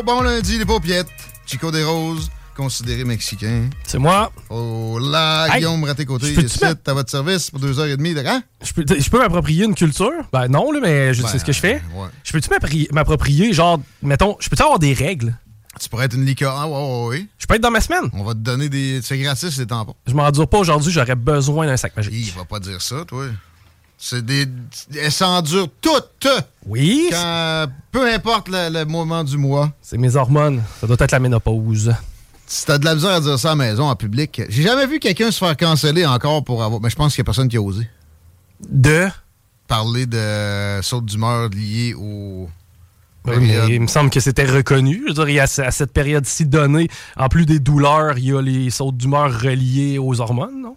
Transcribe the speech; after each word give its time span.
Hello! 0.00 0.16
Bon 0.16 0.22
lundi, 0.22 0.58
les 0.58 0.64
paupiettes. 0.64 1.08
Chico 1.44 1.70
des 1.70 1.84
Roses, 1.84 2.30
considéré 2.56 3.04
mexicain. 3.04 3.68
C'est 3.84 3.98
moi. 3.98 4.32
Oh 4.48 4.98
là, 4.98 5.46
Hey, 5.48 5.58
Guillaume 5.58 5.84
peux-tu 5.94 6.44
ici, 6.46 6.64
à 6.64 6.92
votre 6.94 7.10
service 7.10 7.50
pour 7.50 7.60
deux 7.60 7.78
heures 7.78 7.86
et 7.86 7.96
demie 7.98 8.14
de 8.14 8.20
hein? 8.20 8.42
Je 8.62 8.72
peux, 8.72 8.84
je 8.98 9.10
peux 9.10 9.18
m'approprier 9.18 9.64
une 9.64 9.74
culture? 9.74 10.10
Ben 10.32 10.48
non, 10.48 10.72
là, 10.72 10.80
mais 10.80 11.12
je 11.12 11.22
Ben, 11.22 11.28
sais 11.28 11.38
ce 11.38 11.44
que 11.44 11.52
je 11.52 11.60
fais. 11.60 11.82
ouais. 11.94 12.08
Je 12.24 12.32
peux-tu 12.32 12.48
m'approprier, 12.92 13.52
genre, 13.52 13.78
mettons, 14.02 14.36
je 14.40 14.48
peux-tu 14.48 14.62
avoir 14.62 14.78
des 14.78 14.94
règles? 14.94 15.36
Tu 15.78 15.88
pourrais 15.90 16.06
être 16.06 16.14
une 16.14 16.24
licorne. 16.24 16.56
Ah, 16.58 16.66
ouais, 16.66 16.74
ouais, 16.74 17.08
ouais. 17.18 17.26
Je 17.38 17.46
peux 17.46 17.54
être 17.56 17.62
dans 17.62 17.70
ma 17.70 17.80
semaine. 17.80 18.10
On 18.14 18.24
va 18.24 18.32
te 18.32 18.38
donner 18.38 18.68
des. 18.68 19.00
C'est 19.02 19.18
gratis, 19.18 19.56
les 19.58 19.66
tampons. 19.66 19.94
Je 20.06 20.14
m'endure 20.14 20.48
pas 20.48 20.58
aujourd'hui, 20.58 20.92
j'aurais 20.92 21.14
besoin 21.14 21.66
d'un 21.66 21.76
sac 21.76 21.94
magique. 21.96 22.12
Il 22.14 22.32
va 22.32 22.44
pas 22.44 22.58
dire 22.60 22.80
ça, 22.80 23.04
toi. 23.06 23.26
C'est 24.02 24.24
des. 24.24 24.46
Elles 24.98 25.12
s'endurent 25.12 25.68
toutes! 25.82 26.26
Oui? 26.64 27.08
Quand, 27.10 27.66
peu 27.92 28.10
importe 28.10 28.48
le, 28.48 28.70
le 28.72 28.86
moment 28.86 29.22
du 29.22 29.36
mois. 29.36 29.70
C'est 29.82 29.98
mes 29.98 30.16
hormones. 30.16 30.62
Ça 30.80 30.86
doit 30.86 30.96
être 30.98 31.12
la 31.12 31.18
ménopause. 31.18 31.92
Si 32.46 32.64
t'as 32.64 32.78
de 32.78 32.84
la 32.86 32.94
misère 32.94 33.10
à 33.10 33.20
dire 33.20 33.38
ça 33.38 33.48
à 33.48 33.52
la 33.52 33.56
maison, 33.56 33.84
en 33.84 33.94
public, 33.94 34.40
j'ai 34.48 34.62
jamais 34.62 34.86
vu 34.86 35.00
quelqu'un 35.00 35.30
se 35.30 35.38
faire 35.38 35.54
canceller 35.54 36.06
encore 36.06 36.42
pour 36.42 36.64
avoir. 36.64 36.80
Mais 36.80 36.88
je 36.88 36.96
pense 36.96 37.12
qu'il 37.12 37.20
y 37.20 37.20
a 37.20 37.24
personne 37.24 37.48
qui 37.48 37.58
a 37.58 37.62
osé. 37.62 37.86
De? 38.68 39.06
Parler 39.68 40.06
de 40.06 40.80
saute 40.82 41.04
d'humeur 41.04 41.50
liée 41.50 41.92
au. 41.94 42.48
Oui, 43.26 43.34
mais 43.38 43.74
il 43.74 43.82
me 43.82 43.86
semble 43.86 44.08
que 44.08 44.18
c'était 44.18 44.46
reconnu. 44.46 45.02
Je 45.02 45.08
veux 45.08 45.14
dire, 45.14 45.28
il 45.28 45.34
y 45.34 45.40
a, 45.40 45.42
à 45.42 45.70
cette 45.70 45.92
période-ci 45.92 46.46
donnée, 46.46 46.88
en 47.18 47.28
plus 47.28 47.44
des 47.44 47.58
douleurs, 47.58 48.16
il 48.16 48.24
y 48.24 48.32
a 48.32 48.40
les 48.40 48.70
sautes 48.70 48.96
d'humeur 48.96 49.30
reliées 49.30 49.98
aux 49.98 50.22
hormones, 50.22 50.62
non? 50.62 50.76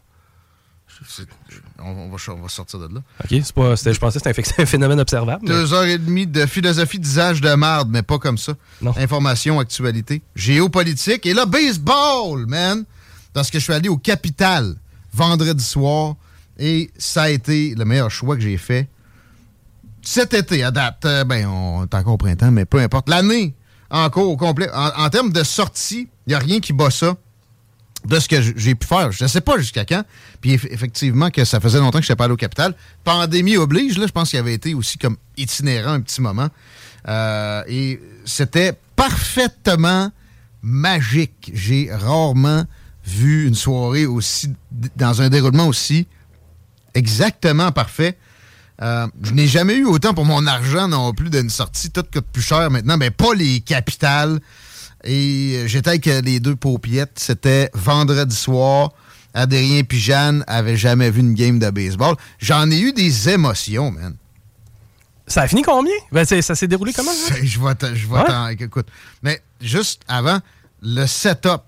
On, 1.85 1.89
on 1.91 2.09
va, 2.09 2.17
on 2.29 2.41
va 2.41 2.49
sortir 2.49 2.79
de 2.79 2.94
là. 2.94 3.01
OK, 3.23 3.29
pas, 3.53 3.75
je 3.75 3.99
pensais 3.99 4.19
que 4.19 4.44
c'était 4.44 4.61
un, 4.61 4.66
phénomène 4.66 4.99
observable. 4.99 5.39
mais- 5.44 5.49
Deux 5.49 5.73
heures 5.73 5.83
et 5.85 5.97
demie 5.97 6.27
de 6.27 6.45
philosophie 6.45 6.99
d'usage 6.99 7.41
de 7.41 7.53
marde, 7.55 7.89
mais 7.91 8.01
pas 8.03 8.19
comme 8.19 8.38
ça. 8.38 8.53
Information, 8.97 9.59
actualité, 9.59 10.21
géopolitique. 10.35 11.25
Et 11.25 11.33
là, 11.33 11.45
baseball, 11.45 12.45
man! 12.47 12.83
Parce 13.33 13.49
que 13.49 13.59
je 13.59 13.63
suis 13.63 13.73
allé 13.73 13.89
au 13.89 13.97
Capital 13.97 14.75
vendredi 15.13 15.63
soir 15.63 16.16
et 16.59 16.91
ça 16.97 17.23
a 17.23 17.29
été 17.29 17.73
le 17.75 17.83
meilleur 17.85 18.11
choix 18.11 18.35
que 18.35 18.41
j'ai 18.41 18.57
fait. 18.57 18.88
Cet 20.01 20.33
été, 20.33 20.63
à 20.63 20.71
date, 20.71 21.05
euh, 21.05 21.23
ben, 21.23 21.47
on 21.47 21.83
est 21.83 21.94
encore 21.95 22.13
au 22.13 22.17
printemps, 22.17 22.51
mais 22.51 22.65
peu 22.65 22.79
importe. 22.79 23.07
L'année, 23.09 23.53
encore 23.89 24.27
au 24.29 24.38
complet. 24.38 24.69
En, 24.73 24.89
en 25.05 25.09
termes 25.09 25.31
de 25.31 25.44
sortie, 25.44 26.09
il 26.27 26.29
n'y 26.29 26.33
a 26.35 26.39
rien 26.39 26.59
qui 26.59 26.73
bat 26.73 26.91
ça 26.91 27.15
de 28.05 28.19
ce 28.19 28.27
que 28.27 28.41
j'ai 28.57 28.75
pu 28.75 28.85
faire. 28.87 29.11
Je 29.11 29.23
ne 29.23 29.29
sais 29.29 29.41
pas 29.41 29.57
jusqu'à 29.57 29.85
quand. 29.85 30.03
Puis 30.41 30.55
eff- 30.55 30.67
effectivement 30.69 31.29
que 31.29 31.45
ça 31.45 31.59
faisait 31.59 31.79
longtemps 31.79 31.99
que 31.99 32.05
je 32.05 32.09
n'étais 32.11 32.17
pas 32.17 32.25
allé 32.25 32.33
au 32.33 32.37
capital. 32.37 32.75
Pandémie 33.03 33.57
oblige, 33.57 33.97
là, 33.97 34.07
je 34.07 34.11
pense 34.11 34.29
qu'il 34.29 34.39
avait 34.39 34.53
été 34.53 34.73
aussi 34.73 34.97
comme 34.97 35.17
itinérant 35.37 35.93
un 35.93 36.01
petit 36.01 36.21
moment. 36.21 36.49
Euh, 37.07 37.63
et 37.67 38.01
c'était 38.25 38.73
parfaitement 38.95 40.11
magique. 40.61 41.51
J'ai 41.53 41.89
rarement 41.93 42.65
vu 43.05 43.47
une 43.47 43.55
soirée 43.55 44.05
aussi 44.05 44.53
dans 44.95 45.21
un 45.21 45.29
déroulement 45.29 45.67
aussi 45.67 46.07
exactement 46.93 47.71
parfait. 47.71 48.17
Euh, 48.81 49.07
je 49.21 49.31
n'ai 49.31 49.47
jamais 49.47 49.75
eu 49.75 49.85
autant 49.85 50.13
pour 50.13 50.25
mon 50.25 50.45
argent 50.47 50.87
non 50.87 51.13
plus 51.13 51.29
d'une 51.29 51.49
sortie. 51.49 51.91
Tout 51.91 52.03
coûte 52.11 52.25
plus 52.31 52.41
cher 52.41 52.69
maintenant. 52.71 52.97
Mais 52.97 53.11
pas 53.11 53.33
les 53.33 53.61
capitales. 53.61 54.39
Et 55.03 55.55
euh, 55.57 55.67
j'étais 55.67 55.89
avec 55.89 56.07
euh, 56.07 56.21
les 56.21 56.39
deux 56.39 56.55
paupiettes. 56.55 57.13
C'était 57.17 57.69
vendredi 57.73 58.35
soir. 58.35 58.91
Adrien 59.33 59.83
puis 59.83 59.99
Jeanne 59.99 60.43
avaient 60.47 60.77
jamais 60.77 61.09
vu 61.09 61.21
une 61.21 61.33
game 61.33 61.57
de 61.59 61.69
baseball. 61.71 62.15
J'en 62.39 62.69
ai 62.69 62.79
eu 62.79 62.93
des 62.93 63.29
émotions, 63.29 63.91
man. 63.91 64.15
Ça 65.25 65.43
a 65.43 65.47
fini 65.47 65.61
combien? 65.63 65.93
Ben, 66.11 66.25
ça 66.25 66.53
s'est 66.53 66.67
déroulé 66.67 66.93
comment? 66.93 67.09
hein? 67.11 67.35
Je 67.41 67.59
vais 67.59 67.65
Ouais? 67.65 68.25
t'en- 68.27 68.47
Écoute, 68.49 68.87
mais 69.23 69.41
juste 69.61 70.01
avant, 70.07 70.39
le 70.81 71.05
setup. 71.07 71.61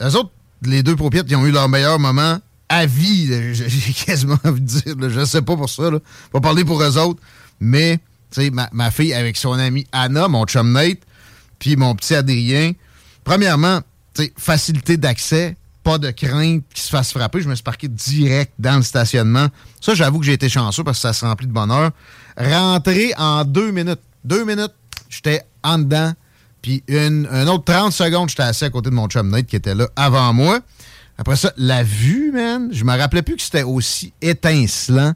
Les 0.00 0.14
autres, 0.16 0.30
les 0.62 0.82
deux 0.82 0.96
paupiètes, 0.96 1.26
ils 1.28 1.36
ont 1.36 1.44
eu 1.44 1.50
leur 1.50 1.68
meilleur 1.68 1.98
moment 1.98 2.38
à 2.68 2.86
vie. 2.86 3.26
j'ai 3.54 3.92
quasiment 3.92 4.38
envie 4.44 4.60
de 4.62 4.66
dire. 4.66 4.96
là. 4.96 5.08
Je 5.10 5.24
sais 5.24 5.42
pas 5.42 5.56
pour 5.56 5.68
ça. 5.68 5.90
Là. 5.90 5.98
Pas 6.32 6.40
parler 6.40 6.64
pour 6.64 6.80
eux 6.82 6.98
autres. 6.98 7.20
Mais, 7.60 7.98
tu 8.30 8.42
sais, 8.42 8.50
ma, 8.50 8.68
ma 8.72 8.90
fille 8.90 9.12
avec 9.12 9.36
son 9.36 9.52
amie 9.52 9.86
Anna, 9.92 10.28
mon 10.28 10.44
chum 10.46 10.72
Nate, 10.72 11.00
puis 11.64 11.76
mon 11.76 11.94
petit 11.94 12.14
Adrien. 12.14 12.72
Premièrement, 13.24 13.80
facilité 14.36 14.98
d'accès, 14.98 15.56
pas 15.82 15.96
de 15.96 16.10
crainte 16.10 16.62
qu'il 16.74 16.82
se 16.82 16.90
fasse 16.90 17.10
frapper. 17.10 17.40
Je 17.40 17.48
me 17.48 17.54
suis 17.54 17.64
parqué 17.64 17.88
direct 17.88 18.52
dans 18.58 18.76
le 18.76 18.82
stationnement. 18.82 19.46
Ça, 19.80 19.94
j'avoue 19.94 20.18
que 20.18 20.26
j'ai 20.26 20.34
été 20.34 20.50
chanceux 20.50 20.84
parce 20.84 20.98
que 20.98 21.02
ça 21.08 21.14
se 21.14 21.24
remplit 21.24 21.46
de 21.46 21.52
bonheur. 21.52 21.92
Rentré 22.36 23.14
en 23.16 23.46
deux 23.46 23.70
minutes. 23.70 24.02
Deux 24.26 24.44
minutes, 24.44 24.74
j'étais 25.08 25.40
en 25.62 25.78
dedans. 25.78 26.12
Puis 26.60 26.82
une, 26.86 27.26
un 27.30 27.46
autre 27.46 27.64
30 27.64 27.94
secondes, 27.94 28.28
j'étais 28.28 28.42
assis 28.42 28.66
à 28.66 28.70
côté 28.70 28.90
de 28.90 28.94
mon 28.94 29.08
chum 29.08 29.30
Nate 29.30 29.46
qui 29.46 29.56
était 29.56 29.74
là 29.74 29.88
avant 29.96 30.34
moi. 30.34 30.60
Après 31.16 31.36
ça, 31.36 31.50
la 31.56 31.82
vue, 31.82 32.30
man, 32.30 32.68
je 32.72 32.84
me 32.84 32.94
rappelais 32.94 33.22
plus 33.22 33.36
que 33.36 33.42
c'était 33.42 33.62
aussi 33.62 34.12
étincelant 34.20 35.14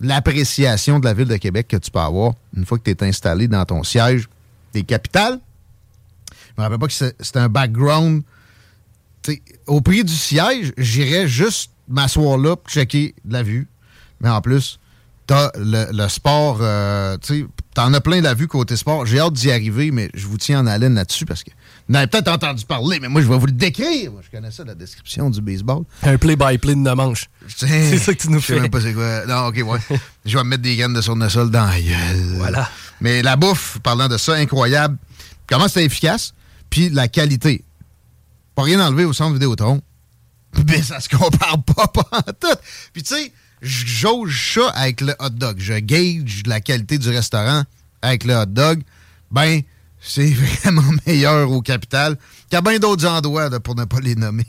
l'appréciation 0.00 0.98
de 0.98 1.04
la 1.04 1.14
ville 1.14 1.28
de 1.28 1.36
Québec 1.36 1.68
que 1.68 1.76
tu 1.76 1.92
peux 1.92 2.00
avoir 2.00 2.32
une 2.56 2.66
fois 2.66 2.78
que 2.78 2.82
tu 2.82 2.90
es 2.90 3.08
installé 3.08 3.46
dans 3.46 3.64
ton 3.64 3.84
siège 3.84 4.28
des 4.72 4.82
capitales. 4.82 5.38
Je 6.56 6.60
me 6.60 6.64
rappelle 6.64 6.78
pas 6.78 6.86
que 6.86 6.92
c'est- 6.92 7.16
c'était 7.20 7.38
un 7.40 7.48
background. 7.48 8.22
T'sais, 9.22 9.42
au 9.66 9.80
prix 9.80 10.04
du 10.04 10.14
siège, 10.14 10.72
j'irais 10.78 11.26
juste 11.26 11.70
m'asseoir 11.88 12.38
là 12.38 12.56
pour 12.56 12.70
checker 12.70 13.14
la 13.28 13.42
vue. 13.42 13.68
Mais 14.20 14.28
en 14.28 14.40
plus, 14.40 14.78
t'as 15.26 15.50
le, 15.56 15.86
le 15.92 16.08
sport, 16.08 16.58
euh, 16.60 17.16
tu 17.18 17.40
sais, 17.40 17.46
t'en 17.74 17.92
as 17.94 18.00
plein 18.00 18.20
la 18.20 18.34
vue 18.34 18.46
côté 18.46 18.76
sport. 18.76 19.06
J'ai 19.06 19.18
hâte 19.20 19.32
d'y 19.32 19.50
arriver, 19.50 19.90
mais 19.90 20.10
je 20.14 20.26
vous 20.26 20.36
tiens 20.38 20.60
en 20.60 20.66
haleine 20.66 20.94
là-dessus 20.94 21.24
parce 21.24 21.42
que 21.42 21.50
Vous 21.88 21.94
en 21.94 21.98
avez 21.98 22.06
peut-être 22.06 22.28
entendu 22.28 22.64
parler, 22.66 23.00
mais 23.00 23.08
moi, 23.08 23.20
je 23.22 23.28
vais 23.28 23.36
vous 23.38 23.46
le 23.46 23.52
décrire. 23.52 24.12
Moi, 24.12 24.20
je 24.24 24.30
connais 24.30 24.50
ça, 24.50 24.64
la 24.64 24.74
description 24.74 25.28
du 25.30 25.40
baseball. 25.40 25.84
Un 26.02 26.16
play-by-play 26.18 26.74
de 26.76 26.92
manche. 26.94 27.28
C'est 27.48 27.98
ça 27.98 28.14
que 28.14 28.20
tu 28.22 28.28
nous 28.30 28.40
fais. 28.40 28.54
Je 28.54 28.58
sais 28.58 28.62
même 28.62 28.70
pas 28.70 28.80
c'est 28.80 28.94
quoi. 28.94 29.26
Non, 29.26 29.46
OK, 29.48 29.56
ouais. 29.66 29.98
je 30.24 30.36
vais 30.38 30.44
me 30.44 30.50
mettre 30.50 30.62
des 30.62 30.76
graines 30.76 30.94
de 30.94 31.00
tournesol 31.02 31.50
dans 31.50 31.64
la 31.66 31.80
gueule. 31.80 32.36
Voilà. 32.36 32.70
Mais 33.00 33.22
la 33.22 33.36
bouffe, 33.36 33.78
parlant 33.82 34.08
de 34.08 34.16
ça, 34.18 34.34
incroyable. 34.34 34.96
Comment 35.46 35.68
c'était 35.68 35.84
efficace, 35.84 36.32
puis 36.74 36.90
la 36.90 37.06
qualité. 37.06 37.64
Pas 38.56 38.64
rien 38.64 38.84
enlevé 38.84 39.04
au 39.04 39.12
centre 39.12 39.34
Vidéotron. 39.34 39.80
Mais 40.66 40.82
ça 40.82 40.98
se 40.98 41.08
compare 41.08 41.62
pas, 41.62 41.86
pas 41.86 42.08
en 42.10 42.32
tout. 42.32 42.58
Puis 42.92 43.04
tu 43.04 43.14
sais, 43.14 43.32
jauge 43.62 44.54
ça 44.54 44.70
avec 44.70 45.00
le 45.00 45.14
hot 45.20 45.30
dog. 45.30 45.58
Je 45.60 45.74
gauge 45.78 46.42
la 46.46 46.60
qualité 46.60 46.98
du 46.98 47.10
restaurant 47.10 47.62
avec 48.02 48.24
le 48.24 48.34
hot 48.34 48.46
dog. 48.46 48.82
Ben, 49.30 49.62
c'est 50.00 50.30
vraiment 50.62 50.90
meilleur 51.06 51.48
au 51.52 51.62
capital 51.62 52.18
qu'à 52.50 52.60
bien 52.60 52.80
d'autres 52.80 53.06
endroits, 53.06 53.48
pour 53.60 53.76
ne 53.76 53.84
pas 53.84 54.00
les 54.00 54.16
nommer. 54.16 54.44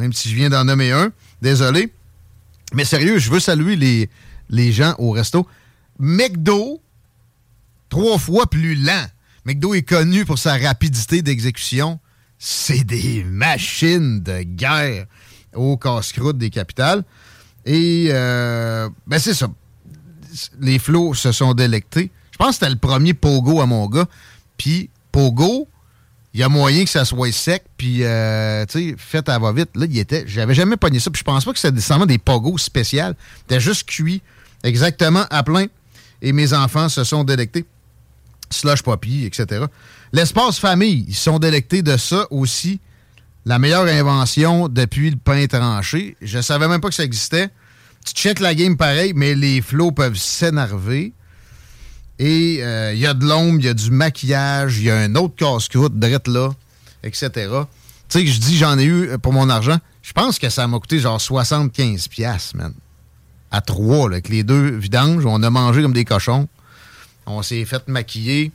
Même 0.00 0.12
si 0.12 0.30
je 0.30 0.34
viens 0.34 0.50
d'en 0.50 0.64
nommer 0.64 0.90
un. 0.90 1.12
Désolé. 1.42 1.92
Mais 2.74 2.84
sérieux, 2.84 3.18
je 3.18 3.30
veux 3.30 3.38
saluer 3.38 3.76
les, 3.76 4.10
les 4.50 4.72
gens 4.72 4.96
au 4.98 5.12
resto. 5.12 5.46
McDo, 6.00 6.82
trois 7.88 8.18
fois 8.18 8.50
plus 8.50 8.74
lent. 8.74 9.06
McDo 9.44 9.74
est 9.74 9.82
connu 9.82 10.24
pour 10.24 10.38
sa 10.38 10.56
rapidité 10.56 11.22
d'exécution. 11.22 11.98
C'est 12.38 12.84
des 12.84 13.24
machines 13.24 14.22
de 14.22 14.42
guerre 14.42 15.06
au 15.54 15.76
casse-croûte 15.76 16.38
des 16.38 16.50
capitales. 16.50 17.04
Et, 17.64 18.08
euh, 18.10 18.88
ben 19.06 19.18
c'est 19.18 19.34
ça. 19.34 19.48
Les 20.60 20.78
flots 20.78 21.14
se 21.14 21.32
sont 21.32 21.54
délectés. 21.54 22.10
Je 22.30 22.36
pense 22.36 22.48
que 22.48 22.54
c'était 22.54 22.70
le 22.70 22.76
premier 22.76 23.14
pogo 23.14 23.60
à 23.60 23.66
mon 23.66 23.86
gars. 23.88 24.06
Puis, 24.56 24.90
pogo, 25.10 25.68
il 26.34 26.40
y 26.40 26.42
a 26.42 26.48
moyen 26.48 26.84
que 26.84 26.90
ça 26.90 27.04
soit 27.04 27.32
sec, 27.32 27.64
puis, 27.76 28.04
euh, 28.04 28.64
tu 28.66 28.90
sais, 28.90 28.94
fait 28.96 29.28
à 29.28 29.38
va-vite. 29.38 29.70
Là, 29.74 29.86
il 29.88 29.98
était. 29.98 30.24
J'avais 30.26 30.54
jamais 30.54 30.76
pogné 30.76 31.00
ça. 31.00 31.10
Puis, 31.10 31.20
je 31.20 31.24
pense 31.24 31.44
pas 31.44 31.52
que 31.52 31.58
c'était 31.58 31.74
nécessairement 31.74 32.06
des 32.06 32.18
pogos 32.18 32.58
spéciales. 32.58 33.16
C'était 33.40 33.60
juste 33.60 33.88
cuit 33.88 34.22
exactement 34.62 35.24
à 35.30 35.42
plein. 35.42 35.66
Et 36.22 36.32
mes 36.32 36.52
enfants 36.52 36.88
se 36.88 37.04
sont 37.04 37.24
délectés. 37.24 37.64
Slush 38.50 38.82
Poppy, 38.82 39.24
etc. 39.24 39.64
L'espace 40.12 40.58
famille, 40.58 41.04
ils 41.08 41.14
sont 41.14 41.38
délectés 41.38 41.82
de 41.82 41.96
ça 41.96 42.26
aussi. 42.30 42.80
La 43.44 43.58
meilleure 43.58 43.86
invention 43.86 44.68
depuis 44.68 45.10
le 45.10 45.16
pain 45.16 45.46
tranché. 45.46 46.16
Je 46.20 46.40
savais 46.40 46.68
même 46.68 46.80
pas 46.80 46.88
que 46.88 46.94
ça 46.94 47.04
existait. 47.04 47.48
Tu 48.04 48.14
checkes 48.14 48.40
la 48.40 48.54
game 48.54 48.76
pareil, 48.76 49.12
mais 49.14 49.34
les 49.34 49.60
flots 49.60 49.92
peuvent 49.92 50.16
s'énerver. 50.16 51.12
Et 52.18 52.58
euh, 52.60 52.92
il 52.94 52.98
y 52.98 53.06
a 53.06 53.14
de 53.14 53.24
l'ombre, 53.24 53.58
il 53.60 53.66
y 53.66 53.68
a 53.68 53.74
du 53.74 53.90
maquillage, 53.90 54.78
il 54.78 54.84
y 54.84 54.90
a 54.90 54.96
un 54.96 55.14
autre 55.14 55.36
casse-croûte 55.36 55.98
drette 55.98 56.26
là, 56.26 56.50
etc. 57.04 57.30
Tu 58.08 58.18
sais 58.20 58.26
je 58.26 58.40
dis 58.40 58.56
j'en 58.56 58.78
ai 58.78 58.84
eu 58.84 59.18
pour 59.18 59.32
mon 59.32 59.48
argent. 59.48 59.78
Je 60.02 60.12
pense 60.12 60.38
que 60.38 60.48
ça 60.48 60.66
m'a 60.66 60.78
coûté 60.78 60.98
genre 60.98 61.20
75 61.20 62.08
pièces, 62.08 62.54
man. 62.54 62.72
À 63.50 63.60
trois, 63.60 64.08
là, 64.08 64.14
avec 64.14 64.28
les 64.28 64.42
deux 64.42 64.70
vidanges. 64.70 65.24
On 65.26 65.42
a 65.42 65.50
mangé 65.50 65.82
comme 65.82 65.92
des 65.92 66.04
cochons. 66.04 66.48
On 67.28 67.42
s'est 67.42 67.64
fait 67.64 67.86
maquiller. 67.88 68.50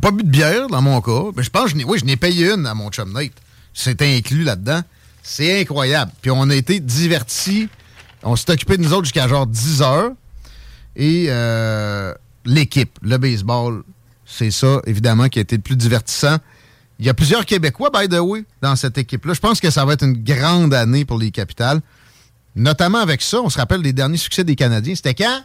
Pas 0.00 0.10
bu 0.10 0.22
de 0.22 0.28
bière 0.28 0.68
dans 0.68 0.82
mon 0.82 1.00
cas. 1.00 1.30
Mais 1.36 1.42
je 1.42 1.50
pense 1.50 1.72
que 1.72 1.84
oui, 1.84 1.98
je 1.98 2.04
n'ai 2.04 2.16
payé 2.16 2.52
une 2.52 2.66
à 2.66 2.74
mon 2.74 2.90
chum 2.90 3.12
Nate. 3.12 3.32
C'était 3.74 4.16
inclus 4.16 4.44
là-dedans. 4.44 4.82
C'est 5.22 5.60
incroyable. 5.60 6.12
Puis 6.20 6.30
on 6.30 6.48
a 6.50 6.54
été 6.54 6.80
divertis. 6.80 7.68
On 8.22 8.36
s'est 8.36 8.50
occupé 8.52 8.76
de 8.76 8.82
nous 8.82 8.92
autres 8.92 9.04
jusqu'à 9.04 9.28
genre 9.28 9.46
10 9.46 9.82
heures. 9.82 10.10
Et 10.96 11.26
euh, 11.28 12.12
l'équipe, 12.44 12.98
le 13.02 13.16
baseball, 13.16 13.82
c'est 14.26 14.50
ça, 14.50 14.80
évidemment, 14.86 15.28
qui 15.28 15.38
a 15.38 15.42
été 15.42 15.56
le 15.56 15.62
plus 15.62 15.76
divertissant. 15.76 16.36
Il 16.98 17.06
y 17.06 17.08
a 17.08 17.14
plusieurs 17.14 17.46
Québécois, 17.46 17.90
by 17.90 18.08
the 18.08 18.20
way, 18.20 18.44
dans 18.60 18.76
cette 18.76 18.98
équipe-là. 18.98 19.34
Je 19.34 19.40
pense 19.40 19.60
que 19.60 19.70
ça 19.70 19.84
va 19.84 19.94
être 19.94 20.04
une 20.04 20.22
grande 20.22 20.74
année 20.74 21.04
pour 21.04 21.18
les 21.18 21.30
capitales. 21.30 21.80
Notamment 22.54 22.98
avec 22.98 23.22
ça, 23.22 23.40
on 23.40 23.48
se 23.48 23.58
rappelle 23.58 23.82
des 23.82 23.92
derniers 23.92 24.18
succès 24.18 24.44
des 24.44 24.56
Canadiens. 24.56 24.94
C'était 24.94 25.14
quand? 25.14 25.42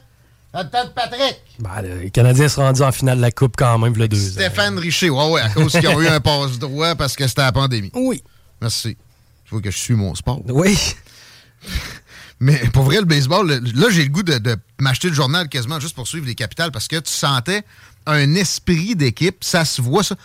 Patrick. 0.65 1.41
Ben, 1.59 1.81
les 1.81 2.09
Canadiens 2.09 2.49
se 2.49 2.59
rendus 2.59 2.81
en 2.81 2.91
finale 2.91 3.17
de 3.17 3.21
la 3.21 3.31
Coupe 3.31 3.55
quand 3.57 3.77
même, 3.77 3.95
le 3.95 4.07
deux 4.07 4.17
Stéphane 4.17 4.77
Richer, 4.77 5.09
ouais, 5.09 5.31
ouais, 5.31 5.41
à 5.41 5.49
cause 5.49 5.71
qu'ils 5.71 5.87
ont 5.87 6.01
eu 6.01 6.07
un 6.07 6.19
passe 6.19 6.59
droit 6.59 6.95
parce 6.95 7.15
que 7.15 7.27
c'était 7.27 7.41
la 7.41 7.51
pandémie. 7.51 7.91
Oui. 7.93 8.23
Merci. 8.61 8.97
Tu 9.45 9.51
vois 9.51 9.61
que 9.61 9.71
je 9.71 9.77
suis 9.77 9.93
mon 9.93 10.15
sport. 10.15 10.41
Oui. 10.49 10.77
Mais 12.39 12.57
pour 12.73 12.83
vrai, 12.83 12.97
le 12.97 13.05
baseball, 13.05 13.47
là, 13.47 13.89
j'ai 13.89 14.03
le 14.03 14.09
goût 14.09 14.23
de, 14.23 14.57
m'acheter 14.79 15.09
le 15.09 15.15
journal 15.15 15.49
quasiment 15.49 15.79
juste 15.79 15.95
pour 15.95 16.07
suivre 16.07 16.27
les 16.27 16.35
capitales 16.35 16.71
parce 16.71 16.87
que 16.87 16.97
tu 16.97 17.11
sentais 17.11 17.63
un 18.05 18.35
esprit 18.35 18.95
d'équipe. 18.95 19.43
Ça 19.43 19.65
se 19.65 19.81
voit, 19.81 20.03
ça. 20.03 20.15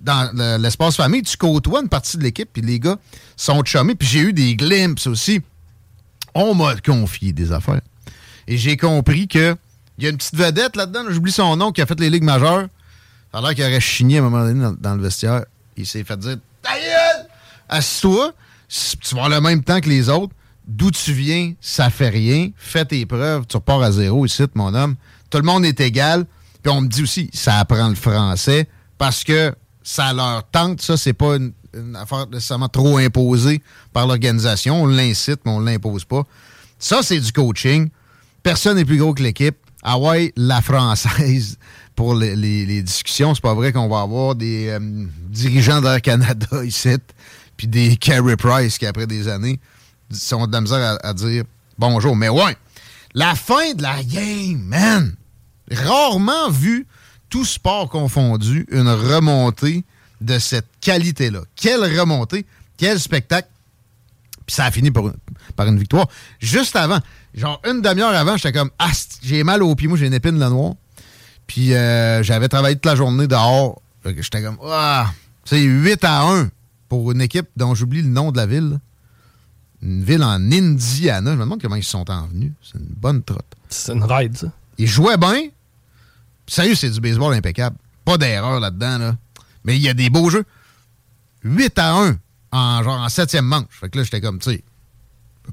Dans 0.00 0.58
l'espace 0.60 0.96
famille, 0.96 1.22
tu 1.22 1.36
côtoies 1.36 1.82
une 1.82 1.88
partie 1.88 2.16
de 2.16 2.22
l'équipe, 2.22 2.48
puis 2.52 2.62
les 2.62 2.78
gars 2.78 2.96
sont 3.36 3.62
chummés. 3.64 3.94
Puis 3.94 4.08
j'ai 4.08 4.20
eu 4.20 4.32
des 4.32 4.56
glimpses 4.56 5.06
aussi. 5.06 5.40
On 6.34 6.54
m'a 6.54 6.76
confié 6.76 7.32
des 7.32 7.52
affaires. 7.52 7.80
Et 8.48 8.56
j'ai 8.56 8.76
compris 8.76 9.28
que 9.28 9.56
il 9.98 10.04
y 10.04 10.06
a 10.06 10.10
une 10.10 10.16
petite 10.16 10.36
vedette 10.36 10.74
là-dedans, 10.76 11.04
j'oublie 11.10 11.32
son 11.32 11.56
nom, 11.56 11.70
qui 11.70 11.82
a 11.82 11.86
fait 11.86 11.98
les 12.00 12.10
ligues 12.10 12.24
majeures. 12.24 12.66
Ça 13.30 13.38
a 13.38 13.40
l'air 13.40 13.54
qu'il 13.54 13.64
aurait 13.64 13.80
chigné 13.80 14.18
à 14.18 14.20
un 14.20 14.24
moment 14.24 14.44
donné 14.44 14.76
dans, 14.80 14.94
le 14.94 15.02
vestiaire. 15.02 15.44
Il 15.76 15.86
s'est 15.86 16.04
fait 16.04 16.18
dire 16.18 16.36
Ta 16.62 16.74
gueule! 16.74 17.26
Assis-toi, 17.68 18.32
tu 18.68 19.14
vas 19.14 19.28
le 19.28 19.40
même 19.40 19.62
temps 19.62 19.80
que 19.80 19.88
les 19.88 20.08
autres. 20.08 20.34
D'où 20.66 20.90
tu 20.90 21.12
viens, 21.12 21.54
ça 21.60 21.90
fait 21.90 22.08
rien. 22.08 22.50
Fais 22.56 22.84
tes 22.84 23.04
preuves, 23.04 23.46
tu 23.46 23.56
repars 23.56 23.82
à 23.82 23.92
zéro 23.92 24.24
ici, 24.26 24.44
mon 24.54 24.74
homme. 24.74 24.96
Tout 25.30 25.38
le 25.38 25.44
monde 25.44 25.64
est 25.64 25.80
égal. 25.80 26.24
Puis 26.62 26.72
on 26.72 26.82
me 26.82 26.88
dit 26.88 27.02
aussi, 27.02 27.30
ça 27.32 27.58
apprend 27.58 27.88
le 27.88 27.94
français 27.94 28.68
parce 28.98 29.24
que 29.24 29.54
ça 29.82 30.12
leur 30.12 30.44
tente. 30.50 30.80
Ça, 30.80 30.96
c'est 30.96 31.12
pas 31.12 31.36
une, 31.36 31.52
affaire 31.96 32.26
nécessairement 32.28 32.68
trop 32.68 32.98
imposée 32.98 33.62
par 33.92 34.06
l'organisation. 34.06 34.82
On 34.82 34.86
l'incite, 34.86 35.40
mais 35.44 35.50
on 35.50 35.60
l'impose 35.60 36.04
pas. 36.04 36.22
Ça, 36.78 37.02
c'est 37.02 37.18
du 37.18 37.32
coaching. 37.32 37.90
Personne 38.42 38.76
n'est 38.76 38.84
plus 38.84 38.98
gros 38.98 39.14
que 39.14 39.22
l'équipe. 39.22 39.56
Ah 39.82 39.98
ouais, 39.98 40.32
la 40.36 40.62
française 40.62 41.58
pour 41.96 42.14
les, 42.14 42.82
discussions. 42.82 43.34
C'est 43.34 43.42
pas 43.42 43.54
vrai 43.54 43.72
qu'on 43.72 43.88
va 43.88 44.00
avoir 44.00 44.34
des 44.34 44.68
euh, 44.68 44.78
dirigeants 45.28 45.80
d'Air 45.80 46.00
Canada 46.00 46.46
ici, 46.64 46.96
puis 47.56 47.66
des 47.66 47.96
Carey 47.96 48.36
Price 48.36 48.78
qui, 48.78 48.86
après 48.86 49.06
des 49.06 49.28
années, 49.28 49.60
sont 50.10 50.46
de 50.46 50.52
la 50.52 50.60
misère 50.60 50.98
à, 51.02 51.14
dire 51.14 51.44
bonjour. 51.78 52.14
Mais 52.14 52.28
ouais, 52.28 52.56
la 53.14 53.34
fin 53.34 53.74
de 53.74 53.82
la 53.82 54.02
game, 54.04 54.62
man! 54.62 55.14
Rarement 55.70 56.50
vu, 56.50 56.86
tout 57.28 57.44
sport 57.44 57.88
confondu, 57.88 58.66
une 58.70 58.88
remontée 58.88 59.84
de 60.20 60.38
cette 60.38 60.66
qualité-là. 60.80 61.40
Quelle 61.56 61.82
remontée! 61.98 62.46
Quel 62.76 63.00
spectacle! 63.00 63.48
Puis 64.46 64.54
ça 64.54 64.66
a 64.66 64.70
fini 64.70 64.90
par 64.90 65.66
une 65.66 65.78
victoire. 65.78 66.08
Juste 66.40 66.76
avant, 66.76 66.98
genre 67.34 67.60
une 67.68 67.80
demi-heure 67.80 68.14
avant, 68.14 68.36
j'étais 68.36 68.52
comme 68.52 68.70
Ah, 68.78 68.90
j'ai 69.22 69.44
mal 69.44 69.62
au 69.62 69.74
pied, 69.74 69.88
moi 69.88 69.96
j'ai 69.96 70.06
une 70.06 70.14
épine 70.14 70.38
de 70.38 70.44
noir. 70.44 70.74
Puis 71.46 71.74
euh, 71.74 72.22
j'avais 72.22 72.48
travaillé 72.48 72.76
toute 72.76 72.86
la 72.86 72.96
journée 72.96 73.26
dehors. 73.26 73.80
J'étais 74.04 74.42
comme 74.42 74.58
Ah, 74.64 75.12
c'est 75.44 75.60
8 75.60 76.04
à 76.04 76.22
1 76.22 76.50
pour 76.88 77.12
une 77.12 77.20
équipe 77.20 77.48
dont 77.56 77.74
j'oublie 77.74 78.02
le 78.02 78.08
nom 78.08 78.32
de 78.32 78.36
la 78.36 78.46
ville. 78.46 78.78
Une 79.82 80.04
ville 80.04 80.22
en 80.22 80.40
Indiana. 80.52 81.32
Je 81.32 81.36
me 81.36 81.42
demande 81.42 81.60
comment 81.60 81.76
ils 81.76 81.82
sont 81.84 82.08
en 82.10 82.26
venus. 82.28 82.52
C'est 82.62 82.78
une 82.78 82.86
bonne 82.86 83.22
trotte. 83.22 83.44
C'est 83.68 83.92
une 83.92 84.04
ride, 84.04 84.36
ça. 84.36 84.46
Ils 84.78 84.86
jouaient 84.86 85.16
bien. 85.16 85.48
Sérieux, 86.46 86.74
c'est 86.74 86.90
du 86.90 87.00
baseball 87.00 87.34
impeccable. 87.34 87.76
Pas 88.04 88.18
d'erreur 88.18 88.60
là-dedans, 88.60 88.98
là. 88.98 89.16
Mais 89.64 89.76
il 89.76 89.82
y 89.82 89.88
a 89.88 89.94
des 89.94 90.10
beaux 90.10 90.30
jeux. 90.30 90.44
8 91.44 91.78
à 91.78 91.94
1 91.94 92.18
en 92.52 92.82
genre 92.82 93.00
en 93.00 93.08
septième 93.08 93.44
manche. 93.46 93.66
Fait 93.70 93.88
que 93.88 93.98
là, 93.98 94.04
j'étais 94.04 94.20
comme, 94.20 94.38
tu 94.38 94.50
sais, 94.50 94.64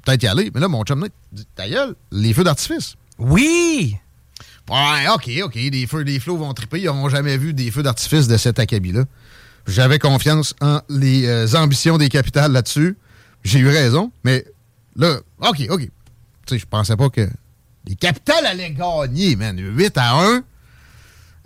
peut-être 0.04 0.24
y 0.24 0.28
aller. 0.28 0.52
Mais 0.54 0.60
là, 0.60 0.68
mon 0.68 0.84
chum 0.84 1.08
dit 1.32 1.48
Ta 1.56 1.68
gueule, 1.68 1.96
les 2.12 2.34
feux 2.34 2.44
d'artifice. 2.44 2.96
Oui! 3.18 3.98
Ouais, 4.70 5.08
OK, 5.14 5.30
OK. 5.44 5.56
Les 5.56 5.88
feux, 5.88 6.02
les 6.02 6.20
flots 6.20 6.38
vont 6.38 6.54
triper. 6.54 6.80
Ils 6.80 6.86
n'auront 6.86 7.10
jamais 7.10 7.38
vu 7.38 7.54
des 7.54 7.72
feux 7.72 7.84
d'artifice 7.84 8.28
de 8.28 8.38
cet 8.38 8.60
acabit-là. 8.60 9.06
J'avais 9.68 10.00
confiance 10.00 10.56
en 10.62 10.82
les 10.90 11.28
euh, 11.28 11.48
ambitions 11.56 11.98
des 11.98 12.10
capitales 12.10 12.52
là-dessus. 12.52 12.98
J'ai 13.44 13.60
eu 13.60 13.68
raison, 13.68 14.12
mais 14.24 14.46
là, 14.96 15.20
OK, 15.42 15.66
OK. 15.70 15.82
Tu 15.82 15.90
sais, 16.48 16.60
je 16.60 16.66
pensais 16.66 16.96
pas 16.96 17.10
que 17.10 17.28
les 17.86 17.96
capitales 17.96 18.46
allaient 18.46 18.72
gagner, 18.72 19.36
man. 19.36 19.58
8 19.60 19.98
à 19.98 20.20
1. 20.20 20.44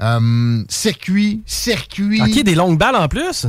Euh, 0.01 0.63
circuit, 0.69 1.43
circuit. 1.45 2.21
OK, 2.21 2.43
des 2.43 2.55
longues 2.55 2.77
balles 2.77 2.95
en 2.95 3.07
plus? 3.07 3.45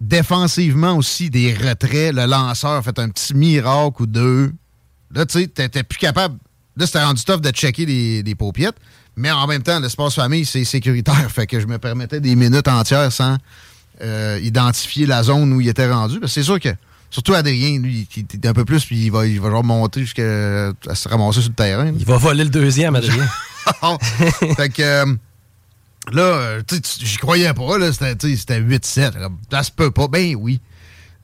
Défensivement 0.00 0.96
aussi, 0.96 1.30
des 1.30 1.52
retraits. 1.54 2.14
Le 2.14 2.26
lanceur 2.26 2.82
fait 2.84 2.98
un 2.98 3.08
petit 3.08 3.34
miracle 3.34 4.02
ou 4.02 4.06
deux. 4.06 4.52
Là, 5.12 5.26
tu 5.26 5.40
sais, 5.40 5.46
t'étais 5.48 5.82
plus 5.82 5.98
capable. 5.98 6.38
Là, 6.76 6.86
c'était 6.86 7.02
rendu 7.02 7.24
tough 7.24 7.40
de 7.40 7.50
checker 7.50 7.86
les, 7.86 8.22
les 8.22 8.34
paupiettes. 8.34 8.76
Mais 9.16 9.32
en 9.32 9.48
même 9.48 9.62
temps, 9.62 9.80
l'espace 9.80 10.14
famille, 10.14 10.44
c'est 10.44 10.64
sécuritaire. 10.64 11.30
Fait 11.34 11.46
que 11.46 11.58
je 11.58 11.66
me 11.66 11.78
permettais 11.78 12.20
des 12.20 12.36
minutes 12.36 12.68
entières 12.68 13.12
sans 13.12 13.36
euh, 14.00 14.38
identifier 14.40 15.06
la 15.06 15.24
zone 15.24 15.52
où 15.52 15.60
il 15.60 15.68
était 15.68 15.90
rendu. 15.90 16.20
c'est 16.28 16.44
sûr 16.44 16.60
que, 16.60 16.68
surtout 17.10 17.34
Adrien, 17.34 17.80
lui, 17.80 18.06
il 18.16 18.26
est 18.32 18.46
un 18.46 18.52
peu 18.52 18.64
plus, 18.64 18.84
puis 18.84 19.06
il 19.06 19.10
va, 19.10 19.26
il 19.26 19.40
va 19.40 19.50
genre 19.50 19.64
monter 19.64 20.02
jusqu'à 20.02 20.70
se 20.94 21.08
ramasser 21.08 21.40
sur 21.40 21.50
le 21.50 21.56
terrain. 21.56 21.92
Il 21.98 22.04
va 22.04 22.16
voler 22.16 22.44
le 22.44 22.50
deuxième, 22.50 22.94
Adrien. 22.94 23.26
fait 24.56 24.68
que, 24.68 24.82
euh, 24.82 25.16
Là, 26.12 26.22
euh, 26.22 26.62
j'y 27.00 27.16
croyais 27.18 27.52
pas, 27.52 27.78
là, 27.78 27.92
c'était 27.92 28.60
8-7. 28.60 29.12
Ça 29.50 29.62
se 29.62 29.70
peut 29.70 29.90
pas. 29.90 30.08
Ben 30.08 30.34
oui. 30.36 30.60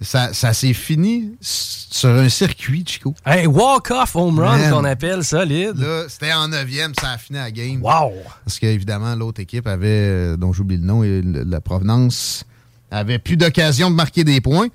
Ça, 0.00 0.34
ça 0.34 0.52
s'est 0.52 0.74
fini 0.74 1.36
sur 1.40 2.10
un 2.10 2.28
circuit, 2.28 2.84
Chico. 2.86 3.14
Un 3.24 3.46
walk-off 3.46 4.16
home 4.16 4.38
run 4.38 4.70
qu'on 4.70 4.84
appelle 4.84 5.24
solide. 5.24 5.78
Là, 5.78 6.04
c'était 6.08 6.32
en 6.32 6.48
9e, 6.48 6.92
ça 7.00 7.12
a 7.12 7.18
fini 7.18 7.38
la 7.38 7.50
game. 7.50 7.80
Wow! 7.80 8.12
Parce 8.44 8.58
qu'évidemment, 8.58 9.14
l'autre 9.14 9.40
équipe 9.40 9.66
avait, 9.66 9.88
euh, 9.88 10.36
dont 10.36 10.52
j'oublie 10.52 10.76
le 10.76 10.82
nom 10.82 11.04
et 11.04 11.22
la 11.22 11.60
provenance, 11.60 12.44
avait 12.90 13.18
plus 13.18 13.36
d'occasion 13.36 13.90
de 13.90 13.94
marquer 13.96 14.24
des 14.24 14.40
points. 14.40 14.68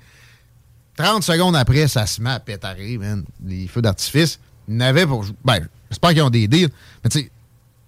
30 0.96 1.22
secondes 1.22 1.56
après, 1.56 1.86
ça 1.86 2.06
se 2.06 2.20
met 2.20 2.30
à 2.30 2.40
pétarer, 2.40 2.98
man. 2.98 3.24
Les 3.44 3.68
feux 3.68 3.82
d'artifice. 3.82 4.40
Ils 4.68 4.76
n'avaient 4.76 5.06
pour. 5.06 5.24
Ben, 5.44 5.66
j'espère 5.90 6.10
qu'ils 6.10 6.22
ont 6.22 6.30
des 6.30 6.48
deals. 6.48 6.70
Mais 7.04 7.10
tu 7.10 7.20
sais, 7.20 7.30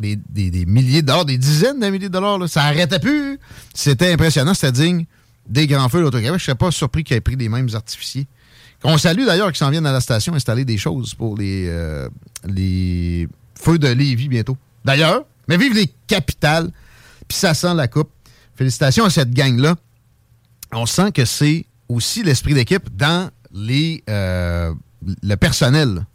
des, 0.02 0.66
milliers 0.66 1.02
de 1.02 1.06
dollars, 1.06 1.24
des 1.24 1.38
dizaines 1.38 1.80
de 1.80 1.86
milliers 1.88 2.08
de 2.08 2.12
dollars, 2.12 2.48
ça 2.48 2.64
arrêtait 2.64 2.98
plus. 2.98 3.38
C'était 3.74 4.12
impressionnant, 4.12 4.54
c'était 4.54 4.72
digne 4.72 5.06
des 5.48 5.66
grands 5.66 5.88
feux 5.88 6.08
de 6.08 6.18
Je 6.18 6.30
ne 6.30 6.38
serais 6.38 6.54
pas 6.54 6.70
surpris 6.70 7.04
qu'ils 7.04 7.16
aient 7.16 7.20
pris 7.20 7.36
les 7.36 7.48
mêmes 7.48 7.68
artificiers. 7.74 8.26
On 8.84 8.98
salue 8.98 9.24
d'ailleurs 9.24 9.52
qui 9.52 9.58
s'en 9.58 9.70
viennent 9.70 9.86
à 9.86 9.92
la 9.92 10.00
station 10.00 10.34
installer 10.34 10.64
des 10.64 10.78
choses 10.78 11.14
pour 11.14 11.36
les, 11.36 11.66
euh, 11.68 12.08
les 12.44 13.28
feux 13.54 13.78
de 13.78 13.88
Lévis 13.88 14.28
bientôt. 14.28 14.56
D'ailleurs, 14.84 15.24
mais 15.48 15.56
vive 15.56 15.74
les 15.74 15.92
capitales, 16.06 16.70
puis 17.28 17.38
ça 17.38 17.54
sent 17.54 17.74
la 17.74 17.86
coupe. 17.86 18.10
Félicitations 18.56 19.04
à 19.04 19.10
cette 19.10 19.32
gang-là. 19.32 19.76
On 20.72 20.86
sent 20.86 21.12
que 21.12 21.24
c'est 21.24 21.66
aussi 21.88 22.22
l'esprit 22.22 22.54
d'équipe 22.54 22.94
dans 22.96 23.30
les 23.52 24.02
euh, 24.08 24.72
le 25.22 25.34
personnel. 25.36 26.06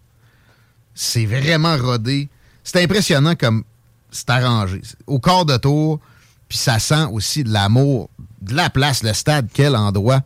C'est 0.94 1.25
vraiment 1.25 1.77
rodé. 1.77 2.27
C'est 2.63 2.84
impressionnant 2.84 3.36
comme 3.36 3.63
c'est 4.12 4.30
arrangé. 4.30 4.82
Au 5.06 5.20
corps 5.20 5.46
de 5.46 5.58
tour, 5.58 6.00
puis 6.48 6.58
ça 6.58 6.80
sent 6.80 7.06
aussi 7.12 7.44
de 7.44 7.52
l'amour 7.52 8.10
de 8.42 8.56
la 8.56 8.70
place, 8.70 9.04
le 9.04 9.14
stade, 9.14 9.48
quel 9.54 9.76
endroit. 9.76 10.22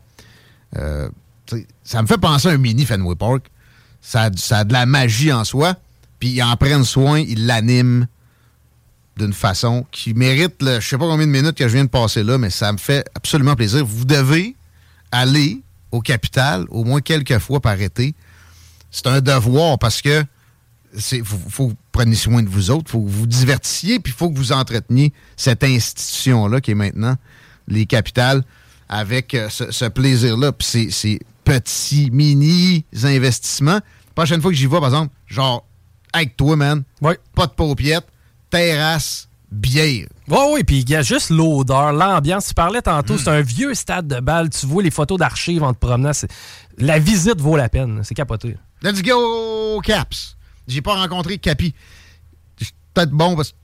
Euh, 0.76 1.08
ça 1.84 2.02
me 2.02 2.06
fait 2.06 2.18
penser 2.18 2.48
à 2.48 2.52
un 2.52 2.58
mini 2.58 2.84
Fenway 2.84 3.16
Park. 3.16 3.46
Ça 4.00 4.30
a, 4.50 4.64
de 4.64 4.72
la 4.72 4.86
magie 4.86 5.32
en 5.32 5.44
soi, 5.44 5.76
puis 6.18 6.30
ils 6.30 6.42
en 6.42 6.56
prennent 6.56 6.84
soin, 6.84 7.20
ils 7.20 7.46
l'animent 7.46 8.06
d'une 9.16 9.32
façon 9.32 9.86
qui 9.92 10.14
mérite, 10.14 10.54
je 10.60 10.80
sais 10.80 10.98
pas 10.98 11.06
combien 11.06 11.26
de 11.26 11.30
minutes 11.30 11.56
que 11.56 11.68
je 11.68 11.74
viens 11.74 11.84
de 11.84 11.90
passer 11.90 12.22
là, 12.24 12.38
mais 12.38 12.50
ça 12.50 12.72
me 12.72 12.78
fait 12.78 13.06
absolument 13.14 13.54
plaisir. 13.54 13.84
Vous 13.84 14.04
devez 14.04 14.56
aller 15.12 15.60
au 15.92 16.00
capital 16.00 16.64
au 16.70 16.84
moins 16.84 17.00
quelques 17.00 17.38
fois 17.38 17.60
par 17.60 17.80
été. 17.80 18.14
C'est 18.90 19.06
un 19.06 19.20
devoir 19.20 19.78
parce 19.78 20.02
que 20.02 20.24
il 21.12 21.24
faut, 21.24 21.36
faut, 21.48 21.66
que 21.68 21.72
vous 21.72 21.78
preniez 21.90 22.16
soin 22.16 22.42
de 22.42 22.48
vous 22.48 22.70
autres, 22.70 22.84
il 22.88 22.90
faut 22.90 23.02
que 23.02 23.10
vous 23.10 23.26
divertissiez, 23.26 23.98
puis 23.98 24.12
il 24.12 24.16
faut 24.16 24.30
que 24.30 24.36
vous 24.36 24.52
entreteniez 24.52 25.12
cette 25.36 25.64
institution-là 25.64 26.60
qui 26.60 26.72
est 26.72 26.76
maintenant 26.76 27.16
les 27.68 27.86
capitales 27.86 28.42
avec 28.88 29.34
euh, 29.34 29.48
ce, 29.48 29.86
plaisir-là, 29.86 30.52
puis 30.52 30.90
ces, 30.90 31.18
petits 31.44 32.08
mini-investissements. 32.12 33.80
Prochaine 34.14 34.40
fois 34.40 34.52
que 34.52 34.56
j'y 34.56 34.66
vais, 34.66 34.78
par 34.78 34.84
exemple, 34.84 35.12
genre, 35.26 35.66
avec 36.12 36.36
toi, 36.36 36.54
man, 36.54 36.84
pas 37.34 37.46
de 37.46 37.52
paupiètes, 37.52 38.06
terrasse, 38.48 39.28
bière. 39.50 40.06
Oui, 40.28 40.38
oui, 40.52 40.64
puis 40.64 40.80
il 40.80 40.90
y 40.90 40.94
a 40.94 41.02
juste 41.02 41.30
l'odeur, 41.30 41.92
l'ambiance. 41.92 42.46
Tu 42.46 42.54
parlais 42.54 42.82
tantôt, 42.82 43.18
c'est 43.18 43.30
un 43.30 43.40
vieux 43.40 43.74
stade 43.74 44.06
de 44.06 44.20
balle. 44.20 44.50
Tu 44.50 44.66
vois 44.66 44.82
les 44.82 44.90
photos 44.90 45.18
d'archives 45.18 45.62
en 45.62 45.72
te 45.72 45.78
promenant. 45.78 46.12
La 46.78 46.98
visite 46.98 47.40
vaut 47.40 47.56
la 47.56 47.68
peine. 47.68 48.02
C'est 48.04 48.14
capoté. 48.14 48.56
Let's 48.82 49.02
go, 49.02 49.80
Caps. 49.82 50.36
J'ai 50.66 50.82
pas 50.82 50.94
rencontré 50.94 51.38
Capi. 51.38 51.74
Peut-être 52.94 53.10
bon 53.10 53.36
parce 53.36 53.50
que 53.50 53.56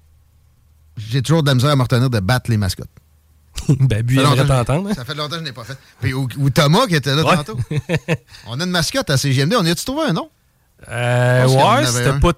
j'ai 0.97 1.23
toujours 1.23 1.43
de 1.43 1.49
la 1.49 1.55
misère 1.55 1.71
à 1.71 1.77
me 1.77 1.83
retenir 1.83 2.11
de 2.11 2.21
battre 2.21 2.51
les 2.51 2.57
mascottes. 2.57 2.89
ben, 3.69 4.07
lui, 4.07 4.17
il 4.17 4.47
t'entendre. 4.47 4.95
Ça 4.95 5.05
fait 5.05 5.15
longtemps 5.15 5.37
que 5.37 5.41
je 5.41 5.45
n'ai 5.45 5.53
pas 5.53 5.65
fait. 5.65 5.77
Puis, 6.01 6.15
ou, 6.15 6.51
Thomas 6.51 6.87
qui 6.87 6.95
était 6.95 7.15
là 7.15 7.23
tantôt. 7.23 7.59
On 8.47 8.59
a 8.61 8.65
une 8.65 8.71
mascotte 8.71 9.11
à 9.11 9.17
CGMD. 9.17 9.55
On 9.59 9.67
a-tu 9.67 9.85
trouvé 9.85 10.05
un 10.09 10.13
nom? 10.13 10.31
Euh, 10.89 11.47
ouais, 11.49 11.87
c'était 11.87 12.19
pas, 12.21 12.33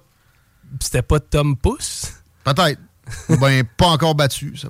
c'était 0.80 1.02
pas 1.02 1.20
Tom 1.20 1.56
Pouce. 1.56 2.06
Peut-être. 2.44 2.80
Ou 3.28 3.36
bien 3.36 3.62
pas 3.76 3.88
encore 3.88 4.14
battu, 4.14 4.56
ça. 4.56 4.68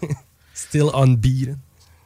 Still 0.54 0.90
unbeaten. 0.94 1.58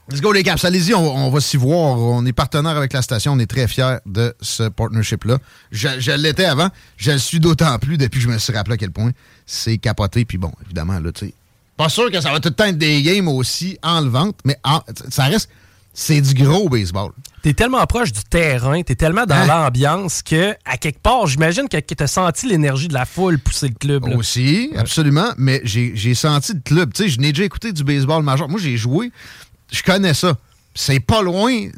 Let's 0.08 0.20
go 0.20 0.32
les 0.32 0.44
Caps, 0.44 0.64
allez-y, 0.64 0.94
on, 0.94 1.30
va 1.30 1.40
s'y 1.40 1.56
voir. 1.56 1.98
On 1.98 2.24
est 2.24 2.32
partenaire 2.32 2.76
avec 2.76 2.92
la 2.92 3.02
station, 3.02 3.32
on 3.32 3.38
est 3.40 3.50
très 3.50 3.66
fiers 3.66 3.96
de 4.06 4.34
ce 4.40 4.62
partnership-là. 4.64 5.38
Je, 5.72 5.88
je 5.98 6.12
l'étais 6.12 6.44
avant, 6.44 6.68
je 6.96 7.10
le 7.10 7.18
suis 7.18 7.40
d'autant 7.40 7.76
plus 7.80 7.98
depuis 7.98 8.20
que 8.20 8.24
je 8.24 8.30
me 8.30 8.38
suis 8.38 8.52
rappelé 8.52 8.74
à 8.74 8.76
quel 8.76 8.92
point 8.92 9.10
c'est 9.46 9.78
capoté. 9.78 10.24
Puis 10.24 10.38
bon, 10.38 10.52
évidemment, 10.64 11.00
là, 11.00 11.10
tu 11.10 11.26
sais, 11.26 11.34
pas 11.76 11.88
sûr 11.88 12.10
que 12.10 12.20
ça 12.20 12.30
va 12.30 12.40
tout 12.40 12.48
le 12.48 12.54
temps 12.54 12.66
être 12.66 12.78
des 12.78 13.02
games 13.02 13.28
aussi 13.28 13.78
enlevantes, 13.82 14.36
mais 14.44 14.56
ça 15.10 15.24
reste. 15.24 15.50
C'est 15.98 16.20
du 16.20 16.34
gros 16.34 16.68
baseball. 16.68 17.12
T'es 17.40 17.54
tellement 17.54 17.86
proche 17.86 18.12
du 18.12 18.22
terrain, 18.22 18.82
t'es 18.82 18.96
tellement 18.96 19.24
dans 19.24 19.34
hein? 19.34 19.46
l'ambiance 19.46 20.22
que, 20.22 20.54
à 20.66 20.76
quelque 20.76 21.00
part, 21.00 21.26
j'imagine 21.26 21.70
que 21.70 21.78
t'as 21.78 22.06
senti 22.06 22.46
l'énergie 22.46 22.88
de 22.88 22.92
la 22.92 23.06
foule 23.06 23.38
pousser 23.38 23.68
le 23.68 23.74
club. 23.74 24.04
Aussi, 24.14 24.72
absolument. 24.76 25.30
Mais 25.38 25.62
j'ai 25.64 26.14
senti 26.14 26.52
le 26.52 26.60
club. 26.60 26.92
Tu 26.92 27.04
sais, 27.04 27.08
je 27.08 27.18
n'ai 27.18 27.32
déjà 27.32 27.44
écouté 27.44 27.72
du 27.72 27.82
baseball 27.82 28.22
majeur. 28.22 28.46
Moi, 28.50 28.60
j'ai 28.60 28.76
joué. 28.76 29.10
Je 29.70 29.82
connais 29.82 30.14
ça. 30.14 30.36
C'est 30.74 31.00
pas 31.00 31.22
loin. 31.22 31.68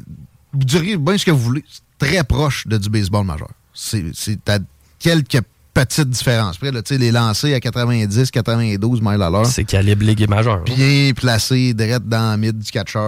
Vous 0.53 0.63
diriez 0.65 0.97
bien 0.97 1.17
ce 1.17 1.25
que 1.25 1.31
vous 1.31 1.39
voulez. 1.39 1.63
Très 1.97 2.23
proche 2.23 2.67
de 2.67 2.77
du 2.77 2.89
baseball 2.89 3.25
majeur. 3.25 3.51
C'est 3.73 4.49
à 4.49 4.59
quelques 4.99 5.41
petite 5.85 6.09
différence. 6.09 6.55
Après, 6.55 6.71
là, 6.71 6.81
les 6.89 7.11
lancer 7.11 7.53
à 7.53 7.59
90, 7.59 8.31
92 8.31 9.01
miles 9.01 9.21
à 9.21 9.29
l'heure. 9.29 9.45
C'est 9.45 9.63
calibre 9.63 10.05
ligue 10.05 10.27
majeur. 10.27 10.63
Bien 10.63 11.11
placé, 11.15 11.73
direct 11.73 12.05
dans 12.05 12.31
le 12.33 12.37
mid 12.37 12.57
du 12.57 12.71
catcher, 12.71 12.99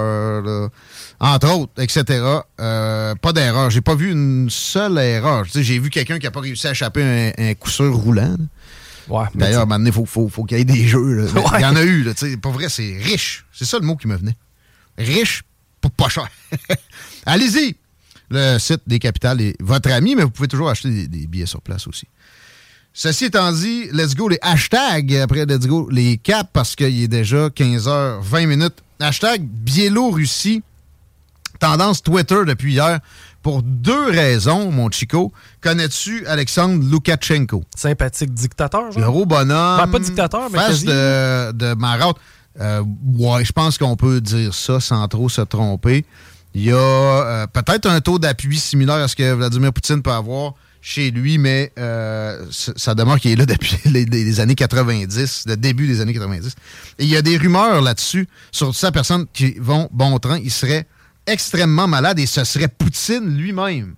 entre 1.19 1.53
autres, 1.53 1.73
etc. 1.77 2.23
Euh, 2.59 3.15
pas 3.15 3.33
d'erreur. 3.33 3.69
J'ai 3.69 3.81
pas 3.81 3.95
vu 3.95 4.11
une 4.11 4.49
seule 4.49 4.97
erreur. 4.97 5.45
J'ai 5.53 5.79
vu 5.79 5.89
quelqu'un 5.89 6.19
qui 6.19 6.27
a 6.27 6.31
pas 6.31 6.41
réussi 6.41 6.67
à 6.67 6.71
échapper 6.71 7.33
un, 7.37 7.53
coup 7.55 7.69
sûr 7.69 7.93
roulant. 7.93 8.37
Ouais, 9.09 9.25
D'ailleurs, 9.35 9.67
maintenant, 9.67 9.87
il 9.87 9.93
faut, 9.93 10.05
faut, 10.05 10.29
faut 10.29 10.43
qu'il 10.43 10.57
y 10.57 10.61
ait 10.61 10.65
des 10.65 10.87
jeux. 10.87 11.27
Il 11.55 11.61
y 11.61 11.65
en 11.65 11.75
a 11.75 11.83
eu. 11.83 12.03
Là, 12.03 12.13
pour 12.41 12.53
vrai, 12.53 12.69
c'est 12.69 12.97
riche. 13.01 13.45
C'est 13.51 13.65
ça 13.65 13.77
le 13.79 13.85
mot 13.85 13.95
qui 13.95 14.07
me 14.07 14.15
venait. 14.15 14.35
Riche 14.97 15.43
pour 15.79 15.91
pas 15.91 16.09
cher. 16.09 16.27
Allez-y! 17.25 17.75
Le 18.29 18.57
site 18.59 18.81
des 18.87 18.99
capitales 18.99 19.41
est 19.41 19.55
votre 19.59 19.91
ami, 19.91 20.15
mais 20.15 20.23
vous 20.23 20.29
pouvez 20.29 20.47
toujours 20.47 20.69
acheter 20.69 21.07
des 21.07 21.27
billets 21.27 21.45
sur 21.45 21.61
place 21.61 21.85
aussi. 21.87 22.07
Ceci 22.93 23.25
étant 23.25 23.51
dit, 23.51 23.87
let's 23.93 24.15
go 24.15 24.27
les 24.27 24.39
hashtags 24.41 25.15
après 25.15 25.45
let's 25.45 25.65
go 25.65 25.89
les 25.89 26.17
caps 26.17 26.49
parce 26.51 26.75
qu'il 26.75 27.01
est 27.03 27.07
déjà 27.07 27.47
15h20 27.47 28.47
minutes. 28.47 28.75
Hashtag 28.99 29.43
Biélorussie. 29.43 30.61
Tendance 31.59 32.01
Twitter 32.03 32.39
depuis 32.45 32.73
hier. 32.73 32.99
Pour 33.41 33.63
deux 33.63 34.09
raisons, 34.11 34.71
mon 34.71 34.89
chico. 34.91 35.31
Connais-tu 35.61 36.25
Alexandre 36.27 36.83
Loukachenko? 36.89 37.63
Sympathique 37.75 38.33
dictateur, 38.33 38.91
genre? 38.91 39.03
Gros 39.03 39.25
bonhomme. 39.25 39.77
Ben, 39.77 39.87
pas 39.87 39.99
dictateur, 39.99 40.49
mais 40.51 40.59
face 40.59 40.83
de, 40.83 41.51
de 41.51 41.73
marotte. 41.73 42.17
Euh, 42.59 42.83
ouais, 43.17 43.45
je 43.45 43.51
pense 43.51 43.77
qu'on 43.77 43.95
peut 43.95 44.19
dire 44.19 44.53
ça 44.53 44.79
sans 44.79 45.07
trop 45.07 45.29
se 45.29 45.41
tromper. 45.41 46.05
Il 46.53 46.63
y 46.63 46.71
a 46.71 46.75
euh, 46.75 47.47
peut-être 47.47 47.85
un 47.87 48.01
taux 48.01 48.19
d'appui 48.19 48.59
similaire 48.59 48.95
à 48.95 49.07
ce 49.07 49.15
que 49.15 49.33
Vladimir 49.33 49.71
Poutine 49.71 50.01
peut 50.01 50.11
avoir 50.11 50.53
chez 50.81 51.11
lui, 51.11 51.37
mais 51.37 51.71
euh, 51.77 52.45
ça 52.49 52.95
demeure 52.95 53.19
qu'il 53.19 53.31
est 53.31 53.35
là 53.35 53.45
depuis 53.45 53.77
les, 53.85 54.39
années 54.39 54.55
90, 54.55 55.43
le 55.47 55.55
début 55.55 55.87
des 55.87 56.01
années 56.01 56.13
90. 56.13 56.55
Et 56.99 57.03
il 57.03 57.09
y 57.09 57.15
a 57.15 57.21
des 57.21 57.37
rumeurs 57.37 57.81
là-dessus 57.81 58.27
sur 58.51 58.75
sa 58.75 58.91
personne 58.91 59.27
qui 59.31 59.55
vont 59.59 59.87
bon 59.91 60.17
train. 60.19 60.39
Il 60.39 60.51
serait 60.51 60.87
extrêmement 61.27 61.87
malade 61.87 62.19
et 62.19 62.25
ce 62.25 62.43
serait 62.43 62.67
Poutine 62.67 63.37
lui-même 63.37 63.95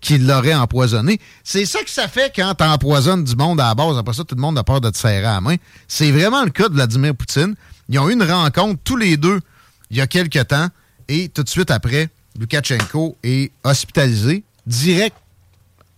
qui 0.00 0.18
l'aurait 0.18 0.54
empoisonné. 0.54 1.18
C'est 1.42 1.66
ça 1.66 1.82
que 1.82 1.90
ça 1.90 2.06
fait 2.06 2.32
quand 2.34 2.54
tu 2.54 2.64
empoisonnes 2.64 3.24
du 3.24 3.34
monde 3.34 3.60
à 3.60 3.68
la 3.68 3.74
base. 3.74 3.98
Après 3.98 4.14
ça, 4.14 4.22
tout 4.22 4.36
le 4.36 4.40
monde 4.40 4.56
a 4.56 4.62
peur 4.62 4.80
de 4.80 4.90
te 4.90 4.96
serrer 4.96 5.24
à 5.24 5.34
la 5.34 5.40
main. 5.40 5.56
C'est 5.88 6.12
vraiment 6.12 6.44
le 6.44 6.50
cas 6.50 6.68
de 6.68 6.74
Vladimir 6.74 7.16
Poutine. 7.16 7.56
Ils 7.88 7.98
ont 7.98 8.08
eu 8.08 8.12
une 8.12 8.22
rencontre 8.22 8.80
tous 8.84 8.96
les 8.96 9.16
deux 9.16 9.40
il 9.90 9.96
y 9.96 10.00
a 10.00 10.06
quelques 10.06 10.46
temps 10.48 10.68
et 11.08 11.28
tout 11.30 11.42
de 11.42 11.48
suite 11.48 11.70
après, 11.70 12.10
Lukashenko 12.38 13.16
est 13.22 13.50
hospitalisé 13.64 14.44
direct 14.66 15.16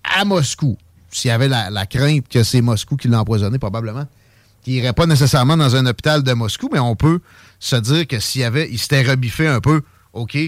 à 0.04 0.25
Moscou. 0.25 0.76
S'il 1.11 1.28
y 1.28 1.32
avait 1.32 1.49
la, 1.49 1.87
crainte 1.87 2.28
que 2.28 2.44
c'est 2.44 2.61
Moscou 2.61 2.97
qui 2.97 3.09
l'a 3.09 3.20
empoisonné, 3.20 3.59
probablement, 3.59 4.06
qu'il 4.62 4.75
n'irait 4.75 4.92
pas 4.92 5.06
nécessairement 5.06 5.56
dans 5.56 5.75
un 5.75 5.87
hôpital 5.87 6.23
de 6.23 6.32
Moscou, 6.32 6.68
mais 6.73 6.78
on 6.78 6.94
peut 6.94 7.20
se 7.59 7.76
dire 7.76 8.06
que 8.06 8.20
s'il 8.20 8.44
avait, 8.44 8.68
il 8.70 8.78
s'était 8.78 9.02
rebiffé 9.02 9.49
un 9.49 9.61
peu, 9.61 9.82
OK, 10.12 10.38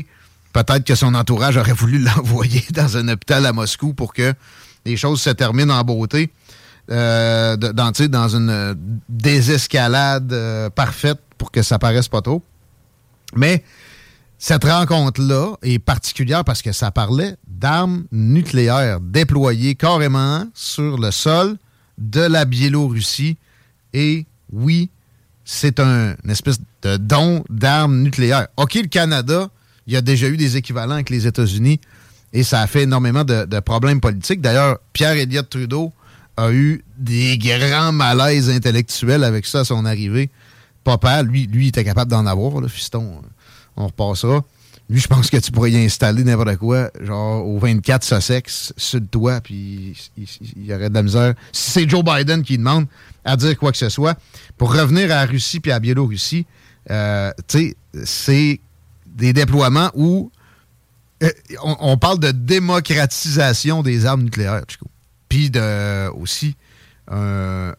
peut-être 0.52 0.84
que 0.84 0.94
son 0.94 1.14
entourage 1.14 1.56
aurait 1.56 1.72
voulu 1.72 1.98
l'envoyer 2.16 2.64
dans 2.70 2.96
un 2.96 3.08
hôpital 3.08 3.44
à 3.44 3.52
Moscou 3.52 3.92
pour 3.92 4.14
que 4.14 4.32
les 4.84 4.96
choses 4.96 5.20
se 5.20 5.30
terminent 5.30 5.74
en 5.74 5.82
beauté. 5.82 6.30
Euh, 6.90 7.56
dans, 7.56 7.92
dans 7.92 8.28
une 8.28 8.50
euh, 8.50 8.74
désescalade 9.08 10.32
euh, 10.32 10.68
parfaite 10.68 11.20
pour 11.42 11.50
que 11.50 11.62
ça 11.62 11.80
paraisse 11.80 12.06
pas 12.06 12.22
trop. 12.22 12.40
Mais 13.34 13.64
cette 14.38 14.62
rencontre-là 14.62 15.56
est 15.62 15.80
particulière 15.80 16.44
parce 16.44 16.62
que 16.62 16.70
ça 16.70 16.92
parlait 16.92 17.34
d'armes 17.48 18.04
nucléaires 18.12 19.00
déployées 19.00 19.74
carrément 19.74 20.46
sur 20.54 20.98
le 20.98 21.10
sol 21.10 21.56
de 21.98 22.20
la 22.20 22.44
Biélorussie. 22.44 23.38
Et 23.92 24.24
oui, 24.52 24.88
c'est 25.44 25.80
un, 25.80 26.14
une 26.22 26.30
espèce 26.30 26.60
de 26.82 26.96
don 26.96 27.42
d'armes 27.50 28.02
nucléaires. 28.02 28.46
OK, 28.56 28.74
le 28.74 28.86
Canada, 28.86 29.50
il 29.88 29.94
y 29.94 29.96
a 29.96 30.00
déjà 30.00 30.28
eu 30.28 30.36
des 30.36 30.56
équivalents 30.56 30.94
avec 30.94 31.10
les 31.10 31.26
États-Unis 31.26 31.80
et 32.32 32.44
ça 32.44 32.60
a 32.60 32.68
fait 32.68 32.82
énormément 32.82 33.24
de, 33.24 33.58
problèmes 33.58 34.00
politiques. 34.00 34.40
D'ailleurs, 34.40 34.78
Pierre 34.92 35.16
Elliott 35.16 35.50
Trudeau 35.50 35.92
a 36.36 36.52
eu 36.52 36.84
des 36.98 37.36
grands 37.36 37.90
malaises 37.90 38.48
intellectuels 38.48 39.24
avec 39.24 39.44
ça 39.44 39.60
à 39.60 39.64
son 39.64 39.84
arrivée. 39.84 40.30
Papa, 40.84 41.22
lui, 41.22 41.46
lui, 41.46 41.68
était 41.68 41.84
capable 41.84 42.10
d'en 42.10 42.26
avoir, 42.26 42.60
le 42.60 42.68
fiston. 42.68 43.22
On 43.76 43.86
repassera. 43.86 44.44
Lui, 44.88 45.00
je 45.00 45.08
pense 45.08 45.30
que 45.30 45.36
tu 45.38 45.52
pourrais 45.52 45.70
y 45.70 45.78
installer 45.78 46.24
n'importe 46.24 46.56
quoi, 46.56 46.90
genre 47.00 47.46
au 47.46 47.58
24 47.58 48.04
Sussex, 48.04 48.74
sur 48.76 49.00
le 49.00 49.06
toit, 49.06 49.40
puis 49.40 49.96
il, 50.18 50.66
y 50.66 50.74
aurait 50.74 50.90
de 50.90 50.94
la 50.94 51.02
misère. 51.02 51.34
Si 51.52 51.70
c'est 51.70 51.88
Joe 51.88 52.04
Biden 52.04 52.42
qui 52.42 52.58
demande 52.58 52.86
à 53.24 53.36
dire 53.36 53.56
quoi 53.56 53.72
que 53.72 53.78
ce 53.78 53.88
soit, 53.88 54.18
pour 54.58 54.74
revenir 54.74 55.04
à 55.04 55.24
la 55.24 55.26
Russie 55.26 55.60
puis 55.60 55.70
à 55.70 55.76
la 55.76 55.80
Biélorussie, 55.80 56.46
euh, 56.90 57.30
tu 57.48 57.58
sais, 57.58 57.76
c'est 58.04 58.60
des 59.06 59.32
déploiements 59.32 59.90
où 59.94 60.30
euh, 61.22 61.30
on, 61.62 61.96
parle 61.96 62.18
de 62.18 62.32
démocratisation 62.32 63.82
des 63.82 64.04
armes 64.04 64.22
nucléaires, 64.24 64.62
Chico. 64.66 64.86
Puis 65.28 65.50
de, 65.50 66.08
aussi 66.10 66.56
un, 67.10 67.74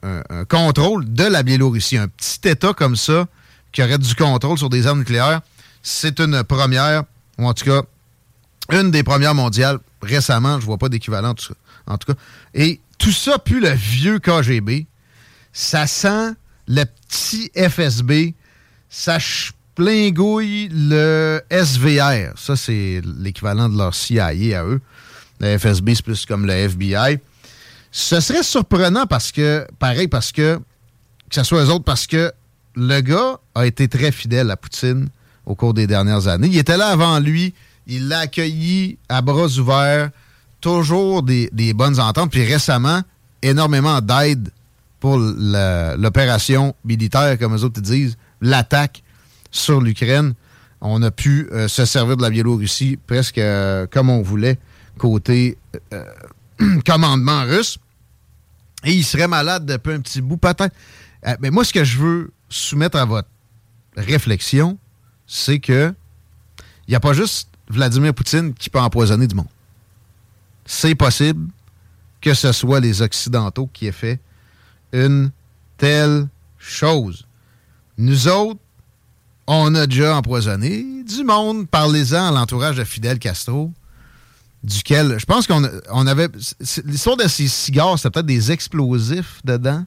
contrôle 0.50 1.12
de 1.12 1.24
la 1.24 1.44
Biélorussie. 1.44 1.98
Un 1.98 2.08
petit 2.08 2.48
État 2.48 2.74
comme 2.74 2.96
ça 2.96 3.28
qui 3.72 3.82
aurait 3.82 3.98
du 3.98 4.16
contrôle 4.16 4.58
sur 4.58 4.70
des 4.70 4.86
armes 4.86 5.00
nucléaires, 5.00 5.42
c'est 5.82 6.20
une 6.20 6.44
première, 6.44 7.04
ou 7.40 7.48
en 7.48 7.54
tout 7.54 7.66
cas, 7.66 7.82
une 8.72 8.92
des 8.92 9.04
premières 9.04 9.34
mondiales 9.34 9.80
récemment. 10.02 10.60
Je 10.60 10.66
vois 10.66 10.78
pas 10.78 10.90
d'équivalent, 10.90 11.34
en 11.88 11.98
tout 11.98 12.14
cas. 12.14 12.20
Et 12.54 12.80
tout 12.98 13.12
ça, 13.12 13.40
puis 13.40 13.60
le 13.60 13.72
vieux 13.72 14.20
KGB, 14.20 14.86
ça 15.52 15.88
sent 15.88 16.34
le 16.68 16.84
petit 16.86 17.52
FSB, 17.56 18.34
ça 18.90 19.18
plingouille 19.76 20.70
le 20.72 21.42
SVR. 21.50 22.38
Ça, 22.38 22.56
c'est 22.56 23.02
l'équivalent 23.20 23.70
de 23.70 23.78
leur 23.78 23.94
CIA 23.94 24.28
à 24.28 24.64
eux. 24.64 24.82
Le 25.40 25.58
FSB, 25.58 25.96
c'est 25.96 26.04
plus 26.04 26.26
comme 26.26 26.46
le 26.46 26.54
FBI. 26.54 27.20
Ce 27.96 28.20
serait 28.20 28.42
surprenant 28.42 29.06
parce 29.06 29.32
que, 29.32 29.68
pareil, 29.78 30.08
parce 30.08 30.32
que, 30.32 30.58
que 31.30 31.36
ce 31.36 31.44
soit 31.44 31.64
eux 31.64 31.70
autres, 31.70 31.84
parce 31.84 32.08
que 32.08 32.32
le 32.76 33.02
gars 33.02 33.40
a 33.54 33.68
été 33.68 33.88
très 33.88 34.12
fidèle 34.12 34.50
à 34.50 34.58
Poutine 34.58 35.10
au 35.46 35.54
cours 35.54 35.76
des 35.76 35.86
dernières 35.86 36.28
années. 36.28 36.48
Il 36.48 36.58
était 36.58 36.76
là 36.76 36.88
avant 36.88 37.20
lui, 37.20 37.54
il 37.86 38.08
l'a 38.08 38.22
accueilli 38.22 38.98
à 39.10 39.22
bras 39.22 39.46
ouverts, 39.60 40.10
toujours 40.60 41.22
des, 41.22 41.50
bonnes 41.76 42.00
ententes, 42.00 42.32
puis 42.32 42.44
récemment, 42.44 43.02
énormément 43.44 44.02
d'aide 44.02 44.50
pour 45.00 45.20
l'opération 45.20 46.74
militaire, 46.84 47.38
comme 47.38 47.56
eux 47.56 47.64
autres 47.64 47.80
disent, 47.80 48.18
l'attaque 48.42 49.04
sur 49.52 49.82
l'Ukraine. 49.82 50.34
On 50.82 51.04
a 51.04 51.12
pu 51.12 51.48
euh, 51.52 51.68
se 51.68 51.86
servir 51.86 52.18
de 52.18 52.24
la 52.24 52.32
Biélorussie 52.32 52.98
presque 53.06 53.38
euh, 53.38 53.86
comme 53.86 54.10
on 54.10 54.24
voulait 54.24 54.58
côté 54.98 55.60
euh, 55.94 56.04
commandement 56.86 57.44
russe. 57.44 57.78
Et 58.84 58.94
il 58.94 59.04
serait 59.04 59.28
malade 59.28 59.66
depuis 59.66 59.94
un 59.94 60.02
petit 60.02 60.22
bout, 60.22 60.38
peut-être. 60.38 60.76
mais 61.40 61.50
moi, 61.50 61.64
ce 61.64 61.74
que 61.74 61.84
je 61.84 61.98
veux 61.98 62.32
soumettre 62.50 62.98
à 62.98 63.06
votre 63.06 63.30
réflexion, 63.96 64.78
c'est 65.28 65.60
que 65.60 65.94
il 66.88 66.92
n'y 66.92 66.96
a 66.96 67.00
pas 67.00 67.14
juste 67.14 67.48
Vladimir 67.70 68.14
Poutine 68.14 68.54
qui 68.54 68.70
peut 68.70 68.80
empoisonner 68.80 69.28
du 69.28 69.36
monde. 69.36 69.48
C'est 70.66 70.96
possible 70.96 71.50
que 72.22 72.34
ce 72.34 72.52
soit 72.52 72.80
les 72.80 73.02
Occidentaux 73.02 73.70
qui 73.72 73.88
aient 73.88 73.92
fait 73.92 74.20
une 74.92 75.32
telle 75.78 76.28
chose. 76.58 77.26
Nous 77.98 78.28
autres, 78.28 78.60
on 79.48 79.76
a 79.76 79.88
déjà 79.88 80.18
empoisonné 80.18 81.04
du 81.04 81.24
monde. 81.24 81.68
Parlez-en 81.68 82.28
à 82.28 82.32
l'entourage 82.32 82.78
de 82.78 82.84
Fidel 82.84 83.20
Castro, 83.20 83.72
duquel 84.64 85.18
je 85.20 85.26
pense 85.26 85.48
qu'on 85.48 85.68
on 85.92 86.08
avait. 86.08 86.30
L'histoire 86.86 87.18
de 87.18 87.28
ces 87.28 87.48
cigares, 87.48 87.98
c'était 87.98 88.12
peut-être 88.12 88.26
des 88.26 88.52
explosifs 88.52 89.42
dedans. 89.44 89.86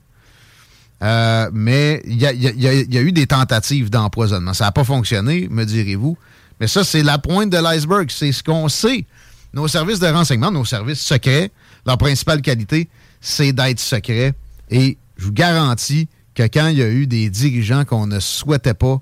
Euh, 1.02 1.50
mais 1.52 2.02
il 2.06 2.16
y 2.16 2.26
a, 2.26 3.03
eu 3.03 3.12
des 3.12 3.27
tentatives 3.27 3.90
d'empoisonnement. 3.90 4.55
Ça 4.55 4.64
n'a 4.64 4.72
pas 4.72 4.85
fonctionné, 4.85 5.48
me 5.51 5.64
direz-vous. 5.64 6.16
Mais 6.61 6.68
ça, 6.68 6.85
c'est 6.85 7.03
la 7.03 7.18
pointe 7.18 7.51
de 7.51 7.59
l'iceberg. 7.59 8.11
C'est 8.11 8.33
ce 8.33 8.42
qu'on 8.42 8.68
sait. 8.68 9.05
Nos 9.53 9.68
services 9.68 9.98
de 9.98 10.07
renseignement, 10.07 10.51
nos 10.51 10.64
services 10.64 11.01
secrets, 11.01 11.51
leur 11.87 11.98
principale 11.98 12.40
qualité, 12.40 12.88
c'est 13.20 13.53
d'être 13.53 13.81
secrets. 13.81 14.35
Et 14.70 14.96
je 15.16 15.24
vous 15.24 15.33
garantis 15.33 16.09
que 16.35 16.42
quand 16.44 16.68
il 16.68 16.79
y 16.79 16.83
a 16.83 16.88
eu 16.88 17.07
des 17.07 17.31
dirigeants 17.31 17.85
qu'on 17.85 18.07
ne 18.07 18.20
souhaitait 18.20 18.74
pas 18.74 19.01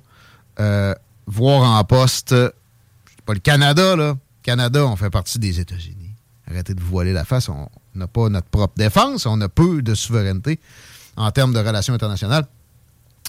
euh, 0.60 0.94
voir 1.26 1.78
en 1.78 1.84
poste, 1.84 2.34
pas 3.24 3.34
le 3.34 3.40
Canada, 3.40 3.96
là. 3.96 4.16
Canada, 4.44 4.86
on 4.86 4.94
fait 4.94 5.10
partie 5.10 5.38
des 5.38 5.58
États-Unis. 5.58 6.14
Arrêtez 6.48 6.74
de 6.74 6.80
vous 6.80 6.90
voiler 6.90 7.14
la 7.14 7.24
face. 7.24 7.48
On 7.48 7.66
n'a 7.94 8.06
pas 8.06 8.28
notre 8.28 8.48
propre 8.48 8.74
défense. 8.76 9.24
On 9.24 9.40
a 9.40 9.48
peu 9.48 9.80
de 9.80 9.94
souveraineté 9.94 10.60
en 11.16 11.30
termes 11.30 11.54
de 11.54 11.58
relations 11.58 11.94
internationales. 11.94 12.46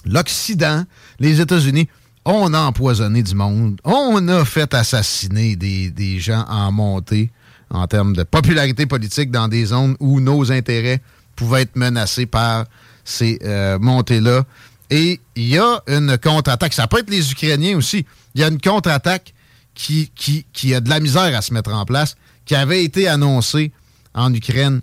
L'Occident, 0.04 0.84
les 1.18 1.40
États-Unis, 1.40 1.88
on 2.26 2.52
a 2.52 2.60
empoisonné 2.60 3.22
du 3.22 3.34
monde. 3.34 3.80
On 3.82 4.28
a 4.28 4.44
fait 4.44 4.74
assassiner 4.74 5.56
des, 5.56 6.18
gens 6.20 6.44
en 6.48 6.70
montée 6.70 7.30
en 7.70 7.86
termes 7.86 8.14
de 8.14 8.22
popularité 8.22 8.84
politique 8.84 9.30
dans 9.30 9.48
des 9.48 9.66
zones 9.66 9.96
où 9.98 10.20
nos 10.20 10.52
intérêts 10.52 11.00
pouvaient 11.34 11.62
être 11.62 11.76
menacés 11.76 12.26
par 12.26 12.66
ces 13.04 13.38
euh, 13.42 13.78
montées-là. 13.78 14.44
Et 14.90 15.18
il 15.34 15.48
y 15.48 15.58
a 15.58 15.82
une 15.86 16.18
contre-attaque. 16.18 16.74
Ça 16.74 16.86
peut 16.86 16.98
être 16.98 17.10
les 17.10 17.32
Ukrainiens 17.32 17.76
aussi. 17.76 18.04
Il 18.34 18.42
y 18.42 18.44
a 18.44 18.48
une 18.48 18.60
contre-attaque 18.60 19.32
qui, 19.76 20.10
qui, 20.52 20.74
a 20.74 20.80
de 20.80 20.88
la 20.88 21.00
misère 21.00 21.36
à 21.36 21.42
se 21.42 21.52
mettre 21.52 21.72
en 21.72 21.84
place, 21.84 22.16
qui 22.44 22.54
avait 22.54 22.82
été 22.82 23.06
annoncée 23.08 23.72
en 24.14 24.32
Ukraine 24.32 24.80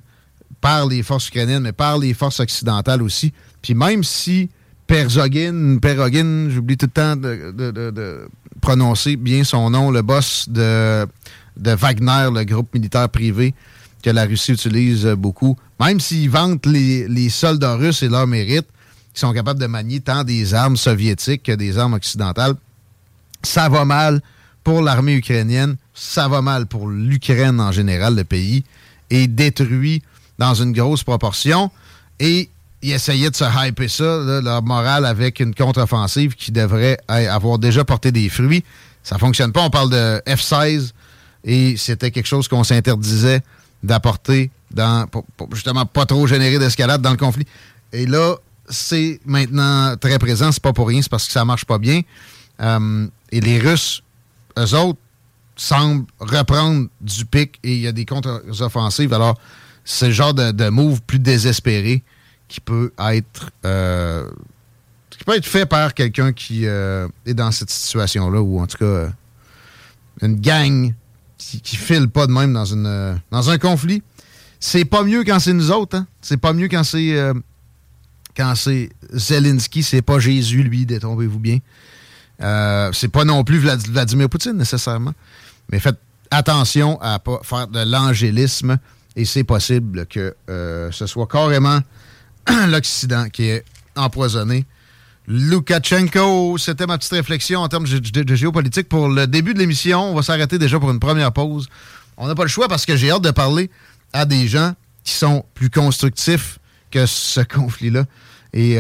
par 0.62 0.88
les 0.88 1.03
forces 1.03 1.27
ukrainiennes, 1.27 1.63
mais 1.63 1.71
par 1.71 1.97
les 1.97 2.13
forces 2.13 2.39
occidentales 2.39 3.01
aussi. 3.01 3.34
Puis 3.62 3.73
même 3.73 4.03
si 4.03 4.49
Perzogin, 4.88 5.79
Perogin, 5.82 6.49
j'oublie 6.49 6.77
tout 6.77 6.86
le 6.86 6.91
temps 6.91 7.15
de, 7.15 8.27
prononcer 8.62 9.17
bien 9.17 9.43
son 9.43 9.69
nom, 9.71 9.91
le 9.91 10.01
boss 10.01 10.47
de, 10.47 11.06
de 11.58 11.71
Wagner, 11.71 12.29
le 12.34 12.43
groupe 12.45 12.73
militaire 12.73 13.10
privé 13.10 13.53
que 14.01 14.10
la 14.10 14.25
Russie 14.25 14.53
utilise 14.53 15.06
beaucoup, 15.17 15.58
même 15.79 15.99
s'ils 15.99 16.29
vantent 16.29 16.65
les, 16.65 17.08
les 17.08 17.29
soldats 17.29 17.75
russes 17.75 18.03
et 18.03 18.10
leur 18.10 18.27
mérite, 18.27 18.67
qui 19.13 19.19
sont 19.19 19.34
capables 19.34 19.60
de 19.60 19.67
manier 19.67 20.01
tant 20.01 20.23
des 20.23 20.53
armes 20.53 20.77
soviétiques 20.77 21.43
que 21.43 21.51
des 21.53 21.77
armes 21.77 21.93
occidentales. 21.93 22.56
Ça 23.43 23.69
va 23.69 23.86
mal 23.86 24.21
pour 24.63 24.82
l'armée 24.82 25.15
ukrainienne, 25.15 25.76
ça 25.93 26.28
va 26.28 26.41
mal 26.41 26.65
pour 26.65 26.88
l'Ukraine 26.88 27.60
en 27.60 27.71
général, 27.71 28.15
le 28.15 28.23
pays, 28.23 28.63
est 29.10 29.28
détruit 29.28 30.02
dans 30.39 30.54
une 30.54 30.71
grosse 30.71 31.04
proportion. 31.04 31.69
Et 32.19 32.49
ils 32.82 32.91
essayaient 32.91 33.30
de 33.30 33.36
se 33.36 33.67
hyper 33.67 33.89
ça, 33.89 34.41
leur 34.41 34.63
morale, 34.63 35.06
avec 35.06 35.39
une 35.39 35.54
contre-offensive 35.54 36.36
qui 36.36 36.52
devrait 36.52 36.97
avoir 37.08 37.58
déjà 37.60 37.84
porté 37.86 38.12
des 38.12 38.30
fruits. 38.30 38.63
Ça 39.04 39.17
fonctionne 39.17 39.52
pas. 39.52 39.62
On 39.62 39.69
parle 39.69 39.89
de 39.89 40.21
F-16 40.28 40.91
et 41.43 41.76
c'était 41.78 42.12
quelque 42.12 42.28
chose 42.28 42.47
qu'on 42.47 42.63
s'interdisait 42.63 43.41
d'apporter 43.84 44.49
dans, 44.71 45.08
pour, 45.08 45.26
justement 45.54 45.86
pas 45.86 46.06
trop 46.06 46.26
générer 46.26 46.58
d'escalade 46.58 47.02
dans 47.02 47.12
le 47.12 47.17
conflit. 47.17 47.45
Et 47.91 48.06
là, 48.06 48.36
c'est 48.69 49.19
maintenant 49.26 49.95
très 49.97 50.17
présent. 50.19 50.52
C'est 50.52 50.63
pas 50.63 50.73
pour 50.73 50.88
rien, 50.88 51.02
c'est 51.02 51.12
parce 51.12 51.28
que 51.28 51.34
ça 51.34 51.45
marche 51.45 51.65
pas 51.65 51.78
bien. 51.78 52.02
Euh, 52.62 53.08
et 53.32 53.41
les 53.41 53.60
Russes, 53.60 54.04
eux 54.57 54.75
autres, 54.75 54.99
semblent 55.55 56.05
reprendre 56.19 56.87
du 57.01 57.25
pic 57.25 57.59
et 57.63 57.73
il 57.73 57.81
y 57.81 57.87
a 57.87 57.91
des 57.91 58.05
contre-offensives. 58.05 59.13
Alors, 59.13 59.39
c'est 59.85 60.07
le 60.07 60.13
genre 60.13 60.33
de, 60.33 60.69
move 60.69 61.01
plus 61.01 61.19
désespéré 61.19 62.03
qui 62.47 62.59
peut 62.59 62.91
être 62.99 63.51
euh, 63.65 64.29
qui 65.09 65.23
peut 65.23 65.35
être 65.35 65.45
fait 65.45 65.65
par 65.65 65.93
quelqu'un 65.93 66.33
qui 66.33 66.65
euh, 66.65 67.07
est 67.25 67.33
dans 67.33 67.51
cette 67.51 67.69
situation-là, 67.69 68.41
ou 68.41 68.59
en 68.59 68.67
tout 68.67 68.77
cas 68.77 69.09
une 70.21 70.39
gang 70.39 70.93
qui, 71.37 71.61
qui, 71.61 71.75
file 71.75 72.07
pas 72.07 72.27
de 72.27 72.31
même 72.31 72.53
dans 72.53 72.65
une 72.65 73.19
dans 73.31 73.49
un 73.49 73.57
conflit. 73.57 74.01
C'est 74.59 74.85
pas 74.85 75.03
mieux 75.03 75.23
quand 75.23 75.39
c'est 75.39 75.53
nous 75.53 75.71
autres, 75.71 75.97
hein? 75.97 76.07
C'est 76.21 76.37
pas 76.37 76.53
mieux 76.53 76.67
quand 76.67 76.83
c'est 76.83 77.33
quand 78.35 78.55
c'est 78.55 78.89
Zelensky, 79.11 79.83
c'est 79.83 80.01
pas 80.01 80.19
Jésus, 80.19 80.63
lui, 80.63 80.85
détrompez-vous 80.85 81.39
bien. 81.39 81.59
Euh, 82.43 82.89
c'est 82.93 83.08
pas 83.08 83.23
non 83.23 83.43
plus 83.43 83.58
Vladimir 83.58 84.29
Poutine, 84.29 84.53
nécessairement. 84.53 85.13
Mais 85.71 85.79
faites 85.79 85.99
attention 86.32 86.99
à 87.01 87.19
pas 87.19 87.39
faire 87.43 87.67
de 87.67 87.79
l'angélisme 87.79 88.77
et 89.15 89.25
c'est 89.25 89.43
possible 89.43 90.06
que 90.08 90.36
euh, 90.49 90.91
ce 90.91 91.06
soit 91.06 91.27
carrément 91.27 91.79
l'Occident 92.67 93.29
qui 93.29 93.45
est 93.45 93.63
empoisonné. 93.95 94.65
Loukachenko, 95.27 96.58
c'était 96.58 96.86
ma 96.86 96.97
petite 96.97 97.13
réflexion 97.13 97.62
en 97.62 97.69
termes 97.69 97.86
de, 97.86 98.36
géopolitique 98.36 98.89
pour 98.89 99.08
le 99.08 99.25
début 99.25 99.53
de 99.53 99.60
l'émission. 99.60 100.12
On 100.12 100.15
va 100.15 100.21
s'arrêter 100.21 100.58
déjà 100.58 100.79
pour 100.79 100.91
une 100.91 100.99
première 100.99 101.32
pause. 101.32 101.69
On 102.17 102.27
n'a 102.27 102.36
pas 102.36 102.43
le 102.43 102.49
choix 102.49 102.67
parce 102.67 102.86
que 102.86 102.97
j'ai 102.97 103.10
hâte 103.10 103.23
de 103.23 103.32
parler 103.32 103.69
à 104.12 104.25
des 104.25 104.47
gens 104.47 104.73
qui 105.06 105.13
sont 105.13 105.45
plus 105.53 105.69
constructifs 105.69 106.60
que 106.91 107.06
ce 107.06 107.39
conflit-là 107.56 108.03
Et 108.51 108.75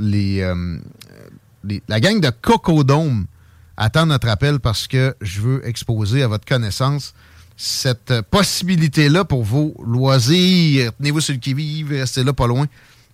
les, 0.00 0.42
la 1.88 2.00
gang 2.00 2.20
de 2.20 2.30
Cocodome 2.30 3.26
attend 3.76 4.06
notre 4.06 4.28
appel 4.28 4.60
parce 4.60 4.86
que 4.86 5.16
je 5.20 5.40
veux 5.40 5.66
exposer 5.66 6.22
à 6.22 6.28
votre 6.28 6.44
connaissance 6.44 7.14
cette 7.56 8.20
possibilité-là 8.30 9.24
pour 9.24 9.42
vos 9.42 9.74
loisirs. 9.84 10.92
Tenez-vous 10.98 11.20
sur 11.20 11.34
le 11.34 11.40
qui-vive, 11.40 11.90
restez 11.90 12.22
là 12.24 12.32
pas 12.32 12.46
loin. 12.46 12.66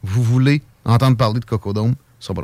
Vous 0.02 0.22
voulez 0.22 0.60
entendre 0.84 1.16
parler 1.16 1.40
de 1.40 1.46
Cocodome, 1.46 1.94
ça 2.20 2.34
va. 2.34 2.42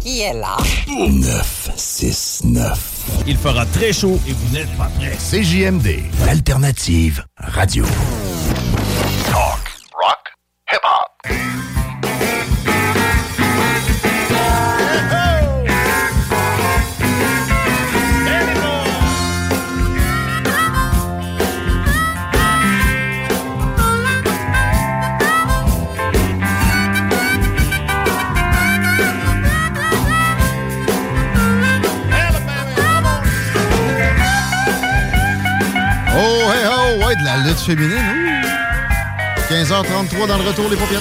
Qui 0.00 0.20
est 0.20 0.32
là? 0.34 0.56
969. 0.88 3.22
Il 3.26 3.36
fera 3.36 3.66
très 3.66 3.92
chaud 3.92 4.18
et 4.26 4.32
vous 4.32 4.54
n'êtes 4.54 4.74
pas 4.76 4.90
prêts. 4.98 5.16
CJMD, 5.18 6.00
l'alternative 6.26 7.22
radio. 7.36 7.84
Talk, 9.30 9.60
rock, 9.92 10.32
hip-hop. 10.72 11.01
De 37.16 37.24
la 37.24 37.36
lutte 37.38 37.58
féminine. 37.58 38.21
15h33 39.72 40.26
dans 40.28 40.36
le 40.36 40.44
retour, 40.44 40.68
les 40.68 40.76
paupières. 40.76 41.00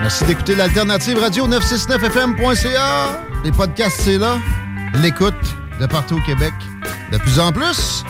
Merci 0.00 0.24
d'écouter 0.24 0.56
l'alternative 0.56 1.20
radio 1.20 1.46
969fm.ca. 1.46 3.24
Les 3.44 3.52
podcasts, 3.52 4.00
c'est 4.00 4.18
là. 4.18 4.38
L'écoute 4.94 5.36
de 5.80 5.86
partout 5.86 6.16
au 6.16 6.20
Québec. 6.22 6.52
De 7.12 7.18
plus 7.18 7.38
en 7.38 7.52
plus. 7.52 8.04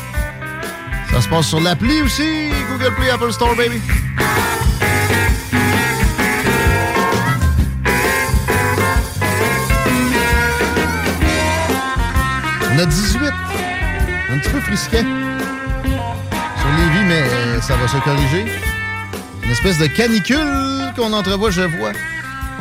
Ça 1.10 1.20
se 1.20 1.28
passe 1.28 1.48
sur 1.48 1.60
l'appli 1.60 2.00
aussi. 2.00 2.48
Google 2.70 2.94
Play, 2.94 3.10
Apple 3.10 3.32
Store, 3.32 3.54
baby. 3.54 3.82
On 12.72 12.78
a 12.78 12.86
18 12.86 13.20
un 14.30 14.38
petit 14.38 14.50
peu 14.50 14.60
frisquet 14.60 15.04
sur 16.68 16.76
Lévis, 16.76 17.08
mais 17.08 17.60
ça 17.60 17.76
va 17.76 17.88
se 17.88 17.96
corriger. 17.98 18.44
Une 19.44 19.50
espèce 19.50 19.78
de 19.78 19.86
canicule 19.86 20.92
qu'on 20.96 21.12
entrevoit, 21.12 21.50
je 21.50 21.62
vois. 21.62 21.92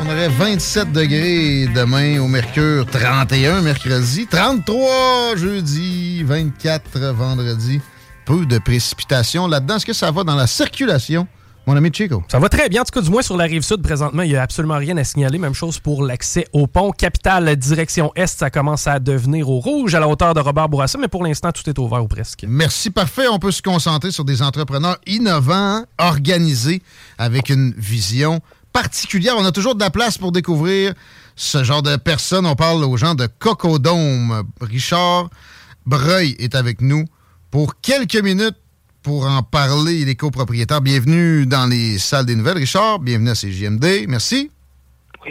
On 0.00 0.06
aurait 0.06 0.28
27 0.28 0.92
degrés 0.92 1.66
demain 1.74 2.20
au 2.20 2.28
Mercure, 2.28 2.86
31 2.86 3.62
mercredi, 3.62 4.26
33 4.26 5.36
jeudi, 5.36 6.22
24 6.22 6.98
vendredi. 7.12 7.80
Peu 8.24 8.46
de 8.46 8.58
précipitations 8.58 9.48
là-dedans. 9.48 9.76
Est-ce 9.76 9.86
que 9.86 9.92
ça 9.92 10.10
va 10.10 10.22
dans 10.24 10.36
la 10.36 10.46
circulation? 10.46 11.26
Mon 11.68 11.76
ami 11.76 11.90
Chico. 11.92 12.24
Ça 12.28 12.38
va 12.38 12.48
très 12.48 12.70
bien. 12.70 12.80
En 12.80 12.84
tout 12.84 12.92
cas, 12.92 13.02
du 13.02 13.10
moins 13.10 13.20
sur 13.20 13.36
la 13.36 13.44
rive 13.44 13.60
sud, 13.60 13.82
présentement, 13.82 14.22
il 14.22 14.30
n'y 14.30 14.36
a 14.36 14.42
absolument 14.42 14.78
rien 14.78 14.96
à 14.96 15.04
signaler. 15.04 15.38
Même 15.38 15.52
chose 15.52 15.78
pour 15.78 16.02
l'accès 16.02 16.46
au 16.54 16.66
pont. 16.66 16.92
Capitale, 16.92 17.54
direction 17.56 18.10
est, 18.16 18.26
ça 18.26 18.48
commence 18.48 18.86
à 18.86 18.98
devenir 18.98 19.50
au 19.50 19.60
rouge 19.60 19.94
à 19.94 20.00
la 20.00 20.08
hauteur 20.08 20.32
de 20.32 20.40
Robert 20.40 20.70
Bourassa, 20.70 20.96
mais 20.98 21.08
pour 21.08 21.22
l'instant, 21.22 21.52
tout 21.52 21.68
est 21.68 21.78
ouvert 21.78 22.02
ou 22.02 22.08
presque. 22.08 22.46
Merci, 22.48 22.88
parfait. 22.88 23.28
On 23.28 23.38
peut 23.38 23.50
se 23.50 23.60
concentrer 23.60 24.10
sur 24.10 24.24
des 24.24 24.40
entrepreneurs 24.40 24.96
innovants, 25.06 25.84
organisés, 25.98 26.80
avec 27.18 27.50
une 27.50 27.74
vision 27.76 28.40
particulière. 28.72 29.34
On 29.36 29.44
a 29.44 29.52
toujours 29.52 29.74
de 29.74 29.80
la 29.80 29.90
place 29.90 30.16
pour 30.16 30.32
découvrir 30.32 30.94
ce 31.36 31.64
genre 31.64 31.82
de 31.82 31.96
personnes. 31.96 32.46
On 32.46 32.56
parle 32.56 32.82
aux 32.82 32.96
gens 32.96 33.14
de 33.14 33.26
Cocodome. 33.26 34.42
Richard 34.62 35.28
Breuil 35.84 36.34
est 36.38 36.54
avec 36.54 36.80
nous 36.80 37.04
pour 37.50 37.78
quelques 37.82 38.22
minutes 38.22 38.56
pour 39.08 39.26
en 39.26 39.42
parler. 39.42 40.00
Il 40.02 40.10
est 40.10 40.16
copropriétaire. 40.16 40.82
Bienvenue 40.82 41.46
dans 41.46 41.64
les 41.64 41.96
salles 41.96 42.26
des 42.26 42.36
nouvelles, 42.36 42.58
Richard. 42.58 42.98
Bienvenue 42.98 43.30
à 43.30 43.34
CJMD. 43.34 44.04
Merci. 44.06 44.50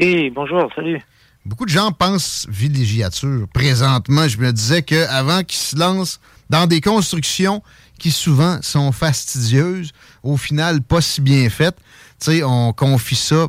Oui, 0.02 0.32
bonjour, 0.32 0.68
salut. 0.76 1.00
Beaucoup 1.46 1.66
de 1.66 1.70
gens 1.70 1.92
pensent 1.92 2.48
villégiature. 2.50 3.46
Présentement, 3.54 4.28
je 4.28 4.40
me 4.40 4.52
disais 4.52 4.82
qu'avant 4.82 5.44
qu'ils 5.44 5.60
se 5.60 5.78
lancent 5.78 6.20
dans 6.50 6.66
des 6.66 6.82
constructions 6.82 7.62
qui 8.00 8.10
souvent 8.10 8.58
sont 8.64 8.92
fastidieuses, 8.92 9.92
au 10.24 10.38
final 10.38 10.82
pas 10.82 11.02
si 11.02 11.22
bien 11.22 11.48
faites, 11.52 11.78
tu 12.20 12.44
on 12.44 12.74
confie 12.74 13.14
ça 13.14 13.46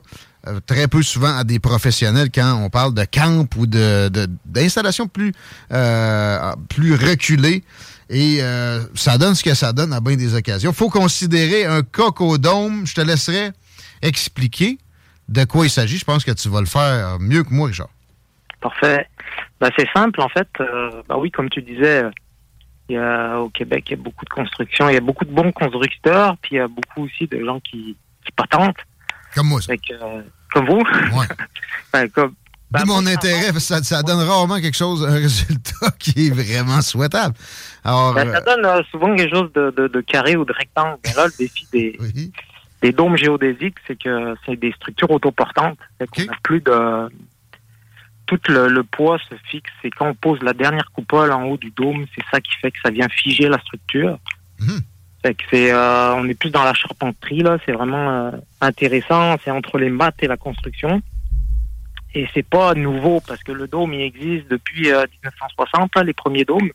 euh, 0.46 0.60
très 0.66 0.88
peu 0.88 1.02
souvent 1.02 1.38
à 1.38 1.44
des 1.44 1.58
professionnels 1.58 2.28
quand 2.30 2.62
on 2.62 2.68
parle 2.68 2.92
de 2.92 3.06
camp 3.10 3.48
ou 3.56 3.66
d'installations 3.66 5.06
de, 5.06 5.10
plus, 5.10 5.32
euh, 5.72 6.52
plus 6.68 6.94
reculées. 6.96 7.64
Et 8.10 8.38
euh, 8.40 8.80
ça 8.94 9.18
donne 9.18 9.34
ce 9.34 9.44
que 9.44 9.54
ça 9.54 9.72
donne 9.72 9.92
à 9.92 10.00
bien 10.00 10.16
des 10.16 10.34
occasions. 10.34 10.70
Il 10.70 10.76
faut 10.76 10.88
considérer 10.88 11.66
un 11.66 11.82
cocodome. 11.82 12.86
Je 12.86 12.94
te 12.94 13.00
laisserai 13.00 13.50
expliquer 14.00 14.78
de 15.28 15.44
quoi 15.44 15.66
il 15.66 15.70
s'agit. 15.70 15.98
Je 15.98 16.04
pense 16.04 16.24
que 16.24 16.30
tu 16.30 16.48
vas 16.48 16.60
le 16.60 16.66
faire 16.66 17.18
mieux 17.20 17.44
que 17.44 17.52
moi, 17.52 17.68
Richard. 17.68 17.90
Parfait. 18.60 19.06
Ben, 19.60 19.70
c'est 19.76 19.88
simple, 19.94 20.20
en 20.20 20.28
fait. 20.28 20.48
ben 20.58 21.16
oui, 21.18 21.30
comme 21.30 21.50
tu 21.50 21.60
disais, 21.60 22.04
il 22.88 22.94
y 22.94 22.98
a, 22.98 23.38
au 23.38 23.50
Québec, 23.50 23.84
il 23.88 23.90
y 23.90 24.00
a 24.00 24.02
beaucoup 24.02 24.24
de 24.24 24.30
constructions. 24.30 24.88
Il 24.88 24.94
y 24.94 24.98
a 24.98 25.02
beaucoup 25.02 25.26
de 25.26 25.32
bons 25.32 25.52
constructeurs. 25.52 26.36
Puis 26.38 26.52
il 26.54 26.58
y 26.58 26.60
a 26.60 26.68
beaucoup 26.68 27.04
aussi 27.04 27.26
de 27.26 27.44
gens 27.44 27.60
qui, 27.60 27.96
qui 28.24 28.32
patentent. 28.32 28.78
Comme 29.34 29.48
moi, 29.48 29.60
ça. 29.60 29.74
comme 30.52 30.66
vous. 30.66 30.82
Ouais. 31.16 31.26
ben, 31.92 32.08
comme, 32.08 32.34
ben, 32.70 32.84
mon 32.84 33.06
intérêt, 33.06 33.58
ça, 33.60 33.82
ça 33.82 34.02
donne 34.02 34.20
rarement 34.20 34.60
quelque 34.60 34.76
chose, 34.76 35.04
un 35.04 35.14
résultat 35.14 35.90
qui 35.98 36.26
est 36.26 36.30
vraiment 36.30 36.82
souhaitable. 36.82 37.34
Alors, 37.82 38.12
ben, 38.14 38.30
ça 38.30 38.38
euh, 38.38 38.44
donne 38.44 38.66
euh, 38.66 38.82
souvent 38.90 39.14
quelque 39.16 39.34
chose 39.34 39.50
de, 39.54 39.70
de, 39.70 40.00
carré 40.02 40.36
ou 40.36 40.44
de 40.44 40.52
rectangle. 40.52 40.98
Mais 41.04 41.14
là, 41.14 41.26
le 41.26 41.32
défi 41.38 41.66
des, 41.72 41.98
des 42.82 42.92
dômes 42.92 43.16
géodésiques, 43.16 43.76
c'est 43.86 43.98
que 43.98 44.34
c'est 44.44 44.56
des 44.56 44.72
structures 44.72 45.10
autoportantes. 45.10 45.78
Okay. 46.00 46.26
On 46.30 46.34
plus 46.42 46.60
de... 46.60 47.08
Tout 48.26 48.38
le, 48.48 48.82
poids 48.82 49.18
se 49.30 49.34
fixe. 49.50 49.70
Et 49.84 49.90
quand 49.90 50.06
on 50.06 50.14
pose 50.14 50.38
la 50.42 50.52
dernière 50.52 50.90
coupole 50.92 51.32
en 51.32 51.44
haut 51.44 51.56
du 51.56 51.70
dôme, 51.70 52.04
c'est 52.14 52.24
ça 52.30 52.42
qui 52.42 52.52
fait 52.60 52.70
que 52.70 52.76
ça 52.84 52.90
vient 52.90 53.08
figer 53.08 53.48
la 53.48 53.58
structure. 53.60 54.18
Que 55.22 55.32
c'est, 55.50 55.72
euh, 55.72 56.14
on 56.14 56.28
est 56.28 56.34
plus 56.34 56.50
dans 56.50 56.62
la 56.62 56.74
charpenterie, 56.74 57.40
là. 57.40 57.56
C'est 57.64 57.72
vraiment 57.72 58.30
intéressant. 58.60 59.36
C'est 59.42 59.50
entre 59.50 59.78
les 59.78 59.88
maths 59.88 60.22
et 60.22 60.26
la 60.26 60.36
construction. 60.36 61.00
Et 62.14 62.26
c'est 62.34 62.46
pas 62.46 62.74
nouveau 62.74 63.20
parce 63.26 63.42
que 63.42 63.52
le 63.52 63.68
dôme 63.68 63.92
il 63.92 64.02
existe 64.02 64.48
depuis 64.48 64.82
1960, 64.82 65.90
euh, 65.96 66.02
les 66.02 66.14
premiers 66.14 66.44
dômes. 66.44 66.70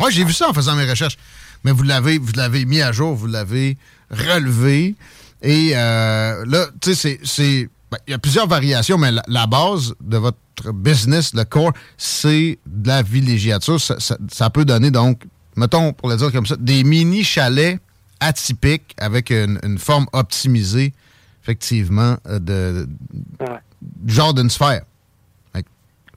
Oui, 0.00 0.10
j'ai 0.10 0.24
vu 0.24 0.32
ça 0.32 0.50
en 0.50 0.52
faisant 0.52 0.74
mes 0.74 0.88
recherches. 0.88 1.16
Mais 1.64 1.70
vous 1.72 1.82
l'avez, 1.82 2.18
vous 2.18 2.32
l'avez 2.36 2.64
mis 2.64 2.82
à 2.82 2.92
jour, 2.92 3.14
vous 3.14 3.26
l'avez 3.26 3.78
relevé. 4.10 4.94
Et 5.42 5.72
euh, 5.74 6.44
là, 6.46 6.66
tu 6.80 6.94
sais, 6.94 7.20
c'est, 7.22 7.68
ben, 7.90 7.98
il 8.06 8.10
y 8.10 8.14
a 8.14 8.18
plusieurs 8.18 8.46
variations, 8.46 8.98
mais 8.98 9.10
la, 9.26 9.46
base 9.46 9.94
de 10.00 10.16
votre 10.16 10.38
business, 10.72 11.34
le 11.34 11.44
core, 11.44 11.72
c'est 11.96 12.58
de 12.66 12.88
la 12.88 13.02
villégiature. 13.02 13.80
Ça, 13.80 14.50
peut 14.50 14.64
donner 14.64 14.90
donc, 14.90 15.22
mettons, 15.56 15.92
pour 15.92 16.08
le 16.08 16.16
dire 16.16 16.32
comme 16.32 16.46
ça, 16.46 16.56
des 16.56 16.84
mini 16.84 17.24
chalets 17.24 17.78
atypiques 18.20 18.94
avec 18.98 19.30
une, 19.30 19.78
forme 19.78 20.06
optimisée, 20.12 20.92
effectivement, 21.44 22.16
euh, 22.26 22.38
de, 22.38 22.86
genre 24.06 24.32
d'une 24.32 24.50
sphère. 24.50 24.82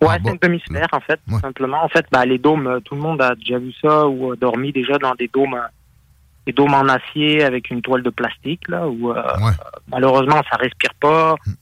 Ouais, 0.01 0.17
c'est 0.23 0.31
une 0.31 0.37
demi-sphère, 0.37 0.87
en 0.91 0.99
fait, 0.99 1.19
simplement. 1.41 1.83
En 1.83 1.89
fait, 1.89 2.05
bah, 2.11 2.25
les 2.25 2.37
dômes, 2.37 2.67
euh, 2.67 2.79
tout 2.79 2.95
le 2.95 3.01
monde 3.01 3.21
a 3.21 3.33
déjà 3.35 3.57
vu 3.57 3.73
ça 3.81 4.07
ou 4.07 4.31
a 4.31 4.35
dormi 4.35 4.71
déjà 4.71 4.97
dans 4.99 5.15
des 5.15 5.27
dômes, 5.27 5.55
euh, 5.55 5.67
des 6.45 6.53
dômes 6.53 6.75
en 6.75 6.87
acier 6.87 7.43
avec 7.43 7.71
une 7.71 7.81
toile 7.81 8.03
de 8.03 8.11
plastique, 8.11 8.67
là, 8.67 8.87
où 8.87 9.11
euh, 9.11 9.23
malheureusement, 9.87 10.41
ça 10.51 10.57
respire 10.57 10.93
pas. 10.99 11.35
Hmm. 11.45 11.53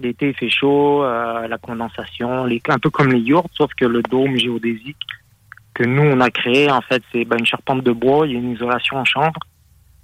L'été, 0.00 0.30
il 0.30 0.34
fait 0.34 0.50
chaud, 0.50 1.04
la 1.04 1.56
condensation, 1.62 2.44
les, 2.44 2.60
un 2.68 2.78
peu 2.80 2.90
comme 2.90 3.12
les 3.12 3.20
yurts, 3.20 3.48
sauf 3.54 3.70
que 3.74 3.84
le 3.84 4.02
dôme 4.02 4.36
géodésique 4.36 4.98
que 5.72 5.84
nous, 5.84 6.02
on 6.02 6.20
a 6.20 6.30
créé, 6.30 6.70
en 6.70 6.80
fait, 6.80 7.02
c'est 7.12 7.24
bah, 7.24 7.36
une 7.38 7.46
charpente 7.46 7.82
de 7.84 7.92
bois, 7.92 8.26
il 8.26 8.32
y 8.32 8.36
a 8.36 8.38
une 8.38 8.52
isolation 8.52 8.96
en 8.96 9.04
chambre. 9.04 9.38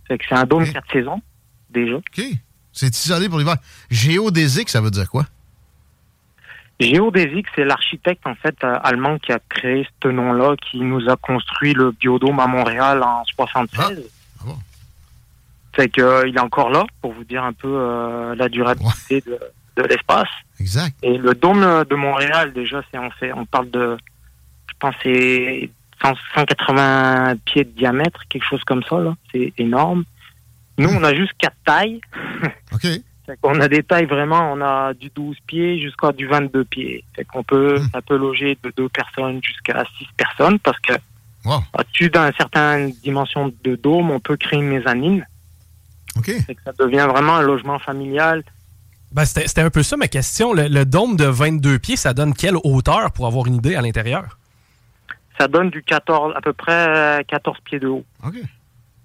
Fait 0.06 0.16
que 0.16 0.24
c'est 0.28 0.37
un 0.37 0.44
dôme 0.44 0.64
quatre 0.72 0.90
saisons, 0.92 1.20
déjà. 1.70 1.96
OK. 1.96 2.22
C'est 2.72 2.96
isolé 3.04 3.28
pour 3.28 3.38
l'hiver. 3.38 3.56
Géodésique, 3.90 4.68
ça 4.68 4.80
veut 4.80 4.90
dire 4.90 5.09
quoi? 5.11 5.24
Géodésique, 6.80 7.46
c'est 7.54 7.64
l'architecte 7.64 8.26
en 8.26 8.35
fait 8.35 8.56
euh, 8.64 8.78
allemand 8.83 9.18
qui 9.18 9.33
a 9.33 9.38
créé 9.50 9.87
ce 10.02 10.09
nom-là, 10.09 10.56
qui 10.56 10.80
nous 10.80 11.11
a 11.11 11.16
construit 11.16 11.74
le 11.74 11.90
biodôme 11.92 12.40
à 12.40 12.46
Montréal 12.46 13.02
en 13.02 13.22
76. 13.24 13.78
Ah, 13.78 13.90
ah 14.40 14.44
bon. 14.46 14.59
C'est 15.76 15.90
qu'il 15.90 16.02
euh, 16.02 16.26
est 16.26 16.40
encore 16.40 16.70
là 16.70 16.85
pour 17.02 17.12
vous 17.12 17.24
dire 17.24 17.44
un 17.44 17.52
peu 17.52 17.68
euh, 17.68 18.35
la 18.35 18.48
durabilité 18.48 19.20
de, 19.20 19.38
de 19.76 19.83
l'espace. 19.83 20.28
Exact. 20.59 20.96
Et 21.02 21.18
le 21.18 21.35
dôme 21.35 21.85
de 21.85 21.94
Montréal, 21.94 22.54
déjà, 22.54 22.83
c'est 22.90 22.98
on 22.98 23.11
fait, 23.11 23.33
on 23.35 23.44
parle 23.44 23.70
de, 23.70 23.98
je 24.68 24.74
pense 24.78 24.94
c'est 25.02 25.70
180 26.35 27.35
pieds 27.44 27.64
de 27.64 27.70
diamètre, 27.70 28.20
quelque 28.30 28.46
chose 28.46 28.64
comme 28.64 28.83
ça. 28.85 28.98
là. 28.98 29.14
C'est 29.33 29.52
énorme. 29.59 30.04
Nous, 30.78 30.88
on 30.88 31.02
a 31.04 31.14
juste 31.14 31.33
quatre 31.38 31.56
tailles. 31.64 32.00
OK. 32.72 32.87
On 33.42 33.61
a 33.61 33.68
des 33.68 33.83
tailles 33.83 34.06
vraiment, 34.06 34.52
on 34.52 34.61
a 34.61 34.92
du 34.94 35.11
12 35.14 35.37
pieds 35.46 35.80
jusqu'à 35.80 36.11
du 36.12 36.26
22 36.26 36.64
pieds. 36.64 37.04
Fait 37.14 37.24
qu'on 37.24 37.44
peut, 37.44 37.80
ça 37.92 38.02
peut 38.02 38.16
loger 38.16 38.59
de 38.62 38.72
deux 38.76 38.88
personnes 38.88 39.40
jusqu'à 39.42 39.85
six 39.98 40.06
personnes 40.16 40.59
parce 40.59 40.78
que 40.80 40.94
au-dessus 41.44 42.11
d'une 42.11 42.33
certaine 42.37 42.92
dimension 43.04 43.52
de 43.64 43.76
dôme, 43.76 44.11
on 44.11 44.20
peut 44.20 44.37
créer 44.37 44.59
une 44.59 44.68
mezzanine. 44.68 45.24
OK. 46.16 46.26
Fait 46.44 46.54
que 46.54 46.61
ça 46.64 46.72
devient 46.78 47.06
vraiment 47.09 47.37
un 47.37 47.42
logement 47.42 47.78
familial. 47.78 48.42
Ben, 49.12 49.24
C'était 49.24 49.48
c'était 49.48 49.62
un 49.62 49.70
peu 49.70 49.83
ça 49.83 49.96
ma 49.96 50.09
question. 50.09 50.52
Le, 50.52 50.68
le 50.68 50.85
dôme 50.85 51.16
de 51.16 51.24
22 51.24 51.78
pieds, 51.78 51.96
ça 51.96 52.14
donne 52.14 52.35
quelle 52.35 52.56
hauteur 52.64 53.12
pour 53.12 53.26
avoir 53.26 53.46
une 53.46 53.56
idée 53.56 53.74
à 53.74 53.83
l'intérieur? 53.83 54.38
Ça 55.38 55.48
donne 55.48 55.70
du 55.70 55.83
14, 55.83 56.35
à 56.37 56.40
peu 56.40 56.52
près 56.52 57.24
14 57.26 57.59
pieds 57.64 57.78
de 57.78 57.88
haut. 57.88 58.04
OK. 58.24 58.35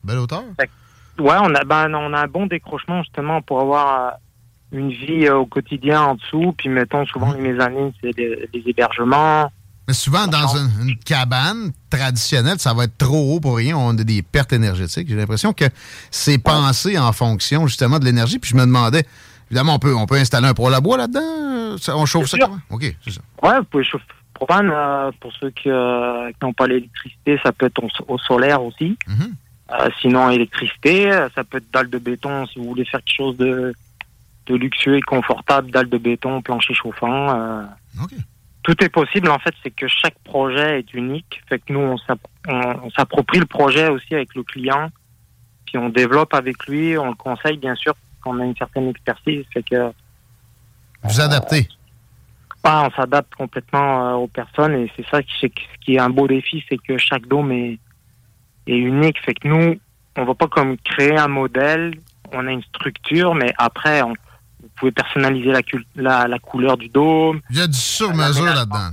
Belle 0.03 0.17
hauteur. 0.17 0.43
Fait 0.59 0.67
que, 0.67 0.71
Ouais, 1.19 1.35
on 1.41 1.53
a, 1.55 1.63
ben, 1.63 1.93
on 1.95 2.13
a 2.13 2.21
un 2.23 2.27
bon 2.27 2.45
décrochement 2.45 3.01
justement 3.03 3.41
pour 3.41 3.61
avoir 3.61 4.07
euh, 4.07 4.77
une 4.77 4.89
vie 4.91 5.25
euh, 5.27 5.37
au 5.37 5.45
quotidien 5.45 6.01
en 6.01 6.15
dessous. 6.15 6.53
Puis 6.57 6.69
mettons, 6.69 7.05
souvent 7.05 7.31
les 7.33 7.39
mezzanines, 7.41 7.93
c'est 8.01 8.13
des, 8.15 8.49
des 8.51 8.63
hébergements. 8.67 9.51
Mais 9.87 9.93
souvent, 9.93 10.25
dans 10.27 10.47
une, 10.57 10.89
une 10.89 10.97
cabane 10.97 11.71
traditionnelle, 11.91 12.59
ça 12.59 12.73
va 12.73 12.85
être 12.85 12.97
trop 12.97 13.35
haut 13.35 13.39
pour 13.39 13.57
rien. 13.57 13.77
On 13.77 13.91
a 13.97 14.03
des 14.03 14.21
pertes 14.23 14.51
énergétiques. 14.51 15.07
J'ai 15.07 15.15
l'impression 15.15 15.53
que 15.53 15.65
c'est 16.09 16.39
pensé 16.39 16.97
en 16.97 17.11
fonction 17.11 17.67
justement 17.67 17.99
de 17.99 18.05
l'énergie. 18.05 18.39
Puis 18.39 18.49
je 18.49 18.55
me 18.55 18.61
demandais, 18.65 19.05
évidemment, 19.51 19.75
on 19.75 19.79
peut, 19.79 19.95
on 19.95 20.07
peut 20.07 20.15
installer 20.15 20.47
un 20.47 20.53
pro-labois 20.55 20.97
là-dedans? 20.97 21.77
Ça- 21.77 21.95
On 21.95 22.05
chauffe 22.07 22.25
ça 22.27 22.37
comment? 22.39 22.59
OK, 22.71 22.95
c'est 23.03 23.11
ça. 23.11 23.21
Ouais, 23.43 23.57
vous 23.59 23.65
pouvez 23.65 23.83
chauffer 23.83 24.03
propane. 24.33 24.69
euh, 24.73 25.11
pour 25.21 25.31
ceux 25.39 25.51
qui 25.51 25.69
euh, 25.69 26.29
n'ont 26.41 26.51
pas 26.53 26.67
l'électricité, 26.67 27.39
ça 27.43 27.51
peut 27.53 27.67
être 27.67 27.81
au, 27.83 27.87
au 28.13 28.17
solaire 28.17 28.63
aussi. 28.63 28.97
Euh, 29.71 29.89
sinon, 29.99 30.29
électricité, 30.29 31.11
euh, 31.11 31.27
ça 31.33 31.43
peut 31.43 31.57
être 31.57 31.71
dalle 31.73 31.89
de 31.89 31.97
béton 31.97 32.45
si 32.47 32.59
vous 32.59 32.65
voulez 32.65 32.85
faire 32.85 32.99
quelque 33.03 33.15
chose 33.15 33.37
de, 33.37 33.73
de 34.45 34.55
luxueux 34.55 34.97
et 34.97 35.01
confortable, 35.01 35.71
dalle 35.71 35.89
de 35.89 35.97
béton, 35.97 36.41
plancher 36.41 36.73
chauffant. 36.75 37.35
euh. 37.35 37.63
Tout 38.61 38.83
est 38.83 38.89
possible, 38.89 39.29
en 39.29 39.39
fait, 39.39 39.53
c'est 39.63 39.71
que 39.71 39.87
chaque 39.87 40.17
projet 40.23 40.79
est 40.79 40.93
unique. 40.93 41.41
Fait 41.47 41.59
que 41.59 41.71
nous, 41.73 41.79
on 41.79 41.97
s'app- 41.97 42.27
on- 42.47 42.79
on 42.85 42.89
s'approprie 42.91 43.39
le 43.39 43.45
projet 43.45 43.87
aussi 43.89 44.13
avec 44.15 44.33
le 44.35 44.43
client, 44.43 44.89
puis 45.65 45.77
on 45.77 45.89
développe 45.89 46.33
avec 46.33 46.65
lui, 46.67 46.97
on 46.97 47.09
le 47.09 47.15
conseille, 47.15 47.57
bien 47.57 47.75
sûr, 47.75 47.93
qu'on 48.23 48.39
a 48.39 48.43
une 48.45 48.55
certaine 48.55 48.87
expertise. 48.89 49.45
Fait 49.53 49.63
que 49.63 49.91
Vous 51.03 51.21
adaptez. 51.21 51.67
pas, 52.63 52.87
on 52.87 52.91
s'adapte 52.95 53.35
complètement 53.35 54.07
euh, 54.09 54.13
aux 54.13 54.27
personnes 54.27 54.73
et 54.75 54.91
c'est 54.95 55.05
ça 55.09 55.21
qui, 55.21 55.51
qui 55.81 55.95
est 55.95 55.99
un 55.99 56.09
beau 56.09 56.27
défi, 56.27 56.63
c'est 56.67 56.77
que 56.79 56.97
chaque 56.97 57.27
dôme 57.27 57.51
est, 57.51 57.77
est 58.67 58.77
unique. 58.77 59.17
Fait 59.25 59.33
que 59.33 59.47
nous, 59.47 59.79
on 60.17 60.25
va 60.25 60.33
pas 60.35 60.47
comme 60.47 60.77
créer 60.77 61.17
un 61.17 61.27
modèle, 61.27 61.95
on 62.33 62.47
a 62.47 62.51
une 62.51 62.63
structure, 62.63 63.35
mais 63.35 63.53
après, 63.57 64.01
on, 64.01 64.09
vous 64.61 64.69
pouvez 64.75 64.91
personnaliser 64.91 65.51
la, 65.51 65.61
cul- 65.63 65.85
la, 65.95 66.27
la 66.27 66.39
couleur 66.39 66.77
du 66.77 66.89
dôme. 66.89 67.41
Il 67.49 67.57
y 67.57 67.61
a 67.61 67.67
du 67.67 67.77
sur-mesure 67.77 68.45
là-dedans. 68.45 68.89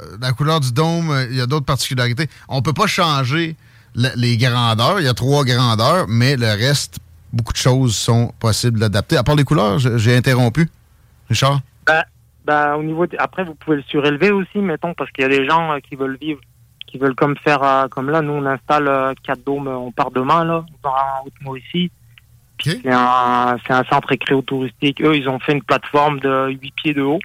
Euh, 0.00 0.16
La 0.20 0.32
couleur 0.32 0.60
du 0.60 0.72
dôme, 0.72 1.10
euh, 1.10 1.26
il 1.30 1.36
y 1.36 1.40
a 1.40 1.46
d'autres 1.46 1.66
particularités. 1.66 2.26
On 2.48 2.62
peut 2.62 2.72
pas 2.72 2.86
changer 2.86 3.56
le- 3.94 4.08
les 4.16 4.36
grandeurs. 4.36 5.00
Il 5.00 5.04
y 5.04 5.08
a 5.08 5.14
trois 5.14 5.44
grandeurs, 5.44 6.06
mais 6.08 6.36
le 6.36 6.46
reste, 6.48 6.98
beaucoup 7.32 7.52
de 7.52 7.58
choses 7.58 7.94
sont 7.94 8.32
possibles 8.40 8.78
d'adapter. 8.80 9.16
À 9.16 9.22
part 9.22 9.36
les 9.36 9.44
couleurs, 9.44 9.78
j'ai 9.78 10.16
interrompu. 10.16 10.68
Richard? 11.28 11.60
Bah, 11.86 12.04
bah, 12.44 12.76
au 12.76 12.82
niveau 12.82 13.06
de- 13.06 13.16
après, 13.18 13.44
vous 13.44 13.54
pouvez 13.54 13.76
le 13.76 13.82
surélever 13.82 14.30
aussi, 14.32 14.58
mettons, 14.58 14.92
parce 14.94 15.10
qu'il 15.12 15.22
y 15.22 15.26
a 15.26 15.30
des 15.30 15.46
gens 15.46 15.72
euh, 15.72 15.78
qui 15.80 15.94
veulent 15.94 16.18
vivre, 16.20 16.40
qui 16.92 16.98
veulent 16.98 17.14
comme 17.14 17.36
faire, 17.38 17.62
euh, 17.62 17.88
comme 17.88 18.10
là, 18.10 18.20
nous, 18.20 18.34
on 18.34 18.44
installe 18.44 18.86
euh, 18.86 19.14
quatre 19.22 19.42
dômes, 19.44 19.66
euh, 19.66 19.76
on 19.76 19.90
part 19.90 20.10
demain, 20.10 20.44
là, 20.44 20.64
on 20.72 20.78
part 20.78 21.20
en 21.22 21.26
Haute-Mauricie. 21.26 21.90
Puis 22.58 22.80
C'est 22.82 22.92
un, 22.92 23.56
un 23.68 23.84
centre 23.84 24.12
écréo-touristique. 24.12 25.00
Eux, 25.00 25.16
ils 25.16 25.28
ont 25.28 25.38
fait 25.38 25.52
une 25.52 25.62
plateforme 25.62 26.20
de 26.20 26.50
8 26.50 26.74
pieds 26.74 26.94
de 26.94 27.02
haut. 27.02 27.20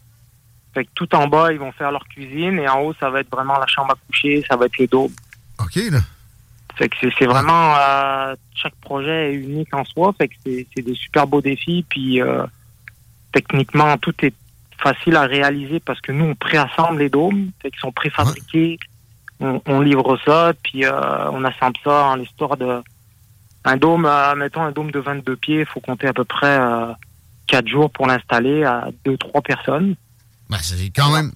Fait 0.73 0.85
que 0.85 0.89
tout 0.95 1.13
en 1.13 1.27
bas, 1.27 1.51
ils 1.51 1.59
vont 1.59 1.73
faire 1.73 1.91
leur 1.91 2.07
cuisine, 2.07 2.57
et 2.59 2.69
en 2.69 2.81
haut, 2.81 2.93
ça 2.99 3.09
va 3.09 3.19
être 3.19 3.29
vraiment 3.29 3.59
la 3.59 3.67
chambre 3.67 3.91
à 3.91 3.95
coucher, 4.07 4.43
ça 4.49 4.55
va 4.55 4.67
être 4.67 4.77
le 4.77 4.87
dôme. 4.87 5.11
OK, 5.59 5.75
là. 5.91 5.99
Fait 6.75 6.89
que 6.89 6.95
c'est 7.17 7.25
vraiment 7.25 7.75
euh, 7.75 8.35
chaque 8.53 8.75
projet 8.75 9.33
est 9.33 9.35
unique 9.35 9.73
en 9.73 9.83
soi. 9.83 10.13
Fait 10.15 10.27
que 10.27 10.35
c'est 10.45 10.81
des 10.83 10.93
super 10.93 11.25
beaux 11.25 11.41
défis. 11.41 11.83
Puis 11.89 12.21
euh, 12.21 12.45
techniquement, 13.31 13.97
tout 13.97 14.13
est 14.21 14.35
facile 14.77 15.15
à 15.15 15.23
réaliser 15.23 15.79
parce 15.79 15.99
que 16.01 16.11
nous 16.11 16.25
on 16.25 16.35
préassemble 16.35 16.99
les 16.99 17.09
dômes, 17.09 17.49
fait 17.61 17.71
qu'ils 17.71 17.79
sont 17.79 17.91
préfabriqués. 17.91 18.77
On, 19.39 19.61
on 19.67 19.81
livre 19.81 20.17
ça, 20.25 20.53
puis 20.63 20.85
euh, 20.85 21.29
on 21.31 21.43
assemble 21.43 21.75
ça 21.83 22.05
en 22.05 22.15
l'histoire 22.15 22.57
de 22.57 22.81
un 23.65 23.77
dôme. 23.77 24.05
euh, 24.05 24.35
mettons 24.35 24.61
un 24.63 24.71
dôme 24.71 24.91
de 24.91 24.99
22 24.99 25.35
pieds, 25.35 25.59
il 25.59 25.65
faut 25.65 25.79
compter 25.79 26.07
à 26.07 26.13
peu 26.13 26.23
près 26.23 26.57
euh, 26.59 26.91
4 27.47 27.67
jours 27.67 27.91
pour 27.91 28.07
l'installer 28.07 28.63
à 28.63 28.87
2-3 29.05 29.41
personnes. 29.43 29.95
Ben, 30.49 30.57
c'est 30.61 30.89
quand 30.95 31.11
même 31.11 31.31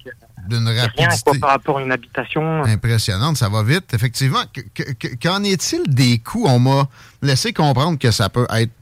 d'une 0.48 0.66
Rien 0.68 0.82
rapidité 0.82 1.22
quoi, 1.24 1.34
par 1.40 1.50
rapport 1.50 1.78
à 1.78 1.82
une 1.82 1.92
habitation. 1.92 2.64
impressionnante. 2.64 3.36
Ça 3.36 3.48
va 3.48 3.62
vite, 3.62 3.92
effectivement. 3.94 4.42
Que- 4.52 4.62
que- 4.74 4.92
que- 4.92 5.14
Qu'en 5.22 5.44
est-il 5.44 5.82
des 5.86 6.18
coûts? 6.18 6.46
On 6.48 6.58
m'a 6.58 6.88
laissé 7.20 7.52
comprendre 7.52 7.98
que 7.98 8.10
ça 8.10 8.28
peut 8.30 8.46
être 8.50 8.72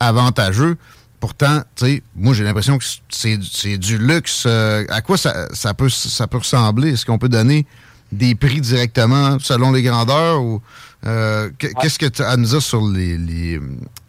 avantageux. 0.00 0.76
Pourtant, 1.20 1.60
tu 1.76 1.84
sais, 1.86 2.02
moi, 2.16 2.34
j'ai 2.34 2.42
l'impression 2.44 2.78
que 2.78 2.84
c'est 3.08 3.38
c'est 3.42 3.78
du 3.78 3.98
luxe. 3.98 4.44
Euh, 4.46 4.84
à 4.88 5.02
quoi 5.02 5.16
ça, 5.16 5.46
ça 5.54 5.74
peut, 5.74 5.88
ça 5.88 6.26
peut 6.26 6.38
ressembler? 6.38 6.92
Est-ce 6.92 7.04
qu'on 7.06 7.18
peut 7.18 7.28
donner 7.28 7.66
des 8.12 8.34
prix 8.34 8.60
directement 8.60 9.38
selon 9.40 9.72
les 9.72 9.82
grandeurs? 9.82 10.40
ou 10.42 10.62
euh, 11.04 11.50
que- 11.58 11.66
Qu'est-ce 11.80 11.98
que 11.98 12.06
tu 12.06 12.22
as 12.22 12.28
à 12.30 12.36
nous 12.36 12.44
dire 12.46 12.62
sur 12.62 12.86
les- 12.86 13.18
les, 13.18 13.58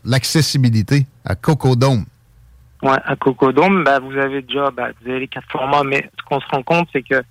l'accessibilité 0.06 1.06
à 1.26 1.36
Cocodome? 1.36 2.06
Ouais, 2.84 3.00
à 3.06 3.16
Cocodome, 3.16 3.84
bah, 3.84 4.00
vous 4.00 4.12
avez 4.18 4.42
déjà 4.42 4.70
bah, 4.72 4.90
vous 5.02 5.10
avez 5.10 5.22
les 5.22 5.28
quatre 5.28 5.50
formats, 5.52 5.84
mais 5.84 6.10
ce 6.20 6.24
qu'on 6.26 6.40
se 6.40 6.46
rend 6.52 6.62
compte, 6.64 6.88
c'est 6.94 7.02
que 7.02 7.22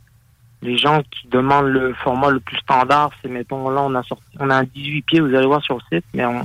les 0.63 0.77
gens 0.79 1.03
qui 1.11 1.29
demandent 1.29 1.67
le 1.69 1.93
format 1.95 2.31
le 2.31 2.41
plus 2.41 2.57
standard, 2.59 3.11
c'est 3.21 3.29
mettons 3.29 3.69
là 3.71 3.83
on 3.83 3.95
a 3.95 4.03
sorti 4.03 4.25
on 4.41 4.49
a 4.51 4.57
un 4.57 4.65
18 4.65 5.03
pieds, 5.03 5.21
vous 5.21 5.35
allez 5.35 5.47
voir 5.47 5.63
sur 5.63 5.77
le 5.77 5.83
site, 5.97 6.05
mais 6.15 6.25
on, 6.25 6.45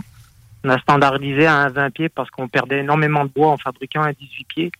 on 0.63 0.69
a 0.69 0.77
standardisé 0.79 1.45
à 1.45 1.55
un 1.55 1.69
20 1.69 1.89
pieds 1.91 2.09
parce 2.09 2.29
qu'on 2.29 2.47
perdait 2.47 2.79
énormément 2.79 3.23
de 3.25 3.29
bois 3.29 3.51
en 3.51 3.57
fabriquant 3.57 4.01
un 4.03 4.11
18 4.11 4.43
pieds. 4.47 4.71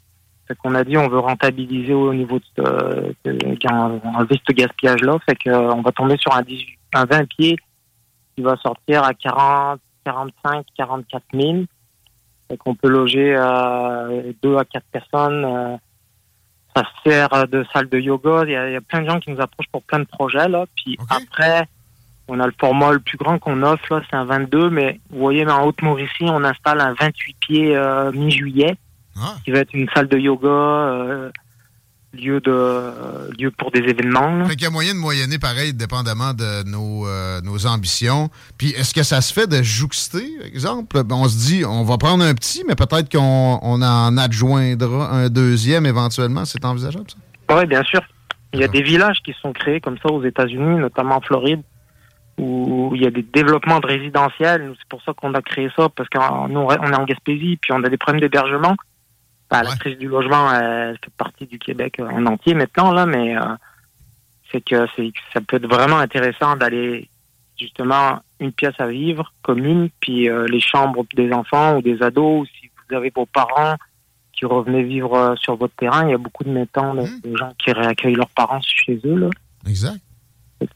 Fait 0.48 0.56
qu'on 0.56 0.76
a 0.76 0.84
dit 0.84 0.98
on 0.98 1.08
veut 1.10 1.20
rentabiliser 1.20 1.94
au 1.94 2.14
niveau 2.14 2.40
de 2.40 2.46
ce, 2.56 3.30
de- 3.30 3.68
enlever 4.16 4.40
ce 4.48 4.54
gaspillage 4.54 5.02
là, 5.02 5.18
fait 5.28 5.36
que 5.36 5.50
euh, 5.50 5.74
on 5.74 5.82
va 5.82 5.92
tomber 5.92 6.16
sur 6.18 6.34
un 6.36 6.42
18 6.42 6.78
un 6.94 7.06
20 7.06 7.28
pieds 7.28 7.58
qui 8.36 8.42
va 8.44 8.56
sortir 8.58 9.04
à 9.04 9.14
40 9.14 9.80
45 10.06 10.66
44 10.78 11.24
000. 11.34 11.64
Fait 12.50 12.56
qu'on 12.58 12.76
peut 12.76 12.88
loger 12.88 13.36
euh, 13.38 14.32
deux 14.42 14.56
à 14.58 14.64
quatre 14.64 14.86
personnes. 14.92 15.44
euh, 15.44 15.76
ça 16.76 16.84
sert 17.04 17.48
de 17.48 17.66
salle 17.74 17.90
de 17.90 18.00
yoga. 18.00 18.44
Il 18.46 18.52
y, 18.52 18.56
a, 18.56 18.70
il 18.70 18.74
y 18.74 18.76
a 18.78 18.82
plein 18.82 19.02
de 19.02 19.10
gens 19.10 19.20
qui 19.20 19.32
nous 19.32 19.42
approchent 19.42 19.68
pour 19.72 19.82
plein 19.84 20.00
de 20.00 20.06
projets. 20.06 20.48
Là. 20.48 20.66
Puis 20.78 20.96
après, 21.10 21.68
on 22.30 22.40
a 22.40 22.46
le 22.46 22.54
format 22.60 22.92
le 22.92 23.00
plus 23.00 23.18
grand 23.18 23.40
qu'on 23.40 23.64
offre, 23.64 23.96
là, 23.96 24.02
c'est 24.10 24.16
un 24.16 24.26
22. 24.26 24.70
Mais 24.70 25.00
vous 25.10 25.20
voyez, 25.20 25.46
en 25.48 25.66
Haute-Mauricie, 25.66 26.24
on 26.24 26.44
installe 26.44 26.80
un 26.80 26.94
28 26.94 27.36
pieds 27.40 27.76
euh, 27.76 28.12
mi-juillet, 28.14 28.76
qui 29.44 29.52
va 29.52 29.60
être 29.60 29.74
une 29.74 29.88
salle 29.94 30.08
de 30.08 30.18
yoga, 30.18 30.48
euh, 30.48 31.32
lieu, 32.14 32.40
de, 32.42 33.32
lieu 33.40 33.52
pour 33.52 33.72
des 33.72 33.80
événements. 33.80 34.38
là. 34.38 34.46
Fait 34.46 34.56
qu'il 34.56 34.64
y 34.64 34.68
a 34.68 34.70
moyen 34.70 34.94
de 34.94 35.00
moyenner 35.00 35.40
pareil, 35.40 35.74
dépendamment 35.74 36.34
de 36.34 36.64
nos, 36.70 37.08
euh, 37.08 37.42
nos 37.42 37.66
ambitions. 37.68 38.30
Puis 38.58 38.70
est-ce 38.72 38.94
que 38.94 39.04
ça 39.04 39.22
se 39.22 39.34
fait 39.34 39.48
de 39.48 39.62
jouxter, 39.62 40.38
par 40.38 40.48
exemple? 40.48 41.04
Ben, 41.04 41.16
On 41.16 41.28
se 41.28 41.38
dit, 41.38 41.66
on 41.66 41.84
va 41.84 41.98
prendre 41.98 42.24
un 42.24 42.34
petit, 42.34 42.64
mais 42.68 42.76
peut-être 42.76 43.12
qu'on 43.12 43.60
on 43.62 43.82
en 43.82 44.18
adjoindra 44.18 45.12
un 45.12 45.30
deuxième 45.30 45.86
éventuellement. 45.86 46.46
C'est 46.46 46.64
envisageable, 46.66 47.06
ça? 47.10 47.56
Oui, 47.56 47.66
bien 47.66 47.84
sûr. 47.84 48.02
Il 48.54 48.60
y 48.60 48.64
a 48.64 48.68
des 48.68 48.82
villages 48.82 49.22
qui 49.24 49.36
sont 49.42 49.52
créés 49.52 49.82
comme 49.82 49.98
ça 49.98 50.12
aux 50.12 50.24
États-Unis, 50.24 50.80
notamment 50.80 51.18
en 51.18 51.22
Floride, 51.22 51.62
où 52.38 52.92
il 52.96 53.02
y 53.02 53.08
a 53.08 53.12
des 53.12 53.24
développements 53.24 53.80
de 53.80 53.88
résidentiels. 53.88 54.74
C'est 54.78 54.88
pour 54.90 55.02
ça 55.04 55.14
qu'on 55.14 55.34
a 55.34 55.42
créé 55.42 55.70
ça, 55.76 55.90
parce 55.90 56.10
qu'on 56.10 56.48
nous, 56.48 56.60
on 56.60 56.70
est 56.70 56.96
en 56.96 57.06
Gaspésie, 57.06 57.58
puis 57.62 57.72
on 57.74 57.84
a 57.84 57.90
des 57.90 57.98
problèmes 57.98 58.22
d'hébergement. 58.22 58.76
Bah, 59.50 59.64
La 59.64 59.76
crise 59.76 59.98
du 59.98 60.08
logement, 60.08 60.52
elle 60.54 60.98
fait 61.04 61.14
partie 61.18 61.46
du 61.46 61.58
Québec 61.58 62.00
en 62.00 62.26
entier 62.26 62.54
maintenant, 62.54 62.92
là, 62.92 63.06
mais 63.06 63.38
euh, 63.38 63.42
c'est 64.52 64.62
que 64.62 64.88
c'est 64.96 65.12
ça 65.34 65.42
peut 65.42 65.58
être 65.58 65.68
vraiment 65.68 65.98
intéressant 65.98 66.56
d'aller 66.56 67.10
justement 67.58 68.20
une 68.40 68.52
pièce 68.52 68.76
à 68.80 68.88
vivre 68.88 69.34
commune, 69.42 69.90
puis 70.00 70.30
euh, 70.30 70.46
les 70.48 70.62
chambres 70.62 71.06
des 71.16 71.32
enfants 71.32 71.78
ou 71.78 71.82
des 71.82 72.02
ados, 72.02 72.42
ou 72.42 72.46
si 72.46 72.70
vous 72.90 72.96
avez 72.96 73.12
vos 73.16 73.26
parents 73.26 73.76
qui 74.34 74.46
revenaient 74.46 74.84
vivre 74.84 75.16
euh, 75.16 75.36
sur 75.36 75.56
votre 75.56 75.76
terrain, 75.76 76.06
il 76.08 76.12
y 76.12 76.14
a 76.14 76.18
beaucoup 76.18 76.44
de 76.44 76.52
mettants, 76.52 76.94
là, 76.94 77.04
de 77.24 77.36
gens 77.36 77.54
qui 77.58 77.72
réaccueillent 77.72 78.16
leurs 78.16 78.30
parents 78.30 78.62
chez 78.62 79.00
eux. 79.06 79.16
Là. 79.16 79.30
Exact. 79.68 79.98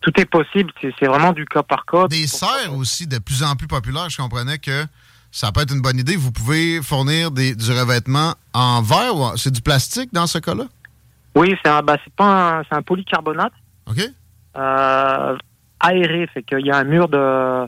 Tout 0.01 0.19
est 0.19 0.25
possible, 0.25 0.71
c'est 0.79 0.93
c'est 0.99 1.07
vraiment 1.07 1.33
du 1.33 1.45
cas 1.45 1.63
par 1.63 1.85
cas. 1.85 2.07
Des 2.07 2.27
serres 2.27 2.75
aussi, 2.75 3.07
de 3.07 3.17
plus 3.17 3.43
en 3.43 3.55
plus 3.55 3.67
populaires. 3.67 4.09
Je 4.09 4.17
comprenais 4.17 4.59
que 4.59 4.85
ça 5.31 5.51
peut 5.51 5.61
être 5.61 5.73
une 5.73 5.81
bonne 5.81 5.97
idée. 5.99 6.15
Vous 6.15 6.31
pouvez 6.31 6.81
fournir 6.81 7.31
des, 7.31 7.55
du 7.55 7.71
revêtement 7.71 8.33
en 8.53 8.81
verre 8.81 9.15
ou 9.15 9.23
en- 9.23 9.37
c'est 9.37 9.51
du 9.51 9.61
plastique 9.61 10.13
dans 10.13 10.27
ce 10.27 10.37
cas-là? 10.39 10.65
Oui, 11.35 11.55
c'est 11.63 11.69
un, 11.71 11.81
bah, 11.81 11.97
pas 12.17 12.59
un, 12.59 12.63
c'est 12.63 12.75
un 12.75 12.81
polycarbonate. 12.81 13.53
OK. 13.89 13.99
Euh, 14.57 15.37
aéré, 15.79 16.27
fait 16.33 16.43
qu'il 16.43 16.65
y 16.65 16.71
a 16.71 16.77
un 16.77 16.83
mur 16.83 17.07
de, 17.07 17.65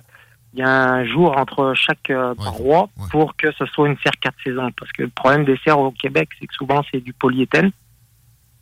il 0.54 0.60
y 0.60 0.62
a 0.62 0.68
un 0.70 1.06
jour 1.06 1.38
entre 1.38 1.74
chaque 1.76 2.10
euh, 2.10 2.36
paroi 2.36 2.90
pour 3.10 3.36
que 3.38 3.52
ce 3.54 3.66
soit 3.68 3.88
une 3.88 3.98
serre 4.04 4.12
quatre 4.22 4.36
saisons. 4.44 4.70
Parce 4.78 4.92
que 4.92 5.04
le 5.04 5.10
problème 5.10 5.46
des 5.46 5.58
serres 5.64 5.80
au 5.80 5.92
Québec, 5.92 6.30
c'est 6.40 6.48
que 6.48 6.54
souvent 6.54 6.84
c'est 6.92 7.00
du 7.00 7.14
polyéthène. 7.14 7.72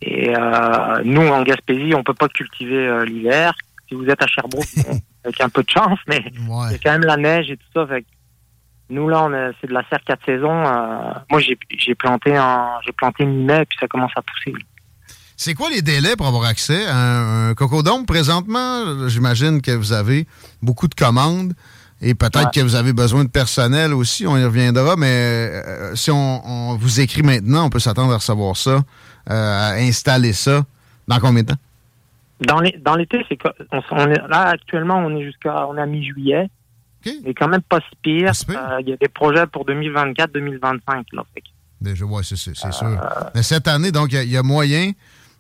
Et 0.03 0.35
euh, 0.35 1.01
nous, 1.03 1.27
en 1.27 1.43
Gaspésie, 1.43 1.93
on 1.95 2.03
peut 2.03 2.13
pas 2.13 2.27
cultiver 2.29 3.05
l'hiver. 3.05 3.53
Si 3.87 3.95
vous 3.95 4.05
êtes 4.05 4.21
à 4.21 4.27
Sherbrooke, 4.27 4.65
avec 5.25 5.41
un 5.41 5.49
peu 5.49 5.63
de 5.63 5.69
chance, 5.69 5.99
mais 6.07 6.23
il 6.33 6.47
y 6.47 6.75
a 6.75 6.77
quand 6.83 6.91
même 6.91 7.03
la 7.05 7.17
neige 7.17 7.51
et 7.51 7.57
tout 7.57 7.67
ça. 7.73 7.85
Fait 7.87 8.05
nous 8.91 9.09
là, 9.09 9.23
on 9.23 9.53
c'est 9.59 9.67
de 9.67 9.73
la 9.73 9.83
serre 9.89 10.03
quatre 10.05 10.25
saisons. 10.25 10.63
moi, 11.29 11.39
j'ai 11.39 11.95
planté 11.95 12.37
en, 12.37 12.79
j'ai 12.85 12.91
planté 12.91 13.25
mi-mai, 13.25 13.65
puis 13.65 13.77
ça 13.79 13.87
commence 13.87 14.11
à 14.15 14.21
pousser. 14.21 14.53
C'est 15.37 15.55
quoi 15.55 15.69
les 15.71 15.81
délais 15.81 16.15
pour 16.15 16.27
avoir 16.27 16.45
accès 16.45 16.85
à 16.85 16.95
un, 16.95 17.49
un 17.49 17.53
cocodome 17.55 18.05
présentement? 18.05 19.07
J'imagine 19.07 19.61
que 19.61 19.71
vous 19.71 19.93
avez 19.93 20.27
beaucoup 20.61 20.87
de 20.87 20.93
commandes. 20.93 21.53
Et 22.03 22.15
peut-être 22.15 22.51
que 22.51 22.61
vous 22.61 22.75
avez 22.75 22.93
besoin 22.93 23.23
de 23.23 23.29
personnel 23.29 23.93
aussi, 23.93 24.25
on 24.25 24.35
y 24.35 24.43
reviendra, 24.43 24.95
mais 24.97 25.07
euh, 25.07 25.95
si 25.95 26.09
on, 26.09 26.75
vous 26.75 26.99
écrit 26.99 27.21
maintenant, 27.21 27.67
on 27.67 27.69
peut 27.69 27.79
s'attendre 27.79 28.11
à 28.11 28.15
recevoir 28.15 28.57
ça, 28.57 28.81
euh, 29.29 29.69
à 29.69 29.73
installer 29.73 30.33
ça. 30.33 30.63
Dans 31.07 31.19
combien 31.19 31.43
de 31.43 31.49
temps? 31.49 31.59
Dans 32.39 32.95
l'été, 32.95 33.23
c'est 33.29 33.37
on, 33.91 34.07
est 34.07 34.27
là 34.27 34.47
actuellement, 34.47 34.97
on 34.97 35.15
est 35.15 35.23
jusqu'à 35.23 35.67
on 35.67 35.77
est 35.77 35.81
Mais 37.23 37.33
quand 37.33 37.47
même 37.47 37.61
pas 37.61 37.79
si 37.79 37.95
pire. 38.01 38.31
Euh, 38.49 38.81
il 38.81 38.89
y 38.89 38.93
a 38.93 38.97
des 38.97 39.07
projets 39.07 39.47
pour 39.47 39.65
2024-2025 39.65 40.79
là. 41.13 41.23
Déjà, 41.79 42.05
ouais, 42.05 42.21
c'est 42.23 42.35
sûr. 42.35 42.53
Mais 43.33 43.43
cette 43.43 43.67
année, 43.67 43.91
donc, 43.91 44.13
il 44.13 44.29
y, 44.29 44.37
a 44.37 44.43
moyen 44.43 44.91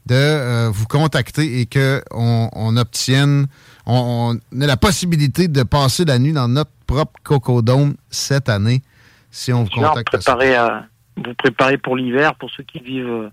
de 0.07 0.69
vous 0.69 0.87
contacter 0.87 1.61
et 1.61 1.67
qu'on 1.67 2.49
on 2.53 2.77
obtienne 2.77 3.47
on, 3.85 4.35
a 4.35 4.65
la 4.65 4.77
possibilité 4.77 5.47
de 5.47 5.63
passer 5.63 6.05
la 6.05 6.19
nuit 6.19 6.33
dans 6.33 6.47
notre 6.47 6.71
propre 6.87 7.19
cocodome 7.23 7.95
cette 8.09 8.49
année 8.49 8.81
si 9.31 9.53
on 9.53 9.63
vous 9.63 9.69
contacte. 9.69 10.13
Euh, 10.27 10.79
vous 11.17 11.33
préparez 11.35 11.77
pour 11.77 11.95
l'hiver, 11.95 12.35
pour 12.35 12.49
ceux 12.51 12.63
qui 12.63 12.79
vivent 12.79 13.07
euh, 13.07 13.29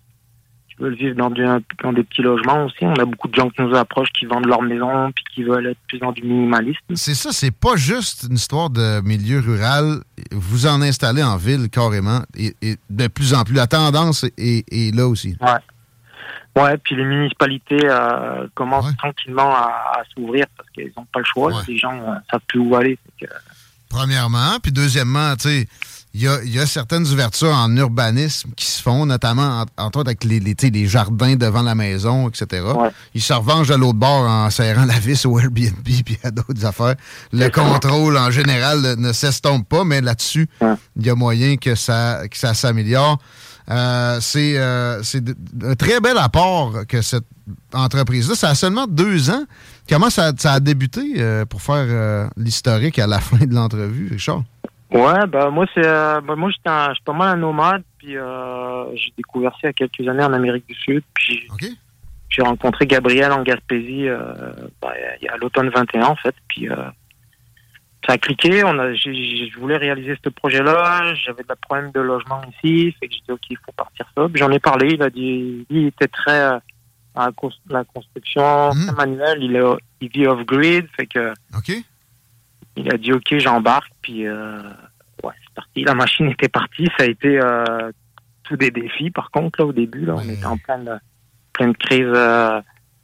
veulent 0.79 0.95
vivre 0.95 1.17
dans, 1.17 1.31
des 1.31 2.03
petits 2.05 2.23
logements 2.23 2.65
aussi. 2.65 2.85
On 2.85 2.95
a 2.95 3.05
beaucoup 3.05 3.29
de 3.29 3.35
gens 3.35 3.49
qui 3.51 3.63
nous 3.63 3.75
approchent, 3.75 4.11
qui 4.13 4.27
vendent 4.27 4.47
leur 4.47 4.63
maison, 4.63 5.11
puis 5.13 5.25
qui 5.35 5.43
veulent 5.45 5.67
être 5.67 5.79
plus 5.89 5.99
dans 5.99 6.13
du 6.13 6.23
minimalisme. 6.23 6.81
C'est 6.95 7.15
ça, 7.15 7.31
c'est 7.33 7.51
pas 7.51 7.77
juste 7.77 8.27
une 8.29 8.37
histoire 8.37 8.71
de 8.71 9.01
milieu 9.03 9.41
rural. 9.41 10.01
Vous 10.33 10.67
en 10.67 10.81
installez 10.83 11.23
en 11.23 11.37
ville 11.37 11.69
carrément, 11.71 12.23
et, 12.37 12.55
de 12.91 13.07
plus 13.09 13.35
en 13.35 13.45
plus. 13.45 13.55
La 13.55 13.67
tendance 13.67 14.25
est, 14.37 14.95
là 14.95 15.07
aussi. 15.07 15.37
Ouais. 15.41 16.63
Ouais, 16.63 16.77
puis 16.79 16.97
les 16.97 17.05
municipalités 17.05 17.79
euh, 17.85 18.49
commencent 18.55 18.97
tranquillement 18.97 19.55
à, 19.55 20.03
s'ouvrir 20.13 20.47
parce 20.57 20.69
qu'ils 20.71 20.91
n'ont 20.97 21.07
pas 21.13 21.21
le 21.21 21.25
choix. 21.25 21.53
Les 21.69 21.79
gens 21.79 21.93
ne 21.93 22.03
euh, 22.03 22.15
savent 22.31 22.41
plus 22.49 22.59
où 22.59 22.75
aller. 22.75 22.99
Premièrement, 23.89 24.59
puis 24.61 24.73
deuxièmement, 24.73 25.37
tu 25.37 25.49
sais, 25.49 25.69
il 26.19 26.53
y 26.53 26.59
a, 26.59 26.67
certaines 26.67 27.07
ouvertures 27.07 27.55
en 27.55 27.75
urbanisme 27.77 28.51
qui 28.57 28.67
se 28.67 28.83
font, 28.83 29.07
notamment 29.07 29.65
entre 29.77 30.01
autres 30.01 30.09
avec 30.09 30.25
les, 30.25 30.41
les, 30.41 30.87
jardins 30.87 31.37
devant 31.37 31.63
la 31.63 31.75
maison, 31.75 32.29
etc. 32.29 32.65
Ils 33.15 33.23
se 33.23 33.33
revengent 33.33 33.69
de 33.69 33.75
l'autre 33.75 33.99
bord 33.99 34.29
en 34.29 34.51
serrant 34.51 34.85
la 34.85 34.99
vis 34.99 35.25
au 35.27 35.39
Airbnb 35.39 35.77
puis 36.05 36.19
à 36.25 36.31
d'autres 36.31 36.65
affaires. 36.65 36.97
Le 37.33 37.49
contrôle 37.49 38.17
en 38.17 38.31
général 38.31 38.97
ne 38.99 39.13
s'estompe 39.13 39.69
pas, 39.69 39.85
mais 39.85 40.01
là-dessus, 40.01 40.49
il 40.97 41.07
y 41.07 41.11
a 41.11 41.15
moyen 41.15 41.57
que 41.57 41.75
ça, 41.75 42.23
que 42.29 42.37
ça 42.37 42.55
s'améliore. 42.55 43.19
Euh, 43.71 44.19
euh, 44.37 45.01
c'est 45.03 45.23
un 45.63 45.75
très 45.75 46.01
bel 46.01 46.17
apport 46.17 46.87
que 46.87 47.03
cette 47.03 47.27
entreprise-là. 47.73 48.35
Ça 48.35 48.51
a 48.51 48.55
seulement 48.55 48.87
deux 48.87 49.31
ans. 49.31 49.45
Comment 49.89 50.11
ça, 50.11 50.33
a 50.45 50.61
débuté 50.61 51.15
euh, 51.19 51.45
pour 51.45 51.63
faire 51.63 52.31
l'historique 52.37 52.99
à 52.99 53.07
la 53.07 53.21
fin 53.21 53.45
de 53.45 53.55
l'entrevue, 53.55 54.09
Richard? 54.11 54.45
Ouais, 54.91 55.27
ben 55.27 55.51
moi 55.51 55.67
c'est 55.75 55.83
ben, 55.83 56.35
moi 56.37 56.51
j'étais 56.51 56.71
pas 57.05 57.13
mal 57.13 57.37
un 57.37 57.37
nomade, 57.37 57.83
puis 57.99 58.15
j'ai 58.95 59.13
découvert 59.17 59.53
ça 59.53 59.59
il 59.65 59.67
y 59.67 59.69
a 59.69 59.73
quelques 59.73 60.09
années 60.09 60.25
en 60.25 60.33
Amérique 60.33 60.67
du 60.67 60.75
Sud, 60.75 61.03
puis 61.15 61.47
j'ai 62.31 62.43
rencontré 62.43 62.87
Gabriel 62.87 63.33
en 63.33 63.43
Gaspésie 63.43 64.07
ben, 64.07 64.91
il 65.21 65.25
y 65.25 65.29
a 65.29 65.37
l'automne 65.37 65.69
21 65.69 66.07
en 66.07 66.17
fait, 66.17 66.35
puis 66.49 66.69
ça 68.07 68.15
a 68.15 68.19
cliqué. 68.19 68.65
On 68.65 68.79
a, 68.79 68.95
je 68.95 69.59
voulais 69.59 69.77
réaliser 69.77 70.17
ce 70.25 70.31
projet-là. 70.31 71.15
J'avais 71.15 71.43
de 71.43 71.55
problème 71.61 71.91
de 71.93 72.01
logement 72.01 72.41
ici. 72.49 72.95
Fait 72.99 73.09
que 73.09 73.15
j'ai 73.15 73.21
dit, 73.21 73.33
OK, 73.33 73.43
il 73.51 73.59
faut 73.65 73.73
partir 73.73 74.07
ça. 74.17 74.27
J'en 74.35 74.51
ai 74.51 74.59
parlé. 74.59 74.95
Il 74.95 75.03
a 75.03 75.11
dit, 75.11 75.67
il 75.69 75.87
était 75.87 76.09
très, 76.09 76.41
euh, 76.41 76.59
à 77.15 77.31
la 77.69 77.85
construction, 77.85 78.73
mmh. 78.73 78.93
manuel. 78.97 79.39
Il, 79.43 79.57
est, 79.57 79.63
il 80.01 80.09
vit 80.09 80.27
off-grid. 80.27 80.87
Fait 80.97 81.07
que. 81.07 81.33
Il 82.79 82.93
a 82.93 82.97
dit, 82.97 83.13
OK, 83.13 83.39
j'embarque. 83.39 83.91
Puis, 84.03 84.27
euh, 84.27 84.63
ouais, 85.23 85.33
c'est 85.43 85.55
parti. 85.55 85.85
La 85.85 85.95
machine 85.95 86.29
était 86.29 86.49
partie. 86.49 86.87
Ça 86.97 87.05
a 87.05 87.07
été, 87.07 87.39
euh, 87.41 87.91
tout 88.45 88.57
des 88.57 88.71
défis, 88.71 89.11
par 89.11 89.31
contre, 89.31 89.61
là, 89.61 89.67
au 89.67 89.73
début, 89.73 90.05
là. 90.05 90.15
On 90.17 90.29
était 90.29 90.47
en 90.47 90.57
pleine, 90.57 91.01
pleine 91.53 91.77
crise, 91.77 92.07
euh, 92.07 92.61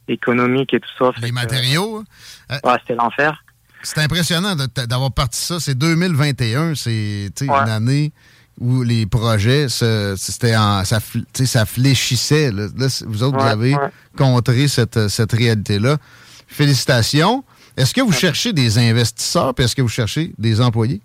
économique 0.08 0.72
et 0.74 0.80
tout 0.80 0.88
ça. 0.98 1.12
Les 1.20 1.32
matériaux? 1.32 2.04
Hein? 2.48 2.58
ouais, 2.64 2.76
c'était 2.80 2.94
l'enfer. 2.94 3.44
C'est 3.82 4.00
impressionnant 4.00 4.54
d'avoir 4.54 5.12
parti 5.12 5.38
ça. 5.40 5.60
C'est 5.60 5.76
2021, 5.76 6.74
c'est 6.74 7.30
une 7.42 7.50
année 7.50 8.12
où 8.58 8.82
les 8.82 9.04
projets, 9.04 9.68
c'était 9.68 10.52
ça, 10.54 10.84
ça 10.84 11.66
fléchissait. 11.66 12.50
Là. 12.50 12.68
vous 13.06 13.22
autres, 13.22 13.38
vous 13.38 13.46
avez 13.46 13.76
contré 14.16 14.68
cette, 14.68 15.08
cette 15.08 15.32
réalité-là. 15.32 15.98
Félicitations. 16.46 17.44
Est-ce 17.76 17.92
que 17.92 18.00
vous 18.00 18.12
cherchez 18.12 18.52
des 18.52 18.78
investisseurs, 18.78 19.54
puis 19.54 19.64
est-ce 19.64 19.74
que 19.74 19.82
vous 19.82 19.88
cherchez 19.88 20.32
des 20.38 20.60
employés? 20.60 21.00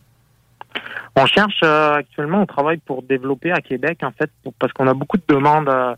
On 1.15 1.25
cherche 1.25 1.59
euh, 1.63 1.95
actuellement, 1.95 2.41
on 2.41 2.45
travaille 2.45 2.77
pour 2.77 3.03
développer 3.03 3.51
à 3.51 3.61
Québec, 3.61 3.99
en 4.03 4.11
fait, 4.11 4.29
parce 4.59 4.71
qu'on 4.73 4.87
a 4.87 4.93
beaucoup 4.93 5.17
de 5.17 5.23
demandes, 5.27 5.67
euh, 5.67 5.95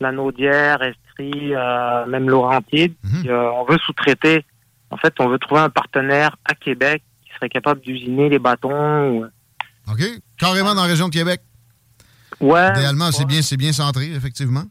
la 0.00 0.12
Naudière, 0.12 0.82
Estrie, 0.82 1.54
euh, 1.54 2.06
même 2.06 2.28
Laurentier. 2.28 2.92
Mhm. 3.04 3.30
on 3.30 3.64
veut 3.64 3.78
sous-traiter 3.78 4.44
en 4.90 4.96
fait, 4.96 5.14
on 5.20 5.28
veut 5.28 5.38
trouver 5.38 5.60
un 5.60 5.70
partenaire 5.70 6.36
à 6.44 6.54
Québec 6.54 7.02
qui 7.24 7.32
serait 7.34 7.48
capable 7.48 7.80
d'usiner 7.80 8.28
les 8.28 8.38
bâtons. 8.38 9.24
OK. 9.90 10.02
Carrément 10.36 10.74
dans 10.74 10.82
la 10.82 10.88
région 10.88 11.08
de 11.08 11.12
Québec. 11.12 11.40
Ouais. 12.40 12.70
Idéalement, 12.70 13.12
c'est 13.12 13.24
bien, 13.24 13.40
bien 13.56 13.72
centré, 13.72 14.12
effectivement. 14.12 14.64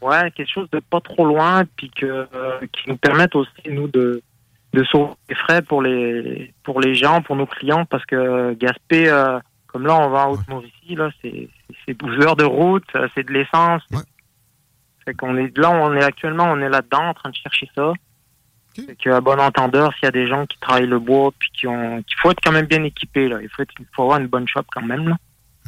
Ouais, 0.00 0.30
quelque 0.30 0.50
chose 0.52 0.68
de 0.72 0.80
pas 0.80 1.00
trop 1.00 1.26
loin, 1.26 1.64
puis 1.76 1.90
que 1.90 2.06
euh, 2.06 2.60
qui 2.72 2.88
nous 2.88 2.96
permette 2.96 3.34
aussi 3.36 3.50
nous 3.68 3.86
de 3.88 4.22
de 4.72 4.84
sauver 4.84 5.12
les 5.28 5.34
frais 5.34 5.62
pour 5.62 5.82
les 5.82 6.54
pour 6.62 6.80
les 6.80 6.94
gens, 6.94 7.22
pour 7.22 7.36
nos 7.36 7.46
clients, 7.46 7.84
parce 7.84 8.04
que 8.04 8.54
Gaspé, 8.54 9.08
euh, 9.08 9.38
comme 9.66 9.86
là, 9.86 9.96
on 9.96 10.10
va 10.10 10.26
en 10.26 10.32
Haute-Mauricie, 10.32 10.94
là, 10.96 11.10
c'est 11.22 11.48
c'est 11.86 11.94
12 11.94 12.24
heures 12.24 12.36
de 12.36 12.44
route, 12.44 12.84
c'est 13.14 13.26
de 13.26 13.32
l'essence. 13.32 13.82
Ouais. 13.90 14.02
Fait 15.04 15.14
qu'on 15.14 15.36
est 15.36 15.56
là, 15.56 15.70
on 15.70 15.94
est 15.94 16.04
actuellement, 16.04 16.44
on 16.44 16.60
est 16.60 16.68
là-dedans, 16.68 17.08
en 17.08 17.14
train 17.14 17.30
de 17.30 17.36
chercher 17.36 17.68
ça. 17.74 17.92
Okay. 18.78 18.94
qu'à 18.94 19.20
bon 19.20 19.40
entendeur, 19.40 19.92
s'il 19.94 20.04
y 20.04 20.06
a 20.06 20.12
des 20.12 20.28
gens 20.28 20.46
qui 20.46 20.56
travaillent 20.60 20.86
le 20.86 21.00
bois, 21.00 21.32
puis 21.36 21.50
qui 21.52 21.66
ont, 21.66 22.02
qu'il 22.02 22.16
faut 22.18 22.30
être 22.30 22.40
quand 22.40 22.52
même 22.52 22.66
bien 22.66 22.84
équipé, 22.84 23.28
là. 23.28 23.38
Il 23.42 23.48
faut, 23.48 23.62
être, 23.62 23.74
il 23.80 23.86
faut 23.92 24.02
avoir 24.02 24.20
une 24.20 24.28
bonne 24.28 24.46
shop 24.46 24.62
quand 24.72 24.82
même, 24.82 25.08
là. 25.08 25.16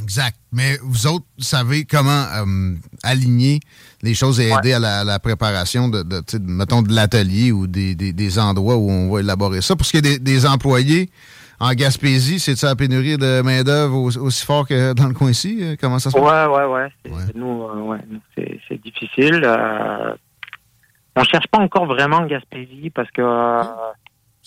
Exact. 0.00 0.36
Mais 0.52 0.78
vous 0.82 1.06
autres, 1.06 1.26
savez 1.38 1.84
comment 1.84 2.10
euh, 2.10 2.74
aligner 3.02 3.60
les 4.02 4.14
choses 4.14 4.40
et 4.40 4.50
aider 4.50 4.72
à 4.72 5.04
la, 5.04 5.18
préparation 5.18 5.88
de, 5.88 6.02
de, 6.02 6.22
mettons, 6.40 6.82
de 6.82 6.92
l'atelier 6.92 7.52
ou 7.52 7.66
des, 7.66 7.94
des, 7.94 8.38
endroits 8.38 8.76
où 8.76 8.90
on 8.90 9.12
va 9.12 9.20
élaborer 9.20 9.60
ça. 9.60 9.76
Pour 9.76 9.86
ce 9.86 9.92
qui 9.92 9.98
est 9.98 10.02
des, 10.02 10.18
des 10.18 10.46
employés 10.46 11.10
en 11.60 11.72
Gaspésie, 11.72 12.40
c'est 12.40 12.56
ça 12.56 12.68
la 12.68 12.76
pénurie 12.76 13.16
de 13.16 13.42
main-d'œuvre 13.42 13.96
aussi 13.96 14.44
fort 14.44 14.66
que 14.66 14.92
dans 14.94 15.06
le 15.06 15.14
coin 15.14 15.30
ici? 15.30 15.58
Euh, 15.62 15.76
comment 15.80 15.98
ça 15.98 16.10
se 16.10 16.16
passe? 16.16 16.48
Ouais, 16.48 16.64
ouais, 16.64 16.88
ouais. 17.04 17.22
Nous, 17.34 17.62
euh, 17.62 17.80
ouais, 17.82 18.00
c'est 18.68 18.82
difficile. 18.82 19.46
On 21.14 21.24
cherche 21.24 21.46
pas 21.48 21.58
encore 21.58 21.86
vraiment 21.86 22.16
en 22.16 22.26
Gaspésie 22.26 22.90
parce 22.90 23.10
que 23.10 23.22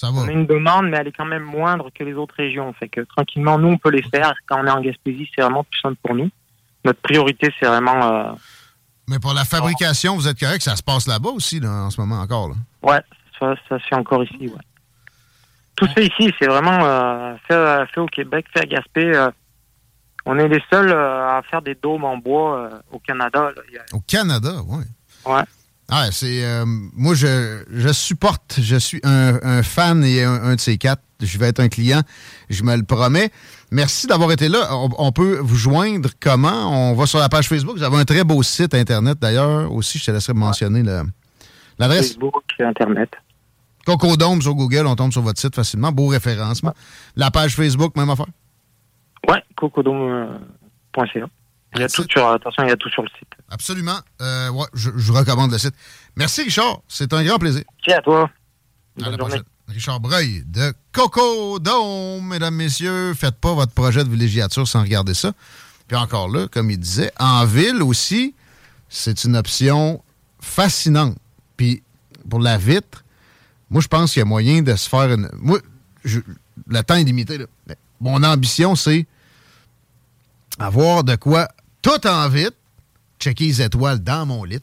euh, 0.03 0.08
on 0.13 0.27
a 0.27 0.31
une 0.31 0.45
demande, 0.45 0.89
mais 0.89 0.97
elle 0.97 1.08
est 1.08 1.12
quand 1.12 1.25
même 1.25 1.43
moindre 1.43 1.89
que 1.93 2.03
les 2.03 2.13
autres 2.13 2.36
régions. 2.36 2.71
Fait 2.73 2.89
que 2.89 3.01
tranquillement, 3.01 3.58
nous, 3.58 3.69
on 3.69 3.77
peut 3.77 3.91
les 3.91 4.03
faire. 4.03 4.34
Quand 4.47 4.62
on 4.62 4.67
est 4.67 4.71
en 4.71 4.81
Gaspésie, 4.81 5.29
c'est 5.34 5.41
vraiment 5.41 5.63
plus 5.63 5.79
simple 5.79 5.97
pour 6.03 6.15
nous. 6.15 6.29
Notre 6.84 6.99
priorité, 7.01 7.53
c'est 7.60 7.65
vraiment. 7.65 8.03
Euh, 8.03 8.31
mais 9.07 9.20
pour 9.20 9.34
la 9.34 9.45
fabrication, 9.45 10.15
vous 10.15 10.28
êtes 10.28 10.39
correct, 10.39 10.61
ça 10.61 10.76
se 10.76 10.84
passe 10.84 11.07
là-bas 11.07 11.30
aussi, 11.30 11.59
là, 11.59 11.70
en 11.70 11.89
ce 11.89 12.01
moment 12.01 12.20
encore. 12.20 12.49
Là. 12.49 12.55
Ouais, 12.82 13.01
ça, 13.39 13.55
ça 13.70 13.80
se 13.80 13.86
fait 13.86 13.95
encore 13.95 14.24
ici, 14.24 14.47
ouais. 14.47 14.61
Tout 15.76 15.88
ça 15.93 16.01
ici, 16.01 16.34
c'est 16.39 16.47
vraiment 16.47 16.80
euh, 16.84 17.36
fait, 17.47 17.86
fait, 17.93 17.99
au 17.99 18.05
Québec, 18.07 18.45
fait 18.53 18.61
à 18.61 18.65
Gaspé. 18.65 19.28
on 20.26 20.39
est 20.39 20.47
les 20.47 20.63
seuls 20.72 20.91
à 20.91 21.41
faire 21.49 21.61
des 21.61 21.76
dômes 21.76 22.05
en 22.05 22.17
bois 22.17 22.70
au 22.91 22.99
Canada. 22.99 23.51
Au 23.91 23.99
Canada, 23.99 24.53
oui. 24.67 24.84
Ouais. 25.26 25.43
Ah, 25.89 26.07
c'est. 26.11 26.43
Euh, 26.43 26.65
moi, 26.65 27.13
je, 27.13 27.63
je, 27.71 27.89
supporte. 27.89 28.59
Je 28.59 28.75
suis 28.75 28.99
un, 29.03 29.61
fan 29.61 30.03
et 30.03 30.23
un, 30.23 30.55
de 30.55 30.59
ces 30.59 30.77
quatre. 30.77 31.01
Je 31.21 31.38
vais 31.38 31.47
être 31.47 31.59
un 31.59 31.69
client. 31.69 32.01
Je 32.49 32.63
me 32.63 32.75
le 32.75 32.83
promets. 32.83 33.29
Merci 33.71 34.07
d'avoir 34.07 34.31
été 34.31 34.49
là. 34.49 34.69
On, 34.97 35.11
peut 35.11 35.38
vous 35.41 35.55
joindre 35.55 36.09
comment? 36.19 36.89
On 36.91 36.95
va 36.95 37.05
sur 37.05 37.19
la 37.19 37.29
page 37.29 37.47
Facebook. 37.47 37.77
Vous 37.77 37.83
avez 37.83 37.97
un 37.97 38.05
très 38.05 38.23
beau 38.23 38.41
site 38.41 38.73
Internet, 38.73 39.19
d'ailleurs. 39.19 39.71
Aussi, 39.71 39.99
je 39.99 40.05
te 40.05 40.11
laisserai 40.11 40.33
mentionner 40.33 40.83
l'adresse. 41.77 42.13
Facebook 42.13 42.43
et 42.59 42.63
Internet. 42.63 43.11
Cocodome 43.86 44.41
sur 44.41 44.55
Google, 44.55 44.88
on 44.88 44.95
tombe 44.95 45.11
sur 45.11 45.21
votre 45.21 45.39
site 45.39 45.55
facilement. 45.55 45.91
Beau 45.91 46.07
référencement. 46.07 46.73
La 47.15 47.29
page 47.29 47.55
Facebook, 47.55 47.95
même 47.95 48.09
affaire? 48.09 48.25
Ouais, 49.29 49.43
cocodome.ca. 49.55 51.27
Il 51.76 51.82
y 51.82 51.84
a 51.84 51.89
tout 51.89 52.05
sur, 52.09 52.28
attention, 52.28 52.63
il 52.63 52.69
y 52.69 52.71
a 52.71 52.78
tout 52.78 52.89
sur 52.89 53.03
le 53.03 53.09
site. 53.09 53.28
Absolument. 53.49 53.99
Euh, 54.21 54.49
ouais, 54.49 54.65
je, 54.73 54.91
je, 54.95 55.11
recommande 55.11 55.51
le 55.51 55.57
site. 55.57 55.76
Merci, 56.15 56.43
Richard. 56.43 56.82
C'est 56.88 57.11
un 57.13 57.23
grand 57.23 57.38
plaisir. 57.38 57.63
Merci 57.78 57.99
à 57.99 58.01
toi. 58.01 58.30
À 59.03 59.09
la 59.09 59.17
prochaine. 59.17 59.43
Richard 59.67 59.99
Breuil 59.99 60.43
de 60.45 60.73
Cocodome, 60.91 62.28
mesdames, 62.28 62.55
messieurs. 62.55 63.13
Faites 63.13 63.36
pas 63.36 63.53
votre 63.53 63.73
projet 63.73 64.03
de 64.03 64.09
villégiature 64.09 64.67
sans 64.67 64.82
regarder 64.82 65.13
ça. 65.13 65.34
Puis 65.88 65.97
encore 65.97 66.30
là, 66.30 66.47
comme 66.47 66.69
il 66.69 66.80
disait, 66.80 67.11
en 67.19 67.45
ville 67.45 67.82
aussi, 67.82 68.36
c'est 68.89 69.23
une 69.23 69.36
option 69.36 70.03
fascinante. 70.39 71.17
Puis 71.57 71.82
pour 72.30 72.39
la 72.39 72.57
vitre, 72.57 73.03
moi, 73.69 73.82
je 73.82 73.88
pense 73.88 74.13
qu'il 74.13 74.19
y 74.19 74.21
a 74.21 74.26
moyen 74.26 74.61
de 74.61 74.76
se 74.76 74.88
faire 74.88 75.11
une. 75.11 75.30
Moi, 75.34 75.59
le 76.03 76.84
temps 76.84 76.95
est 76.95 77.03
limité. 77.03 77.39
Mon 77.99 78.23
ambition, 78.23 78.76
c'est 78.76 79.07
avoir 80.59 81.03
de 81.03 81.15
quoi 81.15 81.47
tout 81.86 82.07
en 82.07 82.27
vitre, 82.29 82.57
checker 83.19 83.45
les 83.45 83.61
étoiles 83.61 83.99
dans 83.99 84.25
mon 84.25 84.43
lit, 84.43 84.59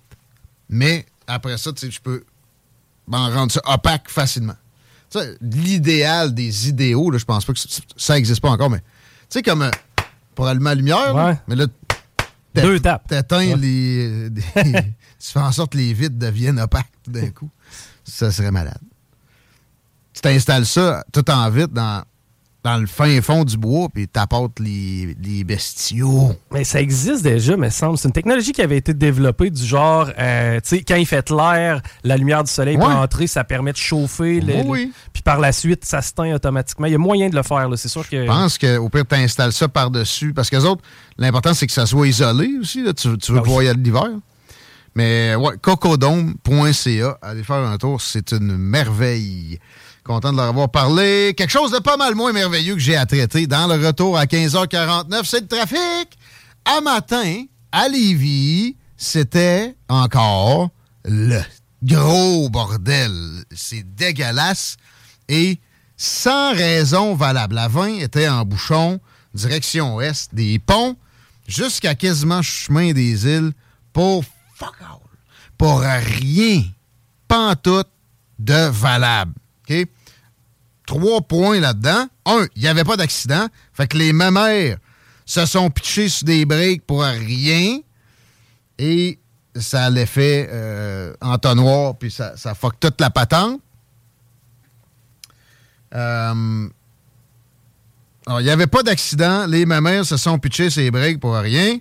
mais 0.68 1.06
après 1.28 1.56
ça, 1.56 1.70
je 1.80 2.00
peux 2.00 2.24
m'en 3.06 3.30
rendre 3.30 3.52
ça 3.52 3.60
opaque 3.64 4.10
facilement. 4.10 4.56
L'idéal 5.40 6.34
des 6.34 6.68
idéaux, 6.68 7.16
je 7.16 7.24
pense 7.24 7.44
pas 7.44 7.52
que 7.52 7.60
ça 7.96 8.14
n'existe 8.14 8.40
pas 8.40 8.50
encore, 8.50 8.70
mais 8.70 8.80
tu 8.80 8.84
sais, 9.28 9.42
comme 9.42 9.62
euh, 9.62 9.70
pour 10.34 10.48
allumer 10.48 10.70
la 10.70 10.74
lumière, 10.74 11.38
mais 11.46 11.54
là, 11.54 11.66
deux 12.56 12.80
tapes. 12.80 13.56
Les, 13.56 14.28
tu 14.56 14.72
fais 15.20 15.38
en 15.38 15.52
sorte 15.52 15.72
que 15.72 15.78
les 15.78 15.92
vitres 15.92 16.18
deviennent 16.18 16.58
opaques 16.58 16.90
d'un 17.06 17.30
coup. 17.30 17.50
Ça 18.02 18.32
serait 18.32 18.50
malade. 18.50 18.80
Tu 20.12 20.22
t'installes 20.22 20.66
ça 20.66 21.04
tout 21.12 21.30
en 21.30 21.48
vitre 21.50 21.72
dans 21.72 22.02
dans 22.64 22.76
le 22.76 22.86
fin 22.86 23.20
fond 23.20 23.44
du 23.44 23.56
bois, 23.56 23.88
puis 23.92 24.06
t'apportes 24.06 24.60
les, 24.60 25.16
les 25.20 25.42
bestiaux. 25.42 26.32
Mais 26.52 26.62
ça 26.62 26.80
existe 26.80 27.24
déjà, 27.24 27.56
me 27.56 27.70
semble. 27.70 27.98
C'est 27.98 28.06
une 28.06 28.12
technologie 28.12 28.52
qui 28.52 28.62
avait 28.62 28.76
été 28.76 28.94
développée 28.94 29.50
du 29.50 29.64
genre, 29.64 30.08
euh, 30.16 30.60
tu 30.60 30.76
sais, 30.76 30.84
quand 30.84 30.94
il 30.94 31.06
fait 31.06 31.28
l'air, 31.30 31.82
la 32.04 32.16
lumière 32.16 32.44
du 32.44 32.50
soleil 32.50 32.76
peut 32.76 32.84
entrer, 32.84 33.26
ça 33.26 33.42
permet 33.42 33.72
de 33.72 33.78
chauffer. 33.78 34.42
oui. 34.66 34.92
Puis 35.12 35.22
par 35.22 35.40
la 35.40 35.52
suite, 35.52 35.84
ça 35.84 36.02
se 36.02 36.12
teint 36.12 36.32
automatiquement. 36.34 36.86
Il 36.86 36.92
y 36.92 36.94
a 36.94 36.98
moyen 36.98 37.28
de 37.28 37.34
le 37.34 37.42
faire, 37.42 37.68
c'est 37.76 37.88
sûr 37.88 38.08
que... 38.08 38.22
Je 38.22 38.26
pense 38.26 38.58
qu'au 38.58 38.88
pire, 38.88 39.06
tu 39.08 39.14
installes 39.16 39.52
ça 39.52 39.68
par-dessus. 39.68 40.32
Parce 40.32 40.48
que 40.48 40.56
les 40.56 40.64
autres, 40.64 40.82
l'important, 41.18 41.54
c'est 41.54 41.66
que 41.66 41.72
ça 41.72 41.86
soit 41.86 42.06
isolé 42.06 42.58
aussi. 42.60 42.84
Tu, 42.94 43.08
veux 43.08 43.38
ah 43.38 43.42
pouvoir 43.42 43.64
y 43.64 43.68
aller 43.68 43.82
l'hiver. 43.82 44.08
Mais 44.94 45.34
ouais, 45.34 45.56
cocodome.ca, 45.60 47.18
allez 47.22 47.42
faire 47.42 47.56
un 47.56 47.78
tour, 47.78 48.00
c'est 48.00 48.32
une 48.32 48.56
merveille. 48.56 49.58
Content 50.04 50.32
de 50.32 50.36
leur 50.36 50.46
avoir 50.46 50.68
parlé. 50.68 51.32
Quelque 51.36 51.50
chose 51.50 51.70
de 51.70 51.78
pas 51.78 51.96
mal 51.96 52.14
moins 52.14 52.32
merveilleux 52.32 52.74
que 52.74 52.80
j'ai 52.80 52.96
à 52.96 53.06
traiter 53.06 53.46
dans 53.46 53.68
le 53.68 53.86
retour 53.86 54.18
à 54.18 54.24
15h49, 54.24 55.24
c'est 55.24 55.40
le 55.40 55.46
trafic. 55.46 56.18
À 56.64 56.80
matin, 56.80 57.44
à 57.70 57.88
Lévis, 57.88 58.76
c'était 58.96 59.76
encore 59.88 60.70
le 61.04 61.40
gros 61.84 62.48
bordel. 62.48 63.12
C'est 63.54 63.84
dégueulasse 63.94 64.76
et 65.28 65.60
sans 65.96 66.52
raison 66.52 67.14
valable. 67.14 67.54
La 67.54 67.68
20 67.68 68.00
était 68.00 68.28
en 68.28 68.44
bouchon, 68.44 69.00
direction 69.34 69.96
ouest 69.96 70.34
des 70.34 70.58
ponts, 70.58 70.96
jusqu'à 71.46 71.94
quasiment 71.94 72.42
chemin 72.42 72.92
des 72.92 73.26
îles 73.26 73.52
pour 73.92 74.24
fuck 74.54 74.74
all. 74.80 74.98
Pour 75.56 75.80
rien. 75.80 76.64
Pantoute 77.28 77.88
de 78.38 78.68
valable. 78.68 79.34
Trois 80.86 81.20
points 81.22 81.60
là-dedans. 81.60 82.06
Un, 82.26 82.46
il 82.56 82.62
n'y 82.62 82.68
avait 82.68 82.84
pas 82.84 82.96
d'accident. 82.96 83.46
Fait 83.72 83.86
que 83.86 83.96
les 83.96 84.12
mamères 84.12 84.78
se 85.24 85.46
sont 85.46 85.70
pitchés 85.70 86.08
sur 86.08 86.26
des 86.26 86.44
breaks 86.44 86.84
pour 86.86 87.02
rien. 87.02 87.78
Et 88.78 89.18
ça 89.54 89.90
l'effet 89.90 90.48
euh, 90.50 91.14
entonnoir, 91.20 91.96
puis 91.96 92.10
ça, 92.10 92.34
fuck 92.54 92.80
toute 92.80 93.00
la 93.00 93.10
patente. 93.10 93.60
Euh, 95.94 96.68
alors, 98.26 98.40
il 98.40 98.44
n'y 98.44 98.50
avait 98.50 98.66
pas 98.66 98.82
d'accident. 98.82 99.46
Les 99.46 99.66
mamères 99.66 100.06
se 100.06 100.16
sont 100.16 100.38
pitchés 100.38 100.70
sur 100.70 100.82
les 100.82 100.90
breaks 100.90 101.20
pour 101.20 101.34
rien. 101.34 101.78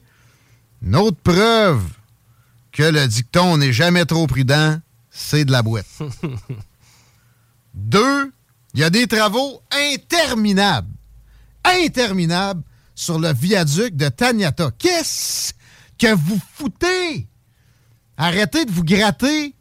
Une 0.82 0.96
autre 0.96 1.18
preuve 1.24 1.84
que 2.72 2.84
le 2.84 3.08
dicton 3.08 3.58
n'est 3.58 3.74
jamais 3.74 4.06
trop 4.06 4.28
prudent, 4.28 4.80
c'est 5.10 5.46
de 5.46 5.52
la 5.52 5.62
boîte. 5.62 5.86
Deux, 7.74 8.32
il 8.74 8.80
y 8.80 8.84
a 8.84 8.90
des 8.90 9.08
travaux 9.08 9.62
interminables, 9.72 10.94
interminables 11.64 12.64
sur 12.96 13.20
le 13.20 13.34
viaduc 13.34 13.96
de 13.96 14.10
Taniata. 14.10 14.72
Qu'est-ce 14.78 15.54
que 15.98 16.14
vous 16.14 16.40
foutez? 16.54 17.28
Arrêtez 18.18 18.66
de 18.66 18.72
vous 18.72 18.84
gratter 18.84 19.56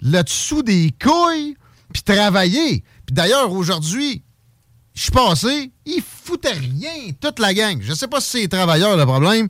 le 0.00 0.22
dessous 0.22 0.62
des 0.62 0.94
couilles, 1.02 1.56
puis 1.92 2.02
travailler. 2.02 2.84
Puis 3.06 3.14
d'ailleurs, 3.14 3.52
aujourd'hui, 3.52 4.22
je 4.94 5.02
suis 5.02 5.10
passé, 5.10 5.72
ils 5.84 6.02
foutaient 6.02 6.52
rien, 6.52 7.12
toute 7.20 7.38
la 7.38 7.52
gang. 7.52 7.78
Je 7.80 7.92
sais 7.92 8.08
pas 8.08 8.20
si 8.20 8.30
c'est 8.30 8.38
les 8.40 8.48
travailleurs 8.48 8.96
le 8.96 9.04
problème. 9.04 9.48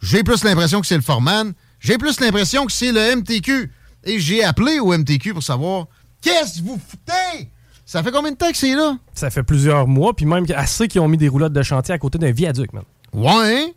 J'ai 0.00 0.22
plus 0.22 0.44
l'impression 0.44 0.80
que 0.80 0.86
c'est 0.86 0.96
le 0.96 1.02
foreman. 1.02 1.52
J'ai 1.80 1.98
plus 1.98 2.20
l'impression 2.20 2.66
que 2.66 2.72
c'est 2.72 2.92
le 2.92 3.16
MTQ. 3.16 3.70
Et 4.04 4.20
j'ai 4.20 4.44
appelé 4.44 4.78
au 4.78 4.96
MTQ 4.96 5.34
pour 5.34 5.42
savoir 5.42 5.88
qu'est-ce 6.20 6.60
que 6.60 6.64
vous 6.64 6.80
foutez? 6.88 7.50
Ça 7.84 8.02
fait 8.02 8.10
combien 8.10 8.32
de 8.32 8.36
temps 8.36 8.50
que 8.50 8.56
c'est 8.56 8.74
là? 8.74 8.98
Ça 9.14 9.30
fait 9.30 9.42
plusieurs 9.42 9.86
mois, 9.88 10.14
puis 10.14 10.26
même 10.26 10.44
assez 10.54 10.88
qui 10.88 10.98
ont 10.98 11.08
mis 11.08 11.16
des 11.16 11.28
roulottes 11.28 11.54
de 11.54 11.62
chantier 11.62 11.94
à 11.94 11.98
côté 11.98 12.18
d'un 12.18 12.32
viaduc, 12.32 12.72
man. 12.72 12.84
Ouais. 13.14 13.74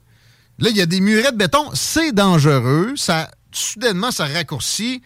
Là, 0.59 0.69
il 0.69 0.75
y 0.75 0.81
a 0.81 0.85
des 0.85 0.99
murets 0.99 1.31
de 1.31 1.37
béton. 1.37 1.69
C'est 1.73 2.11
dangereux. 2.11 2.93
Ça, 2.97 3.31
soudainement, 3.51 4.11
ça 4.11 4.25
raccourcit. 4.25 5.01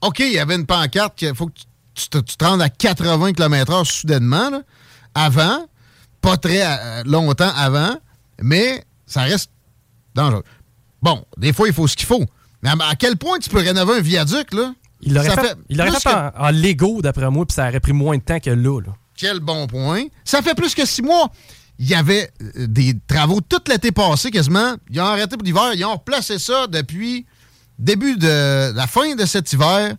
OK, 0.00 0.20
il 0.20 0.32
y 0.32 0.38
avait 0.38 0.54
une 0.54 0.66
pancarte 0.66 1.16
qu'il 1.16 1.34
faut 1.34 1.46
que 1.46 1.52
tu 1.94 2.08
te, 2.08 2.44
rendes 2.44 2.62
à 2.62 2.68
80 2.68 3.32
km/h 3.32 3.84
soudainement, 3.84 4.50
là, 4.50 4.62
avant. 5.14 5.66
Pas 6.20 6.36
très 6.36 6.62
euh, 6.64 7.02
longtemps 7.04 7.52
avant, 7.54 7.96
mais 8.40 8.84
ça 9.06 9.22
reste 9.22 9.50
dangereux. 10.14 10.44
Bon, 11.02 11.24
des 11.36 11.52
fois, 11.52 11.68
il 11.68 11.74
faut 11.74 11.86
ce 11.86 11.96
qu'il 11.96 12.06
faut. 12.06 12.24
Mais 12.62 12.70
à, 12.70 12.94
quel 12.96 13.16
point 13.16 13.38
tu 13.38 13.50
peux 13.50 13.58
rénover 13.58 13.98
un 13.98 14.00
viaduc, 14.00 14.54
là? 14.54 14.72
Il 15.06 15.14
l'aurait 15.14 15.30
fait, 15.30 15.56
il 15.68 15.82
fait 15.82 16.08
en, 16.36 16.50
Lego, 16.50 17.02
d'après 17.02 17.30
moi, 17.30 17.46
puis 17.46 17.54
ça 17.54 17.68
aurait 17.68 17.80
pris 17.80 17.92
moins 17.92 18.16
de 18.16 18.22
temps 18.22 18.40
que 18.40 18.50
là, 18.50 18.80
Quel 19.16 19.40
bon 19.40 19.66
point. 19.66 20.04
Ça 20.24 20.42
fait 20.42 20.54
plus 20.54 20.74
que 20.74 20.86
six 20.86 21.02
mois. 21.02 21.30
Il 21.78 21.88
y 21.88 21.94
avait 21.94 22.30
euh, 22.40 22.66
des 22.66 22.94
travaux 23.06 23.40
tout 23.40 23.60
l'été 23.68 23.90
passé, 23.90 24.30
quasiment. 24.30 24.74
Ils 24.90 25.00
ont 25.00 25.04
arrêté 25.04 25.36
pour 25.36 25.44
l'hiver. 25.44 25.72
Ils 25.74 25.84
ont 25.84 25.94
replacé 25.94 26.38
ça 26.38 26.66
depuis 26.68 27.26
début 27.78 28.16
de 28.16 28.72
la 28.74 28.86
fin 28.86 29.14
de 29.14 29.26
cet 29.26 29.52
hiver. 29.52 29.94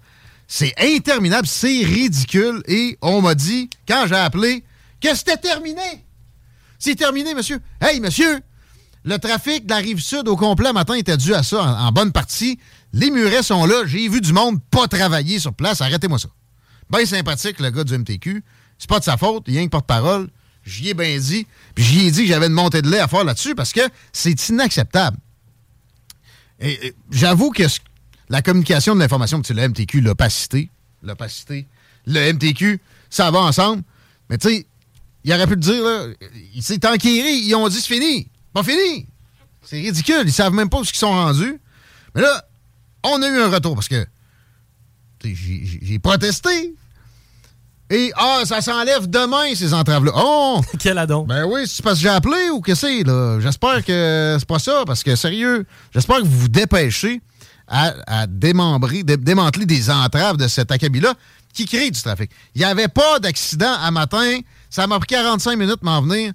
C'est 0.47 0.74
interminable, 0.80 1.47
c'est 1.47 1.84
ridicule. 1.84 2.64
Et 2.68 2.97
on 3.01 3.22
m'a 3.22 3.36
dit, 3.36 3.70
quand 3.88 4.06
j'ai 4.08 4.16
appelé, 4.16 4.64
que 5.01 5.14
c'était 5.16 5.38
terminé. 5.38 6.06
C'est 6.80 6.95
terminé, 6.95 7.34
monsieur. 7.34 7.60
Hey, 7.82 7.99
monsieur, 7.99 8.39
le 9.03 9.18
trafic 9.18 9.66
de 9.66 9.70
la 9.72 9.78
rive 9.78 9.99
sud 9.99 10.28
au 10.28 10.36
complet 10.36 10.74
matin 10.74 10.95
était 10.95 11.18
dû 11.18 11.34
à 11.34 11.43
ça, 11.43 11.62
en 11.62 11.91
bonne 11.91 12.12
partie. 12.12 12.60
Les 12.96 13.12
murets 13.12 13.43
sont 13.43 13.66
là. 13.66 13.84
J'ai 13.86 14.08
vu 14.08 14.22
du 14.22 14.32
monde 14.32 14.64
pas 14.72 14.88
travailler 14.88 15.38
sur 15.38 15.54
place. 15.54 15.82
Arrêtez-moi 15.82 16.18
ça. 16.18 16.30
Bien 16.89 17.06
sympathique, 17.06 17.60
le 17.60 17.70
gars 17.70 17.84
du 17.84 17.98
MTQ. 17.98 18.41
C'est 18.78 18.89
pas 18.89 19.00
de 19.00 19.04
sa 19.04 19.18
faute. 19.18 19.43
Il 19.48 19.54
y 19.54 19.58
a 19.58 19.62
une 19.62 19.70
porte-parole. 19.70 20.30
J'y 20.64 20.89
ai 20.89 20.93
bien 20.93 21.20
dit. 21.20 21.46
Puis 21.76 21.84
j'y 21.84 22.08
ai 22.08 22.12
dit 22.12 22.22
que 22.22 22.28
j'avais 22.28 22.48
une 22.48 22.54
montée 22.54 22.82
de 22.82 22.89
lait 22.89 23.00
à 23.00 23.10
faire 23.10 23.26
là-dessus 23.26 23.54
parce 23.54 23.74
que 23.74 23.82
c'est 24.14 24.48
inacceptable. 24.48 25.18
J'avoue 27.12 27.52
que 27.52 27.64
la 28.30 28.41
communication 28.41 28.96
de 28.96 29.02
l'information, 29.02 29.41
c'est 29.43 29.54
le 29.54 29.68
MTQ, 29.68 30.00
l'opacité, 30.00 30.70
l'opacité, 31.04 31.68
le 32.06 32.32
MTQ, 32.32 32.80
ça 33.10 33.30
va 33.30 33.39
ensemble. 33.39 33.84
Mais 34.30 34.38
tu 34.38 34.48
sais, 34.48 34.68
il 35.26 35.34
aurait 35.34 35.48
pu 35.48 35.56
le 35.56 35.60
dire, 35.60 35.84
là, 35.84 36.06
il 36.54 36.64
s'est 36.64 36.80
ils 37.04 37.56
ont 37.56 37.68
dit 37.68 37.82
c'est 37.82 37.93
fini. 37.93 38.30
Pas 38.54 38.64
fini. 38.64 39.06
C'est 39.64 39.82
ridicule, 39.82 40.24
ils 40.26 40.32
savent 40.32 40.54
même 40.54 40.70
pas 40.70 40.80
où 40.80 40.84
ils 40.84 40.96
sont 40.96 41.12
rendus. 41.12 41.60
Mais 42.16 42.22
là, 42.22 42.46
on 43.06 43.22
a 43.22 43.28
eu 43.28 43.39
un 43.39 43.49
retour 43.49 43.76
parce 43.76 43.88
que 43.88 44.06
j'ai 45.24 45.99
protesté. 45.99 46.76
Et 47.91 48.12
ah, 48.16 48.41
ça 48.45 48.62
s'enlève 48.62 49.08
demain, 49.08 49.53
ces 49.53 49.74
entraves-là. 49.74 50.12
Oh! 50.16 50.62
Quel 50.80 50.97
adon. 50.97 51.24
Ben 51.24 51.45
oui, 51.45 51.62
c'est 51.68 51.84
parce 51.84 51.97
que 51.97 52.01
j'ai 52.01 52.10
appelé 52.10 52.49
ou 52.49 52.60
que 52.60 52.74
c'est, 52.74 53.03
là? 53.03 53.39
J'espère 53.39 53.86
que 53.86 54.38
c'est 54.39 54.47
pas 54.47 54.58
ça, 54.58 54.84
parce 54.88 55.03
que 55.03 55.16
sérieux, 55.16 55.66
j'espère 55.93 56.18
que 56.18 56.24
vous 56.24 56.39
vous 56.39 56.47
dépêchez 56.47 57.22
à, 57.68 58.28
démembrer, 58.28 59.03
démanteler 59.03 59.66
des 59.66 59.89
entraves 59.89 60.38
de 60.38 60.47
cet 60.47 60.72
acabit-là 60.72 61.14
qui 61.53 61.66
crée 61.66 61.89
du 61.89 62.01
trafic. 62.01 62.32
Il 62.53 62.60
n'y 62.60 62.66
avait 62.66 62.88
pas 62.88 63.20
d'accident 63.20 63.74
à 63.80 63.91
matin. 63.91 64.39
Ça 64.70 64.88
m'a 64.88 64.99
pris 64.99 65.08
45 65.08 65.58
minutes 65.58 65.82
de 65.82 65.86
m'en 65.86 66.01
venir. 66.01 66.34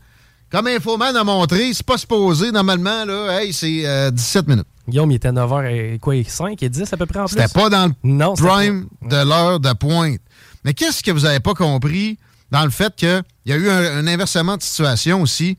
Comme 0.50 0.66
Infoman 0.66 1.14
a 1.16 1.22
montré, 1.22 1.72
c'est 1.72 1.86
pas 1.86 1.98
supposé, 1.98 2.50
normalement, 2.50 3.04
là, 3.04 3.40
hey, 3.40 3.52
c'est 3.52 4.10
17 4.12 4.44
euh, 4.44 4.50
minutes. 4.50 4.66
Guillaume, 4.88 5.10
il 5.10 5.16
était 5.16 5.28
à 5.28 5.32
9h 5.32 5.70
et 5.70 5.98
quoi, 5.98 6.14
5 6.26 6.62
et 6.62 6.68
10 6.68 6.92
à 6.92 6.96
peu 6.96 7.06
près 7.06 7.20
en 7.20 7.26
plus? 7.26 7.36
C'était 7.36 7.52
pas 7.52 7.68
dans 7.68 7.92
le 8.02 8.34
prime 8.34 8.88
de 9.02 9.28
l'heure 9.28 9.60
de 9.60 9.72
pointe. 9.72 10.20
Mais 10.64 10.74
qu'est-ce 10.74 11.02
que 11.02 11.10
vous 11.10 11.20
n'avez 11.20 11.40
pas 11.40 11.54
compris 11.54 12.18
dans 12.50 12.64
le 12.64 12.70
fait 12.70 12.94
qu'il 12.96 13.22
y 13.46 13.52
a 13.52 13.56
eu 13.56 13.68
un, 13.70 14.06
inversement 14.06 14.56
de 14.56 14.62
situation 14.62 15.22
aussi? 15.22 15.58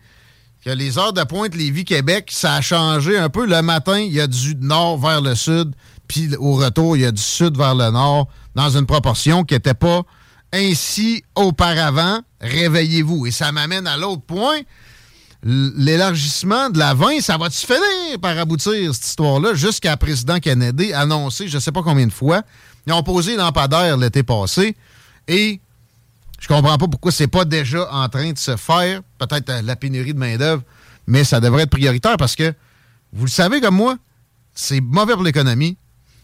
Que 0.63 0.69
les 0.69 0.99
heures 0.99 1.13
de 1.13 1.23
pointe 1.23 1.55
Lévis-Québec, 1.55 2.29
ça 2.31 2.55
a 2.55 2.61
changé 2.61 3.17
un 3.17 3.29
peu. 3.29 3.47
Le 3.47 3.61
matin, 3.61 3.97
il 3.97 4.13
y 4.13 4.21
a 4.21 4.27
du 4.27 4.55
nord 4.55 4.99
vers 4.99 5.21
le 5.21 5.33
sud, 5.33 5.73
puis 6.07 6.35
au 6.37 6.53
retour, 6.53 6.95
il 6.97 7.01
y 7.01 7.05
a 7.05 7.11
du 7.11 7.21
sud 7.21 7.57
vers 7.57 7.73
le 7.73 7.89
nord, 7.89 8.27
dans 8.53 8.69
une 8.77 8.85
proportion 8.85 9.43
qui 9.43 9.55
n'était 9.55 9.73
pas 9.73 10.03
ainsi 10.53 11.23
auparavant. 11.35 12.19
Réveillez-vous. 12.41 13.25
Et 13.25 13.31
ça 13.31 13.51
m'amène 13.51 13.87
à 13.87 13.97
l'autre 13.97 14.23
point 14.23 14.59
l'élargissement 15.43 16.69
de 16.69 16.77
la 16.77 16.93
20, 16.93 17.21
ça 17.21 17.37
va-tu 17.37 17.65
finir 17.65 18.19
par 18.21 18.37
aboutir, 18.37 18.93
cette 18.93 19.05
histoire-là, 19.05 19.53
jusqu'à 19.55 19.97
président 19.97 20.39
Kennedy 20.39 20.93
annoncé, 20.93 21.47
je 21.47 21.55
ne 21.55 21.59
sais 21.59 21.71
pas 21.71 21.81
combien 21.81 22.05
de 22.05 22.11
fois. 22.11 22.43
Ils 22.85 22.93
ont 22.93 23.03
posé 23.03 23.35
lampadaire 23.35 23.97
l'été 23.97 24.23
passé 24.23 24.75
et 25.27 25.59
je 26.39 26.47
comprends 26.47 26.77
pas 26.77 26.87
pourquoi 26.87 27.11
c'est 27.11 27.27
pas 27.27 27.45
déjà 27.45 27.91
en 27.91 28.09
train 28.09 28.31
de 28.31 28.37
se 28.37 28.55
faire. 28.55 29.01
Peut-être 29.17 29.61
la 29.63 29.75
pénurie 29.75 30.13
de 30.13 30.19
main-d'œuvre, 30.19 30.63
mais 31.07 31.23
ça 31.23 31.39
devrait 31.39 31.63
être 31.63 31.69
prioritaire 31.69 32.17
parce 32.17 32.35
que, 32.35 32.53
vous 33.13 33.25
le 33.25 33.31
savez 33.31 33.61
comme 33.61 33.75
moi, 33.75 33.97
c'est 34.53 34.81
mauvais 34.81 35.13
pour 35.13 35.23
l'économie. 35.23 35.77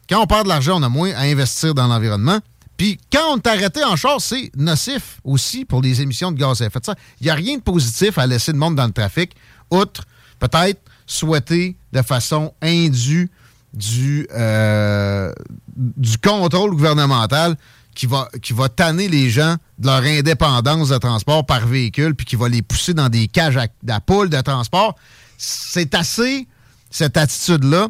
Quand 0.09 0.21
on 0.21 0.27
perd 0.27 0.43
de 0.43 0.49
l'argent, 0.49 0.79
on 0.79 0.83
a 0.83 0.89
moins 0.89 1.11
à 1.11 1.21
investir 1.21 1.73
dans 1.73 1.87
l'environnement. 1.87 2.39
Puis 2.77 2.99
quand 3.11 3.33
on 3.33 3.37
est 3.37 3.47
arrêté 3.47 3.83
en 3.83 3.95
char, 3.95 4.21
c'est 4.21 4.51
nocif 4.55 5.19
aussi 5.23 5.65
pour 5.65 5.81
les 5.81 6.01
émissions 6.01 6.31
de 6.31 6.37
gaz 6.37 6.61
à 6.61 6.67
effet 6.67 6.79
de 6.79 6.85
serre. 6.85 6.95
Il 7.19 7.25
n'y 7.25 7.31
a 7.31 7.33
rien 7.33 7.57
de 7.57 7.61
positif 7.61 8.17
à 8.19 8.27
laisser 8.27 8.51
le 8.51 8.59
monde 8.59 8.75
dans 8.75 8.85
le 8.85 8.93
trafic, 8.93 9.35
outre 9.71 10.03
peut-être 10.39 10.79
souhaiter 11.07 11.75
de 11.91 12.01
façon 12.03 12.53
indue 12.61 13.31
du, 13.73 14.27
euh, 14.33 15.33
du 15.75 16.17
contrôle 16.19 16.71
gouvernemental 16.71 17.55
qui 17.95 18.05
va, 18.05 18.29
qui 18.43 18.53
va 18.53 18.69
tanner 18.69 19.07
les 19.07 19.31
gens 19.31 19.55
de 19.79 19.87
leur 19.87 20.03
indépendance 20.03 20.89
de 20.89 20.97
transport 20.97 21.45
par 21.45 21.65
véhicule 21.65 22.13
puis 22.13 22.25
qui 22.25 22.35
va 22.35 22.47
les 22.47 22.61
pousser 22.61 22.93
dans 22.93 23.09
des 23.09 23.27
cages 23.27 23.57
à, 23.57 23.63
à 23.63 23.99
de 23.99 24.41
transport. 24.41 24.95
C'est 25.37 25.95
assez, 25.95 26.47
cette 26.91 27.17
attitude-là. 27.17 27.89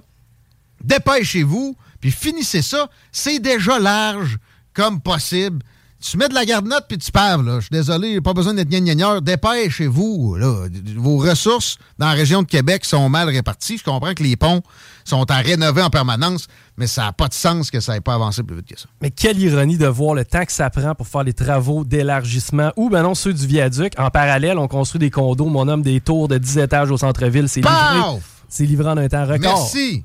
Dépêchez-vous, 0.82 1.76
puis 2.00 2.12
finissez 2.12 2.62
ça. 2.62 2.90
C'est 3.12 3.40
déjà 3.40 3.80
large 3.80 4.38
comme 4.78 5.02
possible. 5.02 5.64
Tu 6.00 6.16
mets 6.18 6.30
de 6.30 6.36
la 6.36 6.46
garde-note 6.46 6.86
puis 6.88 7.00
tu 7.00 7.12
paves, 7.12 7.44
là. 7.44 7.56
Je 7.56 7.62
suis 7.62 7.72
désolé, 7.72 8.22
pas 8.22 8.34
besoin 8.34 8.54
d'être 8.54 8.70
gnagneur. 8.70 9.24
Dépêchez-vous, 9.24 10.36
là. 10.36 10.68
Vos 10.96 11.18
ressources 11.18 11.80
dans 11.98 12.06
la 12.06 12.12
région 12.12 12.44
de 12.44 12.48
Québec 12.48 12.86
sont 12.86 13.10
mal 13.10 13.28
réparties. 13.28 13.80
Je 13.80 13.84
comprends 13.84 14.14
que 14.14 14.22
les 14.22 14.36
ponts 14.36 14.62
sont 15.04 15.30
à 15.32 15.38
rénover 15.38 15.82
en 15.82 15.90
permanence, 15.90 16.48
mais 16.78 16.86
ça 16.86 17.06
n'a 17.06 17.14
pas 17.14 17.28
de 17.28 17.34
sens 17.34 17.72
que 17.72 17.80
ça 17.80 17.94
n'ait 17.94 18.02
pas 18.02 18.14
avancé 18.14 18.44
plus 18.44 18.58
vite 18.58 18.68
que 18.68 18.80
ça. 18.80 18.86
Mais 19.02 19.10
quelle 19.10 19.40
ironie 19.40 19.80
de 19.80 19.88
voir 19.88 20.14
le 20.14 20.24
temps 20.24 20.46
que 20.46 20.52
ça 20.52 20.70
prend 20.70 20.94
pour 20.94 21.08
faire 21.08 21.24
les 21.24 21.34
travaux 21.34 21.84
d'élargissement 21.84 22.72
ou, 22.76 22.92
ben 22.92 23.02
non, 23.02 23.16
ceux 23.16 23.34
du 23.34 23.48
viaduc. 23.48 23.94
En 23.98 24.12
parallèle, 24.12 24.60
on 24.60 24.68
construit 24.68 25.00
des 25.00 25.10
condos, 25.10 25.48
mon 25.48 25.68
homme, 25.68 25.82
des 25.82 26.00
tours 26.00 26.28
de 26.28 26.38
10 26.38 26.60
étages 26.60 26.92
au 26.92 26.98
centre-ville. 26.98 27.50
C'est 27.50 27.62
livré, 27.62 28.20
c'est 28.48 28.66
livré 28.66 28.90
en 28.90 28.98
un 28.98 29.08
temps 29.08 29.26
record. 29.26 29.40
Merci. 29.40 30.04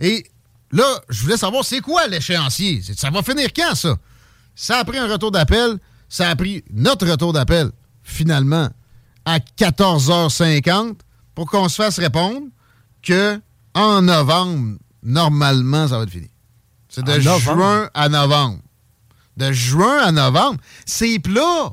Et 0.00 0.24
Là, 0.72 1.00
je 1.08 1.22
voulais 1.22 1.36
savoir, 1.36 1.64
c'est 1.64 1.80
quoi 1.80 2.06
l'échéancier? 2.08 2.82
Ça 2.96 3.10
va 3.10 3.22
finir 3.22 3.50
quand, 3.54 3.74
ça? 3.74 3.96
Ça 4.56 4.78
a 4.78 4.84
pris 4.84 4.98
un 4.98 5.06
retour 5.06 5.30
d'appel. 5.30 5.78
Ça 6.08 6.28
a 6.28 6.34
pris 6.34 6.64
notre 6.72 7.06
retour 7.08 7.32
d'appel, 7.32 7.70
finalement, 8.02 8.68
à 9.24 9.38
14h50 9.38 10.96
pour 11.34 11.48
qu'on 11.48 11.68
se 11.68 11.76
fasse 11.76 11.98
répondre 11.98 12.48
que 13.02 13.40
en 13.74 14.02
novembre, 14.02 14.78
normalement, 15.02 15.86
ça 15.86 15.98
va 15.98 16.04
être 16.04 16.10
fini. 16.10 16.30
C'est 16.88 17.04
de 17.04 17.20
juin 17.20 17.90
à 17.94 18.08
novembre. 18.08 18.58
De 19.36 19.52
juin 19.52 19.98
à 19.98 20.10
novembre, 20.12 20.58
c'est 20.86 21.18
plat. 21.18 21.72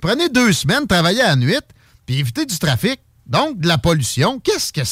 Prenez 0.00 0.28
deux 0.28 0.52
semaines, 0.52 0.86
travaillez 0.86 1.22
à 1.22 1.28
la 1.28 1.36
nuit, 1.36 1.58
puis 2.06 2.18
évitez 2.18 2.44
du 2.46 2.58
trafic, 2.58 3.00
donc 3.26 3.58
de 3.58 3.66
la 3.66 3.78
pollution. 3.78 4.38
Qu'est-ce 4.38 4.72
que 4.72 4.82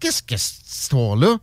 qu'est-ce 0.00 0.22
que 0.22 0.36
cette 0.36 0.68
histoire-là? 0.68 1.38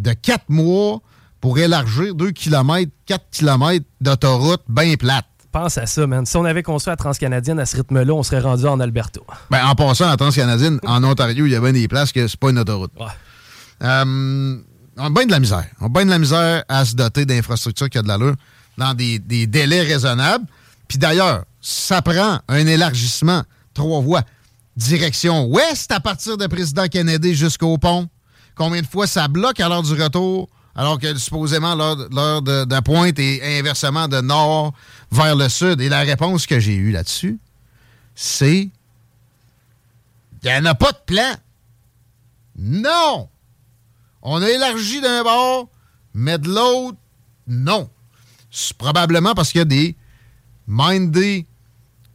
de 0.00 0.12
quatre 0.12 0.48
mois 0.48 1.00
pour 1.40 1.58
élargir 1.58 2.14
2 2.14 2.30
km, 2.32 2.90
4 3.06 3.24
km 3.30 3.84
d'autoroute 4.00 4.62
bien 4.68 4.94
plate. 4.96 5.26
Pense 5.52 5.78
à 5.78 5.86
ça, 5.86 6.06
man. 6.06 6.24
Si 6.26 6.36
on 6.36 6.44
avait 6.44 6.62
construit 6.62 6.92
la 6.92 6.96
Transcanadienne 6.96 7.58
à 7.58 7.66
ce 7.66 7.76
rythme-là, 7.76 8.12
on 8.12 8.22
serait 8.22 8.40
rendu 8.40 8.66
en 8.66 8.78
Alberta. 8.78 9.20
Ben, 9.50 9.64
en 9.66 9.74
passant 9.74 10.06
à 10.06 10.10
la 10.10 10.16
Transcanadienne, 10.16 10.78
en 10.86 11.02
Ontario, 11.02 11.44
il 11.46 11.52
y 11.52 11.56
avait 11.56 11.72
des 11.72 11.88
places 11.88 12.12
que 12.12 12.28
c'est 12.28 12.38
pas 12.38 12.50
une 12.50 12.58
autoroute. 12.58 12.92
Euh, 13.82 14.56
on 14.96 15.04
a 15.04 15.10
bien 15.10 15.26
de 15.26 15.30
la 15.32 15.40
misère. 15.40 15.66
On 15.80 15.86
a 15.86 15.88
bien 15.88 16.04
de 16.04 16.10
la 16.10 16.18
misère 16.18 16.62
à 16.68 16.84
se 16.84 16.94
doter 16.94 17.24
d'infrastructures 17.24 17.90
qui 17.90 17.98
a 17.98 18.02
de 18.02 18.08
l'allure 18.08 18.34
dans 18.78 18.94
des, 18.94 19.18
des 19.18 19.48
délais 19.48 19.82
raisonnables. 19.82 20.44
Puis 20.86 20.98
d'ailleurs, 20.98 21.44
ça 21.60 22.00
prend 22.00 22.38
un 22.48 22.66
élargissement, 22.66 23.42
trois 23.74 24.00
voies, 24.00 24.22
direction 24.76 25.46
ouest 25.46 25.90
à 25.90 25.98
partir 25.98 26.36
de 26.36 26.46
Président 26.46 26.86
Kennedy 26.86 27.34
jusqu'au 27.34 27.76
pont 27.76 28.08
combien 28.60 28.82
de 28.82 28.86
fois 28.86 29.06
ça 29.06 29.26
bloque 29.26 29.58
à 29.58 29.68
l'heure 29.68 29.82
du 29.82 29.94
retour, 29.94 30.48
alors 30.74 30.98
que 30.98 31.16
supposément 31.16 31.74
l'heure 31.74 32.42
de, 32.42 32.80
pointe 32.80 33.18
est 33.18 33.58
inversement 33.58 34.08
de 34.08 34.20
nord 34.20 34.72
vers 35.10 35.36
le 35.36 35.48
sud. 35.48 35.80
Et 35.80 35.88
la 35.88 36.00
réponse 36.00 36.46
que 36.46 36.60
j'ai 36.60 36.74
eue 36.74 36.92
là-dessus, 36.92 37.38
c'est 38.14 38.70
il 40.42 40.50
n'y 40.50 40.56
en 40.56 40.64
a 40.64 40.74
pas 40.74 40.92
de 40.92 40.98
plan. 41.04 41.34
Non! 42.56 43.28
On 44.22 44.40
a 44.42 44.48
élargi 44.48 45.00
d'un 45.00 45.22
bord, 45.22 45.68
mais 46.14 46.38
de 46.38 46.48
l'autre, 46.48 46.98
non. 47.46 47.88
C'est 48.50 48.76
probablement 48.76 49.34
parce 49.34 49.50
qu'il 49.50 49.60
y 49.60 49.62
a 49.62 49.66
des 49.66 49.96
mindés 50.66 51.46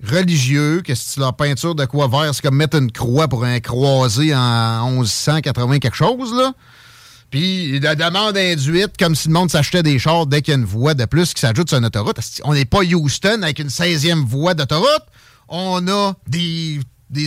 religieux, 0.04 0.82
que 0.82 0.94
si 0.94 1.20
leur 1.20 1.36
peinture 1.36 1.76
de 1.76 1.86
quoi 1.86 2.08
vert, 2.08 2.34
c'est 2.34 2.42
comme 2.42 2.56
mettre 2.56 2.78
une 2.78 2.92
croix 2.92 3.28
pour 3.28 3.44
un 3.44 3.60
croisé 3.60 4.36
en 4.36 4.92
1180 4.92 5.80
quelque 5.80 5.96
chose, 5.96 6.34
là. 6.34 6.54
Puis 7.36 7.82
la 7.82 7.96
demande 7.96 8.38
induite, 8.38 8.94
comme 8.98 9.14
si 9.14 9.28
le 9.28 9.34
monde 9.34 9.52
s'achetait 9.52 9.84
des 9.84 10.00
chars 10.00 10.26
dès 10.26 10.42
qu'il 10.42 10.54
y 10.54 10.56
a 10.56 10.58
une 10.58 10.64
voie 10.64 10.94
de 10.94 11.04
plus 11.04 11.34
qui 11.34 11.42
s'ajoute 11.42 11.68
sur 11.68 11.78
une 11.78 11.84
autoroute. 11.84 12.16
On 12.46 12.54
n'est 12.54 12.64
pas 12.64 12.80
Houston 12.80 13.42
avec 13.42 13.60
une 13.60 13.68
16e 13.68 14.24
voie 14.24 14.54
d'autoroute. 14.54 15.04
On 15.50 15.86
a 15.90 16.14
des, 16.30 16.80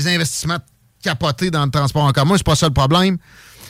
investissements 0.07 0.61
capotés 1.03 1.51
dans 1.51 1.63
le 1.67 1.71
transport 1.71 2.05
en 2.05 2.13
commun. 2.13 2.39
C'est 2.39 2.47
pas 2.47 2.57
ça 2.57 2.69
le 2.69 2.73
problème. 2.73 3.19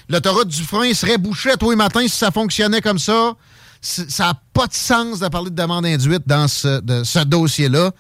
L'autoroute 0.09 0.47
du 0.47 0.63
frein 0.63 0.95
serait 0.95 1.19
bouchée 1.19 1.57
tous 1.59 1.71
les 1.71 1.77
matins 1.77 2.03
si 2.03 2.17
ça 2.17 2.31
fonctionnait 2.31 2.83
comme 2.83 3.01
ça. 3.01 3.33
Ça 3.81 4.27
n'a 4.27 4.41
pas 4.53 4.69
de 4.69 4.75
sens 4.75 5.19
de 5.19 5.27
parler 5.27 5.51
de 5.51 5.57
demande 5.57 5.87
induite 5.87 6.23
dans 6.25 6.47
ce, 6.47 6.81
ce 7.03 7.19
dossier-là 7.25 7.91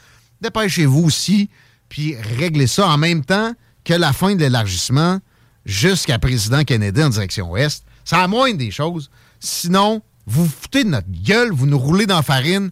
dépêchez-vous 0.41 1.03
aussi, 1.03 1.51
puis 1.89 2.14
réglez 2.14 2.68
ça 2.68 2.86
en 2.86 2.99
même 2.99 3.24
temps 3.24 3.53
que 3.82 3.95
la 3.95 4.12
fin 4.12 4.36
de 4.36 4.41
l'élargissement 4.41 5.18
jusqu'à 5.66 6.20
président 6.20 6.62
Kennedy 6.62 7.03
en 7.03 7.09
direction 7.09 7.51
ouest. 7.51 7.82
Ça 8.09 8.23
a 8.23 8.27
moins 8.27 8.55
des 8.55 8.71
choses. 8.71 9.11
Sinon, 9.39 10.01
vous 10.25 10.47
vous 10.47 10.51
foutez 10.51 10.83
de 10.83 10.89
notre 10.89 11.11
gueule, 11.11 11.53
vous 11.53 11.67
nous 11.67 11.79
roulez 11.79 12.07
dans 12.07 12.17
la 12.17 12.23
farine, 12.23 12.71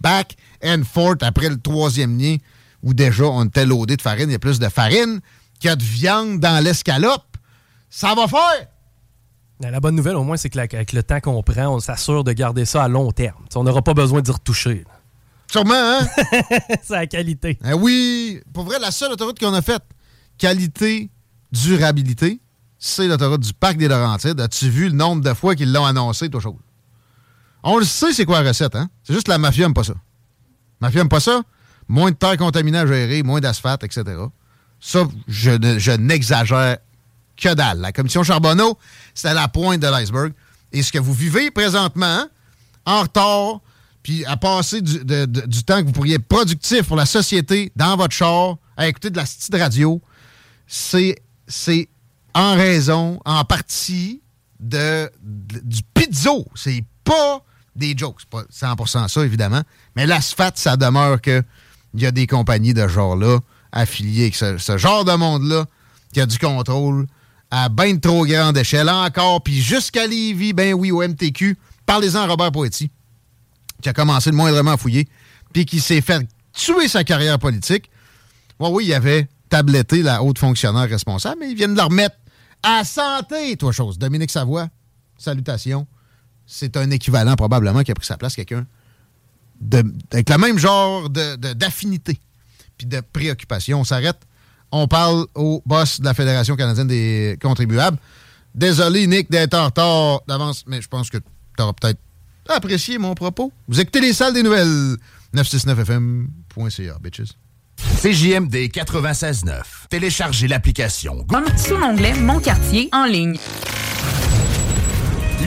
back 0.00 0.36
and 0.64 0.82
forth 0.88 1.24
après 1.24 1.48
le 1.48 1.60
troisième 1.60 2.16
lien, 2.16 2.36
où 2.84 2.94
déjà 2.94 3.24
on 3.24 3.46
était 3.46 3.66
loadé 3.66 3.96
de 3.96 4.02
farine. 4.02 4.28
Il 4.28 4.32
y 4.32 4.36
a 4.36 4.38
plus 4.38 4.60
de 4.60 4.68
farine 4.68 5.18
qu'il 5.58 5.70
y 5.70 5.72
a 5.72 5.74
de 5.74 5.82
viande 5.82 6.38
dans 6.38 6.62
l'escalope. 6.62 7.36
Ça 7.90 8.14
va 8.14 8.28
faire! 8.28 8.68
La 9.58 9.80
bonne 9.80 9.96
nouvelle, 9.96 10.14
au 10.14 10.22
moins, 10.22 10.36
c'est 10.36 10.50
qu'avec 10.50 10.92
le 10.92 11.02
temps 11.02 11.18
qu'on 11.18 11.42
prend, 11.42 11.66
on 11.66 11.80
s'assure 11.80 12.22
de 12.22 12.30
garder 12.30 12.64
ça 12.64 12.84
à 12.84 12.88
long 12.88 13.10
terme. 13.10 13.44
on 13.56 13.64
n'aura 13.64 13.82
pas 13.82 13.94
besoin 13.94 14.20
d'y 14.20 14.30
retoucher. 14.30 14.84
Sûrement, 15.50 15.74
hein? 15.74 16.06
c'est 16.84 16.92
la 16.92 17.06
qualité. 17.08 17.58
Eh 17.64 17.72
oui, 17.72 18.40
pour 18.54 18.62
vrai, 18.62 18.78
la 18.78 18.92
seule 18.92 19.10
autoroute 19.10 19.40
qu'on 19.40 19.52
a 19.52 19.62
faite, 19.62 19.82
qualité, 20.38 21.10
durabilité, 21.50 22.40
c'est 22.78 23.08
l'autoroute 23.08 23.40
du 23.40 23.52
Parc 23.52 23.76
des 23.76 23.88
Laurentides. 23.88 24.40
As-tu 24.40 24.68
vu 24.68 24.88
le 24.88 24.94
nombre 24.94 25.22
de 25.22 25.34
fois 25.34 25.54
qu'ils 25.54 25.72
l'ont 25.72 25.84
annoncé, 25.84 26.28
toi? 26.28 26.40
On 27.62 27.78
le 27.78 27.84
sait, 27.84 28.12
c'est 28.12 28.24
quoi 28.24 28.42
la 28.42 28.48
recette, 28.48 28.76
hein? 28.76 28.88
C'est 29.02 29.14
juste 29.14 29.28
la 29.28 29.38
mafia 29.38 29.64
n'aime 29.64 29.74
pas 29.74 29.84
ça. 29.84 29.94
Mafia 30.80 31.00
n'aime 31.00 31.08
pas 31.08 31.20
ça? 31.20 31.42
Moins 31.88 32.10
de 32.10 32.16
terre 32.16 32.36
contaminée 32.36 32.78
à 32.78 32.86
gérer, 32.86 33.22
moins 33.22 33.40
d'asphalte, 33.40 33.84
etc. 33.84 34.04
Ça, 34.80 35.06
je, 35.26 35.96
n'exagère 35.96 36.78
que 37.36 37.54
dalle. 37.54 37.80
La 37.80 37.92
commission 37.92 38.22
Charbonneau, 38.22 38.78
c'est 39.14 39.28
à 39.28 39.34
la 39.34 39.48
pointe 39.48 39.80
de 39.80 39.86
l'iceberg. 39.86 40.32
Et 40.72 40.82
ce 40.82 40.92
que 40.92 40.98
vous 40.98 41.14
vivez 41.14 41.50
présentement, 41.50 42.26
en 42.84 43.02
retard, 43.02 43.60
puis 44.02 44.24
à 44.26 44.36
passer 44.36 44.80
du, 44.82 45.00
temps 45.64 45.80
que 45.80 45.86
vous 45.86 45.92
pourriez 45.92 46.16
être 46.16 46.28
productif 46.28 46.82
pour 46.86 46.96
la 46.96 47.06
société 47.06 47.72
dans 47.74 47.96
votre 47.96 48.14
char, 48.14 48.56
à 48.76 48.86
écouter 48.86 49.10
de 49.10 49.16
la 49.16 49.24
petite 49.24 49.54
radio, 49.54 50.00
c'est 50.66 51.16
en 52.36 52.54
raison, 52.54 53.18
en 53.24 53.44
partie, 53.44 54.20
de, 54.60 55.10
du 55.22 55.80
pizzo. 55.94 56.46
C'est 56.54 56.84
pas 57.02 57.42
des 57.74 57.96
jokes. 57.96 58.20
C'est 58.20 58.28
pas 58.28 58.74
100% 58.74 59.08
ça, 59.08 59.24
évidemment. 59.24 59.62
Mais 59.96 60.06
l'asphalte, 60.06 60.58
ça 60.58 60.76
demeure 60.76 61.20
qu'il 61.22 61.42
y 61.94 62.04
a 62.04 62.10
des 62.10 62.26
compagnies 62.26 62.74
de 62.74 62.86
genre-là 62.86 63.38
affiliées 63.72 64.30
ce, 64.32 64.76
genre 64.76 65.04
de 65.04 65.12
monde-là 65.12 65.64
qui 66.12 66.20
a 66.20 66.26
du 66.26 66.38
contrôle 66.38 67.06
à 67.50 67.70
bien 67.70 67.96
trop 67.96 68.26
grande 68.26 68.58
échelle 68.58 68.90
encore. 68.90 69.42
Puis 69.42 69.60
jusqu'à 69.62 70.06
Lévis, 70.06 70.52
ben 70.52 70.74
oui, 70.74 70.90
au 70.90 71.02
MTQ. 71.02 71.56
Parlez-en 71.86 72.20
à 72.20 72.26
Robert 72.26 72.52
Poetti 72.52 72.90
qui 73.82 73.88
a 73.88 73.92
commencé 73.94 74.30
le 74.30 74.36
moindrement 74.36 74.72
à 74.72 74.76
fouiller. 74.76 75.08
puis 75.52 75.64
qui 75.64 75.80
s'est 75.80 76.00
fait 76.00 76.26
tuer 76.52 76.88
sa 76.88 77.02
carrière 77.02 77.38
politique. 77.38 77.90
Bon, 78.58 78.70
oui, 78.70 78.86
il 78.86 78.94
avait 78.94 79.28
tabletté 79.48 80.02
la 80.02 80.22
haute 80.22 80.38
fonctionnaire 80.38 80.88
responsable, 80.88 81.36
mais 81.40 81.50
ils 81.50 81.56
viennent 81.56 81.72
de 81.72 81.78
la 81.78 81.84
remettre 81.84 82.16
à 82.66 82.84
santé, 82.84 83.56
toi, 83.56 83.72
chose. 83.72 83.98
Dominique 83.98 84.30
Savoie, 84.30 84.68
salutations. 85.16 85.86
C'est 86.46 86.76
un 86.76 86.90
équivalent, 86.90 87.34
probablement, 87.36 87.82
qui 87.82 87.90
a 87.90 87.94
pris 87.94 88.06
sa 88.06 88.16
place, 88.16 88.34
quelqu'un 88.34 88.66
avec 90.12 90.30
le 90.30 90.38
même 90.38 90.58
genre 90.58 91.08
d'affinité 91.08 92.12
de, 92.12 92.18
puis 92.76 92.86
de 92.86 93.00
préoccupation. 93.00 93.80
On 93.80 93.84
s'arrête. 93.84 94.18
On 94.72 94.88
parle 94.88 95.26
au 95.34 95.62
boss 95.64 96.00
de 96.00 96.04
la 96.04 96.14
Fédération 96.14 96.56
canadienne 96.56 96.88
des 96.88 97.38
contribuables. 97.40 97.98
Désolé, 98.54 99.06
Nick, 99.06 99.30
d'être 99.30 99.54
en 99.54 99.66
retard 99.66 100.20
d'avance, 100.26 100.64
mais 100.66 100.82
je 100.82 100.88
pense 100.88 101.08
que 101.08 101.18
tu 101.18 101.62
auras 101.62 101.72
peut-être 101.72 102.00
apprécié 102.48 102.98
mon 102.98 103.14
propos. 103.14 103.52
Vous 103.68 103.80
écoutez 103.80 104.00
les 104.00 104.12
salles 104.12 104.34
des 104.34 104.42
nouvelles. 104.42 104.96
969fm.ca, 105.34 106.98
bitches. 107.00 107.32
CJMD 108.02 108.54
96.9. 108.72 109.62
Téléchargez 109.90 110.48
l'application. 110.48 111.26
Sous 111.56 111.76
l'onglet 111.76 112.14
Mon 112.14 112.40
quartier 112.40 112.88
en 112.92 113.04
ligne. 113.04 113.36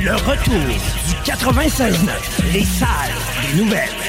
Le 0.03 0.15
retour 0.15 0.53
du 0.55 1.31
96.9. 1.31 1.93
Les 2.53 2.63
salles 2.63 2.87
des 3.51 3.63
nouvelles. 3.63 4.08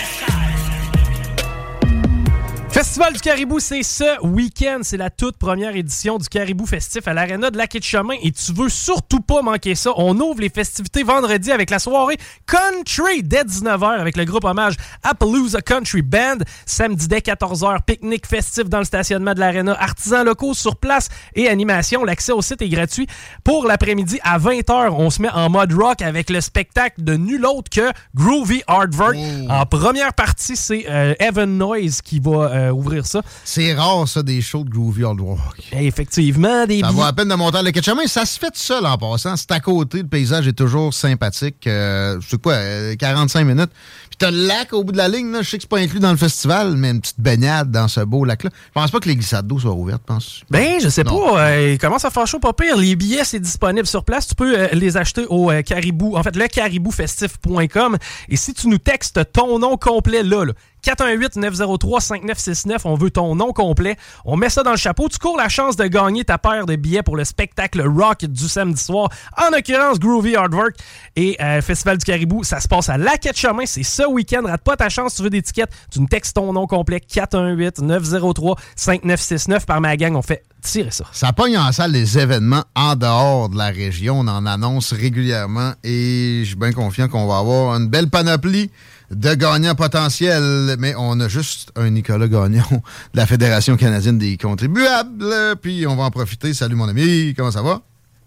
Festival 2.81 3.12
du 3.12 3.20
Caribou, 3.20 3.61
c'est 3.61 3.83
ce 3.83 4.24
week-end. 4.24 4.78
C'est 4.81 4.97
la 4.97 5.11
toute 5.11 5.37
première 5.37 5.76
édition 5.76 6.16
du 6.16 6.26
Caribou 6.31 6.64
Festif 6.64 7.07
à 7.07 7.12
l'Arena 7.12 7.51
de 7.51 7.59
la 7.59 7.66
Quai 7.66 7.83
Chemin 7.83 8.14
et 8.22 8.33
tu 8.33 8.55
veux 8.55 8.70
surtout 8.70 9.20
pas 9.20 9.43
manquer 9.43 9.74
ça. 9.74 9.91
On 9.99 10.18
ouvre 10.18 10.41
les 10.41 10.49
festivités 10.49 11.03
vendredi 11.03 11.53
avec 11.53 11.68
la 11.68 11.78
soirée 11.78 12.16
Country 12.47 13.22
dès 13.22 13.43
19h 13.43 14.01
avec 14.01 14.16
le 14.16 14.24
groupe 14.24 14.45
hommage 14.45 14.76
Appaloosa 15.03 15.61
Country 15.61 16.01
Band. 16.01 16.39
Samedi 16.64 17.07
dès 17.07 17.18
14h, 17.18 17.83
pique-nique 17.85 18.26
festif 18.26 18.70
dans 18.70 18.78
le 18.78 18.85
stationnement 18.85 19.35
de 19.35 19.41
l'Arena. 19.41 19.76
Artisans 19.78 20.24
locaux 20.24 20.55
sur 20.55 20.76
place 20.76 21.11
et 21.35 21.51
animation. 21.51 22.03
L'accès 22.03 22.33
au 22.33 22.41
site 22.41 22.62
est 22.62 22.68
gratuit. 22.70 23.07
Pour 23.45 23.66
l'après-midi 23.66 24.20
à 24.22 24.39
20h, 24.39 24.89
on 24.93 25.11
se 25.11 25.20
met 25.20 25.28
en 25.28 25.51
mode 25.51 25.74
rock 25.74 26.01
avec 26.01 26.31
le 26.31 26.41
spectacle 26.41 27.05
de 27.05 27.12
nul 27.12 27.45
autre 27.45 27.68
que 27.68 27.93
Groovy 28.14 28.62
Hardwork. 28.66 29.16
En 29.51 29.66
première 29.66 30.14
partie, 30.14 30.57
c'est 30.57 30.87
euh, 30.89 31.12
Evan 31.20 31.59
Noise 31.59 32.01
qui 32.01 32.20
va 32.20 32.31
euh, 32.31 32.69
ouvrir 32.74 33.06
ça. 33.06 33.22
C'est 33.44 33.74
rare, 33.74 34.06
ça, 34.08 34.22
des 34.22 34.40
shows 34.40 34.64
de 34.64 34.70
Groovy 34.70 35.04
Old 35.04 35.20
Rock. 35.20 35.38
Effectivement, 35.72 36.66
des 36.66 36.80
Ça 36.80 36.90
vaut 36.90 37.02
la 37.02 37.12
peine 37.12 37.28
de 37.28 37.34
monter 37.34 37.58
à 37.58 37.62
le 37.62 37.72
chemin. 37.82 38.06
Ça 38.06 38.24
se 38.24 38.38
fait 38.38 38.50
tout 38.50 38.58
seul 38.58 38.84
en 38.86 38.96
passant. 38.98 39.36
C'est 39.36 39.50
à 39.52 39.60
côté, 39.60 39.98
le 39.98 40.08
paysage 40.08 40.46
est 40.48 40.52
toujours 40.52 40.92
sympathique. 40.92 41.66
Euh, 41.66 42.18
c'est 42.28 42.40
quoi, 42.40 42.56
45 42.98 43.40
euh, 43.40 43.44
minutes. 43.44 43.70
Puis 44.08 44.16
t'as 44.18 44.30
le 44.30 44.46
lac 44.46 44.72
au 44.72 44.84
bout 44.84 44.92
de 44.92 44.96
la 44.96 45.08
ligne, 45.08 45.30
là. 45.32 45.42
Je 45.42 45.50
sais 45.50 45.56
que 45.56 45.62
c'est 45.62 45.70
pas 45.70 45.78
inclus 45.78 46.00
dans 46.00 46.10
le 46.10 46.16
festival, 46.16 46.76
mais 46.76 46.90
une 46.90 47.00
petite 47.00 47.20
baignade 47.20 47.70
dans 47.70 47.88
ce 47.88 48.00
beau 48.00 48.24
lac-là. 48.24 48.50
Je 48.52 48.72
pense 48.72 48.90
pas 48.90 49.00
que 49.00 49.08
les 49.08 49.16
glissades 49.16 49.46
d'eau 49.46 49.58
soient 49.58 49.72
ouvertes, 49.72 50.02
pense. 50.04 50.42
Ben, 50.50 50.80
je 50.80 50.88
sais 50.88 51.04
pas. 51.04 51.12
Euh, 51.12 51.72
il 51.72 51.78
commence 51.78 52.04
à 52.04 52.10
faire 52.10 52.26
chaud, 52.26 52.38
pas 52.38 52.52
pire. 52.52 52.76
Les 52.76 52.96
billets, 52.96 53.24
c'est 53.24 53.40
disponible 53.40 53.86
sur 53.86 54.04
place. 54.04 54.26
Tu 54.26 54.34
peux 54.34 54.68
les 54.72 54.96
acheter 54.96 55.26
au 55.28 55.50
Caribou. 55.64 56.16
En 56.16 56.22
fait, 56.22 56.36
le 56.36 56.46
cariboufestif.com. 56.46 57.98
Et 58.28 58.36
si 58.36 58.54
tu 58.54 58.68
nous 58.68 58.78
textes 58.78 59.20
ton 59.32 59.58
nom 59.58 59.76
complet 59.76 60.22
là, 60.22 60.44
là 60.44 60.52
418-903-5969. 60.85 62.81
On 62.85 62.95
veut 62.95 63.11
ton 63.11 63.35
nom 63.35 63.53
complet. 63.53 63.97
On 64.24 64.37
met 64.37 64.49
ça 64.49 64.62
dans 64.62 64.70
le 64.70 64.76
chapeau. 64.76 65.09
Tu 65.09 65.18
cours 65.18 65.37
la 65.37 65.49
chance 65.49 65.74
de 65.76 65.87
gagner 65.87 66.24
ta 66.24 66.39
paire 66.39 66.66
de 66.66 66.76
billets 66.76 67.03
pour 67.03 67.16
le 67.16 67.24
spectacle 67.24 67.83
rock 67.83 68.24
du 68.24 68.49
samedi 68.49 68.81
soir. 68.83 69.09
En 69.37 69.51
l'occurrence, 69.55 69.99
Groovy 69.99 70.37
Hardwork 70.37 70.76
et 71.16 71.37
euh, 71.41 71.61
Festival 71.61 71.99
du 71.99 72.05
Caribou. 72.05 72.45
Ça 72.45 72.61
se 72.61 72.68
passe 72.68 72.89
à 72.89 72.99
La 72.99 73.16
Quête 73.16 73.37
Chemin. 73.37 73.66
C'est 73.66 73.83
ce 73.83 74.07
week-end. 74.07 74.43
Rate 74.45 74.62
pas 74.62 74.76
ta 74.76 74.89
chance. 74.89 75.16
Tu 75.16 75.22
veux 75.22 75.31
des 75.31 75.43
tickets. 75.43 75.70
Tu 75.91 76.01
nous 76.01 76.07
textes 76.07 76.37
ton 76.37 76.53
nom 76.53 76.66
complet. 76.66 77.01
418-903-5969. 77.12 79.66
Par 79.66 79.81
ma 79.81 79.97
gang, 79.97 80.14
on 80.14 80.22
fait 80.22 80.45
tirer 80.61 80.91
ça. 80.91 81.05
Ça 81.12 81.33
pogne 81.33 81.59
en 81.59 81.72
salle 81.72 81.93
les 81.93 82.18
événements 82.18 82.64
en 82.74 82.97
dehors 82.97 83.49
de 83.49 83.57
la 83.57 83.68
région. 83.68 84.20
On 84.20 84.28
en 84.28 84.47
annonce 84.47 84.93
régulièrement 84.93 85.72
et 85.83 86.41
je 86.43 86.49
suis 86.49 86.57
bien 86.57 86.72
confiant 86.72 87.09
qu'on 87.09 87.26
va 87.26 87.39
avoir 87.39 87.76
une 87.76 87.89
belle 87.89 88.09
panoplie 88.09 88.70
de 89.11 89.34
gagnants 89.34 89.74
potentiels, 89.74 90.76
mais 90.78 90.94
on 90.96 91.18
a 91.20 91.28
juste 91.28 91.72
un 91.76 91.90
Nicolas 91.90 92.28
Gagnon 92.28 92.62
de 92.70 93.18
la 93.18 93.26
Fédération 93.26 93.76
canadienne 93.76 94.18
des 94.18 94.36
contribuables. 94.36 95.56
Puis 95.61 95.86
on 95.86 95.96
va 95.96 96.04
en 96.04 96.11
profiter. 96.11 96.54
Salut 96.54 96.76
mon 96.76 96.88
ami, 96.88 97.34
comment 97.36 97.50
ça 97.50 97.62
va? 97.62 97.80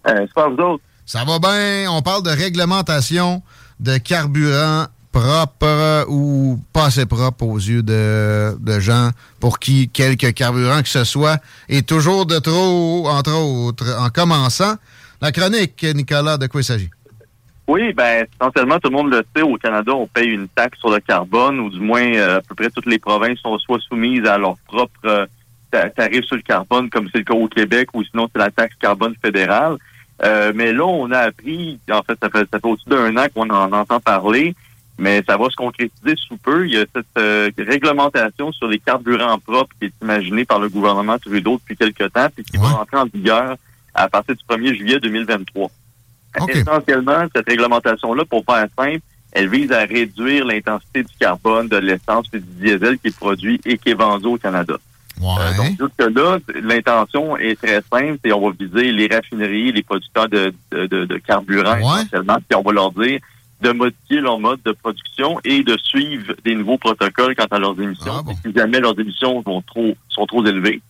Euh, 0.07 0.25
vous 0.36 0.63
autres? 0.63 0.84
Ça 1.05 1.23
va 1.23 1.39
bien. 1.39 1.89
On 1.89 2.01
parle 2.01 2.23
de 2.23 2.29
réglementation 2.29 3.41
de 3.79 3.97
carburant 3.97 4.88
propre 5.11 6.05
ou 6.09 6.59
pas 6.73 6.86
assez 6.86 7.05
propre 7.05 7.45
aux 7.45 7.57
yeux 7.57 7.84
de, 7.84 8.57
de 8.59 8.79
gens 8.79 9.11
pour 9.39 9.59
qui 9.59 9.88
quelque 9.88 10.31
carburant 10.31 10.81
que 10.81 10.89
ce 10.89 11.03
soit 11.03 11.39
est 11.69 11.88
toujours 11.88 12.25
de 12.25 12.39
trop, 12.39 13.07
entre 13.07 13.34
autres. 13.34 13.95
En 13.99 14.09
commençant, 14.09 14.75
la 15.21 15.31
chronique, 15.31 15.86
Nicolas, 15.95 16.38
de 16.38 16.47
quoi 16.47 16.61
il 16.61 16.65
s'agit? 16.65 16.89
Oui, 17.68 17.93
ben 17.93 18.26
essentiellement, 18.34 18.80
tout 18.80 18.89
le 18.89 18.95
monde 18.95 19.11
le 19.11 19.24
sait, 19.36 19.41
au 19.41 19.55
Canada, 19.55 19.93
on 19.93 20.05
paye 20.05 20.30
une 20.30 20.49
taxe 20.49 20.80
sur 20.80 20.89
le 20.89 20.99
carbone, 20.99 21.59
ou 21.61 21.70
du 21.70 21.80
moins 21.80 22.14
euh, 22.14 22.39
à 22.39 22.41
peu 22.41 22.55
près 22.55 22.70
toutes 22.70 22.88
les 22.88 22.99
provinces 22.99 23.39
sont 23.39 23.57
soit 23.59 23.80
soumises 23.80 24.26
à 24.26 24.38
leur 24.38 24.57
propre 24.68 24.99
euh, 25.05 25.26
tarif 25.95 26.26
sur 26.26 26.36
le 26.36 26.41
carbone, 26.41 26.89
comme 26.89 27.07
c'est 27.11 27.20
le 27.20 27.24
cas 27.24 27.34
au 27.34 27.47
Québec, 27.47 27.89
ou 27.93 28.03
sinon 28.03 28.28
c'est 28.32 28.39
la 28.39 28.51
taxe 28.51 28.76
carbone 28.80 29.16
fédérale. 29.22 29.78
Euh, 30.24 30.51
mais 30.53 30.74
là, 30.74 30.86
on 30.86 31.09
a 31.11 31.20
appris, 31.20 31.80
en 31.89 32.03
fait, 32.03 32.18
ça 32.22 32.30
fait, 32.30 32.47
ça 32.51 32.59
fait 32.59 32.68
au-dessus 32.68 32.89
d'un 32.89 33.16
an 33.16 33.26
qu'on 33.34 33.49
en 33.49 33.72
entend 33.72 33.99
parler, 34.01 34.55
mais 34.97 35.24
ça 35.26 35.38
va 35.38 35.49
se 35.49 35.55
concrétiser 35.55 36.16
sous 36.18 36.38
peu. 36.38 36.68
Il 36.68 36.74
y 36.74 36.78
a 36.78 36.86
cette 36.93 37.57
réglementation 37.57 38.51
sur 38.51 38.68
les 38.68 38.80
carburants 38.80 39.39
propres 39.39 39.74
qui 39.80 39.86
est 39.86 39.93
imaginée 40.01 40.43
par 40.43 40.59
le 40.59 40.68
gouvernement 40.68 41.18
Trudeau 41.18 41.57
depuis 41.57 41.78
quelque 41.78 42.09
temps, 42.09 42.28
puis 42.34 42.43
qui 42.43 42.57
va 42.57 42.82
entrer 42.82 42.97
en 42.97 43.05
vigueur 43.05 43.55
à 43.95 44.09
partir 44.09 44.36
du 44.36 44.43
1er 44.47 44.76
juillet 44.76 44.99
2023. 44.99 45.72
Essentiellement, 46.49 47.25
cette 47.36 47.47
réglementation-là, 47.47 48.23
pour 48.25 48.43
faire 48.45 48.67
simple, 48.77 49.01
elle 49.31 49.49
vise 49.49 49.71
à 49.71 49.79
réduire 49.79 50.45
l'intensité 50.45 51.03
du 51.03 51.13
carbone 51.19 51.67
de 51.67 51.77
l'essence 51.77 52.27
et 52.34 52.39
du 52.39 52.53
diesel 52.61 52.99
qui 52.99 53.07
est 53.07 53.17
produit 53.17 53.59
et 53.65 53.77
qui 53.77 53.89
est 53.89 53.95
vendu 53.95 54.27
au 54.27 54.38
Canada. 54.38 54.75
Euh, 55.21 55.57
donc, 55.57 55.67
jusque-là, 55.79 56.39
l'intention 56.61 57.38
est 57.38 57.59
très 57.61 57.81
simple 57.91 58.19
et 58.23 58.34
on 58.34 58.49
va 58.49 58.55
viser 58.59 58.91
les 58.91 59.07
raffineries, 59.07 59.71
les 59.71 59.84
producteurs 59.84 60.27
de, 60.27 60.53
de, 60.71 61.17
carburant 61.17 61.77
essentiellement, 61.77 62.38
puis 62.47 62.57
on 62.57 62.61
va 62.61 62.71
leur 62.71 62.91
dire 62.91 63.19
de 63.61 63.71
modifier 63.71 64.19
leur 64.19 64.39
mode 64.39 64.59
de 64.65 64.73
production 64.73 65.39
et 65.45 65.63
de 65.63 65.77
suivre 65.81 66.34
des 66.43 66.55
nouveaux 66.55 66.77
protocoles 66.77 67.36
quant 67.36 67.47
à 67.49 67.59
leurs 67.59 67.79
émissions. 67.79 68.23
Ah, 68.27 68.31
si 68.43 68.53
jamais 68.53 68.79
leurs 68.79 68.99
émissions 68.99 69.41
vont 69.41 69.61
trop, 69.61 69.95
sont 70.09 70.25
trop 70.25 70.45
élevées, 70.45 70.81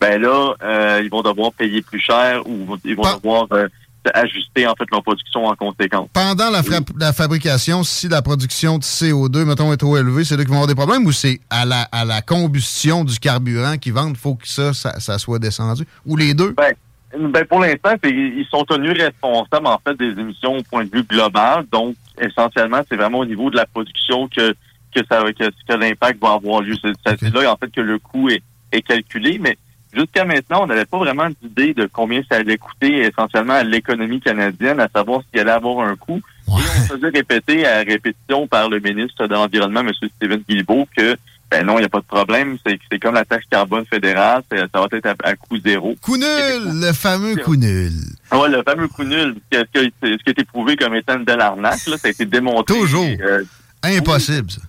ben 0.00 0.20
là, 0.22 0.54
euh, 0.62 1.00
ils 1.02 1.10
vont 1.10 1.22
devoir 1.22 1.52
payer 1.52 1.82
plus 1.82 1.98
cher 1.98 2.46
ou 2.46 2.78
ils 2.84 2.94
vont 2.94 3.02
devoir 3.16 3.46
euh, 3.52 3.68
ajuster 4.14 4.66
en 4.66 4.74
fait 4.74 4.84
leur 4.90 5.02
production 5.02 5.44
en 5.46 5.54
conséquence. 5.54 6.08
Pendant 6.12 6.50
la, 6.50 6.62
la, 6.98 7.12
fabrication, 7.12 7.82
si 7.82 8.08
la 8.08 8.22
production 8.22 8.78
de 8.78 8.82
CO2, 8.82 9.44
mettons, 9.44 9.72
est 9.72 9.76
trop 9.76 9.96
élevée, 9.96 10.24
c'est 10.24 10.36
là 10.36 10.42
qu'ils 10.42 10.50
vont 10.50 10.62
avoir 10.62 10.68
des 10.68 10.74
problèmes 10.74 11.06
ou 11.06 11.12
c'est 11.12 11.40
à 11.50 11.64
la, 11.64 11.82
à 11.92 12.04
la 12.04 12.22
combustion 12.22 13.04
du 13.04 13.18
carburant 13.18 13.76
qu'ils 13.76 13.92
vendent, 13.92 14.14
il 14.14 14.16
faut 14.16 14.34
que 14.34 14.48
ça, 14.48 14.72
ça, 14.72 15.18
soit 15.18 15.38
descendu? 15.38 15.84
Ou 16.06 16.16
les 16.16 16.34
deux? 16.34 16.52
Ben, 16.52 16.74
ben 17.18 17.44
pour 17.44 17.60
l'instant, 17.60 17.94
ils 18.04 18.46
sont 18.50 18.64
tenus 18.64 18.96
responsables 18.98 19.66
en 19.66 19.80
fait 19.86 19.96
des 19.96 20.18
émissions 20.20 20.56
au 20.56 20.62
point 20.62 20.84
de 20.84 20.90
vue 20.90 21.04
global. 21.04 21.66
Donc, 21.70 21.96
essentiellement, 22.18 22.80
c'est 22.88 22.96
vraiment 22.96 23.18
au 23.18 23.26
niveau 23.26 23.50
de 23.50 23.56
la 23.56 23.66
production 23.66 24.28
que 24.28 24.54
que 24.94 25.00
ça 25.08 25.22
que, 25.32 25.72
l'impact 25.74 26.20
va 26.20 26.32
avoir 26.32 26.62
lieu. 26.62 26.74
C'est 26.82 27.22
là 27.32 27.52
en 27.52 27.56
fait 27.56 27.70
que 27.70 27.80
le 27.80 28.00
coût 28.00 28.28
est, 28.28 28.42
est 28.72 28.82
calculé, 28.82 29.38
mais 29.38 29.56
Jusqu'à 29.92 30.24
maintenant, 30.24 30.62
on 30.62 30.66
n'avait 30.66 30.84
pas 30.84 30.98
vraiment 30.98 31.28
d'idée 31.42 31.74
de 31.74 31.88
combien 31.92 32.22
ça 32.30 32.38
allait 32.38 32.58
coûter 32.58 33.06
essentiellement 33.06 33.54
à 33.54 33.64
l'économie 33.64 34.20
canadienne, 34.20 34.78
à 34.78 34.88
savoir 34.94 35.22
s'il 35.22 35.40
allait 35.40 35.50
avoir 35.50 35.86
un 35.86 35.96
coût. 35.96 36.20
Et 36.48 36.52
on 36.52 36.58
faisait 36.58 37.08
répéter 37.08 37.66
à 37.66 37.78
répétition 37.78 38.46
par 38.46 38.68
le 38.68 38.80
ministre 38.80 39.26
de 39.26 39.34
l'Environnement, 39.34 39.80
M. 39.80 39.90
Steven 40.16 40.42
Guilbeault, 40.48 40.86
que 40.96 41.16
ben 41.50 41.66
non, 41.66 41.78
il 41.78 41.80
n'y 41.80 41.86
a 41.86 41.88
pas 41.88 41.98
de 41.98 42.04
problème. 42.04 42.58
C'est 42.64 42.98
comme 43.00 43.14
la 43.14 43.24
taxe 43.24 43.44
carbone 43.50 43.84
fédérale, 43.84 44.42
ça 44.50 44.66
va 44.72 44.86
être 44.92 45.14
à, 45.24 45.34
coût 45.34 45.58
zéro. 45.58 45.96
Coût 46.00 46.16
nul, 46.16 46.80
le 46.80 46.92
fameux 46.92 47.34
coût 47.36 47.56
nul. 47.56 47.92
Oui, 48.32 48.50
le 48.50 48.62
fameux 48.62 48.86
coût 48.86 49.02
nul, 49.02 49.34
ce 49.52 49.58
qui, 49.58 49.78
a, 49.78 50.30
été 50.30 50.44
prouvé 50.44 50.76
comme 50.76 50.94
étant 50.94 51.16
une 51.16 51.24
belle 51.24 51.40
arnaque, 51.40 51.84
là, 51.86 51.98
ça 51.98 52.06
a 52.06 52.10
été 52.10 52.24
démontré. 52.24 52.78
Toujours. 52.78 53.04
Euh, 53.20 53.42
Impossible, 53.82 54.50
ça. 54.50 54.60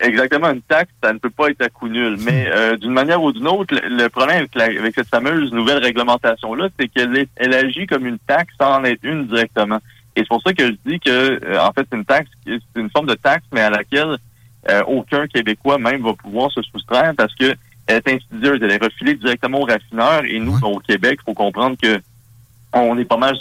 Exactement, 0.00 0.50
une 0.50 0.62
taxe, 0.62 0.92
ça 1.02 1.12
ne 1.12 1.18
peut 1.18 1.30
pas 1.30 1.50
être 1.50 1.62
à 1.62 1.68
coût 1.68 1.88
nul. 1.88 2.16
Mais 2.24 2.48
euh, 2.54 2.76
d'une 2.76 2.92
manière 2.92 3.22
ou 3.22 3.32
d'une 3.32 3.48
autre, 3.48 3.74
le, 3.74 4.08
problème 4.08 4.46
avec, 4.54 4.94
cette 4.94 5.08
fameuse 5.08 5.52
nouvelle 5.52 5.78
réglementation-là, 5.78 6.68
c'est 6.78 6.88
qu'elle 6.88 7.26
elle 7.36 7.54
agit 7.54 7.86
comme 7.86 8.06
une 8.06 8.18
taxe 8.18 8.54
sans 8.60 8.78
en 8.78 8.84
être 8.84 9.02
une 9.02 9.26
directement. 9.26 9.78
Et 10.14 10.20
c'est 10.20 10.28
pour 10.28 10.42
ça 10.42 10.52
que 10.52 10.66
je 10.66 10.76
dis 10.84 11.00
que, 11.00 11.44
euh, 11.44 11.60
en 11.60 11.72
fait, 11.72 11.86
c'est 11.90 11.96
une 11.96 12.04
taxe, 12.04 12.30
c'est 12.46 12.60
une 12.76 12.90
forme 12.90 13.06
de 13.06 13.14
taxe, 13.14 13.44
mais 13.52 13.60
à 13.60 13.70
laquelle 13.70 14.18
euh, 14.68 14.82
aucun 14.86 15.26
Québécois 15.26 15.78
même 15.78 16.02
va 16.02 16.12
pouvoir 16.12 16.50
se 16.52 16.62
soustraire 16.62 17.12
parce 17.16 17.34
que 17.34 17.54
elle 17.86 18.02
est 18.04 18.08
insidieuse, 18.08 18.58
elle 18.62 18.70
est 18.70 18.84
refilée 18.84 19.14
directement 19.14 19.62
aux 19.62 19.64
raffineurs. 19.64 20.24
Et 20.24 20.38
nous, 20.38 20.58
au 20.62 20.78
Québec, 20.78 21.20
il 21.22 21.24
faut 21.24 21.34
comprendre 21.34 21.76
que 21.82 21.98
on 22.74 22.98
est 22.98 23.06
pas 23.06 23.16
mal 23.16 23.34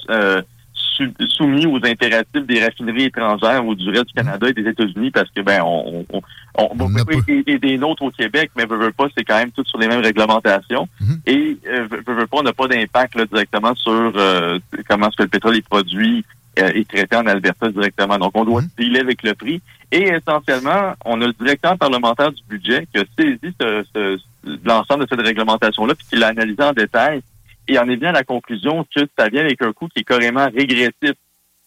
soumis 1.29 1.65
aux 1.65 1.77
impératifs 1.77 2.45
des 2.45 2.63
raffineries 2.63 3.05
étrangères 3.05 3.65
ou 3.65 3.75
du 3.75 3.89
reste 3.89 4.07
du 4.07 4.13
Canada 4.13 4.49
et 4.49 4.53
des 4.53 4.67
États-Unis 4.69 5.11
parce 5.11 5.29
que 5.31 5.41
ben 5.41 5.61
on, 5.63 6.05
on, 6.11 6.21
on, 6.57 6.69
on 6.79 6.93
peut 6.93 7.03
pas 7.03 7.57
des 7.57 7.77
nôtres 7.77 8.03
au 8.03 8.11
Québec, 8.11 8.51
mais 8.55 8.65
veut, 8.65 8.77
veut 8.77 8.91
pas, 8.91 9.07
c'est 9.15 9.23
quand 9.23 9.37
même 9.37 9.51
tout 9.51 9.63
sur 9.65 9.79
les 9.79 9.87
mêmes 9.87 10.01
réglementations. 10.01 10.87
Mm-hmm. 11.01 11.19
Et 11.27 11.57
euh, 11.67 11.87
veut, 11.89 12.13
veut 12.13 12.27
pas, 12.27 12.37
on 12.37 12.43
n'a 12.43 12.53
pas 12.53 12.67
d'impact 12.67 13.19
directement 13.31 13.75
sur 13.75 14.11
euh, 14.15 14.59
comment 14.87 15.07
est-ce 15.07 15.17
que 15.17 15.23
le 15.23 15.29
pétrole 15.29 15.57
est 15.57 15.67
produit 15.67 16.25
euh, 16.59 16.71
et 16.73 16.85
traité 16.85 17.15
en 17.15 17.27
Alberta 17.27 17.69
directement. 17.69 18.17
Donc 18.17 18.31
on 18.33 18.45
doit 18.45 18.61
mm 18.61 18.69
-hmm. 18.77 18.99
avec 18.99 19.23
le 19.23 19.33
prix. 19.35 19.61
Et 19.91 20.09
essentiellement, 20.09 20.93
on 21.05 21.21
a 21.21 21.27
le 21.27 21.33
directeur 21.33 21.77
parlementaire 21.77 22.31
du 22.31 22.41
budget 22.49 22.87
qui 22.91 22.99
a 22.99 23.05
saisi 23.17 23.53
ce, 23.59 23.85
ce, 23.93 24.19
l'ensemble 24.65 25.05
de 25.05 25.09
cette 25.09 25.25
réglementation-là, 25.25 25.95
puis 25.95 26.05
qui 26.09 26.15
l'a 26.17 26.27
analysé 26.27 26.61
en 26.61 26.73
détail 26.73 27.21
et 27.67 27.79
on 27.79 27.87
est 27.89 27.97
bien 27.97 28.09
à 28.09 28.13
la 28.13 28.23
conclusion 28.23 28.85
que 28.95 29.01
ça 29.17 29.29
vient 29.29 29.41
avec 29.41 29.61
un 29.61 29.73
coût 29.73 29.87
qui 29.87 30.01
est 30.01 30.03
carrément 30.03 30.45
régressif. 30.45 31.13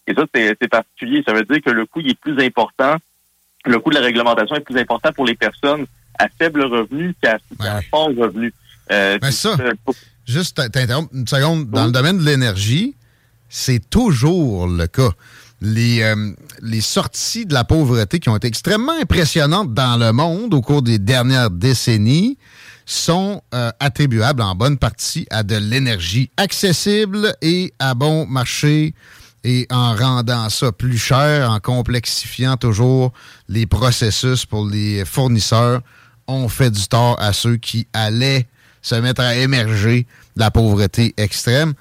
Et 0.07 0.13
ça, 0.13 0.25
c'est 0.33 0.67
particulier. 0.67 1.23
Ça 1.25 1.33
veut 1.33 1.43
dire 1.43 1.61
que 1.63 1.69
le 1.69 1.85
coût 1.85 2.01
est 2.01 2.19
plus 2.19 2.43
important, 2.43 2.95
le 3.65 3.79
coût 3.79 3.91
de 3.91 3.95
la 3.95 4.01
réglementation 4.01 4.55
est 4.55 4.61
plus 4.61 4.77
important 4.77 5.11
pour 5.13 5.25
les 5.25 5.35
personnes 5.35 5.85
à 6.17 6.27
faible 6.39 6.63
revenu 6.63 7.15
qu'à 7.21 7.37
fort 7.89 8.09
revenu. 8.09 8.53
Euh, 8.91 9.17
Mais 9.21 9.31
ça, 9.31 9.55
juste 10.25 10.57
t'interrompre 10.57 11.09
une 11.13 11.27
seconde. 11.27 11.69
Dans 11.69 11.85
le 11.85 11.91
domaine 11.91 12.17
de 12.17 12.25
l'énergie, 12.25 12.95
c'est 13.49 13.89
toujours 13.89 14.67
le 14.67 14.87
cas. 14.87 15.11
Les, 15.63 16.01
euh, 16.01 16.31
les 16.63 16.81
sorties 16.81 17.45
de 17.45 17.53
la 17.53 17.63
pauvreté 17.63 18.19
qui 18.19 18.29
ont 18.29 18.35
été 18.35 18.47
extrêmement 18.47 18.99
impressionnantes 18.99 19.75
dans 19.75 19.99
le 19.99 20.11
monde 20.11 20.55
au 20.55 20.61
cours 20.61 20.81
des 20.81 20.97
dernières 20.97 21.51
décennies, 21.51 22.39
sont 22.85 23.41
euh, 23.53 23.71
attribuables 23.79 24.41
en 24.41 24.55
bonne 24.55 24.77
partie 24.77 25.25
à 25.29 25.43
de 25.43 25.55
l'énergie 25.55 26.29
accessible 26.37 27.33
et 27.41 27.73
à 27.79 27.93
bon 27.93 28.25
marché 28.25 28.93
et 29.43 29.65
en 29.71 29.95
rendant 29.95 30.49
ça 30.49 30.71
plus 30.71 30.97
cher, 30.97 31.49
en 31.49 31.59
complexifiant 31.59 32.57
toujours 32.57 33.11
les 33.49 33.65
processus 33.65 34.45
pour 34.45 34.67
les 34.67 35.03
fournisseurs, 35.05 35.81
on 36.27 36.47
fait 36.47 36.69
du 36.69 36.87
tort 36.87 37.19
à 37.19 37.33
ceux 37.33 37.57
qui 37.57 37.87
allaient 37.93 38.47
se 38.81 38.95
mettre 38.95 39.21
à 39.21 39.35
émerger 39.35 40.05
de 40.35 40.41
la 40.41 40.51
pauvreté 40.51 41.13
extrême. 41.17 41.73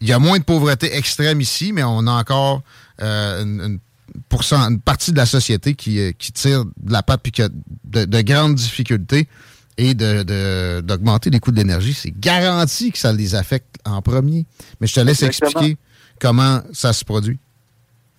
Il 0.00 0.08
y 0.08 0.12
a 0.12 0.18
moins 0.18 0.38
de 0.38 0.44
pauvreté 0.44 0.96
extrême 0.96 1.40
ici, 1.40 1.72
mais 1.72 1.82
on 1.84 2.06
a 2.06 2.12
encore 2.12 2.62
euh, 3.02 3.42
une, 3.44 3.78
partie 4.84 5.12
de 5.12 5.16
la 5.16 5.26
société 5.26 5.74
qui, 5.74 6.00
euh, 6.00 6.12
qui 6.18 6.32
tire 6.32 6.64
de 6.64 6.92
la 6.92 7.02
patte 7.02 7.26
et 7.26 7.30
qui 7.30 7.42
a 7.42 7.48
de 7.84 8.20
grandes 8.22 8.54
difficultés 8.54 9.28
et 9.82 9.94
d'augmenter 9.94 11.30
de, 11.30 11.34
les 11.34 11.40
coûts 11.40 11.50
de 11.50 11.56
l'énergie, 11.56 11.92
c'est 11.92 12.12
garanti 12.16 12.92
que 12.92 12.98
ça 12.98 13.12
les 13.12 13.34
affecte 13.34 13.76
en 13.84 14.00
premier. 14.00 14.46
Mais 14.80 14.86
je 14.86 14.94
te 14.94 15.00
laisse 15.00 15.22
expliquer 15.22 15.76
comment 16.20 16.60
ça 16.72 16.92
se 16.92 17.04
produit. 17.04 17.38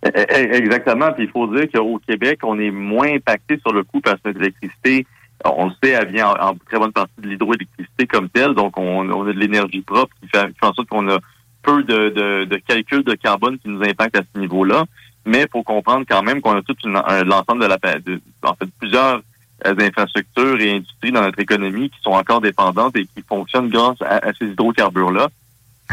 E, 0.06 0.10
e, 0.10 0.56
exactement. 0.56 1.14
Puis 1.14 1.26
il 1.26 1.30
faut 1.30 1.48
dire 1.56 1.68
qu'au 1.74 2.00
Québec, 2.06 2.40
on 2.44 2.60
est 2.60 2.72
moins 2.72 3.14
impacté 3.14 3.58
sur 3.60 3.72
le 3.72 3.84
coût 3.84 4.02
parce 4.02 4.20
que 4.22 4.30
l'électricité, 4.30 5.08
on 5.46 5.68
le 5.68 5.72
sait, 5.82 5.92
elle 5.92 6.12
vient 6.12 6.30
en, 6.32 6.56
très 6.68 6.78
bonne 6.78 6.92
partie 6.92 7.22
de 7.22 7.30
l'hydroélectricité 7.30 8.08
comme 8.08 8.30
telle. 8.30 8.54
Donc, 8.54 8.78
on, 8.78 9.10
a 9.10 9.26
de 9.34 9.40
l'énergie 9.40 9.82
propre 9.82 10.14
qui 10.22 10.28
fait, 10.28 10.46
en 10.62 10.74
sorte 10.74 10.90
qu'on 10.90 11.08
a 11.10 11.20
peu 11.62 11.84
de, 11.84 12.10
de, 12.10 12.44
de 12.44 12.58
calculs 12.58 13.04
de 13.04 13.14
carbone 13.14 13.58
qui 13.60 13.70
nous 13.70 13.82
impactent 13.82 14.18
à 14.18 14.24
ce 14.34 14.40
niveau-là. 14.40 14.84
Mais 15.26 15.44
il 15.44 15.48
faut 15.50 15.64
comprendre 15.64 16.06
quand 16.10 16.22
même 16.22 16.42
qu'on 16.42 16.58
a 16.58 16.62
tout 16.62 16.76
l'ensemble 16.84 17.62
de 17.62 17.68
la 17.68 17.78
de, 18.00 18.20
en 18.44 18.56
fait 18.56 18.68
plusieurs 18.78 19.22
infrastructures 19.66 20.60
et 20.62 20.76
industries 20.76 21.12
dans 21.12 21.22
notre 21.22 21.40
économie 21.40 21.90
qui 21.90 22.02
sont 22.02 22.12
encore 22.12 22.42
dépendantes 22.42 22.96
et 22.96 23.06
qui 23.06 23.22
fonctionnent 23.28 23.70
grâce 23.70 24.02
à, 24.02 24.32
ces 24.38 24.46
hydrocarbures-là. 24.48 25.30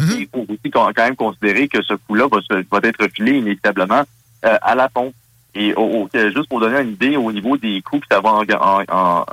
Mhm. 0.01 0.11
Il 0.19 0.29
faut 0.33 0.47
aussi 0.49 0.71
quand 0.71 0.93
même 0.97 1.17
considérer 1.17 1.69
que 1.69 1.83
ce 1.83 1.95
coût-là 1.95 2.27
va, 2.31 2.39
va, 2.71 2.79
être 2.83 3.09
filé 3.13 3.39
inévitablement 3.39 4.03
euh, 4.45 4.59
à 4.63 4.75
la 4.75 4.89
pompe. 4.89 5.15
Et 5.55 5.75
au, 5.75 6.09
juste 6.13 6.49
pour 6.49 6.61
donner 6.61 6.81
une 6.81 6.91
idée 6.91 7.17
au 7.17 7.33
niveau 7.33 7.57
des 7.57 7.83
coûts 7.83 7.99
que 7.99 8.07
ça 8.09 8.21
va 8.21 8.31
en, 8.31 8.45
en, 8.89 9.25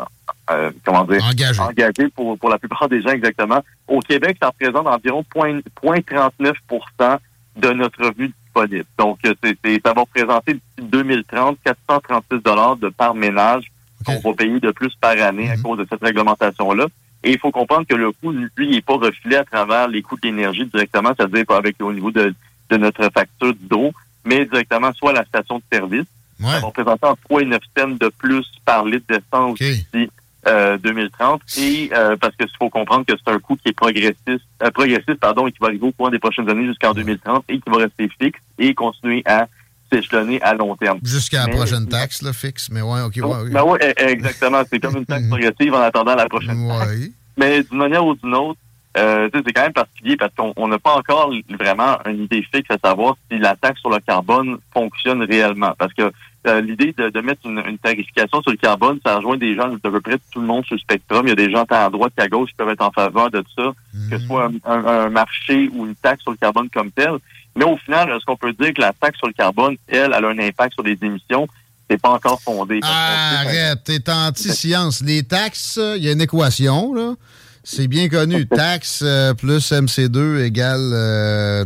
euh, 0.50 0.72
comment 0.84 1.04
dire, 1.04 1.24
engager, 1.60 2.08
pour, 2.16 2.38
pour 2.40 2.50
la 2.50 2.58
plupart 2.58 2.90
des 2.90 3.02
gens 3.02 3.10
exactement. 3.10 3.64
Au 3.88 4.00
Québec, 4.00 4.38
ça 4.42 4.48
représente 4.48 4.88
environ 4.88 5.24
0,39% 5.36 7.18
de 7.58 7.70
notre 7.72 8.04
revenu 8.04 8.34
disponible. 8.44 8.86
Donc, 8.98 9.20
c'est, 9.24 9.82
ça 9.86 9.94
va 9.94 10.02
représenter 10.02 10.54
d'ici 10.54 10.90
2030 10.90 11.58
436 11.64 12.42
dollars 12.44 12.78
de 12.78 12.90
par 12.90 13.14
ménage 13.14 13.72
qu'on 14.08 14.32
va 14.32 14.36
payer 14.36 14.60
de 14.60 14.72
plus 14.72 14.94
par 14.96 15.12
année 15.22 15.50
à 15.50 15.56
mhm. 15.56 15.64
cause 15.64 15.78
de 15.80 15.88
cette 15.90 16.02
réglementation-là. 16.02 16.88
Et 17.24 17.32
il 17.32 17.40
faut 17.40 17.52
comprendre 17.52 17.86
que 17.88 17.96
le 17.96 18.12
coût, 18.12 18.32
lui, 18.32 18.70
n'est 18.70 18.82
pas 18.82 18.96
refilé 18.96 19.38
à 19.38 19.44
travers 19.44 19.88
les 19.88 20.02
coûts 20.02 20.16
de 20.18 20.28
l'énergie 20.28 20.66
directement, 20.66 21.12
c'est-à-dire 21.18 21.46
pas 21.46 21.58
avec 21.58 21.76
au 21.82 21.92
niveau 21.92 22.12
de, 22.12 22.34
de 22.70 22.78
notre 22.78 23.10
facture 23.10 23.54
d'eau, 23.60 23.92
mais 24.24 24.46
directement 24.46 24.94
soit 24.94 25.14
la 25.14 25.26
station 25.26 25.58
de 25.58 25.64
service. 25.72 26.06
Ouais. 26.40 26.52
Ça 26.52 26.60
va 26.60 26.68
représenter 26.68 27.08
3,9 27.30 27.60
cents 27.78 27.88
de 27.88 28.10
plus 28.10 28.46
par 28.64 28.86
litre 28.86 29.06
d'essence 29.10 29.58
d'ici 29.58 30.10
euh, 30.48 30.78
2030. 30.78 31.42
Et 31.58 31.90
euh, 31.94 32.16
parce 32.16 32.36
qu'il 32.36 32.48
faut 32.58 32.70
comprendre 32.70 33.06
que 33.06 33.14
c'est 33.18 33.32
un 33.32 33.40
coût 33.40 33.56
qui 33.56 33.70
est 33.70 33.74
progressif, 33.74 34.42
euh, 34.64 34.72
progressif 34.72 35.16
pardon, 35.20 35.48
et 35.48 35.52
qui 35.52 35.58
va 35.60 35.68
arriver 35.68 35.88
au 35.88 35.92
cours 35.92 36.12
des 36.12 36.20
prochaines 36.20 36.50
années 36.50 36.66
jusqu'en 36.66 36.94
2030 36.94 37.44
et 37.50 37.60
qui 37.60 37.70
va 37.70 37.78
rester 37.78 38.10
fixe 38.20 38.40
et 38.60 38.74
continuer 38.74 39.24
à 39.26 39.48
s'échelonner 39.92 40.42
à 40.42 40.54
long 40.54 40.76
terme. 40.76 41.00
Jusqu'à 41.04 41.48
la 41.48 41.54
prochaine 41.54 41.88
taxe, 41.88 42.22
là, 42.22 42.34
fixe, 42.34 42.70
mais 42.72 42.82
ouais, 42.82 43.02
ok, 43.02 43.16
ouais, 43.18 43.50
Ben 43.52 43.64
ouais, 43.64 43.80
e, 43.82 44.10
exactement. 44.10 44.62
C'est 44.70 44.80
comme 44.80 44.98
une 44.98 45.06
taxe 45.06 45.28
progressive 45.28 45.74
en 45.74 45.82
attendant 45.82 46.16
la 46.16 46.28
prochaine 46.28 46.68
taxe. 46.68 47.10
Mais 47.38 47.64
d'une 47.64 47.78
manière 47.78 48.06
ou 48.06 48.16
d'une 48.16 48.34
autre, 48.34 48.60
euh, 48.98 49.30
c'est 49.32 49.54
quand 49.54 49.62
même 49.62 49.74
particulier 49.74 50.18
parce 50.18 50.34
qu'on 50.36 50.68
n'a 50.68 50.80
pas 50.80 50.96
encore 50.96 51.32
vraiment 51.60 52.00
une 52.08 52.24
idée 52.24 52.42
fixe 52.52 52.72
à 52.72 52.78
savoir 52.84 53.16
si 53.30 53.38
la 53.38 53.56
taxe 53.56 53.80
sur 53.80 53.92
le 53.92 54.00
carbone 54.00 54.58
fonctionne 54.74 55.22
réellement. 55.22 55.74
Parce 55.78 55.94
que 55.94 56.12
euh, 56.48 56.62
l'idée 56.62 56.94
de, 56.98 57.10
de, 57.10 57.22
mettre 57.22 57.46
une, 57.46 57.62
une, 57.68 57.78
tarification 57.78 58.42
sur 58.42 58.52
le 58.52 58.58
carbone, 58.58 59.00
ça 59.06 59.18
rejoint 59.18 59.38
des 59.38 59.56
gens 59.56 59.68
de 59.68 59.78
peu 59.78 60.02
près 60.02 60.18
tout 60.32 60.40
le 60.40 60.48
monde 60.48 60.66
sur 60.66 60.76
le 60.76 60.80
spectrum. 60.80 61.28
Il 61.28 61.30
y 61.30 61.34
a 61.34 61.36
des 61.36 61.52
gens 61.52 61.66
tant 61.66 61.86
à 61.86 61.90
droite 61.90 62.14
qu'à 62.18 62.28
gauche 62.28 62.50
qui 62.50 62.56
peuvent 62.56 62.70
être 62.70 62.84
en 62.84 62.92
faveur 62.92 63.30
de 63.30 63.44
ça, 63.56 63.74
que 64.10 64.18
ce 64.18 64.26
soit 64.26 64.50
un, 64.66 64.86
un, 64.86 65.10
marché 65.10 65.70
ou 65.74 65.86
une 65.86 65.96
taxe 65.96 66.24
sur 66.24 66.32
le 66.32 66.38
carbone 66.38 66.70
comme 66.70 66.92
tel. 66.92 67.18
Mais 67.58 67.66
au 67.66 67.76
final, 67.78 68.10
est-ce 68.12 68.24
qu'on 68.24 68.38
peut 68.38 68.54
dire 68.54 68.74
que 68.74 68.82
la 68.82 68.94
taxe 68.94 69.18
sur 69.18 69.28
le 69.28 69.34
carbone, 69.34 69.76
elle, 69.88 70.14
elle 70.16 70.26
a 70.26 70.28
un 70.28 70.40
impact 70.40 70.76
sur 70.76 70.84
les 70.84 70.98
émissions? 71.02 71.48
C'est 71.90 72.00
pas 72.00 72.12
encore 72.12 72.40
fondé. 72.40 72.80
Ah, 72.84 73.40
arrête, 73.40 73.84
t'es 73.84 74.10
anti-science. 74.10 75.02
Les 75.02 75.24
taxes, 75.24 75.80
il 75.96 76.04
y 76.04 76.10
a 76.10 76.12
une 76.12 76.22
équation, 76.22 76.94
là. 76.94 77.16
C'est 77.64 77.88
bien 77.88 78.08
connu. 78.08 78.48
Taxe 78.48 79.02
euh, 79.04 79.34
plus 79.34 79.72
MC2 79.72 80.40
égale 80.42 80.92
euh, 80.94 81.66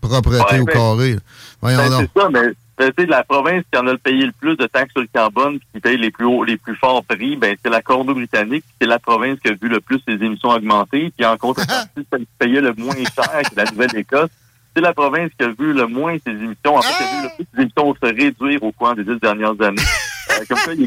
propreté 0.00 0.60
au 0.60 0.66
carré. 0.66 1.16
Voyons 1.62 1.78
ben, 1.78 2.08
C'est 2.14 2.20
ça, 2.20 2.28
mais 2.30 2.52
ben, 2.76 3.06
la 3.08 3.22
province 3.22 3.62
qui 3.72 3.78
en 3.78 3.86
a 3.86 3.96
payé 3.96 4.26
le 4.26 4.32
plus 4.32 4.56
de 4.56 4.66
taxes 4.66 4.92
sur 4.92 5.00
le 5.00 5.08
carbone, 5.12 5.58
qui 5.72 5.80
paye 5.80 5.96
les 5.96 6.10
plus 6.10 6.26
hauts, 6.26 6.44
les 6.44 6.56
plus 6.56 6.76
forts 6.76 7.04
prix, 7.04 7.36
ben 7.36 7.56
c'est 7.62 7.70
la 7.70 7.80
Colombie-Britannique, 7.80 8.64
c'est 8.80 8.86
la 8.86 8.98
province 8.98 9.38
qui 9.40 9.48
a 9.48 9.52
vu 9.52 9.68
le 9.68 9.80
plus 9.80 10.00
ses 10.06 10.14
émissions 10.14 10.50
augmenter, 10.50 11.12
puis 11.16 11.24
en 11.24 11.36
contrepartie, 11.38 12.06
celle 12.10 12.20
qui 12.20 12.28
payait 12.38 12.60
le 12.60 12.74
moins 12.74 12.94
cher, 12.96 13.40
c'est 13.44 13.56
la 13.56 13.64
Nouvelle-Écosse 13.64 14.30
c'est 14.74 14.82
la 14.82 14.92
province 14.92 15.30
qui 15.38 15.44
a 15.44 15.48
vu 15.48 15.72
le 15.72 15.86
moins 15.86 16.16
ses 16.24 16.32
émissions. 16.32 16.76
En 16.76 16.82
fait, 16.82 16.92
qui 16.96 17.02
a 17.02 17.06
vu 17.06 17.22
le 17.22 17.28
plus 17.36 17.46
ses 17.54 17.62
émissions 17.62 17.94
se 17.94 18.06
réduire 18.06 18.62
au 18.62 18.72
cours 18.72 18.94
des 18.94 19.04
dix 19.04 19.18
dernières 19.20 19.60
années. 19.60 19.82
Euh, 20.30 20.44
comme 20.48 20.58
ça, 20.58 20.72
il 20.74 20.86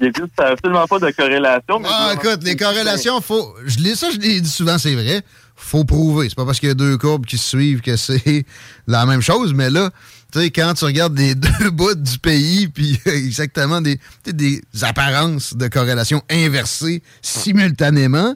n'existe 0.00 0.38
absolument 0.38 0.86
pas 0.86 0.98
de 0.98 1.10
corrélation. 1.10 1.82
ah, 1.84 2.12
écoute, 2.14 2.42
les 2.42 2.56
corrélations, 2.56 3.20
faut. 3.20 3.54
Je 3.64 3.78
l'ai 3.78 3.94
ça, 3.94 4.10
je 4.10 4.18
l'ai 4.18 4.40
dit 4.40 4.50
souvent, 4.50 4.78
c'est 4.78 4.94
vrai. 4.94 5.22
Faut 5.54 5.84
prouver. 5.84 6.28
C'est 6.28 6.34
pas 6.34 6.44
parce 6.44 6.60
qu'il 6.60 6.68
y 6.68 6.72
a 6.72 6.74
deux 6.74 6.98
courbes 6.98 7.24
qui 7.24 7.38
se 7.38 7.48
suivent 7.48 7.80
que 7.80 7.96
c'est 7.96 8.44
la 8.86 9.06
même 9.06 9.22
chose, 9.22 9.54
mais 9.54 9.70
là, 9.70 9.90
tu 10.32 10.40
sais, 10.40 10.50
quand 10.50 10.74
tu 10.74 10.84
regardes 10.84 11.16
les 11.16 11.34
deux 11.34 11.70
bouts 11.70 11.94
du 11.94 12.18
pays, 12.18 12.68
puis 12.68 13.00
exactement 13.06 13.80
des, 13.80 13.98
des 14.26 14.60
apparences 14.82 15.56
de 15.56 15.68
corrélation 15.68 16.22
inversées 16.30 17.02
simultanément, 17.22 18.34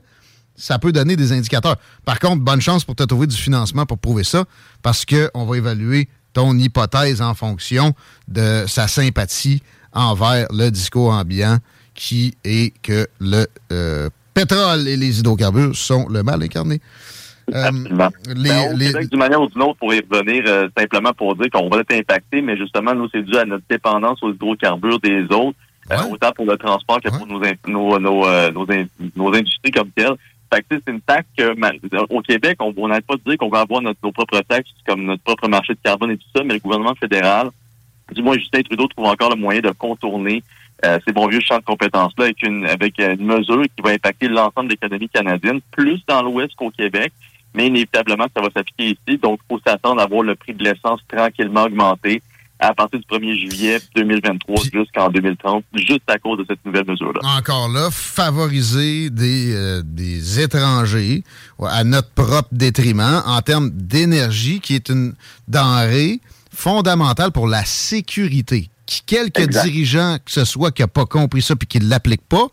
ça 0.61 0.79
peut 0.79 0.93
donner 0.93 1.17
des 1.17 1.33
indicateurs. 1.33 1.77
Par 2.05 2.21
contre, 2.21 2.43
bonne 2.43 2.61
chance 2.61 2.85
pour 2.85 2.95
te 2.95 3.03
trouver 3.03 3.27
du 3.27 3.37
financement 3.37 3.87
pour 3.87 3.99
prouver 3.99 4.25
ça, 4.25 4.45
parce 4.83 5.05
qu'on 5.05 5.47
va 5.47 5.57
évaluer 5.57 6.09
ton 6.33 6.57
hypothèse 6.57 7.23
en 7.23 7.35
fonction 7.35 7.95
de 8.29 8.65
sa 8.67 8.87
sympathie 8.87 9.63
envers 9.93 10.47
le 10.51 10.71
discours 10.71 11.13
ambiant, 11.13 11.59
qui 11.95 12.35
est 12.45 12.73
que 12.83 13.09
le 13.21 13.47
euh, 13.73 14.09
pétrole 14.35 14.87
et 14.87 14.97
les 14.97 15.19
hydrocarbures 15.19 15.75
sont 15.75 16.07
le 16.09 16.23
mal 16.23 16.43
incarné. 16.43 16.81
Euh, 17.53 17.71
ben, 17.91 18.11
d'une 18.27 19.19
manière 19.19 19.41
ou 19.41 19.49
d'une 19.49 19.63
autre, 19.63 19.79
pour 19.79 19.93
y 19.93 20.01
revenir, 20.09 20.45
euh, 20.47 20.69
simplement 20.79 21.13
pour 21.13 21.35
dire 21.35 21.51
qu'on 21.51 21.69
va 21.69 21.81
être 21.81 21.95
impacté, 21.95 22.43
mais 22.43 22.57
justement, 22.57 22.95
nous, 22.95 23.09
c'est 23.13 23.23
dû 23.23 23.37
à 23.37 23.45
notre 23.45 23.65
dépendance 23.69 24.23
aux 24.23 24.33
hydrocarbures 24.33 25.01
des 25.01 25.25
autres, 25.25 25.59
autant 26.13 26.31
pour 26.31 26.47
le 26.47 26.57
transport 26.57 27.01
que 27.01 27.09
pour 27.09 27.27
nos, 27.27 27.41
nos, 27.67 27.99
nos, 27.99 28.67
nos, 29.17 29.35
industries 29.35 29.73
comme 29.73 29.91
telles. 29.91 30.15
C'est 30.53 30.89
une 30.89 31.01
taxe 31.01 31.29
que, 31.37 31.55
au 32.13 32.23
Québec, 32.23 32.59
on 32.61 32.89
n'arrête 32.89 33.07
pas 33.07 33.17
de 33.17 33.23
dire 33.25 33.39
qu'on 33.39 33.49
va 33.49 33.61
avoir 33.61 33.81
notre, 33.83 34.01
nos 34.03 34.11
propres 34.11 34.41
taxes, 34.41 34.71
comme 34.87 35.05
notre 35.05 35.23
propre 35.23 35.49
marché 35.49 35.75
de 35.75 35.79
carbone 35.83 36.11
et 36.11 36.17
tout 36.17 36.27
ça, 36.35 36.43
mais 36.43 36.55
le 36.55 36.61
gouvernement 36.61 36.95
fédéral, 36.95 37.51
du 38.13 38.23
moins 38.23 38.37
Justin 38.37 38.63
Trudeau, 38.63 38.89
trouve 38.89 39.07
encore 39.07 39.31
le 39.31 39.37
moyen 39.37 39.61
de 39.61 39.71
contourner 39.71 40.43
euh, 40.85 40.99
ces 41.07 41.13
bons 41.13 41.29
vieux 41.29 41.41
champs 41.41 41.59
de 41.59 41.65
compétences-là 41.65 42.25
avec 42.25 42.43
une 42.43 42.67
avec 42.67 42.99
une 42.99 43.25
mesure 43.25 43.63
qui 43.63 43.83
va 43.83 43.91
impacter 43.91 44.29
l'ensemble 44.29 44.69
de 44.69 44.73
l'économie 44.73 45.09
canadienne, 45.09 45.61
plus 45.71 46.01
dans 46.09 46.23
l'Ouest 46.23 46.55
qu'au 46.57 46.71
Québec. 46.71 47.13
mais 47.55 47.67
inévitablement, 47.67 48.27
ça 48.35 48.41
va 48.41 48.49
s'appliquer 48.55 48.97
ici. 48.99 49.19
Donc, 49.19 49.41
il 49.43 49.55
faut 49.55 49.61
s'attendre 49.65 50.01
à 50.01 50.07
voir 50.07 50.23
le 50.23 50.35
prix 50.35 50.55
de 50.55 50.65
l'essence 50.65 51.01
tranquillement 51.09 51.65
augmenter 51.65 52.23
à 52.61 52.75
partir 52.75 53.01
du 53.01 53.07
1er 53.07 53.51
juillet 53.51 53.81
2023 53.97 54.65
jusqu'en 54.73 55.09
2030, 55.09 55.65
juste 55.75 56.03
à 56.09 56.19
cause 56.19 56.39
de 56.39 56.47
cette 56.49 56.65
nouvelle 56.65 56.85
mesure-là. 56.87 57.21
Encore 57.39 57.69
là, 57.69 57.89
favoriser 57.91 59.09
des, 59.11 59.55
euh, 59.55 59.83
des 59.85 60.41
étrangers 60.41 61.25
à 61.59 61.85
notre 61.85 62.11
propre 62.11 62.49
détriment 62.53 63.23
en 63.27 63.41
termes 63.41 63.71
d'énergie, 63.71 64.61
qui 64.61 64.75
est 64.75 64.91
une 64.91 65.15
denrée 65.49 66.21
fondamentale 66.53 67.33
pour 67.33 67.49
la 67.49 67.65
sécurité. 67.65 68.69
Quelques 69.07 69.49
dirigeants 69.49 70.19
que 70.25 70.33
ce 70.33 70.45
soit 70.45 70.73
qui 70.73 70.83
n'a 70.83 70.89
pas 70.89 71.07
compris 71.07 71.43
ça 71.43 71.57
puis 71.57 71.67
qui 71.67 71.79
ne 71.79 71.89
l'applique 71.89 72.27
pas, 72.29 72.49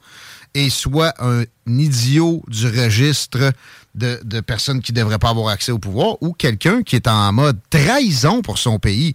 et 0.54 0.70
soit 0.70 1.14
un 1.20 1.44
idiot 1.68 2.44
du 2.48 2.68
registre 2.68 3.52
de, 3.98 4.40
personnes 4.42 4.82
qui 4.82 4.94
ne 4.94 5.00
devraient 5.00 5.20
pas 5.20 5.30
avoir 5.30 5.50
accès 5.50 5.72
au 5.72 5.80
pouvoir 5.80 6.18
ou 6.22 6.34
quelqu'un 6.34 6.84
qui 6.84 6.96
est 6.96 7.08
en 7.08 7.34
mode 7.34 7.60
trahison 7.70 8.42
pour 8.42 8.58
son 8.58 8.80
pays. 8.80 9.14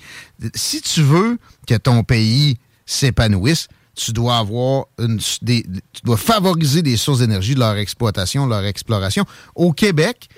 Si 0.54 0.82
tu 0.82 1.02
veux 1.02 1.38
que 1.66 1.74
ton 1.74 2.02
pays 2.04 2.58
s'épanouisse, 2.84 3.68
tu 3.94 4.12
dois 4.12 4.38
avoir 4.38 4.86
une, 4.98 5.20
des, 5.42 5.62
tu 5.92 6.02
dois 6.04 6.16
favoriser 6.16 6.82
des 6.82 6.96
sources 6.96 7.20
d'énergie, 7.20 7.54
leur 7.54 7.76
exploitation, 7.76 8.46
leur 8.46 8.64
exploration. 8.64 9.24
Au 9.54 9.72
Québec, 9.72 10.28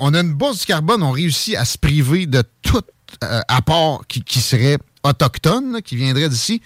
on 0.00 0.14
a 0.14 0.20
une 0.20 0.34
bourse 0.34 0.60
du 0.60 0.66
carbone, 0.66 1.02
on 1.02 1.10
réussit 1.10 1.56
à 1.56 1.64
se 1.64 1.78
priver 1.78 2.26
de 2.26 2.42
tout 2.62 2.82
euh, 3.24 3.40
apport 3.48 4.04
qui, 4.06 4.40
serait 4.40 4.78
autochtone, 5.02 5.80
qui 5.82 5.96
viendrait 5.96 6.28
d'ici. 6.28 6.60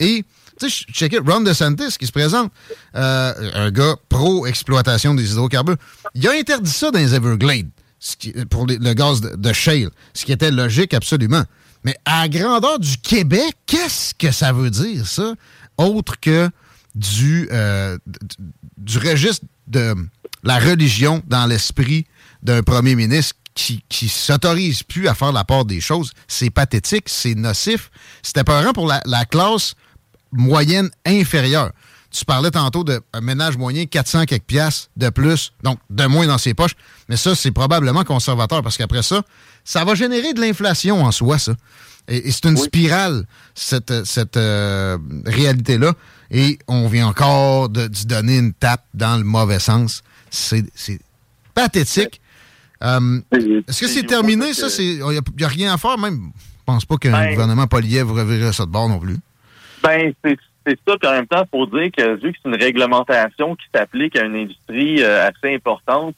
Et 0.00 0.24
tu 0.58 0.70
sais, 0.70 0.84
check 0.92 1.12
it, 1.12 1.20
Ron 1.26 1.40
DeSantis 1.40 1.96
qui 1.98 2.06
se 2.06 2.12
présente, 2.12 2.52
euh, 2.94 3.50
un 3.54 3.70
gars 3.70 3.96
pro-exploitation 4.08 5.14
des 5.14 5.32
hydrocarbures. 5.32 5.76
Il 6.14 6.26
a 6.28 6.32
interdit 6.32 6.70
ça 6.70 6.90
dans 6.90 6.98
les 6.98 7.14
Everglades 7.14 7.70
pour 8.50 8.66
le 8.66 8.92
gaz 8.94 9.20
de, 9.20 9.52
shale, 9.52 9.90
ce 10.14 10.24
qui 10.24 10.32
était 10.32 10.50
logique 10.50 10.94
absolument. 10.94 11.44
Mais 11.84 11.96
à 12.04 12.28
grandeur 12.28 12.78
du 12.78 12.96
Québec, 12.98 13.56
qu'est-ce 13.66 14.14
que 14.14 14.30
ça 14.30 14.52
veut 14.52 14.70
dire, 14.70 15.06
ça, 15.06 15.34
autre 15.78 16.18
que 16.20 16.50
du, 16.94 17.48
euh, 17.52 17.98
du 18.76 18.98
registre 18.98 19.44
de 19.66 19.94
la 20.42 20.58
religion 20.58 21.22
dans 21.26 21.46
l'esprit 21.46 22.06
d'un 22.42 22.62
premier 22.62 22.94
ministre 22.94 23.36
qui, 23.54 23.84
qui 23.88 24.08
s'autorise 24.08 24.82
plus 24.82 25.08
à 25.08 25.14
faire 25.14 25.32
la 25.32 25.44
part 25.44 25.64
des 25.64 25.80
choses? 25.80 26.12
C'est 26.28 26.50
pathétique, 26.50 27.08
c'est 27.08 27.34
nocif. 27.34 27.90
C'était 28.22 28.44
peurant 28.44 28.72
pour 28.72 28.86
la, 28.86 29.00
la 29.06 29.24
classe 29.24 29.74
moyenne 30.32 30.90
inférieure. 31.06 31.72
Tu 32.10 32.26
parlais 32.26 32.50
tantôt 32.50 32.84
d'un 32.84 33.00
ménage 33.22 33.56
moyen 33.56 33.86
400 33.86 34.24
quelques 34.26 34.44
piastres 34.44 34.90
de 34.96 35.08
plus, 35.08 35.52
donc 35.62 35.78
de 35.88 36.04
moins 36.04 36.26
dans 36.26 36.36
ses 36.36 36.52
poches. 36.52 36.74
Mais 37.08 37.16
ça, 37.16 37.34
c'est 37.34 37.52
probablement 37.52 38.04
conservateur 38.04 38.62
parce 38.62 38.76
qu'après 38.76 39.02
ça, 39.02 39.22
ça 39.64 39.84
va 39.84 39.94
générer 39.94 40.34
de 40.34 40.40
l'inflation 40.40 41.02
en 41.04 41.10
soi, 41.10 41.38
ça. 41.38 41.54
Et, 42.08 42.30
c'est 42.30 42.44
une 42.44 42.56
spirale, 42.56 43.26
cette, 43.54 44.04
cette 44.04 44.36
euh, 44.36 44.98
réalité-là. 45.24 45.94
Et 46.30 46.58
on 46.68 46.88
vient 46.88 47.06
encore 47.06 47.68
de, 47.68 47.88
donner 48.04 48.38
une 48.38 48.52
tape 48.52 48.84
dans 48.92 49.16
le 49.16 49.24
mauvais 49.24 49.60
sens. 49.60 50.02
C'est 50.30 50.64
pathétique. 51.54 52.20
Euh, 52.82 53.20
est-ce 53.68 53.80
que 53.80 53.88
c'est 53.88 54.02
terminé, 54.02 54.52
ça? 54.52 54.66
Il 54.78 55.04
n'y 55.04 55.44
a, 55.44 55.48
rien 55.48 55.72
à 55.72 55.78
faire, 55.78 55.96
même. 55.98 56.32
Je 56.36 56.64
pense 56.66 56.84
pas 56.84 56.96
qu'un 56.96 57.12
ben, 57.12 57.30
gouvernement 57.30 57.66
Poliev 57.66 58.10
reverrait 58.10 58.52
ça 58.52 58.66
de 58.66 58.70
bord 58.70 58.88
non 58.88 58.98
plus. 58.98 59.18
Ben, 59.82 60.12
c'est 60.24 60.38
c'est 60.66 60.78
ça. 60.86 60.96
Puis 60.96 61.08
en 61.08 61.12
même 61.12 61.26
temps, 61.26 61.42
il 61.42 61.50
faut 61.50 61.66
dire 61.66 61.90
que 61.96 62.14
vu 62.14 62.32
que 62.32 62.38
c'est 62.42 62.48
une 62.48 62.62
réglementation 62.62 63.56
qui 63.56 63.66
s'applique 63.74 64.16
à 64.16 64.24
une 64.24 64.36
industrie 64.36 65.02
euh, 65.02 65.28
assez 65.28 65.54
importante, 65.54 66.14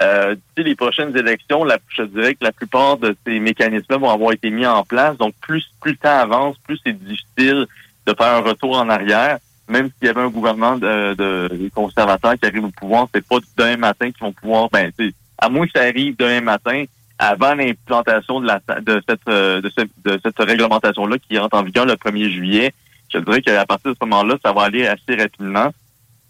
euh, 0.00 0.36
les 0.56 0.76
prochaines 0.76 1.16
élections, 1.16 1.64
la, 1.64 1.78
je 1.88 2.02
dirais 2.02 2.34
que 2.34 2.44
la 2.44 2.52
plupart 2.52 2.98
de 2.98 3.16
ces 3.26 3.40
mécanismes 3.40 3.96
vont 3.96 4.10
avoir 4.10 4.32
été 4.32 4.50
mis 4.50 4.66
en 4.66 4.84
place. 4.84 5.16
Donc, 5.16 5.34
plus, 5.40 5.68
plus 5.80 5.92
le 5.92 5.96
temps 5.96 6.18
avance, 6.18 6.56
plus 6.58 6.78
c'est 6.84 6.92
difficile 6.92 7.66
de 8.06 8.14
faire 8.14 8.34
un 8.34 8.40
retour 8.40 8.78
en 8.78 8.88
arrière. 8.88 9.38
Même 9.68 9.90
s'il 9.98 10.06
y 10.06 10.10
avait 10.10 10.22
un 10.22 10.30
gouvernement 10.30 10.76
de, 10.76 11.14
de 11.14 11.70
conservateurs 11.74 12.34
qui 12.38 12.46
arrive 12.46 12.64
au 12.64 12.70
pouvoir, 12.70 13.08
c'est 13.12 13.26
pas 13.26 13.36
d'un 13.56 13.76
matin 13.76 14.10
qu'ils 14.10 14.20
vont 14.20 14.32
pouvoir. 14.32 14.70
Ben, 14.70 14.90
à 15.36 15.48
moins 15.48 15.66
que 15.66 15.72
ça 15.74 15.82
arrive 15.82 16.16
d'un 16.16 16.40
matin, 16.40 16.84
avant 17.18 17.54
l'implantation 17.54 18.40
de, 18.40 18.46
la, 18.46 18.60
de 18.80 19.02
cette, 19.06 19.28
euh, 19.28 19.60
de, 19.60 19.70
cette, 19.76 19.90
de 20.04 20.18
cette 20.22 20.38
réglementation-là 20.38 21.16
qui 21.18 21.36
rentre 21.36 21.56
en 21.56 21.62
vigueur 21.62 21.84
le 21.84 21.94
1er 21.94 22.30
juillet, 22.30 22.72
je 23.12 23.18
dirais 23.18 23.42
qu'à 23.42 23.66
partir 23.66 23.92
de 23.92 23.96
ce 24.00 24.04
moment-là, 24.06 24.36
ça 24.44 24.52
va 24.52 24.62
aller 24.62 24.86
assez 24.86 25.16
rapidement. 25.16 25.72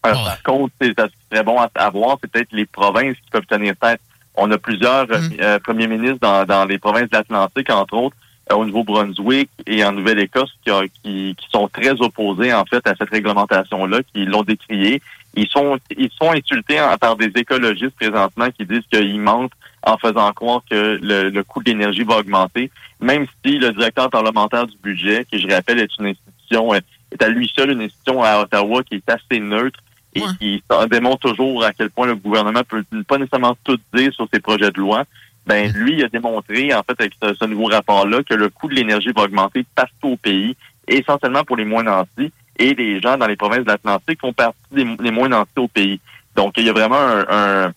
Euh, 0.07 0.13
par 0.13 0.43
contre, 0.43 0.75
c'est 0.81 0.95
très 1.31 1.43
bon 1.43 1.59
à, 1.59 1.91
voir, 1.91 2.19
c'est 2.21 2.31
peut-être 2.31 2.53
les 2.53 2.67
provinces 2.67 3.17
qui 3.17 3.31
peuvent 3.31 3.47
tenir 3.47 3.75
tête. 3.77 4.01
On 4.37 4.51
a 4.51 4.59
plusieurs 4.59 5.11
euh, 5.11 5.19
mm. 5.19 5.33
euh, 5.41 5.59
premiers 5.59 5.89
ministres 5.89 6.19
dans, 6.21 6.45
dans 6.45 6.65
les 6.65 6.79
provinces 6.79 7.11
de 7.11 7.17
l'Atlantique, 7.17 7.71
entre 7.71 7.95
autres, 7.95 8.17
au 8.53 8.65
Nouveau-Brunswick 8.65 9.51
et 9.67 9.85
en 9.85 9.93
Nouvelle-Écosse, 9.93 10.53
qui, 10.65 10.71
qui, 11.03 11.35
qui, 11.37 11.47
sont 11.51 11.69
très 11.69 12.01
opposés 12.01 12.55
en 12.55 12.65
fait 12.65 12.87
à 12.87 12.95
cette 12.95 13.11
réglementation-là, 13.11 13.99
qui 14.15 14.25
l'ont 14.25 14.43
décriée. 14.43 15.03
Ils 15.35 15.49
sont 15.49 15.79
ils 15.97 16.11
sont 16.11 16.33
insultés 16.33 16.81
par 17.01 17.17
des 17.17 17.31
écologistes 17.35 17.97
présentement 17.97 18.49
qui 18.51 18.65
disent 18.65 18.87
qu'ils 18.91 19.21
mentent 19.21 19.53
en 19.83 19.99
faisant 19.99 20.33
croire 20.33 20.63
que 20.69 20.99
le, 21.03 21.29
le 21.29 21.45
coût 21.45 21.63
de 21.63 21.71
l'énergie 21.71 22.05
va 22.05 22.19
augmenter, 22.19 22.71
même 23.01 23.27
si 23.45 23.59
le 23.59 23.73
directeur 23.73 24.09
parlementaire 24.09 24.67
du 24.67 24.77
budget, 24.83 25.27
qui 25.31 25.39
je 25.39 25.49
rappelle 25.49 25.81
est 25.81 25.99
une 25.99 26.07
est 26.53 27.23
à 27.23 27.29
lui 27.29 27.51
seul 27.55 27.71
une 27.71 27.83
institution 27.83 28.23
à 28.23 28.41
Ottawa 28.41 28.83
qui 28.83 28.97
est 28.97 29.11
assez 29.11 29.41
neutre 29.41 29.81
et 30.15 30.23
qui 30.39 30.63
démontre 30.91 31.31
toujours 31.31 31.65
à 31.65 31.73
quel 31.73 31.91
point 31.91 32.07
le 32.07 32.17
gouvernement 32.17 32.63
peut 32.67 32.83
pas 33.07 33.19
nécessairement 33.19 33.57
tout 33.65 33.79
dire 33.95 34.13
sur 34.13 34.27
ses 34.33 34.41
projets 34.41 34.71
de 34.71 34.81
loi. 34.81 35.05
Ben 35.47 35.73
lui, 35.73 35.95
il 35.95 36.05
a 36.05 36.09
démontré, 36.09 36.75
en 36.75 36.83
fait, 36.83 37.01
avec 37.01 37.13
ce, 37.23 37.45
nouveau 37.47 37.67
rapport-là, 37.67 38.23
que 38.23 38.35
le 38.35 38.51
coût 38.51 38.69
de 38.69 38.75
l'énergie 38.75 39.13
va 39.17 39.23
augmenter 39.23 39.65
partout 39.75 40.09
au 40.09 40.17
pays, 40.17 40.55
essentiellement 40.87 41.45
pour 41.45 41.57
les 41.57 41.65
moins 41.65 41.83
nantis, 41.83 42.33
et 42.59 42.75
les 42.75 43.01
gens 43.01 43.17
dans 43.17 43.27
les 43.27 43.37
provinces 43.37 43.65
de 43.65 43.69
l'Atlantique 43.69 44.21
font 44.21 44.33
partie 44.33 44.59
des, 44.73 45.11
moins 45.11 45.29
nantis 45.29 45.51
au 45.57 45.69
pays. 45.69 46.01
Donc, 46.37 46.55
il 46.59 46.65
y 46.65 46.69
a 46.69 46.73
vraiment 46.73 47.01
un, 47.01 47.25
un 47.31 47.73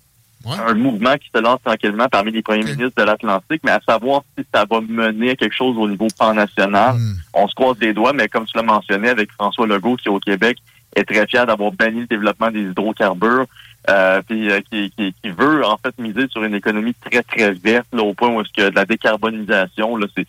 mouvement 0.76 1.16
qui 1.18 1.30
se 1.34 1.42
lance 1.42 1.60
tranquillement 1.64 2.08
parmi 2.10 2.32
les 2.32 2.42
premiers 2.42 2.64
ministres 2.64 2.94
de 2.98 3.04
l'Atlantique, 3.04 3.62
mais 3.64 3.72
à 3.72 3.82
savoir 3.88 4.24
si 4.38 4.46
ça 4.54 4.66
va 4.70 4.82
mener 4.82 5.32
à 5.32 5.36
quelque 5.36 5.56
chose 5.56 5.78
au 5.78 5.88
niveau 5.88 6.08
pan-national. 6.18 6.96
Hmm. 6.96 7.14
On 7.34 7.48
se 7.48 7.56
croise 7.56 7.78
les 7.80 7.94
doigts, 7.94 8.14
mais 8.14 8.28
comme 8.28 8.46
tu 8.46 8.58
l'as 8.58 8.64
mentionné 8.64 9.10
avec 9.10 9.32
François 9.32 9.68
Legault, 9.68 9.96
qui 9.96 10.08
est 10.08 10.12
au 10.12 10.20
Québec, 10.20 10.58
est 10.96 11.06
très 11.06 11.26
fier 11.28 11.46
d'avoir 11.46 11.72
banni 11.72 12.02
le 12.02 12.08
développement 12.08 12.52
des 12.52 12.62
hydrocarbures, 12.62 13.46
euh, 13.90 14.22
puis 14.28 14.52
euh, 14.52 14.60
qui, 14.70 14.92
qui, 14.92 15.30
veut 15.30 15.66
en 15.66 15.78
fait 15.78 15.98
miser 15.98 16.28
sur 16.30 16.44
une 16.44 16.54
économie 16.54 16.94
très, 16.94 17.24
très 17.24 17.52
verte, 17.54 17.88
là, 17.94 18.04
au 18.04 18.14
point 18.14 18.30
où 18.30 18.42
est-ce 18.42 18.52
que 18.54 18.70
de 18.70 18.76
la 18.76 18.86
décarbonisation, 18.86 19.96
là, 19.96 20.08
c'est 20.16 20.28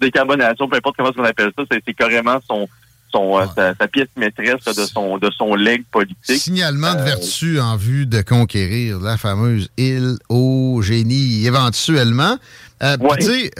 décarbonation, 0.00 0.68
peu 0.68 0.76
importe 0.76 0.96
comment 0.96 1.10
on 1.16 1.24
appelle 1.24 1.50
ça, 1.56 1.64
c'est 1.70 1.94
carrément 1.94 2.38
son 2.46 2.68
son, 3.12 3.38
euh, 3.38 3.72
sa, 3.78 3.88
pièce 3.88 4.08
maîtresse 4.16 4.64
de 4.64 4.84
son 4.84 5.18
de 5.18 5.30
son 5.30 5.54
leg 5.54 5.84
politique. 5.90 6.38
Signalement 6.38 6.94
de 6.94 7.00
euh, 7.00 7.04
vertu 7.04 7.60
en 7.60 7.76
vue 7.76 8.06
de 8.06 8.22
conquérir 8.22 8.98
la 9.00 9.16
fameuse 9.16 9.68
île 9.76 10.16
au 10.28 10.80
génie 10.82 11.46
éventuellement. 11.46 12.36
Euh, 12.82 12.96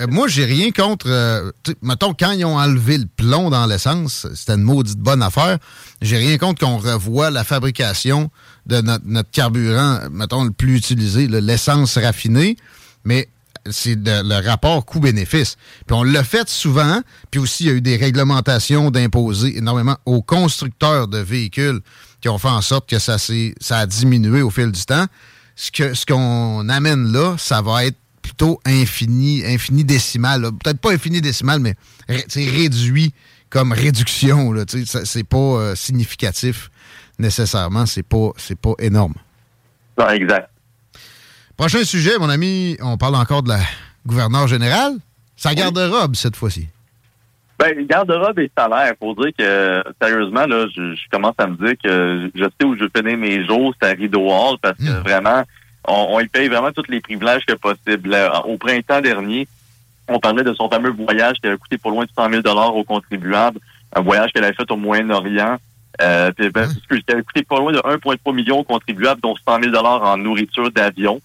moi, 0.09 0.29
j'ai 0.29 0.45
rien 0.45 0.71
contre. 0.71 1.53
mettons, 1.83 2.15
quand 2.15 2.31
ils 2.33 2.45
ont 2.45 2.57
enlevé 2.57 2.99
le 2.99 3.07
plomb 3.07 3.51
dans 3.51 3.67
l'essence, 3.67 4.29
c'était 4.35 4.55
une 4.55 4.63
maudite 4.63 4.99
bonne 4.99 5.23
affaire. 5.23 5.59
J'ai 6.01 6.19
rien 6.19 6.39
contre 6.39 6.65
qu'on 6.65 6.79
revoie 6.79 7.31
la 7.31 7.43
fabrication 7.43 8.31
de 8.67 8.81
notre, 8.81 9.05
notre 9.07 9.31
carburant, 9.31 10.01
mettons, 10.13 10.45
le 10.45 10.53
plus 10.53 10.77
utilisé, 10.77 11.27
l'essence 11.27 11.99
raffinée. 11.99 12.57
Mais 13.05 13.29
c'est 13.71 13.97
le 13.97 14.47
rapport 14.47 14.85
coût-bénéfice. 14.85 15.57
Puis 15.87 15.97
on 15.97 16.03
l'a 16.03 16.25
fait 16.25 16.49
souvent, 16.49 17.01
puis 17.31 17.41
aussi 17.41 17.65
il 17.65 17.67
y 17.67 17.71
a 17.71 17.75
eu 17.75 17.81
des 17.81 17.97
réglementations 17.97 18.91
d'imposer 18.91 19.57
énormément 19.59 19.97
aux 20.07 20.23
constructeurs 20.23 21.09
de 21.09 21.19
véhicules 21.19 21.81
qui 22.21 22.29
ont 22.29 22.39
fait 22.39 22.49
en 22.49 22.63
sorte 22.63 22.89
que 22.89 22.99
ça, 22.99 23.17
ça 23.19 23.79
a 23.79 23.87
diminué 23.87 24.43
au 24.43 24.51
fil 24.51 24.73
du 24.73 24.85
temps. 24.85 25.07
Ce 25.57 25.71
qu'on 26.07 26.63
ce 26.63 26.71
amène 26.71 27.13
là, 27.13 27.37
ça 27.39 27.63
va 27.63 27.85
être 27.85 27.97
plutôt 28.23 28.61
infini, 28.65 29.45
infini 29.45 29.85
décimal. 29.85 30.43
Peut-être 30.43 30.79
pas 30.79 30.93
infini 30.93 31.21
décimal, 31.21 31.61
mais 31.61 31.75
réduit 32.09 33.13
comme 33.51 33.73
réduction. 33.73 34.55
C'est 35.05 35.25
pas 35.25 35.37
euh, 35.39 35.75
significatif 35.75 36.71
nécessairement. 37.19 37.87
C'est 37.87 38.03
pas, 38.03 38.31
pas 38.61 38.75
énorme. 38.79 39.15
exact. 40.15 40.51
Prochain 41.59 41.83
sujet, 41.83 42.17
mon 42.21 42.29
ami, 42.29 42.77
on 42.81 42.97
parle 42.97 43.17
encore 43.17 43.43
de 43.43 43.49
la 43.49 43.59
gouverneure 44.07 44.47
générale. 44.47 44.93
Sa 45.37 45.57
garde-robe 45.57 46.15
cette 46.15 46.37
fois-ci. 46.37 46.69
Ben, 47.59 47.85
garde-robe 47.85 48.39
et 48.39 48.51
salaire. 48.57 48.95
Pour 48.95 49.17
dire 49.17 49.33
que, 49.37 49.83
sérieusement, 50.01 50.47
là, 50.47 50.67
je, 50.73 50.95
commence 51.11 51.35
à 51.37 51.49
me 51.49 51.57
dire 51.57 51.75
que 51.83 52.31
je 52.33 52.45
sais 52.45 52.65
où 52.65 52.77
je 52.77 52.85
vais 52.85 53.17
mes 53.17 53.45
jours, 53.45 53.75
c'est 53.83 53.89
à 53.89 53.93
Rideau 53.93 54.31
Hall, 54.31 54.57
parce 54.63 54.79
que 54.79 54.85
hmm. 54.85 55.03
vraiment, 55.03 55.43
on, 55.89 56.21
y 56.21 56.29
paye 56.29 56.47
vraiment 56.47 56.71
tous 56.71 56.89
les 56.89 57.01
privilèges 57.01 57.45
que 57.45 57.55
possible. 57.55 58.17
Au 58.45 58.57
printemps 58.57 59.01
dernier, 59.01 59.49
on 60.07 60.21
parlait 60.21 60.45
de 60.45 60.55
son 60.55 60.71
fameux 60.71 60.93
voyage 60.93 61.39
qui 61.43 61.49
a 61.49 61.57
coûté 61.57 61.77
pour 61.77 61.91
loin 61.91 62.05
de 62.05 62.11
100 62.17 62.31
000 62.41 62.57
aux 62.73 62.85
contribuables, 62.85 63.59
un 63.97 64.01
voyage 64.03 64.31
qu'elle 64.33 64.45
a 64.45 64.53
fait 64.53 64.71
au 64.71 64.77
Moyen-Orient. 64.77 65.57
Euh, 66.01 66.31
puis, 66.31 66.51
ben, 66.51 66.69
hmm. 66.69 67.19
a 67.19 67.23
coûté 67.23 67.43
pas 67.43 67.59
loin 67.59 67.73
de 67.73 67.79
1,3 67.79 68.33
million 68.33 68.61
aux 68.61 68.65
contribuables, 68.65 69.21
dont 69.21 69.35
100 69.35 69.61
000 69.73 69.75
en 69.75 70.17
nourriture 70.17 70.71
d'avion. 70.71 71.21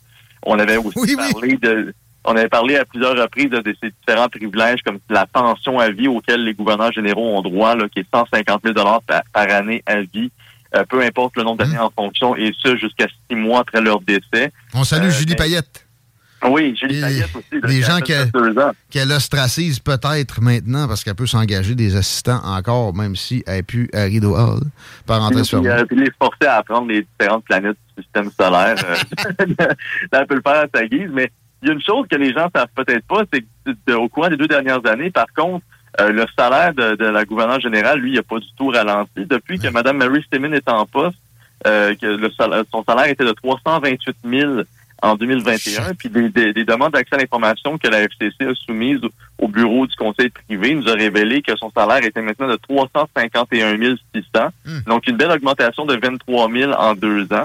On 0.45 0.59
avait 0.59 0.77
aussi 0.77 1.15
parlé 1.15 1.57
de 1.57 1.93
on 2.25 2.35
avait 2.35 2.49
parlé 2.49 2.77
à 2.77 2.85
plusieurs 2.85 3.17
reprises 3.17 3.49
de, 3.49 3.75
ces 3.81 3.91
différents 3.91 4.29
privilèges 4.29 4.81
comme 4.81 4.99
la 5.09 5.25
pension 5.25 5.79
à 5.79 5.89
vie 5.89 6.07
auquel 6.07 6.43
les 6.45 6.53
gouverneurs 6.53 6.93
généraux 6.93 7.37
ont 7.37 7.41
droit, 7.41 7.75
là, 7.75 7.87
qui 7.89 7.99
est 7.99 8.05
150 8.13 8.61
000 8.63 8.73
par, 8.73 9.01
par 9.33 9.49
année 9.49 9.83
à 9.85 10.01
vie. 10.01 10.31
Euh, 10.75 10.85
peu 10.89 11.01
importe 11.01 11.35
le 11.37 11.43
nombre 11.43 11.57
d'années 11.57 11.77
mmh. 11.77 11.81
en 11.81 11.91
fonction, 11.91 12.35
et 12.35 12.51
ce, 12.57 12.75
jusqu'à 12.77 13.07
six 13.29 13.35
mois 13.35 13.59
après 13.59 13.81
leur 13.81 14.01
décès. 14.01 14.51
On 14.73 14.83
salue 14.83 15.07
euh, 15.07 15.11
Julie 15.11 15.35
Payette. 15.35 15.82
Oui, 16.49 16.75
Julie 16.75 17.01
Payette 17.01 17.35
aussi. 17.35 17.61
Les 17.63 17.81
gens 17.81 17.99
qu'elle 18.89 19.11
ostracise 19.11 19.79
peut-être 19.79 20.41
maintenant 20.41 20.87
parce 20.87 21.03
qu'elle 21.03 21.15
peut 21.15 21.27
s'engager 21.27 21.75
des 21.75 21.95
assistants 21.95 22.41
encore, 22.43 22.93
même 22.93 23.15
si 23.15 23.43
elle 23.47 23.57
n'est 23.57 23.63
plus 23.63 23.89
à 23.93 24.03
Rideau 24.03 24.35
Hall. 24.35 24.61
Parenthèse 25.05 25.49
fermée. 25.49 25.69
Euh, 25.69 25.85
puis 25.85 25.97
les 25.97 26.11
forcer 26.19 26.45
à 26.45 26.57
apprendre 26.57 26.87
les 26.87 27.01
différentes 27.01 27.45
planètes 27.45 27.77
du 27.95 28.03
système 28.03 28.29
solaire. 28.37 28.75
elle 29.39 30.27
peut 30.27 30.35
le 30.35 30.41
faire 30.41 30.63
à 30.63 30.65
sa 30.73 30.85
guise, 30.85 31.09
mais 31.11 31.31
il 31.61 31.67
y 31.67 31.71
a 31.71 31.73
une 31.73 31.81
chose 31.81 32.05
que 32.09 32.17
les 32.17 32.33
gens 32.33 32.49
savent 32.53 32.67
peut-être 32.75 33.05
pas, 33.05 33.23
c'est 33.31 33.45
qu'au 33.87 34.09
cours 34.09 34.29
des 34.29 34.37
deux 34.37 34.47
dernières 34.47 34.85
années, 34.85 35.11
par 35.11 35.27
contre, 35.35 35.65
euh, 36.01 36.11
le 36.11 36.25
salaire 36.37 36.73
de, 36.73 37.05
la 37.05 37.23
gouverneure 37.23 37.59
générale, 37.59 37.99
lui, 37.99 38.11
il 38.11 38.15
n'a 38.15 38.23
pas 38.23 38.39
du 38.39 38.47
tout 38.57 38.67
ralenti. 38.67 39.25
Depuis 39.25 39.59
que 39.59 39.67
Mme 39.67 39.97
Mary 39.97 40.23
Stemin 40.23 40.51
est 40.51 40.67
en 40.67 40.85
poste, 40.85 41.17
euh, 41.65 41.95
que 41.95 42.07
le 42.07 42.29
salaire, 42.31 42.63
son 42.71 42.83
salaire 42.83 43.07
était 43.07 43.23
de 43.23 43.31
328 43.31 44.17
000 44.25 44.61
en 45.03 45.15
2021, 45.15 45.95
puis 45.95 46.09
des, 46.09 46.53
demandes 46.53 46.93
d'accès 46.93 47.15
à 47.15 47.17
l'information 47.17 47.77
que 47.77 47.89
la 47.89 48.03
FCC 48.03 48.45
a 48.47 48.55
soumises 48.55 49.01
au 49.37 49.49
bureau 49.49 49.85
du 49.85 49.93
conseil 49.97 50.29
privé 50.29 50.73
nous 50.73 50.87
a 50.87 50.93
révélé 50.93 51.41
que 51.41 51.53
son 51.57 51.69
salaire 51.71 52.05
était 52.05 52.21
maintenant 52.21 52.47
de 52.47 52.55
351 52.55 53.75
600, 54.15 54.47
hmm. 54.65 54.79
donc 54.87 55.05
une 55.05 55.17
belle 55.17 55.31
augmentation 55.31 55.85
de 55.85 55.97
23 55.97 56.49
000 56.49 56.71
en 56.71 56.95
deux 56.95 57.23
ans. 57.33 57.43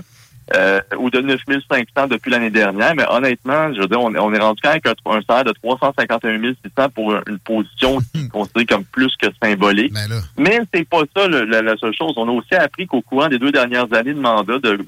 Euh, 0.57 0.81
ou 0.99 1.11
de 1.11 1.21
9500 1.21 2.07
depuis 2.09 2.31
l'année 2.31 2.51
dernière. 2.51 2.95
Mais 2.95 3.05
honnêtement, 3.11 3.73
je 3.75 3.81
veux 3.81 3.87
dire, 3.87 4.01
on, 4.01 4.33
est 4.33 4.39
rendu 4.39 4.61
quand 4.63 4.71
même 4.71 4.81
avec 4.83 4.99
un, 5.05 5.21
salaire 5.29 5.45
de 5.45 5.53
351 5.53 6.41
600 6.41 6.89
pour 6.95 7.15
une 7.27 7.39
position 7.39 7.99
qui 7.99 8.23
est 8.23 8.29
considérée 8.33 8.65
comme 8.65 8.85
plus 8.85 9.15
que 9.17 9.27
symbolique. 9.43 9.93
Ben 9.93 10.09
Mais 10.39 10.61
c'est 10.73 10.89
pas 10.89 11.03
ça 11.15 11.29
la, 11.29 11.77
seule 11.77 11.95
chose. 11.95 12.15
On 12.17 12.29
a 12.29 12.33
aussi 12.33 12.55
appris 12.55 12.87
qu'au 12.87 13.03
courant 13.03 13.29
des 13.29 13.39
deux 13.39 13.53
dernières 13.53 13.93
années 13.93 14.15
de 14.15 14.21
mandat 14.21 14.59
de 14.59 14.79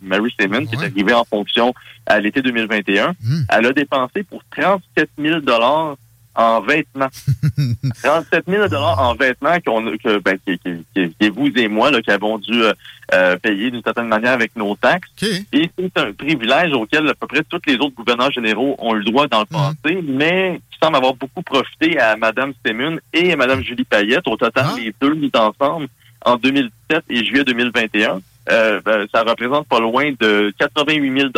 Mary 0.00 0.34
Simon, 0.40 0.64
qui 0.64 0.76
est 0.76 0.86
arrivée 0.86 1.12
en 1.12 1.24
fonction 1.24 1.74
à 2.06 2.18
l'été 2.18 2.40
2021, 2.40 3.10
hmm. 3.10 3.44
elle 3.50 3.66
a 3.66 3.72
dépensé 3.72 4.22
pour 4.22 4.42
37 4.56 5.10
000 5.18 5.40
en 6.34 6.60
vêtements. 6.60 7.08
37 8.02 8.44
000 8.46 8.74
en 8.74 9.14
vêtements 9.14 9.58
qu'on, 9.64 9.96
que, 9.96 10.18
ben, 10.18 10.38
qui, 10.46 10.58
qui, 10.58 11.14
qui, 11.18 11.28
vous 11.28 11.48
et 11.56 11.68
moi 11.68 11.90
là, 11.90 12.00
qui 12.00 12.10
avons 12.10 12.38
dû 12.38 12.62
euh, 12.62 12.72
euh, 13.12 13.36
payer 13.36 13.70
d'une 13.70 13.82
certaine 13.82 14.08
manière 14.08 14.32
avec 14.32 14.54
nos 14.56 14.76
taxes. 14.76 15.10
Et 15.52 15.70
c'est 15.76 15.98
un 15.98 16.12
privilège 16.12 16.72
auquel 16.72 17.08
à 17.08 17.14
peu 17.14 17.26
près 17.26 17.42
tous 17.48 17.60
les 17.66 17.74
autres 17.74 17.94
gouverneurs 17.94 18.30
généraux 18.30 18.76
ont 18.78 18.94
eu 18.94 18.98
le 18.98 19.04
droit 19.04 19.26
dans 19.26 19.40
le 19.40 19.46
mhm. 19.50 19.74
passé, 19.82 20.04
mais 20.06 20.60
qui 20.70 20.78
semble 20.80 20.96
avoir 20.96 21.14
beaucoup 21.14 21.42
profité 21.42 21.98
à 21.98 22.16
Mme 22.16 22.52
Semun 22.64 22.98
et 23.12 23.32
à 23.32 23.36
Mme 23.36 23.62
Julie 23.62 23.84
Payette. 23.84 24.26
Au 24.28 24.36
total, 24.36 24.66
ah. 24.68 24.74
les 24.78 24.94
deux 25.00 25.14
mis 25.14 25.32
ensemble 25.34 25.88
en 26.24 26.36
2017 26.36 27.04
et 27.08 27.24
juillet 27.24 27.44
2021. 27.44 28.20
Euh, 28.50 28.80
ben, 28.84 29.06
ça 29.12 29.22
représente 29.22 29.68
pas 29.68 29.80
loin 29.80 30.12
de 30.18 30.52
88 30.58 31.20
000 31.20 31.30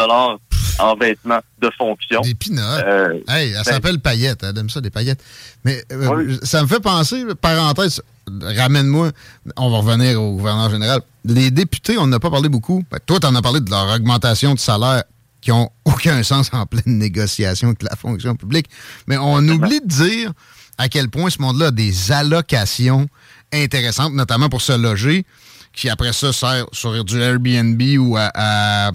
en 0.79 0.97
vêtements 0.97 1.41
de 1.61 1.71
fonction. 1.77 2.21
Des 2.23 2.35
pinottes. 2.35 2.85
Euh, 2.87 3.19
hey, 3.29 3.51
elle 3.51 3.55
ben, 3.55 3.65
s'appelle 3.65 3.99
Paillette. 4.01 4.43
Elle 4.43 4.59
aime 4.59 4.71
ça, 4.71 4.81
des 4.81 4.91
paillettes. 4.91 5.23
Mais 5.65 5.85
euh, 5.93 6.39
ça 6.43 6.63
me 6.63 6.67
fait 6.67 6.81
penser, 6.81 7.25
parenthèse, 7.41 8.03
ramène-moi, 8.41 9.11
on 9.57 9.71
va 9.71 9.79
revenir 9.79 10.21
au 10.21 10.37
gouverneur 10.37 10.71
général. 10.71 11.01
Les 11.25 11.51
députés, 11.51 11.99
on 11.99 12.07
n'a 12.07 12.19
pas 12.19 12.31
parlé 12.31 12.49
beaucoup. 12.49 12.85
Ben, 12.91 12.99
toi, 13.05 13.21
tu 13.21 13.27
en 13.27 13.35
as 13.35 13.43
parlé 13.43 13.61
de 13.61 13.71
leur 13.71 13.95
augmentation 13.95 14.55
de 14.55 14.59
salaire 14.59 15.05
qui 15.41 15.51
n'ont 15.51 15.71
aucun 15.85 16.23
sens 16.23 16.51
en 16.53 16.67
pleine 16.67 16.99
négociation 16.99 17.69
avec 17.69 17.83
la 17.83 17.97
fonction 17.97 18.35
publique. 18.35 18.67
Mais 19.07 19.17
on 19.19 19.39
oublie 19.49 19.81
de 19.81 19.87
dire 19.87 20.33
à 20.79 20.89
quel 20.89 21.09
point 21.09 21.31
ce 21.31 21.41
monde-là 21.41 21.67
a 21.67 21.71
des 21.71 22.13
allocations 22.13 23.09
intéressantes, 23.53 24.15
notamment 24.15 24.49
pour 24.49 24.63
se 24.63 24.73
loger 24.73 25.27
qui 25.73 25.89
après 25.89 26.13
ça 26.13 26.33
sert 26.33 26.67
sur 26.73 27.05
du 27.05 27.21
Airbnb 27.21 27.81
ou 27.99 28.17
à, 28.19 28.91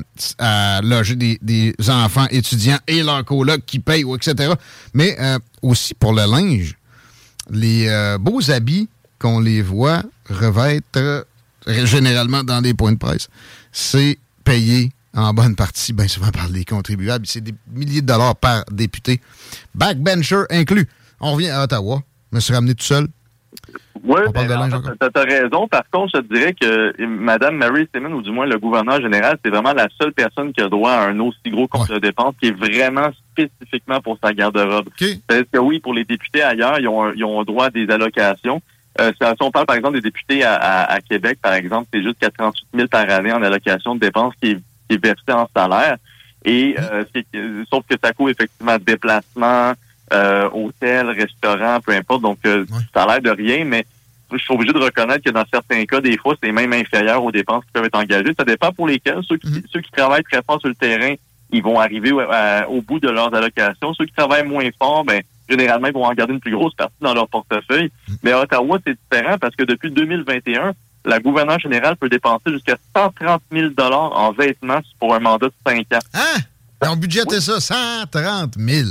loger 0.83 1.15
des, 1.15 1.73
enfants 1.89 2.27
étudiants 2.29 2.79
et 2.87 3.03
leurs 3.03 3.25
colocs 3.25 3.65
qui 3.65 3.79
payent, 3.79 4.05
etc. 4.15 4.53
Mais 4.93 5.15
euh, 5.19 5.39
aussi 5.61 5.93
pour 5.93 6.13
le 6.13 6.29
linge, 6.29 6.75
les 7.49 7.87
euh, 7.87 8.17
beaux 8.17 8.51
habits 8.51 8.89
qu'on 9.19 9.39
les 9.39 9.61
voit 9.61 10.03
revêtent 10.29 10.97
euh, 10.97 11.23
généralement 11.65 12.43
dans 12.43 12.61
des 12.61 12.73
points 12.73 12.91
de 12.91 12.97
presse, 12.97 13.27
c'est 13.71 14.17
payé 14.43 14.91
en 15.13 15.33
bonne 15.33 15.55
partie, 15.55 15.93
bien 15.93 16.07
souvent 16.07 16.29
par 16.29 16.47
les 16.47 16.63
contribuables. 16.63 17.25
C'est 17.25 17.41
des 17.41 17.55
milliers 17.73 18.01
de 18.01 18.07
dollars 18.07 18.35
par 18.35 18.63
député. 18.71 19.19
Backbencher 19.73 20.43
inclus. 20.51 20.87
On 21.19 21.33
revient 21.33 21.49
à 21.49 21.63
Ottawa. 21.63 22.03
Je 22.31 22.35
me 22.35 22.39
suis 22.39 22.53
ramené 22.53 22.75
tout 22.75 22.85
seul. 22.85 23.07
Oui, 24.07 24.21
tu 24.33 25.19
as 25.19 25.23
raison. 25.23 25.67
Par 25.67 25.83
contre, 25.91 26.11
je 26.15 26.21
te 26.21 26.33
dirais 26.33 26.53
que 26.53 27.05
Mme 27.05 27.57
Mary 27.57 27.87
Simon, 27.93 28.13
ou 28.13 28.21
du 28.21 28.31
moins 28.31 28.45
le 28.45 28.57
gouverneur 28.57 29.01
général, 29.01 29.37
c'est 29.43 29.51
vraiment 29.51 29.73
la 29.73 29.87
seule 29.99 30.13
personne 30.13 30.53
qui 30.53 30.61
a 30.61 30.69
droit 30.69 30.91
à 30.91 31.07
un 31.09 31.19
aussi 31.19 31.49
gros 31.49 31.67
compte 31.67 31.91
de 31.91 31.99
dépenses 31.99 32.33
qui 32.39 32.47
est 32.47 32.57
vraiment 32.57 33.09
spécifiquement 33.33 33.99
pour 33.99 34.17
sa 34.23 34.33
garde-robe. 34.33 34.87
Parce 35.27 35.43
que 35.51 35.59
oui, 35.59 35.79
pour 35.79 35.93
les 35.93 36.05
députés 36.05 36.41
ailleurs, 36.41 36.79
ils 36.79 36.87
ont, 36.87 37.11
ils 37.11 37.25
ont 37.25 37.43
droit 37.43 37.65
à 37.65 37.69
des 37.69 37.89
allocations. 37.89 38.61
Euh, 39.01 39.11
si 39.19 39.27
on 39.41 39.51
parle, 39.51 39.65
par 39.65 39.75
exemple, 39.75 39.95
des 39.95 40.01
députés 40.01 40.43
à, 40.43 40.99
Québec, 41.07 41.39
par 41.41 41.53
exemple, 41.53 41.89
c'est 41.93 42.01
juste 42.01 42.19
48 42.19 42.67
000 42.73 42.87
par 42.87 43.09
année 43.09 43.33
en 43.33 43.43
allocation 43.43 43.95
de 43.95 43.99
dépenses 43.99 44.33
qui 44.41 44.51
est, 44.51 44.59
qui 44.89 44.95
est 44.95 45.03
versée 45.03 45.33
en 45.33 45.49
salaire. 45.55 45.97
Et 46.45 46.77
euh, 46.79 47.03
sauf 47.69 47.83
que 47.87 47.95
ça 48.01 48.13
coûte 48.13 48.31
effectivement 48.31 48.77
déplacement, 48.77 49.73
euh, 50.13 50.49
hôtel, 50.53 51.09
restaurant, 51.09 51.79
peu 51.85 51.91
importe. 51.91 52.21
Donc, 52.21 52.39
euh, 52.45 52.65
ça 52.93 53.03
a 53.03 53.07
l'air 53.07 53.21
de 53.21 53.29
rien, 53.29 53.65
mais 53.65 53.85
je 54.31 54.37
suis 54.37 54.53
obligé 54.53 54.73
de 54.73 54.79
reconnaître 54.79 55.23
que 55.23 55.29
dans 55.29 55.45
certains 55.51 55.85
cas, 55.85 56.01
des 56.01 56.17
fois, 56.17 56.35
c'est 56.41 56.51
même 56.51 56.73
inférieur 56.73 57.23
aux 57.23 57.31
dépenses 57.31 57.63
qui 57.65 57.71
peuvent 57.71 57.85
être 57.85 57.97
engagées. 57.97 58.33
Ça 58.37 58.45
dépend 58.45 58.71
pour 58.71 58.87
lesquels. 58.87 59.21
Ceux 59.27 59.37
qui, 59.37 59.47
mhm. 59.47 59.61
ceux 59.71 59.81
qui 59.81 59.91
travaillent 59.91 60.23
très 60.23 60.41
fort 60.43 60.59
sur 60.59 60.69
le 60.69 60.75
terrain, 60.75 61.13
ils 61.51 61.63
vont 61.63 61.79
arriver 61.79 62.11
au 62.11 62.81
bout 62.81 62.99
de 62.99 63.09
leurs 63.09 63.33
allocations. 63.33 63.93
Ceux 63.93 64.05
qui 64.05 64.13
travaillent 64.13 64.47
moins 64.47 64.67
fort, 64.77 65.05
ben, 65.05 65.21
généralement, 65.49 65.87
ils 65.87 65.93
vont 65.93 66.05
en 66.05 66.13
garder 66.13 66.33
une 66.33 66.39
plus 66.41 66.51
grosse 66.51 66.75
partie 66.75 66.95
dans 66.99 67.13
leur 67.13 67.27
portefeuille. 67.29 67.91
Mhm. 68.07 68.17
Mais 68.23 68.31
à 68.31 68.41
Ottawa, 68.41 68.79
c'est 68.85 68.97
différent 69.09 69.37
parce 69.39 69.55
que 69.55 69.63
depuis 69.63 69.91
2021, 69.91 70.73
la 71.05 71.19
gouverneure 71.19 71.59
générale 71.59 71.95
peut 71.95 72.09
dépenser 72.09 72.51
jusqu'à 72.51 72.75
130 72.95 73.41
000 73.51 73.69
en 73.79 74.31
vêtements 74.33 74.81
pour 74.99 75.15
un 75.15 75.19
mandat 75.19 75.47
de 75.47 75.53
5 75.65 75.79
ans. 75.93 75.99
Hein? 76.13 76.41
On 76.81 76.95
budgété 76.95 77.39
ça, 77.39 77.59
130 77.59 78.55
000 78.57 78.87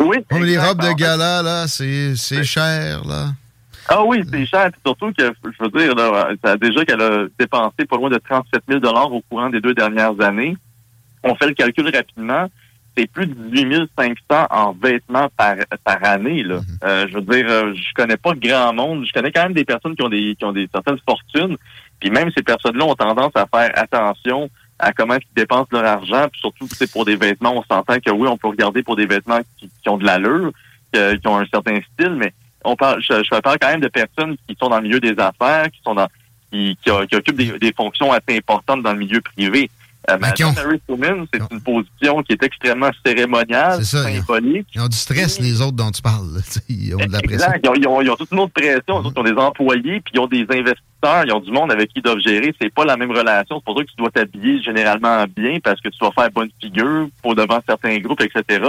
oui. 0.00 0.18
Comme 0.30 0.44
les 0.44 0.58
robes 0.58 0.80
de 0.82 0.92
gala, 0.92 1.42
là, 1.42 1.66
c'est 1.68 2.44
cher, 2.44 3.04
là. 3.04 3.32
Ah 3.88 4.04
oui, 4.04 4.22
c'est 4.30 4.44
cher. 4.44 4.70
Surtout 4.84 5.12
que, 5.12 5.32
je 5.42 5.64
veux 5.64 5.70
dire, 5.70 5.94
a 6.42 6.56
déjà 6.56 6.84
qu'elle 6.84 7.00
a 7.00 7.26
dépensé 7.38 7.86
pas 7.88 7.96
loin 7.96 8.10
de 8.10 8.18
37 8.18 8.62
000 8.68 8.84
au 8.84 9.22
courant 9.22 9.48
des 9.48 9.60
deux 9.60 9.74
dernières 9.74 10.20
années. 10.20 10.56
On 11.22 11.34
fait 11.34 11.46
le 11.46 11.54
calcul 11.54 11.88
rapidement. 11.94 12.48
C'est 12.96 13.10
plus 13.10 13.26
de 13.26 13.34
18 13.34 13.90
500 13.96 14.46
en 14.50 14.72
vêtements 14.72 15.28
par, 15.36 15.54
par 15.84 16.04
année. 16.04 16.42
Là. 16.42 16.56
Mm-hmm. 16.56 16.84
Euh, 16.84 17.06
je 17.08 17.14
veux 17.14 17.22
dire, 17.22 17.46
euh, 17.48 17.72
je 17.72 17.94
connais 17.94 18.16
pas 18.16 18.34
grand 18.34 18.74
monde. 18.74 19.06
Je 19.06 19.12
connais 19.12 19.32
quand 19.32 19.44
même 19.44 19.54
des 19.54 19.64
personnes 19.64 19.94
qui 19.96 20.02
ont 20.02 20.08
des, 20.08 20.34
qui 20.36 20.44
ont 20.44 20.52
des 20.52 20.68
certaines 20.72 20.98
fortunes. 21.08 21.56
Puis 22.00 22.10
même 22.10 22.30
ces 22.36 22.42
personnes-là 22.42 22.84
ont 22.84 22.94
tendance 22.94 23.32
à 23.36 23.46
faire 23.46 23.70
attention 23.74 24.50
à 24.78 24.92
comment 24.92 25.14
ils 25.14 25.34
dépensent 25.34 25.68
leur 25.72 25.84
argent, 25.84 26.28
puis 26.30 26.40
surtout 26.40 26.68
c'est 26.72 26.90
pour 26.90 27.04
des 27.04 27.16
vêtements, 27.16 27.52
on 27.52 27.64
s'entend 27.64 27.98
que 27.98 28.12
oui, 28.12 28.28
on 28.28 28.36
peut 28.36 28.46
regarder 28.46 28.84
pour 28.84 28.94
des 28.94 29.06
vêtements 29.06 29.40
qui, 29.56 29.68
ont 29.88 29.96
de 29.96 30.04
l'allure, 30.04 30.52
qui 30.92 31.26
ont 31.26 31.36
un 31.36 31.46
certain 31.46 31.80
style, 31.94 32.14
mais 32.14 32.32
on 32.68 32.76
parle, 32.76 33.00
je, 33.02 33.40
parle 33.40 33.58
quand 33.60 33.68
même 33.68 33.80
de 33.80 33.88
personnes 33.88 34.36
qui 34.46 34.56
sont 34.60 34.68
dans 34.68 34.76
le 34.76 34.82
milieu 34.82 35.00
des 35.00 35.18
affaires, 35.18 35.70
qui 35.70 35.80
sont 35.84 35.94
dans 35.94 36.08
qui, 36.50 36.78
qui, 36.82 36.90
occupent 36.90 37.36
des, 37.36 37.72
fonctions 37.72 38.10
assez 38.12 38.36
importantes 38.36 38.82
dans 38.82 38.92
le 38.92 38.98
milieu 38.98 39.20
privé. 39.20 39.70
Euh, 40.08 40.16
Madame 40.18 40.54
Harry 40.56 40.80
c'est 41.32 41.52
une 41.52 41.60
position 41.60 42.22
qui 42.22 42.32
est 42.32 42.42
extrêmement 42.42 42.90
cérémoniale, 43.04 43.84
symbolique. 43.84 44.66
Ils 44.74 44.80
ont 44.80 44.88
du 44.88 44.96
stress, 44.96 45.38
les 45.38 45.60
autres 45.60 45.76
dont 45.76 45.90
tu 45.90 46.00
parles. 46.00 46.40
Ils 46.68 46.94
ont 46.94 46.98
de 46.98 47.12
la 47.12 47.20
pression. 47.20 47.48
Ils 47.62 47.86
ont, 47.86 48.00
ils, 48.00 48.10
ont, 48.10 48.16
toute 48.16 48.30
une 48.32 48.40
autre 48.40 48.52
pression. 48.52 49.02
Ils 49.02 49.18
ont 49.18 49.22
des 49.22 49.32
employés, 49.32 50.00
puis 50.00 50.14
ils 50.14 50.20
ont 50.20 50.26
des 50.26 50.42
investisseurs, 50.42 51.24
ils 51.26 51.32
ont 51.32 51.40
du 51.40 51.50
monde 51.50 51.70
avec 51.70 51.88
qui 51.88 51.98
ils 51.98 52.02
doivent 52.02 52.20
gérer. 52.20 52.54
C'est 52.60 52.72
pas 52.72 52.84
la 52.84 52.96
même 52.96 53.10
relation. 53.10 53.56
C'est 53.58 53.64
pour 53.64 53.76
ça 53.76 53.84
que 53.84 53.90
tu 53.90 53.96
dois 53.96 54.10
t'habiller 54.10 54.62
généralement 54.62 55.24
bien 55.36 55.58
parce 55.62 55.80
que 55.80 55.88
tu 55.88 55.98
dois 55.98 56.12
faire 56.12 56.30
bonne 56.30 56.50
figure 56.60 57.08
pour 57.22 57.34
devant 57.34 57.60
certains 57.66 57.98
groupes, 57.98 58.22
etc. 58.22 58.64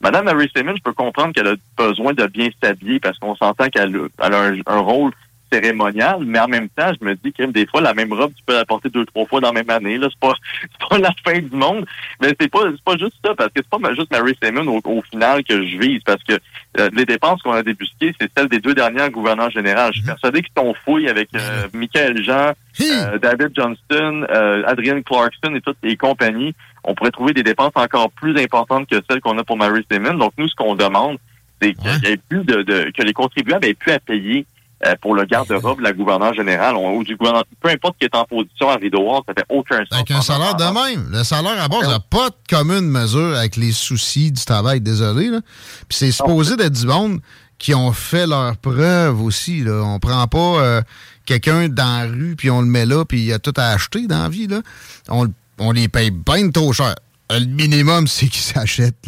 Madame 0.00 0.26
Mary 0.26 0.50
Simmons, 0.54 0.76
je 0.76 0.82
peux 0.82 0.92
comprendre 0.92 1.32
qu'elle 1.32 1.48
a 1.48 1.54
besoin 1.76 2.12
de 2.12 2.26
bien 2.26 2.50
s'habiller 2.62 3.00
parce 3.00 3.18
qu'on 3.18 3.34
s'entend 3.34 3.68
qu'elle 3.68 3.96
a, 4.18 4.52
un, 4.66 4.78
rôle 4.78 5.12
cérémonial, 5.54 6.18
mais 6.26 6.40
en 6.40 6.48
même 6.48 6.68
temps, 6.68 6.90
je 7.00 7.04
me 7.04 7.14
dis 7.14 7.32
que 7.32 7.44
des 7.44 7.66
fois, 7.66 7.80
la 7.80 7.94
même 7.94 8.12
robe, 8.12 8.32
tu 8.36 8.42
peux 8.44 8.54
la 8.54 8.64
porter 8.64 8.88
deux, 8.88 9.04
trois 9.06 9.26
fois 9.26 9.40
dans 9.40 9.52
la 9.52 9.62
même 9.62 9.70
année. 9.70 9.98
Là, 9.98 10.08
c'est 10.10 10.18
pas, 10.18 10.34
pas 10.88 10.98
la 10.98 11.12
fin 11.24 11.38
du 11.38 11.54
monde. 11.54 11.86
Mais 12.20 12.34
c'est 12.40 12.50
pas, 12.50 12.64
pas 12.84 12.96
juste 12.96 13.16
ça, 13.24 13.34
parce 13.34 13.50
que 13.50 13.60
c'est 13.62 13.80
pas 13.80 13.94
juste 13.94 14.10
Mary 14.10 14.36
Simon 14.42 14.80
au, 14.84 15.02
final 15.02 15.44
que 15.44 15.64
je 15.66 15.78
vise, 15.78 16.02
parce 16.04 16.22
que 16.24 16.34
euh, 16.78 16.90
les 16.92 17.04
dépenses 17.04 17.42
qu'on 17.42 17.52
a 17.52 17.62
débusquées, 17.62 18.14
c'est 18.20 18.30
celles 18.36 18.48
des 18.48 18.58
deux 18.58 18.74
dernières 18.74 19.10
gouverneurs 19.10 19.50
généraux. 19.50 19.92
Je 19.92 19.98
suis 19.98 20.06
persuadé 20.06 20.42
qu'ils 20.42 20.52
sont 20.56 20.74
fouillés 20.84 21.08
avec 21.08 21.28
euh, 21.34 21.68
Michael 21.72 22.22
Jean, 22.22 22.52
euh, 22.80 23.18
David 23.18 23.50
Johnston, 23.54 24.26
euh, 24.30 24.62
Adrian 24.66 25.02
Clarkson 25.02 25.54
et 25.54 25.60
toutes 25.60 25.78
les 25.82 25.96
compagnies. 25.96 26.54
On 26.82 26.94
pourrait 26.94 27.10
trouver 27.10 27.32
des 27.32 27.42
dépenses 27.42 27.72
encore 27.74 28.10
plus 28.10 28.38
importantes 28.40 28.88
que 28.88 28.96
celles 29.08 29.20
qu'on 29.20 29.38
a 29.38 29.44
pour 29.44 29.56
Mary 29.56 29.86
Simon. 29.90 30.14
Donc, 30.14 30.32
nous, 30.36 30.48
ce 30.48 30.54
qu'on 30.54 30.74
demande, 30.74 31.18
c'est 31.62 31.74
qu'il 31.74 32.08
y 32.08 32.12
ait 32.12 32.16
plus 32.16 32.44
de, 32.44 32.62
de, 32.62 32.90
que 32.96 33.02
les 33.02 33.12
contribuables 33.12 33.64
aient 33.64 33.74
plus 33.74 33.92
à 33.92 34.00
payer 34.00 34.44
euh, 34.86 34.94
pour 35.00 35.14
le 35.14 35.24
garde-robe 35.24 35.80
la 35.80 35.92
gouverneure 35.92 36.34
générale 36.34 36.76
ou 36.76 37.02
du 37.04 37.16
gouvernement, 37.16 37.44
peu 37.60 37.70
importe 37.70 37.96
qui 37.98 38.04
est 38.04 38.14
en 38.14 38.24
position 38.24 38.68
à 38.68 38.76
rideau 38.76 39.08
ça 39.26 39.32
fait 39.34 39.46
aucun 39.48 39.78
sens. 39.78 39.92
Avec 39.92 40.10
un 40.10 40.20
salaire 40.20 40.54
de 40.54 40.64
même. 40.64 41.08
Le 41.10 41.24
salaire 41.24 41.62
à 41.62 41.68
base 41.68 41.88
n'a 41.88 42.00
pas 42.00 42.30
de 42.30 42.36
commune 42.48 42.88
mesure 42.88 43.36
avec 43.36 43.56
les 43.56 43.72
soucis 43.72 44.30
du 44.30 44.44
travail, 44.44 44.80
désolé. 44.80 45.28
Là. 45.28 45.40
Puis 45.88 45.98
c'est 45.98 46.10
supposé 46.10 46.56
d'être 46.56 46.74
du 46.74 46.86
monde 46.86 47.20
qui 47.58 47.74
ont 47.74 47.92
fait 47.92 48.26
leurs 48.26 48.56
preuves 48.56 49.22
aussi. 49.22 49.62
Là. 49.62 49.82
On 49.84 49.98
prend 49.98 50.26
pas 50.26 50.38
euh, 50.38 50.82
quelqu'un 51.24 51.68
dans 51.68 52.00
la 52.00 52.06
rue 52.06 52.34
puis 52.36 52.50
on 52.50 52.60
le 52.60 52.66
met 52.66 52.84
là 52.84 53.04
puis 53.04 53.20
il 53.20 53.26
y 53.26 53.32
a 53.32 53.38
tout 53.38 53.54
à 53.56 53.68
acheter 53.68 54.06
dans 54.06 54.24
la 54.24 54.28
vie. 54.28 54.48
Là. 54.48 54.60
On, 55.08 55.28
on 55.58 55.72
les 55.72 55.88
paye 55.88 56.10
bien 56.10 56.50
trop 56.50 56.72
cher. 56.72 56.94
Le 57.30 57.46
minimum, 57.46 58.06
c'est 58.08 58.26
qu'ils 58.26 58.42
s'achètent 58.42 59.06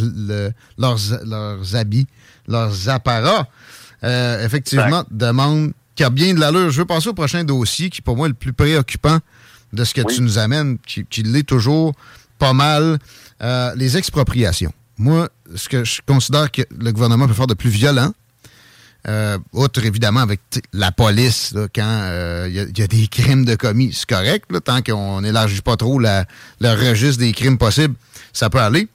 leurs, 0.79 0.99
leurs 1.25 1.77
habits, 1.77 2.07
leurs 2.49 2.89
apparats. 2.89 3.47
Euh, 4.05 4.45
effectivement, 4.45 5.05
demande 5.11 5.73
qui 5.95 6.05
a 6.05 6.11
bien 6.11 6.35
de 6.35 6.41
l'allure. 6.41 6.71
Je 6.71 6.79
veux 6.79 6.85
passer 6.85 7.09
au 7.09 7.15
prochain 7.15 7.45
dossier 7.45 7.91
qui, 7.91 8.03
pour 8.03 8.17
moi, 8.17 8.27
est 8.27 8.31
le 8.31 8.35
plus 8.35 8.53
préoccupant 8.53 9.19
de 9.73 9.85
ce 9.85 9.95
que 9.95 10.03
tu 10.03 10.21
nous 10.21 10.39
amènes, 10.39 10.79
qui, 10.87 11.23
l'est 11.23 11.47
toujours 11.47 11.95
pas 12.39 12.53
mal. 12.53 12.99
Euh, 13.43 13.75
les 13.77 13.97
expropriations. 13.97 14.73
Moi, 14.99 15.29
ce 15.55 15.69
que 15.69 15.85
je 15.85 16.01
considère 16.07 16.51
que 16.51 16.63
le 16.79 16.93
gouvernement 16.93 17.27
peut 17.27 17.35
faire 17.35 17.47
de 17.47 17.55
plus 17.55 17.69
violent, 17.71 18.13
euh, 19.09 19.39
outre 19.53 19.85
évidemment 19.85 20.21
avec 20.21 20.41
la 20.73 20.91
police, 20.91 21.55
quand 21.75 22.47
il 22.47 22.55
y, 22.55 22.83
a 22.83 22.87
des 22.87 23.07
crimes 23.09 23.45
de 23.45 23.55
commis, 23.55 23.93
c'est 23.93 24.09
correct, 24.09 24.47
tant 24.65 24.81
qu'on 24.83 25.21
n'élargit 25.21 25.61
pas 25.61 25.77
trop 25.77 25.99
le 25.99 26.25
registre 26.61 27.21
des 27.21 27.33
crimes 27.33 27.59
possibles, 27.59 27.95
ça 28.33 28.49
peut 28.49 28.61
aller 28.61 28.89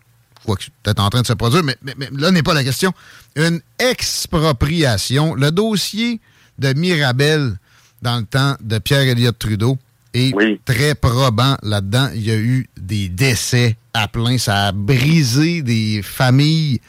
quoi 0.45 0.55
que 0.55 0.63
peut-être 0.83 0.99
en 0.99 1.09
train 1.09 1.21
de 1.21 1.27
se 1.27 1.33
produire, 1.33 1.63
mais, 1.63 1.75
là 2.11 2.31
n'est 2.31 2.43
pas 2.43 2.53
la 2.53 2.63
question. 2.63 2.93
Une 3.35 3.61
expropriation. 3.79 5.35
Le 5.35 5.51
dossier 5.51 6.19
de 6.57 6.73
Mirabel 6.73 7.57
dans 8.01 8.17
le 8.17 8.25
temps 8.25 8.55
de 8.61 8.79
Pierre 8.79 9.01
Elliott 9.01 9.37
Trudeau 9.37 9.77
est 10.13 10.33
très 10.65 10.95
probant 10.95 11.57
là-dedans. 11.63 12.09
Il 12.13 12.23
y 12.23 12.31
a 12.31 12.37
eu 12.37 12.69
des 12.79 13.09
décès 13.09 13.77
à 13.93 14.07
plein. 14.07 14.37
Ça 14.37 14.67
a 14.67 14.71
brisé 14.71 15.61
des 15.61 16.01
familles 16.03 16.81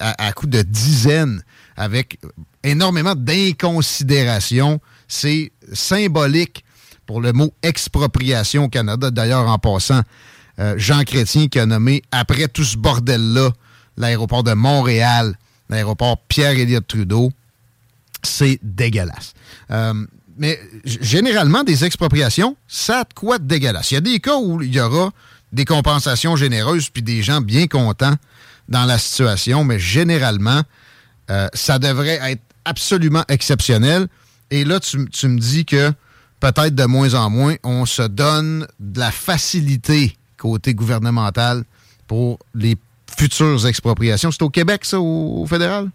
à, 0.00 0.26
à 0.26 0.32
coup 0.32 0.46
de 0.46 0.62
dizaines 0.62 1.42
avec 1.76 2.18
énormément 2.62 3.14
d'inconsidération. 3.14 4.80
C'est 5.08 5.52
symbolique 5.72 6.64
pour 7.06 7.20
le 7.20 7.32
mot 7.32 7.52
expropriation 7.62 8.64
au 8.64 8.68
Canada. 8.68 9.10
D'ailleurs, 9.10 9.48
en 9.48 9.58
passant, 9.58 10.02
euh, 10.58 10.74
Jean 10.78 11.04
Chrétien 11.04 11.48
qui 11.48 11.58
a 11.58 11.66
nommé, 11.66 12.02
après 12.10 12.48
tout 12.48 12.64
ce 12.64 12.76
bordel-là, 12.76 13.50
l'aéroport 13.96 14.42
de 14.42 14.52
Montréal, 14.52 15.36
l'aéroport 15.68 16.18
Pierre-Éliott 16.28 16.86
Trudeau. 16.86 17.32
C'est 18.22 18.58
dégueulasse. 18.62 19.34
Euh, 19.70 19.94
mais 20.38 20.60
généralement, 20.84 21.62
des 21.62 21.84
expropriations, 21.84 22.56
ça 22.66 23.00
a 23.00 23.04
de 23.04 23.14
quoi 23.14 23.38
de 23.38 23.44
dégueulasse. 23.44 23.90
Il 23.90 23.94
y 23.94 23.98
a 23.98 24.00
des 24.00 24.20
cas 24.20 24.36
où 24.36 24.60
il 24.62 24.74
y 24.74 24.80
aura 24.80 25.12
des 25.52 25.64
compensations 25.64 26.36
généreuses 26.36 26.90
puis 26.90 27.02
des 27.02 27.22
gens 27.22 27.40
bien 27.40 27.66
contents 27.66 28.14
dans 28.68 28.84
la 28.84 28.98
situation, 28.98 29.64
mais 29.64 29.78
généralement, 29.78 30.62
euh, 31.30 31.48
ça 31.54 31.78
devrait 31.78 32.18
être 32.22 32.42
absolument 32.64 33.24
exceptionnel. 33.28 34.08
Et 34.50 34.64
là, 34.64 34.80
tu, 34.80 35.08
tu 35.08 35.28
me 35.28 35.38
dis 35.38 35.64
que 35.64 35.92
peut-être 36.40 36.74
de 36.74 36.84
moins 36.84 37.14
en 37.14 37.30
moins, 37.30 37.54
on 37.62 37.86
se 37.86 38.02
donne 38.02 38.66
de 38.80 39.00
la 39.00 39.10
facilité 39.10 40.16
côté 40.36 40.74
gouvernemental 40.74 41.62
pour 42.06 42.38
les 42.54 42.76
futures 43.18 43.66
expropriations. 43.66 44.30
C'est 44.30 44.42
au 44.42 44.50
Québec, 44.50 44.84
ça, 44.84 45.00
au, 45.00 45.46
fédéral? 45.46 45.88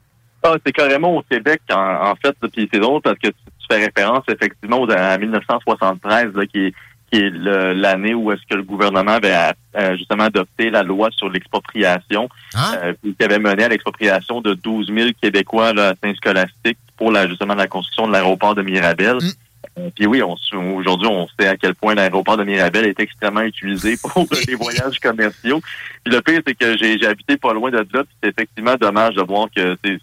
Ah, 0.44 0.56
c'est 0.66 0.72
carrément 0.72 1.18
au 1.18 1.22
Québec, 1.24 1.62
en, 1.72 2.14
fait. 2.16 2.36
Puis 2.52 2.68
c'est 2.72 2.80
drôle 2.80 3.02
parce 3.02 3.18
que 3.20 3.28
tu, 3.28 3.34
fais 3.70 3.86
référence 3.86 4.24
effectivement 4.28 4.84
à 4.86 5.18
1973, 5.18 6.32
qui 6.52 6.66
est, 6.66 6.74
qui 7.12 7.20
est 7.20 7.30
l'année 7.30 8.14
où 8.14 8.32
est-ce 8.32 8.42
que 8.50 8.56
le 8.56 8.64
gouvernement 8.64 9.12
avait 9.12 9.54
euh, 9.78 9.96
justement 9.98 10.24
adopté 10.24 10.70
la 10.70 10.84
loi 10.84 11.10
sur 11.12 11.30
l'expropriation, 11.30 12.28
ah. 12.56 12.74
euh, 12.84 12.94
qui 13.04 13.24
avait 13.24 13.40
mené 13.40 13.64
à 13.64 13.70
l'expropriation 13.70 14.42
de 14.42 14.56
12 14.56 14.88
000 14.88 15.10
Québécois 15.22 15.70
à 15.70 15.94
Saint-Scolastique 16.04 16.78
pour 16.98 17.12
la, 17.12 17.28
justement 17.28 17.54
la 17.56 17.68
construction 17.68 18.08
de 18.08 18.14
l'aéroport 18.14 18.56
de 18.56 18.64
Mirabel. 18.64 19.18
Mm. 19.18 19.32
Euh, 19.78 19.90
puis 19.96 20.06
oui, 20.06 20.22
aujourd'hui, 20.22 21.08
on 21.08 21.28
sait 21.40 21.48
à 21.48 21.56
quel 21.56 21.76
point 21.76 21.96
l'aéroport 21.96 22.38
de 22.38 22.44
Mirabel 22.44 22.86
est 22.86 23.00
extrêmement 23.00 23.42
utilisé 23.42 23.98
pour 23.98 24.26
les 24.48 24.56
voyages 24.56 25.00
commerciaux. 25.00 25.62
Puis 26.04 26.14
le 26.14 26.22
pire, 26.22 26.42
c'est 26.46 26.56
que 26.56 26.78
j'ai 26.78 27.06
habité 27.06 27.38
pas 27.38 27.54
loin 27.54 27.72
de 27.72 27.78
là, 27.78 27.84
puis 27.92 28.16
c'est 28.22 28.30
effectivement 28.30 28.76
dommage 28.76 29.16
de 29.16 29.22
voir 29.22 29.48
que 29.56 29.78
c'est 29.84 30.00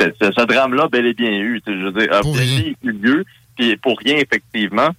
ce 0.00 0.44
drame-là 0.46 0.88
bel 0.88 1.06
et 1.06 1.14
bien 1.14 1.32
eu. 1.32 1.60
Je 1.66 1.72
veux 1.72 1.92
dire, 1.92 2.12
a 2.12 2.22
bien 2.22 2.72
eu 2.82 2.92
lieu, 2.92 3.24
puis 3.56 3.76
pour 3.76 3.98
rien, 3.98 4.16
effectivement. 4.16 4.90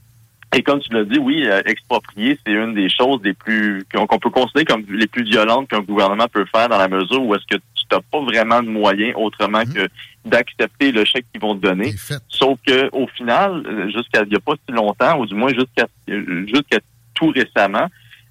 Et 0.55 0.63
comme 0.63 0.79
tu 0.79 0.91
l'as 0.93 1.05
dit, 1.05 1.19
oui, 1.19 1.45
euh, 1.45 1.61
exproprier, 1.65 2.39
c'est 2.43 2.51
une 2.51 2.73
des 2.73 2.89
choses 2.89 3.19
les 3.23 3.33
plus 3.33 3.85
qu'on 3.93 4.07
peut 4.17 4.31
considérer 4.31 4.65
comme 4.65 4.83
les 4.89 5.05
plus 5.05 5.23
violentes 5.23 5.69
qu'un 5.69 5.81
gouvernement 5.81 6.27
peut 6.27 6.45
faire 6.45 6.69
dans 6.69 6.77
la 6.79 6.87
mesure 6.87 7.23
où 7.23 7.35
est-ce 7.35 7.45
que 7.45 7.61
tu 7.75 7.85
n'as 7.91 8.01
pas 8.11 8.21
vraiment 8.21 8.63
de 8.63 8.67
moyens 8.67 9.13
autrement 9.15 9.59
mhm. 9.59 9.73
que 9.73 9.87
d'accepter 10.29 10.91
le 10.91 11.05
chèque 11.05 11.25
qu'ils 11.31 11.41
vont 11.41 11.55
te 11.55 11.61
donner. 11.61 11.93
Sauf 12.29 12.59
que 12.65 12.89
au 12.91 13.07
final, 13.07 13.89
jusqu'à 13.93 14.23
il 14.23 14.29
n'y 14.29 14.35
a 14.35 14.39
pas 14.39 14.53
si 14.67 14.73
longtemps, 14.73 15.19
ou 15.19 15.25
du 15.25 15.35
moins 15.35 15.53
jusqu'à 15.53 15.87
jusqu'à 16.07 16.79
tout 17.13 17.31
récemment, 17.35 17.87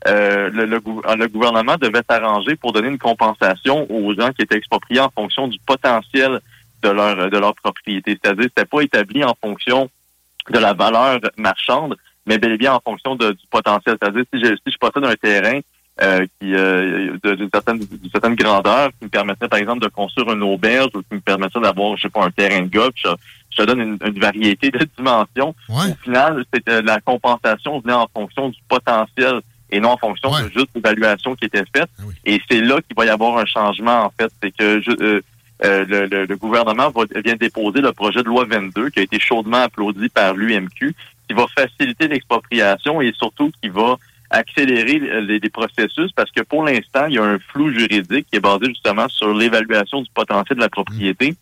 euh, 0.07 0.49
le, 0.51 0.65
le, 0.65 1.29
gouvernement 1.29 1.77
devait 1.77 2.03
s'arranger 2.09 2.55
pour 2.57 2.73
donner 2.73 2.89
une 2.89 2.99
compensation 2.99 3.91
aux 3.91 4.15
gens 4.15 4.33
qui 4.33 4.43
étaient 4.43 4.57
expropriés 4.57 5.01
en 5.01 5.11
fonction 5.11 5.49
du 5.49 5.59
potentiel 5.67 6.41
de 6.83 6.89
leur 6.89 7.31
de 7.31 7.39
leur 7.39 7.55
propriété. 7.57 8.19
C'est-à-dire, 8.23 8.45
c'était 8.45 8.65
pas 8.65 8.81
établi 8.83 9.25
en 9.25 9.35
fonction 9.41 9.91
de 10.51 10.59
la 10.59 10.73
valeur 10.73 11.21
marchande, 11.37 11.97
mais 12.27 12.39
bel 12.39 12.53
et 12.53 12.59
bien 12.59 12.75
en 12.75 12.81
fonction 12.81 13.17
de, 13.17 13.33
du 13.33 13.47
potentiel. 13.51 13.97
C'est-à-dire, 14.01 14.25
si 14.33 14.41
je, 14.41 14.55
si 14.55 14.73
je 14.73 14.79
possède 14.79 15.05
un 15.05 15.15
terrain 15.15 15.61
euh, 16.01 16.27
qui 16.41 16.55
euh, 16.55 17.17
d'une 17.25 17.51
certaine, 17.53 17.81
certaine 18.13 18.35
grandeur 18.35 18.91
qui 18.99 19.05
me 19.05 19.09
permettrait, 19.09 19.49
par 19.49 19.59
exemple, 19.59 19.83
de 19.83 19.89
construire 19.89 20.33
une 20.33 20.43
auberge 20.43 20.91
ou 20.95 21.03
qui 21.03 21.15
me 21.15 21.21
permettrait 21.21 21.61
d'avoir, 21.61 21.97
je 21.97 22.03
sais 22.03 22.09
pas, 22.09 22.25
un 22.25 22.31
terrain 22.31 22.63
de 22.63 22.69
golf, 22.69 22.95
je, 23.03 23.57
te 23.57 23.63
donne 23.63 23.81
une, 23.81 23.99
une, 24.05 24.21
variété 24.21 24.71
de 24.71 24.79
dimensions. 24.97 25.55
Au 25.69 25.95
final, 26.03 26.45
c'est 26.53 26.69
euh, 26.69 26.83
la 26.83 27.01
compensation 27.01 27.81
venait 27.81 27.95
en 27.95 28.09
fonction 28.15 28.51
du 28.51 28.59
potentiel 28.69 29.41
et 29.71 29.81
non 29.81 29.91
en 29.91 29.97
fonction 29.97 30.31
de 30.31 30.49
juste 30.51 30.69
l'évaluation 30.75 31.35
qui 31.35 31.47
était 31.47 31.65
faite. 31.75 31.91
Ah 31.99 32.05
et 32.25 32.41
c'est 32.51 32.61
là 32.61 32.81
qu'il 32.81 32.97
va 32.97 33.05
y 33.05 33.11
avoir 33.11 33.37
un 33.39 33.47
changement, 33.47 34.05
en 34.05 34.13
fait. 34.19 34.31
C'est 34.43 34.57
que 34.57 34.81
je, 34.81 34.91
euh, 34.91 35.21
euh, 35.65 35.85
le, 35.89 36.07
le, 36.07 36.25
le, 36.27 36.37
gouvernement 36.37 36.91
va, 36.91 37.03
vient 37.25 37.35
déposer 37.35 37.81
le 37.81 37.93
projet 37.93 38.23
de 38.23 38.29
loi 38.29 38.45
22 38.49 38.91
qui 38.91 39.01
a 39.01 39.03
été 39.03 39.19
chaudement 39.19 39.63
applaudi 39.63 40.09
par 40.09 40.35
l'UMQ 40.35 40.95
qui 41.29 41.35
va 41.35 41.47
faciliter 41.49 42.07
l'expropriation 42.07 43.01
et 43.03 43.13
surtout 43.19 43.51
qui 43.61 43.69
va 43.69 43.97
accélérer 44.31 44.99
les, 45.23 45.41
processus 45.51 46.13
parce 46.15 46.31
que 46.31 46.43
pour 46.43 46.65
l'instant, 46.65 47.07
il 47.07 47.15
y 47.15 47.19
a 47.19 47.25
un 47.25 47.39
flou 47.39 47.73
juridique 47.73 48.27
qui 48.31 48.37
est 48.37 48.41
basé 48.41 48.67
justement 48.67 49.09
sur 49.09 49.33
l'évaluation 49.33 50.03
du 50.03 50.11
potentiel 50.15 50.57
de 50.57 50.63
la 50.63 50.69
propriété 50.69 51.35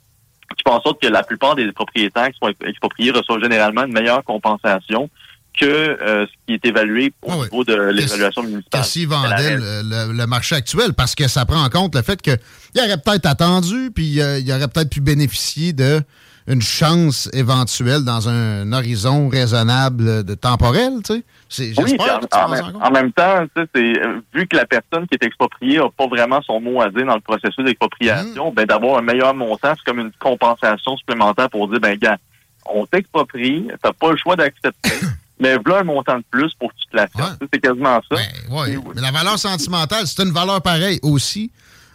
qui 0.57 0.63
fait 0.63 0.71
en 0.71 0.81
sorte 0.81 1.03
que 1.03 1.09
la 1.09 1.23
plupart 1.23 1.57
des 1.57 1.71
propriétaires 1.73 2.29
qui 2.31 2.39
sont 2.41 2.53
expropriés 2.65 3.11
reçoivent 3.11 3.43
généralement 3.43 3.85
une 3.85 3.93
meilleure 3.93 4.23
compensation 4.25 5.11
que 5.59 5.65
euh, 5.65 6.27
ce 6.27 6.33
qui 6.47 6.55
est 6.55 6.65
évalué 6.67 7.13
au 7.23 7.31
ah 7.33 7.37
niveau 7.45 7.65
de 7.65 7.75
l'évaluation 7.75 8.43
municipale. 8.43 8.85
S'ils 8.85 9.09
vendaient 9.09 9.57
le, 9.57 10.27
marché 10.27 10.55
actuel, 10.55 10.93
parce 10.93 11.15
que 11.15 11.29
ça 11.29 11.47
prend 11.47 11.65
en 11.65 11.71
compte 11.71 11.95
le 11.95 12.03
fait 12.03 12.21
qu'il 12.21 12.39
aurait 12.77 12.99
peut-être 12.99 13.27
attendu, 13.27 13.91
puis 13.95 14.21
euh, 14.21 14.39
il 14.39 14.53
aurait 14.53 14.69
peut-être 14.69 14.91
pu 14.91 15.01
bénéficier 15.01 15.73
de 15.73 16.03
une 16.47 16.63
chance 16.63 17.29
éventuelle 17.33 18.05
dans 18.05 18.29
un 18.29 18.73
horizon 18.73 19.29
raisonnable 19.29 20.25
de 20.25 20.35
temporel, 20.35 20.93
tu 21.05 21.15
sais. 21.15 21.25
J'espère 21.49 22.21
en, 22.33 22.91
même 22.91 23.13
temps, 23.13 23.47
c'est 23.57 23.93
vu 24.35 24.47
que 24.49 24.57
la 24.57 24.67
personne 24.67 25.07
qui 25.07 25.15
est 25.15 25.25
expropriée 25.25 25.79
n'a 25.79 25.89
pas 25.97 26.07
vraiment 26.09 26.43
son 26.43 26.61
mot 26.61 26.81
à 26.81 26.91
dire 26.91 27.07
dans 27.07 27.15
le 27.15 27.21
processus 27.21 27.65
d'expropriation, 27.65 28.51
mmh. 28.51 28.55
ben 28.55 28.67
d'avoir 28.67 28.99
un 28.99 29.03
meilleur 29.03 29.33
montant, 29.35 29.73
c'est 29.77 29.85
comme 29.85 30.01
une 30.01 30.13
compensation 30.19 30.97
supplémentaire 30.97 31.49
pour 31.49 31.69
dire 31.69 31.81
ben 31.81 31.97
gars, 31.97 32.19
on 32.67 32.85
t'exproprie, 32.87 33.69
t'as 33.83 33.93
pas 33.93 34.11
le 34.11 34.17
choix 34.17 34.35
d'accepter. 34.35 34.91
mais 35.41 35.57
voilà 35.65 35.81
un 35.81 35.85
montant 35.85 36.19
de 36.19 36.25
plus 36.31 36.53
pour 36.55 36.71
que 36.71 36.79
tu 36.79 36.91
te 36.91 36.97
la 36.97 37.07
fasses. 37.07 37.37
C'est 37.53 37.61
quasiment 37.61 38.01
ça. 38.11 38.17
Ben, 38.17 38.81
mais 38.95 39.01
la 39.01 39.13
valeur 39.13 39.39
sentimentale, 39.39 40.07
c'est 40.07 40.23
une 40.23 40.33
valeur 40.33 40.61
pareille 40.63 40.99
aussi. 41.03 41.51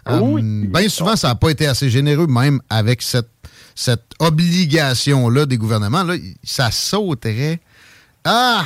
Oui. 0.10 0.42
Euh, 0.42 0.68
bien 0.68 0.90
souvent, 0.90 1.16
ça 1.16 1.30
n'a 1.30 1.36
pas 1.36 1.50
été 1.50 1.68
assez 1.68 1.90
généreux, 1.90 2.28
même 2.28 2.60
avec 2.70 3.02
cette 3.02 3.30
cette 3.76 4.12
obligation-là 4.20 5.46
des 5.46 5.58
gouvernements, 5.58 6.04
là, 6.04 6.16
ça 6.44 6.72
sauterait. 6.72 7.60
Ah! 8.24 8.64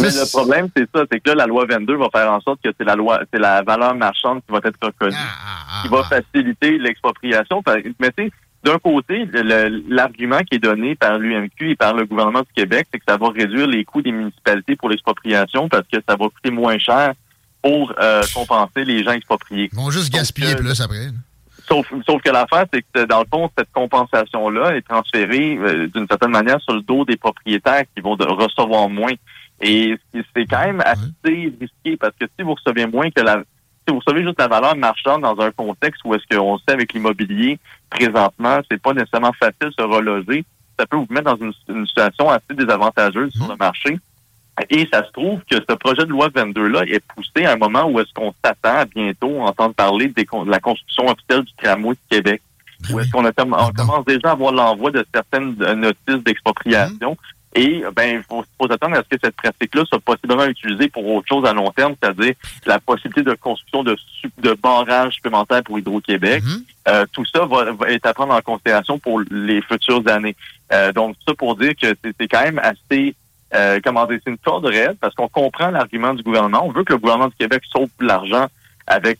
Mais 0.00 0.08
le 0.08 0.30
problème, 0.30 0.68
c'est 0.76 0.88
ça, 0.94 1.04
c'est 1.10 1.20
que 1.20 1.30
là, 1.30 1.36
la 1.36 1.46
loi 1.46 1.64
22 1.68 1.96
va 1.96 2.08
faire 2.12 2.30
en 2.30 2.40
sorte 2.40 2.60
que 2.62 2.70
c'est 2.76 2.84
la 2.84 2.94
loi, 2.94 3.20
c'est 3.32 3.40
la 3.40 3.62
valeur 3.62 3.94
marchande 3.94 4.40
qui 4.46 4.52
va 4.52 4.60
être 4.62 4.78
reconnue, 4.82 5.16
ah, 5.16 5.56
ah, 5.70 5.82
qui 5.82 5.88
va 5.88 6.04
faciliter 6.04 6.78
l'expropriation. 6.78 7.62
Mais 7.98 8.12
tu 8.16 8.30
d'un 8.64 8.78
côté, 8.78 9.24
l'argument 9.88 10.40
qui 10.40 10.56
est 10.56 10.58
donné 10.58 10.96
par 10.96 11.18
l'UMQ 11.18 11.70
et 11.70 11.76
par 11.76 11.94
le 11.94 12.04
gouvernement 12.04 12.40
du 12.40 12.52
Québec, 12.54 12.88
c'est 12.92 12.98
que 12.98 13.04
ça 13.08 13.16
va 13.16 13.28
réduire 13.28 13.68
les 13.68 13.84
coûts 13.84 14.02
des 14.02 14.12
municipalités 14.12 14.74
pour 14.74 14.88
l'expropriation 14.88 15.68
parce 15.68 15.86
que 15.86 15.98
ça 16.06 16.16
va 16.16 16.28
coûter 16.28 16.50
moins 16.50 16.76
cher 16.78 17.14
pour 17.62 17.92
euh, 18.00 18.22
compenser 18.34 18.84
les 18.84 19.04
gens 19.04 19.12
expropriés. 19.12 19.68
Ils 19.72 19.76
vont 19.76 19.90
juste 19.90 20.12
gaspiller 20.12 20.52
euh, 20.52 20.56
plus 20.56 20.80
après. 20.80 21.06
Sauf, 21.68 21.86
sauf 22.04 22.22
que 22.22 22.30
l'affaire, 22.30 22.64
c'est 22.72 22.82
que 22.82 23.04
dans 23.04 23.20
le 23.20 23.26
fond, 23.30 23.50
cette 23.56 23.70
compensation-là 23.72 24.76
est 24.76 24.82
transférée 24.82 25.56
euh, 25.58 25.86
d'une 25.86 26.06
certaine 26.08 26.30
manière 26.30 26.60
sur 26.62 26.74
le 26.74 26.82
dos 26.82 27.04
des 27.04 27.16
propriétaires 27.16 27.84
qui 27.94 28.02
vont 28.02 28.16
recevoir 28.16 28.88
moins. 28.88 29.12
Et 29.60 29.96
c'est 30.12 30.46
quand 30.46 30.64
même 30.64 30.80
assez 30.80 31.52
risqué 31.60 31.96
parce 31.96 32.14
que 32.18 32.26
si 32.38 32.44
vous 32.44 32.54
recevez 32.54 32.86
moins 32.86 33.10
que 33.10 33.20
la 33.20 33.42
si 33.88 33.94
vous 33.94 34.00
recevez 34.04 34.22
juste 34.22 34.38
la 34.38 34.48
valeur 34.48 34.76
marchande 34.76 35.22
dans 35.22 35.40
un 35.40 35.50
contexte 35.50 36.02
où 36.04 36.14
est-ce 36.14 36.36
qu'on 36.36 36.58
sait 36.58 36.72
avec 36.72 36.92
l'immobilier 36.92 37.58
présentement, 37.88 38.58
c'est 38.70 38.80
pas 38.80 38.92
nécessairement 38.92 39.32
facile 39.32 39.68
de 39.68 39.70
se 39.70 39.82
reloger, 39.82 40.44
ça 40.78 40.86
peut 40.86 40.96
vous 40.98 41.06
mettre 41.08 41.34
dans 41.34 41.52
une, 41.68 41.86
situation 41.86 42.28
assez 42.28 42.54
désavantageuse 42.54 43.32
sur 43.32 43.48
le 43.48 43.56
marché. 43.56 43.98
Et 44.68 44.86
ça 44.92 45.06
se 45.06 45.12
trouve 45.12 45.40
que 45.50 45.56
ce 45.56 45.74
projet 45.76 46.04
de 46.04 46.10
loi 46.10 46.28
22-là 46.28 46.82
est 46.82 47.02
poussé 47.14 47.46
à 47.46 47.52
un 47.52 47.56
moment 47.56 47.84
où 47.84 47.98
est-ce 48.00 48.12
qu'on 48.12 48.34
s'attend 48.44 48.76
à 48.80 48.84
bientôt 48.84 49.40
entendre 49.40 49.74
parler 49.74 50.08
de 50.08 50.50
la 50.50 50.60
construction 50.60 51.06
officielle 51.06 51.44
du 51.44 51.52
tramway 51.54 51.94
de 51.94 52.16
Québec. 52.16 52.42
Ben 52.82 52.94
où 52.94 53.00
est-ce 53.00 53.10
qu'on 53.10 53.22
commence 53.72 54.04
déjà 54.04 54.28
à 54.28 54.32
avoir 54.32 54.52
l'envoi 54.52 54.90
de 54.90 55.04
certaines 55.14 55.54
notices 55.54 56.24
d'expropriation. 56.24 57.16
Et 57.58 57.82
ben, 57.92 58.18
il 58.18 58.22
faut, 58.22 58.44
s'attendre 58.68 58.96
à 58.96 59.02
ce 59.02 59.16
que 59.16 59.20
cette 59.20 59.34
pratique-là 59.34 59.84
soit 59.84 59.98
possiblement 59.98 60.44
utilisée 60.44 60.88
pour 60.88 61.04
autre 61.08 61.26
chose 61.28 61.44
à 61.44 61.52
long 61.52 61.72
terme, 61.72 61.96
c'est-à-dire 62.00 62.34
la 62.66 62.78
possibilité 62.78 63.22
de 63.22 63.34
construction 63.34 63.82
de, 63.82 63.96
de 64.38 64.54
barrages 64.54 65.14
supplémentaires 65.14 65.64
pour 65.64 65.76
Hydro-Québec. 65.76 66.44
Mm-hmm. 66.44 66.62
Euh, 66.86 67.06
tout 67.12 67.24
ça 67.26 67.46
va, 67.46 67.66
être 67.88 68.06
à 68.06 68.14
prendre 68.14 68.32
en 68.32 68.40
considération 68.42 69.00
pour 69.00 69.20
les 69.28 69.60
futures 69.62 70.08
années. 70.08 70.36
Euh, 70.72 70.92
donc, 70.92 71.16
ça 71.26 71.34
pour 71.34 71.56
dire 71.56 71.72
que 71.74 71.96
c'est 72.04 72.28
quand 72.28 72.44
même 72.44 72.60
assez 72.60 73.16
euh, 73.54 73.80
comment 73.82 74.06
dire, 74.06 74.20
c'est 74.22 74.30
une 74.30 74.38
corde 74.38 74.66
raide 74.66 74.96
parce 75.00 75.14
qu'on 75.16 75.28
comprend 75.28 75.70
l'argument 75.70 76.14
du 76.14 76.22
gouvernement. 76.22 76.64
On 76.64 76.70
veut 76.70 76.84
que 76.84 76.92
le 76.92 77.00
gouvernement 77.00 77.28
du 77.28 77.34
Québec 77.34 77.62
sauve 77.72 77.88
de 77.98 78.06
l'argent 78.06 78.46
avec 78.86 79.18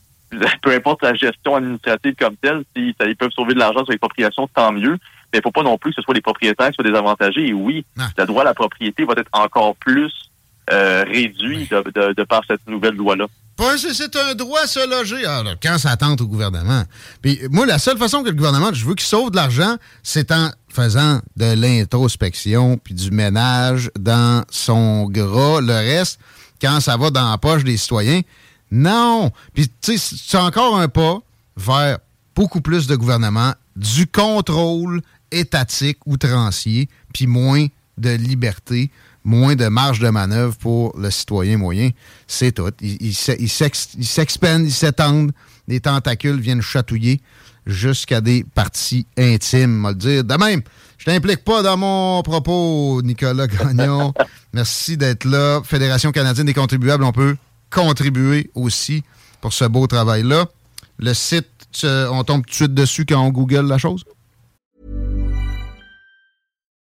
peu 0.62 0.72
importe 0.72 1.02
la 1.02 1.14
gestion 1.14 1.56
administrative 1.56 2.14
comme 2.14 2.36
telle, 2.36 2.62
si 2.76 2.94
ils 3.00 3.16
peuvent 3.16 3.32
sauver 3.32 3.54
de 3.54 3.58
l'argent 3.58 3.80
sur 3.80 3.90
l'expropriation, 3.90 4.46
tant 4.54 4.70
mieux 4.70 4.98
mais 5.32 5.38
il 5.38 5.40
ne 5.40 5.42
faut 5.42 5.52
pas 5.52 5.62
non 5.62 5.76
plus 5.78 5.90
que 5.90 5.96
ce 5.96 6.02
soit 6.02 6.14
les 6.14 6.20
propriétaires 6.20 6.68
qui 6.68 6.74
soient 6.74 6.84
désavantagés. 6.84 7.48
Et 7.48 7.52
oui, 7.52 7.84
ah. 7.98 8.08
le 8.16 8.26
droit 8.26 8.42
à 8.42 8.46
la 8.46 8.54
propriété 8.54 9.04
va 9.04 9.14
être 9.16 9.30
encore 9.32 9.76
plus 9.76 10.12
euh, 10.72 11.04
réduit 11.04 11.68
de, 11.68 12.24
par 12.24 12.42
cette 12.46 12.66
nouvelle 12.66 12.94
loi-là. 12.94 13.26
C'est 13.76 14.14
un 14.16 14.34
droit 14.34 14.60
à 14.60 14.66
se 14.66 14.88
loger. 14.88 15.24
Alors, 15.26 15.54
ah, 15.54 15.58
quand 15.60 15.78
ça 15.78 15.96
tente 15.96 16.20
au 16.20 16.26
gouvernement. 16.26 16.84
Puis 17.22 17.40
moi, 17.50 17.66
la 17.66 17.78
seule 17.78 17.98
façon 17.98 18.22
que 18.22 18.28
le 18.28 18.36
gouvernement, 18.36 18.72
je 18.72 18.84
veux 18.84 18.94
qu'il 18.94 19.06
sauve 19.06 19.30
de 19.30 19.36
l'argent, 19.36 19.76
c'est 20.02 20.30
en 20.30 20.50
faisant 20.68 21.20
de 21.36 21.54
l'introspection 21.54 22.78
puis 22.78 22.94
du 22.94 23.10
ménage 23.10 23.90
dans 23.98 24.44
son 24.50 25.08
gras. 25.08 25.60
Le 25.60 25.72
reste, 25.72 26.20
quand 26.60 26.80
ça 26.80 26.96
va 26.96 27.10
dans 27.10 27.30
la 27.30 27.38
poche 27.38 27.64
des 27.64 27.76
citoyens, 27.76 28.20
non. 28.70 29.32
Puis, 29.54 29.68
tu 29.68 29.98
sais, 29.98 30.16
c'est 30.16 30.38
encore 30.38 30.78
un 30.78 30.88
pas 30.88 31.18
vers 31.56 31.98
beaucoup 32.36 32.60
plus 32.60 32.86
de 32.86 32.94
gouvernement, 32.94 33.54
du 33.74 34.06
contrôle 34.06 35.00
étatique 35.30 35.98
outrancier, 36.06 36.88
puis 37.12 37.26
moins 37.26 37.66
de 37.98 38.10
liberté, 38.10 38.90
moins 39.24 39.56
de 39.56 39.66
marge 39.66 40.00
de 40.00 40.08
manœuvre 40.08 40.56
pour 40.56 40.98
le 40.98 41.10
citoyen 41.10 41.58
moyen. 41.58 41.90
C'est 42.26 42.52
tout. 42.52 42.70
Ils 42.80 43.14
s'expandent, 43.14 44.64
ils 44.64 44.72
s'étendent, 44.72 45.32
les 45.66 45.80
tentacules 45.80 46.40
viennent 46.40 46.62
chatouiller 46.62 47.20
jusqu'à 47.66 48.20
des 48.20 48.44
parties 48.54 49.06
intimes, 49.18 49.84
on 49.84 49.88
le 49.90 49.94
dire. 49.94 50.24
De 50.24 50.34
même, 50.34 50.62
je 50.96 51.04
t'implique 51.04 51.44
pas 51.44 51.62
dans 51.62 51.76
mon 51.76 52.22
propos, 52.22 53.02
Nicolas 53.02 53.46
Gagnon. 53.46 54.14
Merci 54.52 54.96
d'être 54.96 55.24
là. 55.24 55.60
Fédération 55.62 56.10
canadienne 56.10 56.46
des 56.46 56.54
contribuables, 56.54 57.04
on 57.04 57.12
peut 57.12 57.36
contribuer 57.70 58.50
aussi 58.54 59.02
pour 59.40 59.52
ce 59.52 59.66
beau 59.66 59.86
travail-là. 59.86 60.46
Le 60.98 61.12
site, 61.14 61.46
on 61.84 62.24
tombe 62.24 62.44
tout 62.44 62.50
de 62.50 62.54
suite 62.54 62.74
dessus 62.74 63.04
quand 63.04 63.20
on 63.20 63.28
Google 63.28 63.68
la 63.68 63.78
chose? 63.78 64.04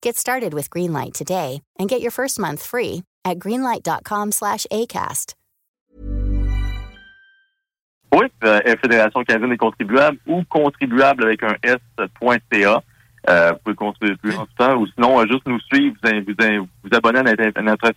Get 0.00 0.16
started 0.16 0.54
with 0.54 0.70
Greenlight 0.70 1.12
today 1.12 1.62
and 1.78 1.88
get 1.88 2.00
your 2.00 2.12
first 2.12 2.38
month 2.38 2.62
free 2.62 3.02
at 3.24 3.38
greenlight.com/acast. 3.38 5.34
Oui, 8.12 8.26
euh, 8.44 8.60
Fédération 8.80 9.22
canadienne 9.24 9.50
des 9.50 9.56
contribuables 9.56 10.18
ou 10.26 10.42
contribuable 10.48 11.24
avec 11.24 11.42
un 11.42 11.54
s.ca. 11.62 12.82
Euh, 13.28 13.52
vous 13.52 13.58
pouvez 13.64 13.76
contribuer 13.76 14.16
plus 14.16 14.32
longtemps 14.32 14.76
ou 14.76 14.86
sinon 14.94 15.20
euh, 15.20 15.26
juste 15.26 15.46
nous 15.46 15.60
suivre, 15.60 15.96
vous 16.02 16.32
vous, 16.84 16.96
abonner 16.96 17.18
à 17.18 17.22
notre, 17.24 17.52
à 17.56 17.62
notre, 17.62 17.92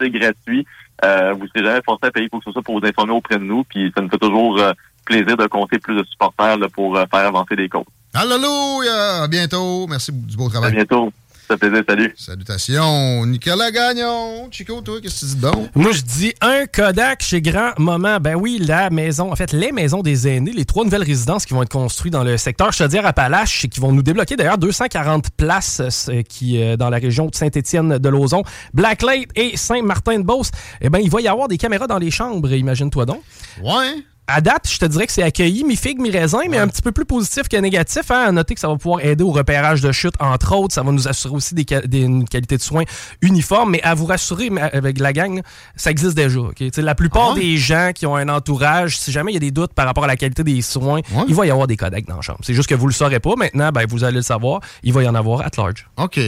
c'est 0.00 0.10
gratuit. 0.10 0.66
Vous 1.02 1.42
ne 1.42 1.48
serez 1.48 1.64
jamais 1.64 1.80
forcé 1.84 2.06
à 2.06 2.10
payer 2.10 2.28
pour 2.28 2.44
que 2.44 2.50
ce 2.50 2.60
pour 2.60 2.78
vous 2.78 2.86
informer 2.86 3.12
auprès 3.12 3.38
de 3.38 3.44
nous, 3.44 3.64
puis 3.64 3.92
ça 3.96 4.02
nous 4.02 4.10
fait 4.10 4.18
toujours 4.18 4.60
plaisir 5.04 5.36
de 5.36 5.46
compter 5.46 5.78
plus 5.78 5.96
de 5.96 6.04
supporters 6.04 6.58
pour 6.74 6.96
faire 6.98 7.26
avancer 7.26 7.56
des 7.56 7.68
causes. 7.68 7.84
Alléluia! 8.16 9.24
À 9.24 9.28
bientôt. 9.28 9.86
Merci 9.86 10.10
du 10.10 10.36
beau 10.36 10.48
travail. 10.48 10.70
À 10.70 10.74
bientôt. 10.74 11.12
Ça 11.48 11.56
fait 11.58 11.68
plaisir, 11.68 11.84
salut. 11.86 12.14
Salutations. 12.16 13.26
Nicolas 13.26 13.70
Gagnon. 13.70 14.48
Chico, 14.50 14.80
toi, 14.80 15.00
qu'est-ce 15.02 15.20
que 15.20 15.26
tu 15.26 15.34
dis 15.36 15.40
donc? 15.40 15.68
Moi, 15.76 15.92
je 15.92 16.00
dis 16.00 16.32
un 16.40 16.64
Kodak 16.66 17.22
chez 17.22 17.42
Grand 17.42 17.78
Moment. 17.78 18.18
Ben 18.18 18.34
oui, 18.34 18.58
la 18.58 18.88
maison, 18.88 19.30
en 19.30 19.36
fait, 19.36 19.52
les 19.52 19.70
maisons 19.70 20.00
des 20.02 20.26
aînés, 20.26 20.52
les 20.52 20.64
trois 20.64 20.84
nouvelles 20.84 21.04
résidences 21.04 21.44
qui 21.44 21.52
vont 21.52 21.62
être 21.62 21.68
construites 21.68 22.14
dans 22.14 22.24
le 22.24 22.38
secteur 22.38 22.72
Chaudière-Appalaches 22.72 23.66
et 23.66 23.68
qui 23.68 23.80
vont 23.80 23.92
nous 23.92 24.02
débloquer 24.02 24.34
d'ailleurs 24.34 24.58
240 24.58 25.30
places 25.36 26.08
euh, 26.08 26.22
qui, 26.22 26.60
euh, 26.60 26.76
dans 26.76 26.88
la 26.88 26.96
région 26.96 27.26
de 27.26 27.34
Saint-Étienne 27.34 27.98
de 27.98 28.08
Lauzon, 28.08 28.42
Blacklight 28.72 29.28
et 29.36 29.58
Saint-Martin-de-Beauce. 29.58 30.50
Eh 30.80 30.88
bien, 30.88 31.00
il 31.00 31.10
va 31.10 31.20
y 31.20 31.28
avoir 31.28 31.48
des 31.48 31.58
caméras 31.58 31.86
dans 31.86 31.98
les 31.98 32.10
chambres, 32.10 32.50
imagine-toi 32.50 33.04
donc. 33.04 33.20
Ouais 33.62 34.02
à 34.28 34.40
date, 34.40 34.68
je 34.68 34.78
te 34.78 34.86
dirais 34.86 35.06
que 35.06 35.12
c'est 35.12 35.22
accueilli, 35.22 35.62
mi-figue, 35.64 36.00
mi-raisin, 36.00 36.40
mais 36.48 36.58
un 36.58 36.66
petit 36.66 36.82
peu 36.82 36.92
plus 36.92 37.04
positif 37.04 37.48
que 37.48 37.56
négatif. 37.56 38.10
Hein? 38.10 38.26
À 38.28 38.32
noter 38.32 38.54
que 38.54 38.60
ça 38.60 38.68
va 38.68 38.76
pouvoir 38.76 39.04
aider 39.04 39.22
au 39.22 39.30
repérage 39.30 39.80
de 39.80 39.92
chute, 39.92 40.14
entre 40.18 40.54
autres. 40.54 40.74
Ça 40.74 40.82
va 40.82 40.90
nous 40.90 41.06
assurer 41.06 41.34
aussi 41.34 41.54
des, 41.54 41.64
une 41.92 42.28
qualité 42.28 42.56
de 42.56 42.62
soins 42.62 42.82
uniforme. 43.20 43.70
Mais 43.70 43.82
à 43.82 43.94
vous 43.94 44.06
rassurer, 44.06 44.50
avec 44.60 44.98
la 44.98 45.12
gang, 45.12 45.42
ça 45.76 45.90
existe 45.90 46.16
déjà. 46.16 46.40
La 46.78 46.94
plupart 46.94 47.32
ah 47.32 47.38
des 47.38 47.56
gens 47.56 47.90
qui 47.94 48.06
ont 48.06 48.16
un 48.16 48.28
entourage, 48.28 48.98
si 48.98 49.12
jamais 49.12 49.32
il 49.32 49.34
y 49.34 49.38
a 49.38 49.40
des 49.40 49.50
doutes 49.52 49.74
par 49.74 49.86
rapport 49.86 50.04
à 50.04 50.08
la 50.08 50.16
qualité 50.16 50.42
des 50.42 50.60
soins, 50.60 51.00
il 51.28 51.34
va 51.34 51.46
y 51.46 51.50
avoir 51.50 51.66
des 51.66 51.76
codecs 51.76 52.06
dans 52.06 52.16
la 52.16 52.22
chambre. 52.22 52.40
C'est 52.42 52.54
juste 52.54 52.68
que 52.68 52.74
vous 52.74 52.88
le 52.88 52.92
saurez 52.92 53.20
pas. 53.20 53.34
Maintenant, 53.36 53.70
ben, 53.70 53.86
vous 53.88 54.02
allez 54.02 54.16
le 54.16 54.22
savoir. 54.22 54.60
Il 54.82 54.92
va 54.92 55.02
y 55.02 55.08
en 55.08 55.14
avoir 55.14 55.42
at 55.42 55.50
large. 55.56 55.88
OK. 55.96 56.18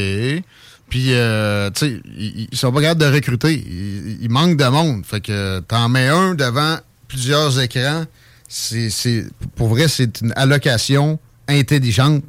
Puis, 0.89 1.13
euh, 1.13 1.71
tu 1.71 1.87
sais, 1.87 2.03
ils, 2.17 2.49
sont 2.57 2.73
pas 2.73 2.81
capables 2.81 3.01
de 3.01 3.15
recruter. 3.15 3.53
Il 3.53 4.31
manque 4.31 4.57
de 4.57 4.65
monde. 4.65 5.05
Fait 5.05 5.21
que 5.21 5.61
t'en 5.61 5.89
mets 5.89 6.09
un 6.09 6.35
devant 6.35 6.79
plusieurs 7.09 7.61
écrans, 7.61 8.05
c'est, 8.49 9.27
pour 9.57 9.69
vrai, 9.69 9.89
c'est 9.89 10.21
une 10.21 10.33
allocation 10.37 11.19
intelligente 11.49 12.23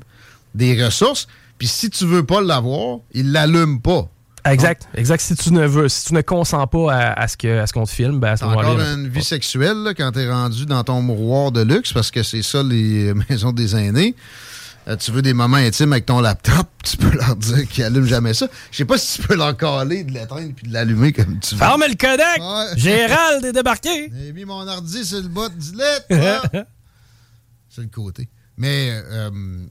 des 0.55 0.83
ressources. 0.83 1.27
Puis 1.57 1.67
si 1.67 1.89
tu 1.89 2.05
veux 2.05 2.25
pas 2.25 2.41
l'avoir, 2.41 2.99
il 3.13 3.31
l'allume 3.31 3.81
pas. 3.81 4.09
Exact, 4.45 4.87
exact. 4.95 5.21
Si 5.21 5.35
tu 5.35 5.51
ne 5.51 5.67
veux, 5.67 5.89
si 5.89 6.05
tu 6.05 6.13
ne 6.13 6.21
consens 6.21 6.65
pas 6.67 6.93
à, 6.93 7.27
ce 7.27 7.35
que 7.35 7.65
ce 7.65 7.73
qu'on 7.73 7.83
te 7.83 7.91
filme, 7.91 8.19
ben 8.19 8.29
à 8.29 8.37
ce 8.37 8.45
moment-là. 8.45 8.69
encore 8.69 8.81
une 8.81 9.09
vie 9.09 9.23
sexuelle 9.23 9.83
là, 9.83 9.93
quand 9.93 10.11
t'es 10.13 10.31
rendu 10.31 10.65
dans 10.65 10.83
ton 10.83 11.01
mouroir 11.01 11.51
de 11.51 11.61
luxe, 11.61 11.91
parce 11.91 12.09
que 12.09 12.23
c'est 12.23 12.41
ça 12.41 12.63
les 12.63 13.13
maisons 13.29 13.51
des 13.51 13.75
aînés. 13.75 14.15
Euh, 14.87 14.95
tu 14.95 15.11
veux 15.11 15.21
des 15.21 15.33
moments 15.33 15.57
intimes 15.57 15.93
avec 15.93 16.05
ton 16.05 16.19
laptop, 16.19 16.67
tu 16.83 16.97
peux 16.97 17.15
leur 17.15 17.35
dire 17.35 17.67
qu'ils 17.67 17.83
allument 17.83 18.07
jamais 18.07 18.33
ça. 18.33 18.47
Je 18.71 18.77
sais 18.77 18.85
pas 18.85 18.97
si 18.97 19.21
tu 19.21 19.27
peux 19.27 19.35
leur 19.35 19.55
caler, 19.55 20.03
de 20.03 20.11
l'éteindre 20.11 20.51
puis 20.55 20.67
de 20.67 20.73
l'allumer 20.73 21.13
comme 21.13 21.39
tu 21.39 21.55
veux. 21.55 21.59
Ferme 21.59 21.83
le 21.87 21.95
codec! 21.95 22.77
Gérald 22.77 23.45
est 23.45 23.53
débarqué! 23.53 24.11
J'ai 24.13 24.33
mis 24.33 24.45
mon 24.45 24.67
ordi 24.67 25.05
sur 25.05 25.21
le 25.21 25.27
bas 25.27 25.49
du 25.49 25.71
lit. 25.71 26.57
c'est 27.69 27.81
le 27.81 27.87
côté. 27.87 28.27
Mais 28.57 28.91
euh, 29.11 29.29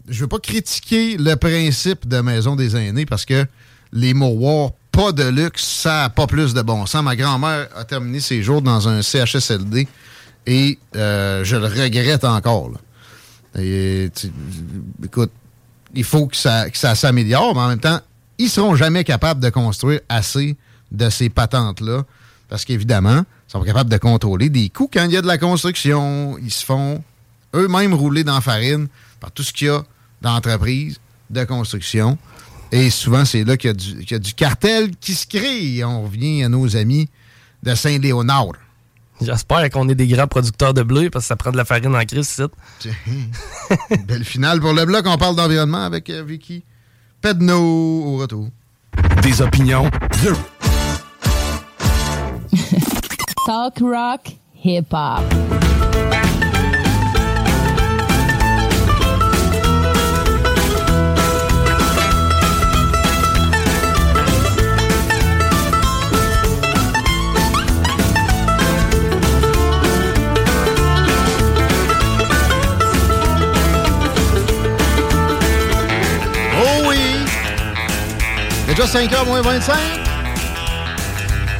je 0.08 0.20
veux 0.20 0.28
pas 0.28 0.38
critiquer 0.38 1.16
le 1.18 1.36
principe 1.36 2.08
de 2.08 2.20
maison 2.20 2.56
des 2.56 2.76
aînés 2.76 3.04
parce 3.04 3.24
que 3.24 3.46
les 3.92 4.14
mouroirs 4.14 4.70
pas 4.98 5.12
de 5.12 5.28
luxe, 5.28 5.64
ça 5.64 6.02
n'a 6.02 6.10
pas 6.10 6.26
plus 6.26 6.54
de 6.54 6.62
bon 6.62 6.84
sens. 6.86 7.04
Ma 7.04 7.14
grand-mère 7.14 7.68
a 7.76 7.84
terminé 7.84 8.18
ses 8.18 8.42
jours 8.42 8.62
dans 8.62 8.88
un 8.88 9.00
CHSLD 9.00 9.86
et 10.46 10.78
euh, 10.96 11.44
je 11.44 11.56
le 11.56 11.66
regrette 11.66 12.24
encore. 12.24 12.72
Écoute, 13.58 15.30
il 15.94 16.04
faut 16.04 16.26
que 16.26 16.36
ça, 16.36 16.66
ça 16.72 16.94
s'améliore, 16.94 17.54
mais 17.54 17.60
en 17.60 17.68
même 17.68 17.80
temps, 17.80 18.00
ils 18.38 18.50
seront 18.50 18.76
jamais 18.76 19.04
capables 19.04 19.40
de 19.40 19.50
construire 19.50 20.00
assez 20.08 20.56
de 20.92 21.10
ces 21.10 21.28
patentes-là 21.28 22.04
parce 22.48 22.64
qu'évidemment, 22.64 23.24
ils 23.48 23.52
sont 23.52 23.62
capables 23.62 23.90
de 23.90 23.96
contrôler 23.98 24.48
des 24.48 24.68
coûts 24.68 24.88
quand 24.92 25.04
il 25.04 25.12
y 25.12 25.16
a 25.16 25.22
de 25.22 25.26
la 25.26 25.38
construction. 25.38 26.38
Ils 26.38 26.50
se 26.50 26.64
font 26.64 27.02
eux-mêmes 27.54 27.94
rouler 27.94 28.24
dans 28.24 28.34
la 28.34 28.40
farine 28.40 28.88
par 29.20 29.30
tout 29.32 29.42
ce 29.42 29.52
qu'il 29.52 29.68
y 29.68 29.70
a 29.70 29.82
d'entreprise 30.22 30.98
de 31.30 31.44
construction. 31.44 32.18
Et 32.72 32.90
souvent, 32.90 33.24
c'est 33.24 33.44
là 33.44 33.56
qu'il 33.56 33.70
y, 34.10 34.14
a 34.14 34.18
du 34.18 34.34
cartel 34.34 34.90
qui 34.96 35.14
se 35.14 35.26
crée. 35.26 35.82
On 35.84 36.02
revient 36.02 36.44
à 36.44 36.48
nos 36.48 36.76
amis 36.76 37.08
de 37.62 37.74
Saint-Léonard. 37.74 38.52
J'espère 39.20 39.68
qu'on 39.70 39.88
est 39.88 39.94
des 39.94 40.06
grands 40.06 40.26
producteurs 40.26 40.74
de 40.74 40.82
bleu 40.82 41.10
parce 41.10 41.24
que 41.24 41.28
ça 41.28 41.36
prend 41.36 41.50
de 41.50 41.56
la 41.56 41.64
farine 41.64 41.94
en 41.94 42.04
crise, 42.04 42.40
Belle 44.06 44.24
finale 44.24 44.60
pour 44.60 44.72
le 44.72 44.84
bloc. 44.84 45.04
On 45.06 45.18
parle 45.18 45.36
d'environnement 45.36 45.84
avec 45.84 46.08
euh, 46.10 46.22
Vicky 46.22 46.64
Pedno 47.20 47.58
au 47.58 48.16
retour. 48.18 48.48
Des 49.22 49.42
opinions, 49.42 49.90
Talk 53.46 53.78
rock, 53.80 54.36
hip 54.64 54.92
hop. 54.92 56.37
Déjà 78.78 79.00
5h 79.00 79.26
moins 79.26 79.42
25. 79.42 79.74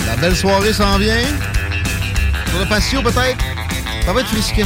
La 0.06 0.16
belle 0.18 0.36
soirée 0.36 0.72
s'en 0.72 0.98
vient. 0.98 1.26
Sur 2.48 2.60
le 2.60 2.66
patio, 2.66 3.02
peut-être. 3.02 3.44
Ça 4.04 4.12
va 4.12 4.20
être 4.20 4.28
frisqué. 4.28 4.62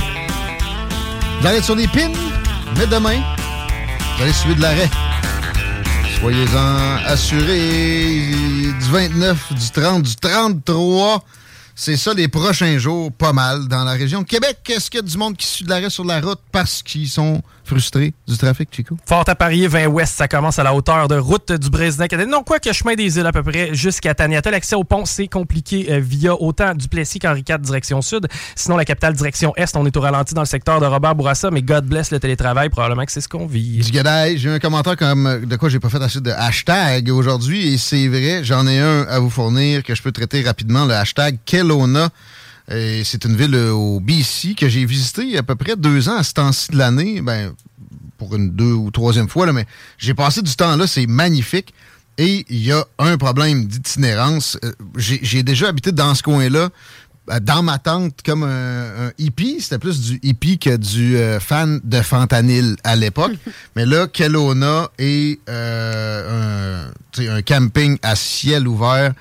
Vous 1.40 1.46
allez 1.46 1.56
être 1.56 1.64
sur 1.64 1.74
les 1.74 1.88
pins, 1.88 2.12
mais 2.76 2.86
demain, 2.86 3.22
vous 4.16 4.22
allez 4.22 4.34
suivre 4.34 4.56
de 4.56 4.60
l'arrêt. 4.60 4.90
Soyez-en 6.20 6.96
assurés. 7.06 8.34
Du 8.78 8.90
29, 8.90 9.54
du 9.54 9.70
30, 9.70 10.02
du 10.02 10.16
33. 10.16 11.24
C'est 11.74 11.96
ça 11.96 12.12
les 12.12 12.28
prochains 12.28 12.76
jours, 12.76 13.10
pas 13.12 13.32
mal, 13.32 13.66
dans 13.66 13.84
la 13.84 13.92
région. 13.92 14.24
Québec, 14.24 14.58
est-ce 14.68 14.90
qu'il 14.90 15.00
y 15.00 15.02
a 15.02 15.06
du 15.06 15.16
monde 15.16 15.38
qui 15.38 15.46
suit 15.46 15.64
de 15.64 15.70
l'arrêt 15.70 15.88
sur 15.88 16.04
la 16.04 16.20
route 16.20 16.40
parce 16.52 16.82
qu'ils 16.82 17.08
sont 17.08 17.40
frustrés 17.64 18.14
du 18.26 18.36
trafic, 18.36 18.68
Chico? 18.72 18.96
Fort 19.06 19.24
à 19.26 19.34
parier, 19.34 19.68
20 19.68 19.86
ouest, 19.86 20.14
ça 20.16 20.28
commence 20.28 20.58
à 20.58 20.62
la 20.62 20.74
hauteur 20.74 21.08
de 21.08 21.16
route 21.16 21.52
du 21.52 21.70
Brésil. 21.70 22.06
Non, 22.28 22.42
quoi 22.42 22.58
que 22.58 22.72
chemin 22.72 22.94
des 22.94 23.18
îles 23.18 23.26
à 23.26 23.32
peu 23.32 23.42
près 23.42 23.74
jusqu'à 23.74 24.14
Taniata. 24.14 24.50
L'accès 24.50 24.74
au 24.74 24.84
pont, 24.84 25.04
c'est 25.04 25.28
compliqué 25.28 25.86
euh, 25.90 26.00
via 26.00 26.34
autant 26.34 26.74
Duplessis 26.74 27.18
qu'Henri 27.18 27.44
IV 27.48 27.58
direction 27.58 28.02
sud. 28.02 28.28
Sinon, 28.56 28.76
la 28.76 28.84
capitale 28.84 29.14
direction 29.14 29.52
est, 29.56 29.76
on 29.76 29.86
est 29.86 29.96
au 29.96 30.00
ralenti 30.00 30.34
dans 30.34 30.42
le 30.42 30.46
secteur 30.46 30.80
de 30.80 30.86
Robert 30.86 31.14
Bourassa, 31.14 31.50
mais 31.50 31.62
God 31.62 31.86
bless 31.86 32.10
le 32.10 32.20
télétravail, 32.20 32.68
probablement 32.68 33.04
que 33.04 33.12
c'est 33.12 33.20
ce 33.20 33.28
qu'on 33.28 33.46
vit. 33.46 33.78
Du 33.78 33.92
j'ai 34.36 34.48
un 34.48 34.58
commentaire 34.58 34.96
comme 34.96 35.44
de 35.44 35.56
quoi 35.56 35.68
j'ai 35.68 35.80
pas 35.80 35.88
fait 35.88 36.02
assez 36.02 36.20
de 36.20 36.30
hashtag 36.30 37.10
aujourd'hui, 37.10 37.74
et 37.74 37.78
c'est 37.78 38.08
vrai, 38.08 38.44
j'en 38.44 38.66
ai 38.66 38.78
un 38.78 39.02
à 39.02 39.18
vous 39.18 39.30
fournir 39.30 39.82
que 39.82 39.94
je 39.94 40.02
peux 40.02 40.12
traiter 40.12 40.42
rapidement, 40.42 40.84
le 40.84 40.94
hashtag 40.94 41.38
Kelowna. 41.44 42.08
C'est 43.04 43.24
une 43.26 43.36
ville 43.36 43.54
euh, 43.54 43.70
au 43.72 44.00
BC 44.00 44.54
que 44.54 44.68
j'ai 44.68 44.86
visité 44.86 45.22
il 45.22 45.30
y 45.32 45.36
a 45.36 45.40
à 45.40 45.42
peu 45.42 45.56
près 45.56 45.76
deux 45.76 46.08
ans 46.08 46.16
à 46.16 46.22
ce 46.22 46.32
temps-ci 46.32 46.72
de 46.72 46.78
l'année. 46.78 47.20
Ben, 47.20 47.52
pour 48.16 48.34
une 48.34 48.50
deux 48.50 48.72
ou 48.72 48.90
troisième 48.90 49.28
fois, 49.28 49.46
là, 49.46 49.52
mais 49.52 49.66
j'ai 49.98 50.14
passé 50.14 50.42
du 50.42 50.54
temps 50.54 50.76
là, 50.76 50.86
c'est 50.86 51.06
magnifique. 51.06 51.74
Et 52.18 52.46
il 52.48 52.64
y 52.64 52.72
a 52.72 52.84
un 52.98 53.18
problème 53.18 53.66
d'itinérance. 53.66 54.58
Euh, 54.64 54.72
j'ai 54.96 55.42
déjà 55.42 55.68
habité 55.68 55.92
dans 55.92 56.14
ce 56.14 56.22
coin-là, 56.22 56.70
euh, 57.30 57.40
dans 57.40 57.62
ma 57.62 57.78
tente, 57.78 58.20
comme 58.24 58.44
un, 58.44 59.10
hippie. 59.18 59.60
C'était 59.60 59.78
plus 59.78 60.00
du 60.00 60.20
hippie 60.22 60.58
que 60.58 60.76
du 60.76 61.16
fan 61.40 61.80
de 61.84 62.00
fentanyl 62.00 62.76
à 62.84 62.96
l'époque. 62.96 63.32
mais 63.76 63.84
là, 63.84 64.06
Kelowna 64.06 64.90
est 64.98 65.40
un, 65.48 66.90
un 67.18 67.42
camping 67.42 67.98
à 68.02 68.14
ciel 68.14 68.66
ouvert 68.68 69.12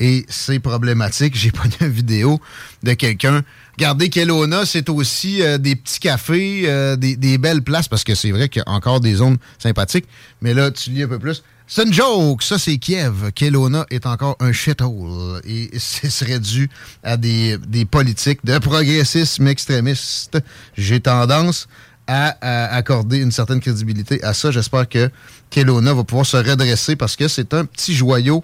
et 0.00 0.24
c'est 0.28 0.58
problématique. 0.58 1.36
J'ai 1.36 1.50
pas 1.52 1.64
une 1.80 1.88
vidéo 1.88 2.40
de 2.82 2.94
quelqu'un. 2.94 3.42
Regardez, 3.76 4.10
Kelowna, 4.10 4.66
c'est 4.66 4.88
aussi 4.88 5.42
euh, 5.42 5.58
des 5.58 5.76
petits 5.76 6.00
cafés, 6.00 6.62
euh, 6.66 6.96
des, 6.96 7.38
belles 7.38 7.62
places, 7.62 7.88
parce 7.88 8.04
que 8.04 8.14
c'est 8.14 8.30
vrai 8.30 8.48
qu'il 8.48 8.62
y 8.66 8.68
a 8.68 8.72
encore 8.72 9.00
des 9.00 9.14
zones 9.14 9.38
sympathiques. 9.58 10.06
Mais 10.42 10.54
là, 10.54 10.70
tu 10.70 10.90
lis 10.90 11.02
un 11.02 11.08
peu 11.08 11.18
plus. 11.18 11.42
C'est 11.66 11.84
une 11.84 11.92
joke, 11.92 12.42
ça 12.42 12.58
c'est 12.58 12.78
Kiev. 12.78 13.30
Kelowna 13.32 13.86
est 13.90 14.04
encore 14.04 14.36
un 14.40 14.52
shithole. 14.52 15.40
Et 15.44 15.70
ce 15.78 16.10
serait 16.10 16.40
dû 16.40 16.68
à 17.04 17.16
des, 17.16 17.58
politiques 17.88 18.44
de 18.44 18.58
progressisme 18.58 19.46
extrémiste. 19.46 20.38
J'ai 20.76 20.98
tendance 21.00 21.68
à, 22.08 22.74
accorder 22.74 23.18
une 23.18 23.30
certaine 23.30 23.60
crédibilité 23.60 24.22
à 24.24 24.34
ça. 24.34 24.50
J'espère 24.50 24.88
que 24.88 25.10
Kelowna 25.50 25.94
va 25.94 26.02
pouvoir 26.02 26.26
se 26.26 26.36
redresser 26.36 26.96
parce 26.96 27.14
que 27.14 27.28
c'est 27.28 27.54
un 27.54 27.64
petit 27.64 27.94
joyau 27.94 28.42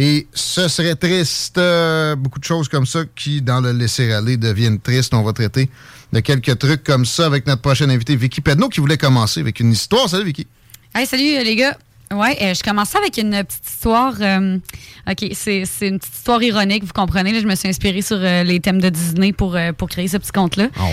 et 0.00 0.28
ce 0.32 0.68
serait 0.68 0.94
triste, 0.94 1.58
euh, 1.58 2.14
beaucoup 2.14 2.38
de 2.38 2.44
choses 2.44 2.68
comme 2.68 2.86
ça 2.86 3.00
qui, 3.16 3.42
dans 3.42 3.60
le 3.60 3.72
laisser-aller, 3.72 4.36
deviennent 4.36 4.78
tristes. 4.78 5.12
On 5.12 5.24
va 5.24 5.32
traiter 5.32 5.68
de 6.12 6.20
quelques 6.20 6.56
trucs 6.56 6.84
comme 6.84 7.04
ça 7.04 7.26
avec 7.26 7.48
notre 7.48 7.62
prochaine 7.62 7.90
invité, 7.90 8.14
Vicky 8.14 8.40
Pedno, 8.40 8.68
qui 8.68 8.78
voulait 8.78 8.96
commencer 8.96 9.40
avec 9.40 9.58
une 9.58 9.72
histoire. 9.72 10.08
Salut, 10.08 10.26
Vicky. 10.26 10.46
Hey, 10.94 11.04
salut, 11.04 11.34
euh, 11.34 11.42
les 11.42 11.56
gars. 11.56 11.76
Ouais, 12.12 12.38
euh, 12.40 12.54
je 12.54 12.62
commençais 12.62 12.96
avec 12.96 13.18
une 13.18 13.42
petite 13.42 13.66
histoire. 13.68 14.14
OK, 15.10 15.30
c'est 15.32 15.64
une 15.82 15.98
petite 15.98 16.14
histoire 16.14 16.40
ironique, 16.44 16.84
vous 16.84 16.92
comprenez. 16.92 17.38
je 17.40 17.46
me 17.48 17.56
suis 17.56 17.68
inspirée 17.68 18.00
sur 18.00 18.18
les 18.18 18.60
thèmes 18.60 18.80
de 18.80 18.90
Disney 18.90 19.32
pour, 19.32 19.58
pour 19.76 19.88
créer 19.88 20.06
ce 20.06 20.16
petit 20.16 20.30
conte-là. 20.30 20.68
Ah 20.76 20.84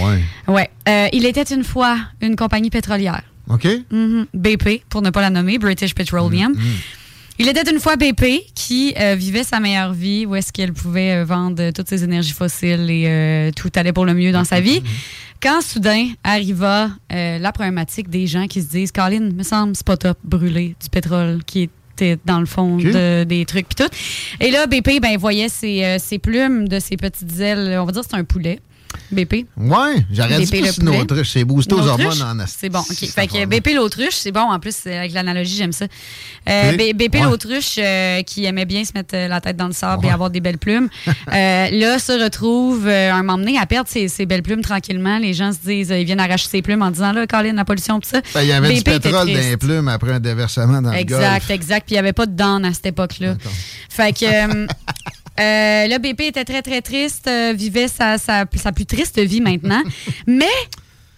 ouais? 0.47 0.67
Ouais. 0.87 1.09
il 1.13 1.27
était 1.27 1.53
une 1.53 1.63
fois 1.63 1.99
une 2.21 2.35
compagnie 2.35 2.71
pétrolière. 2.71 3.21
OK. 3.49 3.65
Mm-hmm. 3.65 4.25
BP, 4.33 4.83
pour 4.89 5.03
ne 5.03 5.11
pas 5.11 5.21
la 5.21 5.29
nommer, 5.29 5.59
British 5.59 5.93
Petroleum. 5.93 6.53
Mm-hmm. 6.53 7.04
Il 7.37 7.49
était 7.49 7.69
une 7.69 7.81
fois 7.81 7.97
BP 7.97 8.45
qui 8.55 8.93
euh, 8.97 9.15
vivait 9.15 9.43
sa 9.43 9.59
meilleure 9.59 9.91
vie, 9.91 10.25
où 10.25 10.35
est-ce 10.35 10.53
qu'elle 10.53 10.71
pouvait 10.71 11.11
euh, 11.11 11.25
vendre 11.25 11.71
toutes 11.71 11.89
ses 11.89 12.05
énergies 12.05 12.31
fossiles 12.31 12.89
et 12.89 13.03
euh, 13.07 13.51
tout 13.53 13.69
allait 13.75 13.91
pour 13.91 14.05
le 14.05 14.13
mieux 14.13 14.31
dans 14.31 14.45
sa 14.45 14.61
vie. 14.61 14.81
Quand 15.41 15.61
soudain 15.61 16.07
arriva 16.23 16.89
la 17.09 17.51
problématique 17.51 18.09
des 18.09 18.25
gens 18.25 18.47
qui 18.47 18.61
se 18.61 18.67
disent 18.67 18.91
Colin, 18.91 19.31
me 19.35 19.43
semble, 19.43 19.75
c'est 19.75 19.85
pas 19.85 19.97
top, 19.97 20.17
brûler 20.23 20.75
du 20.81 20.89
pétrole 20.89 21.43
qui 21.45 21.69
était 21.93 22.17
dans 22.25 22.39
le 22.39 22.45
fond 22.45 22.77
des 22.77 23.45
trucs 23.45 23.67
puis 23.67 23.85
tout. 23.85 23.91
Et 24.39 24.49
là, 24.49 24.65
BP 24.65 25.01
ben, 25.01 25.17
voyait 25.17 25.49
ses, 25.49 25.97
ses 25.99 26.17
plumes 26.19 26.67
de 26.67 26.79
ses 26.79 26.95
petites 26.95 27.39
ailes, 27.41 27.77
on 27.79 27.85
va 27.85 27.91
dire 27.91 28.01
c'est 28.09 28.15
un 28.15 28.23
poulet. 28.23 28.59
BP. 29.11 29.45
Ouais, 29.57 30.05
j'aurais 30.11 30.39
dit 30.39 30.45
c'est 30.47 30.77
une 30.77 30.89
autruche. 30.89 31.31
C'est 31.31 31.43
boosté 31.43 31.73
aux 31.75 31.87
hormones 31.87 32.21
en 32.21 32.45
C'est 32.47 32.69
bon. 32.69 32.81
Fait 32.83 33.27
que 33.27 33.45
BP 33.45 33.73
l'autruche, 33.75 34.15
c'est 34.15 34.31
bon. 34.31 34.51
En 34.51 34.59
plus, 34.59 34.75
avec 34.85 35.13
l'analogie, 35.13 35.55
j'aime 35.55 35.71
ça. 35.71 35.85
Euh, 36.47 36.75
BP 36.93 37.15
l'autruche, 37.23 37.75
euh, 37.77 38.21
qui 38.23 38.45
aimait 38.45 38.65
bien 38.65 38.83
se 38.83 38.91
mettre 38.93 39.15
euh, 39.15 39.27
la 39.27 39.41
tête 39.41 39.57
dans 39.57 39.67
le 39.67 39.73
sable 39.73 40.05
et 40.05 40.09
avoir 40.09 40.29
des 40.29 40.41
belles 40.41 40.57
plumes, 40.57 40.89
là, 41.27 41.99
se 41.99 42.23
retrouve 42.23 42.87
un 42.87 43.23
moment 43.23 43.37
donné 43.37 43.57
à 43.57 43.65
perdre 43.65 43.89
ses, 43.89 44.25
belles 44.25 44.43
plumes 44.43 44.61
tranquillement. 44.61 45.17
Les 45.17 45.33
gens 45.33 45.51
se 45.51 45.59
disent, 45.59 45.89
ils 45.89 46.05
viennent 46.05 46.19
arracher 46.19 46.47
ses 46.47 46.61
plumes 46.61 46.81
en 46.81 46.91
disant, 46.91 47.11
là, 47.11 47.27
Colin, 47.27 47.53
la 47.53 47.65
pollution, 47.65 47.99
tout 47.99 48.09
ça. 48.09 48.21
Ben, 48.33 48.41
il 48.41 48.47
y 48.47 48.51
avait 48.51 48.73
du 48.73 48.81
pétrole 48.83 49.11
dans 49.11 49.23
les 49.23 49.57
plumes 49.57 49.87
après 49.87 50.13
un 50.13 50.19
déversement 50.19 50.81
dans 50.81 50.91
exact, 50.91 51.19
le 51.19 51.25
Exact, 51.25 51.51
exact. 51.51 51.85
Puis 51.85 51.93
il 51.93 51.95
n'y 51.95 51.99
avait 51.99 52.13
pas 52.13 52.25
de 52.25 52.35
dents 52.35 52.63
à 52.63 52.73
cette 52.73 52.87
époque-là. 52.87 53.35
Fait 53.89 54.13
que. 54.13 54.67
Euh, 55.39 55.87
le 55.87 55.97
BP 55.97 56.21
était 56.21 56.45
très, 56.45 56.61
très 56.61 56.81
triste, 56.81 57.27
euh, 57.27 57.53
vivait 57.53 57.87
sa, 57.87 58.17
sa, 58.17 58.45
plus 58.45 58.85
triste 58.85 59.19
vie 59.19 59.41
maintenant. 59.41 59.81
Mais 60.27 60.45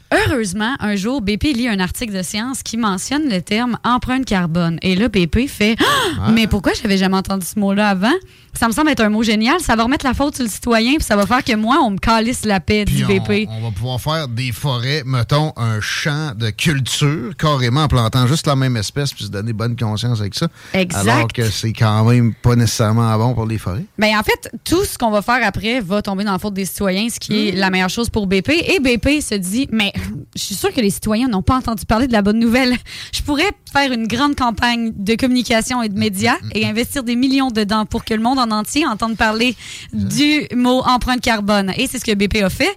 Heureusement, 0.10 0.74
un 0.80 0.96
jour, 0.96 1.22
BP 1.22 1.54
lit 1.54 1.68
un 1.68 1.82
article 1.82 2.14
de 2.14 2.22
science 2.22 2.64
qui 2.64 2.78
mentionne 2.78 3.28
le 3.30 3.42
terme 3.42 3.78
empreinte 3.84 4.24
carbone. 4.24 4.80
Et 4.82 4.96
là, 4.96 5.10
BP 5.10 5.50
fait 5.50 5.76
Ah! 5.82 6.32
Mais 6.32 6.48
pourquoi 6.48 6.72
j'avais 6.82 6.98
jamais 6.98 7.18
entendu 7.18 7.46
ce 7.46 7.60
mot-là 7.60 7.90
avant? 7.90 8.14
Ça 8.58 8.68
me 8.68 8.74
semble 8.74 8.90
être 8.90 9.02
un 9.02 9.10
mot 9.10 9.24
génial. 9.24 9.60
Ça 9.60 9.76
va 9.76 9.84
remettre 9.84 10.06
la 10.06 10.14
faute 10.14 10.36
sur 10.36 10.44
le 10.44 10.50
citoyen, 10.50 10.96
puis 10.96 11.04
ça 11.04 11.16
va 11.16 11.26
faire 11.26 11.44
que 11.44 11.56
moi, 11.56 11.80
on 11.84 11.92
me 11.92 11.98
calisse 11.98 12.46
la 12.46 12.60
paix 12.60 12.86
du 12.86 13.06
BP. 13.06 13.48
On, 13.50 13.62
va 13.62 13.72
pouvoir 13.72 14.02
faire 14.02 14.28
des 14.28 14.52
forêts, 14.52 15.04
mettons, 15.06 15.54
un 15.58 15.80
champ 15.82 16.34
de 16.36 16.50
culture, 16.50 17.36
carrément 17.38 17.84
en 17.84 17.88
plantant 17.88 18.28
juste 18.28 18.48
la 18.48 18.56
même 18.56 18.78
espèce, 18.78 19.14
puis 19.14 19.26
se 19.26 19.30
donner 19.30 19.54
bonne 19.54 19.76
conscience 19.76 20.20
avec 20.20 20.36
ça. 20.36 20.48
Exact. 20.74 21.08
Alors 21.08 21.28
que 21.28 21.50
c'est 21.50 21.74
quand 21.74 22.06
même 22.06 22.34
pas 22.34 22.56
nécessairement 22.56 23.16
bon 23.18 23.34
pour 23.34 23.46
les 23.46 23.58
forêts. 23.58 23.86
Bien, 23.98 24.20
en 24.20 24.24
fait, 24.24 24.50
tout 24.64 24.84
ce 24.86 24.98
qu'on 24.98 25.12
va 25.12 25.22
faire 25.22 25.40
après 25.44 25.80
va 25.80 26.02
tomber 26.02 26.24
dans 26.24 26.34
la 26.34 26.40
faute 26.40 26.54
des 26.54 26.66
citoyens, 26.66 27.08
ce 27.10 27.20
qui 27.20 27.50
est 27.50 27.52
Mmh. 27.52 27.56
la 27.60 27.70
meilleure 27.70 27.90
chose 27.90 28.10
pour 28.10 28.28
BP. 28.28 28.50
Et 28.50 28.80
BP 28.80 29.22
se 29.22 29.36
dit, 29.36 29.68
mais 29.72 29.94
je 30.36 30.42
suis 30.42 30.56
sûr 30.56 30.74
que 30.74 30.82
les 30.82 30.90
citoyens 30.90 31.28
n'ont 31.28 31.42
pas 31.42 31.56
entendu 31.56 31.86
parler 31.86 32.08
de 32.08 32.14
la 32.14 32.22
bonne 32.22 32.40
nouvelle. 32.40 32.76
Je 33.14 33.22
pourrais 33.22 33.52
faire 33.72 33.92
une 33.92 34.08
grande 34.08 34.36
campagne 34.36 34.92
de 34.96 35.16
communication 35.16 35.82
et 35.82 35.90
de 35.90 35.98
médias 35.98 36.38
Mmh, 36.42 36.50
et 36.56 36.66
investir 36.66 37.04
des 37.04 37.16
millions 37.16 37.50
dedans 37.52 37.86
pour 37.86 38.06
que 38.06 38.14
le 38.14 38.22
monde 38.22 38.40
en 38.40 38.47
entier 38.52 38.86
entende 38.86 39.18
parler 39.18 39.56
du 39.94 40.48
mot 40.56 40.82
empreinte 40.86 41.22
carbone. 41.22 41.72
Et 41.78 41.88
c'est 41.88 42.00
ce 42.00 42.06
que 42.06 42.14
BP 42.14 42.44
a 42.44 42.50
fait. 42.50 42.76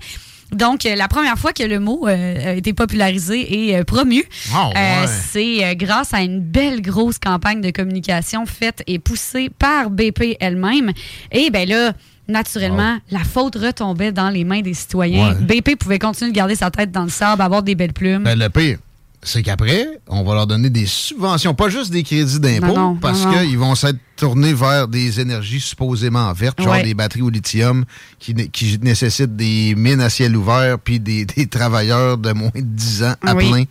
Donc, 0.52 0.84
euh, 0.84 0.96
la 0.96 1.06
première 1.06 1.38
fois 1.38 1.52
que 1.52 1.62
le 1.62 1.78
mot 1.78 2.08
euh, 2.08 2.50
a 2.50 2.52
été 2.54 2.72
popularisé 2.72 3.68
et 3.68 3.76
euh, 3.76 3.84
promu, 3.84 4.24
Ah, 4.52 4.70
euh, 4.76 5.06
c'est 5.30 5.76
grâce 5.76 6.12
à 6.12 6.22
une 6.22 6.40
belle 6.40 6.82
grosse 6.82 7.18
campagne 7.18 7.60
de 7.60 7.70
communication 7.70 8.46
faite 8.46 8.82
et 8.88 8.98
poussée 8.98 9.48
par 9.48 9.90
BP 9.90 10.36
elle-même. 10.40 10.90
Et 11.30 11.50
ben 11.50 11.68
là, 11.68 11.92
naturellement, 12.26 12.98
la 13.12 13.20
faute 13.20 13.54
retombait 13.56 14.10
dans 14.12 14.28
les 14.30 14.42
mains 14.44 14.60
des 14.62 14.74
citoyens. 14.74 15.34
Ouais. 15.34 15.60
BP 15.62 15.76
pouvait 15.78 15.98
continuer 16.00 16.32
de 16.32 16.36
garder 16.36 16.56
sa 16.56 16.70
tête 16.70 16.90
dans 16.90 17.04
le 17.04 17.10
sable, 17.10 17.42
avoir 17.42 17.62
des 17.62 17.76
belles 17.76 17.92
plumes. 17.92 18.24
Ben, 18.24 18.36
le 18.38 18.48
pire, 18.48 18.78
c'est 19.22 19.42
qu'après, 19.42 19.86
on 20.08 20.22
va 20.24 20.34
leur 20.34 20.46
donner 20.46 20.70
des 20.70 20.86
subventions, 20.86 21.54
pas 21.54 21.68
juste 21.68 21.90
des 21.90 22.02
crédits 22.02 22.40
d'impôt, 22.40 22.96
parce 23.00 23.26
qu'ils 23.26 23.58
vont 23.58 23.74
s'être 23.74 23.98
tournés 24.16 24.52
vers 24.54 24.88
des 24.88 25.20
énergies 25.20 25.60
supposément 25.60 26.32
vertes, 26.32 26.60
genre 26.62 26.82
des 26.82 26.94
batteries 26.94 27.22
au 27.22 27.30
lithium 27.30 27.84
qui, 28.18 28.34
né- 28.34 28.48
qui 28.48 28.78
nécessitent 28.82 29.36
des 29.36 29.74
mines 29.76 30.00
à 30.00 30.10
ciel 30.10 30.36
ouvert, 30.36 30.78
puis 30.78 31.00
des, 31.00 31.24
des 31.26 31.46
travailleurs 31.46 32.16
de 32.18 32.32
moins 32.32 32.50
de 32.54 32.60
10 32.60 33.02
ans 33.04 33.14
à 33.26 33.34
Oui. 33.34 33.50
plein 33.50 33.64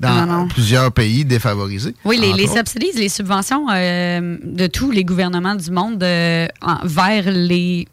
dans 0.00 0.26
Non, 0.26 0.32
non. 0.42 0.48
plusieurs 0.48 0.92
pays 0.92 1.24
défavorisés. 1.24 1.94
Oui, 2.04 2.18
les, 2.18 2.46
subsidies, 2.46 2.92
les 2.96 3.08
subventions 3.08 3.66
euh, 3.70 4.36
de 4.44 4.66
tous 4.68 4.90
les 4.92 5.04
gouvernements 5.04 5.56
du 5.56 5.70
monde 5.72 6.00
euh, 6.02 6.46
en- 6.62 6.78
vers 6.84 7.30
les, 7.30 7.86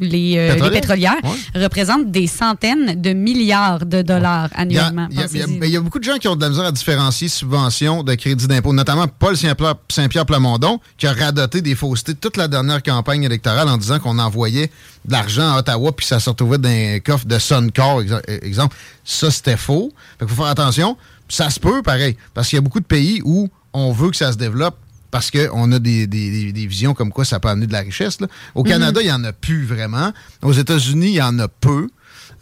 les, 0.00 0.36
euh, 0.38 0.54
les 0.56 0.70
Pétrolières. 0.70 1.14
représentent 1.54 2.10
des 2.10 2.26
centaines 2.26 3.00
de 3.00 3.12
milliards 3.12 3.84
de 3.86 4.02
dollars 4.02 4.48
Il 4.56 4.60
annuellement. 4.62 5.06
il 5.10 5.16
y 5.16 5.22
a- 5.22 5.26
il 5.30 5.36
y 5.38 5.42
a- 5.42 5.46
Pensez-y. 5.46 5.58
il 5.62 5.70
y 5.70 5.76
a 5.76 5.80
beaucoup 5.80 5.98
de 5.98 6.04
gens 6.04 6.16
qui 6.16 6.28
ont 6.28 6.36
de 6.36 6.40
la 6.40 6.48
misère 6.48 6.64
à 6.64 6.72
différencier 6.72 7.28
subventions 7.28 8.02
de 8.02 8.14
crédits 8.14 8.46
d'impôt, 8.48 8.72
notamment 8.72 9.06
Paul 9.06 9.36
Saint-Pierre 9.36 10.26
Plamondon, 10.26 10.80
qui 10.98 11.06
a 11.06 11.12
radoté 11.12 11.60
des 11.62 11.74
faussetés 11.74 12.14
toute 12.14 12.36
la 12.36 12.48
dernière 12.48 12.82
campagne 12.82 13.22
électorale 13.24 13.68
en 13.68 13.76
disant 13.76 13.98
qu'on 13.98 14.18
envoyait 14.18 14.70
de 15.04 15.12
l'argent 15.12 15.54
à 15.54 15.58
Ottawa 15.58 15.92
puis 15.92 16.04
que 16.04 16.08
ça 16.08 16.20
se 16.20 16.30
retrouvait 16.30 16.58
dans 16.58 16.68
un 16.68 16.98
coffre 17.00 17.26
de 17.26 17.38
Suncor, 17.38 18.00
euh, 18.00 18.20
exemple. 18.42 18.74
Ça, 19.04 19.30
c'était 19.30 19.56
faux. 19.56 19.92
Fait 20.18 20.24
qu'il 20.26 20.34
faut 20.34 20.42
faire 20.42 20.50
attention. 20.50 20.96
Ça 21.28 21.48
se 21.50 21.58
peut, 21.60 21.82
pareil, 21.82 22.16
parce 22.34 22.48
qu'il 22.48 22.56
y 22.56 22.58
a 22.58 22.62
beaucoup 22.62 22.80
de 22.80 22.84
pays 22.84 23.20
où 23.24 23.48
on 23.72 23.92
veut 23.92 24.10
que 24.10 24.16
ça 24.16 24.32
se 24.32 24.36
développe 24.36 24.76
parce 25.12 25.30
qu'on 25.30 25.70
a 25.70 25.78
des, 25.78 26.08
des- 26.08 26.66
visions 26.66 26.92
comme 26.94 27.12
quoi 27.12 27.24
ça 27.24 27.38
peut 27.38 27.48
amener 27.48 27.68
de 27.68 27.72
la 27.72 27.80
richesse. 27.82 28.20
là. 28.20 28.26
Au 28.56 28.64
Mhm. 28.64 28.68
Canada, 28.70 29.00
il 29.00 29.06
n'y 29.06 29.12
en 29.12 29.22
a 29.22 29.32
plus 29.32 29.64
vraiment. 29.64 30.12
Aux 30.42 30.52
États-Unis, 30.52 31.06
il 31.10 31.14
y 31.14 31.22
en 31.22 31.38
a 31.38 31.46
peu. 31.46 31.88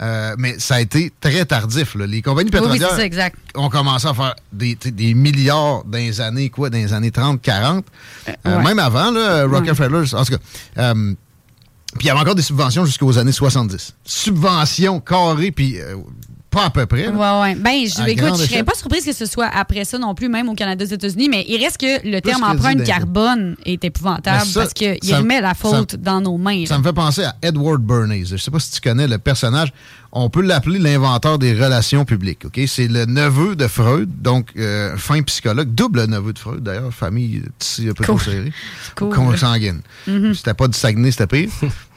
Euh, 0.03 0.35
mais 0.39 0.59
ça 0.59 0.77
a 0.77 0.81
été 0.81 1.13
très 1.21 1.45
tardif. 1.45 1.95
là. 1.95 2.07
Les 2.07 2.23
compagnies 2.23 2.49
oui, 2.51 2.59
pétrolières 2.59 2.97
ça, 2.97 3.31
ont 3.57 3.69
commencé 3.69 4.07
à 4.09 4.15
faire 4.15 4.35
des, 4.51 4.75
des 4.75 5.13
milliards 5.13 5.85
dans 5.85 5.99
les 5.99 6.23
années, 6.23 6.49
quoi, 6.49 6.71
dans 6.71 6.79
les 6.79 6.95
années 6.95 7.11
30, 7.11 7.43
40. 7.43 7.85
Euh, 8.47 8.57
ouais. 8.57 8.65
Même 8.65 8.79
avant, 8.79 9.11
là, 9.11 9.45
Rockefeller, 9.47 10.15
en 10.15 10.25
tout 10.25 10.33
cas. 10.33 10.39
euh, 10.79 11.15
puis 11.99 12.05
il 12.05 12.07
y 12.07 12.11
avait 12.11 12.21
encore 12.21 12.35
des 12.37 12.41
subventions 12.43 12.87
jusqu'aux 12.87 13.19
années 13.19 13.33
70. 13.33 13.95
Subventions 14.05 15.01
carrées, 15.01 15.51
puis 15.51 15.79
euh, 15.81 15.97
pas 16.51 16.65
à 16.67 16.71
peu 16.71 16.85
près. 16.87 17.07
là. 17.07 17.13
Ouais, 17.13 17.43
ouais. 17.43 17.55
Ben, 17.55 17.87
je, 17.87 18.09
écoute, 18.09 18.37
je 18.41 18.45
serais 18.47 18.65
pas 18.65 18.75
surprise 18.75 19.05
que 19.05 19.13
ce 19.13 19.25
soit 19.27 19.47
après 19.47 19.85
ça 19.85 19.99
non 19.99 20.15
plus, 20.15 20.29
même 20.29 20.49
au 20.49 20.55
Canada, 20.55 20.85
aux 20.85 20.89
États-Unis, 20.89 21.29
mais 21.29 21.45
il 21.49 21.63
reste 21.63 21.79
que 21.79 22.07
le 22.09 22.21
terme 22.21 22.43
empreinte 22.43 22.83
carbone 22.85 23.57
est 23.65 23.85
épouvantable 23.85 24.45
ça, 24.47 24.61
parce 24.61 24.73
qu'il 24.75 24.99
remet 25.15 25.41
la 25.41 25.55
faute 25.55 25.93
ça- 25.93 25.97
dans 25.97 26.21
nos 26.21 26.37
mains. 26.39 26.65
Ça 26.67 26.75
là. 26.75 26.79
me 26.81 26.85
fait 26.85 26.93
penser 26.93 27.25
à 27.25 27.37
Edward 27.43 27.81
Bernays. 27.83 28.25
Je 28.27 28.37
sais 28.37 28.51
pas 28.51 28.59
si 28.61 28.73
tu 28.73 28.81
connais 28.81 29.07
le 29.07 29.19
personnage. 29.19 29.73
On 30.13 30.29
peut 30.29 30.43
l'appeler 30.43 30.81
l'inventeur 30.81 31.39
des 31.39 31.53
relations 31.53 32.05
publiques. 32.05 32.45
Ok, 32.45 32.59
C'est 32.67 32.89
le 32.89 33.05
neveu 33.07 33.55
de 33.55 33.69
Freud, 33.69 34.09
donc 34.21 34.49
euh, 34.57 34.97
fin 34.97 35.23
psychologue, 35.23 35.73
double 35.73 36.05
neveu 36.07 36.33
de 36.33 36.39
Freud 36.41 36.65
d'ailleurs, 36.65 36.93
famille 36.93 37.43
un 37.81 37.93
peu 37.93 38.05
Cool. 38.05 38.19
Cool. 38.97 39.15
consanguine. 39.15 39.83
Mhm. 40.09 40.35
C'était 40.35 40.55
pas 40.55 40.67
du 40.67 40.77
Saguenay, 40.77 41.13
c'était 41.13 41.29
pire. 41.29 41.49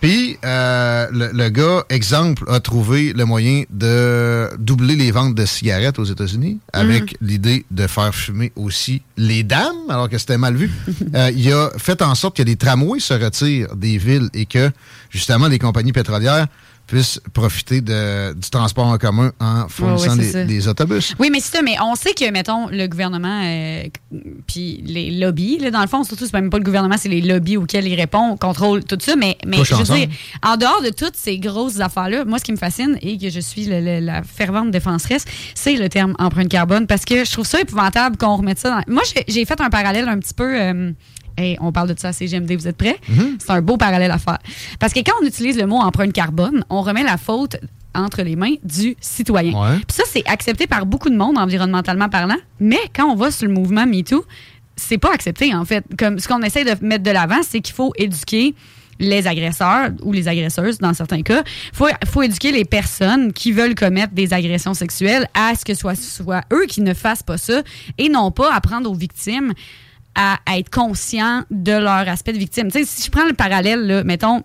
Puis 0.03 0.37
euh, 0.43 1.07
le, 1.13 1.29
le 1.31 1.47
gars, 1.47 1.85
exemple, 1.89 2.43
a 2.49 2.59
trouvé 2.59 3.13
le 3.13 3.23
moyen 3.23 3.63
de 3.69 4.49
doubler 4.59 4.97
les 4.97 5.11
ventes 5.11 5.33
de 5.33 5.45
cigarettes 5.45 5.97
aux 5.97 6.03
États-Unis 6.03 6.59
avec 6.73 7.15
l'idée 7.21 7.63
de 7.71 7.87
faire 7.87 8.13
fumer 8.13 8.51
aussi 8.57 9.01
les 9.15 9.43
dames, 9.43 9.77
alors 9.87 10.09
que 10.09 10.17
c'était 10.17 10.37
mal 10.37 10.55
vu. 10.55 10.69
Euh, 11.15 11.31
il 11.35 11.51
a 11.53 11.69
fait 11.77 12.01
en 12.01 12.15
sorte 12.15 12.37
que 12.37 12.41
les 12.41 12.55
tramways 12.55 12.99
se 12.99 13.13
retirent 13.13 13.75
des 13.75 13.99
villes 13.99 14.29
et 14.33 14.45
que 14.47 14.71
justement 15.11 15.47
les 15.47 15.59
compagnies 15.59 15.91
pétrolières 15.91 16.47
puissent 16.87 17.19
profiter 17.33 17.81
de- 17.81 18.33
du 18.33 18.49
transport 18.49 18.85
en 18.87 18.97
commun 18.97 19.31
en 19.39 19.67
fournissant 19.69 20.15
des, 20.17 20.67
autobus. 20.67 21.15
Oui, 21.17 21.29
mais 21.31 21.39
c'est 21.39 21.55
ça, 21.57 21.61
mais 21.63 21.75
on 21.81 21.95
sait 21.95 22.13
que, 22.13 22.29
mettons, 22.29 22.67
le 22.67 22.87
gouvernement, 22.87 23.41
euh, 23.43 23.83
puis 24.47 24.83
les 24.85 25.11
lobbies, 25.11 25.57
là, 25.59 25.71
dans 25.71 25.81
le 25.81 25.87
fond, 25.87 26.03
surtout, 26.03 26.25
c'est 26.25 26.33
même 26.33 26.49
pas 26.49 26.57
le 26.57 26.63
gouvernement, 26.63 26.95
c'est 26.97 27.09
les 27.09 27.21
lobbies 27.21 27.57
auxquels 27.57 27.87
il 27.87 27.95
répond, 27.95 28.35
contrôlent 28.37 28.83
tout 28.83 28.97
ça, 28.99 29.15
mais, 29.15 29.37
je 29.45 29.55
veux 29.73 29.81
ensemble. 29.81 29.99
dire, 29.99 30.09
en 30.43 30.57
dehors 30.57 30.81
de 30.83 30.89
toutes 30.89 31.15
ces 31.15 31.39
grosses 31.39 31.79
affaires-là, 31.79 32.25
moi, 32.25 32.37
ce 32.39 32.43
qui 32.43 32.51
me 32.51 32.57
fascine 32.57 32.97
et 33.01 33.17
que 33.17 33.29
je 33.29 33.39
suis 33.39 33.65
le- 33.65 33.79
le- 33.79 33.99
la 34.05 34.21
fervente 34.23 34.69
défenseresse, 34.71 35.25
c'est 35.55 35.75
le 35.75 35.87
terme 35.89 36.15
empreinte 36.19 36.49
carbone, 36.49 36.85
parce 36.85 37.05
que 37.05 37.23
je 37.25 37.31
trouve 37.31 37.47
ça 37.47 37.61
épouvantable 37.61 38.17
qu'on 38.17 38.35
remette 38.35 38.59
ça 38.59 38.69
dans... 38.69 38.93
Moi, 38.93 39.03
j'ai- 39.15 39.23
j'ai 39.27 39.45
fait 39.45 39.59
un 39.61 39.69
parallèle 39.69 40.07
un 40.09 40.19
petit 40.19 40.33
peu... 40.33 40.59
euh, 40.61 40.91
Hey, 41.37 41.57
on 41.61 41.71
parle 41.71 41.93
de 41.93 41.99
ça 41.99 42.09
à 42.09 42.13
CGMD, 42.13 42.53
vous 42.53 42.67
êtes 42.67 42.77
prêts? 42.77 42.97
C'est 43.39 43.51
un 43.51 43.61
beau 43.61 43.77
parallèle 43.77 44.11
à 44.11 44.17
faire. 44.17 44.37
Parce 44.79 44.93
que 44.93 44.99
quand 44.99 45.13
on 45.21 45.25
utilise 45.25 45.57
le 45.57 45.65
mot 45.65 45.77
empreinte 45.77 46.13
carbone, 46.13 46.63
on 46.69 46.81
remet 46.81 47.03
la 47.03 47.17
faute 47.17 47.57
entre 47.95 48.21
les 48.21 48.35
mains 48.35 48.55
du 48.63 48.95
citoyen. 48.99 49.51
Ouais. 49.51 49.77
Puis 49.87 49.95
ça, 49.95 50.03
c'est 50.07 50.27
accepté 50.27 50.67
par 50.67 50.85
beaucoup 50.85 51.09
de 51.09 51.15
monde, 51.15 51.37
environnementalement 51.37 52.09
parlant. 52.09 52.37
Mais 52.59 52.79
quand 52.95 53.05
on 53.05 53.15
va 53.15 53.31
sur 53.31 53.47
le 53.47 53.53
mouvement 53.53 53.85
MeToo, 53.85 54.25
c'est 54.75 54.97
pas 54.97 55.13
accepté, 55.13 55.53
en 55.53 55.65
fait. 55.65 55.85
Comme 55.97 56.19
ce 56.19 56.27
qu'on 56.27 56.41
essaie 56.41 56.63
de 56.63 56.85
mettre 56.85 57.03
de 57.03 57.11
l'avant, 57.11 57.41
c'est 57.43 57.61
qu'il 57.61 57.75
faut 57.75 57.93
éduquer 57.97 58.55
les 58.99 59.27
agresseurs 59.27 59.89
ou 60.03 60.11
les 60.11 60.27
agresseuses, 60.27 60.77
dans 60.77 60.93
certains 60.93 61.21
cas. 61.21 61.43
Il 61.45 61.75
faut, 61.75 61.87
faut 62.05 62.21
éduquer 62.21 62.51
les 62.51 62.65
personnes 62.65 63.33
qui 63.33 63.51
veulent 63.51 63.75
commettre 63.75 64.13
des 64.13 64.33
agressions 64.33 64.73
sexuelles 64.73 65.27
à 65.33 65.55
ce 65.55 65.65
que 65.65 65.73
ce 65.73 65.81
soit, 65.81 65.95
soit 65.95 66.43
eux 66.53 66.65
qui 66.67 66.81
ne 66.81 66.93
fassent 66.93 67.23
pas 67.23 67.37
ça 67.37 67.61
et 67.97 68.09
non 68.09 68.31
pas 68.31 68.53
apprendre 68.53 68.89
aux 68.89 68.95
victimes 68.95 69.53
à, 70.15 70.37
être 70.55 70.69
conscients 70.69 71.43
de 71.49 71.71
leur 71.71 72.07
aspect 72.07 72.33
de 72.33 72.37
victime. 72.37 72.71
Tu 72.71 72.79
sais, 72.79 72.85
si 72.85 73.03
je 73.03 73.11
prends 73.11 73.25
le 73.25 73.33
parallèle, 73.33 73.85
là, 73.85 74.03
mettons, 74.03 74.43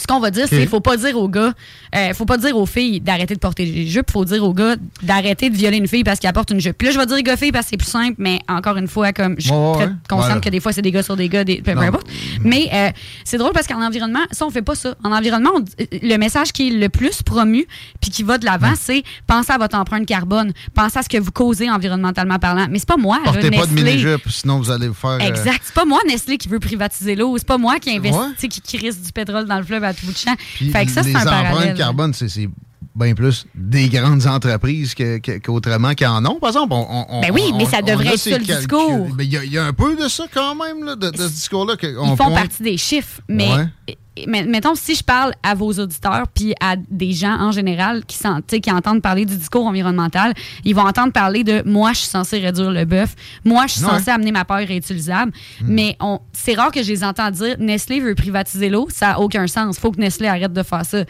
ce 0.00 0.06
qu'on 0.06 0.20
va 0.20 0.30
dire, 0.30 0.46
c'est 0.48 0.58
qu'il 0.58 0.68
faut 0.68 0.80
pas 0.80 0.96
dire 0.96 1.16
aux 1.18 1.28
gars, 1.28 1.52
euh, 1.94 2.14
faut 2.14 2.24
pas 2.24 2.38
dire 2.38 2.56
aux 2.56 2.66
filles 2.66 3.00
d'arrêter 3.00 3.34
de 3.34 3.38
porter 3.40 3.66
des 3.66 3.86
jupes, 3.86 4.10
faut 4.10 4.24
dire 4.24 4.42
aux 4.42 4.54
gars 4.54 4.76
d'arrêter 5.02 5.50
de 5.50 5.56
violer 5.56 5.76
une 5.76 5.86
fille 5.88 6.04
parce 6.04 6.18
qu'elle 6.18 6.32
porte 6.32 6.50
une 6.50 6.60
jupe. 6.60 6.78
Puis 6.78 6.86
là, 6.88 6.92
je 6.94 6.98
vais 6.98 7.06
dire 7.06 7.22
gars-filles 7.22 7.52
parce 7.52 7.66
que 7.66 7.70
c'est 7.70 7.76
plus 7.76 7.88
simple, 7.90 8.14
mais 8.18 8.40
encore 8.48 8.76
une 8.76 8.88
fois, 8.88 9.12
comme 9.12 9.34
je 9.38 9.42
suis 9.42 9.50
très 9.50 9.58
ouais. 9.58 9.92
consciente 10.08 10.26
Voilà. 10.26 10.40
que 10.40 10.48
des 10.48 10.60
fois, 10.60 10.72
c'est 10.72 10.82
des 10.82 10.90
gars 10.92 11.02
sur 11.02 11.16
des 11.16 11.28
gars, 11.28 11.44
des, 11.44 11.60
peu, 11.62 11.72
importe. 11.72 12.06
Mais 12.40 12.68
euh, 12.72 12.90
c'est 13.24 13.38
drôle 13.38 13.52
parce 13.52 13.66
qu'en 13.66 13.82
environnement, 13.84 14.20
ça, 14.30 14.46
on 14.46 14.50
fait 14.50 14.62
pas 14.62 14.74
ça. 14.74 14.94
En 15.04 15.12
environnement, 15.12 15.50
on- 15.56 15.64
le 16.02 16.16
message 16.16 16.52
qui 16.52 16.68
est 16.68 16.70
le 16.72 16.88
plus 16.88 17.22
promu 17.22 17.66
puis 18.00 18.10
qui 18.10 18.22
va 18.22 18.38
de 18.38 18.44
l'avant, 18.44 18.72
c'est 18.78 19.02
pensez 19.26 19.52
à 19.52 19.58
votre 19.58 19.76
empreinte 19.76 20.06
carbone, 20.06 20.52
pensez 20.74 20.98
à 20.98 21.02
ce 21.02 21.08
que 21.08 21.18
vous 21.18 21.32
causez 21.32 21.70
environnementalement 21.70 22.38
parlant. 22.38 22.66
Mais 22.70 22.78
c'est 22.78 22.88
pas 22.88 22.96
moi, 22.96 23.18
là, 23.18 23.24
Portez 23.32 23.50
pas 23.50 23.66
de 23.66 23.72
mini-jupe, 23.72 24.28
sinon 24.30 24.58
vous 24.58 24.70
allez 24.70 24.88
vous 24.88 24.94
faire... 24.94 25.10
euh, 25.10 25.18
Exact. 25.18 25.60
C'est 25.64 25.74
pas 25.74 25.84
moi, 25.84 25.98
Nestlé, 26.08 26.38
qui 26.38 26.48
veut 26.48 26.60
privatiser 26.60 27.14
l'eau. 27.14 27.36
C'est 27.38 27.46
pas 27.46 27.58
moi 27.58 27.78
qui 27.78 27.90
investit, 27.94 28.18
Ouais. 28.18 28.48
qui 28.48 28.76
risque 28.78 29.02
du 29.02 29.12
pétrole 29.12 29.46
dans 29.46 29.58
le 29.58 29.64
fleuve 29.64 29.84
à 29.84 29.91
tout 29.94 30.06
bout 30.06 30.12
de 30.12 30.16
champ. 30.18 30.34
Puis 30.56 30.70
fait 30.70 30.86
que 30.86 30.90
ça, 30.92 31.02
c'est 31.02 31.14
un 31.16 31.24
parallèle. 31.24 31.74
carbone, 31.76 32.12
c'est 32.14 32.48
bien 32.94 33.14
plus 33.14 33.46
des 33.54 33.88
grandes 33.88 34.26
entreprises 34.26 34.94
que- 34.94 35.16
que- 35.18 35.38
qu'autrement 35.38 35.94
qui 35.94 36.04
en 36.04 36.24
ont. 36.26 36.38
Par 36.38 36.50
exemple, 36.50 36.74
on, 36.74 37.06
on- 37.08 37.20
Ben 37.22 37.30
oui, 37.32 37.42
on- 37.52 37.56
mais 37.56 37.64
ça 37.64 37.80
devrait 37.80 38.08
être 38.08 38.18
ça, 38.18 38.36
le 38.38 38.44
discours. 38.44 39.08
Ben, 39.14 39.24
Il 39.24 39.32
y, 39.44 39.48
y 39.48 39.58
a 39.58 39.64
un 39.64 39.72
peu 39.72 39.96
de 39.96 40.08
ça 40.08 40.24
quand 40.32 40.54
même, 40.54 40.84
là, 40.84 40.94
de, 40.96 41.08
de 41.10 41.16
ce 41.16 41.28
discours-là. 41.28 41.76
Ils 41.82 41.94
font 41.94 42.16
pointe. 42.16 42.34
partie 42.34 42.62
des 42.62 42.76
chiffres, 42.76 43.20
mais 43.28 43.48
Ouais. 43.48 43.96
Mais- 44.26 44.44
mettons, 44.44 44.74
si 44.74 44.94
je 44.94 45.02
parle 45.02 45.32
à 45.42 45.54
vos 45.54 45.72
auditeurs 45.72 46.26
puis 46.34 46.54
à 46.60 46.76
des 46.76 47.12
gens 47.12 47.34
en 47.40 47.50
général 47.52 48.04
qui, 48.04 48.16
sont- 48.16 48.40
qui 48.46 48.70
entendent 48.70 49.00
parler 49.02 49.24
du 49.24 49.36
discours 49.36 49.66
environnemental, 49.66 50.34
ils 50.64 50.74
vont 50.74 50.86
entendre 50.86 51.12
parler 51.12 51.44
de 51.44 51.62
moi, 51.66 51.92
je 51.92 51.98
suis 51.98 52.08
censé 52.08 52.38
réduire 52.38 52.70
le 52.70 52.84
bœuf, 52.84 53.14
moi, 53.44 53.66
je 53.66 53.72
suis 53.74 53.84
Ouais. 53.84 53.90
Censé 53.98 54.10
amener 54.10 54.32
ma 54.32 54.44
paille 54.44 54.66
réutilisable. 54.66 55.32
Mais 55.64 55.96
on, 56.00 56.20
c'est 56.32 56.54
rare 56.54 56.70
que 56.70 56.82
je 56.82 56.88
les 56.88 57.04
entends 57.04 57.30
dire 57.30 57.56
Nestlé 57.58 58.00
veut 58.00 58.14
privatiser 58.14 58.68
l'eau, 58.68 58.88
ça 58.90 59.08
n'a 59.08 59.20
aucun 59.20 59.46
sens. 59.46 59.78
faut 59.78 59.90
que 59.90 60.00
Nestlé 60.00 60.28
arrête 60.28 60.52
de 60.52 60.62
faire 60.62 60.84
ça. 60.84 61.04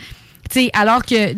Tu 0.50 0.68
alors 0.72 1.04
que 1.04 1.34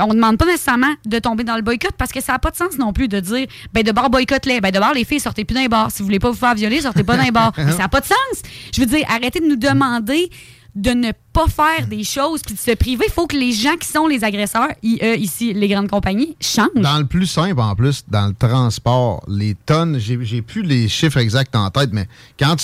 on 0.00 0.12
demande 0.14 0.36
pas 0.36 0.44
nécessairement 0.44 0.92
de 1.06 1.18
tomber 1.20 1.44
dans 1.44 1.54
le 1.54 1.62
boycott 1.62 1.92
parce 1.96 2.10
que 2.10 2.20
ça 2.20 2.32
n'a 2.32 2.38
pas 2.40 2.50
de 2.50 2.56
sens 2.56 2.76
non 2.76 2.92
plus 2.92 3.06
de 3.06 3.20
dire 3.20 3.46
ben 3.72 3.82
de 3.84 3.92
bord 3.92 4.10
boycott-les. 4.10 4.60
Ben 4.60 4.72
de 4.72 4.78
bord 4.80 4.92
les 4.94 5.04
filles, 5.04 5.20
sortez 5.20 5.44
plus 5.44 5.54
d'un 5.54 5.66
bar. 5.66 5.90
Si 5.92 6.00
vous 6.00 6.06
voulez 6.06 6.18
pas 6.18 6.28
vous 6.30 6.36
faire 6.36 6.54
violer, 6.56 6.80
sortez 6.80 7.04
pas 7.04 7.16
d'un 7.16 7.28
bar. 7.30 7.52
ça 7.56 7.64
n'a 7.78 7.88
pas 7.88 8.00
de 8.00 8.06
sens. 8.06 8.42
Je 8.74 8.80
veux 8.80 8.86
dire, 8.86 9.06
arrêtez 9.08 9.38
de 9.40 9.46
nous 9.46 9.56
demander 9.56 10.28
de 10.74 10.90
ne 10.90 11.12
pas 11.32 11.46
faire 11.46 11.86
des 11.88 12.04
choses 12.04 12.42
puis 12.42 12.54
de 12.54 12.58
se 12.58 12.72
priver. 12.72 13.06
Il 13.08 13.12
faut 13.12 13.26
que 13.26 13.36
les 13.36 13.52
gens 13.52 13.76
qui 13.76 13.88
sont 13.88 14.06
les 14.06 14.22
agresseurs, 14.22 14.68
ici, 14.82 15.52
les 15.52 15.68
grandes 15.68 15.88
compagnies, 15.88 16.36
changent. 16.40 16.68
Dans 16.76 16.98
le 16.98 17.06
plus 17.06 17.26
simple, 17.26 17.60
en 17.60 17.74
plus, 17.74 18.04
dans 18.08 18.28
le 18.28 18.34
transport, 18.34 19.24
les 19.28 19.54
tonnes, 19.66 19.98
j'ai 19.98 20.42
plus 20.42 20.62
les 20.62 20.88
chiffres 20.88 21.18
exacts 21.18 21.56
en 21.56 21.70
tête, 21.70 21.90
mais 21.92 22.06
quand 22.38 22.56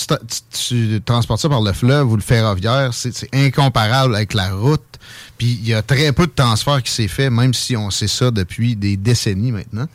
tu, 0.51 1.01
transportes 1.01 1.41
ça 1.41 1.49
par 1.49 1.61
le 1.61 1.73
fleuve 1.73 2.11
ou 2.11 2.15
le 2.15 2.21
ferroviaire, 2.21 2.93
c'est 2.93 3.27
incomparable 3.33 4.15
avec 4.15 4.33
la 4.33 4.53
route. 4.53 4.81
Puis 5.37 5.59
il 5.61 5.67
y 5.67 5.73
a 5.73 5.81
très 5.81 6.13
peu 6.13 6.27
de 6.27 6.31
transfert 6.31 6.81
qui 6.81 6.91
s'est 6.91 7.07
fait, 7.07 7.29
même 7.29 7.53
si 7.53 7.75
on 7.75 7.89
sait 7.89 8.07
ça 8.07 8.31
depuis 8.31 8.75
des 8.75 8.97
décennies 8.97 9.51
maintenant. 9.51 9.87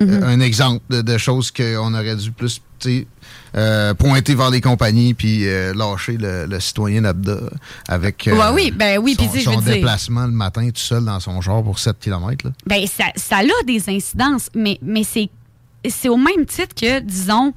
Mm-hmm. 0.00 0.22
un 0.24 0.40
exemple 0.40 1.02
de, 1.02 1.18
choses 1.18 1.50
qu'on 1.50 1.92
aurait 1.92 2.16
dû 2.16 2.32
plus 2.32 2.62
euh, 3.56 3.94
pointer 3.94 4.34
vers 4.34 4.50
les 4.50 4.60
compagnies 4.60 5.14
puis 5.14 5.46
euh, 5.46 5.74
lâcher 5.74 6.16
le, 6.18 6.60
citoyen 6.60 7.00
lambda 7.00 7.38
avec 7.88 8.28
euh, 8.28 8.52
oui, 8.52 8.70
ben 8.70 8.98
oui, 8.98 9.16
son, 9.42 9.60
déplacement 9.60 10.26
le 10.26 10.32
matin 10.32 10.68
tout 10.68 10.80
seul 10.80 11.04
dans 11.04 11.18
son 11.18 11.40
genre 11.40 11.64
pour 11.64 11.78
7 11.78 11.98
km. 11.98 12.50
Ben, 12.66 12.86
ça, 12.86 13.06
ça 13.16 13.38
a 13.38 13.64
des 13.66 13.88
incidences, 13.88 14.48
mais, 14.54 14.78
mais 14.82 15.02
c'est 15.04 16.08
au 16.08 16.16
même 16.16 16.46
titre 16.46 16.74
que, 16.74 17.00
disons, 17.00 17.52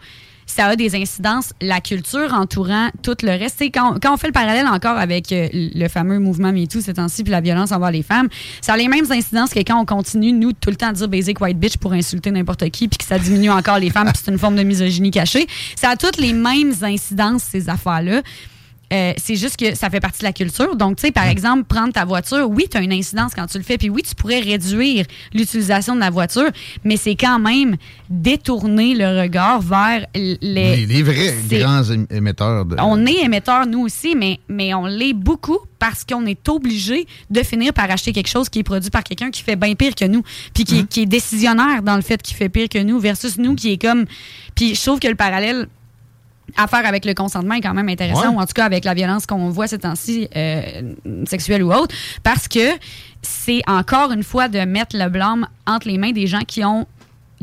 ça 0.45 0.65
a 0.65 0.75
des 0.75 0.95
incidences, 0.95 1.53
la 1.61 1.81
culture 1.81 2.33
entourant 2.33 2.89
tout 3.01 3.15
le 3.23 3.31
reste. 3.31 3.61
Quand, 3.61 3.97
quand 4.01 4.13
on 4.13 4.17
fait 4.17 4.27
le 4.27 4.33
parallèle 4.33 4.67
encore 4.67 4.97
avec 4.97 5.31
euh, 5.31 5.47
le 5.53 5.87
fameux 5.87 6.19
mouvement 6.19 6.51
MeToo 6.51 6.81
ces 6.81 6.93
temps-ci, 6.93 7.23
puis 7.23 7.31
la 7.31 7.41
violence 7.41 7.71
envers 7.71 7.91
les 7.91 8.03
femmes, 8.03 8.29
ça 8.61 8.73
a 8.73 8.77
les 8.77 8.87
mêmes 8.87 9.05
incidences 9.11 9.53
que 9.53 9.59
quand 9.59 9.79
on 9.79 9.85
continue, 9.85 10.31
nous, 10.31 10.53
tout 10.53 10.69
le 10.69 10.75
temps 10.75 10.89
à 10.89 10.93
dire 10.93 11.07
basic 11.07 11.39
white 11.41 11.59
bitch 11.59 11.77
pour 11.77 11.93
insulter 11.93 12.31
n'importe 12.31 12.69
qui, 12.69 12.87
puis 12.87 12.97
que 12.97 13.05
ça 13.05 13.19
diminue 13.19 13.51
encore 13.51 13.79
les 13.79 13.89
femmes, 13.89 14.07
puis 14.11 14.21
c'est 14.23 14.31
une 14.31 14.39
forme 14.39 14.55
de 14.55 14.63
misogynie 14.63 15.11
cachée. 15.11 15.47
Ça 15.75 15.89
a 15.89 15.95
toutes 15.95 16.17
les 16.17 16.33
mêmes 16.33 16.73
incidences, 16.81 17.43
ces 17.43 17.69
affaires-là. 17.69 18.21
Euh, 18.93 19.13
c'est 19.17 19.35
juste 19.35 19.57
que 19.57 19.75
ça 19.75 19.89
fait 19.89 19.99
partie 19.99 20.19
de 20.19 20.25
la 20.25 20.33
culture. 20.33 20.75
Donc, 20.75 20.97
tu 20.97 21.07
sais, 21.07 21.11
par 21.11 21.27
exemple, 21.27 21.63
prendre 21.63 21.93
ta 21.93 22.05
voiture, 22.05 22.47
oui, 22.49 22.67
tu 22.69 22.77
as 22.77 22.81
une 22.81 22.93
incidence 22.93 23.33
quand 23.33 23.47
tu 23.47 23.57
le 23.57 23.63
fais, 23.63 23.77
puis 23.77 23.89
oui, 23.89 24.03
tu 24.03 24.13
pourrais 24.13 24.39
réduire 24.39 25.05
l'utilisation 25.33 25.95
de 25.95 25.99
la 25.99 26.11
voiture, 26.11 26.49
mais 26.83 26.95
c'est 26.97 27.15
quand 27.15 27.39
même 27.39 27.75
détourner 28.09 28.93
le 28.93 29.21
regard 29.21 29.61
vers 29.61 30.05
les... 30.13 30.85
Les, 30.85 31.01
vrais 31.01 31.33
grands 31.49 31.83
émetteurs. 32.11 32.65
De... 32.65 32.75
On 32.79 33.03
est 33.05 33.23
émetteurs, 33.23 33.65
nous 33.65 33.81
aussi, 33.81 34.15
mais, 34.15 34.39
mais 34.47 34.73
on 34.75 34.85
l'est 34.85 35.13
beaucoup 35.13 35.59
parce 35.79 36.03
qu'on 36.03 36.25
est 36.27 36.47
obligé 36.47 37.07
de 37.29 37.41
finir 37.41 37.73
par 37.73 37.89
acheter 37.89 38.13
quelque 38.13 38.29
chose 38.29 38.47
qui 38.47 38.59
est 38.59 38.63
produit 38.63 38.91
par 38.91 39.03
quelqu'un 39.03 39.31
qui 39.31 39.41
fait 39.41 39.55
bien 39.55 39.73
pire 39.73 39.95
que 39.95 40.05
nous, 40.05 40.21
puis 40.53 40.65
qui, 40.65 40.83
mm. 40.83 40.87
qui 40.87 41.01
est 41.01 41.05
décisionnaire 41.07 41.81
dans 41.81 41.95
le 41.95 42.03
fait 42.03 42.21
qu'il 42.21 42.37
fait 42.37 42.49
pire 42.49 42.69
que 42.69 42.79
nous, 42.79 42.99
versus 42.99 43.37
nous 43.37 43.55
qui 43.55 43.73
est 43.73 43.81
comme... 43.81 44.05
Puis 44.55 44.75
je 44.75 44.81
trouve 44.81 44.99
que 44.99 45.07
le 45.07 45.15
parallèle 45.15 45.67
à 46.55 46.67
faire 46.67 46.85
avec 46.85 47.05
le 47.05 47.13
consentement 47.13 47.55
est 47.55 47.61
quand 47.61 47.73
même 47.73 47.89
intéressant, 47.89 48.33
ou 48.33 48.39
en 48.39 48.45
tout 48.45 48.53
cas 48.53 48.65
avec 48.65 48.85
la 48.85 48.93
violence 48.93 49.25
qu'on 49.25 49.49
voit 49.49 49.67
ces 49.67 49.79
temps-ci, 49.79 50.27
euh, 50.35 50.93
sexuelle 51.25 51.63
ou 51.63 51.73
autre, 51.73 51.95
parce 52.21 52.47
que 52.47 52.77
c'est 53.21 53.61
encore 53.67 54.11
une 54.11 54.23
fois 54.23 54.49
de 54.49 54.59
mettre 54.59 54.97
le 54.97 55.09
blâme 55.09 55.47
entre 55.65 55.87
les 55.87 55.97
mains 55.97 56.11
des 56.11 56.27
gens 56.27 56.41
qui 56.45 56.63
ont 56.63 56.85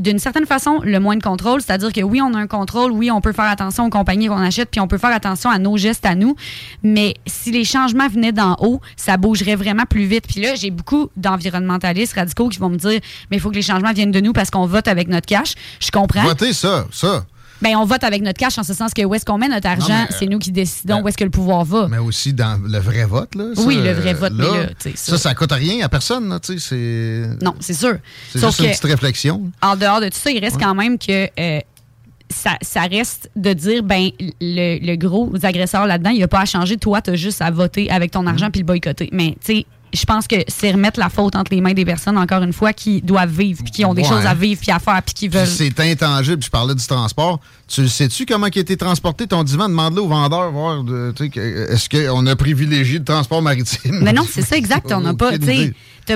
d'une 0.01 0.19
certaine 0.19 0.47
façon, 0.47 0.81
le 0.83 0.99
moins 0.99 1.17
de 1.17 1.23
contrôle. 1.23 1.61
C'est-à-dire 1.61 1.93
que 1.93 2.01
oui, 2.01 2.23
on 2.23 2.33
a 2.33 2.39
un 2.39 2.47
contrôle, 2.47 2.91
oui, 2.91 3.11
on 3.11 3.21
peut 3.21 3.33
faire 3.33 3.45
attention 3.45 3.85
aux 3.85 3.91
compagnies 3.91 4.29
qu'on 4.29 4.39
achète, 4.39 4.71
puis 4.71 4.81
on 4.81 4.89
peut 4.89 4.97
faire 4.97 5.15
attention 5.15 5.51
à 5.51 5.59
nos 5.59 5.77
gestes 5.77 6.07
à 6.07 6.15
nous. 6.15 6.37
Mais 6.83 7.15
si 7.27 7.51
les 7.51 7.65
changements 7.65 8.09
venaient 8.09 8.33
d'en 8.33 8.57
haut, 8.61 8.81
ça 8.97 9.19
bougerait 9.19 9.57
vraiment 9.57 9.85
plus 9.85 10.05
vite. 10.05 10.25
Puis 10.27 10.41
là, 10.41 10.55
j'ai 10.55 10.71
beaucoup 10.71 11.11
d'environnementalistes 11.17 12.15
radicaux 12.15 12.49
qui 12.49 12.59
vont 12.59 12.71
me 12.71 12.79
dire, 12.79 13.01
mais 13.31 13.37
il 13.37 13.41
faut 13.41 13.51
que 13.51 13.57
les 13.57 13.63
changements 13.63 13.93
viennent 13.93 14.11
de 14.11 14.21
nous 14.21 14.33
parce 14.33 14.51
qu'on 14.51 14.67
vote 14.67 14.89
avec 14.89 15.09
notre 15.09 15.27
cash. 15.27 15.53
Je 15.81 15.91
comprends. 15.91 16.23
Votez 16.23 16.55
ça, 16.55 16.87
ça. 16.91 17.27
Ben, 17.63 17.77
on 17.77 17.85
vote 17.85 18.05
avec 18.05 18.23
notre 18.23 18.39
cash 18.39 18.59
en 18.59 18.63
ce 18.63 18.75
sens 18.75 18.95
que 18.95 19.03
où 19.03 19.15
est-ce 19.15 19.25
qu'on 19.25 19.39
met 19.39 19.49
notre 19.49 19.69
argent, 19.69 20.07
c'est 20.19 20.27
nous 20.27 20.39
qui 20.39 20.53
décidons 20.53 20.97
ben, 20.97 21.05
où 21.05 21.09
est-ce 21.09 21.19
que 21.19 21.25
le 21.25 21.31
pouvoir 21.31 21.65
va. 21.65 21.89
Mais 21.89 21.99
aussi 21.99 22.33
dans 22.33 22.61
le 22.63 22.79
vrai 22.79 23.05
vote, 23.05 23.35
là. 23.35 23.53
oui, 23.59 23.77
le 23.77 23.93
vrai 23.93 24.15
vote, 24.15 24.33
là, 24.33 24.45
mais 24.53 24.63
là, 24.63 24.93
ça, 24.95 25.19
ça, 25.19 25.35
coûte 25.35 25.53
rien 25.53 25.85
à 25.85 25.89
personne, 25.89 26.39
tu 26.43 26.59
sais. 26.59 27.29
Non, 27.43 27.55
c'est 27.61 27.75
sûr. 27.75 27.99
C'est 28.33 28.41
juste 28.41 28.61
une 28.61 28.67
petite 28.67 28.85
réflexion. 28.85 29.43
En 29.63 29.77
dehors 29.77 30.01
de 30.01 30.07
tout 30.07 30.19
ça, 30.19 30.31
il 30.31 30.41
reste 30.41 30.59
quand 30.59 30.75
même 30.75 30.99
que. 30.99 31.29
Euh, 31.39 31.61
ça, 32.33 32.53
ça, 32.63 32.83
reste 32.83 33.29
de 33.35 33.53
dire, 33.53 33.83
ben, 33.83 34.11
le, 34.41 34.79
le 34.79 34.97
gros 34.97 35.33
agresseur 35.43 35.87
là-dedans, 35.87 36.11
il 36.11 36.19
n'y 36.19 36.23
a 36.23 36.29
pas 36.29 36.41
à 36.41 36.45
changer. 36.45 36.77
Toi, 36.77 37.03
tu 37.03 37.11
as 37.11 37.17
juste 37.17 37.43
à 37.43 37.51
voter 37.51 37.91
avec 37.91 38.13
ton 38.13 38.25
argent 38.27 38.47
mm. 38.47 38.51
puis 38.53 38.61
le 38.61 38.67
boycotter. 38.67 39.09
Mais, 39.13 39.37
tu 39.45 39.57
sais, 39.57 39.67
je 39.93 40.05
pense 40.05 40.27
que 40.27 40.37
c'est 40.49 40.71
remettre 40.73 41.01
la 41.01 41.09
faute 41.09 41.37
entre 41.37 41.53
les 41.55 41.61
mains 41.61 41.73
des 41.73 41.85
personnes, 41.85 42.19
encore 42.19 42.43
une 42.43 42.53
fois, 42.53 42.73
qui 42.73 43.01
doivent 43.03 43.31
vivre, 43.31 43.63
puis 43.63 43.73
qui 43.73 43.85
ont 43.85 43.95
des 43.95 44.05
choses 44.05 44.27
à 44.27 44.35
vivre, 44.35 44.61
puis 44.61 44.71
à 44.71 44.79
faire, 44.79 45.03
puis 45.03 45.15
qui 45.15 45.29
veulent. 45.29 45.47
C'est 45.47 45.79
intangible. 45.81 46.43
Je 46.43 46.51
parlais 46.51 46.75
du 46.75 46.87
transport. 46.87 47.41
Tu 47.69 47.89
sais-tu 47.89 48.27
comment 48.27 48.47
il 48.47 48.59
a 48.59 48.61
été 48.61 48.77
transporté 48.77 49.27
ton 49.27 49.45
divan? 49.45 49.69
Demande-le 49.69 50.03
au 50.03 50.09
vendeur, 50.09 50.51
voir 50.51 50.85
est-ce 51.21 51.89
qu'on 51.89 52.27
a 52.27 52.37
privilégié 52.37 52.99
le 52.99 53.05
transport 53.05 53.43
maritime? 53.43 54.01
Mais 54.03 54.13
non, 54.13 54.27
c'est 54.31 54.43
ça, 54.43 54.57
exact. 54.57 54.93
On 54.93 55.01
n'a 55.01 55.15
pas 55.15 55.33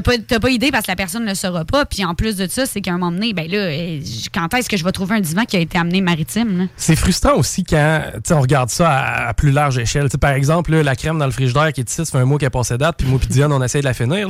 t'as 0.01 0.39
pas, 0.39 0.41
pas 0.41 0.51
idée 0.51 0.71
parce 0.71 0.87
que 0.87 0.91
la 0.91 0.97
personne 0.97 1.25
ne 1.25 1.31
le 1.31 1.35
saura 1.35 1.65
pas. 1.65 1.85
Puis 1.85 2.05
en 2.05 2.15
plus 2.15 2.37
de 2.37 2.47
ça, 2.49 2.67
c'est 2.67 2.81
qu'à 2.81 2.93
un 2.93 2.99
moment 2.99 3.13
donné, 3.13 3.33
ben 3.33 3.49
là, 3.51 3.59
euh, 3.59 4.01
quand 4.33 4.53
est-ce 4.55 4.69
que 4.69 4.77
je 4.77 4.85
vais 4.85 4.93
trouver 4.93 5.17
un 5.17 5.21
divan 5.21 5.45
qui 5.45 5.57
a 5.57 5.61
été 5.61 5.79
amené 5.79 6.01
maritime? 6.01 6.69
C'est 6.77 6.97
frustrant 6.97 7.37
aussi 7.37 7.65
quand 7.65 8.03
on 8.31 8.41
regarde 8.41 8.71
ça 8.71 9.27
à, 9.29 9.35
plus 9.35 9.51
large 9.51 9.79
échelle. 9.79 10.09
par 10.21 10.33
exemple, 10.33 10.75
la 10.75 10.97
crème 10.97 11.19
dans 11.19 11.27
le 11.27 11.33
frigidaire 11.33 11.73
qui 11.73 11.81
est 11.81 11.91
ici, 11.91 12.05
ça 12.05 12.11
fait 12.11 12.19
un 12.19 12.25
mois 12.25 12.39
qu'elle 12.39 12.51
passé 12.51 12.79
date, 12.79 12.97
puis 12.99 13.07
moi 13.07 13.19
puis 13.19 13.29
Diane, 13.29 13.53
on 13.53 13.63
essaie 13.63 13.81
de 13.81 13.85
la 13.85 13.95
finir. 13.95 14.29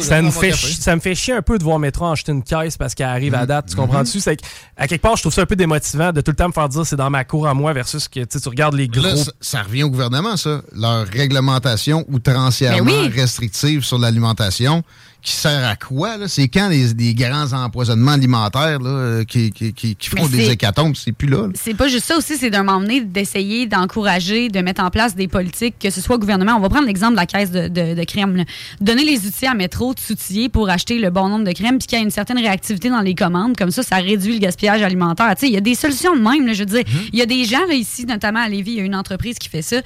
ça, 0.00 0.22
me 0.22 0.30
fait 0.30 0.52
ça 0.52 0.94
me 0.94 1.00
fait 1.00 1.14
chier 1.14 1.34
un 1.34 1.42
peu 1.42 1.58
de 1.58 1.64
voir 1.64 1.78
Métro 1.78 2.06
acheter 2.06 2.32
une 2.32 2.42
caisse 2.42 2.76
parce 2.76 2.94
qu'elle 2.94 3.06
arrive 3.06 3.34
à 3.34 3.44
mm-hmm. 3.44 3.46
date. 3.46 3.66
Tu 3.70 3.76
comprends-tu? 3.76 4.20
C'est 4.20 4.38
à 4.76 4.86
quelque 4.86 5.02
part, 5.02 5.16
je 5.16 5.22
trouve 5.22 5.32
ça 5.32 5.42
un 5.42 5.46
peu 5.46 5.56
démotivant 5.56 6.12
de 6.12 6.20
tout 6.20 6.30
le 6.30 6.36
temps 6.36 6.48
me 6.48 6.52
faire 6.52 6.68
dire 6.68 6.84
c'est 6.86 6.96
dans 6.96 7.10
ma 7.10 7.24
cour 7.24 7.46
à 7.46 7.54
moi 7.54 7.72
versus 7.72 8.08
que 8.08 8.20
tu 8.24 8.48
regardes 8.48 8.74
les 8.74 8.88
gros. 8.88 9.02
ça, 9.40 9.62
revient 9.62 9.84
au 9.84 9.90
gouvernement, 9.90 10.36
ça. 10.36 10.62
Leur 10.74 11.06
réglementation 11.06 12.04
outrancièrement 12.08 12.84
ben 12.84 13.12
restrictive 13.12 13.84
sur 13.84 13.98
l'alimentation 13.98 14.82
qui 15.22 15.32
sert 15.32 15.66
à 15.66 15.74
quoi? 15.74 16.28
C'est 16.28 16.48
quand 16.48 16.68
les, 16.68 17.14
grands 17.14 17.52
empoisonnements 17.52 18.12
alimentaires 18.12 18.78
là, 18.78 18.90
euh, 18.90 19.24
qui, 19.24 19.50
qui, 19.50 19.72
qui, 19.72 20.08
font 20.08 20.26
des 20.28 20.50
hécatombes, 20.50 20.94
c'est 20.94 21.12
plus 21.12 21.28
là. 21.28 21.48
C'est 21.54 21.74
pas 21.74 21.88
juste 21.88 22.06
ça 22.06 22.16
aussi, 22.16 22.36
c'est 22.36 22.50
d'un 22.50 22.62
moment 22.62 22.80
donné 22.80 23.00
d'essayer 23.00 23.66
d'encourager, 23.66 24.48
de 24.48 24.60
mettre 24.60 24.82
en 24.82 24.90
place 24.90 25.16
des 25.16 25.26
politiques, 25.26 25.74
que 25.80 25.90
ce 25.90 26.00
soit 26.00 26.18
gouvernement. 26.18 26.54
On 26.56 26.60
va 26.60 26.68
prendre 26.68 26.86
l'exemple 26.86 27.12
de 27.12 27.18
la 27.18 27.26
caisse 27.26 27.50
de, 27.50 27.68
de, 27.68 28.04
crème. 28.04 28.44
Donner 28.80 29.04
les 29.04 29.26
outils 29.26 29.46
à 29.46 29.54
Métro 29.54 29.92
de 29.92 29.98
s'outiller 29.98 30.48
pour 30.48 30.70
acheter 30.70 30.98
le 30.98 31.10
bon 31.10 31.28
nombre 31.28 31.44
de 31.44 31.52
crèmes, 31.52 31.78
puis 31.78 31.88
qu'il 31.88 31.98
y 31.98 32.00
a 32.00 32.04
une 32.04 32.10
certaine 32.10 32.38
réactivité 32.38 32.88
dans 32.88 33.00
les 33.00 33.14
commandes. 33.14 33.56
Comme 33.56 33.72
ça, 33.72 33.82
ça 33.82 33.96
réduit 33.96 34.34
le 34.34 34.38
gaspillage 34.38 34.82
alimentaire. 34.82 35.34
Il 35.42 35.50
y 35.50 35.56
a 35.56 35.60
des 35.60 35.74
solutions 35.74 36.14
de 36.14 36.20
même. 36.20 36.46
Là, 36.46 36.52
je 36.52 36.60
veux 36.60 36.66
dire, 36.66 36.84
mhm. 36.86 37.08
il 37.12 37.18
y 37.18 37.22
a 37.22 37.26
des 37.26 37.44
gens 37.44 37.66
là, 37.66 37.74
ici, 37.74 38.06
notamment 38.06 38.40
à 38.40 38.48
Lévis, 38.48 38.72
il 38.72 38.78
y 38.78 38.80
a 38.80 38.84
une 38.84 38.96
entreprise 38.96 39.38
qui 39.38 39.48
fait 39.48 39.62
ça, 39.62 39.76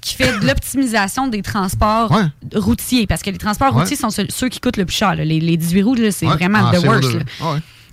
qui 0.00 0.14
fait 0.14 0.38
de 0.38 0.46
l'optimisation 0.46 1.28
des 1.28 1.42
transports 1.42 2.14
routiers. 2.54 3.06
Parce 3.06 3.22
que 3.22 3.30
les 3.30 3.38
transports 3.38 3.72
routiers 3.72 3.96
sont 3.96 4.10
ceux 4.10 4.48
qui 4.48 4.60
coûtent 4.60 4.76
le 4.76 4.81
Les, 5.16 5.40
les 5.40 5.56
18 5.56 5.82
roues, 5.82 5.96
c'est 6.10 6.26
vraiment 6.26 6.70
ah, 6.70 6.76
the 6.76 6.84
worst. 6.84 7.18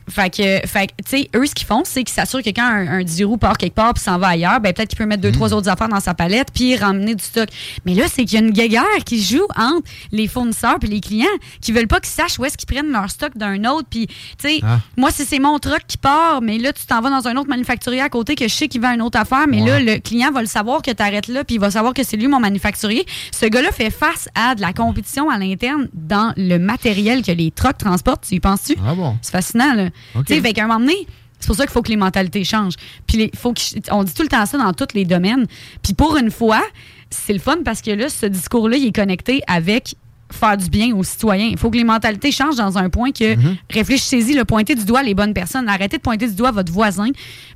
Fait 0.10 0.30
que, 0.30 0.68
fait 0.68 0.88
tu 1.06 1.10
sais, 1.10 1.30
eux, 1.36 1.45
ce 1.45 1.56
qu'ils 1.56 1.68
font, 1.68 1.84
c'est 1.86 2.03
qu'ils 2.03 2.14
s'assurent 2.14 2.44
que 2.44 2.49
quand 2.49 2.64
un, 2.64 2.88
un 2.99 3.03
10 3.03 3.23
roues 3.23 3.38
part 3.38 3.57
quelque 3.57 3.76
part 3.76 3.94
puis 3.94 4.03
s'en 4.03 4.18
va 4.18 4.30
ailleurs, 4.30 4.60
ben 4.60 4.73
peut-être 4.73 4.90
qu'il 4.90 4.98
peut 4.98 5.06
mettre 5.06 5.22
deux, 5.22 5.30
mm. 5.30 5.34
trois 5.34 5.53
autres 5.53 5.69
affaires 5.69 5.90
dans 5.90 5.99
sa 5.99 6.14
palette 6.14 6.49
puis 6.53 6.76
ramener 6.76 7.15
du 7.15 7.23
stock. 7.23 7.49
Mais 7.86 7.94
là, 7.94 8.06
c'est 8.07 8.26
qu'il 8.26 8.40
y 8.40 8.41
a 8.41 8.45
une 8.45 8.53
guéguerre 8.53 8.84
qui 9.06 9.22
joue 9.22 9.45
entre 9.56 9.88
les 10.11 10.27
fournisseurs 10.27 10.80
puis 10.80 10.90
les 10.90 10.99
clients 10.99 11.26
qui 11.61 11.72
veulent 11.72 11.88
pas 11.88 11.99
qu'ils 11.99 12.11
sachent 12.11 12.40
où 12.40 12.45
est-ce 12.45 12.57
qu'ils 12.57 12.68
prennent 12.68 12.91
leur 12.91 13.10
stock 13.10 13.38
d'un 13.38 13.64
autre. 13.65 13.88
Puis, 13.90 14.07
tu 14.07 14.15
sais, 14.40 14.60
ah. 14.64 14.80
moi, 14.98 15.11
si 15.11 15.26
c'est 15.26 15.40
mon 15.40 15.60
truck 15.60 15.81
qui 15.88 15.98
part, 15.98 16.41
mais 16.41 16.57
là, 16.57 16.73
tu 16.73 16.86
t'en 16.86 17.02
vas 17.02 17.10
dans 17.10 17.27
un 17.27 17.36
autre 17.38 17.49
manufacturier 17.49 18.02
à 18.02 18.10
côté 18.10 18.36
que 18.36 18.48
je 18.48 18.53
sais 18.53 18.68
qu'il 18.68 18.81
vend 18.81 18.94
une 18.94 19.02
autre 19.02 19.19
affaire, 19.19 19.48
mais 19.48 19.61
là, 19.61 19.80
le 19.80 19.99
client 19.99 20.31
va 20.31 20.41
le 20.41 20.48
savoir 20.48 20.81
que 20.81 20.91
tu 20.91 21.03
arrêtes 21.03 21.27
là 21.27 21.44
puis 21.44 21.56
il 21.56 21.60
va 21.61 21.72
savoir 21.72 21.94
que 21.94 22.03
c'est 22.03 22.18
lui 22.18 22.27
mon 22.27 22.40
manufacturier. 22.40 23.06
Ce 23.31 23.45
gars-là 23.45 23.72
fait 23.72 23.90
face 23.90 24.30
à 24.36 24.56
de 24.56 24.61
la 24.61 24.73
compétition 24.73 25.30
à 25.30 25.38
l'interne 25.38 25.88
dans 25.94 26.34
le 26.38 26.57
matériel 26.57 27.22
que 27.22 27.31
les 27.31 27.52
trucks 27.52 27.77
transportent. 27.77 28.26
Tu 28.27 28.36
y 28.36 28.40
penses-tu? 28.40 28.76
Ah 28.86 28.95
bon? 28.95 29.18
C'est 29.22 29.31
fascinant, 29.31 29.73
là. 29.73 29.90
Tu 30.26 30.41
sais, 30.41 30.59
un 30.59 30.67
moment 30.67 30.80
donné, 30.80 31.07
c'est 31.39 31.47
pour 31.47 31.55
ça 31.55 31.63
qu'il 31.63 31.71
faut 31.71 31.81
que 31.81 31.89
les 31.89 31.97
mentalités 31.97 32.43
changent. 32.43 32.76
Puis 33.07 33.31
faut 33.35 33.53
on 33.91 34.03
dit 34.03 34.13
tout 34.13 34.23
le 34.23 34.27
temps 34.27 34.45
ça 34.45 34.57
dans 34.57 34.73
tous 34.73 34.93
les 34.93 35.05
domaines. 35.05 35.45
Puis 35.81 35.93
pour 35.93 36.17
une 36.17 36.31
fois, 36.31 36.61
c'est 37.09 37.34
le 37.34 37.39
fun 37.39 37.59
parce 37.63 37.81
que 37.81 37.91
là, 37.91 38.09
ce 38.09 38.26
discours-là, 38.26 38.77
il 38.77 38.88
est 38.88 38.95
connecté 38.95 39.41
avec 39.47 39.95
faire 40.31 40.57
du 40.57 40.69
bien 40.69 40.95
aux 40.95 41.03
citoyens. 41.03 41.47
Il 41.47 41.57
faut 41.57 41.71
que 41.71 41.77
les 41.77 41.84
mentalités 41.84 42.31
changent 42.31 42.57
dans 42.57 42.77
un 42.77 42.89
point 42.89 43.11
que 43.11 43.35
mm-hmm. 43.35 43.57
réfléchissez-y, 43.71 44.34
le 44.34 44.45
pointer 44.45 44.76
du 44.76 44.85
doigt 44.85 45.01
les 45.01 45.15
bonnes 45.15 45.34
personnes. 45.34 45.67
Arrêtez 45.67 45.97
de 45.97 46.01
pointer 46.01 46.27
du 46.27 46.35
doigt 46.35 46.51
votre 46.51 46.71
voisin. 46.71 47.09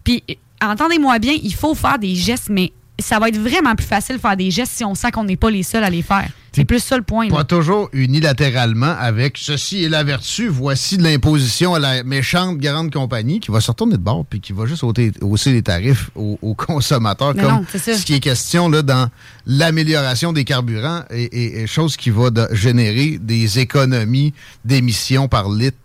Puis 0.04 0.24
entendez-moi 0.62 1.20
bien, 1.20 1.34
il 1.42 1.54
faut 1.54 1.76
faire 1.76 2.00
des 2.00 2.16
gestes, 2.16 2.50
mais 2.50 2.72
ça 3.04 3.20
va 3.20 3.30
être 3.30 3.38
vraiment 3.38 3.76
plus 3.76 3.86
facile 3.86 4.16
de 4.16 4.22
faire 4.22 4.38
des 4.38 4.50
gestes 4.50 4.74
si 4.76 4.86
on 4.86 4.96
sent 4.96 5.12
qu'on 5.12 5.24
n'est 5.24 5.38
pas 5.38 5.50
les 5.50 5.64
seuls 5.64 5.84
à 5.84 5.90
les 5.90 6.02
faire. 6.02 6.30
C'est 6.56 6.66
plus 6.66 6.84
ça 6.84 6.98
le 6.98 7.04
point. 7.04 7.30
Pas 7.30 7.44
toujours 7.44 7.90
unilatéralement 7.94 8.96
avec 9.00 9.40
ceci 9.40 9.84
est 9.84 9.90
la 9.90 10.04
vertu, 10.04 10.48
voici 10.48 10.98
de 10.98 11.04
l'imposition 11.04 11.74
à 11.74 11.80
la 11.80 12.04
méchante 12.04 12.60
grande 12.60 12.94
compagnie 12.94 13.40
qui 13.40 13.50
va 13.50 13.60
se 13.60 13.72
retourner 13.72 13.94
de 13.98 14.04
bord 14.04 14.24
puis 14.30 14.40
qui 14.40 14.54
va 14.54 14.68
juste 14.68 14.84
hausser 14.84 15.52
les 15.52 15.64
tarifs 15.64 16.12
aux, 16.16 16.54
consommateurs. 16.54 17.34
comme 17.34 17.66
ce 17.76 18.06
qui 18.06 18.14
est 18.14 18.20
question 18.20 18.70
là, 18.70 18.84
dans 18.84 19.10
l'amélioration 19.48 20.32
des 20.32 20.44
carburants 20.44 21.02
et, 21.10 21.66
chose 21.66 21.98
qui 21.98 22.12
va 22.12 22.30
générer 22.52 23.18
des 23.20 23.58
économies 23.58 24.34
d'émissions 24.64 25.28
par 25.28 25.50
litre 25.50 25.78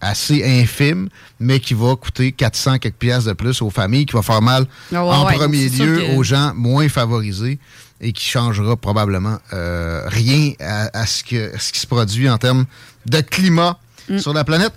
assez 0.00 0.44
infime, 0.44 1.08
mais 1.40 1.60
qui 1.60 1.74
va 1.74 1.96
coûter 1.96 2.32
400 2.32 2.78
quelques 2.78 2.96
pièces 2.96 3.24
de 3.24 3.32
plus 3.32 3.62
aux 3.62 3.70
familles, 3.70 4.06
qui 4.06 4.14
va 4.14 4.22
faire 4.22 4.42
mal 4.42 4.66
ah 4.94 5.04
en 5.04 5.24
premier 5.26 5.68
lieu 5.68 6.16
aux 6.16 6.22
gens 6.22 6.52
moins 6.54 6.88
favorisés 6.88 7.58
et 8.00 8.12
qui 8.12 8.28
changera 8.28 8.76
probablement 8.76 9.38
euh, 9.52 10.02
rien 10.06 10.52
à, 10.60 11.06
ce, 11.06 11.22
que, 11.22 11.52
ce 11.58 11.72
qui 11.72 11.78
se 11.78 11.86
produit 11.86 12.28
en 12.28 12.36
termes 12.36 12.64
de 13.06 13.20
climat 13.20 13.78
mm. 14.08 14.18
sur 14.18 14.34
la 14.34 14.44
planète. 14.44 14.72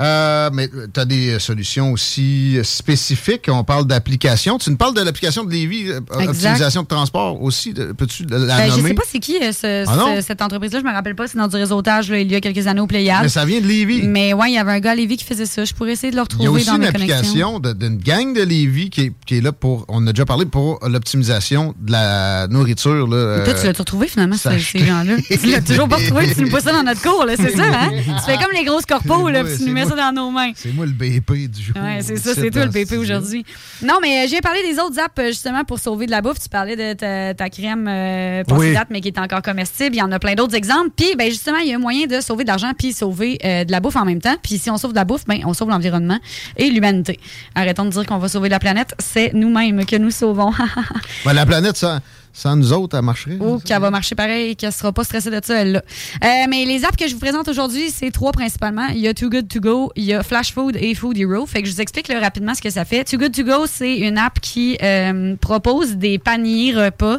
Euh, 0.00 0.50
mais 0.52 0.68
tu 0.68 1.00
as 1.00 1.04
des 1.04 1.38
solutions 1.38 1.92
aussi 1.92 2.58
spécifiques. 2.62 3.46
On 3.48 3.64
parle 3.64 3.86
d'application. 3.86 4.58
Tu 4.58 4.70
nous 4.70 4.76
parles 4.76 4.94
de 4.94 5.02
l'application 5.02 5.44
de 5.44 5.50
Lévis, 5.50 5.90
euh, 5.90 6.00
optimisation 6.10 6.82
de 6.82 6.86
transport 6.86 7.42
aussi. 7.42 7.74
Peux-tu 7.74 8.24
la 8.24 8.38
ben, 8.38 8.68
nommer? 8.68 8.82
Je 8.82 8.88
sais 8.88 8.94
pas 8.94 9.02
c'est 9.06 9.18
qui 9.18 9.36
euh, 9.42 9.84
ah 9.86 10.22
cette 10.22 10.40
entreprise-là. 10.42 10.80
Je 10.80 10.84
me 10.84 10.92
rappelle 10.92 11.14
pas. 11.14 11.26
C'est 11.26 11.38
dans 11.38 11.48
du 11.48 11.56
réseautage 11.56 12.08
il 12.08 12.30
y 12.30 12.34
a 12.34 12.40
quelques 12.40 12.66
années 12.66 12.80
au 12.80 12.86
Pléiade. 12.86 13.22
Mais 13.22 13.28
ça 13.28 13.44
vient 13.44 13.60
de 13.60 13.66
Lévis. 13.66 14.02
Mais 14.02 14.32
ouais, 14.32 14.50
il 14.50 14.54
y 14.54 14.58
avait 14.58 14.72
un 14.72 14.80
gars 14.80 14.92
à 14.92 14.94
Lévis 14.94 15.18
qui 15.18 15.24
faisait 15.24 15.46
ça. 15.46 15.64
Je 15.64 15.74
pourrais 15.74 15.92
essayer 15.92 16.10
de 16.10 16.16
le 16.16 16.22
retrouver 16.22 16.46
dans 16.46 16.52
mes 16.52 16.60
Il 16.60 16.64
y 16.64 16.68
a 16.68 16.72
aussi 16.72 16.82
une 16.82 16.88
application 16.88 17.60
d'une 17.60 17.98
gang 17.98 18.32
de 18.34 18.42
Lévis 18.42 18.90
qui 18.90 19.12
est, 19.30 19.40
là 19.40 19.52
pour, 19.52 19.84
on 19.88 20.06
a 20.06 20.12
déjà 20.12 20.24
parlé, 20.24 20.46
pour 20.46 20.80
l'optimisation 20.88 21.74
de 21.78 21.92
la 21.92 22.48
nourriture. 22.48 23.06
Là, 23.06 23.44
toi, 23.44 23.54
tu 23.54 23.66
l'as 23.66 23.72
retrouvé 23.72 24.08
finalement, 24.08 24.36
ces 24.36 24.58
gens-là? 24.58 25.16
tu 25.28 25.46
l'as 25.46 25.60
toujours 25.60 25.88
pas 25.88 25.96
retrouvé. 25.96 26.32
Tu 26.34 26.42
nous 26.42 26.50
poses 26.50 26.62
ça 26.62 26.72
dans 26.72 26.82
notre 26.82 27.02
cours. 27.02 27.24
C'est 27.36 27.56
ça, 27.56 27.64
hein? 27.64 27.90
Tu 27.92 28.24
fais 28.24 28.38
comme 28.38 28.52
les 28.54 28.64
grosses 28.64 28.86
corpos. 28.86 29.28
Là, 29.28 29.44
tu 29.44 29.64
nous 29.64 29.72
mets 29.72 29.89
dans 29.96 30.12
nos 30.12 30.30
mains. 30.30 30.52
C'est 30.54 30.72
moi 30.72 30.86
le 30.86 30.92
BP 30.92 31.50
du 31.50 31.62
jour. 31.62 31.76
Oui, 31.76 32.02
c'est 32.02 32.16
ça, 32.16 32.34
c'est 32.34 32.50
toi 32.50 32.64
le 32.64 32.70
BP 32.70 32.92
aujourd'hui. 32.98 33.44
Non, 33.82 33.98
mais 34.00 34.24
euh, 34.24 34.28
j'ai 34.28 34.40
parlé 34.40 34.62
des 34.62 34.78
autres 34.78 34.98
apps 34.98 35.18
euh, 35.18 35.26
justement 35.28 35.64
pour 35.64 35.78
sauver 35.78 36.06
de 36.06 36.10
la 36.10 36.22
bouffe. 36.22 36.40
Tu 36.40 36.48
parlais 36.48 36.76
de 36.76 37.32
ta, 37.32 37.50
crème 37.50 37.86
euh, 37.88 38.42
mais 38.90 39.00
qui 39.00 39.08
est 39.08 39.18
encore 39.18 39.42
comestible. 39.42 39.94
Il 39.96 39.98
y 39.98 40.02
en 40.02 40.12
a 40.12 40.18
plein 40.18 40.34
d'autres 40.34 40.54
exemples. 40.54 40.90
Puis, 40.96 41.14
ben, 41.16 41.30
justement, 41.30 41.58
il 41.58 41.68
y 41.68 41.72
a 41.72 41.76
un 41.76 41.80
moyen 41.80 42.06
de 42.06 42.20
sauver 42.20 42.44
de 42.44 42.48
l'argent 42.48 42.72
puis 42.76 42.92
sauver 42.92 43.38
de 43.42 43.70
la 43.70 43.80
bouffe 43.80 43.96
en 43.96 44.04
même 44.04 44.20
temps. 44.20 44.36
Puis, 44.42 44.58
si 44.58 44.70
on 44.70 44.76
sauve 44.76 44.92
de 44.92 44.96
la 44.96 45.04
bouffe, 45.04 45.24
ben, 45.26 45.40
on 45.44 45.54
sauve 45.54 45.70
l'environnement 45.70 46.18
et 46.56 46.70
l'humanité. 46.70 47.18
Arrêtons 47.54 47.84
de 47.84 47.90
dire 47.90 48.06
qu'on 48.06 48.18
va 48.18 48.28
sauver 48.28 48.48
la 48.48 48.58
planète. 48.58 48.94
C'est 48.98 49.32
nous-mêmes 49.34 49.84
que 49.86 49.96
nous 49.96 50.10
sauvons. 50.10 50.52
ben, 51.24 51.32
la 51.32 51.46
planète, 51.46 51.76
ça 51.76 52.00
sans 52.32 52.56
nous 52.56 52.72
autres, 52.72 52.96
elle 52.96 53.04
marcherait. 53.04 53.36
Ou 53.40 53.58
qu'elle 53.58 53.80
va 53.80 53.90
marcher 53.90 54.14
pareil, 54.14 54.56
qu'elle 54.56 54.68
ne 54.68 54.74
sera 54.74 54.92
pas 54.92 55.04
stressée 55.04 55.30
de 55.30 55.40
ça, 55.42 55.62
elle-là. 55.62 55.82
Euh, 56.24 56.46
mais 56.48 56.64
les 56.64 56.84
apps 56.84 56.96
que 56.96 57.08
je 57.08 57.14
vous 57.14 57.20
présente 57.20 57.48
aujourd'hui, 57.48 57.90
c'est 57.90 58.10
trois 58.10 58.32
principalement. 58.32 58.86
Il 58.86 59.00
y 59.00 59.08
a 59.08 59.14
Too 59.14 59.30
Good 59.30 59.48
To 59.48 59.60
Go, 59.60 59.92
il 59.96 60.04
y 60.04 60.14
a 60.14 60.22
Flash 60.22 60.52
Food 60.52 60.76
et 60.76 60.94
Food 60.94 61.18
Hero. 61.18 61.44
Fait 61.46 61.62
que 61.62 61.68
je 61.68 61.74
vous 61.74 61.80
explique 61.80 62.08
rapidement 62.08 62.54
ce 62.54 62.62
que 62.62 62.70
ça 62.70 62.84
fait. 62.84 63.04
Too 63.04 63.18
Good 63.18 63.34
To 63.34 63.44
Go, 63.44 63.66
c'est 63.66 63.96
une 63.96 64.18
app 64.18 64.40
qui 64.40 64.78
euh, 64.82 65.34
propose 65.36 65.96
des 65.96 66.18
paniers 66.18 66.74
repas 66.74 67.18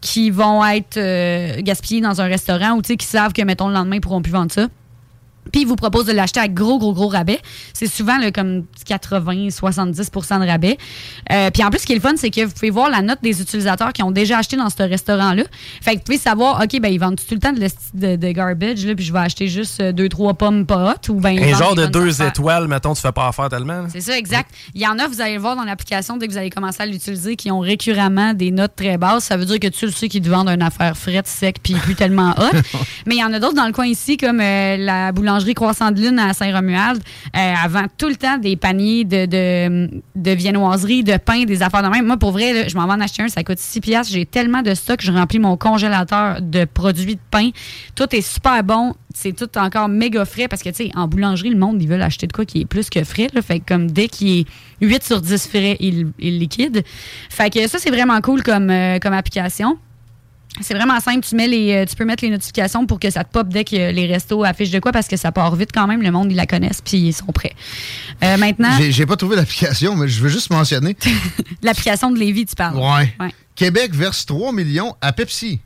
qui 0.00 0.30
vont 0.30 0.64
être 0.66 0.98
euh, 0.98 1.62
gaspillés 1.62 2.02
dans 2.02 2.20
un 2.20 2.26
restaurant 2.26 2.76
ou 2.76 2.82
qui 2.82 3.06
savent 3.06 3.32
que, 3.32 3.40
mettons, 3.40 3.68
le 3.68 3.74
lendemain, 3.74 3.96
ils 3.96 4.00
pourront 4.02 4.20
plus 4.20 4.32
vendre 4.32 4.52
ça. 4.52 4.68
Puis 5.50 5.62
ils 5.62 5.66
vous 5.66 5.76
proposent 5.76 6.06
de 6.06 6.12
l'acheter 6.12 6.40
à 6.40 6.48
gros, 6.48 6.78
gros, 6.78 6.92
gros 6.92 7.08
rabais. 7.08 7.40
C'est 7.72 7.86
souvent 7.86 8.18
comme 8.34 8.64
80, 8.84 9.48
70% 9.48 10.40
de 10.40 10.46
rabais. 10.46 10.78
Euh, 11.32 11.50
puis 11.50 11.64
en 11.64 11.70
plus, 11.70 11.80
ce 11.80 11.86
qui 11.86 11.92
est 11.92 11.96
le 11.96 12.00
fun, 12.00 12.14
c'est 12.16 12.30
que 12.30 12.44
vous 12.44 12.52
pouvez 12.52 12.70
voir 12.70 12.90
la 12.90 13.02
note 13.02 13.18
des 13.22 13.40
utilisateurs 13.40 13.92
qui 13.92 14.02
ont 14.02 14.10
déjà 14.10 14.38
acheté 14.38 14.56
dans 14.56 14.70
ce 14.70 14.82
restaurant-là. 14.82 15.44
Fait 15.80 15.92
que 15.92 15.98
vous 15.98 16.04
pouvez 16.04 16.18
savoir, 16.18 16.62
OK, 16.62 16.80
ben 16.80 16.92
ils 16.92 16.98
vendent 16.98 17.16
tout 17.16 17.34
le 17.34 17.40
temps 17.40 17.52
de, 17.52 18.16
de, 18.16 18.32
garbage, 18.32 18.84
là, 18.84 18.94
puis 18.94 19.04
je 19.04 19.12
vais 19.12 19.18
acheter 19.20 19.48
juste 19.48 19.80
euh, 19.80 19.92
deux, 19.92 20.08
trois 20.08 20.34
pommes 20.34 20.66
pas 20.66 20.94
ou 21.08 21.14
ben, 21.14 21.38
Un 21.42 21.56
genre 21.56 21.74
de 21.74 21.86
deux 21.86 22.22
étoiles, 22.22 22.68
mettons, 22.68 22.94
tu 22.94 23.00
fais 23.00 23.12
pas 23.12 23.28
affaire 23.28 23.48
tellement. 23.48 23.86
C'est 23.88 24.00
ça, 24.00 24.16
exact. 24.16 24.50
Il 24.74 24.80
y 24.80 24.86
en 24.86 24.98
a, 24.98 25.06
vous 25.06 25.20
allez 25.20 25.34
le 25.34 25.40
voir 25.40 25.56
dans 25.56 25.64
l'application, 25.64 26.16
dès 26.16 26.26
que 26.26 26.32
vous 26.32 26.38
allez 26.38 26.50
commencer 26.50 26.82
à 26.82 26.86
l'utiliser, 26.86 27.36
qui 27.36 27.50
ont 27.50 27.60
récurremment 27.60 28.34
des 28.34 28.50
notes 28.50 28.74
très 28.76 28.98
basses. 28.98 29.24
Ça 29.24 29.36
veut 29.36 29.44
dire 29.44 29.60
que 29.60 29.68
tu 29.68 29.86
le 29.86 29.92
sais 29.92 30.08
qu'ils 30.08 30.22
te 30.22 30.28
vendent 30.28 30.48
une 30.48 30.62
affaire 30.62 30.96
frette, 30.96 31.26
sec, 31.26 31.56
puis 31.62 31.74
plus 31.74 31.94
tellement 31.94 32.34
hot. 32.38 32.56
Mais 33.06 33.16
il 33.16 33.20
y 33.20 33.24
en 33.24 33.32
a 33.32 33.40
d'autres 33.40 33.54
dans 33.54 33.66
le 33.66 33.72
coin 33.72 33.86
ici, 33.86 34.16
comme 34.16 34.40
euh, 34.40 34.76
la 34.76 35.12
boulangerie 35.12 35.54
Croissant 35.54 35.90
de 35.90 36.00
Lune 36.00 36.18
à 36.18 36.32
Saint-Romuald 36.32 37.02
euh, 37.36 37.54
avant 37.62 37.86
tout 37.96 38.08
le 38.08 38.16
temps 38.16 38.38
des 38.38 38.56
paniers 38.56 38.73
de, 38.74 39.26
de, 39.26 40.30
viennoiserie, 40.30 41.02
de 41.02 41.16
pain, 41.16 41.44
des 41.44 41.62
affaires 41.62 41.82
de 41.82 41.88
même. 41.88 42.06
Moi, 42.06 42.16
pour 42.16 42.32
vrai, 42.32 42.68
je 42.68 42.76
m'en 42.76 42.86
vais 42.86 42.92
en 42.92 43.00
acheter 43.00 43.22
un, 43.22 43.28
ça 43.28 43.42
coûte 43.42 43.58
6 43.58 43.80
piastres. 43.80 44.12
J'ai 44.12 44.26
tellement 44.26 44.62
de 44.62 44.74
stock, 44.74 45.00
je 45.00 45.12
remplis 45.12 45.38
mon 45.38 45.56
congélateur 45.56 46.40
de 46.40 46.64
produits 46.64 47.16
de 47.16 47.20
pain. 47.30 47.50
Tout 47.94 48.14
est 48.14 48.20
super 48.20 48.62
bon. 48.64 48.94
C'est 49.14 49.34
tout 49.34 49.58
encore 49.58 49.88
méga 49.88 50.24
frais 50.24 50.48
parce 50.48 50.62
que, 50.62 50.70
tu 50.70 50.86
sais, 50.86 50.90
en 50.94 51.06
boulangerie, 51.06 51.50
le 51.50 51.58
monde, 51.58 51.80
ils 51.80 51.88
veulent 51.88 52.02
acheter 52.02 52.26
de 52.26 52.32
quoi 52.32 52.44
qui 52.44 52.62
est 52.62 52.66
plus 52.66 52.90
que 52.90 53.04
frais. 53.04 53.28
Fait 53.42 53.60
que 53.60 53.64
comme 53.66 53.90
dès 53.90 54.08
qu'il 54.08 54.40
est 54.40 54.46
8 54.80 55.02
sur 55.04 55.20
10 55.20 55.48
frais, 55.48 55.76
il, 55.80 56.12
il 56.18 56.38
liquide. 56.38 56.82
Fait 57.30 57.50
que 57.50 57.66
ça, 57.68 57.78
c'est 57.78 57.90
vraiment 57.90 58.20
cool 58.20 58.42
comme, 58.42 58.70
euh, 58.70 58.98
comme 58.98 59.12
application. 59.12 59.78
C'est 60.60 60.74
vraiment 60.74 61.00
simple. 61.00 61.26
Tu, 61.26 61.34
mets 61.34 61.48
les, 61.48 61.72
euh, 61.74 61.84
tu 61.84 61.96
peux 61.96 62.04
mettre 62.04 62.24
les 62.24 62.30
notifications 62.30 62.86
pour 62.86 63.00
que 63.00 63.10
ça 63.10 63.24
te 63.24 63.32
pop 63.32 63.48
dès 63.48 63.64
que 63.64 63.74
les 63.74 64.06
restos 64.06 64.44
affichent 64.44 64.70
de 64.70 64.78
quoi 64.78 64.92
parce 64.92 65.08
que 65.08 65.16
ça 65.16 65.32
part 65.32 65.54
vite 65.56 65.70
quand 65.74 65.86
même. 65.86 66.00
Le 66.00 66.10
monde, 66.12 66.30
ils 66.30 66.36
la 66.36 66.46
connaissent 66.46 66.80
puis 66.80 66.98
ils 66.98 67.12
sont 67.12 67.32
prêts. 67.32 67.54
Euh, 68.22 68.36
maintenant. 68.36 68.70
J'ai 68.88 69.06
pas 69.06 69.16
trouvé 69.16 69.36
l'application, 69.36 69.96
mais 69.96 70.06
je 70.08 70.22
veux 70.22 70.28
juste 70.28 70.50
mentionner. 70.50 70.96
l'application 71.62 72.10
de 72.10 72.18
Lévis, 72.18 72.46
tu 72.46 72.54
parles. 72.54 72.76
Ouais. 72.76 73.14
Québec 73.56 73.94
verse 73.94 74.26
3 74.26 74.52
millions 74.52 74.94
à 75.00 75.12
Pepsi. 75.12 75.60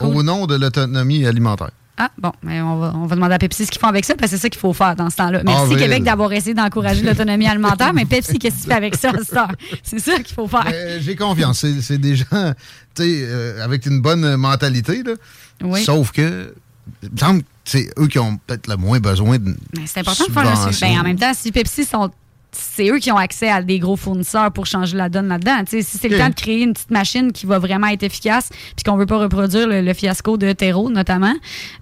Au 0.00 0.22
nom 0.22 0.46
de 0.46 0.54
l'autonomie 0.54 1.26
alimentaire. 1.26 1.70
Ah, 1.98 2.10
bon, 2.16 2.32
mais 2.42 2.60
on 2.62 2.78
va, 2.78 2.92
on 2.94 3.06
va 3.06 3.16
demander 3.16 3.34
à 3.34 3.38
Pepsi 3.38 3.66
ce 3.66 3.70
qu'ils 3.70 3.80
font 3.80 3.88
avec 3.88 4.04
ça, 4.04 4.14
parce 4.14 4.30
que 4.30 4.36
c'est 4.36 4.42
ça 4.42 4.48
qu'il 4.48 4.60
faut 4.60 4.72
faire 4.72 4.96
dans 4.96 5.10
ce 5.10 5.16
temps-là. 5.16 5.42
Merci 5.44 5.76
Québec 5.76 6.02
d'avoir 6.02 6.32
essayé 6.32 6.54
d'encourager 6.54 7.02
l'autonomie 7.02 7.46
alimentaire, 7.46 7.92
mais 7.92 8.06
Pepsi, 8.06 8.38
qu'est-ce 8.38 8.62
qu'il 8.62 8.66
fait 8.66 8.76
avec 8.76 8.96
ça, 8.96 9.12
C'est 9.82 9.98
ça 9.98 10.16
qu'il 10.16 10.34
faut 10.34 10.48
faire. 10.48 10.72
J'ai 11.00 11.16
confiance. 11.16 11.66
C'est 11.80 11.98
des 11.98 12.16
gens 12.16 12.54
euh, 13.00 13.64
avec 13.64 13.86
une 13.86 14.00
bonne 14.00 14.36
mentalité. 14.36 15.02
Là. 15.02 15.12
Oui. 15.62 15.84
Sauf 15.84 16.12
que, 16.12 16.54
il 17.02 17.10
me 17.12 17.16
semble 17.18 17.42
que 17.42 17.48
c'est 17.64 17.90
eux 17.98 18.08
qui 18.08 18.18
ont 18.18 18.38
peut-être 18.46 18.68
le 18.68 18.76
moins 18.76 18.98
besoin 18.98 19.38
de. 19.38 19.54
C'est 19.86 20.00
important 20.00 20.24
de 20.26 20.32
faire 20.32 20.44
le 20.44 20.80
ben, 20.80 21.00
En 21.00 21.04
même 21.04 21.18
temps, 21.18 21.32
si 21.34 21.52
Pepsi 21.52 21.84
sont 21.84 22.10
c'est 22.52 22.90
eux 22.90 22.98
qui 22.98 23.10
ont 23.10 23.16
accès 23.16 23.48
à 23.48 23.62
des 23.62 23.78
gros 23.78 23.96
fournisseurs 23.96 24.52
pour 24.52 24.66
changer 24.66 24.96
la 24.96 25.08
donne 25.08 25.28
là-dedans. 25.28 25.62
si 25.66 25.82
c'est 25.82 26.08
le 26.08 26.18
temps 26.18 26.28
de 26.28 26.34
créer 26.34 26.62
une 26.62 26.74
petite 26.74 26.90
machine 26.90 27.32
qui 27.32 27.46
va 27.46 27.58
vraiment 27.58 27.86
être 27.88 28.02
efficace, 28.02 28.50
puis 28.76 28.84
qu'on 28.84 28.96
veut 28.96 29.06
pas 29.06 29.18
reproduire 29.18 29.66
le, 29.68 29.92
fiasco 29.94 30.36
de 30.36 30.52
Terreau 30.52 30.90
notamment, 30.90 31.34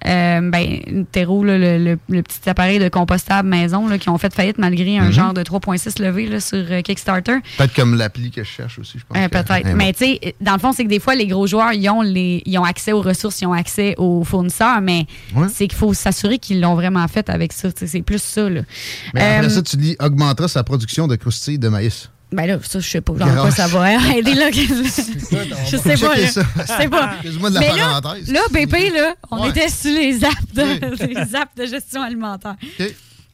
euh, 0.07 0.41
ben 0.51 1.07
Terreau, 1.11 1.43
le, 1.45 1.97
petit 1.97 2.49
appareil 2.49 2.79
de 2.79 2.89
compostable 2.89 3.49
maison 3.49 3.89
là, 3.89 3.99
qui 3.99 4.09
ont 4.09 4.19
fait 4.19 4.33
faillite 4.33 4.59
malgré 4.59 4.99
un 4.99 5.07
mhm. 5.07 5.13
genre 5.13 5.35
de 5.35 5.43
3.6 5.43 6.03
levé 6.03 6.27
là, 6.27 6.41
sur 6.41 6.59
euh, 6.59 6.83
Kickstarter. 6.83 7.39
Peut-être 7.59 7.75
comme 7.75 7.97
l'appli 7.97 8.31
que 8.31 8.45
je 8.45 8.49
cherche 8.49 8.79
aussi, 8.79 8.99
je 8.99 9.05
pense. 9.07 9.19
Euh, 9.19 9.29
peut-être. 9.29 9.75
Mais 9.75 9.93
tu 9.93 10.05
sais, 10.05 10.35
dans 10.41 10.53
le 10.55 10.59
fond, 10.59 10.73
c'est 10.73 10.85
que 10.85 10.89
des 10.89 11.01
fois, 11.01 11.15
les 11.15 11.27
gros 11.27 11.47
joueurs, 11.47 11.73
ils 11.73 11.89
ont, 11.89 12.03
les, 12.03 12.43
ils 12.47 12.59
ont 12.59 12.65
accès 12.65 12.93
aux 12.93 13.03
ressources, 13.03 13.41
ils 13.41 13.47
ont 13.47 13.53
accès 13.53 13.95
aux 13.99 14.25
fournisseurs, 14.25 14.81
mais 14.81 15.07
c'est 15.53 15.67
qu'il 15.67 15.79
faut 15.79 15.95
s'assurer 15.95 16.39
qu'ils 16.39 16.61
l'ont 16.61 16.75
vraiment 16.75 17.07
fait 17.09 17.29
avec 17.29 17.53
ça. 17.53 17.69
C'est 17.75 18.03
plus 18.03 18.23
ça. 18.23 18.49
Là. 18.49 18.63
Mais 19.15 19.37
après 19.37 19.51
ça, 19.51 19.63
tu 19.63 19.77
dis 19.77 19.97
augmentera 19.99 20.49
sa 20.49 20.60
production 20.65 21.07
de 21.09 21.17
croustilles 21.17 21.59
de 21.59 21.69
maïs. 21.69 22.11
Ben 22.33 22.47
là, 22.47 22.59
ça, 22.63 22.79
je 22.79 22.89
sais 22.89 23.01
pas. 23.01 23.13
Genre 23.19 23.43
quoi 23.43 23.51
ça 23.51 23.67
va 23.67 23.93
aider 24.17 24.35
là. 24.35 24.51
je 24.53 25.77
sais 25.77 25.97
pas. 25.97 26.17
Là. 26.17 26.27
Je 26.27 26.37
sais 26.67 26.89
pas. 26.89 27.15
de 27.25 27.55
la 27.55 27.61
Mais 27.61 27.77
là, 27.77 28.01
là, 28.29 28.41
BP, 28.53 28.93
là, 28.95 29.15
on 29.31 29.49
était 29.49 29.69
sur 29.69 29.93
les 29.93 30.25
apps 30.25 30.55
de, 30.55 31.07
les 31.07 31.35
apps 31.35 31.55
de 31.57 31.67
gestion 31.67 32.03
alimentaire. 32.03 32.57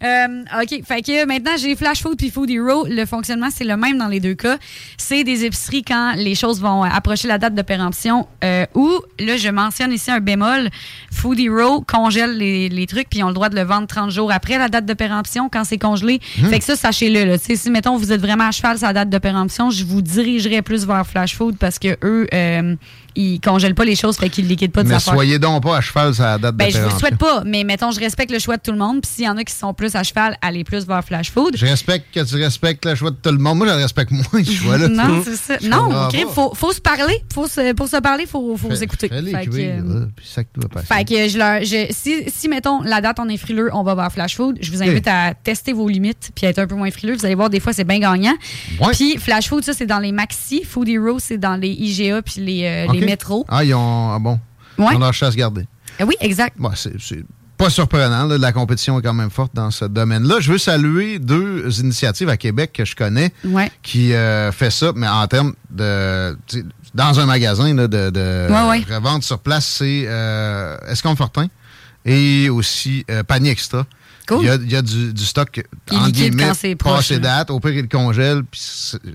Euh, 0.02 0.44
OK. 0.62 0.82
Fait 0.84 1.02
que 1.02 1.26
maintenant, 1.26 1.56
j'ai 1.56 1.74
Flash 1.74 2.02
Food 2.02 2.18
puis 2.18 2.30
Food 2.30 2.50
Hero. 2.50 2.86
Le 2.86 3.04
fonctionnement, 3.06 3.48
c'est 3.50 3.64
le 3.64 3.76
même 3.76 3.98
dans 3.98 4.08
les 4.08 4.20
deux 4.20 4.34
cas. 4.34 4.58
C'est 4.98 5.24
des 5.24 5.44
épiceries 5.44 5.82
quand 5.82 6.14
les 6.16 6.34
choses 6.34 6.60
vont 6.60 6.82
approcher 6.82 7.28
la 7.28 7.38
date 7.38 7.54
de 7.54 7.62
péremption. 7.62 8.26
Euh, 8.44 8.66
ou, 8.74 8.90
là, 9.18 9.36
je 9.36 9.48
mentionne 9.48 9.92
ici 9.92 10.10
un 10.10 10.20
bémol. 10.20 10.68
Food 11.10 11.40
Hero 11.40 11.80
congèle 11.80 12.36
les, 12.36 12.68
les 12.68 12.86
trucs 12.86 13.08
puis 13.08 13.20
ils 13.20 13.24
ont 13.24 13.28
le 13.28 13.34
droit 13.34 13.48
de 13.48 13.56
le 13.56 13.62
vendre 13.62 13.86
30 13.86 14.10
jours 14.10 14.30
après 14.30 14.58
la 14.58 14.68
date 14.68 14.84
de 14.86 14.94
péremption 14.94 15.48
quand 15.50 15.64
c'est 15.64 15.78
congelé. 15.78 16.20
Mmh. 16.38 16.48
Fait 16.48 16.58
que 16.58 16.64
ça, 16.64 16.76
sachez-le. 16.76 17.24
Là. 17.24 17.38
Si, 17.38 17.70
mettons, 17.70 17.96
vous 17.96 18.12
êtes 18.12 18.20
vraiment 18.20 18.48
à 18.48 18.50
cheval 18.50 18.76
sur 18.76 18.86
la 18.86 18.92
date 18.92 19.10
de 19.10 19.18
péremption, 19.18 19.70
je 19.70 19.84
vous 19.84 20.02
dirigerai 20.02 20.62
plus 20.62 20.86
vers 20.86 21.06
Flash 21.06 21.34
Food 21.34 21.56
parce 21.58 21.78
que 21.78 21.96
eux, 22.04 22.26
euh, 22.34 22.76
ils 23.16 23.40
congèlent 23.40 23.74
pas 23.74 23.84
les 23.84 23.96
choses, 23.96 24.16
fait 24.16 24.28
qu'ils 24.28 24.46
liquident 24.46 24.72
pas 24.72 24.82
de 24.82 24.88
Mais 24.88 25.00
soyez 25.00 25.38
donc 25.38 25.62
pas 25.62 25.78
à 25.78 25.80
cheval 25.80 26.14
sur 26.14 26.24
la 26.24 26.38
date 26.38 26.54
ben, 26.54 26.66
de 26.66 26.72
je 26.72 26.80
vous 26.80 26.98
souhaite 26.98 27.16
pas, 27.16 27.42
mais 27.44 27.64
mettons, 27.64 27.90
je 27.90 27.98
respecte 27.98 28.30
le 28.30 28.38
choix 28.38 28.56
de 28.56 28.62
tout 28.62 28.72
le 28.72 28.78
monde. 28.78 29.00
Puis 29.00 29.10
s'il 29.14 29.24
y 29.24 29.28
en 29.28 29.36
a 29.36 29.44
qui 29.44 29.54
sont 29.54 29.72
plus 29.74 29.94
à 29.94 30.02
cheval, 30.02 30.36
allez 30.42 30.64
plus 30.64 30.86
vers 30.86 31.02
Flash 31.04 31.30
Food. 31.30 31.56
Je 31.56 31.66
respecte 31.66 32.14
que 32.14 32.20
tu 32.20 32.36
respectes 32.36 32.84
le 32.84 32.94
choix 32.94 33.10
de 33.10 33.16
tout 33.16 33.30
le 33.30 33.38
monde. 33.38 33.58
Moi, 33.58 33.66
je 33.68 33.72
le 33.72 33.78
respecte 33.78 34.10
moins, 34.10 34.44
ce 34.44 34.50
choix-là. 34.50 34.88
non, 34.88 35.22
c'est 35.24 35.36
ça. 35.36 35.56
Non, 35.62 36.06
OK, 36.06 36.26
faut, 36.32 36.54
faut 36.54 36.72
se 36.72 36.80
parler. 36.80 37.22
Faut 37.32 37.46
se, 37.46 37.72
pour 37.72 37.88
se 37.88 37.96
parler, 37.96 38.26
faut, 38.26 38.56
faut 38.56 38.74
s'écouter. 38.74 39.08
Fait, 39.08 39.46
que, 39.46 40.06
puis 40.16 40.26
ça 40.26 40.44
que 40.44 40.48
tu 40.54 40.60
vas 40.60 40.68
passer. 40.68 40.86
Fait 40.86 41.04
que 41.04 41.28
je 41.28 41.38
leur, 41.38 41.62
je, 41.62 41.86
si, 41.90 42.24
si, 42.28 42.48
mettons, 42.48 42.82
la 42.82 43.00
date, 43.00 43.18
on 43.18 43.28
est 43.28 43.36
frileux, 43.36 43.70
on 43.72 43.82
va 43.82 43.94
vers 43.94 44.12
Flash 44.12 44.36
Food. 44.36 44.58
Je 44.60 44.70
vous 44.70 44.82
invite 44.82 45.08
à 45.08 45.34
tester 45.34 45.72
vos 45.72 45.88
limites 45.88 46.30
puis 46.34 46.46
à 46.46 46.50
être 46.50 46.58
un 46.58 46.66
peu 46.66 46.74
moins 46.74 46.90
frileux. 46.90 47.16
Vous 47.16 47.24
allez 47.24 47.34
voir, 47.34 47.50
des 47.50 47.60
fois, 47.60 47.72
c'est 47.72 47.84
bien 47.84 47.98
gagnant. 47.98 48.34
Puis 48.92 49.16
Flash 49.18 49.48
Food, 49.48 49.64
ça, 49.64 49.72
c'est 49.72 49.86
dans 49.86 50.00
les 50.00 50.12
Maxi. 50.12 50.62
Food 50.64 50.88
Hero, 50.88 51.18
c'est 51.18 51.38
dans 51.38 51.56
les 51.56 51.70
IGA 51.70 52.22
puis 52.22 52.40
les, 52.40 52.64
euh, 52.64 52.92
les 52.92 53.05
métros. 53.06 53.44
Ah, 53.48 53.64
ils 53.64 53.74
ont 53.74 54.12
ah 54.12 54.18
bon. 54.18 54.38
dans 54.78 54.98
leur 54.98 55.14
chasse 55.14 55.36
gardée. 55.36 55.66
Eh 55.98 56.04
oui, 56.04 56.14
exact. 56.20 56.56
c'est 56.74 57.24
pas 57.56 57.70
surprenant. 57.70 58.26
la 58.26 58.52
compétition 58.52 58.98
est 58.98 59.02
quand 59.02 59.14
même 59.14 59.30
forte 59.30 59.54
dans 59.54 59.70
ce 59.70 59.84
domaine-là. 59.86 60.40
Je 60.40 60.52
veux 60.52 60.58
saluer 60.58 61.18
deux 61.18 61.80
initiatives 61.80 62.28
à 62.28 62.36
Québec 62.36 62.72
que 62.72 62.84
je 62.84 62.94
connais 62.94 63.32
qui 63.82 64.12
euh, 64.12 64.52
fait 64.52 64.70
ça, 64.70 64.92
mais 64.94 65.08
en 65.08 65.26
termes 65.26 65.54
de 65.70 66.36
dans 66.94 67.20
un 67.20 67.26
magasin 67.26 67.74
de, 67.74 67.86
de 67.86 68.94
revente 68.94 69.22
sur 69.22 69.38
place, 69.38 69.66
c'est 69.66 70.04
euh, 70.06 70.78
Esconfortin 70.88 71.48
et 72.04 72.48
aussi 72.48 73.04
euh, 73.10 73.22
Panier 73.22 73.50
Extra. 73.50 73.86
Il 74.30 74.46
y 74.46 74.48
a, 74.48 74.56
il 74.56 74.70
y 74.70 74.74
a 74.74 74.82
du, 74.82 75.12
du, 75.12 75.24
stock 75.24 75.62
en 75.92 76.08
guillemets 76.08 76.50
passé 76.78 77.18
date. 77.20 77.50
Au 77.50 77.60
pire, 77.60 77.72
il 77.72 77.88
congèle, 77.88 78.42
puis 78.42 78.60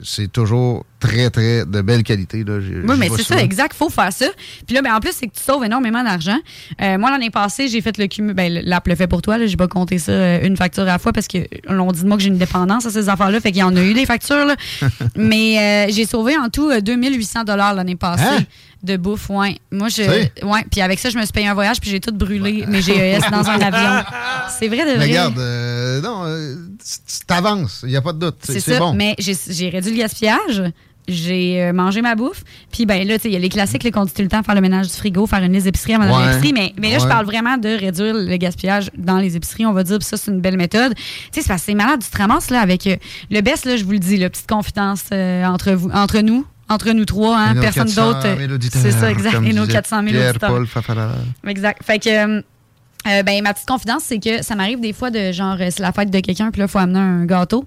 c'est 0.04 0.32
toujours 0.32 0.86
très, 1.02 1.30
très 1.30 1.66
de 1.66 1.82
belle 1.82 2.04
qualité. 2.04 2.44
Là. 2.46 2.60
Oui, 2.60 2.96
mais 2.98 3.10
c'est 3.16 3.24
ça, 3.24 3.42
exact. 3.42 3.76
faut 3.76 3.90
faire 3.90 4.14
ça. 4.14 4.28
Puis 4.66 4.76
là, 4.76 4.82
ben, 4.82 4.94
en 4.94 5.00
plus, 5.00 5.12
c'est 5.14 5.28
que 5.28 5.36
tu 5.36 5.44
sauves 5.44 5.66
énormément 5.66 6.04
d'argent. 6.04 6.38
Euh, 6.82 6.98
moi, 6.98 7.12
l'année 7.12 7.32
passée, 7.32 7.68
j'ai 7.68 7.82
fait 7.82 7.98
le 7.98 8.08
cumul. 8.08 8.34
Ben, 8.34 8.62
l'app 8.64 8.88
le 8.88 8.96
fait 8.96 9.08
pour 9.08 9.22
toi. 9.22 9.44
J'ai 9.46 9.58
pas 9.58 9.68
compté 9.68 9.98
ça 9.98 10.12
euh, 10.12 10.46
une 10.46 10.56
facture 10.56 10.84
à 10.84 10.86
la 10.86 11.00
fois 11.00 11.12
parce 11.12 11.28
qu'on 11.28 11.92
dit 11.92 12.02
de 12.04 12.08
moi 12.08 12.18
que 12.18 12.24
j'ai 12.24 12.30
une 12.30 12.38
dépendance 12.38 12.86
à 12.86 12.92
ces 12.92 13.10
affaires-là. 13.10 13.42
Fait 13.42 13.52
qu'il 13.52 13.62
y 13.62 13.64
en 13.64 13.76
a 13.76 13.84
eu 13.84 13.94
des 13.94 14.06
factures. 14.06 14.46
Là. 14.46 14.56
mais 15.16 15.88
euh, 15.90 15.92
j'ai 15.92 16.06
sauvé 16.06 16.38
en 16.38 16.50
tout 16.50 16.72
2800 16.80 17.44
l'année 17.76 17.96
passée. 17.96 18.24
Hein? 18.24 18.46
de 18.84 18.98
bouffe, 18.98 19.30
ouais. 19.30 19.60
Moi, 19.72 19.90
je. 19.90 20.04
Ouais. 20.46 20.66
Puis 20.72 20.82
avec 20.82 21.00
ça, 21.00 21.10
je 21.10 21.18
me 21.18 21.24
suis 21.24 21.32
payé 21.32 21.48
un 21.48 21.54
voyage, 21.54 21.80
puis 21.80 21.90
j'ai 21.90 22.00
tout 22.00 22.12
brûlé, 22.12 22.66
mes 22.68 22.82
GES 22.82 23.30
dans 23.32 23.48
un 23.48 23.60
avion. 23.60 24.04
C'est 24.60 24.68
vrai 24.68 24.86
de 24.86 24.98
vrai. 24.98 25.08
regarde, 25.08 25.38
euh, 25.38 26.02
non, 26.02 26.24
euh, 26.26 26.56
tu 26.80 27.26
t'avances, 27.26 27.82
il 27.84 27.90
n'y 27.90 27.96
a 27.96 28.02
pas 28.02 28.14
de 28.14 28.20
doute. 28.20 28.38
C'est 28.42 28.60
ça, 28.60 28.80
bon. 28.80 28.94
mais 28.94 29.16
j'ai 29.18 29.70
réduit 29.70 29.92
le 29.92 29.98
gaspillage. 29.98 30.64
J'ai 31.12 31.62
euh, 31.62 31.74
mangé 31.74 32.02
ma 32.02 32.16
bouffe. 32.16 32.44
Puis 32.72 32.86
ben 32.86 33.08
là, 33.08 33.16
tu 33.16 33.24
sais, 33.24 33.30
il 33.30 33.34
y 33.34 33.36
a 33.36 33.40
les 33.40 33.50
classiques 33.50 33.90
qu'on 33.92 34.06
dit 34.06 34.14
tout 34.14 34.22
le 34.22 34.28
temps, 34.28 34.44
faire 34.44 34.56
le 34.56 34.62
ménage 34.62 34.88
du 34.88 34.94
frigo, 34.94 35.28
faire 35.28 35.44
une 35.44 35.54
liste 35.54 35.66
d'épicerie 35.66 35.94
avant 35.94 36.06
ouais. 36.06 36.28
l'épicerie. 36.28 36.54
Mais, 36.54 36.74
mais 36.80 36.92
là, 36.92 37.00
je 37.00 37.08
parle 37.08 37.26
vraiment 37.26 37.58
de 37.58 37.70
réduire 37.70 38.14
le 38.14 38.38
gaspillage 38.38 38.90
dans 38.98 39.18
les 39.18 39.36
épiceries, 39.36 39.66
on 39.66 39.74
va 39.74 39.84
dire. 39.84 40.00
Puis 40.00 40.08
ça, 40.08 40.18
c'est 40.18 40.32
une 40.32 40.42
belle 40.42 40.58
méthode. 40.58 40.96
Tu 40.96 41.02
sais, 41.32 41.42
c'est 41.42 41.48
parce 41.48 41.62
que 41.62 41.68
c'est 41.68 41.76
malade. 41.76 42.02
Tu 42.04 42.10
te 42.10 42.18
ramasses 42.18 42.50
là, 42.50 42.62
avec 42.62 42.90
le 43.30 43.42
best, 43.42 43.66
là, 43.66 43.76
je 43.76 43.84
vous 43.84 43.92
le 43.92 44.00
dis, 44.00 44.18
la 44.18 44.30
petite 44.30 44.50
confidence 44.50 45.06
entre, 45.12 45.72
vous, 45.72 45.90
entre 45.92 46.20
nous, 46.20 46.46
entre 46.72 46.92
nous 46.92 47.06
trois, 47.06 47.38
hein, 47.38 47.56
personne 47.56 47.92
d'autre. 47.92 48.28
C'est 48.72 48.92
ça, 48.92 49.12
exact. 49.12 49.42
Et 49.46 49.54
nos 49.54 49.68
400 49.68 50.04
000 50.04 50.10
Pierre, 50.10 50.34
Paul, 50.40 50.66
Exact. 51.48 51.84
Fait 51.84 52.00
que. 52.00 52.38
Euh, 52.38 52.42
euh, 53.08 53.24
ben, 53.24 53.42
ma 53.42 53.52
petite 53.52 53.68
confidence, 53.68 54.04
c'est 54.06 54.20
que 54.20 54.44
ça 54.44 54.54
m'arrive 54.54 54.80
des 54.80 54.94
fois 54.94 55.10
de 55.10 55.32
genre, 55.32 55.58
euh, 55.60 55.70
c'est 55.72 55.82
la 55.82 55.92
fête 55.92 56.12
de 56.12 56.20
quelqu'un, 56.20 56.52
puis 56.52 56.60
là, 56.60 56.66
il 56.66 56.70
faut 56.70 56.78
amener 56.78 57.00
un 57.00 57.26
gâteau. 57.26 57.66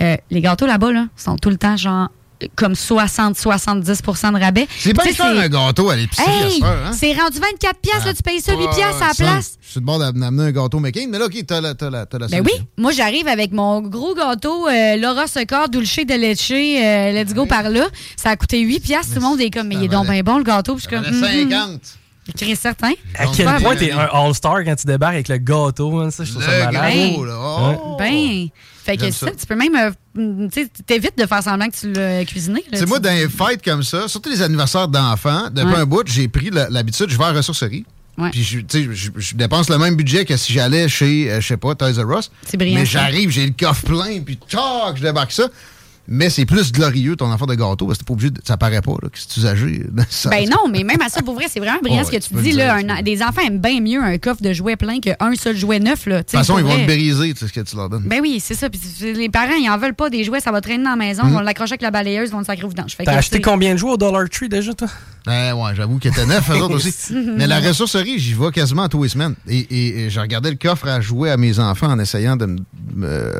les 0.00 0.40
gâteaux 0.40 0.66
là-bas, 0.66 0.90
là, 0.90 1.06
sont 1.16 1.36
tout 1.36 1.50
le 1.50 1.56
temps 1.56 1.76
genre 1.76 2.08
comme 2.56 2.72
60-70% 2.72 4.34
de 4.34 4.40
rabais. 4.40 4.68
C'est 4.78 4.94
pas 4.94 5.04
cher 5.12 5.26
un 5.26 5.48
gâteau 5.48 5.90
à 5.90 5.96
l'épicerie 5.96 6.30
hey, 6.30 6.62
hein? 6.62 6.92
C'est 6.92 7.12
rendu 7.14 7.38
24 7.38 7.78
pièces 7.80 8.04
là, 8.04 8.14
tu 8.14 8.22
payes 8.22 8.40
ça 8.40 8.52
8 8.54 8.68
pièces 8.74 9.02
à 9.02 9.08
la 9.08 9.14
place. 9.14 9.58
Je 9.60 9.70
suis 9.70 9.80
de 9.80 9.86
bord 9.86 9.98
d'amener 9.98 10.42
un 10.42 10.52
gâteau 10.52 10.80
McCain, 10.80 11.06
mais 11.08 11.18
là, 11.18 11.26
OK, 11.26 11.34
t'as 11.46 11.60
la, 11.60 11.70
as 11.70 11.90
la, 11.90 12.00
as 12.00 12.18
la 12.18 12.26
Ben 12.28 12.42
oui, 12.44 12.52
moi, 12.76 12.92
j'arrive 12.92 13.28
avec 13.28 13.52
mon 13.52 13.80
gros 13.80 14.14
gâteau 14.14 14.68
euh, 14.68 14.96
Laura 14.96 15.26
Secor 15.26 15.68
Dulce 15.68 15.96
de 16.06 16.14
Leche, 16.14 16.50
euh, 16.50 17.12
let's 17.12 17.34
go 17.34 17.46
par 17.46 17.68
là. 17.70 17.86
Ça 18.16 18.30
a 18.30 18.36
coûté 18.36 18.60
8 18.60 18.80
pièces, 18.80 19.08
tout 19.08 19.14
le 19.16 19.20
monde 19.20 19.40
est 19.40 19.50
comme, 19.50 19.68
mais 19.68 19.76
il 19.76 19.84
est 19.84 19.88
donc 19.88 20.08
bien 20.08 20.22
bon 20.22 20.38
le 20.38 20.44
gâteau. 20.44 20.74
Puis 20.74 20.86
je 20.90 20.96
suis 20.96 21.10
comme, 21.10 21.20
50. 21.20 21.80
Très 22.36 22.54
certain. 22.54 22.92
À 23.18 23.26
quel 23.34 23.46
point 23.62 23.76
t'es 23.76 23.90
un 23.90 24.08
all-star 24.12 24.64
quand 24.64 24.76
tu 24.76 24.86
débarques 24.86 25.14
avec 25.14 25.28
le 25.28 25.38
gâteau, 25.38 25.98
hein, 25.98 26.10
ça, 26.10 26.24
je 26.24 26.30
trouve 26.30 26.44
ça 26.44 26.70
malade. 26.70 27.12
Gros, 27.12 27.24
là. 27.24 27.78
Oh. 27.82 27.96
Ben, 27.98 28.48
fait 28.84 28.96
que 28.96 29.10
ça, 29.10 29.30
tu 29.30 29.46
peux 29.46 29.54
même. 29.54 29.74
Euh, 29.74 30.48
tu 30.52 30.68
t'évites 30.84 31.16
de 31.16 31.26
faire 31.26 31.42
semblant 31.42 31.68
que 31.68 31.76
tu 31.76 31.92
l'as 31.92 32.24
cuisiné. 32.24 32.64
C'est 32.72 32.86
moi, 32.86 32.98
dans 32.98 33.14
les 33.14 33.28
fêtes 33.28 33.64
comme 33.64 33.82
ça, 33.82 34.08
surtout 34.08 34.30
les 34.30 34.42
anniversaires 34.42 34.88
d'enfants, 34.88 35.48
depuis 35.50 35.74
un 35.74 35.86
bout, 35.86 36.06
j'ai 36.06 36.28
pris 36.28 36.50
l'habitude, 36.50 37.08
je 37.08 37.16
vais 37.16 37.24
à 37.24 37.32
la 37.32 37.38
ressourcerie. 37.38 37.84
Puis 38.30 38.42
je, 38.42 38.58
je, 38.92 39.10
je, 39.16 39.34
dépense 39.34 39.70
le 39.70 39.78
même 39.78 39.96
budget 39.96 40.26
que 40.26 40.36
si 40.36 40.52
j'allais 40.52 40.86
chez, 40.86 41.30
euh, 41.30 41.40
je 41.40 41.46
sais 41.46 41.56
pas, 41.56 41.74
Toys 41.74 41.92
R 41.92 42.18
Us. 42.18 42.30
C'est 42.46 42.58
brillant. 42.58 42.80
Mais 42.80 42.86
j'arrive, 42.86 43.30
j'ai 43.30 43.46
le 43.46 43.54
coffre 43.58 43.86
plein, 43.86 44.20
puis 44.20 44.38
tchac, 44.48 44.96
je 44.96 45.02
débarque 45.02 45.32
ça. 45.32 45.48
Mais 46.08 46.30
c'est 46.30 46.46
plus 46.46 46.72
glorieux 46.72 47.14
ton 47.14 47.30
affaire 47.30 47.46
de 47.46 47.54
gâteau 47.54 47.86
parce 47.86 47.98
que 47.98 48.04
pas 48.04 48.12
obligé 48.12 48.30
de, 48.30 48.40
ça 48.44 48.56
paraît 48.56 48.82
pas 48.82 48.96
là, 49.02 49.08
que 49.08 49.18
c'est 49.18 49.36
usagé. 49.36 49.84
Ben 50.30 50.48
non, 50.48 50.68
mais 50.70 50.82
même 50.82 51.00
à 51.00 51.08
ça, 51.08 51.22
pour 51.22 51.34
vrai, 51.34 51.46
c'est 51.48 51.60
vraiment 51.60 51.78
brillant 51.82 52.04
ce 52.04 52.10
que 52.10 52.16
tu, 52.16 52.34
dis. 52.34 52.52
Là, 52.52 52.80
des 53.02 53.22
enfants 53.22 53.42
aiment 53.46 53.58
bien 53.58 53.80
mieux 53.80 54.02
un 54.02 54.18
coffre 54.18 54.42
de 54.42 54.52
jouets 54.52 54.76
plein 54.76 55.00
qu'un 55.00 55.34
seul 55.36 55.56
jouet 55.56 55.78
neuf. 55.78 56.06
Là, 56.06 56.18
de 56.18 56.22
toute 56.22 56.30
façon, 56.30 56.58
ils 56.58 56.64
vont 56.64 56.76
le 56.76 56.86
briser, 56.86 57.32
ce 57.36 57.46
que 57.46 57.60
tu 57.60 57.76
leur 57.76 57.88
donnes. 57.88 58.04
Ben 58.04 58.20
oui, 58.20 58.40
c'est 58.40 58.54
ça. 58.54 58.68
Puis 58.68 58.80
les 59.14 59.28
parents, 59.28 59.54
ils 59.54 59.70
en 59.70 59.78
veulent 59.78 59.94
pas 59.94 60.10
des 60.10 60.24
jouets, 60.24 60.40
ça 60.40 60.50
va 60.50 60.60
traîner 60.60 60.84
dans 60.84 60.90
la 60.90 60.96
maison, 60.96 61.22
ils 61.24 61.28
mhm. 61.28 61.34
vont 61.34 61.40
l'accrocher 61.40 61.72
avec 61.72 61.82
la 61.82 61.90
balayeuse, 61.90 62.30
ils 62.30 62.32
vont 62.32 62.40
le 62.40 62.44
sacrer 62.44 62.64
au 62.64 62.68
vidange. 62.68 62.96
T'as 63.04 63.12
acheté 63.12 63.40
combien 63.40 63.74
de 63.74 63.78
jouets 63.78 63.92
au 63.92 63.96
Dollar 63.96 64.28
Tree 64.28 64.48
déjà, 64.48 64.74
toi? 64.74 64.88
Ben 65.24 65.54
ouais, 65.54 65.72
j'avoue 65.76 65.98
qu'il 65.98 66.10
était 66.10 66.26
neuf, 66.26 66.50
eux 66.50 66.62
autres 66.62 66.74
aussi. 66.74 67.14
mais 67.36 67.46
la 67.46 67.60
ressourcerie, 67.60 68.18
j'y 68.18 68.34
vais 68.34 68.50
quasiment 68.50 68.88
tous 68.88 69.04
les 69.04 69.08
semaines. 69.08 69.34
Et, 69.48 70.04
et, 70.04 70.10
je 70.10 70.18
regardais 70.18 70.50
le 70.50 70.56
coffre 70.56 70.88
à 70.88 71.00
jouer 71.00 71.30
à 71.30 71.36
mes 71.36 71.58
enfants 71.60 71.88
en 71.88 71.98
essayant 71.98 72.36
de 72.36 72.56
me 72.94 73.32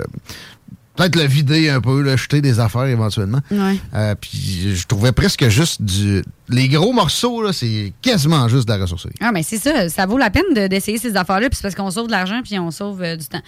peut-être 0.96 1.16
le 1.16 1.24
vider 1.24 1.70
un 1.70 1.80
peu, 1.80 2.02
le 2.02 2.16
jeter 2.16 2.40
des 2.40 2.60
affaires 2.60 2.84
éventuellement. 2.84 3.40
Euh, 3.52 4.14
puis 4.20 4.74
je 4.74 4.86
trouvais 4.86 5.12
presque 5.12 5.48
juste 5.48 5.82
du. 5.82 6.22
Les 6.48 6.68
gros 6.68 6.92
morceaux, 6.92 7.42
là, 7.42 7.52
c'est 7.52 7.94
quasiment 8.02 8.46
juste 8.48 8.68
de 8.68 8.72
la 8.74 8.82
ressourcerie. 8.82 9.14
Ah, 9.20 9.30
mais 9.32 9.42
c'est 9.42 9.56
ça. 9.56 9.88
Ça 9.88 10.04
vaut 10.04 10.18
la 10.18 10.28
peine 10.28 10.68
d'essayer 10.68 10.98
ces 10.98 11.16
affaires-là, 11.16 11.48
puis 11.48 11.56
c'est 11.56 11.62
parce 11.62 11.74
qu'on 11.74 11.90
sauve 11.90 12.08
de 12.08 12.12
l'argent, 12.12 12.40
puis 12.44 12.58
on 12.58 12.70
sauve 12.70 13.02
euh, 13.02 13.16
du 13.16 13.24
temps. 13.24 13.40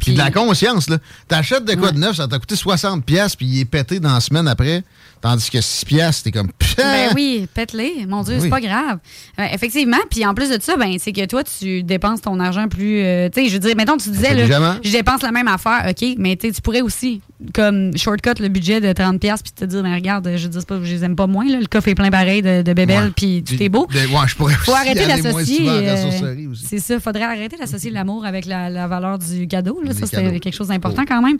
Puis, 0.00 0.12
de 0.12 0.18
la 0.18 0.30
conscience, 0.30 0.90
là. 0.90 0.98
T'achètes 1.26 1.64
de 1.64 1.74
quoi 1.74 1.92
de 1.92 1.98
neuf, 1.98 2.16
ça 2.16 2.28
t'a 2.28 2.38
coûté 2.38 2.54
60$, 2.54 3.36
puis 3.36 3.46
il 3.46 3.60
est 3.60 3.64
pété 3.64 3.98
dans 3.98 4.12
la 4.12 4.20
semaine 4.20 4.46
après. 4.46 4.82
Tandis 5.20 5.50
que 5.50 5.60
6 5.60 5.84
piastres, 5.84 6.24
t'es 6.24 6.30
comme... 6.32 6.48
Ben 6.76 7.10
oui, 7.14 7.46
pète-les. 7.52 8.06
Mon 8.06 8.22
Dieu, 8.22 8.38
c'est 8.40 8.48
pas 8.48 8.60
grave. 8.60 8.98
Euh, 9.38 9.44
effectivement, 9.52 9.98
puis 10.10 10.24
en 10.24 10.32
plus 10.32 10.48
de 10.48 10.60
ça, 10.62 10.76
ben, 10.76 10.96
c'est 10.98 11.12
que 11.12 11.26
toi, 11.26 11.42
tu 11.44 11.82
dépenses 11.82 12.22
ton 12.22 12.40
argent 12.40 12.68
plus... 12.68 13.02
Euh, 13.02 13.28
tu 13.28 13.42
sais, 13.42 13.48
je 13.48 13.54
veux 13.54 13.58
dire, 13.58 13.76
mettons, 13.76 13.98
tu 13.98 14.08
disais, 14.10 14.34
là, 14.34 14.78
je 14.82 14.90
dépense 14.90 15.22
la 15.22 15.32
même 15.32 15.48
affaire, 15.48 15.86
OK, 15.90 16.14
mais 16.16 16.36
tu 16.36 16.52
pourrais 16.62 16.80
aussi, 16.80 17.20
comme, 17.54 17.96
shortcut 17.96 18.40
le 18.40 18.48
budget 18.48 18.80
de 18.80 18.92
30 18.92 19.20
piastres 19.20 19.44
puis 19.44 19.52
te 19.52 19.64
dire, 19.64 19.82
mais 19.82 19.94
regarde, 19.94 20.28
je 20.36 20.48
dis 20.48 20.64
pas, 20.66 20.78
je 20.82 20.92
les 20.92 21.04
aime 21.04 21.16
pas 21.16 21.26
moins, 21.26 21.48
là, 21.48 21.58
le 21.60 21.66
coffre 21.66 21.88
est 21.88 21.94
plein 21.94 22.10
pareil 22.10 22.42
de, 22.42 22.62
de 22.62 22.72
bébelles, 22.72 23.12
puis 23.16 23.42
tout 23.46 23.60
est 23.62 23.68
beau. 23.68 23.86
ouais, 23.92 24.06
je 24.26 24.36
pourrais 24.36 24.54
Faut 24.54 24.72
arrêter 24.72 25.06
d'associer... 25.06 25.68
Euh, 25.68 26.52
c'est 26.54 26.78
ça, 26.78 27.00
faudrait 27.00 27.24
arrêter 27.24 27.56
d'associer 27.56 27.90
l'amour 27.90 28.24
avec 28.24 28.46
la, 28.46 28.86
valeur 28.86 29.18
du 29.18 29.46
cadeau, 29.46 29.80
là. 29.82 29.92
ça, 29.92 30.06
c'est 30.06 30.40
quelque 30.40 30.54
chose 30.54 30.68
d'important 30.68 31.02
oh. 31.02 31.08
quand 31.08 31.22
même. 31.22 31.38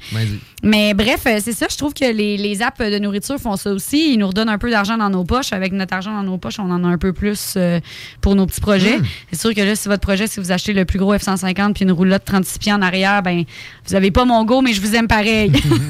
Mais 0.62 0.94
bref, 0.94 1.22
c'est 1.24 1.52
ça, 1.52 1.66
je 1.70 1.76
trouve 1.76 1.94
que 1.94 2.10
les, 2.12 2.36
les 2.36 2.62
apps 2.62 2.78
de 2.78 2.98
nourriture 2.98 3.38
font 3.38 3.56
ça 3.56 3.72
aussi. 3.72 4.12
Ils 4.14 4.18
nous 4.18 4.26
redonnent 4.26 4.48
un 4.48 4.58
peu 4.58 4.70
d'argent 4.70 4.96
dans 4.96 5.10
nos 5.10 5.24
poches. 5.24 5.52
Avec 5.52 5.72
notre 5.72 5.94
argent 5.94 6.14
dans 6.14 6.22
nos 6.22 6.38
poches, 6.38 6.58
on 6.58 6.70
en 6.70 6.84
a 6.84 6.88
un 6.88 6.98
peu 6.98 7.12
plus 7.12 7.54
euh, 7.56 7.80
pour 8.20 8.34
nos 8.34 8.46
petits 8.46 8.60
projets. 8.60 8.98
Hmm. 8.98 9.04
C'est 9.32 9.40
sûr 9.40 9.54
que 9.54 9.60
là, 9.60 9.74
si 9.74 9.88
votre 9.88 10.00
projet, 10.00 10.26
si 10.26 10.40
vous 10.40 10.52
achetez 10.52 10.72
le 10.72 10.84
plus 10.84 10.98
gros 10.98 11.14
F-150 11.14 11.72
puis 11.72 11.84
une 11.84 11.92
roulotte 11.92 12.24
36 12.24 12.58
pieds 12.58 12.72
en 12.72 12.82
arrière, 12.82 13.22
ben 13.22 13.44
vous 13.86 13.92
n'avez 13.94 14.10
pas 14.10 14.24
mon 14.24 14.44
go, 14.44 14.60
mais 14.60 14.72
je 14.72 14.80
vous 14.80 14.94
aime 14.94 15.08
pareil. 15.08 15.52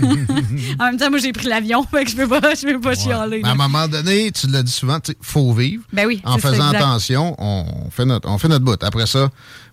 en 0.78 0.84
même 0.84 0.96
temps, 0.96 1.10
moi, 1.10 1.18
j'ai 1.18 1.32
pris 1.32 1.48
l'avion, 1.48 1.84
fait 1.84 2.04
que 2.04 2.10
je 2.10 2.16
peux 2.16 2.28
pas, 2.28 2.54
je 2.54 2.66
peux 2.66 2.80
pas 2.80 2.94
chialer. 2.94 3.42
À 3.44 3.50
un 3.50 3.54
moment 3.54 3.88
donné, 3.88 4.30
tu 4.32 4.46
l'as 4.48 4.62
dit 4.62 4.72
souvent, 4.72 4.98
il 5.06 5.14
faut 5.20 5.52
vivre. 5.52 5.82
Ben 5.92 6.06
oui, 6.06 6.20
en 6.24 6.38
faisant 6.38 6.68
attention, 6.68 7.34
on 7.38 7.90
fait 7.90 8.04
notre, 8.04 8.28
on 8.28 8.38
fait 8.38 8.48
notre 8.48 8.64
bout. 8.64 8.82
Après 8.82 9.06
ça, 9.06 9.30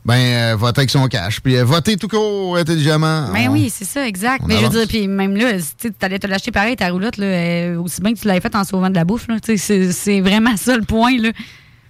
ben, 0.08 0.16
euh, 0.16 0.56
voter 0.56 0.80
avec 0.80 0.90
son 0.90 1.06
cash. 1.08 1.42
Puis 1.42 1.58
euh, 1.58 1.66
voter 1.66 1.98
tout 1.98 2.08
court 2.08 2.56
intelligemment. 2.56 3.30
Ben 3.34 3.50
oui, 3.50 3.70
c'est 3.70 3.84
ça, 3.84 4.08
exact. 4.08 4.46
Mais 4.48 4.58
je 4.58 4.64
veux 4.64 4.70
dire, 4.70 4.88
puis 4.88 5.06
même 5.06 5.36
là, 5.36 5.52
tu 5.78 5.92
allais 6.00 6.18
te 6.18 6.28
l'acheter 6.28 6.50
pareil, 6.50 6.78
ta 6.78 6.90
roulotte, 6.90 7.18
là, 7.18 7.26
euh, 7.26 7.82
aussi 7.82 8.00
bien 8.02 8.14
que 8.14 8.20
tu 8.20 8.26
l'avais 8.26 8.40
faite 8.40 8.56
en 8.56 8.64
sauvant 8.64 8.90
de 8.90 8.96
la 8.96 9.04
bouffe. 9.04 9.28
C'est 9.58 10.22
vraiment 10.22 10.56
ça 10.56 10.78
le 10.78 10.84
point. 10.84 11.18
Là. 11.18 11.32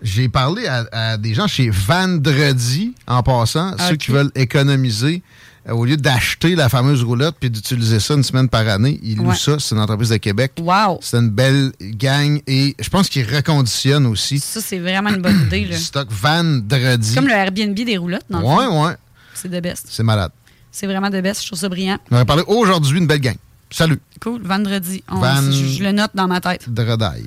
J'ai 0.01 0.29
parlé 0.29 0.67
à, 0.67 1.17
des 1.17 1.35
gens 1.35 1.47
chez 1.47 1.69
Vendredi, 1.69 2.95
en 3.05 3.21
passant, 3.21 3.77
ceux 3.77 3.95
qui 3.95 4.09
veulent 4.09 4.31
économiser. 4.33 5.21
Au 5.69 5.83
lieu 5.83 5.97
d'acheter 5.97 6.55
la 6.55 6.69
fameuse 6.69 7.03
roulotte 7.03 7.35
puis 7.39 7.49
d'utiliser 7.49 7.99
ça 7.99 8.13
une 8.13 8.23
semaine 8.23 8.47
par 8.47 8.67
année, 8.67 8.99
ils 9.03 9.17
louent 9.17 9.33
ça. 9.33 9.57
C'est 9.59 9.75
une 9.75 9.81
entreprise 9.81 10.09
de 10.09 10.17
Québec. 10.17 10.53
Wow. 10.61 10.99
C'est 11.01 11.17
une 11.17 11.29
belle 11.29 11.73
gang 11.81 12.41
et 12.47 12.75
je 12.79 12.89
pense 12.89 13.09
qu'ils 13.09 13.27
reconditionnent 13.29 14.05
aussi. 14.05 14.39
Ça, 14.39 14.61
c'est 14.61 14.79
vraiment 14.79 15.09
une 15.09 15.21
bonne 15.21 15.41
idée. 15.47 15.65
Là. 15.65 15.75
Stock 15.77 16.07
vendredi. 16.09 17.15
Comme 17.15 17.27
le 17.27 17.33
Airbnb 17.33 17.75
des 17.75 17.97
roulottes, 17.97 18.29
non? 18.29 18.39
Ouais, 18.39 18.67
ouais. 18.67 18.93
C'est 19.33 19.51
de 19.51 19.59
best. 19.59 19.87
C'est 19.89 20.03
malade. 20.03 20.31
C'est 20.71 20.87
vraiment 20.87 21.09
de 21.09 21.19
best. 21.19 21.41
Je 21.41 21.47
trouve 21.47 21.59
ça 21.59 21.69
brillant. 21.69 21.97
On 22.11 22.15
va 22.15 22.25
parler 22.25 22.43
aujourd'hui 22.47 22.99
une 22.99 23.07
belle 23.07 23.19
gang. 23.19 23.35
Salut. 23.69 23.99
Cool. 24.21 24.41
Vendredi. 24.43 25.03
je, 25.09 25.83
le 25.83 25.91
note 25.91 26.11
dans 26.13 26.27
ma 26.27 26.39
tête. 26.39 26.69
Dredaille. 26.69 27.25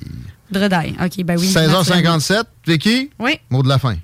Dredaille. 0.49 0.95
OK, 1.03 1.23
ben 1.23 1.37
oui. 1.37 1.47
16h57. 1.47 2.43
Vicky? 2.65 3.11
Oui. 3.19 3.39
Mot 3.49 3.61
de 3.61 3.69
la 3.69 3.77
fin. 3.77 3.95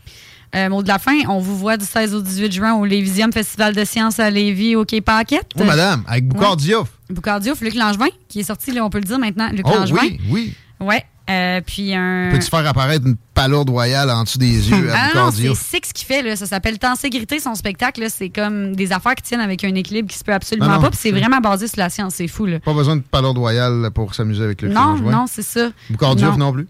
Euh, 0.57 0.69
mot 0.69 0.81
de 0.81 0.87
la 0.87 0.97
fin, 0.97 1.19
on 1.27 1.39
vous 1.39 1.55
voit 1.55 1.77
du 1.77 1.85
16 1.85 2.15
au 2.15 2.21
18 2.21 2.51
juin 2.51 2.73
au 2.73 2.85
Lévisium 2.85 3.31
Festival 3.31 3.75
de 3.75 3.85
sciences 3.85 4.19
à 4.19 4.31
Lévis 4.31 4.75
au 4.75 4.85
Quai 4.85 5.01
Paquette. 5.01 5.51
Oui, 5.55 5.65
madame, 5.65 6.03
avec 6.07 6.27
Boucard 6.27 6.57
Diouf. 6.57 6.89
Boucard 7.11 7.41
Diouf, 7.41 7.61
Luc 7.61 7.75
Langevin, 7.75 8.07
qui 8.27 8.39
est 8.39 8.43
sorti, 8.43 8.71
là, 8.71 8.83
on 8.83 8.89
peut 8.89 8.97
le 8.97 9.03
dire 9.03 9.19
maintenant, 9.19 9.49
Luc 9.51 9.65
oh, 9.67 9.75
Langevin. 9.75 10.01
Oui, 10.01 10.19
oui. 10.29 10.53
Ouais. 10.79 11.05
Euh, 11.29 11.61
puis 11.63 11.93
un. 11.93 12.29
Peux-tu 12.31 12.49
faire 12.49 12.65
apparaître 12.65 13.05
une 13.05 13.17
palourde 13.33 13.69
royale 13.69 14.09
en 14.09 14.23
dessous 14.23 14.37
des 14.39 14.69
yeux 14.69 14.89
à 14.91 15.09
ah 15.15 15.29
C'est 15.31 15.53
Six 15.53 15.93
qui 15.93 16.05
fait, 16.05 16.23
là. 16.23 16.35
Ça 16.35 16.47
s'appelle 16.47 16.79
Tenségrité, 16.79 17.39
son 17.39 17.53
spectacle. 17.53 18.03
C'est 18.09 18.29
comme 18.29 18.75
des 18.75 18.93
affaires 18.93 19.13
qui 19.13 19.23
tiennent 19.23 19.41
avec 19.41 19.63
un 19.63 19.75
équilibre 19.75 20.09
qui 20.09 20.17
se 20.17 20.23
peut 20.23 20.33
absolument 20.33 20.79
pas. 20.79 20.89
Puis 20.89 20.99
c'est 21.01 21.11
vraiment 21.11 21.39
basé 21.39 21.67
sur 21.67 21.79
la 21.79 21.89
science. 21.89 22.15
C'est 22.15 22.29
fou, 22.29 22.45
là. 22.45 22.59
Pas 22.61 22.73
besoin 22.73 22.95
de 22.95 23.01
palourde 23.01 23.37
royale 23.37 23.89
pour 23.93 24.15
s'amuser 24.15 24.43
avec 24.43 24.61
le 24.61 24.69
Non, 24.69 24.95
non, 24.95 25.25
c'est 25.27 25.43
ça. 25.43 25.69
Boucard 25.89 26.15
Diouf 26.15 26.37
non 26.37 26.51
plus? 26.51 26.67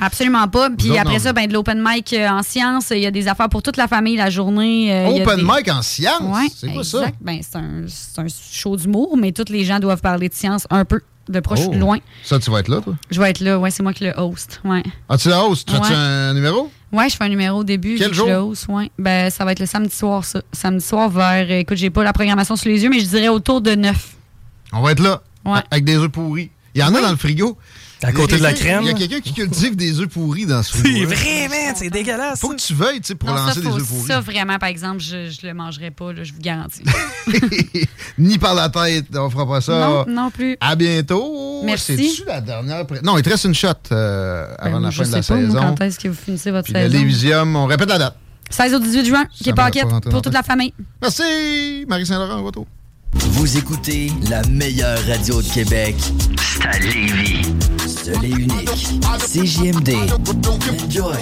Absolument 0.00 0.48
pas. 0.48 0.70
Puis 0.70 0.96
après 0.98 1.18
ça, 1.20 1.32
ben, 1.32 1.46
de 1.46 1.52
l'open 1.52 1.82
mic 1.82 2.12
euh, 2.12 2.28
en 2.28 2.42
sciences. 2.42 2.90
Il 2.90 2.98
y 2.98 3.06
a 3.06 3.10
des 3.10 3.28
affaires 3.28 3.48
pour 3.48 3.62
toute 3.62 3.76
la 3.76 3.88
famille 3.88 4.16
la 4.16 4.30
journée. 4.30 4.92
Euh, 4.92 5.22
open 5.22 5.42
mic 5.42 5.68
en 5.70 5.82
sciences? 5.82 6.20
Ouais, 6.22 6.48
c'est 6.54 6.72
quoi 6.72 6.84
ça? 6.84 7.06
Ben, 7.20 7.40
c'est 7.42 7.58
un, 7.58 8.24
un 8.24 8.26
show 8.28 8.76
d'humour, 8.76 9.16
mais 9.16 9.32
tous 9.32 9.50
les 9.50 9.64
gens 9.64 9.78
doivent 9.78 10.00
parler 10.00 10.28
de 10.28 10.34
science 10.34 10.66
un 10.70 10.84
peu 10.84 11.00
de 11.28 11.40
proche 11.40 11.60
oh. 11.68 11.74
loin. 11.74 11.98
Ça, 12.22 12.38
tu 12.38 12.50
vas 12.50 12.60
être 12.60 12.68
là, 12.68 12.80
toi? 12.80 12.94
Je 13.10 13.20
vais 13.20 13.30
être 13.30 13.40
là, 13.40 13.58
ouais, 13.58 13.70
c'est 13.70 13.82
moi 13.82 13.92
qui 13.92 14.04
le 14.04 14.12
host. 14.16 14.60
Ouais. 14.64 14.82
Ah, 15.08 15.16
tu 15.16 15.28
le 15.28 15.34
host? 15.34 15.68
Tu 15.68 15.74
fais 15.74 15.94
un 15.94 16.34
numéro? 16.34 16.70
Ouais, 16.92 17.08
je 17.08 17.16
fais 17.16 17.24
un 17.24 17.28
numéro 17.28 17.60
au 17.60 17.64
début. 17.64 17.96
Quel 17.98 18.14
jour? 18.14 18.28
host, 18.28 18.66
ouais. 18.68 18.90
Ben, 18.98 19.30
ça 19.30 19.44
va 19.44 19.52
être 19.52 19.60
le 19.60 19.66
samedi 19.66 19.94
soir, 19.94 20.24
ça. 20.24 20.42
Samedi 20.52 20.84
soir 20.84 21.08
vers. 21.08 21.46
Euh, 21.48 21.60
écoute, 21.60 21.76
j'ai 21.76 21.90
pas 21.90 22.04
la 22.04 22.12
programmation 22.12 22.56
sous 22.56 22.68
les 22.68 22.82
yeux, 22.82 22.90
mais 22.90 23.00
je 23.00 23.06
dirais 23.06 23.28
autour 23.28 23.60
de 23.60 23.74
9. 23.74 24.16
On 24.72 24.82
va 24.82 24.92
être 24.92 25.02
là. 25.02 25.22
Ouais. 25.44 25.60
Avec 25.70 25.84
des 25.84 25.96
œufs 25.96 26.10
pourris. 26.10 26.50
Il 26.74 26.80
y 26.80 26.84
en 26.84 26.94
a 26.94 27.00
dans 27.00 27.10
le 27.10 27.16
frigo. 27.16 27.56
À 28.04 28.12
côté 28.12 28.36
de 28.36 28.42
la 28.42 28.52
crème. 28.52 28.82
Il 28.82 28.88
y 28.88 28.90
a 28.90 28.94
quelqu'un 28.94 29.20
qui 29.20 29.32
cultive 29.32 29.76
des 29.76 30.00
œufs 30.00 30.08
pourris 30.08 30.46
dans 30.46 30.62
ce. 30.62 30.76
C'est 30.76 31.04
vrai, 31.04 31.48
man, 31.48 31.74
c'est 31.74 31.90
dégueulasse. 31.90 32.40
Faut 32.40 32.50
que 32.50 32.56
tu 32.56 32.74
veuilles, 32.74 33.00
tu 33.00 33.08
sais, 33.08 33.14
pour 33.14 33.30
lancer 33.30 33.60
des 33.60 33.66
œufs 33.66 33.86
pourris. 33.86 34.06
Ça, 34.06 34.20
vraiment, 34.20 34.58
par 34.58 34.68
exemple, 34.68 35.00
je, 35.00 35.30
je 35.30 35.46
le 35.46 35.54
mangerai 35.54 35.90
pas, 35.90 36.12
là, 36.12 36.22
je 36.22 36.32
vous 36.32 36.40
garantis. 36.40 36.82
Ni 38.18 38.38
par 38.38 38.54
la 38.54 38.68
tête, 38.68 39.06
on 39.16 39.30
fera 39.30 39.46
pas 39.46 39.60
ça. 39.60 39.78
Non, 39.78 40.04
non 40.06 40.30
plus. 40.30 40.56
À 40.60 40.76
bientôt. 40.76 41.62
Merci. 41.64 41.96
C'est-tu 41.96 42.26
la 42.26 42.40
dernière? 42.40 42.84
Non, 43.02 43.16
il 43.16 43.22
te 43.22 43.30
reste 43.30 43.44
une 43.44 43.54
shot 43.54 43.68
euh, 43.92 44.46
ben, 44.48 44.66
avant 44.66 44.78
la 44.80 44.90
fin 44.90 45.04
de 45.04 45.12
la 45.12 45.22
saison. 45.22 45.58
quand 45.58 45.80
est-ce 45.80 45.98
que 45.98 46.08
vous 46.08 46.14
finissez 46.14 46.50
votre 46.50 46.64
Puis 46.64 46.74
saison? 46.74 46.92
L'Elysium, 46.98 47.56
on 47.56 47.66
répète 47.66 47.88
la 47.88 47.98
date. 47.98 48.16
16 48.50 48.74
au 48.74 48.78
18 48.78 49.04
juin, 49.06 49.24
qui 49.32 49.48
est 49.48 49.54
paquette 49.54 49.88
pour 50.10 50.22
toute 50.22 50.34
la 50.34 50.42
famille. 50.42 50.72
Merci, 51.00 51.84
Marie 51.88 52.06
Saint-Laurent, 52.06 52.40
au 52.40 52.44
retour. 52.44 52.66
Vous 53.14 53.56
écoutez 53.56 54.10
la 54.28 54.42
meilleure 54.48 54.98
radio 55.06 55.40
de 55.40 55.48
Québec. 55.48 55.96
C'est 56.38 56.66
à 56.66 56.78
Lévis. 56.78 57.42
Seul 59.34 59.42
et. 59.42 59.46
CJMD. 59.46 59.90
Enjoy. 60.84 61.12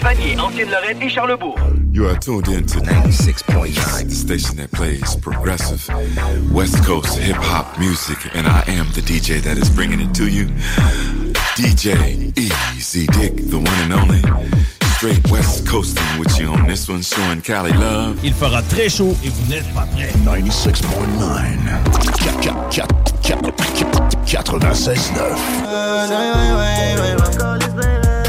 Vanier, 0.00 0.38
Ancienne-Lorraine 0.38 1.00
et 1.00 1.08
Charlebourg. 1.08 1.58
You 1.92 2.06
are 2.08 2.18
tuned 2.18 2.48
in 2.48 2.66
to 2.66 2.80
96.9, 2.80 4.04
the 4.04 4.10
station 4.10 4.56
that 4.56 4.70
plays 4.72 5.16
progressive 5.16 5.88
West 6.52 6.84
Coast 6.84 7.16
hip 7.18 7.36
hop 7.36 7.78
music, 7.78 8.18
and 8.34 8.46
I 8.46 8.64
am 8.66 8.86
the 8.92 9.00
DJ 9.00 9.40
that 9.42 9.56
is 9.56 9.70
bringing 9.70 10.00
it 10.00 10.14
to 10.16 10.28
you. 10.28 10.46
DJ 11.56 12.36
Easy 12.36 13.06
Dick, 13.06 13.36
the 13.36 13.58
one 13.58 13.80
and 13.80 13.92
only. 13.92 14.63
Straight 15.04 15.30
West 15.30 15.66
Coasting 15.66 16.18
with 16.18 16.40
you 16.40 16.48
on 16.48 16.66
this 16.66 16.88
one, 16.88 17.02
showing 17.02 17.42
Cali 17.42 17.72
love. 17.72 18.16
Il 18.24 18.32
fera 18.32 18.62
très 18.62 18.88
chaud 18.88 19.14
et 19.22 19.28
vous 19.28 19.52
n'êtes 19.52 19.70
pas 19.74 19.84
prêts. 19.94 20.10
96.9. 24.24 24.94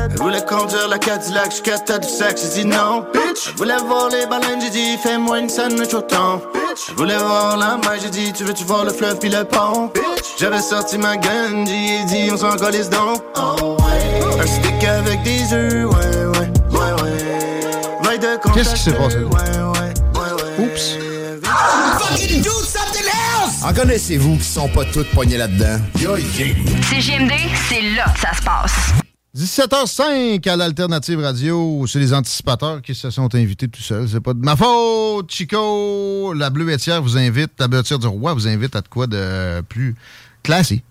Elle 0.10 0.18
voulait 0.18 0.44
conduire 0.44 0.90
la 0.90 1.00
Cadillac 1.00 1.52
jusqu'à 1.52 1.80
tête 1.80 2.02
du 2.02 2.10
sac, 2.10 2.38
j'ai 2.42 2.64
dit 2.64 2.68
non, 2.68 3.06
bitch. 3.14 3.52
Elle 3.52 3.56
voulait 3.56 3.78
voir 3.88 4.10
les 4.10 4.26
baleines, 4.26 4.60
j'ai 4.62 4.70
dit 4.70 4.98
fais-moi 5.02 5.40
une 5.40 5.48
sandwich 5.48 5.94
au 5.94 6.02
bitch. 6.02 6.90
Elle 6.90 6.96
voulait 6.98 7.16
voir 7.16 7.56
la 7.56 7.78
mer, 7.78 7.94
j'ai 8.04 8.10
dit 8.10 8.34
tu 8.34 8.44
veux-tu 8.44 8.66
voir 8.66 8.84
le 8.84 8.92
fleuve 8.92 9.18
puis 9.20 9.30
le 9.30 9.46
pont, 9.46 9.92
bitch? 9.94 10.26
J'avais 10.38 10.60
sorti 10.60 10.98
ma 10.98 11.16
gun, 11.16 11.64
j'ai 11.66 12.04
dit 12.04 12.30
on 12.34 12.38
s'en 12.38 12.58
colisse 12.58 12.90
donc, 12.90 13.22
oh 13.38 13.78
ouais. 13.80 14.42
Un 14.42 14.46
stick 14.46 14.84
avec 14.84 15.24
des 15.24 15.54
œufs, 15.54 15.86
ouais, 15.86 16.26
ouais. 16.38 16.45
Qu'est-ce 18.54 18.76
qui 18.76 18.82
s'est 18.82 18.94
passé? 18.94 19.18
Ouais, 19.18 19.24
ouais, 19.24 19.94
ouais, 20.16 20.34
ouais. 20.60 20.66
Oups. 20.66 20.98
En 23.64 23.74
connaissez-vous 23.74 24.38
qui 24.38 24.44
sont 24.44 24.70
pas 24.70 24.86
toutes 24.86 25.10
poignées 25.10 25.38
là-dedans? 25.38 25.80
CGMD, 25.96 27.32
c'est 27.68 27.82
là 27.96 28.06
que 28.14 28.20
ça 28.20 28.34
se 28.34 28.42
passe. 28.44 28.94
17h05 29.36 30.48
à 30.50 30.56
l'Alternative 30.56 31.20
Radio. 31.20 31.86
C'est 31.88 32.00
les 32.00 32.14
anticipateurs 32.14 32.82
qui 32.82 32.96
se 32.96 33.10
sont 33.10 33.34
invités 33.36 33.68
tout 33.68 33.82
seuls. 33.82 34.08
C'est 34.08 34.22
pas 34.22 34.34
de 34.34 34.40
ma 34.40 34.56
faute, 34.56 35.30
Chico. 35.32 36.34
La 36.34 36.50
bleuetière 36.50 37.02
vous 37.02 37.18
invite, 37.18 37.52
la 37.60 37.68
bleuetière 37.68 38.00
du 38.00 38.08
roi 38.08 38.34
vous 38.34 38.48
invite 38.48 38.76
à 38.76 38.82
de 38.82 38.88
quoi 38.88 39.08
de 39.08 39.62
plus 39.62 39.96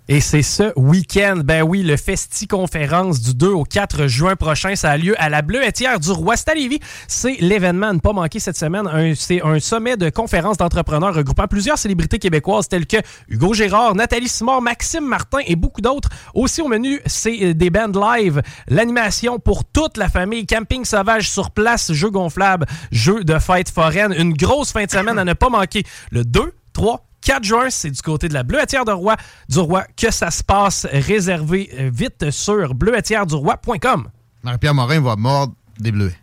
Et 0.09 0.21
c'est 0.21 0.43
ce 0.43 0.73
week-end, 0.77 1.43
ben 1.45 1.63
oui, 1.63 1.83
le 1.83 1.97
Festi-conférence 1.97 3.21
du 3.21 3.35
2 3.35 3.49
au 3.49 3.63
4 3.63 4.09
juin 4.09 4.35
prochain, 4.35 4.75
ça 4.75 4.91
a 4.91 4.97
lieu 4.97 5.15
à 5.19 5.29
la 5.29 5.43
Bleuetière 5.43 6.01
du 6.01 6.11
Roi. 6.11 6.37
C'est. 6.37 6.81
C'est 7.07 7.37
l'événement 7.41 7.87
à 7.87 7.93
ne 7.93 8.01
pas 8.01 8.13
manquer 8.13 8.41
cette 8.41 8.57
semaine. 8.57 9.15
C'est 9.15 9.43
un 9.43 9.61
sommet 9.61 9.97
de 9.97 10.11
conférences 10.11 10.57
d'entrepreneurs 10.57 11.15
regroupant 11.15 11.47
plusieurs 11.47 11.79
célébrités 11.79 12.19
québécoises 12.19 12.69
telles 12.69 12.87
que 12.87 12.97
Hugo 13.29 13.55
Gérard, 13.55 13.95
Nathalie 13.95 14.29
Simard, 14.29 14.61
Maxime 14.61 15.07
Martin 15.07 15.39
et 15.47 15.55
beaucoup 15.55 15.81
d'autres. 15.81 16.09
Aussi 16.35 16.61
au 16.61 16.69
menu, 16.69 17.01
c'est 17.07 17.55
des 17.55 17.71
bands 17.71 18.17
live, 18.17 18.43
l'animation 18.67 19.39
pour 19.39 19.65
toute 19.65 19.97
la 19.97 20.09
famille, 20.09 20.47
camping 20.47 20.85
sauvage 20.85 21.31
sur 21.31 21.53
place, 21.53 21.93
jeux 21.93 22.11
gonflables, 22.11 22.67
jeux 22.91 23.23
de 23.23 23.39
fête 23.39 23.71
foraine. 23.71 24.13
Une 24.19 24.33
grosse 24.33 24.73
fin 24.73 24.85
de 24.85 24.91
semaine 24.91 25.19
à 25.19 25.25
ne 25.25 25.33
pas 25.33 25.49
manquer. 25.49 25.85
Le 26.11 26.25
2, 26.25 26.53
3, 26.73 27.07
4 27.25 27.43
juin, 27.43 27.71
c'est 27.71 27.91
du 27.91 28.03
côté 28.03 28.29
de 28.29 28.35
la 28.35 28.43
Bleuetière 28.43 28.85
de 28.85 28.93
Roi, 28.93 29.17
du 29.49 29.59
Roi 29.59 29.85
que 29.97 30.13
ça 30.13 30.31
se 30.31 30.45
passe. 30.45 30.87
Réservé 30.93 31.71
euh, 31.79 31.91
vite 31.93 32.31
sur 32.31 32.75
bleuetièreduroi.com. 32.75 34.09
Marie-Pierre 34.43 34.75
Morin 34.75 35.01
va 35.01 35.17
mordre 35.17 35.55
des 35.81 35.91
bleuets. 35.91 36.17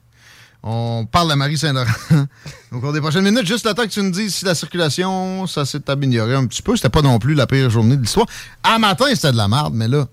On 0.63 1.07
parle 1.11 1.31
à 1.31 1.35
Marie 1.35 1.57
Saint-Laurent 1.57 1.91
au 2.71 2.79
cours 2.79 2.93
des 2.93 3.01
prochaines 3.01 3.23
minutes. 3.23 3.47
Juste 3.47 3.65
le 3.65 3.73
temps 3.73 3.81
que 3.81 3.87
tu 3.87 4.03
nous 4.03 4.11
dises 4.11 4.35
si 4.35 4.45
la 4.45 4.53
circulation, 4.53 5.47
ça 5.47 5.65
s'est 5.65 5.89
amélioré 5.89 6.35
un 6.35 6.45
petit 6.45 6.61
peu. 6.61 6.75
C'était 6.75 6.89
pas 6.89 7.01
non 7.01 7.17
plus 7.17 7.33
la 7.33 7.47
pire 7.47 7.69
journée 7.71 7.97
de 7.97 8.01
l'histoire. 8.01 8.27
À 8.63 8.77
matin, 8.77 9.05
c'était 9.15 9.31
de 9.31 9.37
la 9.37 9.47
merde, 9.47 9.73
mais 9.73 9.87
là, 9.87 10.05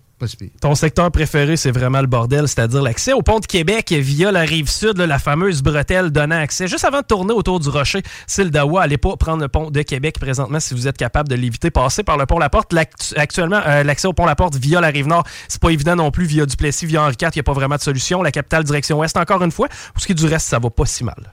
ton 0.61 0.75
secteur 0.75 1.11
préféré, 1.13 1.57
c'est 1.57 1.71
vraiment 1.71 2.01
le 2.01 2.07
bordel, 2.07 2.49
c'est-à-dire 2.49 2.83
l'accès 2.83 3.13
au 3.13 3.23
pont 3.23 3.39
de 3.39 3.47
Québec 3.47 3.93
via 3.93 4.33
la 4.33 4.41
rive 4.41 4.69
sud, 4.69 4.99
la 4.99 5.19
fameuse 5.19 5.63
bretelle 5.63 6.11
donnant 6.11 6.41
accès. 6.41 6.67
Juste 6.67 6.85
avant 6.85 7.01
de 7.01 7.07
tourner 7.07 7.33
autour 7.33 7.61
du 7.61 7.69
rocher, 7.69 8.03
c'est 8.27 8.43
le 8.43 8.51
Dawa. 8.51 8.83
Allez 8.83 8.99
pas 8.99 9.17
prendre 9.17 9.43
le 9.43 9.49
pont 9.49 9.71
de 9.71 9.83
Québec 9.83 10.19
présentement 10.19 10.59
si 10.59 10.75
vous 10.75 10.89
êtes 10.89 10.97
capable 10.97 11.29
de 11.29 11.37
l'éviter. 11.37 11.71
Passez 11.71 12.03
par 12.03 12.17
le 12.17 12.27
pont 12.27 12.39
La 12.39 12.51
Porte. 12.51 12.75
Actuellement, 13.17 13.61
euh, 13.67 13.85
l'accès 13.85 14.09
au 14.09 14.13
pont 14.13 14.27
La 14.27 14.35
Porte 14.35 14.57
via 14.57 14.81
la 14.81 14.89
rive 14.89 15.07
nord, 15.07 15.25
c'est 15.47 15.61
pas 15.61 15.71
évident 15.71 15.95
non 15.95 16.11
plus. 16.11 16.27
Via 16.27 16.47
Duplessis, 16.47 16.87
via 16.87 17.03
Henri 17.03 17.15
IV, 17.21 17.29
il 17.35 17.37
n'y 17.37 17.41
a 17.41 17.45
pas 17.45 17.53
vraiment 17.53 17.77
de 17.77 17.81
solution. 17.81 18.23
La 18.23 18.33
capitale 18.33 18.65
direction 18.65 18.99
ouest, 18.99 19.17
encore 19.17 19.43
une 19.43 19.53
fois. 19.53 19.69
Pour 19.69 20.01
ce 20.01 20.07
qui 20.07 20.13
est 20.13 20.17
du 20.17 20.27
reste, 20.27 20.49
ça 20.49 20.59
va 20.59 20.71
pas 20.71 20.87
si 20.87 21.05
mal. 21.05 21.33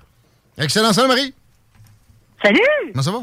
Excellent. 0.57 0.93
Salut 0.93 1.07
Marie. 1.07 1.33
Salut. 2.41 2.59
Comment 2.91 3.03
ça 3.03 3.11
va? 3.11 3.19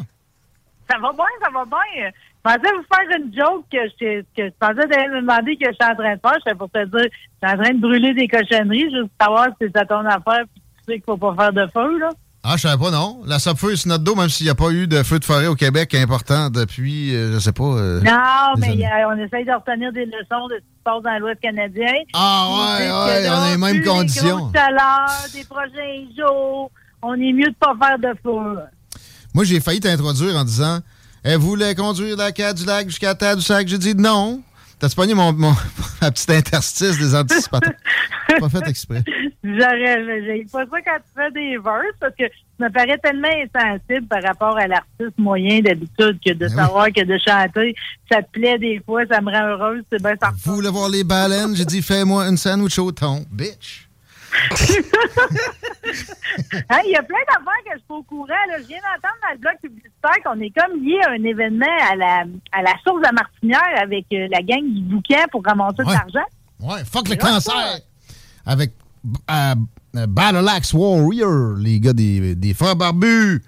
Ça 0.91 0.99
va 0.99 1.13
bien, 1.13 1.25
ça 1.41 1.49
va 1.51 1.65
bien. 1.65 2.11
Je 2.45 2.51
pensais 2.51 2.75
vous 2.75 2.85
faire 2.93 3.19
une 3.19 3.33
joke 3.33 3.65
que 3.71 3.79
je, 4.01 4.21
que 4.37 4.49
je 4.49 4.53
pensais 4.59 5.09
me 5.09 5.21
demander 5.21 5.57
que 5.57 5.67
je 5.69 5.75
suis 5.75 5.91
en 5.91 5.95
train 5.95 6.15
de 6.15 6.21
faire. 6.21 6.39
J'étais 6.45 6.57
pour 6.57 6.71
te 6.71 6.85
dire, 6.85 7.09
je 7.11 7.49
suis 7.49 7.55
en 7.55 7.63
train 7.63 7.73
de 7.73 7.81
brûler 7.81 8.15
des 8.15 8.27
cochonneries, 8.27 8.91
juste 8.91 9.11
pour 9.17 9.27
savoir 9.27 9.47
si 9.61 9.69
c'est 9.69 9.77
à 9.77 9.87
ton 9.87 10.05
affaire 10.05 10.45
puis 10.53 10.63
tu 10.79 10.85
sais 10.87 10.95
qu'il 10.95 11.05
faut 11.05 11.17
pas 11.17 11.35
faire 11.37 11.53
de 11.53 11.67
feu, 11.73 11.99
là. 11.99 12.11
Ah, 12.45 12.55
je 12.57 12.63
savais 12.63 12.83
pas, 12.83 12.91
non. 12.91 13.21
La 13.25 13.39
feu 13.39 13.77
sur 13.77 13.89
notre 13.89 14.03
dos, 14.03 14.17
même 14.17 14.29
s'il 14.29 14.47
n'y 14.47 14.51
a 14.51 14.57
pas 14.57 14.71
eu 14.71 14.89
de 14.89 15.05
feu 15.05 15.21
de 15.21 15.25
forêt 15.25 15.47
au 15.47 15.55
Québec 15.55 15.95
important 15.95 16.51
depuis, 16.51 17.15
euh, 17.15 17.35
je 17.35 17.39
sais 17.39 17.53
pas. 17.53 17.63
Euh, 17.63 18.01
non, 18.01 18.55
mais 18.59 18.77
on 19.07 19.17
essaye 19.17 19.45
de 19.45 19.53
retenir 19.53 19.93
des 19.93 20.07
leçons 20.07 20.49
de 20.49 20.55
ce 20.55 20.59
qui 20.59 20.77
se 20.77 20.83
passe 20.83 21.03
dans 21.05 21.19
l'Ouest 21.21 21.41
canadien. 21.41 21.93
Ah, 22.15 22.49
ouais, 22.51 22.91
ouais, 22.91 23.29
on 23.29 23.33
a 23.33 23.51
les 23.53 23.59
mêmes 23.59 23.85
conditions. 23.85 24.51
Des 24.51 25.39
des 25.39 25.45
projets 25.45 26.09
jours, 26.19 26.73
on 27.03 27.15
est 27.15 27.33
mieux 27.33 27.51
de 27.51 27.55
pas 27.55 27.77
faire 27.81 27.99
de 28.01 28.13
feu. 28.21 28.59
Moi, 29.33 29.45
j'ai 29.45 29.61
failli 29.61 29.79
t'introduire 29.79 30.35
en 30.35 30.43
disant 30.43 30.81
elle 31.25 31.39
voulait 31.39 31.75
conduire 31.75 32.17
la 32.17 32.31
du 32.31 32.65
lac 32.65 32.89
jusqu'à 32.89 33.15
terre 33.15 33.37
du 33.37 33.43
sac. 33.43 33.69
J'ai 33.69 33.79
dit 33.79 33.95
non. 33.95 34.43
T'as 34.79 34.89
pogné 34.89 35.15
mon, 35.15 35.33
mon, 35.33 35.55
ma 36.03 36.11
petite 36.11 36.31
interstice 36.31 36.99
des 36.99 37.15
anticipateurs? 37.15 37.75
pas 38.41 38.49
fait 38.49 38.67
exprès. 38.69 39.05
J'aurais, 39.45 40.25
j'ai 40.25 40.45
pas 40.51 40.65
ça 40.65 40.81
quand 40.85 40.97
tu 40.97 41.13
fais 41.15 41.31
des 41.31 41.57
verses 41.57 41.97
parce 42.01 42.15
que 42.19 42.25
ça 42.59 42.69
me 42.69 42.73
paraît 42.73 42.99
tellement 42.99 43.29
insensible 43.29 44.09
par 44.09 44.23
rapport 44.25 44.59
à 44.59 44.67
l'artiste 44.67 45.17
moyen 45.19 45.61
d'habitude 45.61 46.19
que 46.25 46.33
de 46.33 46.35
ben 46.35 46.49
savoir 46.49 46.89
que 46.89 47.05
de 47.05 47.17
chanter, 47.19 47.77
ça 48.11 48.23
te 48.23 48.31
plaît 48.33 48.59
des 48.59 48.83
fois, 48.85 49.03
ça 49.07 49.21
me 49.21 49.31
rend 49.31 49.47
heureuse, 49.47 49.85
c'est 49.93 50.03
bien 50.03 50.15
ça. 50.21 50.33
Vous 50.45 50.57
voulez 50.57 50.71
voir 50.71 50.89
les 50.89 51.05
baleines? 51.05 51.55
J'ai 51.55 51.65
dit, 51.65 51.81
fais-moi 51.81 52.27
une 52.27 52.37
sandwich 52.37 52.79
au 52.81 52.91
thon. 52.91 53.25
Bitch. 53.31 53.89
Il 56.85 56.91
y 56.91 56.97
a 56.97 57.03
plein 57.03 57.19
d'affaires 57.29 57.63
que 57.65 57.73
je 57.73 57.79
suis 57.79 57.87
pas 57.89 57.95
au 57.95 58.03
courant. 58.03 58.27
Là. 58.49 58.59
Je 58.59 58.67
viens 58.67 58.79
d'entendre 58.79 59.19
dans 59.23 59.33
le 59.33 59.39
blog 59.39 59.55
publicitaire 59.63 60.23
qu'on 60.25 60.41
est 60.41 60.51
comme 60.51 60.83
lié 60.83 61.01
à 61.07 61.11
un 61.11 61.25
événement 61.25 61.67
à 61.91 61.97
la, 61.97 62.25
à 62.53 62.63
la 62.63 62.75
source 62.85 63.03
de 63.03 63.15
Martinière 63.15 63.83
avec 63.83 64.07
euh, 64.13 64.29
la 64.31 64.41
gang 64.43 64.63
du 64.65 64.81
bouquin 64.83 65.25
pour 65.31 65.45
ramasser 65.45 65.83
de 65.85 65.93
l'argent. 65.93 66.27
Ouais, 66.61 66.85
fuck 66.85 67.09
le 67.09 67.17
cancer! 67.17 67.81
Avec 68.47 68.73
euh, 69.31 69.55
euh, 69.97 70.07
Battle 70.07 70.49
Axe 70.49 70.73
Warrior, 70.73 71.57
les 71.59 71.81
gars 71.81 71.93
des, 71.93 72.35
des 72.35 72.55
frères 72.55 72.77
barbus 72.77 73.43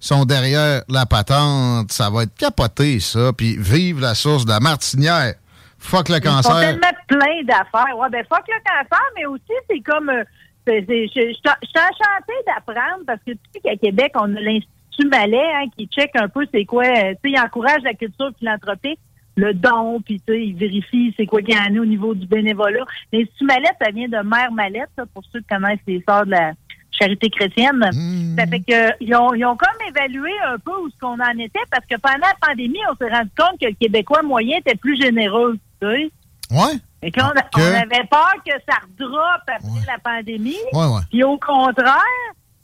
sont 0.00 0.24
derrière 0.24 0.82
la 0.88 1.06
patente. 1.06 1.92
Ça 1.92 2.10
va 2.10 2.24
être 2.24 2.34
capoté, 2.34 3.00
ça. 3.00 3.32
Puis 3.32 3.56
vive 3.56 4.00
la 4.00 4.14
source 4.14 4.44
de 4.44 4.50
la 4.50 4.60
Martinière. 4.60 5.34
Fuck 5.82 6.08
le 6.08 6.20
cancer. 6.20 6.56
Ils 6.56 6.66
tellement 6.66 6.98
plein 7.08 7.42
d'affaires. 7.42 7.98
Ouais, 7.98 8.08
ben 8.10 8.24
fuck 8.24 8.46
le 8.48 8.62
cancer, 8.64 9.04
mais 9.16 9.26
aussi, 9.26 9.52
c'est 9.68 9.80
comme. 9.80 10.08
Euh, 10.08 10.24
je 10.64 11.08
suis 11.08 11.34
enchantée 11.74 12.38
d'apprendre 12.46 13.04
parce 13.04 13.18
que 13.26 13.32
tu 13.32 13.38
sais 13.52 13.60
qu'à 13.60 13.76
Québec, 13.76 14.12
on 14.14 14.34
a 14.36 14.40
l'Institut 14.40 15.08
Malais 15.10 15.52
hein, 15.54 15.64
qui 15.76 15.88
check 15.88 16.10
un 16.14 16.28
peu 16.28 16.46
c'est 16.54 16.64
quoi. 16.64 16.84
Euh, 16.84 17.14
tu 17.22 17.30
sais, 17.30 17.36
il 17.36 17.40
encourage 17.40 17.82
la 17.82 17.94
culture 17.94 18.30
philanthropique. 18.38 19.00
le 19.36 19.54
don, 19.54 20.00
puis 20.00 20.20
tu 20.26 20.32
sais, 20.32 20.46
ils 20.46 20.54
vérifient 20.54 21.14
c'est 21.16 21.26
quoi 21.26 21.42
qu'il 21.42 21.54
y 21.54 21.58
en 21.58 21.76
a 21.76 21.80
au 21.80 21.84
niveau 21.84 22.14
du 22.14 22.26
bénévolat. 22.26 22.84
L'Institut 23.12 23.44
Mallette, 23.44 23.76
ça 23.80 23.90
vient 23.90 24.08
de 24.08 24.28
Mère 24.28 24.52
Mallette, 24.52 24.90
pour 25.14 25.24
ceux 25.32 25.40
qui 25.40 25.46
connaissent 25.46 25.78
les 25.86 26.02
sœurs 26.06 26.26
de 26.26 26.32
la 26.32 26.52
charité 26.92 27.30
chrétienne. 27.30 27.78
Mmh. 27.92 28.36
Ça 28.38 28.46
fait 28.46 28.60
que 28.60 28.92
ils 29.00 29.14
ont, 29.14 29.34
ils 29.34 29.44
ont 29.44 29.56
comme 29.56 29.88
évalué 29.88 30.30
un 30.46 30.58
peu 30.58 30.72
où 30.72 30.90
ce 30.90 30.98
qu'on 31.00 31.18
en 31.18 31.38
était, 31.38 31.60
parce 31.70 31.86
que 31.86 31.96
pendant 31.96 32.26
la 32.26 32.46
pandémie, 32.46 32.78
on 32.90 32.96
s'est 32.96 33.12
rendu 33.12 33.30
compte 33.36 33.58
que 33.60 33.66
le 33.66 33.74
Québécois 33.74 34.22
moyen 34.22 34.58
était 34.58 34.76
plus 34.76 35.00
généreux, 35.00 35.58
tu 35.82 35.88
sais. 35.88 36.10
Ouais. 36.50 36.78
Et 37.02 37.10
qu'on 37.10 37.22
on 37.22 37.60
avait 37.60 38.06
peur 38.10 38.32
que 38.46 38.52
ça 38.68 38.76
redroppe 38.82 39.48
après 39.48 39.86
la 39.86 39.98
pandémie. 39.98 40.56
Ouais, 40.72 40.86
ouais. 40.86 41.00
Puis 41.10 41.24
au 41.24 41.36
contraire, 41.38 41.96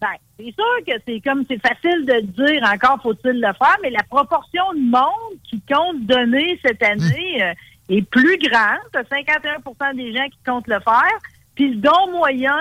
ben, 0.01 0.09
c'est 0.39 0.53
sûr 0.55 0.85
que 0.87 0.93
c'est 1.07 1.21
comme 1.23 1.43
c'est 1.49 1.61
facile 1.61 2.05
de 2.07 2.21
dire 2.21 2.63
encore 2.73 3.01
faut-il 3.03 3.41
le 3.41 3.53
faire, 3.55 3.77
mais 3.83 3.91
la 3.91 4.03
proportion 4.05 4.63
de 4.75 4.91
monde 4.91 5.39
qui 5.51 5.61
compte 5.63 6.05
donner 6.07 6.61
cette 6.65 6.83
année 6.83 7.43
euh, 7.43 7.53
est 7.89 8.03
plus 8.03 8.39
grande. 8.39 8.79
T'as 8.93 9.03
51% 9.03 9.97
des 9.97 10.13
gens 10.15 10.27
qui 10.31 10.39
comptent 10.47 10.69
le 10.69 10.79
faire. 10.81 11.19
Puis 11.57 11.71
le 11.71 11.77
don 11.81 12.13
moyen 12.13 12.55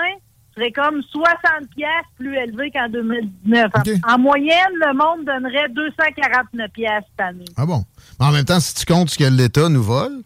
serait 0.56 0.72
comme 0.72 1.00
60 1.02 1.68
pièces 1.76 1.90
plus 2.16 2.34
élevé 2.36 2.72
qu'en 2.72 2.88
2019. 2.88 3.70
En- 4.06 4.14
En 4.14 4.18
moyenne, 4.18 4.72
le 4.74 4.92
monde 4.94 5.24
donnerait 5.26 5.68
249 5.68 6.70
pièces 6.72 7.04
cette 7.10 7.20
année. 7.26 7.44
Ah 7.56 7.66
bon? 7.66 7.84
Mais 8.18 8.26
en 8.26 8.32
même 8.32 8.44
temps, 8.44 8.58
si 8.58 8.74
tu 8.74 8.84
comptes 8.92 9.10
ce 9.10 9.18
que 9.18 9.24
l'État 9.30 9.68
nous 9.68 9.82
vole, 9.84 10.22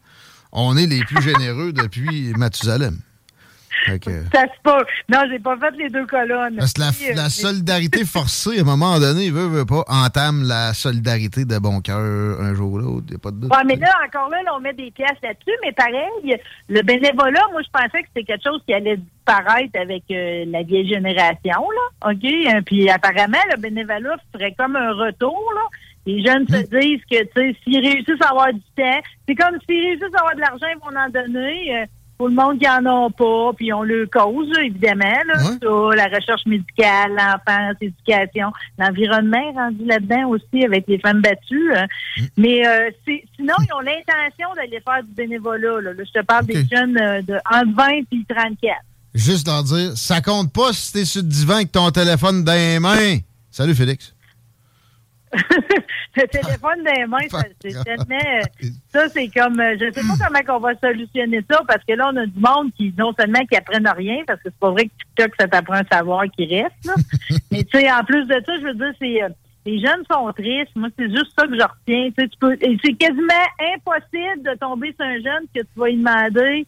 on 0.53 0.77
est 0.77 0.87
les 0.87 1.01
plus 1.05 1.23
généreux 1.23 1.73
depuis 1.73 2.33
Mathusalem. 2.37 2.99
Que- 3.87 4.23
Ça 4.33 4.43
se 4.43 4.61
peut. 4.62 4.85
Non, 5.09 5.23
j'ai 5.29 5.41
pas 5.41 5.57
fait 5.57 5.73
les 5.77 5.89
deux 5.89 6.07
colonnes. 6.07 6.55
Parce 6.57 6.73
que 6.74 6.81
la, 6.81 7.23
la 7.24 7.29
solidarité 7.31 8.05
forcée, 8.05 8.59
à 8.59 8.61
un 8.61 8.65
moment 8.65 9.01
donné, 9.01 9.31
veut, 9.31 9.47
veut 9.49 9.65
pas, 9.65 9.83
entame 9.89 10.45
la 10.45 10.73
solidarité 10.73 11.45
de 11.45 11.59
bon 11.59 11.81
cœur 11.81 12.41
un 12.41 12.55
jour 12.55 12.74
ou 12.74 12.79
l'autre. 12.79 13.07
Il 13.09 13.16
a 13.16 13.19
pas 13.19 13.33
de 13.33 13.37
doute. 13.39 13.51
Ouais, 13.53 13.65
mais 13.66 13.74
là, 13.77 13.89
encore 14.07 14.29
là, 14.29 14.41
là, 14.45 14.53
on 14.57 14.61
met 14.61 14.73
des 14.74 14.93
pièces 14.93 15.19
là-dessus, 15.23 15.57
mais 15.65 15.73
pareil, 15.73 16.37
le 16.69 16.83
bénévolat, 16.83 17.43
moi, 17.51 17.62
je 17.65 17.70
pensais 17.73 18.03
que 18.03 18.09
c'était 18.15 18.24
quelque 18.24 18.45
chose 18.45 18.62
qui 18.66 18.73
allait 18.74 18.99
disparaître 18.99 19.77
avec 19.81 20.05
euh, 20.12 20.45
la 20.47 20.62
vieille 20.62 20.89
génération, 20.89 21.41
là. 21.51 22.11
OK? 22.12 22.24
Euh, 22.24 22.61
Puis 22.65 22.89
apparemment, 22.89 23.39
le 23.53 23.61
bénévolat 23.61 24.16
ferait 24.33 24.55
comme 24.57 24.77
un 24.77 24.93
retour, 24.93 25.43
là. 25.57 25.62
Les 26.07 26.24
jeunes 26.24 26.47
se 26.49 26.57
disent 26.57 27.01
que, 27.11 27.23
tu 27.23 27.29
sais, 27.37 27.57
s'ils 27.62 27.81
réussissent 27.81 28.20
à 28.23 28.31
avoir 28.31 28.53
du 28.53 28.61
temps, 28.77 29.01
c'est 29.29 29.35
comme 29.35 29.57
s'ils 29.69 29.85
réussissent 29.89 30.15
à 30.15 30.19
avoir 30.20 30.35
de 30.35 30.41
l'argent, 30.41 30.66
ils 30.74 30.81
vont 30.81 30.99
en 30.99 31.09
donner. 31.09 31.77
euh, 31.83 31.87
pour 32.19 32.29
le 32.29 32.35
monde 32.37 32.57
qui 32.61 32.69
en 32.69 32.85
a 32.87 33.11
pas, 33.11 33.51
puis 33.57 33.73
on 33.73 33.83
le 33.83 34.07
cause, 34.07 34.47
évidemment, 34.62 35.03
là, 35.27 35.95
la 35.97 36.05
recherche 36.05 36.47
médicale, 36.47 37.11
l'enfance, 37.16 37.74
l'éducation, 37.81 38.53
l'environnement 38.79 39.39
est 39.51 39.59
rendu 39.59 39.85
là-dedans 39.87 40.29
aussi 40.29 40.65
avec 40.65 40.85
les 40.87 40.99
femmes 41.01 41.20
battues. 41.20 41.74
hein. 41.74 41.87
Mais 42.37 42.65
euh, 42.65 42.91
sinon, 43.37 43.55
ils 43.66 43.73
ont 43.74 43.81
l'intention 43.81 44.55
d'aller 44.55 44.81
faire 44.85 45.03
du 45.03 45.12
bénévolat. 45.16 45.81
Là, 45.81 45.93
Là, 45.95 46.05
je 46.07 46.20
te 46.20 46.24
parle 46.24 46.47
des 46.47 46.65
jeunes 46.70 46.97
euh, 46.97 47.23
de 47.23 47.35
entre 47.51 47.74
20 47.74 47.89
et 47.91 48.07
34. 48.29 48.77
Juste 49.15 49.49
leur 49.49 49.65
dire, 49.65 49.97
ça 49.97 50.20
compte 50.20 50.53
pas 50.53 50.73
si 50.73 50.93
t'es 50.93 51.05
sur 51.05 51.23
le 51.23 51.29
divan 51.29 51.55
avec 51.57 51.73
ton 51.73 51.91
téléphone 51.91 52.45
dans 52.45 52.53
les 52.53 52.79
mains. 52.79 53.16
Salut, 53.51 53.74
Félix. 53.74 54.15
Le 56.17 56.27
téléphone 56.27 56.85
les 56.85 57.07
mains, 57.07 57.29
ça, 57.31 57.43
c'est 57.61 57.85
tellement... 57.85 58.05
euh, 58.11 58.67
Ça, 58.93 59.09
c'est 59.09 59.29
comme... 59.29 59.59
euh, 59.61 59.77
Je 59.81 59.91
sais 59.93 60.01
pas 60.07 60.27
comment 60.45 60.57
on 60.59 60.61
va 60.61 60.75
solutionner 60.77 61.41
ça, 61.51 61.63
parce 61.67 61.83
que 61.85 61.95
là, 61.95 62.11
on 62.13 62.17
a 62.17 62.27
du 62.27 62.39
monde 62.39 62.71
qui, 62.77 62.93
non 62.99 63.13
seulement 63.19 63.45
qui 63.47 63.57
apprennent 63.57 63.89
rien, 63.89 64.19
parce 64.27 64.39
que 64.43 64.51
c'est 64.51 64.59
pas 64.59 64.71
vrai 64.71 64.85
que 64.87 64.91
TikTok, 64.91 65.33
ça 65.41 65.49
t'apprend 65.49 65.75
un 65.75 65.85
savoir 65.91 66.25
qui 66.37 66.47
reste, 66.47 66.85
là. 66.85 66.95
Mais 67.51 67.65
tu 67.65 67.79
sais, 67.79 67.91
en 67.91 68.05
plus 68.05 68.27
de 68.27 68.35
ça, 68.45 68.53
je 68.59 68.67
veux 68.67 68.75
dire, 68.75 68.93
c'est... 68.99 69.23
euh, 69.23 69.29
les 69.65 69.79
jeunes 69.81 70.03
sont 70.11 70.31
tristes. 70.33 70.75
Moi, 70.75 70.89
c'est 70.99 71.09
juste 71.09 71.33
ça 71.39 71.47
que 71.47 71.55
je 71.57 71.63
retiens. 71.63 72.11
Tu 72.11 72.15
sais, 72.19 72.29
tu 72.29 72.37
peux, 72.41 72.57
c'est 72.61 72.95
quasiment 72.95 73.47
impossible 73.77 74.43
de 74.43 74.59
tomber 74.59 74.93
sur 74.99 75.07
un 75.07 75.15
jeune 75.21 75.45
que 75.55 75.61
tu 75.61 75.69
vas 75.77 75.87
lui 75.87 75.97
demander 75.99 76.67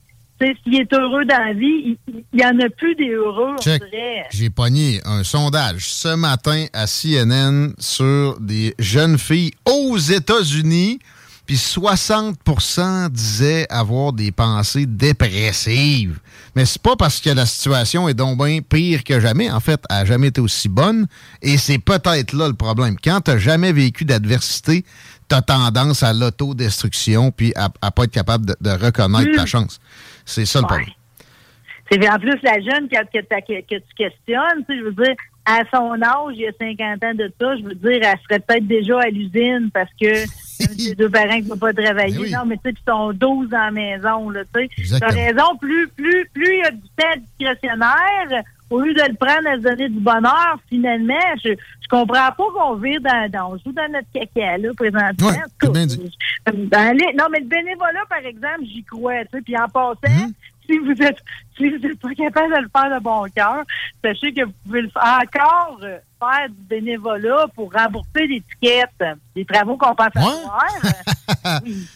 s'il 0.63 0.81
est 0.81 0.93
heureux 0.93 1.25
dans 1.25 1.39
la 1.39 1.53
vie. 1.55 1.97
Il 2.09 2.25
n'y 2.35 2.45
en 2.45 2.59
a 2.61 2.69
plus 2.71 2.95
des 2.97 3.11
heureux, 3.11 3.55
on 3.59 3.63
Check. 3.63 3.83
dirait. 3.91 4.25
J'ai 4.31 4.51
pogné 4.51 5.01
un 5.05 5.25
sondage 5.25 5.91
ce 5.91 6.15
matin 6.15 6.67
à 6.73 6.87
CNN 6.87 7.73
sur 7.79 8.39
des 8.41 8.75
jeunes 8.79 9.19
filles 9.19 9.53
aux 9.65 9.97
États-Unis, 9.97 10.99
puis 11.47 11.57
60% 11.57 13.11
disaient 13.11 13.67
avoir 13.71 14.13
des 14.13 14.33
pensées 14.33 14.87
dépressives. 14.87 16.19
Mais 16.57 16.65
c'est 16.65 16.81
pas 16.81 16.97
parce 16.97 17.21
que 17.21 17.31
la 17.31 17.47
situation 17.47 18.09
est 18.09 18.15
donc 18.15 18.39
bien 18.43 18.61
pire 18.61 19.03
que 19.05 19.21
jamais. 19.21 19.51
En 19.51 19.61
fait, 19.61 19.81
elle 19.91 19.97
n'a 19.97 20.05
jamais 20.05 20.29
été 20.29 20.41
aussi 20.41 20.69
bonne. 20.69 21.07
Et 21.43 21.59
c'est 21.59 21.79
peut-être 21.79 22.33
là 22.33 22.49
le 22.49 22.55
problème. 22.55 22.97
Quand 23.03 23.21
tu 23.21 23.39
jamais 23.39 23.73
vécu 23.73 24.05
d'adversité, 24.05 24.85
tu 25.29 25.35
as 25.35 25.43
tendance 25.43 26.03
à 26.03 26.13
l'autodestruction 26.13 27.31
puis 27.31 27.53
à, 27.57 27.71
à 27.83 27.91
pas 27.91 28.05
être 28.05 28.13
capable 28.13 28.47
de, 28.47 28.57
de 28.61 28.71
reconnaître 28.71 29.35
ta 29.37 29.47
chance. 29.47 29.81
C'est 30.25 30.45
ça 30.47 30.61
le 30.61 30.67
problème. 30.67 30.89
C'est 31.91 32.09
en 32.11 32.19
plus 32.19 32.39
la 32.43 32.55
jeune 32.61 32.89
que, 32.89 32.97
que, 33.13 33.23
t'as- 33.25 33.41
que- 33.43 33.61
que 33.61 33.75
tu 33.77 33.95
questionnes, 33.97 34.65
tu 34.69 34.75
sais, 34.75 34.79
je 34.79 34.85
veux 34.85 34.93
dire, 34.93 35.15
à 35.45 35.61
son 35.73 35.93
âge, 36.03 36.33
il 36.35 36.41
y 36.41 36.47
a 36.49 36.53
50 36.59 37.05
ans 37.05 37.15
de 37.15 37.31
ça, 37.39 37.57
je 37.59 37.63
veux 37.63 37.75
dire, 37.75 38.01
elle 38.03 38.19
serait 38.27 38.41
peut-être 38.41 38.67
déjà 38.67 38.99
à 39.01 39.09
l'usine 39.11 39.71
parce 39.73 39.91
que 40.01 40.15
ses 40.79 40.95
deux 40.95 41.11
parents 41.11 41.39
qui 41.41 41.51
ne 41.51 41.55
pas 41.57 41.73
travailler. 41.75 42.17
Non, 42.33 42.47
mais 42.47 42.57
tu 42.57 42.71
sais, 42.71 42.77
ils 42.79 42.91
sont 42.91 43.13
12 43.13 43.53
à 43.53 43.67
la 43.67 43.71
maison, 43.71 44.31
là, 44.31 44.41
tu 44.55 44.67
sais. 44.85 44.99
T'as 44.99 45.09
raison, 45.09 45.57
plus, 45.61 45.89
plus, 45.89 46.27
plus 46.33 46.55
il 46.55 46.61
y 46.61 46.67
a 46.67 46.71
du 46.71 46.89
temps 46.97 47.21
discrétionnaire, 47.39 48.43
au 48.71 48.81
lieu 48.81 48.95
de 48.95 49.03
le 49.03 49.15
prendre 49.15 49.47
à 49.47 49.57
se 49.57 49.63
donner 49.63 49.89
du 49.91 50.01
bonheur, 50.01 50.59
finalement, 50.71 51.15
je, 51.45 51.51
je 51.85 51.89
comprends 51.89 52.33
pas 52.33 52.45
qu'on 52.55 52.75
vire 52.77 53.01
dans, 53.03 53.31
dans, 53.31 53.53
on 53.53 53.59
joue 53.59 53.73
dans 53.73 53.93
notre 53.93 54.09
caca, 54.13 54.59
là, 54.59 54.69
présentement. 54.77 55.29
Ouais, 55.29 55.39
En 55.39 55.43
tout 55.43 55.67
cas, 55.67 55.69
dans 56.47 56.97
les- 56.97 57.15
non, 57.15 57.25
mais 57.31 57.41
le 57.41 57.47
bénévolat, 57.47 58.05
par 58.09 58.19
exemple, 58.25 58.65
j'y 58.65 58.83
crois, 58.85 59.25
tu 59.27 59.37
sais, 59.37 59.43
puis 59.43 59.57
en 59.57 59.69
passant, 59.69 60.29
si 60.67 60.79
vous 60.79 60.93
êtes 61.03 61.19
si 61.57 61.69
vous 61.71 61.77
n'êtes 61.79 62.01
pas 62.01 62.15
capable 62.15 62.55
de 62.57 62.61
le 62.63 62.69
faire 62.75 62.99
de 62.99 63.03
bon 63.03 63.25
cœur, 63.37 63.63
sachez 64.03 64.33
que 64.33 64.45
vous 64.45 64.53
pouvez 64.65 64.83
le 64.83 64.89
faire 64.89 65.21
encore 65.23 65.79
euh, 65.85 65.99
faire 66.19 66.49
du 66.49 66.55
bénévolat 66.69 67.47
pour 67.55 67.71
rembourser 67.73 68.27
des 68.27 68.43
euh, 69.03 69.15
des 69.37 69.45
travaux 69.45 69.77
compensatoires. 69.77 70.81
Euh, 71.47 71.59
oui. 71.65 71.87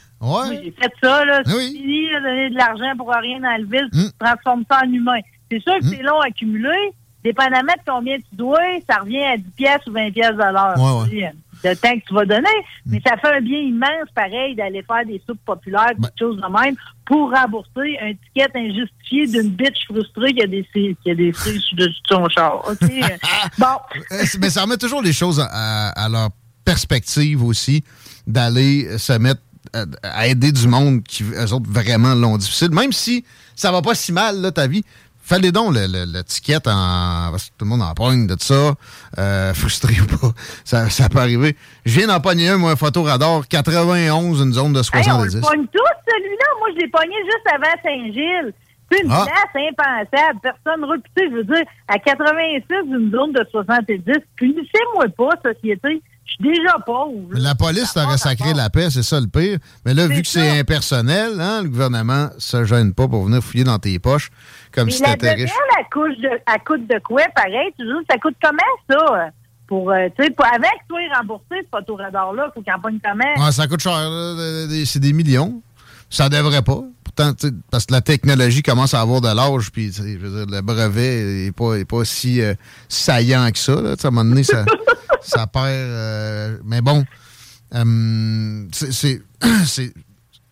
Oui, 0.50 0.60
j'ai 0.64 0.70
fait 0.72 0.92
ça, 1.02 1.24
là. 1.24 1.40
C'est 1.46 1.52
fini, 1.68 2.10
là, 2.10 2.20
donner 2.20 2.50
de 2.50 2.56
l'argent 2.56 2.92
pour 2.96 3.08
rien 3.10 3.40
dans 3.40 3.56
le 3.56 3.64
ville, 3.66 3.88
tu 3.92 4.00
transformes 4.18 4.64
ça 4.70 4.80
en 4.84 4.92
humain. 4.92 5.20
C'est 5.50 5.60
sûr 5.60 5.78
que 5.78 5.84
c'est 5.86 6.02
long 6.02 6.20
à 6.20 6.26
accumuler. 6.26 6.92
Dépendamment 7.24 7.72
de 7.72 7.90
combien 7.90 8.16
tu 8.16 8.36
dois, 8.36 8.60
ça 8.88 8.98
revient 8.98 9.24
à 9.24 9.36
10 9.36 9.42
pièces 9.56 9.86
ou 9.88 9.92
20 9.92 10.12
pièces 10.12 10.32
de 10.32 10.36
l'heure. 10.36 10.78
Ouais, 10.78 11.02
ouais. 11.02 11.32
tu 11.60 11.60
sais, 11.62 11.74
De 11.74 11.80
temps 11.80 11.98
que 11.98 12.06
tu 12.06 12.14
vas 12.14 12.24
donner. 12.24 12.48
Mais 12.86 13.00
ça 13.04 13.16
fait 13.16 13.36
un 13.36 13.40
bien 13.40 13.58
immense, 13.58 14.08
pareil, 14.14 14.54
d'aller 14.54 14.84
faire 14.84 15.04
des 15.04 15.20
soupes 15.26 15.40
populaires, 15.44 15.92
Ben. 15.98 16.08
des 16.08 16.18
choses 16.18 16.36
de 16.36 16.62
même, 16.62 16.76
pour 17.04 17.32
rembourser 17.32 17.98
un 18.00 18.12
ticket 18.12 18.48
injustifié 18.54 19.26
d'une 19.26 19.50
bitch 19.50 19.86
frustrée 19.86 20.32
qui 20.32 20.42
a 20.42 20.46
des, 20.46 20.64
qui 20.72 21.10
a 21.10 21.14
des 21.14 21.32
de 21.32 21.88
son 22.08 22.28
char. 22.28 22.64
OK? 22.68 22.88
bon. 23.58 23.66
Euh, 24.12 24.24
Mais 24.40 24.50
ça 24.50 24.62
remet 24.62 24.76
toujours 24.76 25.02
les 25.02 25.12
choses 25.12 25.40
à, 25.40 26.08
leur 26.08 26.30
perspective 26.64 27.42
aussi, 27.42 27.82
d'aller 28.26 28.96
se 28.96 29.14
mettre 29.14 29.40
à, 29.74 29.84
à 30.04 30.26
aider 30.28 30.52
du 30.52 30.68
monde 30.68 31.02
qui, 31.02 31.24
eux 31.24 31.52
autres, 31.52 31.68
vraiment 31.68 32.14
l'ont 32.14 32.36
difficile. 32.36 32.70
Même 32.70 32.92
si 32.92 33.24
ça 33.56 33.72
va 33.72 33.82
pas 33.82 33.94
si 33.96 34.12
mal, 34.12 34.40
là, 34.40 34.52
ta 34.52 34.68
vie, 34.68 34.84
fallait 35.28 35.52
donc 35.52 35.74
ticket 36.26 36.56
en. 36.66 37.28
Parce 37.30 37.44
que 37.46 37.50
tout 37.58 37.64
le 37.64 37.70
monde 37.70 37.82
en 37.82 37.94
pogne 37.94 38.26
de 38.26 38.36
ça, 38.38 38.74
euh, 39.18 39.54
frustré 39.54 39.94
ou 40.00 40.06
pas. 40.06 40.32
Ça, 40.64 40.88
ça 40.90 41.08
peut 41.08 41.18
arriver. 41.18 41.56
Je 41.84 41.98
viens 41.98 42.06
d'en 42.08 42.20
pogner 42.20 42.48
un, 42.48 42.56
moi, 42.58 42.72
un 42.72 42.76
photo 42.76 43.02
radar 43.02 43.46
91, 43.48 44.40
une 44.42 44.52
zone 44.52 44.72
de 44.72 44.78
Hey, 44.78 45.10
on 45.10 45.24
70. 45.24 45.34
le 45.36 45.40
pogne 45.42 45.66
tous, 45.66 45.96
celui-là. 46.08 46.46
Moi, 46.58 46.68
je 46.74 46.80
l'ai 46.80 46.88
pogné 46.88 47.14
juste 47.24 47.46
avant 47.54 47.82
Saint-Gilles. 47.84 48.52
C'est 48.90 49.02
une 49.04 49.12
Ah. 49.12 49.26
place 49.26 49.64
impensable. 49.68 50.40
Personne 50.42 50.84
reputée, 50.84 51.28
je 51.30 51.36
veux 51.36 51.44
dire, 51.44 51.62
à 51.88 51.98
86, 51.98 52.64
une 52.86 53.10
zone 53.12 53.32
de 53.32 53.44
70. 53.50 54.00
Punissez-moi 54.36 55.04
pas, 55.16 55.52
société. 55.52 56.02
Je 56.28 56.34
suis 56.34 56.54
déjà 56.54 56.76
pauvre. 56.84 57.28
La 57.32 57.54
police 57.54 57.92
t'aurait 57.94 58.18
sacré 58.18 58.52
la 58.54 58.68
paix, 58.70 58.90
c'est 58.90 59.02
ça 59.02 59.18
le 59.20 59.26
pire. 59.26 59.58
Mais 59.84 59.94
là, 59.94 60.06
vu 60.06 60.22
que 60.22 60.28
c'est 60.28 60.58
impersonnel, 60.60 61.40
hein, 61.40 61.62
le 61.62 61.68
gouvernement 61.68 62.28
se 62.38 62.64
gêne 62.64 62.92
pas 62.92 63.08
pour 63.08 63.24
venir 63.24 63.42
fouiller 63.42 63.64
dans 63.64 63.78
tes 63.78 63.98
poches 63.98 64.30
comme 64.72 64.90
si 64.90 65.02
la 65.02 65.12
t'étais 65.14 65.30
riche. 65.32 65.40
deuxième, 65.40 65.56
elle 65.78 65.84
coûte 65.90 66.20
de, 66.20 66.28
elle 66.28 66.64
coûte 66.64 66.86
de 66.86 66.98
quoi, 67.02 67.22
pareil? 67.34 67.72
Tu 67.78 67.84
dis, 67.84 67.90
ça 68.10 68.18
coûte 68.18 68.36
comment, 68.42 68.58
ça? 68.90 69.30
Pour, 69.66 69.90
euh, 69.90 70.08
tu 70.16 70.24
sais, 70.24 70.30
pour- 70.30 70.46
avec 70.46 70.70
toi, 70.88 70.98
rembourser 71.16 71.44
ce 71.62 71.66
photoradar-là, 71.70 72.46
il 72.48 72.52
faut 72.54 72.62
qu'il 72.62 72.72
en 72.72 72.78
pogne 72.80 72.98
comment? 73.04 73.44
Ouais, 73.46 73.52
ça 73.52 73.66
coûte 73.66 73.80
cher, 73.80 74.08
c'est 74.86 75.00
des 75.00 75.12
millions. 75.12 75.60
Ça 76.10 76.28
devrait 76.30 76.62
pas. 76.62 76.80
Pourtant, 77.04 77.32
parce 77.70 77.84
que 77.86 77.92
la 77.92 78.00
technologie 78.00 78.62
commence 78.62 78.94
à 78.94 79.00
avoir 79.00 79.20
de 79.20 79.28
l'âge, 79.28 79.70
puis 79.70 79.92
je 79.92 80.02
veux 80.18 80.46
dire, 80.46 80.54
le 80.56 80.62
brevet 80.62 81.22
n'est 81.46 81.52
pas, 81.52 81.74
est 81.74 81.84
pas 81.84 82.04
si 82.04 82.40
euh, 82.40 82.54
saillant 82.88 83.50
que 83.50 83.58
ça. 83.58 83.74
Là. 83.80 83.90
À 84.02 84.06
un 84.06 84.10
moment 84.10 84.24
donné, 84.28 84.42
ça, 84.42 84.64
ça 85.22 85.46
perd. 85.46 85.64
euh, 85.66 86.58
mais 86.64 86.80
bon, 86.80 87.04
euh, 87.74 88.66
c'est- 88.72 88.92
c'est 88.92 89.22
c'est- 89.66 89.94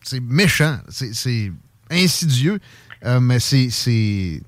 c'est 0.03 0.21
méchant, 0.21 0.79
c'est 0.89 1.15
c'est 1.15 1.51
insidieux, 1.91 2.59
euh, 3.05 3.21
mais 3.21 3.39
c'est 3.41 3.71
c'est 3.71 4.41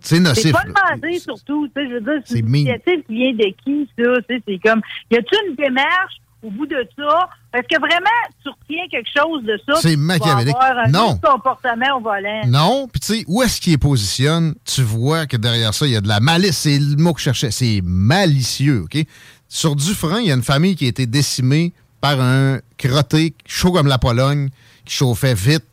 c'est 0.00 0.16
C'est 0.16 0.20
nocif. 0.20 0.52
pas 0.52 0.62
demandé, 0.64 1.18
surtout. 1.18 1.68
Je 1.74 1.80
veux 1.94 2.00
dire, 2.00 2.22
c'est 2.24 2.34
C'est 2.34 2.38
une 2.40 2.54
initiative 2.54 3.02
qui 3.06 3.14
vient 3.14 3.32
de 3.34 3.54
qui, 3.64 3.88
ça? 3.98 4.04
C'est 4.28 4.58
comme, 4.62 4.80
y 5.10 5.16
a-tu 5.16 5.34
une 5.48 5.56
démarche 5.56 6.16
au 6.46 6.50
bout 6.50 6.66
de 6.66 6.88
ça, 6.96 7.28
est-ce 7.54 7.74
que 7.74 7.80
vraiment 7.80 8.06
tu 8.42 8.50
retiens 8.50 8.86
quelque 8.90 9.08
chose 9.14 9.42
de 9.42 9.58
ça? 9.66 9.80
C'est 9.80 9.96
machiavélique. 9.96 10.54
un 10.60 10.88
non. 10.90 11.18
comportement 11.18 11.98
au 11.98 12.00
volant. 12.00 12.42
Non. 12.46 12.88
Puis 12.88 13.00
tu 13.00 13.06
sais, 13.14 13.24
où 13.26 13.42
est-ce 13.42 13.60
qu'il 13.60 13.72
est 13.72 13.78
positionne? 13.78 14.54
Tu 14.64 14.82
vois 14.82 15.26
que 15.26 15.36
derrière 15.36 15.74
ça, 15.74 15.86
il 15.86 15.92
y 15.92 15.96
a 15.96 16.00
de 16.00 16.08
la 16.08 16.20
malice. 16.20 16.58
C'est 16.58 16.78
le 16.78 16.96
mot 16.96 17.12
que 17.12 17.20
je 17.20 17.24
cherchais. 17.24 17.50
C'est 17.50 17.80
malicieux, 17.82 18.84
OK? 18.84 19.04
Sur 19.48 19.74
Dufresne, 19.76 20.20
il 20.22 20.28
y 20.28 20.32
a 20.32 20.34
une 20.34 20.42
famille 20.42 20.76
qui 20.76 20.86
a 20.86 20.88
été 20.88 21.06
décimée 21.06 21.72
par 22.00 22.20
un 22.20 22.58
crotté 22.78 23.34
chaud 23.46 23.72
comme 23.72 23.86
la 23.86 23.98
Pologne, 23.98 24.50
qui 24.84 24.94
chauffait 24.94 25.34
vite. 25.34 25.64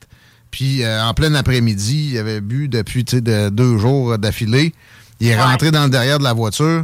Puis 0.51 0.83
euh, 0.83 1.03
en 1.03 1.13
plein 1.13 1.33
après-midi, 1.35 2.11
il 2.11 2.17
avait 2.17 2.41
bu 2.41 2.67
depuis 2.67 3.03
de, 3.03 3.49
deux 3.49 3.77
jours 3.77 4.17
d'affilée. 4.17 4.73
Il 5.19 5.27
est 5.27 5.41
rentré 5.41 5.71
dans 5.71 5.83
le 5.83 5.89
derrière 5.89 6.19
de 6.19 6.23
la 6.23 6.33
voiture 6.33 6.83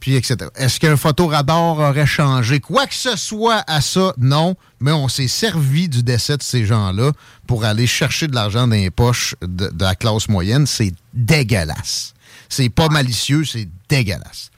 puis 0.00 0.14
etc. 0.14 0.50
Est-ce 0.56 0.78
qu'un 0.78 0.96
photoradar 0.96 1.78
aurait 1.78 2.06
changé 2.06 2.60
quoi 2.60 2.86
que 2.86 2.94
ce 2.94 3.16
soit 3.16 3.62
à 3.66 3.80
ça? 3.80 4.12
Non, 4.18 4.54
mais 4.80 4.92
on 4.92 5.08
s'est 5.08 5.28
servi 5.28 5.88
du 5.88 6.02
décès 6.02 6.36
de 6.36 6.42
ces 6.42 6.64
gens-là 6.64 7.12
pour 7.46 7.64
aller 7.64 7.86
chercher 7.86 8.28
de 8.28 8.34
l'argent 8.34 8.66
dans 8.66 8.76
les 8.76 8.90
poches 8.90 9.34
de, 9.42 9.70
la 9.80 9.94
classe 9.94 10.28
moyenne. 10.28 10.66
C'est 10.66 10.92
dégueulasse. 11.12 12.14
C'est 12.48 12.68
pas 12.68 12.88
malicieux, 12.88 13.44
c'est 13.44 13.68
dégueulasse. 13.88 14.50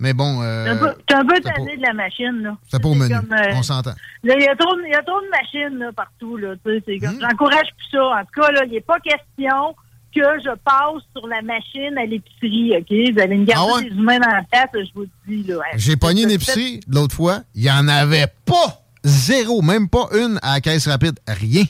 Mais 0.00 0.12
bon... 0.12 0.42
Euh, 0.42 0.92
T'es 1.06 1.14
un 1.14 1.24
peu 1.24 1.40
tanné 1.40 1.76
de 1.76 1.82
la 1.82 1.92
machine, 1.92 2.42
là. 2.42 2.56
C'est 2.70 2.80
pas 2.80 2.88
au 2.88 2.94
menu, 2.94 3.14
euh, 3.14 3.52
on 3.54 3.62
s'entend. 3.64 3.94
Il 4.22 4.30
y, 4.30 4.48
a 4.48 4.54
trop 4.54 4.76
de 4.76 5.30
machines 5.30 5.78
là, 5.78 5.90
partout, 5.92 6.36
là. 6.36 6.54
Hmm. 6.54 7.18
J'encourage 7.20 7.68
plus 7.76 7.88
ça. 7.90 8.04
En 8.04 8.20
tout 8.20 8.40
cas, 8.40 8.52
là, 8.52 8.64
il 8.66 8.72
n'est 8.72 8.80
pas 8.80 9.00
question 9.00 9.74
que 10.18 10.42
je 10.42 10.54
passe 10.64 11.02
sur 11.16 11.26
la 11.26 11.42
machine 11.42 11.96
à 11.96 12.04
l'épicerie, 12.04 12.72
OK? 12.76 13.14
Vous 13.14 13.20
allez 13.20 13.36
me 13.36 13.44
garder 13.44 13.72
ah 13.76 13.82
des 13.82 13.88
humains 13.88 14.18
dans 14.18 14.28
la 14.28 14.44
tête, 14.50 14.70
je 14.74 14.90
vous 14.94 15.06
dis. 15.26 15.44
là. 15.44 15.58
J'ai 15.76 15.96
pogné 15.96 16.22
une 16.22 16.30
épicerie 16.30 16.80
l'autre 16.88 17.14
fois, 17.14 17.40
il 17.54 17.62
n'y 17.62 17.70
en 17.70 17.88
avait 17.88 18.26
pas! 18.44 18.82
Zéro, 19.04 19.62
même 19.62 19.88
pas 19.88 20.08
une 20.12 20.38
à 20.42 20.54
la 20.54 20.60
caisse 20.60 20.88
rapide, 20.88 21.18
rien. 21.26 21.64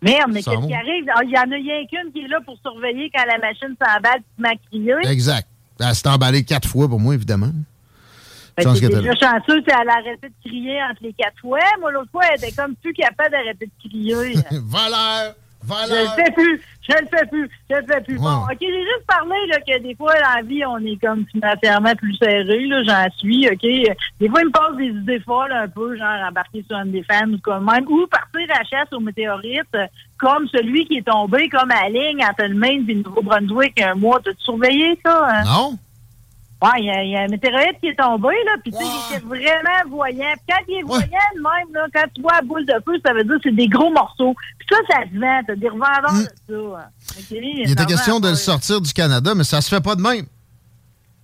Merde, 0.00 0.30
mais 0.32 0.42
qu'est-ce 0.42 0.66
qui 0.66 0.74
arrive? 0.74 1.04
Ah, 1.12 1.20
il 1.24 1.30
y 1.30 1.38
en 1.38 1.50
a 1.50 1.56
rien 1.56 1.86
qu'une 1.86 2.12
qui 2.12 2.20
est 2.20 2.28
là 2.28 2.40
pour 2.44 2.56
surveiller 2.58 3.10
quand 3.12 3.24
la 3.26 3.38
machine 3.38 3.74
s'emballe 3.82 4.20
et 4.20 4.42
m'a 4.42 4.54
crié. 4.70 4.94
Exact. 5.10 5.48
Elle 5.80 5.94
s'est 5.94 6.08
emballée 6.08 6.44
quatre 6.44 6.68
fois 6.68 6.88
pour 6.88 7.00
moi, 7.00 7.14
évidemment. 7.14 7.50
Ben, 8.56 8.74
c'est 8.74 8.88
déjà 8.88 9.14
chanceux, 9.14 9.62
elle 9.66 9.88
a 9.88 9.98
arrêté 9.98 10.28
de 10.28 10.48
crier 10.48 10.82
entre 10.82 11.02
les 11.02 11.12
quatre 11.12 11.38
fois. 11.40 11.60
Moi, 11.80 11.92
l'autre 11.92 12.10
fois, 12.10 12.22
elle 12.30 12.38
était 12.38 12.52
comme 12.52 12.74
plus 12.76 12.92
capable 12.92 13.30
d'arrêter 13.30 13.66
de 13.66 13.88
crier. 13.88 14.34
Je 15.66 15.94
le 15.94 16.24
fais 16.24 16.30
plus, 16.32 16.62
je 16.88 16.94
le 16.94 17.06
fais 17.08 17.26
plus, 17.26 17.50
je 17.68 17.76
le 17.76 17.82
fais 17.86 18.00
plus. 18.00 18.16
Bon, 18.18 18.42
OK, 18.44 18.56
j'ai 18.60 18.82
juste 18.82 19.06
parlé 19.06 19.36
là, 19.48 19.58
que 19.60 19.78
des 19.82 19.94
fois, 19.94 20.14
dans 20.14 20.36
la 20.36 20.42
vie, 20.42 20.64
on 20.64 20.78
est 20.78 20.96
comme 20.96 21.26
financièrement 21.26 21.94
plus 21.94 22.14
serré, 22.14 22.66
là, 22.66 22.82
j'en 22.84 23.10
suis, 23.18 23.48
OK. 23.48 23.96
Des 24.20 24.28
fois, 24.28 24.40
il 24.40 24.46
me 24.46 24.50
passe 24.50 24.76
des 24.76 24.86
idées 24.86 25.20
folles 25.20 25.52
un 25.52 25.68
peu, 25.68 25.96
genre 25.96 26.28
embarquer 26.28 26.64
sur 26.66 26.76
un 26.76 26.86
des 26.86 27.04
ou 27.26 27.38
comme 27.42 27.70
même, 27.70 27.86
ou 27.88 28.06
partir 28.06 28.46
à 28.54 28.58
la 28.58 28.64
chasse 28.64 28.92
aux 28.92 29.00
météorites, 29.00 29.76
comme 30.18 30.48
celui 30.48 30.86
qui 30.86 30.98
est 30.98 31.06
tombé 31.06 31.48
comme 31.48 31.70
à 31.70 31.88
la 31.88 31.88
ligne 31.88 32.24
le 32.38 32.54
Maine 32.54 32.86
le 32.86 32.94
Nouveau-Brunswick 32.94 33.80
un 33.80 33.94
mois. 33.94 34.20
T'as-tu 34.24 34.42
surveillé 34.42 34.98
ça? 35.04 35.26
Hein? 35.28 35.44
Non. 35.44 35.78
Ouais, 36.60 36.70
il 36.78 37.10
y, 37.10 37.16
a 37.16 37.20
un 37.20 37.28
météorite 37.28 37.78
qui 37.80 37.88
est 37.88 37.94
tombé, 37.94 38.34
là, 38.44 38.56
puis 38.60 38.72
tu 38.72 38.78
sais, 38.78 38.84
il 38.84 39.14
était 39.14 39.24
vraiment 39.24 39.96
voyant. 39.96 40.32
Puis 40.34 40.46
quand 40.48 40.64
il 40.66 40.78
est 40.80 40.82
voyant, 40.82 41.06
même, 41.36 41.72
là, 41.72 41.86
quand 41.94 42.04
tu 42.12 42.20
vois 42.20 42.32
la 42.34 42.42
boule 42.42 42.66
de 42.66 42.74
feu, 42.84 42.98
ça 43.04 43.12
veut 43.12 43.22
dire 43.22 43.36
que 43.36 43.42
c'est 43.44 43.54
des 43.54 43.68
gros 43.68 43.92
morceaux. 43.92 44.34
Puis 44.58 44.66
ça, 44.68 44.76
ça 44.90 45.02
se 45.04 45.16
vend, 45.16 45.40
t'as 45.46 45.54
des 45.54 45.68
revendeurs 45.68 46.12
mm. 46.12 46.24
de 46.48 46.72
ça. 46.80 46.90
il 47.30 47.70
était 47.70 47.86
question 47.86 48.18
de 48.18 48.30
le 48.30 48.34
sortir 48.34 48.80
du 48.80 48.92
Canada, 48.92 49.34
mais 49.36 49.44
ça 49.44 49.60
se 49.60 49.72
fait 49.72 49.80
pas 49.80 49.94
de 49.94 50.02
même. 50.02 50.26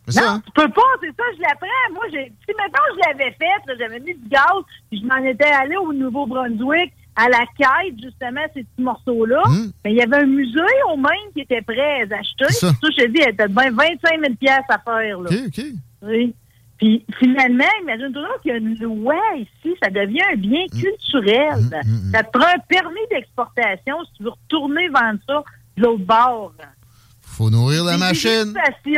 Non, 0.07 0.13
ça, 0.13 0.31
hein? 0.33 0.43
tu 0.45 0.53
peux 0.53 0.71
pas, 0.71 0.83
c'est 1.01 1.17
ça, 1.17 1.25
je 1.37 1.41
l'apprends. 1.41 1.95
Moi, 1.95 2.05
j'ai, 2.13 2.33
si 2.47 2.55
maintenant 2.57 2.85
je 2.95 3.09
l'avais 3.09 3.33
fait, 3.33 3.77
j'avais 3.77 4.01
mis 4.01 4.15
du 4.15 4.29
gaz, 4.29 4.63
puis 4.89 5.01
je 5.01 5.07
m'en 5.07 5.25
étais 5.25 5.51
allé 5.51 5.77
au 5.77 5.93
Nouveau-Brunswick, 5.93 6.93
à 7.17 7.29
la 7.29 7.45
quête, 7.57 7.95
justement, 8.03 8.41
ces 8.55 8.65
petits 8.65 8.83
morceaux-là. 8.83 9.43
Hmm. 9.47 9.71
Mais 9.85 9.93
il 9.93 9.97
y 9.97 10.03
avait 10.03 10.23
un 10.23 10.27
musée 10.27 10.61
au 10.93 10.97
Maine 10.97 11.33
qui 11.33 11.43
était 11.43 11.63
prêt 11.63 12.03
à 12.11 12.19
acheter. 12.19 12.53
Ça. 12.53 12.71
ça, 12.71 12.77
je 12.83 13.05
te 13.05 13.07
dis, 13.09 13.21
il 13.21 13.29
était 13.29 13.49
de 13.49 13.55
25 13.55 13.79
000 14.21 14.35
à 14.69 14.79
faire. 14.79 15.21
Là. 15.21 15.31
OK, 15.31 15.39
OK. 15.47 15.65
Oui. 16.03 16.35
Puis 16.79 17.05
finalement, 17.19 17.65
imagine-toi 17.83 18.29
qu'il 18.43 18.51
y 18.51 18.55
a 18.55 18.59
une 18.59 18.77
loi 18.79 19.15
ici, 19.37 19.75
ça 19.83 19.91
devient 19.91 20.23
un 20.33 20.37
bien 20.37 20.65
hmm. 20.73 20.81
culturel. 20.81 21.83
Hmm, 21.85 22.11
ça 22.13 22.25
te 22.25 22.37
prend 22.37 22.49
un 22.49 22.59
permis 22.69 23.07
d'exportation 23.11 23.97
si 24.05 24.13
tu 24.17 24.23
veux 24.25 24.31
retourner 24.31 24.89
vendre 24.89 25.21
ça 25.27 25.45
de 25.77 25.83
l'autre 25.83 26.05
bord. 26.05 26.53
faut 27.23 27.51
nourrir 27.51 27.85
la 27.85 27.97
machine. 27.97 28.53
Des 28.85 28.93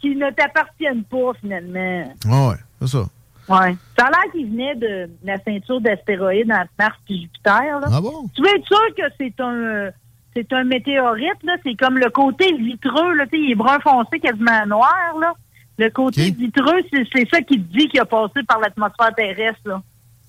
qui 0.00 0.16
ne 0.16 0.30
t'appartiennent 0.30 1.04
pas, 1.04 1.32
finalement. 1.40 2.14
Ah 2.26 2.48
ouais, 2.48 2.56
c'est 2.80 2.88
ça. 2.88 3.04
Oui. 3.50 3.76
Ça 3.98 4.06
a 4.06 4.10
l'air 4.10 4.32
qu'il 4.32 4.48
venait 4.48 4.76
de 4.76 5.10
la 5.24 5.36
ceinture 5.42 5.80
d'astéroïdes 5.80 6.52
entre 6.52 6.70
Mars 6.78 6.96
et 7.08 7.20
Jupiter. 7.20 7.80
Là. 7.80 7.88
Ah 7.92 8.00
bon? 8.00 8.28
Tu 8.34 8.42
veux 8.42 8.48
être 8.48 8.66
sûr 8.66 8.94
que 8.96 9.02
c'est 9.18 9.40
un 9.40 9.90
c'est 10.34 10.52
un 10.52 10.64
météorite, 10.64 11.42
là. 11.42 11.56
C'est 11.64 11.74
comme 11.74 11.98
le 11.98 12.08
côté 12.10 12.52
vitreux, 12.56 13.14
là. 13.14 13.24
il 13.32 13.50
est 13.50 13.54
brun 13.56 13.80
foncé, 13.80 14.20
quasiment 14.20 14.64
noir, 14.66 15.14
là. 15.20 15.32
Le 15.78 15.90
côté 15.90 16.30
vitreux, 16.30 16.82
c'est 16.92 17.28
ça 17.30 17.40
qui 17.40 17.56
te 17.56 17.76
dit 17.76 17.88
qu'il 17.88 18.00
a 18.00 18.04
passé 18.04 18.42
par 18.46 18.60
l'atmosphère 18.60 19.14
terrestre, 19.16 19.60
là. 19.64 19.82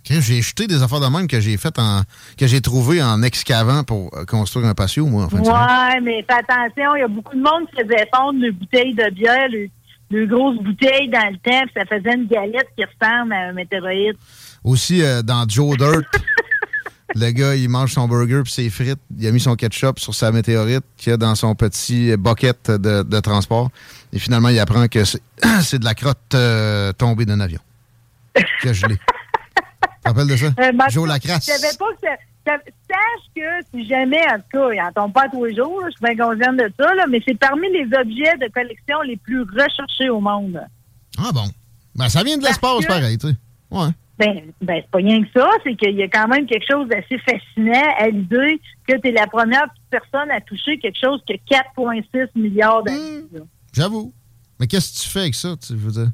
J'ai 0.04 0.42
jeté 0.42 0.66
des 0.66 0.82
affaires 0.82 1.00
de 1.00 1.08
même 1.08 1.28
que 1.28 1.40
j'ai 1.40 1.58
fait 1.58 1.78
en 1.78 2.02
que 2.38 2.48
j'ai 2.48 2.60
trouvé 2.60 3.04
en 3.04 3.22
excavant 3.22 3.84
pour 3.84 4.10
euh, 4.18 4.26
construire 4.26 4.66
un 4.66 4.74
patio, 4.74 5.06
moi, 5.06 5.26
en 5.26 5.30
fait. 5.30 5.38
Ouais, 5.38 6.02
mais 6.02 6.26
fais 6.28 6.40
attention, 6.40 6.96
il 6.96 7.02
y 7.02 7.04
a 7.04 7.08
beaucoup 7.08 7.36
de 7.36 7.42
monde 7.42 7.70
qui 7.70 7.84
faisait 7.84 8.10
fondre 8.14 8.44
une 8.44 8.52
bouteille 8.52 8.96
de 8.96 9.10
bière, 9.12 9.48
deux 10.12 10.26
grosses 10.28 10.58
bouteilles 10.58 11.10
dans 11.10 11.32
le 11.32 11.38
temps, 11.38 11.66
ça 11.76 11.86
faisait 11.86 12.16
une 12.16 12.28
galette 12.28 12.68
qui 12.78 12.84
ressemble 12.84 13.34
à 13.34 13.50
un 13.50 13.54
météorite. 13.54 14.18
Aussi, 14.64 15.02
euh, 15.02 15.22
dans 15.22 15.48
Joe 15.48 15.78
Dirt, 15.78 16.04
le 17.16 17.32
gars, 17.32 17.56
il 17.56 17.70
mange 17.70 17.94
son 17.94 18.08
burger 18.08 18.42
puis 18.44 18.52
ses 18.52 18.70
frites. 18.70 19.00
Il 19.18 19.28
a 19.28 19.32
mis 19.32 19.40
son 19.40 19.56
ketchup 19.56 20.00
sur 20.00 20.14
sa 20.14 20.32
météorite 20.32 20.84
qu'il 20.98 21.14
a 21.14 21.18
dans 21.18 21.36
son 21.36 21.56
petit 21.56 22.16
bucket 22.18 22.70
de, 22.72 23.20
transport. 23.20 23.70
Et 24.14 24.20
finalement, 24.20 24.50
il 24.50 24.60
apprend 24.60 24.88
que 24.88 25.04
c'est 25.62 25.80
de 25.80 25.86
la 25.86 25.96
crotte 25.96 26.36
euh, 26.36 26.94
tombée 26.94 27.26
d'un 27.26 27.40
avion. 27.40 27.60
Que 28.62 28.74
je 28.74 28.86
l'ai. 28.86 28.98
Tu 28.98 30.04
te 30.04 30.08
rappelles 30.08 30.28
de 30.28 30.36
ça? 30.36 30.46
Euh, 30.60 30.72
Joe 30.90 31.08
Lacrasse. 31.08 31.46
Je 31.46 31.52
savais 31.52 31.78
pas 31.78 31.86
que 32.02 32.08
sache 32.92 33.26
que 33.36 33.68
si 33.74 33.88
jamais, 33.88 34.22
en 34.32 34.38
tout 34.38 34.58
cas, 34.58 34.72
il 34.72 34.78
n'en 34.78 34.92
tombe 34.92 35.14
pas 35.14 35.30
tous 35.30 35.46
les 35.46 35.56
jours, 35.56 35.82
je 35.86 35.92
suis 35.92 36.16
bien 36.16 36.26
consciente 36.26 36.58
de 36.58 36.72
ça, 36.80 36.94
là, 36.96 37.06
mais 37.10 37.22
c'est 37.26 37.38
parmi 37.38 37.70
les 37.72 37.86
objets 37.86 38.38
de 38.38 38.52
collection 38.52 39.02
les 39.02 39.18
plus 39.18 39.42
recherchés 39.42 40.10
au 40.10 40.20
monde. 40.20 40.62
Ah 41.18 41.32
bon? 41.34 41.46
Ben, 41.96 42.10
ça 42.10 42.24
vient 42.24 42.38
de 42.38 42.44
l'espace, 42.44 42.86
pareil, 42.86 43.18
tu 43.18 43.28
sais. 43.28 43.36
Ouais. 43.70 43.90
Ben, 44.18 44.42
ben 44.62 44.82
c'est 44.82 44.92
pas 44.92 44.98
rien 45.00 45.24
que 45.24 45.30
ça, 45.36 45.50
c'est 45.64 45.76
qu'il 45.76 45.96
y 45.96 46.04
a 46.04 46.08
quand 46.08 46.28
même 46.28 46.46
quelque 46.46 46.66
chose 46.70 46.88
d'assez 46.88 47.18
fascinant 47.20 47.94
à 47.98 48.08
l'idée 48.10 48.62
que 48.88 48.98
tu 48.98 49.08
es 49.08 49.12
la 49.12 49.28
première 49.28 49.68
personne 49.90 50.30
à 50.30 50.40
toucher 50.42 50.78
quelque 50.78 51.00
chose 51.00 51.22
que 51.28 51.34
4,6 51.34 52.28
milliards 52.36 52.84
d'années. 52.84 53.24
Mmh, 53.32 53.40
J'avoue. 53.74 54.14
Mais 54.60 54.68
qu'est-ce 54.68 54.94
que 54.94 55.04
tu 55.04 55.10
fais 55.10 55.22
avec 55.22 55.36
ça, 55.36 55.56
tu 55.58 55.76
veux 55.76 55.92
dire? 55.92 56.12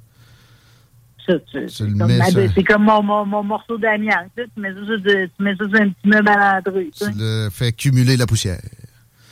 C'est 1.27 2.63
comme, 2.63 2.83
mon, 2.83 3.25
mon, 3.25 3.43
morceau 3.43 3.77
d'amiante. 3.77 4.31
Tu, 4.35 4.43
mets 4.57 4.73
ça, 4.73 4.79
tu 5.03 5.43
mets 5.43 5.55
ça 5.55 5.65
sur 5.65 5.81
un 5.81 5.89
petit 5.89 6.07
meuble 6.07 6.29
à 6.29 6.55
l'entrée. 6.55 6.89
Tu 6.97 7.05
le 7.17 7.49
fais 7.51 7.71
cumuler 7.71 8.17
la 8.17 8.25
poussière. 8.25 8.61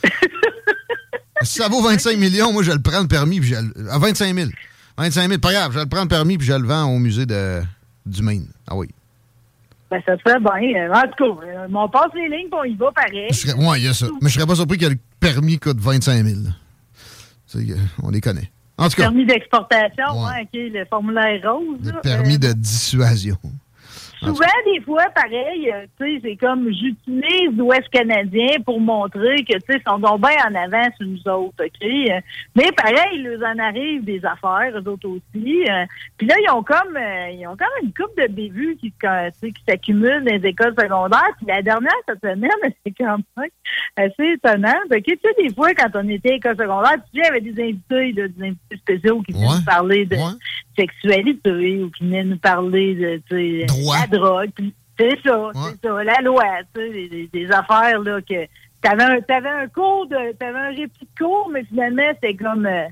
si 1.42 1.58
ça 1.58 1.68
vaut 1.68 1.82
25 1.82 2.16
millions, 2.18 2.52
moi, 2.52 2.62
je 2.62 2.72
le 2.72 2.80
prends 2.80 3.00
le 3.00 3.08
permis. 3.08 3.40
Puis 3.40 3.50
je, 3.50 3.90
à 3.90 3.98
25 3.98 4.34
000. 4.34 4.50
25 4.98 5.28
000, 5.28 5.40
pas 5.40 5.52
grave. 5.52 5.72
Je 5.72 5.80
le 5.80 5.86
prends 5.86 6.02
le 6.02 6.08
permis 6.08 6.38
puis 6.38 6.46
je 6.46 6.54
le 6.54 6.66
vends 6.66 6.84
au 6.84 6.98
musée 6.98 7.26
de, 7.26 7.62
du 8.04 8.22
Maine. 8.22 8.46
Ah 8.66 8.76
oui. 8.76 8.88
Ben, 9.90 10.02
ça 10.04 10.16
fait 10.18 10.40
bien. 10.40 10.92
En 10.92 11.02
tout 11.02 11.36
cas, 11.36 11.46
euh, 11.46 11.68
on 11.72 11.88
passe 11.88 12.10
les 12.14 12.28
lignes 12.28 12.48
puis 12.50 12.60
on 12.60 12.64
y 12.64 12.74
va 12.74 12.90
pareil. 12.92 13.28
Oui, 13.56 13.78
il 13.78 13.84
y 13.84 13.88
a 13.88 13.94
ça. 13.94 14.06
Mais 14.20 14.28
je 14.28 14.34
serais 14.34 14.46
pas 14.46 14.56
surpris 14.56 14.78
que 14.78 14.86
le 14.86 14.96
permis 15.20 15.58
coûte 15.58 15.78
25 15.78 16.24
000. 16.24 16.40
On 18.02 18.10
les 18.10 18.20
connaît. 18.20 18.50
En 18.78 18.88
tout 18.88 18.96
cas. 18.96 19.04
Permis 19.04 19.24
d'exportation, 19.24 20.04
ouais. 20.26 20.42
OK, 20.42 20.50
le 20.52 20.84
formulaire 20.84 21.40
rose. 21.50 21.78
Le 21.82 22.00
permis 22.00 22.38
de 22.38 22.52
dissuasion. 22.52 23.38
Souvent, 24.26 24.72
des 24.72 24.80
fois, 24.80 25.04
pareil, 25.14 25.70
euh, 25.72 25.86
tu 25.98 26.14
sais, 26.14 26.20
c'est 26.22 26.36
comme 26.36 26.68
j'utilise 26.72 27.56
l'Ouest 27.56 27.88
canadien 27.90 28.48
pour 28.64 28.80
montrer 28.80 29.44
que, 29.44 29.54
tu 29.54 29.60
sais, 29.68 29.78
ils 29.78 29.90
sont 29.90 29.98
donc 29.98 30.20
bien 30.20 30.36
en 30.48 30.54
avance 30.54 30.94
nous 31.00 31.28
autres, 31.28 31.64
OK? 31.64 32.22
Mais 32.54 32.72
pareil, 32.72 33.14
il 33.14 33.22
leur 33.24 33.50
en 33.50 33.58
arrive 33.58 34.04
des 34.04 34.20
affaires, 34.24 34.72
eux 34.74 34.88
autres 34.88 35.08
aussi. 35.08 35.64
Euh. 35.70 35.84
Puis 36.18 36.26
là, 36.26 36.34
ils 36.42 36.50
ont 36.50 36.62
comme 36.62 36.96
euh, 36.96 37.30
ils 37.30 37.46
ont 37.46 37.56
comme 37.56 37.68
une 37.82 37.92
coupe 37.94 38.16
de 38.18 38.26
bévues 38.32 38.76
qui, 38.76 38.90
qui 38.90 39.62
s'accumulent 39.68 40.24
dans 40.24 40.34
les 40.34 40.48
écoles 40.48 40.74
secondaires. 40.78 41.30
Puis 41.36 41.46
la 41.46 41.62
dernière 41.62 41.92
cette 42.08 42.20
semaine, 42.20 42.50
c'est 42.84 42.94
quand 42.98 43.18
même 43.36 43.48
assez 43.96 44.32
étonnant. 44.34 44.80
OK, 44.90 45.02
tu 45.04 45.18
sais, 45.22 45.42
des 45.42 45.54
fois, 45.54 45.72
quand 45.74 45.90
on 45.94 46.08
était 46.08 46.30
à 46.30 46.32
l'école 46.32 46.56
secondaire, 46.56 46.94
tu 46.94 46.98
sais, 46.98 47.06
il 47.14 47.20
y 47.20 47.26
avait 47.26 47.40
des 47.40 47.62
invités, 47.62 48.12
des 48.12 48.44
invités 48.44 48.76
spéciaux 48.76 49.22
qui 49.22 49.32
venaient 49.32 49.46
nous 49.46 49.64
parler 49.64 50.04
de 50.04 50.16
sexualité 50.76 51.82
ou 51.82 51.90
qui 51.90 52.04
venaient 52.04 52.24
nous 52.24 52.38
parler 52.38 52.94
de, 52.94 53.66
la 53.90 54.06
drogue. 54.06 54.50
C'est 54.98 55.18
ça, 55.24 55.50
c'est 55.54 55.86
ça, 55.86 56.04
la 56.04 56.20
loi, 56.22 56.44
tu 56.74 56.80
sais, 56.80 57.28
des, 57.32 57.52
affaires, 57.52 58.00
là, 58.00 58.20
que 58.22 58.46
t'avais 58.80 59.02
un, 59.02 59.18
avais 59.28 59.48
un 59.48 59.68
cours 59.68 60.06
de, 60.06 60.32
t'avais 60.32 60.58
un 60.58 60.68
répit 60.68 61.04
de 61.04 61.18
cours, 61.18 61.50
mais 61.52 61.64
finalement, 61.64 62.10
c'était 62.14 62.34
comme, 62.34 62.66
euh, 62.66 62.86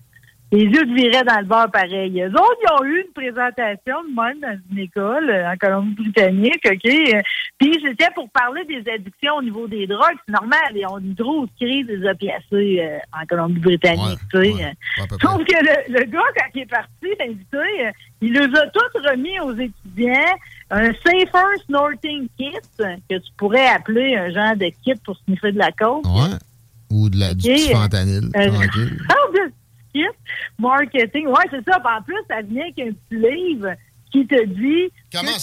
les 0.55 0.65
yeux 0.67 0.95
viraient 0.95 1.25
dans 1.25 1.41
le 1.41 1.47
bar 1.47 1.71
pareil. 1.71 2.23
Eux 2.23 2.31
autres, 2.31 2.59
ils 2.63 2.73
ont 2.73 2.85
eu 2.85 3.01
une 3.01 3.13
présentation 3.13 3.97
de 4.05 4.15
même 4.15 4.41
dans 4.41 4.59
une 4.71 4.79
école 4.79 5.29
euh, 5.29 5.51
en 5.51 5.57
Colombie-Britannique, 5.57 6.65
OK? 6.65 6.87
Euh, 6.87 7.21
Puis 7.59 7.77
c'était 7.85 8.11
pour 8.15 8.31
parler 8.31 8.65
des 8.65 8.89
addictions 8.91 9.35
au 9.39 9.43
niveau 9.43 9.67
des 9.67 9.87
drogues. 9.87 10.17
C'est 10.27 10.33
normal, 10.33 10.73
ils 10.75 10.87
ont 10.87 10.99
une 10.99 11.15
grosse 11.15 11.49
crise 11.61 11.87
des 11.87 12.07
opiacés 12.09 12.81
euh, 12.81 12.99
en 13.13 13.27
Colombie-Britannique, 13.27 14.21
tu 14.33 14.45
sais. 14.45 14.75
Sauf 15.21 15.45
que 15.45 15.55
le, 15.55 15.99
le, 15.99 16.05
gars, 16.05 16.21
quand 16.37 16.47
il 16.55 16.63
est 16.63 16.67
parti, 16.67 17.09
l'invité, 17.19 17.93
il 18.21 18.33
les 18.33 18.59
a 18.59 18.67
tous 18.69 19.11
remis 19.11 19.41
aux 19.41 19.55
étudiants 19.55 20.37
un 20.71 20.93
Safer 21.05 21.47
Snorting 21.67 22.29
Kit, 22.39 22.53
que 22.79 23.17
tu 23.17 23.33
pourrais 23.37 23.67
appeler 23.67 24.17
un 24.17 24.31
genre 24.31 24.57
de 24.57 24.71
kit 24.85 24.95
pour 25.05 25.17
sniffer 25.25 25.53
de 25.53 25.59
la 25.59 25.73
coke. 25.73 26.07
Ouais. 26.07 26.37
Ou 26.91 27.11
de 27.11 27.19
la, 27.19 27.35
du 27.35 27.59
fentanyl, 27.59 28.31
marketing. 30.59 31.27
Ouais, 31.29 31.45
c'est 31.51 31.65
ça. 31.65 31.79
En 31.79 32.03
plus, 32.03 32.17
ça 32.29 32.43
vient 32.43 32.63
avec 32.63 32.79
un 32.79 32.93
petit 32.93 33.21
livre 33.21 33.75
qui 34.13 34.27
te 34.27 34.45
dit. 34.47 34.93
Comment? 35.13 35.37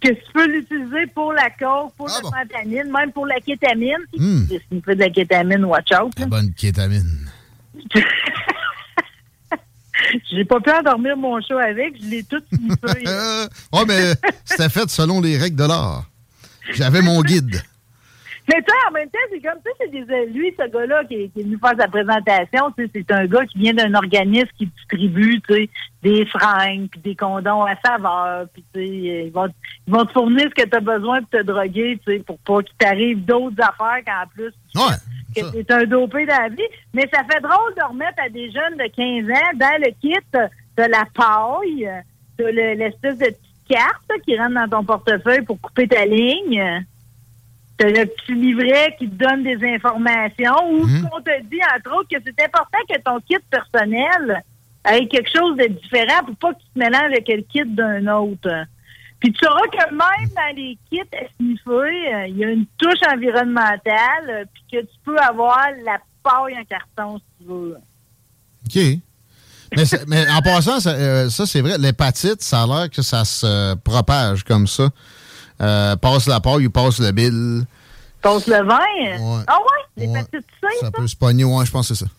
Que 0.00 0.08
tu 0.08 0.32
peux 0.34 0.46
l'utiliser 0.48 1.06
pour 1.14 1.32
la 1.32 1.48
coke, 1.50 1.94
pour 1.96 2.10
ah 2.10 2.18
la 2.22 2.64
bon? 2.64 2.90
même 2.90 3.12
pour 3.12 3.24
la 3.24 3.38
kétamine. 3.38 4.04
Si 4.12 4.48
tu 4.48 4.60
sniffer 4.68 4.94
de 4.96 5.00
la 5.00 5.10
kétamine, 5.10 5.64
watch 5.64 5.92
out. 5.92 6.12
La 6.18 6.26
bonne 6.26 6.52
kétamine. 6.54 7.30
J'ai 10.30 10.44
pas 10.44 10.60
pu 10.60 10.70
endormir 10.70 11.16
mon 11.16 11.40
chat 11.40 11.60
avec, 11.60 12.02
je 12.02 12.08
l'ai 12.08 12.22
tout 12.24 12.42
sniffé. 12.52 13.04
ouais, 13.72 13.84
mais 13.86 14.14
c'était 14.44 14.68
fait 14.68 14.90
selon 14.90 15.20
les 15.20 15.38
règles 15.38 15.56
de 15.56 15.64
l'art. 15.64 16.06
J'avais 16.72 17.02
mon 17.02 17.22
guide. 17.22 17.62
Mais 18.48 18.60
toi, 18.62 18.74
en 18.88 18.92
même 18.92 19.08
temps, 19.08 19.18
c'est 19.30 19.40
comme 19.40 19.60
ça, 19.64 19.70
c'est 19.78 19.90
des, 19.90 20.26
lui, 20.26 20.52
ce 20.58 20.68
gars-là 20.68 21.04
qui, 21.04 21.14
est 21.14 21.36
venu 21.36 21.58
faire 21.58 21.74
sa 21.78 21.86
présentation, 21.86 22.72
c'est 22.76 23.12
un 23.12 23.26
gars 23.26 23.46
qui 23.46 23.58
vient 23.58 23.74
d'un 23.74 23.94
organisme 23.94 24.48
qui 24.58 24.66
distribue, 24.66 25.40
tu 25.48 25.54
sais, 25.54 25.70
des 26.02 26.26
fringues, 26.26 26.88
puis 26.90 27.00
des 27.00 27.14
condoms 27.14 27.64
à 27.64 27.76
saveur, 27.84 28.46
puis 28.52 28.64
tu 28.74 28.80
sais, 28.80 28.88
ils 29.26 29.32
vont, 29.32 29.48
ils 29.86 29.92
vont 29.92 30.04
te 30.04 30.12
fournir 30.12 30.48
ce 30.48 30.62
que 30.62 30.68
tu 30.68 30.76
as 30.76 30.80
besoin 30.80 31.20
pour 31.20 31.30
te 31.30 31.42
droguer, 31.42 32.00
tu 32.04 32.12
sais, 32.12 32.18
pour 32.20 32.38
pas 32.38 32.62
qu'il 32.62 32.76
t'arrive 32.76 33.24
d'autres 33.24 33.62
affaires 33.62 34.04
qu'en 34.04 34.26
plus. 34.34 34.52
Ouais. 34.74 34.96
Que 35.34 35.72
un 35.72 35.84
dopé 35.84 36.26
dans 36.26 36.42
la 36.42 36.48
vie. 36.48 36.62
Mais 36.92 37.08
ça 37.12 37.22
fait 37.24 37.40
drôle 37.40 37.74
de 37.76 37.88
remettre 37.88 38.22
à 38.22 38.28
des 38.28 38.50
jeunes 38.50 38.76
de 38.76 38.86
15 38.94 39.30
ans 39.30 39.50
dans 39.54 39.80
le 39.80 39.90
kit 40.00 40.18
de 40.32 40.82
la 40.82 41.04
paille, 41.14 41.90
de 42.38 42.44
l'espèce 42.44 43.16
de 43.18 43.26
petite 43.26 43.38
carte 43.68 44.20
qui 44.26 44.36
rentre 44.36 44.54
dans 44.54 44.68
ton 44.68 44.84
portefeuille 44.84 45.42
pour 45.42 45.58
couper 45.60 45.88
ta 45.88 46.04
ligne 46.04 46.84
le 47.84 48.06
petit 48.06 48.34
livret 48.34 48.94
qui 48.98 49.08
te 49.08 49.14
donne 49.14 49.42
des 49.42 49.58
informations 49.74 50.70
ou 50.70 50.86
mhm. 50.86 51.08
on 51.12 51.20
te 51.20 51.42
dit, 51.42 51.60
entre 51.76 51.96
autres, 51.96 52.08
que 52.10 52.22
c'est 52.24 52.44
important 52.44 52.78
que 52.88 53.00
ton 53.00 53.18
kit 53.20 53.42
personnel 53.50 54.42
ait 54.84 55.06
quelque 55.06 55.30
chose 55.30 55.56
de 55.56 55.66
différent 55.66 56.24
pour 56.26 56.36
pas 56.36 56.54
qu'il 56.54 56.66
se 56.74 56.78
mélange 56.78 57.12
avec 57.12 57.28
le 57.28 57.42
kit 57.42 57.64
d'un 57.64 58.06
autre. 58.08 58.66
Puis 59.20 59.32
tu 59.32 59.38
sauras 59.44 59.66
que 59.68 59.90
même 59.90 60.28
dans 60.34 60.56
les 60.56 60.76
kits 60.90 61.00
sniffer, 61.36 61.72
euh, 61.72 62.26
il 62.26 62.38
y 62.38 62.44
a 62.44 62.50
une 62.50 62.66
touche 62.76 62.98
environnementale, 63.08 64.28
euh, 64.28 64.44
puis 64.52 64.64
que 64.72 64.84
tu 64.84 64.94
peux 65.04 65.18
avoir 65.18 65.68
la 65.84 65.98
paille 66.24 66.58
en 66.58 66.64
carton 66.64 67.18
si 67.18 67.24
tu 67.38 67.48
veux. 67.48 67.76
OK. 68.66 69.00
Mais, 70.08 70.28
en 70.28 70.42
passant, 70.42 70.86
euh, 70.86 71.30
ça, 71.30 71.46
c'est 71.46 71.60
vrai, 71.60 71.78
l'hépatite, 71.78 72.42
ça 72.42 72.64
a 72.64 72.66
l'air 72.66 72.90
que 72.90 73.00
ça 73.00 73.24
se 73.24 73.74
propage 73.76 74.42
comme 74.44 74.66
ça. 74.66 74.90
Passe 75.96 76.26
la 76.26 76.40
paille 76.40 76.66
ou 76.66 76.70
passe 76.70 76.98
le 76.98 77.12
bill? 77.12 77.64
Passe 78.20 78.46
le 78.46 78.64
vin? 78.64 79.44
Ah 79.46 79.56
ouais? 79.58 80.06
L'hépatite 80.06 80.46
C, 80.60 80.66
ça? 80.80 80.86
Ça? 80.86 80.90
peut 80.90 81.06
se 81.06 81.16
pogner, 81.16 81.44
ouais, 81.44 81.66
je 81.66 81.70
pense 81.70 81.88
que 81.88 81.94
c'est 81.94 82.04
ça. 82.04 82.10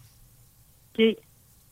OK. 0.93 1.17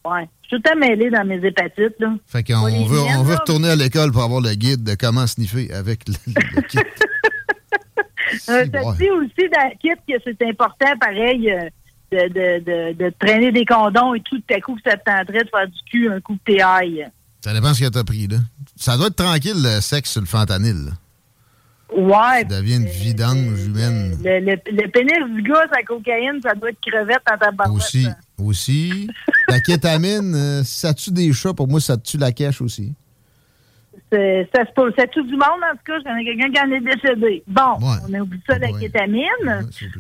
Ouais. 0.04 0.30
Je 0.44 0.56
suis 0.56 0.62
tout 0.62 0.80
mêlé 0.80 1.10
dans 1.10 1.26
mes 1.26 1.46
hépatites, 1.46 2.00
là. 2.00 2.14
Fait 2.28 2.44
qu'on 2.44 2.86
veut, 2.86 3.00
on 3.00 3.24
veut 3.24 3.36
retourner 3.36 3.70
à 3.70 3.76
l'école 3.76 4.12
pour 4.12 4.24
avoir 4.24 4.42
le 4.42 4.54
guide 4.54 4.84
de 4.84 4.96
comment 4.96 5.28
sniffer 5.28 5.72
avec 5.74 6.08
le, 6.08 6.62
kit. 6.64 6.80
ça 8.40 8.66
dit 8.66 9.10
aussi 9.10 9.50
dans 9.50 9.70
le 9.70 9.78
kit 9.80 10.02
que 10.08 10.14
c'est 10.24 10.48
important, 10.48 10.98
pareil, 11.00 11.52
euh, 11.52 11.70
de, 12.12 12.28
de, 12.28 12.64
de, 12.64 12.94
de, 12.94 13.14
traîner 13.20 13.52
des 13.52 13.66
condoms 13.66 14.16
et 14.16 14.22
tout, 14.22 14.40
tout 14.40 14.54
à 14.54 14.60
coup, 14.60 14.78
ça 14.84 14.98
te 14.98 15.04
tenterait 15.06 15.44
de 15.44 15.50
faire 15.50 15.68
du 15.68 15.80
cul 15.90 16.12
un 16.12 16.20
coup 16.20 16.34
de 16.34 16.54
théaille. 16.54 17.08
Ça 17.44 17.54
dépend 17.54 17.74
ce 17.74 17.84
que 17.84 17.90
t'as 17.90 18.04
pris, 18.04 18.28
là. 18.28 18.38
Ça 18.76 18.98
doit 18.98 19.08
être 19.08 19.16
tranquille, 19.16 19.56
le 19.56 19.80
sexe 19.82 20.12
sur 20.12 20.22
le 20.22 20.28
fentanyl, 20.28 20.86
là. 20.86 20.92
Ouais. 21.96 22.46
Ça 22.50 22.62
devient 22.62 22.78
une 22.78 22.86
vidange 22.86 23.66
humaine. 23.66 24.18
Le, 24.24 24.40
le, 24.40 24.88
pénis 24.92 25.36
du 25.36 25.42
gars, 25.44 25.66
sa 25.74 25.84
cocaïne, 25.84 26.40
ça 26.42 26.54
doit 26.56 26.70
être 26.70 26.80
crevette 26.82 27.22
dans 27.30 27.38
ta 27.38 27.52
barbe. 27.52 27.76
Aussi. 27.76 28.08
Aussi. 28.38 29.10
la 29.48 29.60
kétamine, 29.66 30.34
euh, 30.34 30.64
ça 30.64 30.94
tue 30.94 31.12
des 31.12 31.34
chats. 31.34 31.54
Pour 31.54 31.68
moi, 31.68 31.82
ça 31.82 31.98
tue 31.98 32.18
la 32.18 32.32
cache 32.32 32.62
aussi. 32.62 32.94
Ça, 34.12 34.66
ça 34.98 35.08
tue 35.08 35.24
du 35.24 35.32
monde, 35.34 35.62
en 35.64 35.72
tout 35.72 35.84
cas. 35.86 36.00
Je 36.00 36.04
connais 36.04 36.26
quelqu'un 36.26 36.52
qui 36.52 36.60
en 36.60 36.72
est 36.72 36.82
décédé. 36.82 37.44
Bon, 37.48 37.78
on 38.10 38.14
a 38.14 38.20
oublié 38.20 38.44
ça, 38.48 38.60
la 38.60 38.68
kétamine. 38.80 39.26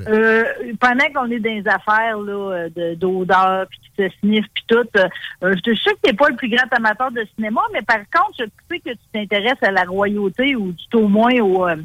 euh, 0.08 0.44
pendant 0.80 1.06
qu'on 1.14 1.32
est 1.32 1.40
dans 1.40 1.50
les 1.50 1.68
affaires 1.68 2.18
là, 2.20 2.68
d'odeur, 2.96 3.66
puis 3.70 3.80
qui 3.80 4.04
se 4.04 4.18
sniffe, 4.20 4.46
puis 4.54 4.64
tout, 4.68 4.86
euh, 4.98 5.08
je 5.42 5.62
te 5.62 5.76
sais 5.76 5.92
que 5.92 6.00
tu 6.04 6.12
n'es 6.12 6.14
pas 6.18 6.30
le 6.30 6.36
plus 6.36 6.50
grand 6.50 6.68
amateur 6.76 7.12
de 7.12 7.26
cinéma, 7.36 7.62
mais 7.72 7.82
par 7.84 8.00
contre, 8.00 8.34
je 8.40 8.44
sais 8.70 8.80
que 8.80 8.90
tu 8.90 8.98
t'intéresses 9.14 9.62
à 9.64 9.72
la 9.72 9.84
royauté 9.84 10.56
ou 10.56 10.74
tout 10.90 11.00
au 11.00 11.08
moins 11.08 11.34
au, 11.40 11.68
euh, 11.70 11.76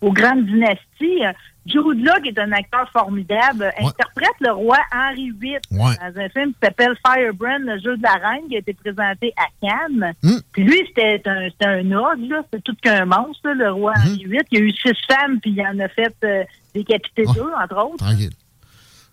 aux 0.00 0.12
grandes 0.12 0.46
dynasties. 0.46 1.22
Jude 1.66 2.08
qui 2.22 2.28
est 2.30 2.38
un 2.38 2.52
acteur 2.52 2.88
formidable, 2.90 3.70
interprète 3.78 4.34
le 4.40 4.52
roi 4.52 4.78
Henri 4.92 5.30
VIII 5.38 5.58
dans 5.70 6.20
un 6.20 6.28
film 6.30 6.52
qui 6.52 6.58
s'appelle 6.62 6.96
Firebrand, 7.06 7.58
le 7.60 7.78
jeu 7.78 7.96
de 7.96 8.02
la 8.02 8.14
reine, 8.14 8.48
qui 8.48 8.56
a 8.56 8.58
été 8.60 8.72
présenté 8.72 9.32
à 9.36 9.46
Cannes. 9.60 10.14
Hmm. 10.22 10.38
Puis 10.52 10.64
lui, 10.64 10.82
c'était 10.86 11.22
un, 11.26 11.50
un 11.60 11.92
ogre. 11.92 12.42
C'était 12.44 12.62
tout 12.62 12.74
qu'un 12.82 13.04
monstre, 13.04 13.50
le 13.50 13.70
roi 13.72 13.92
hmm. 13.92 14.08
Henri 14.08 14.24
VIII. 14.24 14.40
Il 14.52 14.58
y 14.58 14.62
a 14.62 14.64
eu 14.64 14.72
six 14.72 14.94
femmes, 15.06 15.38
puis 15.40 15.50
il 15.50 15.60
en 15.60 15.78
a 15.78 15.88
fait 15.88 16.16
euh, 16.24 16.44
décapiter 16.74 17.24
deux, 17.34 17.52
entre 17.62 17.76
autres. 17.84 18.04
Tranquille. 18.04 18.32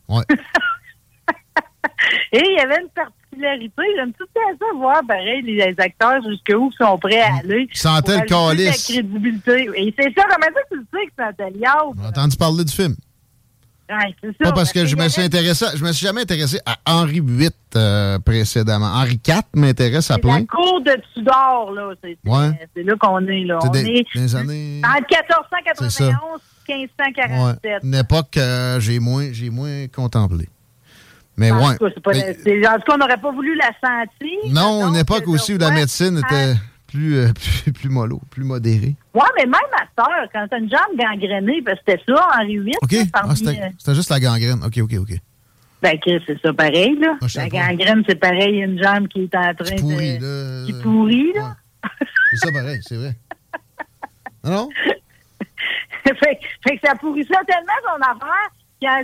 Ouais. 0.07 0.23
Et 2.31 2.39
il 2.39 2.57
y 2.57 2.61
avait 2.61 2.81
une 2.81 2.89
particularité. 3.37 3.81
J'aime 3.95 4.13
tout 4.13 4.25
ça 4.35 4.65
voir, 4.75 5.01
pareil, 5.07 5.41
les 5.43 5.75
acteurs 5.77 6.21
jusqu'où 6.23 6.71
sont 6.77 6.97
prêts 6.97 7.21
à 7.21 7.37
aller. 7.37 7.67
Ils 7.71 7.77
sentaient 7.77 8.17
le 8.17 8.25
calice. 8.25 8.85
crédibilité. 8.85 9.69
Et 9.75 9.93
c'est 9.97 10.13
ça, 10.15 10.23
comment 10.23 10.53
ça 10.53 10.61
tu 10.71 10.77
le 10.77 10.85
sais 10.93 11.05
que 11.05 11.11
c'est 11.17 11.63
un 11.63 11.73
On 11.97 12.05
a 12.05 12.09
entendu 12.09 12.37
parler 12.37 12.63
du 12.63 12.73
film. 12.73 12.95
Ouais, 13.89 14.13
c'est 14.21 14.35
ça. 14.37 14.49
Pas 14.49 14.51
parce 14.51 14.73
que 14.73 14.85
je 14.85 14.97
me 14.97 15.07
suis 15.07 15.21
intéressé, 15.21 15.65
je 15.75 15.83
me 15.83 15.93
suis 15.93 16.05
jamais 16.05 16.21
intéressé 16.21 16.59
à 16.65 16.75
Henri 16.85 17.21
VIII 17.21 17.49
euh, 17.77 18.19
précédemment. 18.19 18.87
Henri 18.87 19.17
IV 19.25 19.43
m'intéresse 19.53 20.11
à 20.11 20.17
plein. 20.17 20.33
C'est 20.33 20.39
la 20.41 20.45
cour 20.45 20.81
de 20.81 20.91
Tudor, 21.13 21.71
là. 21.71 21.93
C'est 22.03 22.17
ouais. 22.25 22.83
là 22.83 22.93
qu'on 22.99 23.25
est, 23.27 23.45
là. 23.45 23.59
On 23.63 23.69
des, 23.69 23.85
est 23.85 24.05
des 24.13 24.35
années... 24.35 24.81
en 24.83 24.93
1491, 24.95 26.41
1547. 26.67 27.63
Ouais. 27.63 27.79
Une 27.81 27.95
époque 27.95 28.27
que 28.31 28.39
euh, 28.41 28.79
j'ai 28.81 28.99
moins, 28.99 29.29
moins 29.51 29.87
contemplé. 29.87 30.49
Mais 31.37 31.51
ouais. 31.51 31.59
en 31.59 31.73
tout 31.75 32.01
cas, 32.01 32.93
on 32.93 32.97
n'aurait 32.97 33.17
pas 33.17 33.31
voulu 33.31 33.55
la 33.55 33.71
sentir. 33.79 34.39
Non, 34.49 34.87
une 34.87 34.95
époque 34.95 35.27
aussi 35.27 35.53
où 35.53 35.57
la 35.57 35.71
médecine 35.71 36.17
était 36.17 36.55
plus, 36.87 37.17
euh, 37.17 37.27
plus, 37.63 37.73
plus, 37.73 37.89
mollo, 37.89 38.21
plus 38.31 38.43
modérée. 38.43 38.95
Oui, 39.13 39.21
mais 39.37 39.45
même 39.45 39.53
à 39.73 39.81
cette 39.81 40.31
quand 40.33 40.47
t'as 40.49 40.57
une 40.57 40.69
jambe 40.69 40.97
gangrénée, 40.97 41.61
ben 41.61 41.77
c'était 41.79 42.01
ça, 42.07 42.27
Henri 42.39 42.57
VIII. 42.57 42.73
OK. 42.81 42.95
Ah, 43.13 43.35
c'était 43.35 43.95
juste 43.95 44.09
la 44.09 44.19
gangrène. 44.19 44.63
OK, 44.63 44.77
OK, 44.79 44.93
OK. 44.99 45.13
Ben, 45.79 45.95
c'est 46.03 46.41
ça 46.41 46.53
pareil, 46.53 46.97
là. 46.99 47.17
Ah, 47.21 47.27
la 47.35 47.49
gangrène, 47.49 48.03
c'est 48.07 48.15
pareil, 48.15 48.61
une 48.61 48.81
jambe 48.81 49.07
qui 49.07 49.23
est 49.23 49.35
en 49.35 49.53
train 49.53 49.75
qui 49.75 49.81
pourrit, 49.81 50.17
de. 50.17 50.61
Là. 50.61 50.65
Qui 50.65 50.73
pourrit, 50.81 51.33
là. 51.35 51.55
C'est 52.31 52.47
ça 52.47 52.51
pareil, 52.51 52.79
c'est 52.81 52.95
vrai. 52.95 53.15
Non? 54.43 54.69
fait, 56.05 56.39
fait 56.65 56.77
que 56.77 56.87
ça 56.87 56.95
pourrit 56.95 57.25
ça 57.25 57.39
tellement 57.45 57.73
son 57.83 58.01
affaire 58.01 58.49
qui 58.79 58.87
a 58.87 59.01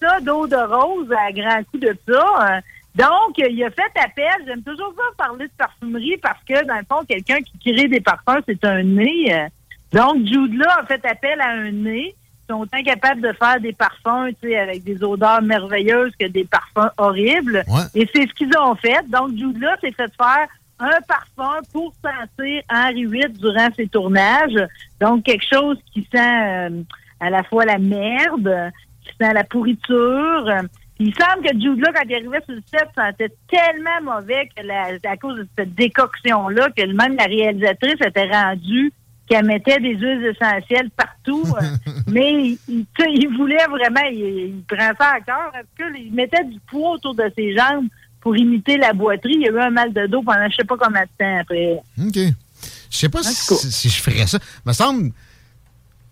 ça 0.00 0.20
d'eau 0.20 0.46
de 0.46 0.56
rose 0.56 1.10
à 1.12 1.32
grand 1.32 1.62
coup 1.64 1.78
de 1.78 1.96
ça. 2.08 2.56
Euh, 2.56 2.60
donc, 2.94 3.36
il 3.36 3.62
a 3.62 3.70
fait 3.70 3.82
appel. 4.02 4.46
J'aime 4.46 4.62
toujours 4.62 4.94
ça 4.96 5.02
parler 5.18 5.46
de 5.46 5.52
parfumerie 5.58 6.16
parce 6.22 6.42
que, 6.48 6.64
dans 6.64 6.76
le 6.76 6.84
fond, 6.88 7.04
quelqu'un 7.06 7.40
qui 7.40 7.58
crée 7.58 7.88
des 7.88 8.00
parfums, 8.00 8.42
c'est 8.46 8.64
un 8.64 8.82
nez. 8.82 9.34
Euh. 9.34 9.48
Donc, 9.92 10.26
Jude 10.26 10.54
là 10.54 10.78
a 10.80 10.86
fait 10.86 11.04
appel 11.04 11.40
à 11.40 11.50
un 11.50 11.72
nez. 11.72 12.14
Ils 12.48 12.52
sont 12.52 12.66
incapables 12.72 13.20
de 13.20 13.32
faire 13.32 13.60
des 13.60 13.72
parfums, 13.72 14.32
tu 14.40 14.48
sais, 14.48 14.56
avec 14.56 14.84
des 14.84 15.02
odeurs 15.02 15.42
merveilleuses 15.42 16.12
que 16.18 16.26
des 16.26 16.44
parfums 16.44 16.90
horribles. 16.96 17.64
Et 17.94 18.08
c'est 18.14 18.28
ce 18.28 18.32
qu'ils 18.34 18.56
ont 18.56 18.76
fait. 18.76 19.04
Donc, 19.08 19.36
Jude 19.36 19.60
là 19.60 19.76
s'est 19.80 19.92
fait 19.92 20.12
faire 20.16 20.46
un 20.78 21.00
parfum 21.08 21.60
pour 21.72 21.92
sentir 22.02 22.62
Henri 22.70 23.06
VIII 23.06 23.28
durant 23.28 23.68
ses 23.74 23.88
tournages. 23.88 24.68
Donc, 25.00 25.24
quelque 25.24 25.44
chose 25.46 25.78
qui 25.92 26.06
sent 26.10 26.18
euh, 26.18 26.82
à 27.20 27.30
la 27.30 27.42
fois 27.42 27.64
la 27.64 27.78
merde, 27.78 28.72
dans 29.20 29.32
la 29.32 29.44
pourriture. 29.44 30.50
Il 30.98 31.14
semble 31.14 31.44
que 31.44 31.52
Jude 31.52 31.80
là, 31.80 31.92
quand 31.94 32.08
il 32.08 32.14
arrivait 32.14 32.44
sur 32.44 32.54
le 32.54 32.62
set, 32.70 32.88
sentait 32.94 33.32
tellement 33.48 34.14
mauvais 34.14 34.48
que 34.56 34.62
la, 34.62 35.10
à 35.10 35.16
cause 35.16 35.38
de 35.38 35.48
cette 35.58 35.74
décoction-là, 35.74 36.70
que 36.76 36.86
même 36.86 37.16
la 37.16 37.24
réalisatrice 37.24 38.00
était 38.00 38.30
rendue 38.30 38.92
qu'elle 39.28 39.44
mettait 39.44 39.80
des 39.80 39.96
huiles 39.96 40.24
essentielles 40.24 40.90
partout. 40.96 41.44
mais 42.06 42.56
il, 42.68 42.86
il, 42.98 43.36
voulait 43.36 43.66
vraiment, 43.68 44.08
il, 44.10 44.62
prend 44.68 44.92
ça 44.98 45.14
à 45.14 45.20
cœur. 45.20 45.52
Il 45.96 46.12
mettait 46.12 46.44
du 46.44 46.58
poids 46.60 46.92
autour 46.92 47.14
de 47.14 47.30
ses 47.36 47.54
jambes 47.56 47.88
pour 48.20 48.36
imiter 48.36 48.76
la 48.78 48.92
boiterie. 48.92 49.34
Il 49.34 49.42
y 49.42 49.48
a 49.48 49.52
eu 49.52 49.58
un 49.58 49.70
mal 49.70 49.92
de 49.92 50.06
dos 50.06 50.22
pendant 50.22 50.48
je 50.48 50.56
sais 50.56 50.64
pas 50.64 50.76
combien 50.76 51.02
de 51.02 51.08
temps 51.18 51.38
après. 51.40 51.80
OK. 51.98 52.34
Je 52.90 52.96
sais 52.96 53.08
pas 53.08 53.22
si, 53.22 53.88
je 53.88 54.00
ferais 54.00 54.26
ça. 54.26 54.38
me 54.64 54.72
semble, 54.72 55.12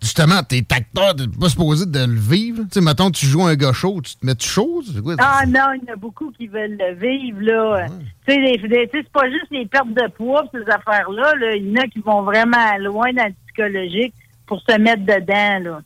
justement, 0.05 0.43
t'es 0.43 0.63
acteur, 0.69 1.15
t'es 1.15 1.27
pas 1.27 1.49
supposé 1.49 1.85
de 1.85 2.05
le 2.05 2.19
vivre. 2.19 2.63
Tu 2.63 2.69
sais, 2.73 2.81
mettons, 2.81 3.11
tu 3.11 3.25
joues 3.25 3.43
un 3.43 3.55
gars 3.55 3.73
chaud, 3.73 4.01
tu 4.01 4.15
te 4.15 4.25
mets 4.25 4.39
chaud? 4.39 4.83
Ah 5.17 5.45
non, 5.45 5.73
il 5.73 5.87
y 5.87 5.89
en 5.89 5.93
a 5.93 5.95
beaucoup 5.97 6.31
qui 6.31 6.47
veulent 6.47 6.77
le 6.79 6.95
vivre, 6.95 7.41
là. 7.41 7.87
Tu 8.27 8.33
sais, 8.33 8.89
c'est 8.93 9.09
pas 9.09 9.29
juste 9.29 9.47
les 9.51 9.65
pertes 9.65 9.93
de 9.93 10.07
poids, 10.11 10.43
ces 10.53 10.61
affaires-là. 10.71 11.33
Là. 11.35 11.55
Il 11.55 11.71
y 11.71 11.77
en 11.77 11.81
a 11.81 11.87
qui 11.87 11.99
vont 11.99 12.21
vraiment 12.21 12.77
loin 12.79 13.11
dans 13.13 13.25
le 13.25 13.33
psychologique 13.47 14.13
pour 14.45 14.61
se 14.61 14.77
mettre 14.77 15.03
dedans, 15.03 15.59
là. 15.59 15.81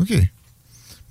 OK. 0.00 0.10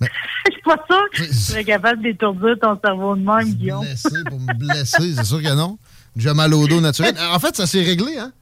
Je 0.00 0.52
suis 0.52 0.62
pas 0.62 0.82
sûr 0.88 1.04
que 1.12 1.22
tu 1.24 1.34
serais 1.34 1.64
capable 1.64 2.02
d'étourdir 2.02 2.56
ton 2.60 2.78
cerveau 2.82 3.14
de 3.14 3.20
même, 3.20 3.52
Guillaume. 3.54 3.84
Blessé 3.84 4.24
pour 4.26 4.40
me 4.40 4.54
blesser, 4.54 5.14
c'est 5.14 5.24
sûr 5.24 5.42
que 5.42 5.54
non. 5.54 5.78
J'ai 6.16 6.32
mal 6.32 6.54
au 6.54 6.66
dos 6.66 6.80
naturel. 6.80 7.14
En 7.32 7.38
fait, 7.38 7.54
ça 7.56 7.66
s'est 7.66 7.82
réglé, 7.82 8.16
hein? 8.16 8.32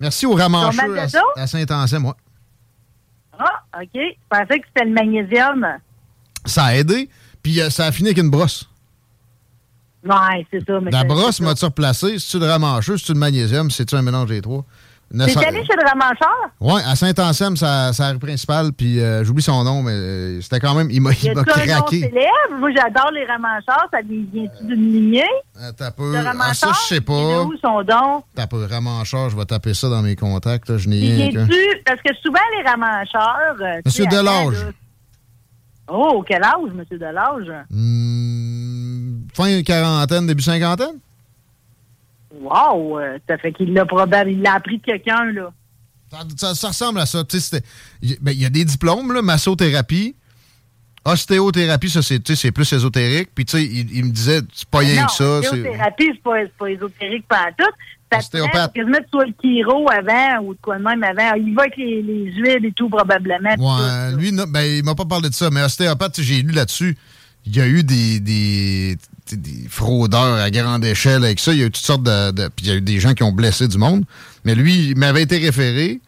Merci 0.00 0.26
au 0.26 0.34
ramancheux 0.34 0.98
à, 0.98 1.06
à 1.36 1.46
Saint-Anselme, 1.46 2.02
moi. 2.02 2.16
Ah, 3.38 3.80
OK. 3.82 3.88
Je 3.94 4.14
pensais 4.28 4.60
que 4.60 4.66
c'était 4.68 4.86
le 4.86 4.92
magnésium. 4.92 5.66
Ça 6.44 6.64
a 6.66 6.74
aidé, 6.74 7.08
puis 7.42 7.60
euh, 7.60 7.70
ça 7.70 7.86
a 7.86 7.92
fini 7.92 8.08
avec 8.08 8.18
une 8.18 8.30
brosse. 8.30 8.68
Ouais, 10.04 10.46
c'est 10.50 10.64
ça. 10.64 10.80
Mais 10.80 10.90
La 10.90 11.04
brosse 11.04 11.40
m'a-tu 11.40 11.64
replacé? 11.64 12.18
C'est-tu 12.18 12.38
le 12.38 12.46
ramancheux? 12.46 12.96
C'est-tu 12.96 13.12
le 13.12 13.18
magnésium? 13.18 13.70
C'est-tu 13.70 13.94
un 13.96 14.02
mélange 14.02 14.28
des 14.28 14.40
trois? 14.40 14.64
T'es 15.10 15.46
allé 15.46 15.64
chez 15.64 15.72
le 15.74 15.88
ramancheur? 15.88 16.50
Oui, 16.60 16.80
à 16.84 16.96
Saint-Anselme, 16.96 17.56
sa, 17.56 17.92
sa 17.92 18.10
rue 18.10 18.18
principale, 18.18 18.72
puis 18.72 19.00
euh, 19.00 19.22
j'oublie 19.24 19.42
son 19.42 19.62
nom, 19.62 19.82
mais 19.82 19.92
euh, 19.92 20.40
c'était 20.40 20.58
quand 20.58 20.74
même. 20.74 20.90
Il 20.90 21.00
m'a 21.00 21.14
craqué. 21.14 22.00
nom? 22.00 22.58
Moi, 22.58 22.70
j'adore 22.76 23.10
les 23.12 23.24
ramancheurs. 23.24 23.86
Ça 23.92 24.00
vient-tu 24.02 24.66
d'une 24.66 24.92
lignée? 24.92 25.24
Euh, 25.60 25.70
t'as 25.76 25.92
peu. 25.92 26.12
Ah, 26.16 26.54
ça, 26.54 26.72
je 26.72 26.94
sais 26.94 27.00
pas. 27.00 27.42
où 27.44 27.54
son 27.62 27.82
don? 27.82 28.24
T'as 28.34 28.46
peu. 28.46 28.64
Ramancheur, 28.64 29.30
je 29.30 29.36
vais 29.36 29.44
taper 29.44 29.74
ça 29.74 29.88
dans 29.88 30.02
mes 30.02 30.16
contacts. 30.16 30.68
Là. 30.68 30.76
Je 30.76 30.88
n'ai 30.88 30.98
rien. 30.98 31.46
Parce 31.84 32.00
que 32.02 32.14
souvent, 32.22 32.40
les 32.58 32.68
ramancheurs. 32.68 33.82
Monsieur 33.84 34.06
Delage. 34.06 34.66
Oh, 35.88 36.24
quel 36.26 36.42
âge, 36.42 36.72
Monsieur 36.74 36.98
Delage? 36.98 37.52
Hmm, 37.70 39.28
fin 39.32 39.62
quarantaine, 39.62 40.26
début 40.26 40.42
cinquantaine? 40.42 40.98
Wow! 42.40 42.98
Euh, 42.98 43.18
ça 43.28 43.38
fait 43.38 43.52
qu'il 43.52 43.72
l'a 43.72 43.84
probablement. 43.84 44.30
Il 44.30 44.42
l'a 44.42 44.54
appris 44.54 44.78
de 44.78 44.82
quelqu'un, 44.82 45.32
là. 45.32 45.52
Ça, 46.36 46.68
ressemble 46.68 47.00
à 47.00 47.06
ça. 47.06 47.24
Ben, 48.20 48.32
il 48.32 48.40
y 48.40 48.46
a 48.46 48.50
des 48.50 48.64
diplômes, 48.64 49.12
là, 49.12 49.22
massothérapie. 49.22 50.14
Ostéothérapie, 51.04 51.90
ça, 51.90 52.02
c'est 52.02 52.52
plus 52.52 52.72
ésotérique. 52.72 53.30
Puis, 53.34 53.44
tu 53.44 53.58
sais, 53.58 53.64
il, 53.64 54.04
me 54.04 54.10
disait, 54.10 54.40
c'est 54.52 54.68
pas 54.68 54.78
rien 54.78 55.06
que 55.06 55.12
ça. 55.12 55.38
Ostéothérapie, 55.38 56.10
c'est 56.14 56.22
pas, 56.22 56.36
pas 56.58 56.70
ésotérique 56.70 57.26
pas 57.28 57.48
tout. 57.56 57.64
Ça 58.12 58.18
Ostéopathe. 58.18 58.72
que 58.72 58.80
tu 58.80 58.86
le 58.86 59.34
chiro 59.42 59.90
avant 59.90 60.44
ou 60.44 60.54
de 60.54 60.58
quoi 60.60 60.78
de 60.78 60.84
même 60.84 61.02
avant. 61.02 61.34
Il 61.34 61.54
va 61.54 61.62
avec 61.62 61.76
les, 61.76 62.02
les 62.02 62.32
huiles 62.32 62.64
et 62.64 62.72
tout, 62.72 62.88
probablement. 62.88 63.54
Ouais, 63.58 64.16
lui, 64.16 64.32
ben, 64.48 64.62
il 64.62 64.84
m'a 64.84 64.94
pas 64.94 65.04
parlé 65.04 65.28
de 65.28 65.34
ça. 65.34 65.50
Mais 65.50 65.62
ostéopathe, 65.62 66.20
j'ai 66.20 66.42
lu 66.42 66.52
là-dessus. 66.52 66.96
Il 67.46 67.56
y 67.56 67.60
a 67.60 67.66
eu 67.66 67.84
des, 67.84 68.20
des, 68.20 68.96
des 69.32 69.68
fraudeurs 69.68 70.34
à 70.34 70.50
grande 70.50 70.84
échelle 70.84 71.24
avec 71.24 71.38
ça. 71.38 71.52
Il 71.52 71.60
y 71.60 71.62
a 71.62 71.66
eu 71.66 71.70
toutes 71.70 71.76
sortes 71.76 72.02
de. 72.02 72.48
puis 72.48 72.66
il 72.66 72.68
y 72.68 72.72
a 72.72 72.76
eu 72.76 72.80
des 72.80 72.98
gens 72.98 73.14
qui 73.14 73.22
ont 73.22 73.32
blessé 73.32 73.68
du 73.68 73.78
monde. 73.78 74.04
Mais 74.44 74.54
lui, 74.54 74.90
il 74.90 74.98
m'avait 74.98 75.22
été 75.22 75.38
référé. 75.38 76.00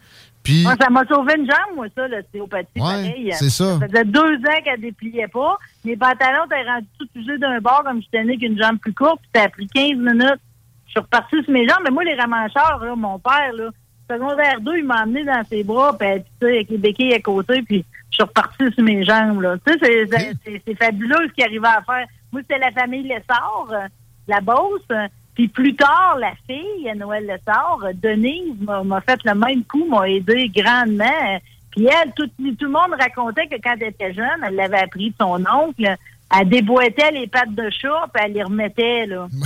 Puis... 0.43 0.63
ça 0.63 0.89
m'a 0.89 1.05
sauvé 1.05 1.33
une 1.37 1.45
jambe, 1.45 1.75
moi, 1.75 1.87
ça, 1.95 2.07
l'ostéopathie, 2.07 2.79
ouais. 2.79 3.31
C'est 3.33 3.49
ça. 3.49 3.77
Ça 3.77 3.87
faisait 3.87 4.05
deux 4.05 4.35
ans 4.35 4.61
qu'elle 4.63 4.79
dépliait 4.79 5.27
pas. 5.27 5.57
Mes 5.83 5.97
pantalons 5.97 6.45
étaient 6.45 6.63
rendus 6.69 6.87
tout 6.97 7.07
usés 7.15 7.37
d'un 7.37 7.59
bord 7.59 7.83
comme 7.83 8.01
je 8.01 8.07
tenais 8.17 8.37
qu'une 8.37 8.57
jambe 8.57 8.77
plus 8.79 8.93
courte. 8.93 9.19
Puis 9.33 9.41
a 9.41 9.49
pris 9.49 9.67
15 9.67 9.97
minutes. 9.97 10.39
Je 10.87 10.91
suis 10.91 10.99
reparti 10.99 11.35
sur 11.43 11.53
mes 11.53 11.67
jambes. 11.67 11.81
Mais 11.83 11.91
moi, 11.91 12.03
les 12.03 12.15
ramancheurs, 12.15 12.79
là, 12.83 12.95
mon 12.95 13.19
père, 13.19 13.51
là, 13.53 13.69
secondaire 14.09 14.59
2, 14.61 14.77
il 14.77 14.85
m'a 14.85 15.03
emmené 15.03 15.23
dans 15.23 15.43
ses 15.47 15.63
bras, 15.63 15.95
puis 15.97 16.07
tu 16.39 16.47
sais, 16.47 16.53
avec 16.55 16.69
les 16.69 16.77
béquilles 16.77 17.13
à 17.13 17.19
côté, 17.19 17.61
puis 17.61 17.85
je 18.11 18.15
suis 18.15 18.23
reparti 18.23 18.63
sur 18.73 18.83
mes 18.83 19.03
jambes, 19.03 19.41
là. 19.41 19.55
Tu 19.65 19.73
sais, 19.79 20.09
c'est 20.65 20.75
fabuleux 20.77 21.27
ce 21.27 21.33
qu'il 21.33 21.43
arrivait 21.43 21.67
à 21.67 21.81
faire. 21.85 22.07
Moi, 22.31 22.41
c'était 22.41 22.59
la 22.59 22.71
famille 22.71 23.03
Lessard, 23.03 23.67
euh, 23.71 23.87
la 24.27 24.41
Beauce. 24.41 25.09
Puis 25.35 25.47
plus 25.47 25.75
tard, 25.75 26.17
la 26.19 26.33
fille, 26.47 26.91
Noël 26.97 27.25
Lessard, 27.25 27.79
Denise, 27.95 28.55
m'a 28.59 29.01
fait 29.01 29.19
le 29.23 29.35
même 29.35 29.63
coup, 29.63 29.85
m'a 29.87 30.09
aidé 30.09 30.51
grandement. 30.53 31.39
Puis 31.71 31.87
elle, 31.87 32.11
tout, 32.13 32.27
tout, 32.27 32.65
le 32.65 32.69
monde 32.69 32.99
racontait 32.99 33.47
que 33.47 33.55
quand 33.63 33.75
elle 33.79 33.89
était 33.89 34.13
jeune, 34.13 34.43
elle 34.45 34.55
l'avait 34.55 34.81
appris 34.81 35.11
de 35.11 35.15
son 35.19 35.41
oncle. 35.45 35.95
Elle 36.37 36.49
déboîtait 36.49 37.11
les 37.11 37.27
pattes 37.27 37.55
de 37.55 37.69
chat, 37.69 38.05
puis 38.13 38.23
elle 38.25 38.33
les 38.33 38.43
remettait, 38.43 39.05
là. 39.05 39.27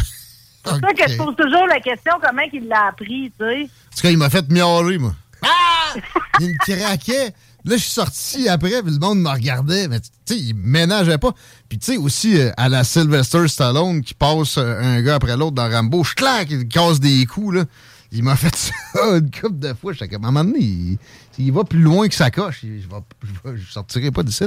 C'est 0.66 0.80
pour 0.80 0.90
ça 0.90 0.94
que 0.94 1.12
je 1.12 1.18
pose 1.18 1.36
toujours 1.36 1.68
la 1.68 1.82
question 1.82 2.14
comment 2.22 2.42
il 2.52 2.68
l'a 2.70 2.88
appris, 2.88 3.32
tu 3.38 3.46
sais. 3.46 3.70
Parce 3.90 4.02
qu'il 4.02 4.18
m'a 4.18 4.30
fait 4.30 4.50
miauler, 4.50 4.98
moi. 4.98 5.12
Ah! 5.44 5.94
il 6.40 6.48
me 6.48 6.58
craquait. 6.58 7.34
Là, 7.66 7.78
je 7.78 7.82
suis 7.82 7.92
sorti 7.92 8.50
après, 8.50 8.82
puis 8.82 8.92
le 8.92 9.00
monde 9.00 9.20
me 9.20 9.30
regardait, 9.30 9.88
mais 9.88 10.02
tu 10.02 10.10
sais, 10.26 10.38
il 10.38 10.54
ménageait 10.56 11.18
pas. 11.18 11.32
Puis 11.70 11.78
tu 11.78 11.94
sais, 11.94 11.98
aussi, 11.98 12.38
euh, 12.38 12.52
à 12.58 12.68
la 12.68 12.84
Sylvester 12.84 13.48
Stallone 13.48 14.02
qui 14.02 14.14
passe 14.14 14.58
euh, 14.58 14.82
un 14.82 15.02
gars 15.02 15.16
après 15.16 15.38
l'autre 15.38 15.54
dans 15.54 15.70
Rambo, 15.70 16.04
je 16.04 16.14
claque, 16.14 16.52
il 16.52 16.68
casse 16.68 17.00
des 17.00 17.26
coups, 17.26 17.56
là. 17.56 17.64
Il 18.12 18.22
m'a 18.22 18.36
fait 18.36 18.54
ça 18.56 18.74
une 19.18 19.32
couple 19.32 19.60
de 19.60 19.74
fois. 19.74 19.94
J'étais 19.94 20.10
comme, 20.10 20.26
à 20.26 20.28
un 20.28 20.32
moment 20.32 20.44
donné, 20.44 20.98
il, 21.40 21.52
va 21.54 21.64
plus 21.64 21.80
loin 21.80 22.08
que 22.10 22.14
sa 22.14 22.30
coche. 22.30 22.64
Je, 22.64 23.56
je, 23.56 23.72
sortirai 23.72 24.12
pas 24.12 24.24
d'ici. 24.24 24.44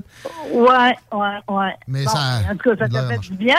Ouais, 0.52 0.96
ouais, 1.12 1.38
ouais. 1.48 1.74
Mais 1.88 2.04
ça. 2.04 2.42
En 2.50 2.56
tout 2.56 2.70
cas, 2.70 2.76
ça 2.84 2.88
t'a 2.88 3.08
fait 3.08 3.18
du 3.18 3.32
bien. 3.32 3.56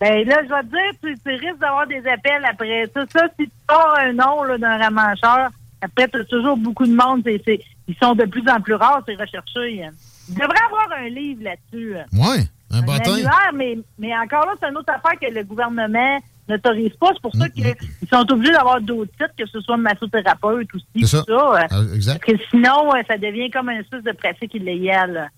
Ben 0.00 0.26
là, 0.26 0.42
je 0.42 0.48
vais 0.48 0.62
te 0.62 0.66
dire, 0.66 0.92
tu, 1.02 1.18
tu 1.24 1.30
risques 1.30 1.60
d'avoir 1.60 1.86
des 1.86 1.98
appels 2.00 2.44
après 2.44 2.90
ça. 2.92 3.04
Ça, 3.12 3.26
si 3.38 3.46
tu 3.46 3.52
sors 3.70 3.96
un 3.98 4.12
nom 4.12 4.58
d'un 4.58 4.76
ramancheur, 4.76 5.50
après, 5.82 6.08
tu 6.08 6.20
as 6.20 6.24
toujours 6.24 6.56
beaucoup 6.56 6.86
de 6.86 6.94
monde. 6.94 7.22
C'est 7.24 7.60
ils 7.88 7.96
sont 8.00 8.14
de 8.14 8.24
plus 8.24 8.48
en 8.48 8.60
plus 8.60 8.74
rares, 8.74 9.02
ces 9.06 9.14
recherchés. 9.14 9.84
Il 10.28 10.34
devrait 10.34 10.64
avoir 10.66 10.98
un 10.98 11.08
livre 11.08 11.42
là-dessus. 11.42 11.96
Oui, 12.12 12.48
un, 12.70 12.78
un 12.78 12.82
bâton. 12.82 13.16
mais, 13.54 13.78
mais 13.98 14.16
encore 14.16 14.46
là, 14.46 14.54
c'est 14.60 14.68
une 14.68 14.76
autre 14.76 14.92
affaire 14.92 15.18
que 15.18 15.32
le 15.32 15.44
gouvernement 15.44 16.18
n'autorise 16.48 16.94
pas. 17.00 17.10
C'est 17.12 17.22
pour 17.22 17.34
ça 17.34 17.46
mm, 17.46 17.50
qu'ils 17.50 17.66
mm. 17.66 18.06
sont 18.10 18.32
obligés 18.32 18.52
d'avoir 18.52 18.80
d'autres 18.80 19.12
titres, 19.12 19.34
que 19.36 19.46
ce 19.46 19.60
soit 19.60 19.76
massothérapeute 19.76 20.68
aussi. 20.74 21.06
Ça. 21.06 21.24
ça. 21.26 21.66
Ah, 21.70 21.80
exact. 21.94 22.22
Parce 22.24 22.38
que 22.38 22.44
sinon, 22.50 22.90
ça 23.06 23.18
devient 23.18 23.50
comme 23.50 23.68
une 23.70 23.80
espèce 23.80 24.04
de 24.04 24.12
pratique 24.12 24.54
illégale. 24.54 25.30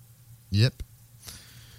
Yep. 0.53 0.73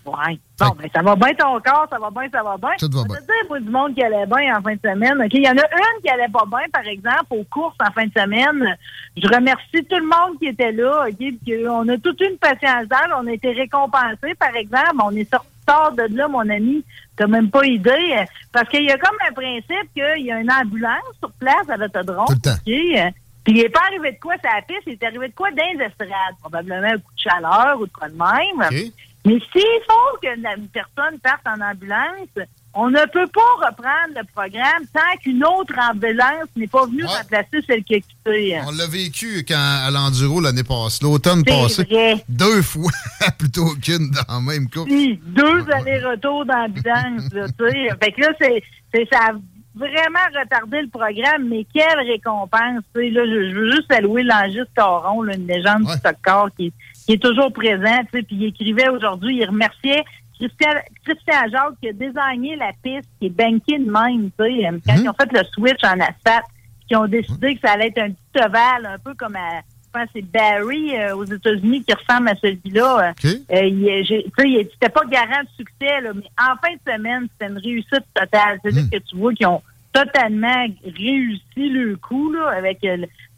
Ouais. 0.06 0.40
Bon, 0.60 0.76
ben, 0.78 0.90
ça 0.94 1.02
va 1.02 1.16
bien 1.16 1.34
ton 1.34 1.60
corps, 1.60 1.88
ça 1.90 1.98
va 1.98 2.10
bien, 2.12 2.30
ça 2.32 2.44
va 2.44 2.58
bien. 2.58 2.70
Tout 2.78 2.90
va 2.92 3.04
bien. 3.04 3.16
dire 3.16 3.48
pour 3.48 3.60
du 3.60 3.70
monde 3.70 3.96
qui 3.96 4.04
allait 4.04 4.26
bien 4.28 4.56
en 4.56 4.62
fin 4.62 4.74
de 4.74 4.80
semaine. 4.80 5.20
OK, 5.20 5.34
il 5.34 5.44
y 5.44 5.50
en 5.50 5.58
a 5.58 5.66
une 5.66 6.02
qui 6.04 6.10
allait 6.10 6.32
pas 6.32 6.46
bien, 6.48 6.68
par 6.72 6.86
exemple, 6.86 7.26
aux 7.32 7.44
courses 7.46 7.76
en 7.80 7.92
fin 7.92 8.06
de 8.06 8.12
semaine. 8.16 8.78
Je 9.18 9.28
remercie 9.28 9.84
tout 9.90 9.98
le 9.98 10.06
monde 10.06 10.38
qui 10.40 10.48
était 10.48 10.72
là, 10.72 11.08
OK, 11.08 11.52
on 11.70 11.90
a 11.90 11.98
toute 11.98 12.22
une 12.22 12.38
patience 12.38 12.88
d'âge, 12.88 13.10
on 13.20 13.28
a 13.28 13.32
été 13.32 13.52
récompensés, 13.52 14.36
par 14.40 14.56
exemple. 14.56 15.02
On 15.04 15.12
est 15.12 15.30
sorti 15.30 15.50
tard 15.66 15.92
de 15.94 16.16
là, 16.16 16.28
mon 16.28 16.48
ami. 16.48 16.84
T'as 17.18 17.28
même 17.28 17.50
pas 17.50 17.66
idée. 17.66 18.24
Parce 18.52 18.70
qu'il 18.70 18.84
y 18.84 18.92
a 18.92 18.98
comme 18.98 19.18
un 19.28 19.34
principe 19.34 19.94
qu'il 19.94 20.26
y 20.26 20.32
a 20.32 20.40
une 20.40 20.52
ambulance 20.52 21.16
sur 21.20 21.32
place 21.32 21.70
à 21.70 21.78
l'autodrome. 21.78 22.28
Tout 22.28 22.34
le 22.34 22.40
temps. 22.40 22.58
Puis 22.64 23.58
il 23.58 23.62
n'est 23.62 23.70
pas 23.70 23.82
arrivé 23.88 24.12
de 24.12 24.20
quoi 24.20 24.34
ça 24.44 24.50
la 24.56 24.62
piste, 24.64 24.82
il 24.88 24.94
est 24.94 25.04
arrivé 25.04 25.28
de 25.28 25.34
quoi 25.36 25.52
dans 25.52 25.64
les 25.78 25.86
estrades? 25.86 26.36
Probablement 26.42 26.88
un 26.88 26.98
coup 26.98 27.12
de 27.16 27.30
chaleur 27.30 27.80
ou 27.80 27.86
de 27.86 27.92
quoi 27.92 28.10
de 28.10 28.16
même. 28.16 28.92
Mais 29.26 29.40
s'il 29.52 29.82
faut 29.90 30.18
que 30.22 30.28
une 30.28 30.68
personne 30.68 31.20
parte 31.20 31.42
en 31.48 31.60
ambulance, 31.60 32.48
on 32.76 32.90
ne 32.90 33.02
peut 33.12 33.28
pas 33.28 33.68
reprendre 33.68 34.14
le 34.16 34.24
programme 34.34 34.84
tant 34.94 35.18
qu'une 35.24 35.44
autre 35.44 35.74
ambulance 35.80 36.50
n'est 36.56 36.68
pas 36.68 36.86
venue 36.86 37.06
remplacer 37.06 37.62
celle 37.66 37.84
qui 37.84 37.96
a 37.96 38.00
quitté. 38.00 38.60
On 38.68 38.72
l'a 38.72 38.86
vécu 38.86 39.44
quand 39.48 39.56
à 39.56 39.90
l'enduro 39.90 40.42
l'année 40.42 40.64
passée, 40.64 41.00
l'automne 41.02 41.44
passé. 41.44 41.88
Deux 42.30 42.62
fois 42.62 42.92
plutôt 43.40 43.74
qu'une 43.82 44.12
dans 44.12 44.40
le 44.40 44.46
même 44.46 44.70
couple. 44.70 44.92
Oui, 44.92 45.20
deux 45.26 45.66
allers-retours 45.72 46.46
d'ambulance. 46.46 47.24
fait 47.32 48.12
que 48.12 48.22
là, 48.22 48.28
c'est, 48.40 49.08
ça 49.12 49.20
a 49.30 49.32
vraiment 49.74 50.40
retardé 50.40 50.82
le 50.82 50.90
programme, 50.90 51.48
mais 51.50 51.66
quelle 51.74 52.00
récompense. 52.06 52.84
Là, 52.94 53.26
je, 53.26 53.56
veux 53.56 53.72
juste 53.72 53.88
saluer 53.90 54.24
l'Angis 54.24 54.60
Caron, 54.76 55.24
une 55.24 55.48
légende 55.48 55.84
du 55.84 55.94
soccer 55.94 56.50
qui 56.58 56.74
qui 57.06 57.14
est 57.14 57.22
toujours 57.22 57.52
présent, 57.54 58.00
tu 58.12 58.20
sais, 58.20 58.24
puis 58.24 58.36
il 58.36 58.46
écrivait 58.46 58.90
aujourd'hui, 58.90 59.38
il 59.38 59.46
remerciait 59.46 60.04
Christian, 60.40 60.72
Christian 61.06 61.50
Jacques 61.52 61.80
qui 61.82 61.90
a 61.90 61.94
désigné 61.94 62.56
la 62.56 62.72
piste, 62.84 63.10
qui 63.20 63.28
est 63.28 63.30
bankée 63.30 63.80
de 63.80 63.90
même, 63.90 64.32
tu 64.38 64.44
sais, 64.44 64.68
euh, 64.68 64.80
quand 64.86 64.94
mhm. 64.94 65.04
ils 65.04 65.10
ont 65.10 65.14
fait 65.14 65.32
le 65.32 65.44
switch 65.54 65.84
en 65.84 66.00
asphalte, 66.00 66.46
qui 66.88 66.96
ont 66.96 67.08
décidé 67.08 67.56
que 67.56 67.62
ça 67.66 67.74
allait 67.74 67.88
être 67.88 68.00
un 68.00 68.10
petit 68.10 68.46
ovale, 68.46 68.86
un 68.86 69.00
peu 69.00 69.14
comme 69.16 69.36
à, 69.36 69.62
je 69.62 70.00
pense 70.00 70.10
c'est 70.14 70.22
Barry 70.22 70.96
euh, 70.98 71.16
aux 71.16 71.24
États-Unis 71.24 71.84
qui 71.84 71.94
ressemble 71.94 72.30
à 72.30 72.36
celui-là. 72.36 73.14
Euh, 73.24 73.34
il, 73.50 74.04
tu 74.06 74.24
sais, 74.38 74.70
c'était 74.74 74.90
pas 74.92 75.06
garant 75.06 75.42
de 75.42 75.50
succès, 75.58 76.02
là, 76.02 76.12
mais 76.14 76.30
en 76.40 76.56
fin 76.62 76.74
de 76.74 76.94
semaine, 76.94 77.28
c'était 77.32 77.52
une 77.52 77.60
réussite 77.60 78.06
totale. 78.14 78.60
C'est-à-dire 78.62 78.84
mhm. 78.84 78.90
que 78.90 78.98
tu 78.98 79.16
vois 79.16 79.34
qu'ils 79.34 79.48
ont 79.48 79.62
totalement 79.94 80.66
réussi 80.84 81.70
le 81.70 81.96
coup, 81.96 82.34
là, 82.34 82.50
avec 82.50 82.86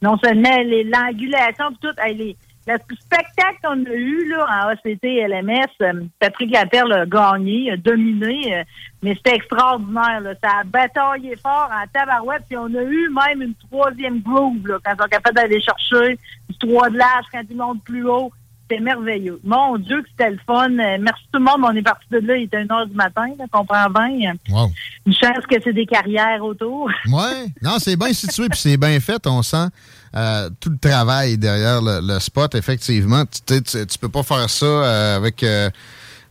non 0.01 0.17
seulement 0.17 0.57
l'angulation, 0.65 1.65
tout, 1.79 1.93
les, 2.07 2.35
Le 2.67 2.75
spectacle 2.99 3.59
qu'on 3.63 3.85
a 3.85 3.93
eu 3.93 4.27
là, 4.27 4.45
en 4.45 4.67
ACT 4.67 5.03
LMS, 5.03 5.69
euh, 5.81 6.03
Patrick 6.19 6.51
Laperle 6.51 6.91
a 6.91 7.05
gagné, 7.05 7.71
a 7.71 7.77
dominé, 7.77 8.57
euh, 8.57 8.63
mais 9.01 9.15
c'était 9.15 9.35
extraordinaire. 9.35 10.19
Là. 10.19 10.33
Ça 10.43 10.49
a 10.59 10.63
bataillé 10.65 11.37
fort 11.37 11.69
en 11.71 11.87
tabarouette, 11.93 12.43
puis 12.49 12.57
on 12.57 12.65
a 12.65 12.81
eu 12.83 13.09
même 13.09 13.41
une 13.41 13.55
troisième 13.69 14.19
groove 14.19 14.67
là, 14.67 14.79
quand 14.83 14.91
ils 14.93 15.01
sont 15.01 15.07
capables 15.09 15.35
d'aller 15.37 15.61
chercher 15.61 16.19
du 16.49 16.57
trois 16.57 16.89
de 16.89 16.97
l'âge 16.97 17.25
quand 17.31 17.41
ils 17.49 17.55
montent 17.55 17.83
plus 17.85 18.05
haut. 18.05 18.33
C'était 18.69 18.83
merveilleux. 18.83 19.39
Mon 19.45 19.77
Dieu, 19.77 20.01
que 20.01 20.09
c'était 20.09 20.31
le 20.31 20.39
fun. 20.45 20.69
Euh, 20.69 20.97
merci 20.99 21.23
tout 21.31 21.39
le 21.39 21.45
monde. 21.45 21.61
On 21.63 21.73
est 21.73 21.81
parti 21.81 22.05
de 22.11 22.17
là, 22.17 22.35
il 22.35 22.43
était 22.43 22.61
une 22.61 22.69
heure 22.69 22.85
du 22.85 22.95
matin, 22.95 23.27
là, 23.39 23.45
comprends 23.49 23.89
bien. 23.89 24.33
Wow. 24.49 24.69
Une 25.05 25.13
chance 25.13 25.45
que 25.49 25.55
c'est 25.63 25.71
des 25.71 25.85
carrières 25.85 26.43
autour. 26.43 26.91
Oui, 27.05 27.53
non, 27.61 27.79
c'est 27.79 27.95
bien 27.95 28.11
situé, 28.11 28.49
puis 28.49 28.59
c'est 28.59 28.75
bien 28.75 28.99
fait. 28.99 29.25
On 29.25 29.41
sent 29.41 29.69
euh, 30.17 30.49
tout 30.59 30.69
le 30.69 30.77
travail 30.77 31.37
derrière 31.37 31.81
le, 31.81 32.19
spot, 32.19 32.55
effectivement. 32.55 33.23
Tu, 33.45 33.61
tu, 33.61 33.97
peux 33.99 34.09
pas 34.09 34.23
faire 34.23 34.49
ça 34.49 34.65
euh, 34.65 35.17
avec... 35.17 35.45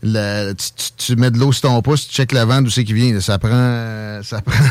le, 0.02 0.52
tu, 0.96 1.16
mets 1.16 1.30
de 1.30 1.38
l'eau 1.38 1.52
sur 1.52 1.62
ton 1.62 1.80
pouce, 1.82 2.08
tu 2.08 2.14
checkes 2.14 2.32
la 2.32 2.44
vente 2.44 2.64
d'où 2.64 2.70
c'est 2.70 2.84
qui 2.84 2.92
vient. 2.92 3.20
Ça 3.20 3.38
prend, 3.38 4.20
ça 4.22 4.42
prend 4.44 4.64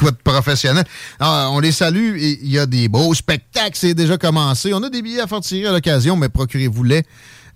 quoi 0.00 0.10
de 0.10 0.16
professionnel. 0.16 0.84
Ah, 1.18 1.48
on 1.50 1.60
les 1.60 1.72
salue. 1.72 2.16
Il 2.18 2.50
y 2.50 2.58
a 2.58 2.66
des 2.66 2.88
beaux 2.88 3.12
spectacles. 3.14 3.76
C'est 3.76 3.94
déjà 3.94 4.16
commencé. 4.16 4.72
On 4.72 4.82
a 4.82 4.88
des 4.90 5.02
billets 5.02 5.20
à 5.20 5.26
faire 5.26 5.40
tirer 5.40 5.68
à 5.68 5.72
l'occasion, 5.72 6.16
mais 6.16 6.28
procurez-vous-les. 6.28 7.04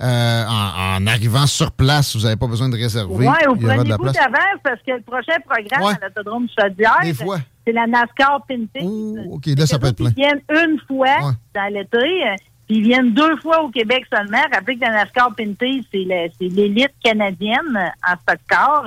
Euh, 0.03 0.45
en, 0.47 1.07
arrivant 1.07 1.47
sur 1.47 1.71
place, 1.73 2.17
vous 2.17 2.23
n'avez 2.23 2.37
pas 2.37 2.47
besoin 2.47 2.69
de 2.69 2.77
réserver. 2.77 3.29
Oui, 3.29 3.35
vous 3.47 3.57
prenez 3.57 3.91
beaucoup 3.91 4.05
d'avance 4.05 4.61
parce 4.63 4.81
que 4.83 4.93
le 4.93 5.03
prochain 5.03 5.37
programme 5.49 5.97
à 6.01 6.07
l'autodrome 6.07 6.47
Chaudière, 6.59 6.99
c'est 7.67 7.73
la 7.73 7.87
NASCAR 7.87 8.45
Pinting. 8.49 9.31
OK, 9.31 9.47
là, 9.47 9.67
ça 9.67 9.79
peut 9.79 9.89
être 9.89 9.97
plein. 9.97 10.11
Ils 10.11 10.15
viennent 10.15 10.43
une 10.51 10.79
fois 10.87 11.33
dans 11.55 11.73
l'été, 11.73 12.25
puis 12.67 12.79
ils 12.79 12.83
viennent 12.83 13.15
deux 13.15 13.37
fois 13.37 13.63
au 13.63 13.71
Québec 13.71 14.05
seulement. 14.13 14.43
Rappelez 14.53 14.77
que 14.77 14.83
la 14.83 15.05
NASCAR 15.05 15.35
Pinting, 15.37 15.83
c'est 15.93 16.07
l'élite 16.41 16.95
canadienne 17.03 17.93
en 18.07 18.17
stock 18.23 18.41
car 18.49 18.85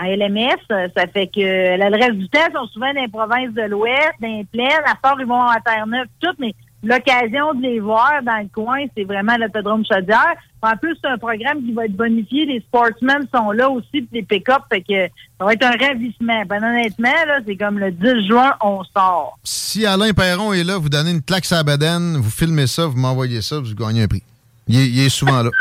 en 0.00 0.04
LMS, 0.04 0.58
ça 0.68 1.06
fait 1.06 1.28
que 1.28 1.40
le 1.40 1.96
reste 1.96 2.18
du 2.18 2.28
temps, 2.28 2.40
sont 2.54 2.66
souvent 2.68 2.92
dans 2.92 3.00
les 3.00 3.08
provinces 3.08 3.54
de 3.54 3.62
l'Ouest, 3.62 4.12
dans 4.20 4.28
les 4.28 4.44
plaines. 4.44 4.82
À 4.84 4.94
part, 4.94 5.16
ils 5.18 5.26
vont 5.26 5.40
à 5.40 5.60
Terre-Neuve, 5.60 6.06
tout, 6.20 6.34
mais 6.38 6.54
l'occasion 6.82 7.54
de 7.54 7.62
les 7.62 7.80
voir 7.80 8.22
dans 8.24 8.38
le 8.38 8.48
coin, 8.52 8.84
c'est 8.96 9.04
vraiment 9.04 9.36
l'autodrome 9.36 9.84
Chaudière. 9.84 10.34
En 10.62 10.76
plus, 10.76 10.96
c'est 11.00 11.08
un 11.08 11.18
programme 11.18 11.62
qui 11.62 11.72
va 11.72 11.84
être 11.84 11.96
bonifié. 11.96 12.46
Les 12.46 12.60
sportsmen 12.60 13.26
sont 13.32 13.52
là 13.52 13.70
aussi, 13.70 14.02
puis 14.02 14.08
les 14.12 14.22
pick-up, 14.22 14.62
fait 14.70 14.82
que 14.82 15.06
ça 15.38 15.44
va 15.44 15.52
être 15.52 15.64
un 15.64 15.76
ravissement. 15.76 16.42
Ben, 16.46 16.62
honnêtement, 16.62 17.24
là, 17.26 17.38
c'est 17.46 17.56
comme 17.56 17.78
le 17.78 17.92
10 17.92 18.26
juin, 18.26 18.54
on 18.60 18.82
sort. 18.84 19.38
Si 19.44 19.86
Alain 19.86 20.12
Perron 20.12 20.52
est 20.52 20.64
là, 20.64 20.78
vous 20.78 20.88
donnez 20.88 21.12
une 21.12 21.22
claque 21.22 21.50
à 21.52 21.62
la 21.62 21.98
vous 22.18 22.30
filmez 22.30 22.66
ça, 22.66 22.86
vous 22.86 22.98
m'envoyez 22.98 23.40
ça, 23.40 23.60
vous 23.60 23.74
gagnez 23.74 24.02
un 24.02 24.08
prix. 24.08 24.22
il 24.66 24.98
est 24.98 25.08
souvent 25.08 25.42
là. 25.42 25.50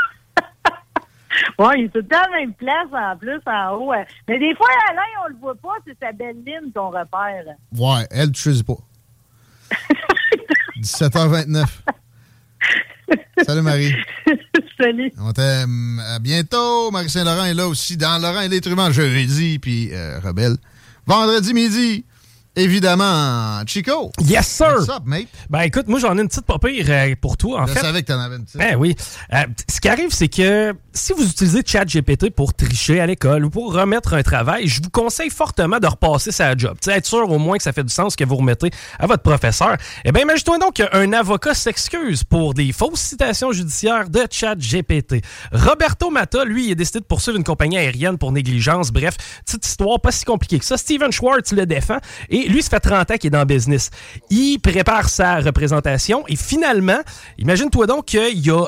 Oui, 1.60 1.68
il 1.78 1.84
est 1.86 1.90
tout 1.90 2.00
le 2.00 2.08
temps 2.08 2.18
la 2.32 2.38
même 2.40 2.54
place 2.54 2.88
en 2.92 3.18
plus, 3.18 3.40
en 3.46 3.76
haut. 3.76 3.94
Mais 4.28 4.40
des 4.40 4.56
fois, 4.56 4.68
Alain, 4.90 5.02
on 5.26 5.30
le 5.30 5.36
voit 5.40 5.56
pas, 5.56 5.74
c'est 5.86 5.98
sa 6.00 6.12
belle 6.12 6.38
ligne 6.46 6.72
qu'on 6.74 6.90
repère. 6.90 7.56
Ouais, 7.76 8.08
elle, 8.12 8.32
tu 8.32 8.42
choisis 8.42 8.64
pas. 8.64 8.78
17h29. 10.82 11.66
Salut 13.46 13.62
Marie. 13.62 13.94
Salut. 14.80 15.12
On 15.20 15.32
t'aime. 15.32 16.02
À 16.06 16.20
bientôt. 16.20 16.92
Marie-Saint-Laurent 16.92 17.46
est 17.46 17.54
là 17.54 17.68
aussi 17.68 17.98
dans 17.98 18.22
Laurent 18.22 18.42
et 18.42 18.50
les 18.50 18.62
Truands 18.62 18.92
jeudi, 18.92 19.60
puis 19.60 19.90
euh, 19.94 20.20
Rebelle. 20.20 20.58
Vendredi 21.06 21.54
midi 21.54 22.06
évidemment, 22.58 23.62
Chico. 23.66 24.12
Yes, 24.26 24.48
sir. 24.48 24.74
What's 24.78 24.90
up, 24.90 25.04
mate? 25.06 25.28
Ben 25.50 25.62
écoute, 25.62 25.88
moi 25.88 26.00
j'en 26.00 26.18
ai 26.18 26.22
une 26.22 26.28
petite 26.28 26.46
pas 26.46 26.58
euh, 26.64 27.16
pour 27.22 27.38
toi. 27.38 27.62
En 27.62 27.68
Je 27.68 27.74
fait, 27.74 27.80
savais 27.80 28.02
que 28.02 28.08
t'en 28.08 28.20
avais 28.20 28.36
une 28.36 28.44
petite. 28.46 28.58
Ben 28.58 28.76
oui. 28.76 28.96
Euh, 29.34 29.44
ce 29.70 29.80
qui 29.80 29.88
arrive, 29.88 30.12
c'est 30.12 30.28
que 30.28 30.74
si 30.98 31.14
vous 31.14 31.24
utilisez 31.24 31.62
ChatGPT 31.66 32.32
pour 32.32 32.54
tricher 32.54 33.00
à 33.00 33.06
l'école 33.06 33.46
ou 33.46 33.50
pour 33.50 33.74
remettre 33.74 34.16
un 34.16 34.24
travail, 34.24 34.68
je 34.68 34.82
vous 34.82 34.90
conseille 34.90 35.30
fortement 35.30 35.80
de 35.80 35.86
repasser 35.86 36.32
sa 36.32 36.56
job. 36.58 36.76
T'sais, 36.80 36.94
être 36.94 37.06
sûr 37.06 37.30
au 37.30 37.38
moins 37.38 37.58
que 37.58 37.64
ça 37.64 37.72
fait 37.72 37.84
du 37.84 37.94
sens 37.94 38.16
que 38.16 38.24
vous 38.24 38.36
remettez 38.36 38.72
à 39.00 39.06
votre 39.06 39.22
professeur. 39.22 39.78
Eh 40.04 40.12
bien, 40.12 40.24
imagine-toi 40.24 40.58
donc 40.58 40.74
qu'un 40.76 41.14
avocat 41.14 41.54
s'excuse 41.54 42.24
pour 42.24 42.54
des 42.56 42.72
fausses 42.72 43.00
citations 43.00 43.52
judiciaires 43.52 44.10
de 44.10 44.22
ChatGPT. 44.30 45.24
Roberto 45.52 46.10
Mata, 46.10 46.44
lui, 46.44 46.68
il 46.68 46.72
a 46.72 46.76
décidé 46.76 47.00
de 47.00 47.06
poursuivre 47.06 47.38
une 47.38 47.44
compagnie 47.44 47.78
aérienne 47.78 48.18
pour 48.18 48.32
négligence. 48.32 48.92
Bref, 48.92 49.16
petite 49.46 49.66
histoire 49.66 50.00
pas 50.02 50.12
si 50.12 50.26
compliquée 50.26 50.60
que 50.60 50.66
ça. 50.66 50.78
Steven 50.78 51.12
Schwartz 51.12 51.52
le 51.52 51.66
défend 51.68 51.98
et 52.30 52.48
lui, 52.50 52.64
ça 52.64 52.72
fait 52.72 52.80
30 52.80 53.12
ans 53.12 53.18
qu'il 53.18 53.28
est 53.28 53.32
dans 53.32 53.40
le 53.40 53.46
business. 53.46 53.92
Il 54.32 54.60
prépare 54.60 55.10
sa 55.10 55.42
représentation 55.42 56.24
et 56.28 56.36
finalement, 56.36 57.00
imagine-toi 57.38 57.86
donc 57.86 58.06
qu'il 58.06 58.52
a 58.52 58.66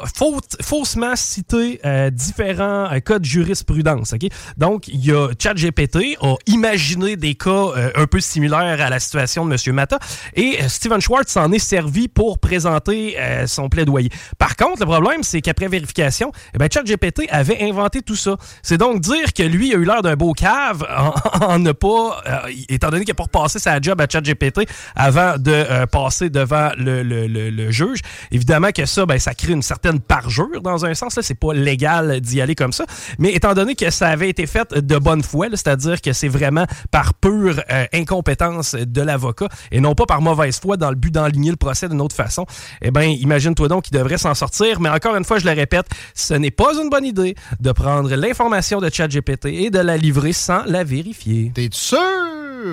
faussement 0.62 1.16
cité 1.16 1.80
euh, 1.86 2.12
différents 2.20 2.92
euh, 2.92 3.00
cas 3.00 3.20
de 3.20 3.26
jurisprudence. 3.26 4.14
Donc, 4.58 4.88
il 4.88 5.06
y 5.06 5.12
a 5.12 5.30
ChatGPT 5.40 6.18
a 6.22 6.36
imaginé 6.48 7.16
des 7.16 7.36
cas 7.36 7.50
euh, 7.50 7.92
un 7.96 8.06
peu 8.06 8.20
similaires 8.20 8.82
à 8.82 8.90
la 8.90 9.00
situation 9.00 9.46
de 9.46 9.54
M. 9.54 9.76
Mata 9.76 10.00
et 10.36 10.58
Steven 10.68 11.00
Schwartz 11.00 11.32
s'en 11.32 11.52
est 11.52 11.60
servi 11.60 12.08
pour 12.08 12.40
présenter 12.40 13.16
son 13.46 13.70
plaidoyer. 13.70 14.10
Par 14.38 14.56
contre, 14.56 14.82
le 14.82 14.86
problème, 14.86 15.24
c'est 15.24 15.42
qu'après 15.42 15.68
vérification, 15.68 16.32
eh 16.54 16.58
ben, 16.58 16.68
ChatGPT 16.72 17.28
avait 17.30 17.62
inventé 17.64 18.02
tout 18.02 18.16
ça. 18.16 18.38
C'est 18.62 18.78
donc 18.78 19.02
dire 19.02 19.34
que 19.34 19.44
lui 19.44 19.74
a 19.74 19.78
eu 19.78 19.86
l'air 19.86 20.02
d'un 20.02 20.16
beau 20.16 20.34
cave 20.34 20.86
en, 21.42 21.60
ne 21.60 21.72
pas, 21.72 22.22
étant 22.70 22.90
donné 22.90 23.06
qu'il 23.06 23.14
n'a 23.14 23.16
pas 23.16 23.24
repassé 23.24 23.60
sa 23.60 23.80
job 23.80 24.00
à 24.02 24.08
ChatGPT 24.10 24.68
avant 24.96 25.38
de 25.38 25.52
euh, 25.52 25.86
passer 25.86 26.30
devant 26.30 26.72
le, 26.78 27.72
juge. 27.72 28.00
Évidemment 28.32 28.72
que 28.72 28.86
ça, 28.86 29.06
ben, 29.06 29.20
ça 29.20 29.34
crée 29.34 29.54
une 29.54 29.62
certaine 29.62 30.00
parjure 30.00 30.62
dans 30.62 30.86
un 30.86 30.94
sens. 30.94 31.20
C'est 31.22 31.40
pas 31.40 31.54
légal 31.54 32.09
d'y 32.18 32.42
aller 32.42 32.56
comme 32.56 32.72
ça. 32.72 32.86
Mais 33.18 33.34
étant 33.34 33.54
donné 33.54 33.76
que 33.76 33.90
ça 33.90 34.08
avait 34.08 34.30
été 34.30 34.48
fait 34.48 34.74
de 34.74 34.98
bonne 34.98 35.24
foi, 35.24 35.48
c'est-à-dire 35.52 36.02
que 36.02 36.14
c'est 36.14 36.28
vraiment 36.28 36.66
par 36.92 37.14
pure 37.14 37.62
euh, 37.72 37.86
incompétence 37.94 38.76
de 38.76 39.02
l'avocat 39.02 39.48
et 39.72 39.80
non 39.80 39.96
pas 39.96 40.06
par 40.06 40.22
mauvaise 40.22 40.60
foi 40.60 40.78
dans 40.78 40.90
le 40.90 40.96
but 40.96 41.14
d'enligner 41.14 41.52
le 41.52 41.58
procès 41.58 41.90
d'une 41.90 42.02
autre 42.02 42.16
façon, 42.16 42.46
eh 42.82 42.92
bien, 42.92 43.04
imagine-toi 43.04 43.68
donc 43.68 43.86
qu'il 43.86 43.98
devrait 43.98 44.18
s'en 44.18 44.34
sortir. 44.34 44.80
Mais 44.80 44.90
encore 44.90 45.16
une 45.16 45.26
fois, 45.26 45.40
je 45.40 45.46
le 45.46 45.52
répète, 45.52 45.88
ce 46.14 46.34
n'est 46.34 46.52
pas 46.52 46.74
une 46.82 46.90
bonne 46.90 47.06
idée 47.06 47.36
de 47.60 47.72
prendre 47.72 48.14
l'information 48.16 48.80
de 48.80 48.90
ChatGPT 48.90 49.46
et 49.46 49.70
de 49.70 49.80
la 49.80 49.98
livrer 49.98 50.34
sans 50.34 50.64
la 50.66 50.84
vérifier. 50.84 51.52
T'es 51.54 51.70
sûr? 51.72 52.00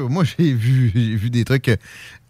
Moi, 0.08 0.24
j'ai 0.24 0.52
vu, 0.52 0.88
vu 1.16 1.30
des 1.30 1.44
trucs 1.44 1.70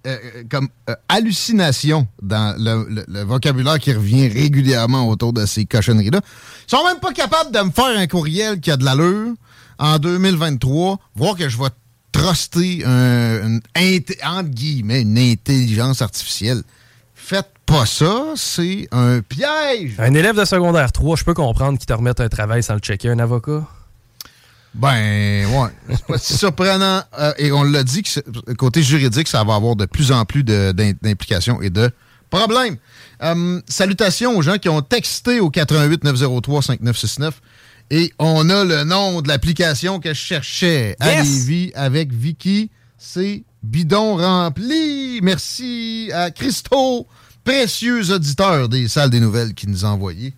euh, 0.07 0.19
euh, 0.37 0.45
comme 0.49 0.69
euh, 0.89 0.95
hallucination 1.09 2.07
dans 2.23 2.55
le, 2.59 3.24
vocabulaire 3.24 3.81
qui 3.81 3.93
revient 3.93 4.28
régulièrement 4.28 5.09
autour 5.09 5.33
de 5.33 5.47
ces 5.47 5.65
cochonneries-là. 5.65 6.20
Ils 6.66 6.70
sont 6.70 6.85
même 6.85 7.01
pas 7.01 7.12
capables 7.12 7.51
de 7.51 7.59
me 7.61 7.70
faire 7.70 7.99
un 7.99 8.07
courriel 8.07 8.61
qui 8.61 8.70
a 8.70 8.77
de 8.77 8.85
l'allure 8.85 9.35
en 9.78 9.99
2023, 9.99 10.99
voir 11.16 11.35
que 11.35 11.49
je 11.49 11.59
vais 11.59 11.70
truster 12.12 12.85
un, 12.87 13.57
entre 13.57 14.49
guillemets, 14.49 15.03
une 15.03 15.19
intelligence 15.19 16.01
artificielle. 16.01 16.62
Faites 17.15 17.51
pas 17.66 17.85
ça, 17.85 18.35
c'est 18.37 18.87
un 18.93 19.20
piège. 19.23 19.97
Un 19.99 20.15
élève 20.15 20.39
de 20.39 20.45
secondaire 20.45 20.93
3, 20.93 21.16
je 21.16 21.24
peux 21.24 21.35
comprendre 21.35 21.78
qu'il 21.78 21.87
te 21.87 21.93
remette 21.93 22.20
un 22.20 22.28
travail 22.28 22.62
sans 22.62 22.74
le 22.74 22.81
checker. 22.81 23.09
Un 23.09 23.19
avocat? 23.19 23.66
Ben, 24.77 25.47
ouais. 25.47 25.70
C'est 25.89 26.07
pas 26.07 26.19
si 26.19 26.36
surprenant. 26.36 27.03
Euh, 27.19 27.32
et 27.39 27.51
on 27.51 27.65
l'a 27.65 27.82
dit, 27.82 28.03
que 28.03 28.53
côté 28.53 28.82
juridique, 28.82 29.27
ça 29.27 29.43
va 29.43 29.55
avoir 29.55 29.74
de 29.74 29.86
plus 29.86 30.12
en 30.12 30.24
plus 30.24 30.44
d'implications 30.44 31.62
et 31.62 31.70
de 31.70 31.90
problèmes. 32.31 32.77
Euh, 33.23 33.61
salutations 33.66 34.36
aux 34.36 34.43
gens 34.43 34.59
qui 34.59 34.69
ont 34.69 34.82
texté 34.82 35.40
au 35.40 35.48
88 35.51 36.05
903 36.05 36.62
5969. 36.62 37.40
Et 37.90 38.12
on 38.19 38.51
a 38.51 38.65
le 38.65 38.85
nom 38.85 39.23
de 39.23 39.28
l'application 39.28 40.01
que 40.01 40.11
je 40.11 40.19
cherchais 40.19 40.97
à 41.01 41.23
Lévis 41.23 41.73
avec 41.74 42.12
Vicky. 42.12 42.70
C'est 42.98 43.44
Bidon 43.62 44.16
Rempli. 44.16 45.20
Merci 45.23 46.11
à 46.12 46.31
Christo, 46.31 47.07
précieux 47.44 48.11
auditeur 48.11 48.69
des 48.69 48.89
salles 48.89 49.11
des 49.11 49.20
nouvelles 49.20 49.55
qui 49.55 49.69
nous 49.69 49.85
a 49.85 49.89
envoyé 49.89 50.35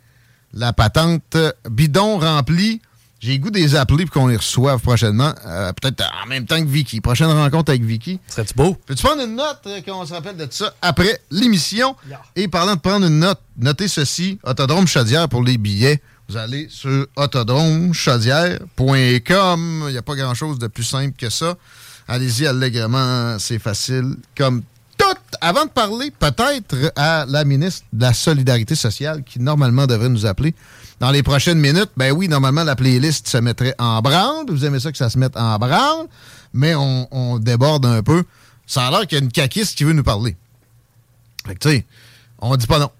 la 0.52 0.72
patente 0.72 1.36
Bidon 1.68 2.18
Rempli. 2.18 2.80
J'ai 3.20 3.40
goût 3.40 3.50
des 3.50 3.74
appeler 3.74 4.04
pour 4.06 4.14
qu'on 4.14 4.28
les 4.28 4.36
reçoive 4.36 4.80
prochainement. 4.80 5.34
Euh, 5.44 5.72
peut-être 5.72 6.04
en 6.22 6.26
même 6.28 6.46
temps 6.46 6.60
que 6.60 6.68
Vicky. 6.68 7.00
Prochaine 7.00 7.26
rencontre 7.30 7.70
avec 7.70 7.82
Vicky. 7.82 8.20
Serait-tu 8.28 8.54
beau? 8.54 8.76
Peux-tu 8.86 9.02
prendre 9.02 9.22
une 9.22 9.34
note 9.34 9.58
euh, 9.66 9.80
qu'on 9.80 10.06
se 10.06 10.12
rappelle 10.12 10.36
de 10.36 10.46
ça 10.50 10.72
après 10.82 11.20
l'émission? 11.32 11.96
Et 12.36 12.46
parlant 12.46 12.76
de 12.76 12.80
prendre 12.80 13.06
une 13.06 13.18
note, 13.18 13.40
notez 13.56 13.88
ceci. 13.88 14.38
Autodrome 14.44 14.86
Chaudière 14.86 15.28
pour 15.28 15.42
les 15.42 15.58
billets. 15.58 16.00
Vous 16.28 16.36
allez 16.36 16.68
sur 16.70 17.08
autodromechaudière.com. 17.16 19.84
Il 19.88 19.92
n'y 19.92 19.98
a 19.98 20.02
pas 20.02 20.14
grand-chose 20.14 20.60
de 20.60 20.68
plus 20.68 20.84
simple 20.84 21.16
que 21.18 21.28
ça. 21.28 21.56
Allez-y 22.06 22.46
allègrement, 22.46 23.36
c'est 23.40 23.58
facile. 23.58 24.14
Comme 24.36 24.62
tout. 24.62 24.66
Avant 25.40 25.64
de 25.64 25.70
parler 25.70 26.10
peut-être 26.10 26.92
à 26.96 27.24
la 27.28 27.44
ministre 27.44 27.86
de 27.92 28.02
la 28.02 28.12
Solidarité 28.12 28.74
sociale 28.74 29.22
qui 29.24 29.40
normalement 29.40 29.86
devrait 29.86 30.08
nous 30.08 30.26
appeler 30.26 30.54
dans 31.00 31.10
les 31.10 31.22
prochaines 31.22 31.58
minutes, 31.58 31.90
ben 31.96 32.12
oui, 32.12 32.28
normalement, 32.28 32.64
la 32.64 32.74
playlist 32.74 33.28
se 33.28 33.38
mettrait 33.38 33.74
en 33.78 34.00
branle. 34.00 34.46
Vous 34.48 34.64
aimez 34.64 34.80
ça 34.80 34.90
que 34.90 34.98
ça 34.98 35.10
se 35.10 35.18
mette 35.18 35.36
en 35.36 35.56
branle, 35.58 36.06
mais 36.52 36.74
on, 36.74 37.38
déborde 37.38 37.86
un 37.86 38.02
peu. 38.02 38.24
Ça 38.66 38.86
a 38.86 38.90
l'air 38.90 39.06
qu'il 39.06 39.18
y 39.18 39.20
a 39.20 39.24
une 39.24 39.32
caquiste 39.32 39.78
qui 39.78 39.84
veut 39.84 39.92
nous 39.92 40.02
parler. 40.02 40.36
Fait 41.46 41.54
que, 41.54 41.60
tu 41.60 41.68
sais, 41.70 41.86
on 42.40 42.56
dit 42.56 42.66
pas 42.66 42.78
non. 42.78 42.90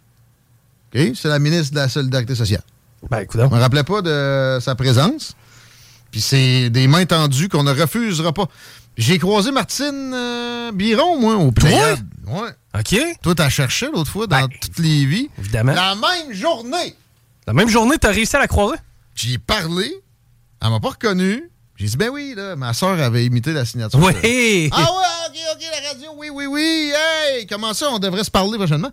C'est 0.92 1.24
la 1.24 1.38
ministre 1.38 1.74
de 1.74 1.80
la 1.80 1.88
Solidarité 1.88 2.34
sociale. 2.34 2.62
Ben, 3.10 3.20
écoute. 3.20 3.40
On 3.40 3.54
ne 3.54 3.60
rappelait 3.60 3.84
pas 3.84 4.00
de 4.00 4.58
sa 4.60 4.74
présence. 4.74 5.34
Puis 6.10 6.20
c'est 6.20 6.70
des 6.70 6.86
mains 6.86 7.04
tendues 7.04 7.48
qu'on 7.48 7.62
ne 7.62 7.72
refusera 7.72 8.32
pas. 8.32 8.48
J'ai 8.98 9.18
croisé 9.18 9.52
Martine 9.52 10.12
euh, 10.12 10.72
Biron, 10.72 11.20
moi, 11.20 11.36
au 11.36 11.52
Pléiade. 11.52 12.04
Ouais. 12.26 12.50
OK. 12.76 13.00
Toi, 13.22 13.34
t'as 13.36 13.48
cherché 13.48 13.86
l'autre 13.92 14.10
fois 14.10 14.26
dans 14.26 14.48
toutes 14.48 14.80
les 14.80 15.06
vies. 15.06 15.30
Évidemment. 15.38 15.72
La 15.72 15.94
même 15.94 16.32
journée. 16.32 16.96
La 17.46 17.52
même 17.52 17.68
journée, 17.68 17.96
t'as 17.98 18.10
réussi 18.10 18.34
à 18.34 18.40
la 18.40 18.48
croiser? 18.48 18.76
J'y 19.14 19.34
ai 19.34 19.38
parlé. 19.38 19.88
Elle 20.60 20.70
m'a 20.70 20.80
pas 20.80 20.90
reconnu. 20.90 21.48
J'ai 21.76 21.86
dit, 21.86 21.96
ben 21.96 22.10
oui, 22.10 22.34
là, 22.36 22.56
ma 22.56 22.74
soeur 22.74 23.00
avait 23.00 23.24
imité 23.24 23.52
la 23.52 23.64
signature. 23.64 24.00
Oui. 24.00 24.68
Ah 24.72 24.80
ouais, 24.80 25.28
ok, 25.28 25.36
ok, 25.54 25.62
la 25.80 25.88
radio, 25.88 26.10
oui, 26.16 26.28
oui, 26.30 26.46
oui. 26.46 26.92
Hey, 26.92 27.46
comment 27.46 27.72
ça, 27.74 27.90
on 27.92 28.00
devrait 28.00 28.24
se 28.24 28.32
parler 28.32 28.58
prochainement? 28.58 28.90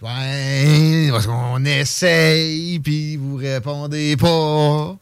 Ouais, 0.00 1.08
parce 1.12 1.26
qu'on 1.26 1.62
essaye, 1.66 2.80
puis 2.80 3.18
vous 3.18 3.36
répondez 3.36 4.16
pas. 4.16 4.96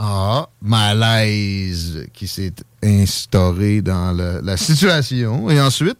Ah, 0.00 0.48
malaise 0.62 2.06
qui 2.12 2.28
s'est 2.28 2.54
instauré 2.84 3.82
dans 3.82 4.12
la 4.12 4.56
situation. 4.56 5.50
Et 5.50 5.60
ensuite, 5.60 5.98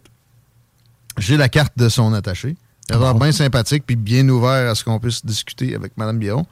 j'ai 1.17 1.35
la 1.35 1.49
carte 1.49 1.73
de 1.77 1.89
son 1.89 2.13
attaché. 2.13 2.55
Elle 2.89 3.03
a 3.03 3.13
bien 3.13 3.31
sympathique 3.31 3.83
puis 3.85 3.97
bien 3.97 4.27
ouvert 4.29 4.71
à 4.71 4.73
ce 4.73 4.83
qu'on 4.83 4.99
puisse 4.99 5.23
discuter 5.23 5.75
avec 5.75 5.95
Mme 5.97 6.17
Biron. 6.17 6.45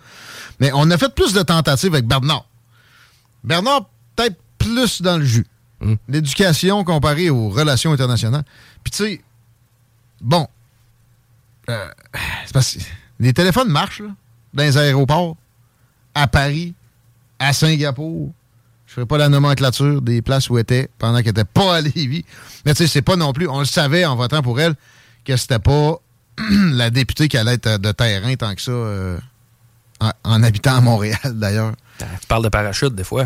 Mais 0.60 0.72
on 0.74 0.92
a 0.92 0.98
fait 0.98 1.14
plus 1.14 1.34
de 1.34 1.42
tentatives 1.42 1.94
avec 1.94 2.06
Bernard. 2.06 2.46
Bernard, 3.44 3.90
peut-être 4.16 4.36
plus 4.58 5.02
dans 5.02 5.18
le 5.18 5.26
jus. 5.26 5.48
L'éducation 6.08 6.84
comparée 6.84 7.30
aux 7.30 7.50
relations 7.50 7.94
internationales. 7.94 8.44
Puis 8.84 8.92
tu 8.92 8.98
sais, 8.98 9.22
bon, 10.22 10.48
euh, 11.70 11.88
c'est 12.46 12.54
parce 12.54 12.74
que 12.74 12.80
les 13.20 13.34
téléphones 13.34 13.70
marchent 13.70 14.02
là, 14.02 14.10
dans 14.54 14.64
les 14.64 14.78
aéroports, 14.78 15.38
à 16.14 16.28
Paris, 16.28 16.74
à 17.40 17.54
Singapour. 17.54 18.34
Je 18.86 18.94
ferai 18.94 19.06
pas 19.06 19.18
la 19.18 19.30
nomenclature 19.30 20.02
des 20.02 20.22
places 20.22 20.50
où 20.50 20.58
elle 20.58 20.62
était 20.62 20.90
pendant 20.98 21.18
qu'elle 21.20 21.30
était 21.30 21.44
pas 21.44 21.76
à 21.78 21.82
Lévis. 21.82 22.24
Mais 22.66 22.74
tu 22.74 22.84
sais, 22.84 22.88
c'est 22.88 23.02
pas 23.02 23.16
non 23.16 23.34
plus. 23.34 23.48
On 23.48 23.60
le 23.60 23.66
savait 23.66 24.06
en 24.06 24.16
votant 24.16 24.42
pour 24.42 24.60
elle 24.60 24.76
que 25.26 25.36
c'était 25.36 25.60
pas 25.60 25.98
la 26.50 26.90
députée 26.90 27.28
qui 27.28 27.38
allait 27.38 27.56
être 27.56 27.78
de 27.78 27.92
terrain 27.92 28.34
tant 28.36 28.56
que 28.56 28.62
ça 28.62 28.72
euh, 28.72 29.18
en, 30.00 30.44
habitant 30.44 30.78
à 30.78 30.82
Montréal 30.82 31.20
d'ailleurs. 31.26 31.74
Tu 32.00 32.28
parles 32.28 32.44
de 32.44 32.50
parachute 32.50 32.96
des 32.96 33.04
fois. 33.04 33.26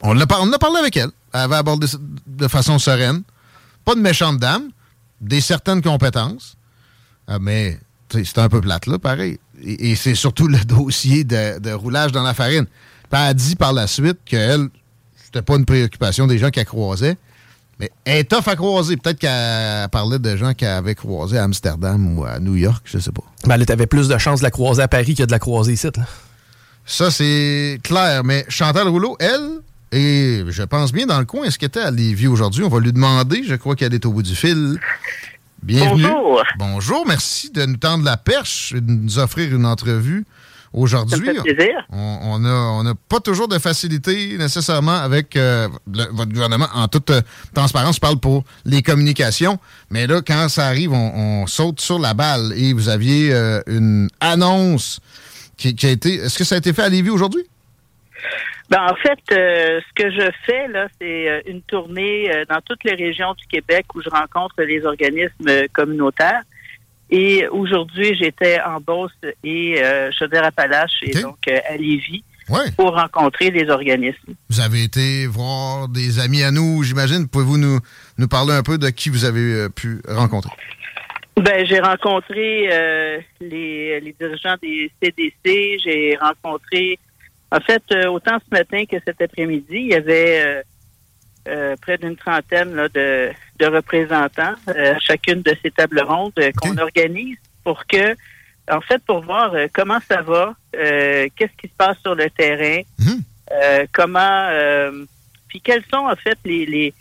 On 0.00 0.14
l'a 0.14 0.26
on 0.40 0.52
a 0.52 0.58
parlé 0.58 0.78
avec 0.78 0.96
elle. 0.96 1.10
Elle 1.32 1.40
avait 1.40 1.56
abordé 1.56 1.86
de 2.26 2.48
façon 2.48 2.78
sereine. 2.78 3.22
Pas 3.84 3.94
de 3.94 4.00
méchante 4.00 4.38
dame, 4.38 4.70
des 5.20 5.40
certaines 5.40 5.82
compétences. 5.82 6.56
Euh, 7.30 7.38
mais 7.40 7.78
c'est 8.10 8.38
un 8.38 8.48
peu 8.48 8.60
plate, 8.60 8.86
là, 8.86 8.98
pareil. 8.98 9.38
Et, 9.62 9.96
c'est 9.96 10.14
surtout 10.14 10.48
le 10.48 10.58
dossier 10.64 11.24
de, 11.24 11.72
roulage 11.72 12.12
dans 12.12 12.22
la 12.22 12.34
farine. 12.34 12.66
Elle 13.12 13.18
a 13.18 13.34
dit 13.34 13.56
par 13.56 13.72
la 13.72 13.86
suite 13.86 14.18
qu'elle, 14.24 14.68
c'était 15.24 15.42
pas 15.42 15.56
une 15.56 15.64
préoccupation 15.64 16.26
des 16.26 16.38
gens 16.38 16.50
qu'elle 16.50 16.66
croisait. 16.66 17.16
Mais 17.80 17.90
elle 18.04 18.18
est 18.18 18.24
tough 18.24 18.48
à 18.48 18.56
croiser. 18.56 18.96
Peut-être 18.96 19.18
qu'elle 19.18 19.88
parlait 19.90 20.18
de 20.18 20.36
gens 20.36 20.52
qu'elle 20.52 20.68
avait 20.68 20.96
croisés 20.96 21.38
à 21.38 21.44
Amsterdam 21.44 22.18
ou 22.18 22.24
à 22.24 22.40
New 22.40 22.56
York, 22.56 22.82
je 22.84 22.98
sais 22.98 23.12
pas. 23.12 23.22
Mais 23.46 23.54
elle 23.54 23.70
avait 23.70 23.86
plus 23.86 24.08
de 24.08 24.18
chances 24.18 24.40
de 24.40 24.44
la 24.44 24.50
croiser 24.50 24.82
à 24.82 24.88
Paris 24.88 25.14
que 25.14 25.22
de 25.22 25.30
la 25.30 25.38
croiser 25.38 25.74
ici. 25.74 25.86
Là. 25.96 26.04
Ça, 26.84 27.10
c'est 27.10 27.78
clair. 27.84 28.24
Mais 28.24 28.44
Chantal 28.48 28.88
Rouleau, 28.88 29.16
elle, 29.20 29.60
et 29.92 30.42
je 30.48 30.62
pense 30.64 30.92
bien 30.92 31.06
dans 31.06 31.20
le 31.20 31.24
coin, 31.24 31.44
est-ce 31.44 31.58
qu'elle 31.58 31.68
était 31.68 31.80
à 31.80 31.90
Lévis 31.90 32.26
aujourd'hui? 32.26 32.64
On 32.64 32.68
va 32.68 32.80
lui 32.80 32.92
demander. 32.92 33.44
Je 33.46 33.54
crois 33.54 33.76
qu'elle 33.76 33.94
est 33.94 34.04
au 34.06 34.12
bout 34.12 34.22
du 34.22 34.34
fil. 34.34 34.80
Bienvenue. 35.62 36.02
Bonjour. 36.02 36.42
Bonjour, 36.58 37.04
merci 37.06 37.50
de 37.50 37.64
nous 37.64 37.76
tendre 37.76 38.04
la 38.04 38.16
perche 38.16 38.72
et 38.76 38.80
de 38.80 38.90
nous 38.90 39.18
offrir 39.18 39.54
une 39.54 39.66
entrevue 39.66 40.24
aujourd'hui. 40.72 41.30
On 41.90 42.38
n'a 42.38 42.50
on 42.50 42.86
a 42.86 42.94
pas 43.08 43.20
toujours 43.20 43.48
de 43.48 43.58
facilité 43.58 44.36
nécessairement 44.38 44.96
avec 44.96 45.36
euh, 45.36 45.68
votre 45.86 46.32
gouvernement 46.32 46.68
en 46.74 46.88
toute 46.88 47.10
euh, 47.10 47.20
transparence. 47.54 47.96
Je 47.96 48.00
parle 48.00 48.18
pour 48.18 48.44
les 48.64 48.82
communications. 48.82 49.58
Mais 49.90 50.06
là, 50.06 50.20
quand 50.26 50.48
ça 50.48 50.66
arrive, 50.66 50.92
on, 50.92 51.46
saute 51.46 51.80
sur 51.80 51.98
la 51.98 52.14
balle. 52.14 52.52
Et 52.56 52.72
vous 52.72 52.88
aviez 52.88 53.32
euh, 53.32 53.60
une 53.66 54.08
annonce 54.20 55.00
qui, 55.56 55.74
qui, 55.74 55.86
a 55.86 55.90
été. 55.90 56.14
Est-ce 56.14 56.38
que 56.38 56.44
ça 56.44 56.56
a 56.56 56.58
été 56.58 56.72
fait 56.72 56.82
à 56.82 56.88
Lévis 56.88 57.10
aujourd'hui? 57.10 57.44
Ben, 58.70 58.82
en 58.82 58.94
fait, 58.96 59.18
euh, 59.32 59.80
ce 59.80 60.02
que 60.02 60.10
je 60.10 60.30
fais, 60.44 60.68
là, 60.68 60.88
c'est 61.00 61.30
euh, 61.30 61.40
une 61.46 61.62
tournée 61.62 62.30
euh, 62.30 62.44
dans 62.44 62.60
toutes 62.60 62.84
les 62.84 62.94
régions 62.94 63.32
du 63.32 63.46
Québec 63.46 63.86
où 63.94 64.02
je 64.02 64.10
rencontre 64.10 64.62
les 64.62 64.84
organismes 64.84 65.66
communautaires. 65.72 66.42
Et 67.10 67.46
aujourd'hui, 67.48 68.14
j'étais 68.14 68.60
en 68.60 68.80
Beauce 68.80 69.12
et 69.42 69.82
Chaudière-Appalaches 70.18 71.02
et 71.02 71.20
donc 71.20 71.38
à 71.48 71.76
Lévis 71.76 72.22
pour 72.76 72.94
rencontrer 72.94 73.50
les 73.50 73.68
organismes. 73.70 74.34
Vous 74.50 74.60
avez 74.60 74.82
été 74.82 75.26
voir 75.26 75.88
des 75.88 76.18
amis 76.18 76.42
à 76.42 76.50
nous, 76.50 76.82
j'imagine. 76.82 77.28
Pouvez-vous 77.28 77.56
nous, 77.58 77.78
nous 78.18 78.28
parler 78.28 78.52
un 78.52 78.62
peu 78.62 78.76
de 78.76 78.90
qui 78.90 79.08
vous 79.08 79.24
avez 79.24 79.68
pu 79.70 80.02
rencontrer? 80.06 80.50
Ben, 81.36 81.64
j'ai 81.64 81.80
rencontré 81.80 82.68
les, 83.40 84.00
les 84.00 84.16
dirigeants 84.18 84.56
des 84.60 84.90
CDC, 85.00 85.80
j'ai 85.82 86.18
rencontré 86.20 86.98
en 87.50 87.60
fait, 87.60 87.82
euh, 87.92 88.08
autant 88.08 88.38
ce 88.38 88.54
matin 88.54 88.84
que 88.84 88.96
cet 89.06 89.20
après-midi, 89.22 89.66
il 89.70 89.88
y 89.88 89.94
avait 89.94 90.62
euh, 91.48 91.72
euh, 91.72 91.76
près 91.80 91.98
d'une 91.98 92.16
trentaine 92.16 92.88
de, 92.94 93.32
représentants 93.60 94.54
à 94.66 94.98
chacune 95.00 95.42
de 95.42 95.54
ces 95.62 95.70
tables 95.70 96.00
rondes 96.00 96.32
qu'on 96.60 96.76
organise 96.78 97.36
pour 97.64 97.86
que, 97.86 98.14
en 98.70 98.80
fait, 98.80 99.02
pour 99.04 99.22
voir 99.22 99.52
comment 99.72 99.98
ça 100.08 100.22
va, 100.22 100.54
qu'est-ce 100.72 101.56
qui 101.60 101.68
se 101.68 101.76
passe 101.76 101.98
sur 102.00 102.14
le 102.14 102.30
terrain, 102.30 102.80
mhm. 102.98 103.86
comment, 103.92 104.48
puis 105.48 105.60
quelles 105.60 105.84
sont 105.92 106.06
en 106.06 106.16
fait 106.16 106.38
les 106.44 106.66
les, 106.66 106.94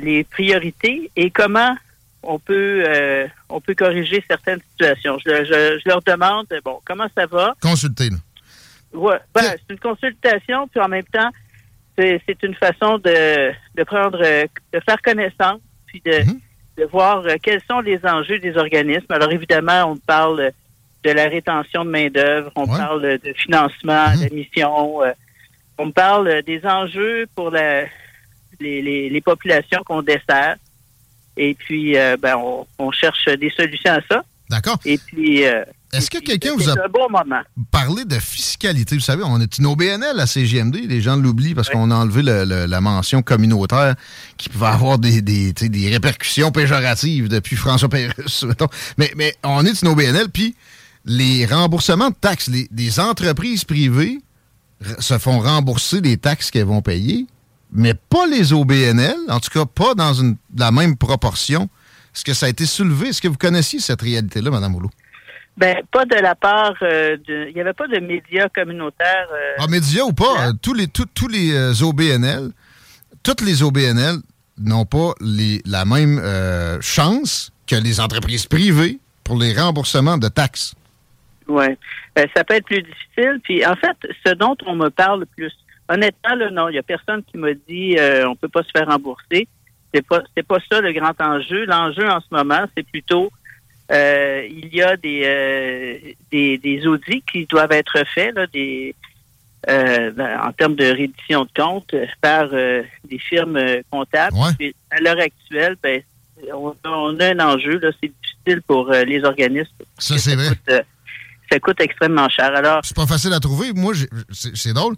les 0.00 0.24
priorités 0.24 1.10
et 1.16 1.30
comment 1.30 1.76
on 2.22 2.38
peut 2.38 2.84
on 3.48 3.60
peut 3.60 3.74
corriger 3.74 4.22
certaines 4.28 4.60
situations. 4.72 5.18
Je, 5.24 5.44
je, 5.44 5.88
leur 5.88 6.02
demande 6.02 6.46
bon 6.64 6.80
comment 6.84 7.08
ça 7.16 7.26
va? 7.26 7.54
Consulter. 7.62 8.10
Ouais, 8.92 9.18
ben, 9.34 9.42
c'est 9.42 9.74
une 9.74 9.80
consultation, 9.80 10.68
puis 10.68 10.80
en 10.80 10.88
même 10.88 11.04
temps, 11.04 11.30
c'est 11.96 12.42
une 12.42 12.54
façon 12.54 12.98
de, 12.98 13.52
de 13.74 13.84
prendre, 13.84 14.18
de 14.18 14.80
faire 14.80 15.02
connaissance, 15.02 15.60
puis 15.86 16.02
de, 16.04 16.24
mhm. 16.24 16.40
de 16.78 16.84
voir 16.84 17.24
euh, 17.26 17.36
quels 17.42 17.62
sont 17.68 17.80
les 17.80 18.00
enjeux 18.04 18.38
des 18.38 18.56
organismes. 18.56 19.10
Alors 19.10 19.30
évidemment, 19.32 19.84
on 19.84 19.96
parle 19.96 20.52
de 21.04 21.10
la 21.10 21.28
rétention 21.28 21.84
de 21.84 21.90
main-d'œuvre, 21.90 22.50
on 22.56 22.66
parle 22.66 23.18
de 23.18 23.32
financement, 23.34 24.10
mhm. 24.16 24.28
de 24.28 24.34
mission, 24.34 25.02
euh, 25.02 25.12
on 25.78 25.90
parle 25.90 26.42
des 26.42 26.64
enjeux 26.64 27.26
pour 27.34 27.50
la, 27.50 27.82
les, 28.60 28.82
les, 28.82 29.10
les 29.10 29.20
populations 29.20 29.82
qu'on 29.84 30.02
dessert. 30.02 30.56
Et 31.36 31.54
puis, 31.54 31.98
euh, 31.98 32.16
ben, 32.16 32.36
on, 32.36 32.66
on, 32.78 32.92
cherche 32.92 33.26
des 33.26 33.50
solutions 33.50 33.92
à 33.92 34.00
ça. 34.08 34.22
D'accord. 34.48 34.78
Et 34.84 34.98
puis, 34.98 35.44
est-ce 35.94 36.10
que 36.10 36.18
quelqu'un 36.18 36.54
vous 36.54 36.68
a 36.68 36.74
parlé 37.70 38.04
de 38.04 38.18
fiscalité? 38.18 38.96
Vous 38.96 39.02
savez, 39.02 39.22
on 39.24 39.40
est 39.40 39.58
une 39.58 39.66
OBNL 39.66 40.18
à 40.18 40.26
CGMD. 40.26 40.76
Les 40.88 41.00
gens 41.00 41.16
l'oublient 41.16 41.54
parce 41.54 41.68
qu'on 41.70 41.90
a 41.90 41.94
enlevé 41.94 42.22
la 42.22 42.80
mention 42.80 43.22
communautaire 43.22 43.94
qui 44.36 44.48
pouvait 44.48 44.66
avoir 44.66 44.98
des, 44.98 45.22
des, 45.22 45.88
répercussions 45.90 46.50
péjoratives 46.50 47.28
depuis 47.28 47.56
François 47.56 47.88
Pérusse. 47.88 48.44
Mais, 48.98 49.12
mais 49.16 49.34
on 49.42 49.64
est 49.64 49.82
une 49.82 49.88
OBNL, 49.88 50.28
puis 50.32 50.54
les 51.04 51.46
remboursements 51.46 52.10
de 52.10 52.14
taxes, 52.14 52.48
les, 52.48 53.00
entreprises 53.00 53.64
privées 53.64 54.20
se 54.98 55.18
font 55.18 55.40
rembourser 55.40 56.00
les 56.00 56.16
taxes 56.16 56.50
qu'elles 56.50 56.66
vont 56.66 56.82
payer, 56.82 57.26
mais 57.72 57.94
pas 57.94 58.26
les 58.26 58.52
OBNL, 58.52 59.16
en 59.28 59.40
tout 59.40 59.50
cas 59.50 59.64
pas 59.64 59.94
dans 59.94 60.14
une, 60.14 60.36
la 60.56 60.70
même 60.70 60.96
proportion. 60.96 61.68
Est-ce 62.14 62.24
que 62.24 62.34
ça 62.34 62.46
a 62.46 62.48
été 62.48 62.66
soulevé? 62.66 63.08
Est-ce 63.08 63.20
que 63.20 63.28
vous 63.28 63.36
connaissiez 63.36 63.80
cette 63.80 64.02
réalité-là, 64.02 64.50
Mme 64.50 64.74
Houlot? 64.76 64.90
Ben, 65.56 65.76
pas 65.92 66.04
de 66.04 66.16
la 66.16 66.34
part 66.34 66.74
euh, 66.82 67.16
de. 67.16 67.46
Il 67.48 67.54
n'y 67.54 67.60
avait 67.60 67.74
pas 67.74 67.86
de 67.86 68.00
médias 68.00 68.48
communautaires. 68.48 69.28
Euh, 69.32 69.54
ah, 69.58 69.66
médias 69.68 70.02
ou 70.02 70.12
pas, 70.12 70.48
euh, 70.48 70.52
tous 70.60 70.74
les, 70.74 70.88
tous 70.88 71.28
les 71.28 71.82
OBNL, 71.82 72.50
toutes 73.22 73.40
les 73.40 73.62
OBNL 73.62 74.16
n'ont 74.58 74.84
pas 74.84 75.12
les, 75.20 75.62
la 75.64 75.84
même 75.84 76.20
chance 76.80 77.52
que 77.66 77.76
les 77.76 78.00
entreprises 78.00 78.46
privées 78.46 78.98
pour 79.22 79.38
les 79.38 79.52
remboursements 79.52 80.18
de 80.18 80.28
taxes. 80.28 80.74
Oui. 81.46 81.66
Ben, 82.16 82.28
ça 82.36 82.44
peut 82.44 82.54
être 82.54 82.66
plus 82.66 82.82
difficile. 82.82 83.40
Puis, 83.42 83.64
en 83.66 83.74
fait, 83.74 83.96
ce 84.24 84.32
dont 84.34 84.56
on 84.66 84.74
me 84.74 84.90
parle 84.90 85.20
le 85.20 85.26
plus, 85.26 85.52
honnêtement, 85.88 86.34
là, 86.34 86.50
non, 86.50 86.68
il 86.68 86.72
n'y 86.72 86.78
a 86.78 86.82
personne 86.82 87.22
qui 87.24 87.36
m'a 87.36 87.54
dit 87.68 87.96
on 88.24 88.30
ne 88.30 88.36
peut 88.36 88.48
pas 88.48 88.62
se 88.62 88.70
faire 88.76 88.88
rembourser. 88.88 89.46
Pas, 90.08 90.22
c'est 90.36 90.46
pas 90.46 90.58
ça 90.70 90.80
le 90.80 90.92
grand 90.92 91.20
enjeu. 91.20 91.64
L'enjeu 91.66 92.08
en 92.08 92.20
ce 92.20 92.26
moment, 92.32 92.64
c'est 92.76 92.82
plutôt 92.84 93.30
euh, 93.92 94.46
il 94.48 94.74
y 94.74 94.82
a 94.82 94.96
des, 94.96 95.22
euh, 95.24 96.12
des, 96.30 96.58
des, 96.58 96.86
audits 96.86 97.22
qui 97.30 97.44
doivent 97.46 97.72
être 97.72 98.02
faits, 98.14 98.34
là, 98.34 98.46
des, 98.46 98.94
euh, 99.68 100.10
ben, 100.10 100.40
en 100.40 100.52
termes 100.52 100.74
de 100.74 100.86
reddition 100.86 101.44
de 101.44 101.50
comptes 101.54 101.94
par 102.20 102.48
des 102.48 103.18
firmes 103.18 103.60
comptables. 103.90 104.36
À 104.90 105.00
l'heure 105.00 105.20
actuelle, 105.20 105.76
ben, 105.82 106.02
on, 106.54 106.74
a 106.84 107.26
un 107.26 107.40
enjeu. 107.40 107.80
C'est 108.00 108.12
difficile 108.22 108.62
pour 108.62 108.90
les 108.90 109.22
organismes. 109.24 109.72
Ça, 109.98 110.16
c'est 110.18 110.34
vrai. 110.34 110.56
ça 111.50 111.60
coûte 111.60 111.80
extrêmement 111.80 112.28
cher. 112.30 112.54
Alors, 112.54 112.80
c'est 112.82 112.96
pas 112.96 113.06
facile 113.06 113.34
à 113.34 113.40
trouver. 113.40 113.72
Moi, 113.74 113.92
c'est 114.32 114.72
drôle. 114.72 114.96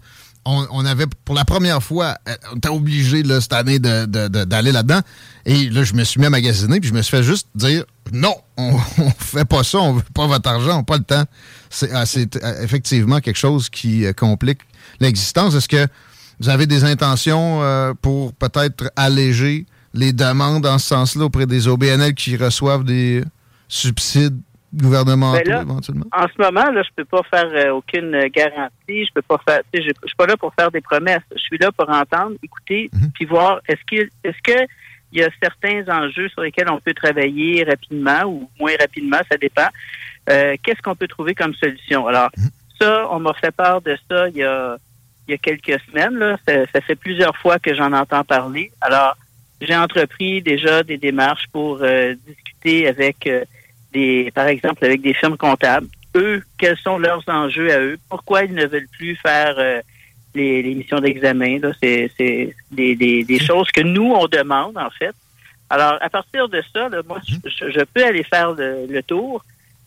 On, 0.49 0.85
avait, 0.85 1.05
pour 1.25 1.35
la 1.35 1.43
première 1.43 1.83
fois, 1.83 2.15
euh, 2.27 2.33
on 2.53 2.55
était 2.55 2.69
obligé 2.69 3.21
là, 3.21 3.41
cette 3.41 3.53
année 3.53 3.79
d'aller 3.79 4.71
là-dedans. 4.71 5.01
Et 5.45 5.69
là, 5.69 5.83
je 5.83 5.93
me 5.93 6.03
suis 6.05 6.21
mis 6.21 6.25
à 6.25 6.29
magasiner, 6.29 6.79
puis 6.79 6.89
je 6.89 6.93
me 6.93 7.01
suis 7.01 7.11
fait 7.11 7.23
juste 7.23 7.47
dire 7.53 7.83
non, 8.13 8.33
on, 8.55 8.71
ne 8.97 9.09
fait 9.19 9.45
pas 9.45 9.63
ça, 9.63 9.79
on 9.79 9.93
veut 9.93 10.03
pas 10.13 10.25
votre 10.27 10.49
argent, 10.49 10.75
on 10.75 10.77
n'a 10.77 10.83
pas 10.83 10.97
le 10.97 11.03
temps. 11.03 11.25
C'est 11.69 11.91
ah, 11.93 12.03
euh, 12.17 12.63
effectivement 12.63 13.19
quelque 13.19 13.37
chose 13.37 13.69
qui 13.69 14.05
euh, 14.05 14.13
complique 14.13 14.59
l'existence. 15.01 15.53
Est-ce 15.53 15.67
que 15.67 15.87
vous 16.39 16.49
avez 16.49 16.67
des 16.67 16.83
intentions 16.83 17.61
pour 18.01 18.31
peut-être 18.33 18.91
alléger 18.95 19.65
les 19.95 20.13
demandes 20.13 20.67
en 20.67 20.77
ce 20.77 20.87
sens-là 20.87 21.25
auprès 21.25 21.47
des 21.47 21.67
OBNL 21.67 22.13
qui 22.13 22.37
reçoivent 22.37 22.83
des 22.83 23.23
subsides 23.67 24.39
gouvernementaux 24.73 25.41
ben 25.45 25.61
éventuellement? 25.61 26.05
En 26.11 26.27
ce 26.27 26.41
moment, 26.41 26.69
là, 26.71 26.83
je 26.83 26.89
peux 26.95 27.05
pas 27.05 27.23
faire 27.23 27.49
euh, 27.53 27.71
aucune 27.73 28.27
garantie. 28.27 29.05
Je 29.05 29.13
peux 29.13 29.21
pas 29.21 29.39
faire. 29.47 29.61
Je 29.73 29.81
suis 29.81 30.15
pas 30.17 30.25
là 30.25 30.37
pour 30.37 30.53
faire 30.53 30.71
des 30.71 30.81
promesses. 30.81 31.23
Je 31.31 31.39
suis 31.39 31.57
là 31.57 31.71
pour 31.71 31.89
entendre, 31.89 32.35
écouter, 32.43 32.89
mhm. 32.93 33.11
puis 33.13 33.25
voir 33.25 33.61
est-ce 33.67 33.81
qu'il 33.87 34.09
est-ce 34.23 34.41
que 34.43 34.67
il 35.13 35.21
y 35.21 35.23
a 35.23 35.29
certains 35.41 35.87
enjeux 35.87 36.27
sur 36.29 36.41
lesquels 36.41 36.69
on 36.69 36.79
peut 36.79 36.93
travailler 36.93 37.63
rapidement 37.63 38.23
ou 38.25 38.49
moins 38.59 38.73
rapidement, 38.79 39.19
ça 39.31 39.37
dépend. 39.37 39.67
Euh, 40.29 40.55
qu'est-ce 40.61 40.81
qu'on 40.81 40.95
peut 40.95 41.07
trouver 41.07 41.33
comme 41.33 41.53
solution? 41.53 42.07
Alors, 42.07 42.29
mhm. 42.37 42.49
ça, 42.79 43.07
on 43.11 43.19
m'a 43.19 43.33
fait 43.33 43.51
part 43.51 43.81
de 43.81 43.97
ça 44.09 44.27
il 44.29 44.37
y 44.37 44.43
a, 44.43 44.75
il 45.27 45.31
y 45.31 45.33
a 45.33 45.37
quelques 45.37 45.79
semaines. 45.89 46.15
Là. 46.15 46.37
Ça, 46.45 46.81
fait 46.81 46.95
plusieurs 46.95 47.35
fois 47.37 47.57
que 47.57 47.73
j'en 47.73 47.93
entends 47.93 48.25
parler. 48.25 48.71
Alors, 48.81 49.15
j'ai 49.61 49.75
entrepris 49.75 50.41
déjà 50.41 50.83
des 50.83 50.97
démarches 50.97 51.47
pour 51.53 51.79
euh, 51.81 52.13
discuter 52.27 52.87
avec 52.87 53.27
des, 53.97 54.31
par 54.31 54.47
exemple, 54.47 54.85
avec 54.85 55.01
des 55.01 55.13
firmes 55.13 55.37
comptables. 55.37 55.87
Eux, 56.15 56.43
quels 56.57 56.77
sont 56.77 56.97
leurs 56.97 57.23
enjeux 57.27 57.71
à 57.71 57.79
eux? 57.79 57.97
Pourquoi 58.09 58.43
ils 58.43 58.53
ne 58.53 58.65
veulent 58.65 58.91
plus 58.97 59.15
faire 59.15 59.55
euh, 59.57 59.81
les, 60.35 60.61
missions 60.75 60.99
d'examen? 60.99 61.59
C'est 61.81 62.55
des, 62.71 62.95
des, 63.23 63.39
choses 63.39 63.69
que 63.71 63.81
nous, 63.81 64.11
on 64.13 64.27
demande, 64.27 64.77
en 64.77 64.89
fait. 64.91 65.15
Alors, 65.69 65.97
à 66.01 66.09
partir 66.09 66.47
de 66.47 66.61
ça, 66.73 66.89
moi, 67.07 67.19
je, 67.25 67.83
peux 67.93 68.05
aller 68.05 68.23
faire 68.23 68.53
le, 68.53 69.01
tour. 69.01 69.43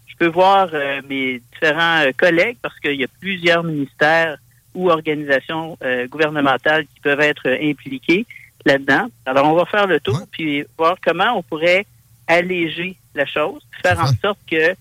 Je 0.07 0.15
peux 0.19 0.27
voir 0.29 0.69
euh, 0.73 1.01
mes 1.09 1.41
différents 1.53 2.01
euh, 2.01 2.11
collègues 2.17 2.59
parce 2.61 2.79
qu'il 2.81 3.01
y 3.01 3.05
a 3.05 3.13
plusieurs 3.21 3.63
ministères 3.65 4.37
ou 4.73 4.89
organisations 4.89 5.77
gouvernementales 6.09 6.87
qui 6.87 7.01
peuvent 7.01 7.21
être 7.21 7.49
impliquées 7.61 8.25
là-dedans. 8.65 9.09
Alors, 9.27 9.47
on 9.53 9.57
va 9.57 9.65
faire 9.65 9.89
le 9.89 9.99
tour 9.99 10.21
puis 10.31 10.65
voir 10.79 10.97
comment 11.05 11.39
on 11.39 11.43
pourrait 11.43 11.87
alléger 12.29 12.97
la 13.15 13.27
chose, 13.27 13.63
faire 13.83 14.01
en 14.01 14.13
sorte 14.23 14.39
que 14.51 14.75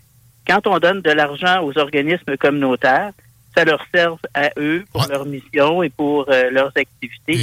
quand 0.48 0.66
on 0.68 0.80
donne 0.80 1.02
de 1.02 1.12
l'argent 1.12 1.64
aux 1.64 1.78
organismes 1.78 2.38
communautaires, 2.38 3.12
ça 3.56 3.66
leur 3.66 3.84
serve 3.94 4.20
à 4.34 4.50
eux 4.58 4.86
pour 4.92 5.06
leur 5.08 5.26
mission 5.26 5.84
et 5.84 5.90
pour 5.90 6.30
euh, 6.30 6.50
leurs 6.50 6.72
activités. 6.76 7.38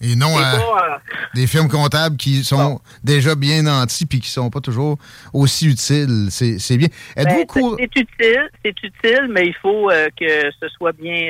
Et, 0.00 0.16
non 0.16 0.36
à 0.36 0.56
euh, 0.56 0.98
des 1.34 1.46
firmes 1.46 1.68
comptables 1.68 2.16
qui 2.16 2.42
sont 2.42 2.80
déjà 3.04 3.36
bien 3.36 3.62
nantis 3.62 4.04
puis 4.04 4.18
qui 4.18 4.30
sont 4.30 4.50
pas 4.50 4.60
toujours 4.60 4.98
aussi 5.32 5.68
utiles. 5.68 6.28
C'est 6.30 6.76
bien. 6.76 6.88
Ben, 7.16 7.46
c'est 7.54 7.96
utile, 7.96 8.50
c'est 8.64 8.82
utile, 8.82 9.28
mais 9.30 9.46
il 9.46 9.54
faut 9.54 9.90
euh, 9.90 10.08
que 10.18 10.50
ce 10.60 10.68
soit 10.70 10.92
bien 10.92 11.28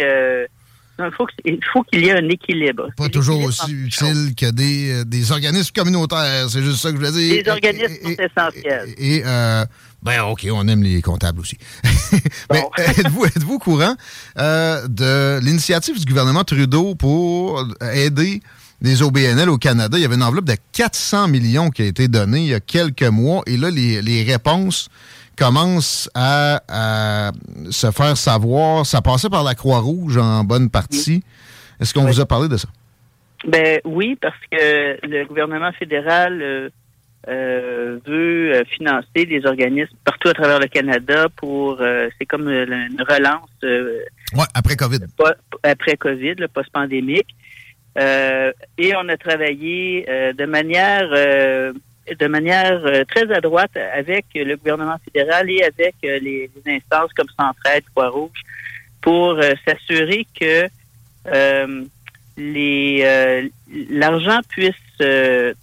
il 1.45 1.59
faut 1.73 1.83
qu'il 1.83 2.05
y 2.05 2.09
ait 2.09 2.19
un 2.19 2.29
équilibre. 2.29 2.89
Pas 2.97 3.09
toujours 3.09 3.43
aussi 3.43 3.73
utile 3.73 4.35
que 4.37 4.51
des, 4.51 4.93
euh, 4.93 5.05
des 5.05 5.33
organismes 5.33 5.73
communautaires, 5.75 6.49
c'est 6.49 6.63
juste 6.63 6.79
ça 6.79 6.93
que 6.93 6.99
je 6.99 7.03
veux 7.03 7.13
dire. 7.13 7.43
Les 7.43 7.51
organismes 7.51 7.95
sont 8.03 8.11
essentiels. 8.11 8.95
Et, 8.99 9.23
euh, 9.25 9.65
ben 10.03 10.23
OK, 10.23 10.47
on 10.53 10.67
aime 10.69 10.83
les 10.83 11.01
comptables 11.03 11.41
aussi. 11.41 11.57
Mais 12.53 12.63
êtes-vous 12.79 13.25
êtes 13.27 13.45
au 13.49 13.59
courant 13.59 13.95
euh, 14.39 14.87
de 14.89 15.39
l'initiative 15.45 15.99
du 15.99 16.05
gouvernement 16.05 16.45
Trudeau 16.45 16.95
pour 16.95 17.67
aider 17.93 18.43
les 18.81 19.03
OBNL 19.03 19.49
au 19.49 19.59
Canada? 19.59 19.97
Il 19.97 20.03
y 20.03 20.05
avait 20.05 20.17
une 20.17 20.25
enveloppe 20.25 20.47
de 20.47 20.57
400 20.73 21.29
millions 21.29 21.71
qui 21.71 21.83
a 21.83 21.87
été 21.87 22.09
donnée 22.09 22.41
il 22.41 22.49
y 22.49 22.55
a 22.55 22.61
quelques 22.61 23.03
mois. 23.03 23.43
Et 23.47 23.57
là, 23.57 23.71
les, 23.71 24.03
les 24.03 24.25
réponses 24.25 24.89
commence 25.37 26.11
à, 26.15 27.33
se 27.71 27.91
faire 27.91 28.17
savoir. 28.17 28.87
Ça 28.87 29.01
passait 29.01 29.31
par 29.31 29.45
la 29.45 29.55
Croix-Rouge 29.55 30.17
en 30.17 30.45
bonne 30.45 30.71
partie. 30.71 31.23
Est-ce 31.81 31.95
qu'on 31.95 32.05
vous 32.05 32.21
a 32.21 32.27
parlé 32.27 32.49
de 32.49 32.57
ça? 32.57 32.69
Ben 33.47 33.81
oui, 33.85 34.17
parce 34.21 34.39
que 34.51 35.05
le 35.07 35.25
gouvernement 35.25 35.73
fédéral 35.73 36.41
euh, 36.41 36.71
euh, 37.29 37.99
veut 38.07 38.55
euh, 38.55 38.65
financer 38.65 39.27
des 39.27 39.45
organismes 39.45 39.97
partout 40.05 40.29
à 40.29 40.35
travers 40.35 40.61
le 40.61 40.69
Canada 40.69 41.27
pour 41.37 41.79
c'est 42.19 42.27
comme 42.27 42.49
une 42.49 43.03
relance 43.09 43.51
ouais, 43.63 44.45
après 44.55 44.77
COVID. 44.77 45.01
après 45.63 45.97
COVID, 45.97 46.35
le 46.39 46.49
post-pandémique. 46.49 47.35
et 47.97 48.93
on 48.97 49.09
a 49.09 49.17
travaillé 49.17 50.07
de 50.37 50.47
manière 50.47 51.11
de 52.11 52.27
manière 52.27 52.85
euh, 52.85 53.05
très 53.05 53.31
adroite 53.33 53.77
avec 53.77 54.27
le 54.35 54.57
gouvernement 54.57 54.97
fédéral 55.05 55.49
et 55.51 55.63
avec 55.63 55.95
euh, 56.05 56.19
les, 56.19 56.51
instances 56.67 57.13
comme 57.15 57.29
Centraide, 57.39 57.85
Croix-Rouge, 57.95 58.43
pour 59.01 59.33
euh, 59.33 59.55
s'assurer 59.67 60.27
que 60.39 60.69
les 62.37 63.51
l'argent 63.91 64.41
puisse 64.49 64.75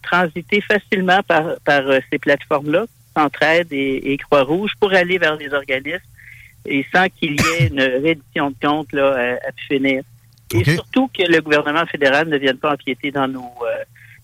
transiter 0.01 0.61
facilement 0.61 1.21
par, 1.23 1.59
par 1.65 1.83
ces 2.09 2.17
plateformes-là, 2.17 2.85
Centraide 3.15 3.67
et, 3.71 4.17
Croix-Rouge, 4.17 4.71
pour 4.79 4.93
aller 4.93 5.17
vers 5.17 5.35
les 5.35 5.53
organismes 5.53 5.99
et 6.65 6.85
sans 6.93 7.07
qu'il 7.09 7.33
y 7.33 7.43
ait 7.57 7.67
une 7.67 7.81
reddition 7.81 8.51
de 8.51 8.55
compte 8.61 8.93
là, 8.93 9.37
à, 9.45 9.51
finir. 9.67 10.03
Et 10.53 10.63
surtout 10.63 11.09
que 11.09 11.23
le 11.29 11.41
gouvernement 11.41 11.85
fédéral 11.87 12.29
ne 12.29 12.37
vienne 12.37 12.57
pas 12.57 12.73
empiéter 12.73 13.11
dans 13.11 13.27
nos 13.27 13.51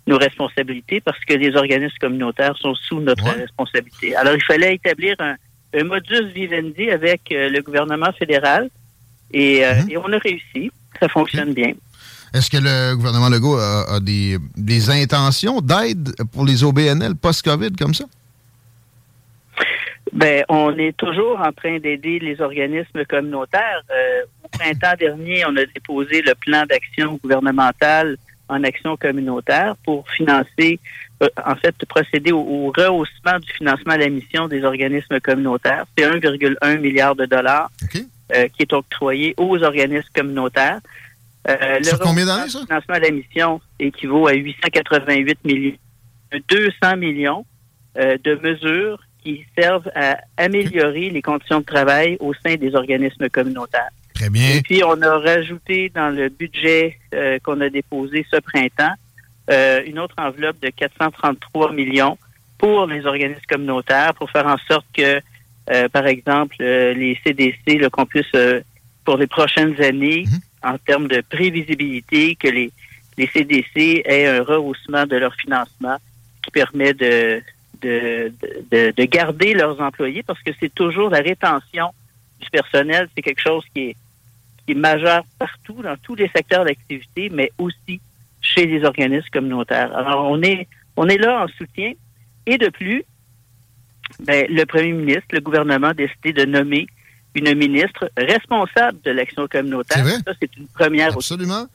nos 0.07 0.17
responsabilités 0.17 1.01
parce 1.01 1.19
que 1.25 1.33
les 1.33 1.55
organismes 1.55 1.97
communautaires 1.99 2.55
sont 2.57 2.75
sous 2.75 2.99
notre 2.99 3.25
responsabilité. 3.25 4.15
Alors, 4.15 4.35
il 4.35 4.43
fallait 4.43 4.75
établir 4.75 5.15
un, 5.19 5.35
modus 5.83 6.31
vivendi 6.33 6.89
avec 6.89 7.21
euh, 7.31 7.49
le 7.49 7.61
gouvernement 7.61 8.11
fédéral 8.13 8.69
et, 9.33 9.65
euh, 9.65 9.75
mhm. 9.75 9.89
et, 9.89 9.97
on 9.97 10.13
a 10.13 10.17
réussi. 10.17 10.71
Ça 11.01 11.09
fonctionne 11.09 11.53
bien. 11.53 11.73
Est-ce 12.33 12.49
que 12.49 12.57
le 12.57 12.95
gouvernement 12.95 13.27
Legault 13.27 13.57
a, 13.57 13.99
des, 13.99 14.37
des, 14.55 14.89
intentions 14.89 15.59
d'aide 15.59 16.13
pour 16.31 16.45
les 16.45 16.63
OBNL 16.63 17.15
post-COVID 17.15 17.71
comme 17.73 17.93
ça? 17.93 18.05
Ben, 20.13 20.45
on 20.47 20.77
est 20.77 20.95
toujours 20.95 21.39
en 21.39 21.51
train 21.51 21.77
d'aider 21.79 22.19
les 22.19 22.39
organismes 22.39 23.03
communautaires. 23.05 23.81
Euh, 23.91 24.23
au 24.43 24.47
printemps 24.47 24.95
dernier, 24.97 25.43
on 25.45 25.55
a 25.57 25.65
déposé 25.65 26.21
le 26.21 26.33
plan 26.35 26.65
d'action 26.65 27.19
gouvernemental 27.21 28.17
en 28.47 28.63
action 28.63 28.95
communautaire 28.97 29.75
pour 29.83 30.09
financer, 30.09 30.79
euh, 31.23 31.27
en 31.45 31.55
fait, 31.55 31.75
procéder 31.87 32.31
au, 32.31 32.71
rehaussement 32.75 33.39
du 33.39 33.51
financement 33.51 33.93
à 33.93 33.97
la 33.97 34.09
mission 34.09 34.47
des 34.47 34.63
organismes 34.63 35.19
communautaires. 35.19 35.85
C'est 35.97 36.05
1,1 36.05 36.79
milliard 36.79 37.15
de 37.15 37.25
dollars 37.25 37.71
euh, 37.95 38.47
qui 38.49 38.63
est 38.63 38.73
octroyé 38.73 39.33
aux 39.37 39.61
organismes 39.63 40.09
communautaires. 40.13 40.79
Euh, 41.47 41.79
le 41.79 42.03
combien 42.03 42.25
d'années, 42.25 42.49
ça? 42.49 42.59
financement 42.65 42.95
à 42.95 42.99
la 42.99 43.11
mission 43.11 43.61
équivaut 43.79 44.27
à 44.27 44.33
888 44.33 45.45
millions, 45.45 45.77
200 46.49 46.97
millions 46.97 47.45
de 47.95 48.35
mesures 48.43 48.99
qui 49.23 49.45
servent 49.57 49.89
à 49.95 50.17
améliorer 50.37 51.09
les 51.09 51.21
conditions 51.21 51.61
de 51.61 51.65
travail 51.65 52.17
au 52.19 52.33
sein 52.33 52.55
des 52.55 52.75
organismes 52.75 53.29
communautaires. 53.29 53.89
Très 54.15 54.29
bien. 54.29 54.55
Et 54.55 54.61
puis, 54.61 54.81
on 54.83 55.01
a 55.01 55.19
rajouté 55.19 55.91
dans 55.93 56.09
le 56.09 56.29
budget 56.29 56.97
euh, 57.13 57.37
qu'on 57.43 57.59
a 57.61 57.69
déposé 57.69 58.25
ce 58.31 58.37
printemps 58.37 58.93
euh, 59.51 59.83
une 59.85 59.99
autre 59.99 60.15
enveloppe 60.17 60.59
de 60.61 60.69
433 60.69 61.73
millions 61.73 62.17
pour 62.57 62.87
les 62.87 63.05
organismes 63.05 63.41
communautaires 63.47 64.13
pour 64.15 64.31
faire 64.31 64.47
en 64.47 64.57
sorte 64.69 64.85
que, 64.93 65.21
euh, 65.69 65.89
par 65.89 66.07
exemple, 66.07 66.55
les 66.59 67.19
CDC, 67.23 67.89
qu'on 67.91 68.05
puisse, 68.05 68.31
pour 69.03 69.17
les 69.17 69.27
prochaines 69.27 69.79
années, 69.81 70.23
mhm. 70.25 70.71
en 70.71 70.77
termes 70.77 71.07
de 71.07 71.21
prévisibilité, 71.21 72.35
que 72.35 72.47
les, 72.47 72.71
les 73.17 73.27
CDC 73.27 74.01
aient 74.05 74.27
un 74.27 74.43
rehaussement 74.43 75.05
de 75.05 75.17
leur 75.17 75.35
financement 75.35 75.97
qui 76.41 76.51
permet 76.51 76.93
de, 76.93 77.41
de, 77.81 78.33
de, 78.71 78.93
de 78.95 79.03
garder 79.03 79.53
leurs 79.53 79.79
employés 79.81 80.23
parce 80.23 80.41
que 80.41 80.51
c'est 80.59 80.73
toujours 80.73 81.09
la 81.09 81.19
rétention 81.19 81.91
du 82.39 82.49
personnel, 82.49 83.09
c'est 83.15 83.21
quelque 83.21 83.41
chose 83.41 83.63
qui 83.73 83.89
est 83.89 83.95
qui 84.65 84.73
est 84.73 84.75
majeur 84.75 85.23
partout, 85.39 85.81
dans 85.81 85.95
tous 85.97 86.15
les 86.15 86.29
secteurs 86.35 86.65
d'activité, 86.65 87.29
mais 87.29 87.51
aussi 87.57 87.99
chez 88.41 88.65
les 88.65 88.83
organismes 88.83 89.29
communautaires. 89.31 89.95
Alors, 89.95 90.29
on 90.29 90.41
est, 90.41 90.67
on 90.95 91.07
est 91.07 91.17
là 91.17 91.43
en 91.43 91.47
soutien. 91.47 91.93
Et 92.45 92.57
de 92.57 92.69
plus, 92.69 93.03
ben, 94.19 94.45
le 94.49 94.65
premier 94.65 94.91
ministre, 94.91 95.27
le 95.31 95.39
gouvernement 95.41 95.87
a 95.87 95.93
décidé 95.93 96.33
de 96.33 96.45
nommer 96.45 96.87
une 97.33 97.53
ministre 97.53 98.09
responsable 98.17 98.99
de 99.03 99.11
l'action 99.11 99.47
communautaire. 99.47 100.05
Ça, 100.05 100.33
c'est 100.39 100.55
une 100.57 100.67
première. 100.67 101.13
Absolument. 101.13 101.65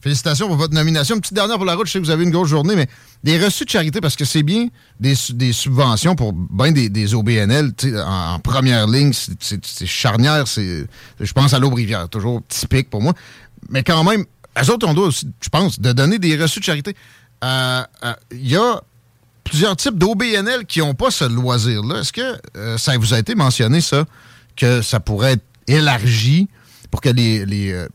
Félicitations 0.00 0.48
pour 0.48 0.56
votre 0.56 0.72
nomination. 0.72 1.14
Une 1.16 1.20
petite 1.20 1.34
dernière 1.34 1.56
pour 1.56 1.66
la 1.66 1.74
route. 1.74 1.86
Je 1.86 1.92
sais 1.92 1.98
que 2.00 2.04
vous 2.04 2.10
avez 2.10 2.24
une 2.24 2.30
grosse 2.30 2.48
journée, 2.48 2.74
mais 2.74 2.88
des 3.22 3.42
reçus 3.42 3.66
de 3.66 3.70
charité, 3.70 4.00
parce 4.00 4.16
que 4.16 4.24
c'est 4.24 4.42
bien 4.42 4.68
des, 4.98 5.14
subventions 5.14 6.16
pour 6.16 6.32
bien 6.32 6.72
des, 6.72 7.14
OBNL 7.14 7.72
en, 8.06 8.38
première 8.38 8.86
ligne. 8.86 9.12
C'est 9.12 9.86
charnière. 9.86 10.46
Je 10.46 11.32
pense 11.34 11.52
à 11.52 11.58
l'Aube-Rivière, 11.58 12.08
toujours 12.08 12.40
typique 12.48 12.88
pour 12.88 13.02
moi. 13.02 13.12
Mais 13.68 13.82
quand 13.82 14.02
même, 14.04 14.24
eux 14.58 14.70
autres, 14.70 14.86
on 14.88 14.94
doit 14.94 15.08
aussi, 15.08 15.28
je 15.40 15.48
pense, 15.48 15.78
de 15.80 15.92
donner 15.92 16.18
des 16.18 16.36
reçus 16.40 16.60
de 16.60 16.64
charité. 16.64 16.96
Euh, 17.44 17.82
euh, 18.04 18.12
il 18.32 18.48
y 18.48 18.56
a 18.56 18.82
plusieurs 19.44 19.76
types 19.76 19.96
d'OBNL 19.96 20.66
qui 20.66 20.80
n'ont 20.80 20.94
pas 20.94 21.10
ce 21.10 21.24
loisir-là. 21.24 22.00
Est-ce 22.00 22.12
que 22.12 22.38
euh, 22.56 22.78
ça 22.78 22.96
vous 22.96 23.14
a 23.14 23.18
été 23.18 23.34
mentionné, 23.34 23.80
ça, 23.80 24.04
que 24.56 24.82
ça 24.82 25.00
pourrait 25.00 25.32
être 25.32 25.44
élargi 25.66 26.48
pour 26.90 27.00
que 27.00 27.10
les, 27.10 27.86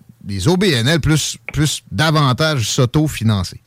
OBNL 0.48 1.00
plus, 1.02 1.38
plus 1.54 1.84
davantage 1.92 2.62
s'auto-financer? 2.62 3.60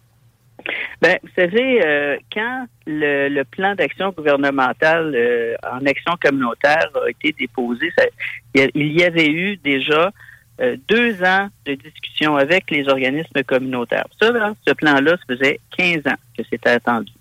Ben, 1.00 1.16
vous 1.22 1.30
savez, 1.36 2.18
quand 2.32 2.66
le, 2.86 3.42
plan 3.44 3.76
d'action 3.76 4.10
gouvernemental 4.10 5.16
en 5.62 5.86
action 5.86 6.14
communautaire 6.20 6.90
a 6.94 7.08
été 7.08 7.32
déposé, 7.38 7.90
il 8.54 8.92
y 8.92 9.04
avait 9.04 9.30
eu 9.30 9.56
déjà 9.58 10.12
euh, 10.60 10.76
deux 10.88 11.22
ans 11.22 11.48
de 11.66 11.74
discussion 11.74 12.36
avec 12.36 12.68
les 12.72 12.88
organismes 12.88 13.44
communautaires. 13.46 14.06
Ça, 14.20 14.32
ce 14.66 14.72
plan-là, 14.72 15.12
ça 15.12 15.36
faisait 15.36 15.60
15 15.76 15.98
ans 16.08 16.16
que 16.36 16.42
c'était 16.50 16.70
attendu. 16.70 17.12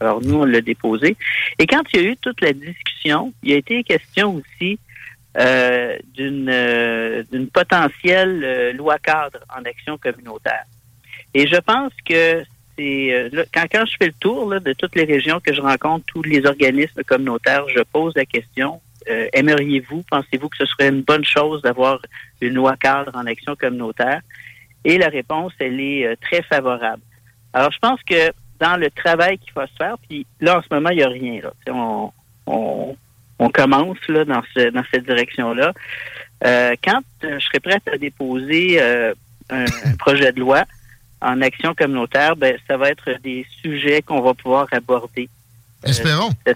Alors, 0.00 0.20
nous, 0.20 0.40
on 0.40 0.44
l'a 0.44 0.60
déposé. 0.60 1.16
Et 1.60 1.66
quand 1.68 1.82
il 1.92 2.00
y 2.00 2.04
a 2.04 2.08
eu 2.10 2.16
toute 2.16 2.40
la 2.40 2.52
discussion, 2.52 3.32
il 3.44 3.50
y 3.50 3.54
a 3.54 3.58
été 3.58 3.84
question 3.84 4.34
aussi 4.34 4.80
euh, 5.38 5.98
d'une 6.14 6.48
euh, 6.50 7.22
potentielle 7.52 8.76
loi 8.76 8.98
cadre 8.98 9.40
en 9.56 9.64
action 9.64 9.98
communautaire. 9.98 10.64
Et 11.34 11.46
je 11.46 11.56
pense 11.56 11.92
que 12.04 12.42
c'est 12.76 13.30
quand, 13.52 13.66
quand 13.70 13.84
je 13.86 13.96
fais 13.98 14.06
le 14.06 14.14
tour 14.20 14.60
de 14.60 14.72
toutes 14.72 14.94
les 14.94 15.04
régions 15.04 15.40
que 15.40 15.52
je 15.52 15.60
rencontre, 15.60 16.04
tous 16.06 16.22
les 16.22 16.44
organismes 16.46 17.02
communautaires, 17.04 17.66
je 17.68 17.82
pose 17.82 18.12
la 18.16 18.24
question 18.24 18.80
euh, 19.08 19.28
aimeriez-vous, 19.32 20.02
pensez-vous 20.10 20.48
que 20.48 20.58
ce 20.58 20.66
serait 20.66 20.88
une 20.88 21.02
bonne 21.02 21.24
chose 21.24 21.62
d'avoir 21.62 22.00
une 22.40 22.54
loi 22.54 22.76
cadre 22.76 23.12
en 23.14 23.26
action 23.26 23.56
communautaire? 23.56 24.20
Et 24.84 24.98
la 24.98 25.08
réponse, 25.08 25.52
elle 25.58 25.80
est 25.80 26.06
euh, 26.06 26.16
très 26.20 26.42
favorable. 26.42 27.02
Alors, 27.52 27.72
je 27.72 27.78
pense 27.78 28.02
que 28.02 28.32
dans 28.60 28.76
le 28.76 28.90
travail 28.90 29.38
qu'il 29.38 29.52
va 29.54 29.66
se 29.66 29.74
faire, 29.76 29.96
puis 30.08 30.26
là, 30.40 30.58
en 30.58 30.62
ce 30.62 30.68
moment, 30.70 30.90
il 30.90 30.98
n'y 30.98 31.02
a 31.02 31.08
rien. 31.08 31.40
Là. 31.42 31.52
On, 31.68 32.12
on, 32.46 32.96
commence 33.50 33.98
là, 34.08 34.24
dans, 34.24 34.42
ce, 34.54 34.70
dans 34.70 34.84
cette 34.92 35.04
direction-là. 35.04 35.72
Euh, 36.44 36.74
quand 36.82 37.00
je 37.22 37.38
serai 37.38 37.60
prête 37.60 37.82
à 37.92 37.98
déposer 37.98 38.80
un, 39.50 39.64
projet 39.98 40.32
de 40.32 40.40
loi 40.40 40.64
en 41.20 41.40
action 41.40 41.74
communautaire, 41.74 42.36
ben, 42.36 42.56
ça 42.66 42.76
va 42.76 42.90
être 42.90 43.10
des 43.22 43.46
sujets 43.62 44.02
qu'on 44.02 44.20
va 44.22 44.34
pouvoir 44.34 44.66
aborder 44.72 45.28
Espérons. 45.84 46.30
Euh, 46.48 46.54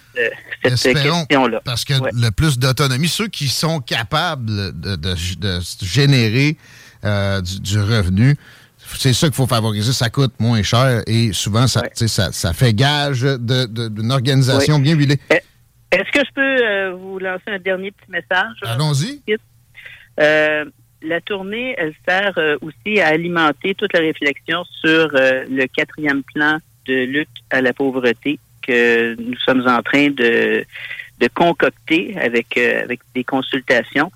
cette, 0.65 0.94
question-là. 0.94 1.60
Parce 1.65 1.84
que 1.84 1.94
le 1.94 2.31
plus 2.31 2.58
d'autonomie, 2.58 3.08
ceux 3.08 3.28
qui 3.28 3.48
sont 3.48 3.81
capables 3.81 4.73
de, 4.73 5.15
générer 5.82 6.56
euh, 7.05 7.40
du, 7.40 7.81
revenu, 7.81 8.36
c'est 8.98 9.12
ça 9.12 9.26
qu'il 9.26 9.34
faut 9.34 9.47
favoriser. 9.47 9.92
Ça 9.92 10.10
coûte 10.10 10.34
moins 10.39 10.62
cher 10.62 11.02
et 11.06 11.32
souvent, 11.32 11.66
ça, 11.66 11.82
ça, 11.94 12.52
fait 12.52 12.73
gage 12.73 13.23
d'une 13.23 14.12
organisation 14.12 14.78
bien 14.78 14.94
huilée. 14.94 15.18
Est-ce 15.97 16.10
que 16.12 16.26
je 16.26 16.33
peux 16.33 16.65
euh, 16.65 16.92
vous 16.92 17.18
lancer 17.18 17.44
un 17.49 17.58
dernier 17.58 17.91
petit 17.91 18.10
message? 18.10 18.57
Allons-y. 18.62 19.23
la 21.02 21.20
tournée, 21.20 21.75
elle 21.78 21.94
sert 22.07 22.39
aussi 22.62 23.00
à 23.00 23.08
alimenter 23.08 23.75
toute 23.75 23.92
la 23.92 24.00
réflexion 24.00 24.65
sur 24.65 25.08
le 25.12 25.66
quatrième 25.66 26.23
plan 26.23 26.58
de 26.86 26.94
lutte 27.05 27.28
à 27.50 27.60
la 27.60 27.73
pauvreté 27.73 28.39
que 28.66 29.15
nous 29.20 29.36
sommes 29.39 29.66
en 29.68 29.83
train 29.83 30.10
de, 30.10 30.65
de 31.18 31.28
concocter 31.28 32.16
avec, 32.18 32.57
euh, 32.57 32.83
avec 32.83 33.00
des 33.15 33.25
consultations. 33.25 34.10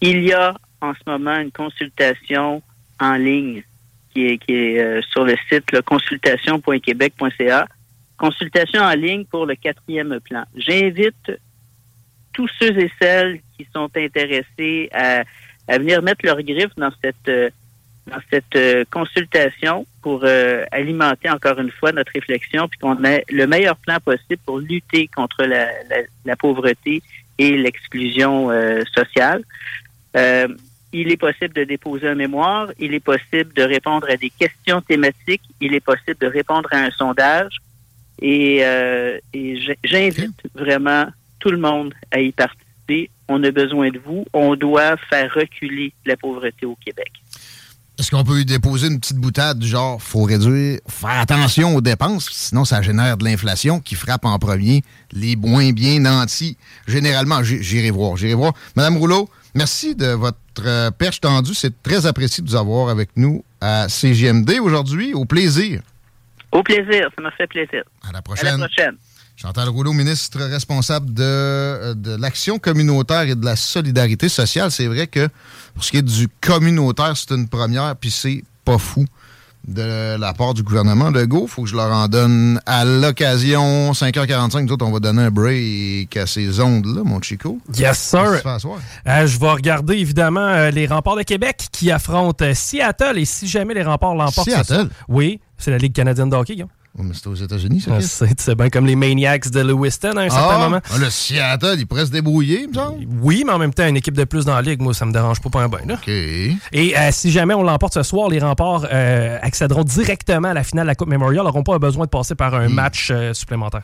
Il 0.00 0.22
y 0.22 0.32
a 0.32 0.54
en 0.80 0.94
ce 0.94 1.00
moment 1.06 1.36
une 1.36 1.52
consultation 1.52 2.62
en 2.98 3.14
ligne 3.14 3.62
qui 4.12 4.26
est, 4.26 4.38
qui 4.38 4.52
est 4.52 4.80
euh, 4.80 5.00
sur 5.12 5.24
le 5.24 5.36
site 5.48 5.80
consultation.québec.ca. 5.82 7.66
Consultation 8.20 8.82
en 8.82 8.94
ligne 8.94 9.24
pour 9.24 9.46
le 9.46 9.54
quatrième 9.54 10.20
plan. 10.20 10.44
J'invite 10.54 11.32
tous 12.34 12.48
ceux 12.58 12.78
et 12.78 12.90
celles 13.00 13.40
qui 13.56 13.66
sont 13.74 13.90
intéressés 13.96 14.90
à, 14.92 15.24
à 15.66 15.78
venir 15.78 16.02
mettre 16.02 16.24
leur 16.26 16.40
griffe 16.42 16.74
dans 16.76 16.92
cette 17.02 17.28
euh, 17.28 17.48
dans 18.10 18.20
cette 18.30 18.56
euh, 18.56 18.84
consultation 18.90 19.86
pour 20.02 20.22
euh, 20.24 20.64
alimenter 20.72 21.30
encore 21.30 21.58
une 21.58 21.70
fois 21.70 21.92
notre 21.92 22.12
réflexion, 22.12 22.68
puis 22.68 22.78
qu'on 22.78 23.02
ait 23.04 23.24
le 23.30 23.46
meilleur 23.46 23.76
plan 23.76 23.98
possible 24.04 24.40
pour 24.44 24.58
lutter 24.58 25.08
contre 25.08 25.44
la, 25.44 25.68
la, 26.24 26.36
pauvreté 26.36 27.02
et 27.38 27.56
l'exclusion 27.56 28.50
euh, 28.50 28.82
sociale. 28.94 29.42
il 30.92 31.12
est 31.12 31.16
possible 31.16 31.54
de 31.54 31.64
déposer 31.64 32.08
un 32.08 32.14
mémoire, 32.14 32.68
il 32.78 32.94
est 32.94 33.04
possible 33.04 33.52
de 33.54 33.62
répondre 33.62 34.08
à 34.10 34.16
des 34.16 34.30
questions 34.30 34.80
thématiques, 34.80 35.42
il 35.60 35.74
est 35.74 35.84
possible 35.84 36.18
de 36.20 36.26
répondre 36.26 36.68
à 36.72 36.78
un 36.78 36.90
sondage, 36.90 37.60
et, 38.20 38.58
et 39.32 39.60
j'invite 39.84 40.42
vraiment 40.54 41.06
tout 41.38 41.50
le 41.50 41.58
monde 41.58 41.94
à 42.10 42.20
y 42.20 42.32
participer. 42.32 43.10
On 43.28 43.42
a 43.42 43.50
besoin 43.50 43.90
de 43.90 43.98
vous. 43.98 44.24
On 44.32 44.56
doit 44.56 44.96
faire 45.08 45.32
reculer 45.34 45.92
la 46.04 46.16
pauvreté 46.16 46.66
au 46.66 46.76
Québec. 46.84 47.10
Est-ce 48.00 48.10
qu'on 48.10 48.24
peut 48.24 48.44
déposer 48.46 48.86
une 48.86 48.98
petite 48.98 49.18
boutade 49.18 49.58
du 49.58 49.68
genre 49.68 50.00
faut 50.00 50.22
réduire, 50.22 50.80
faire 50.88 51.20
attention 51.20 51.76
aux 51.76 51.82
dépenses, 51.82 52.30
sinon 52.30 52.64
ça 52.64 52.80
génère 52.80 53.18
de 53.18 53.24
l'inflation 53.24 53.78
qui 53.78 53.94
frappe 53.94 54.24
en 54.24 54.38
premier 54.38 54.82
les 55.12 55.36
moins 55.36 55.70
bien 55.72 56.00
nantis. 56.00 56.56
Généralement, 56.88 57.42
j'irai 57.42 57.90
voir, 57.90 58.16
j'irai 58.16 58.32
voir. 58.32 58.54
Madame 58.74 58.96
Rouleau, 58.96 59.28
merci 59.54 59.94
de 59.94 60.06
votre 60.06 60.38
euh, 60.64 60.90
perche 60.90 61.20
tendue. 61.20 61.52
C'est 61.52 61.82
très 61.82 62.06
apprécié 62.06 62.42
de 62.42 62.48
vous 62.48 62.56
avoir 62.56 62.88
avec 62.88 63.10
nous 63.16 63.44
à 63.60 63.86
CGMD 63.90 64.60
aujourd'hui. 64.62 65.12
Au 65.12 65.26
plaisir. 65.26 65.82
Au 66.52 66.62
plaisir, 66.62 67.08
ça 67.14 67.22
m'a 67.22 67.30
fait 67.32 67.46
plaisir. 67.46 67.82
À 68.08 68.12
la 68.12 68.22
prochaine. 68.22 68.48
À 68.48 68.56
la 68.58 68.66
prochaine. 68.66 68.96
Chantal 69.36 69.68
Rouleau, 69.70 69.94
ministre 69.94 70.42
responsable 70.42 71.14
de, 71.14 71.22
euh, 71.22 71.94
de 71.94 72.14
l'action 72.20 72.58
communautaire 72.58 73.22
et 73.22 73.34
de 73.34 73.44
la 73.44 73.56
solidarité 73.56 74.28
sociale. 74.28 74.70
C'est 74.70 74.86
vrai 74.86 75.06
que 75.06 75.28
pour 75.74 75.82
ce 75.82 75.90
qui 75.90 75.96
est 75.96 76.02
du 76.02 76.28
communautaire, 76.42 77.16
c'est 77.16 77.34
une 77.34 77.48
première, 77.48 77.96
puis 77.96 78.10
c'est 78.10 78.44
pas 78.66 78.76
fou 78.76 79.06
de 79.66 80.16
la 80.18 80.32
part 80.32 80.54
du 80.54 80.62
gouvernement 80.62 81.10
de 81.10 81.24
Go. 81.24 81.46
faut 81.46 81.62
que 81.62 81.68
je 81.68 81.76
leur 81.76 81.92
en 81.92 82.08
donne 82.08 82.60
à 82.66 82.84
l'occasion. 82.84 83.92
5h45, 83.92 84.62
nous 84.62 84.72
autres, 84.72 84.86
on 84.86 84.90
va 84.90 85.00
donner 85.00 85.22
un 85.22 85.30
break 85.30 86.16
à 86.16 86.26
ces 86.26 86.60
ondes-là, 86.60 87.02
mon 87.04 87.20
Chico. 87.20 87.58
Yes, 87.76 87.98
sir. 87.98 88.42
Euh, 89.06 89.26
je 89.26 89.38
vais 89.38 89.50
regarder, 89.50 89.96
évidemment, 89.96 90.40
euh, 90.40 90.70
les 90.70 90.86
remparts 90.86 91.16
de 91.16 91.22
Québec 91.22 91.68
qui 91.72 91.90
affrontent 91.90 92.54
Seattle. 92.54 93.18
Et 93.18 93.24
si 93.24 93.46
jamais 93.46 93.74
les 93.74 93.82
remparts 93.82 94.14
l'emportent... 94.14 94.48
Seattle? 94.48 94.88
oui, 95.08 95.40
c'est 95.60 95.70
la 95.70 95.78
Ligue 95.78 95.92
canadienne 95.92 96.30
de 96.30 96.36
hockey, 96.36 96.64
mais 96.98 97.14
c'était 97.14 97.28
aux 97.28 97.34
États-Unis, 97.34 97.80
ça. 97.80 98.00
C'est 98.00 98.54
bien 98.54 98.68
comme 98.68 98.86
les 98.86 98.96
Maniacs 98.96 99.50
de 99.50 99.60
Lewiston 99.60 100.16
à 100.16 100.22
un 100.22 100.30
certain 100.30 100.56
ah, 100.56 100.58
moment. 100.58 100.80
Ah, 100.92 100.98
le 100.98 101.08
Seattle, 101.08 101.76
il 101.78 101.86
pourrait 101.86 102.06
se 102.06 102.10
débrouiller, 102.10 102.66
me 102.66 102.74
semble. 102.74 103.06
Oui, 103.22 103.44
mais 103.46 103.52
en 103.52 103.58
même 103.58 103.72
temps, 103.72 103.86
une 103.86 103.96
équipe 103.96 104.16
de 104.16 104.24
plus 104.24 104.44
dans 104.44 104.54
la 104.54 104.62
ligue, 104.62 104.80
moi, 104.80 104.92
ça 104.92 105.06
me 105.06 105.12
dérange 105.12 105.40
pas, 105.40 105.50
pas 105.50 105.62
un 105.62 105.68
bain. 105.68 105.78
OK. 105.88 106.08
Et 106.08 106.58
euh, 106.74 107.08
si 107.12 107.30
jamais 107.30 107.54
on 107.54 107.62
l'emporte 107.62 107.94
ce 107.94 108.02
soir, 108.02 108.28
les 108.28 108.40
remparts 108.40 108.86
euh, 108.92 109.38
accéderont 109.40 109.84
directement 109.84 110.48
à 110.48 110.54
la 110.54 110.64
finale 110.64 110.84
de 110.84 110.88
la 110.88 110.94
Coupe 110.94 111.08
Memorial, 111.08 111.44
n'auront 111.44 111.62
pas 111.62 111.78
besoin 111.78 112.06
de 112.06 112.10
passer 112.10 112.34
par 112.34 112.54
un 112.54 112.68
hmm. 112.68 112.72
match 112.74 113.08
euh, 113.10 113.34
supplémentaire. 113.34 113.82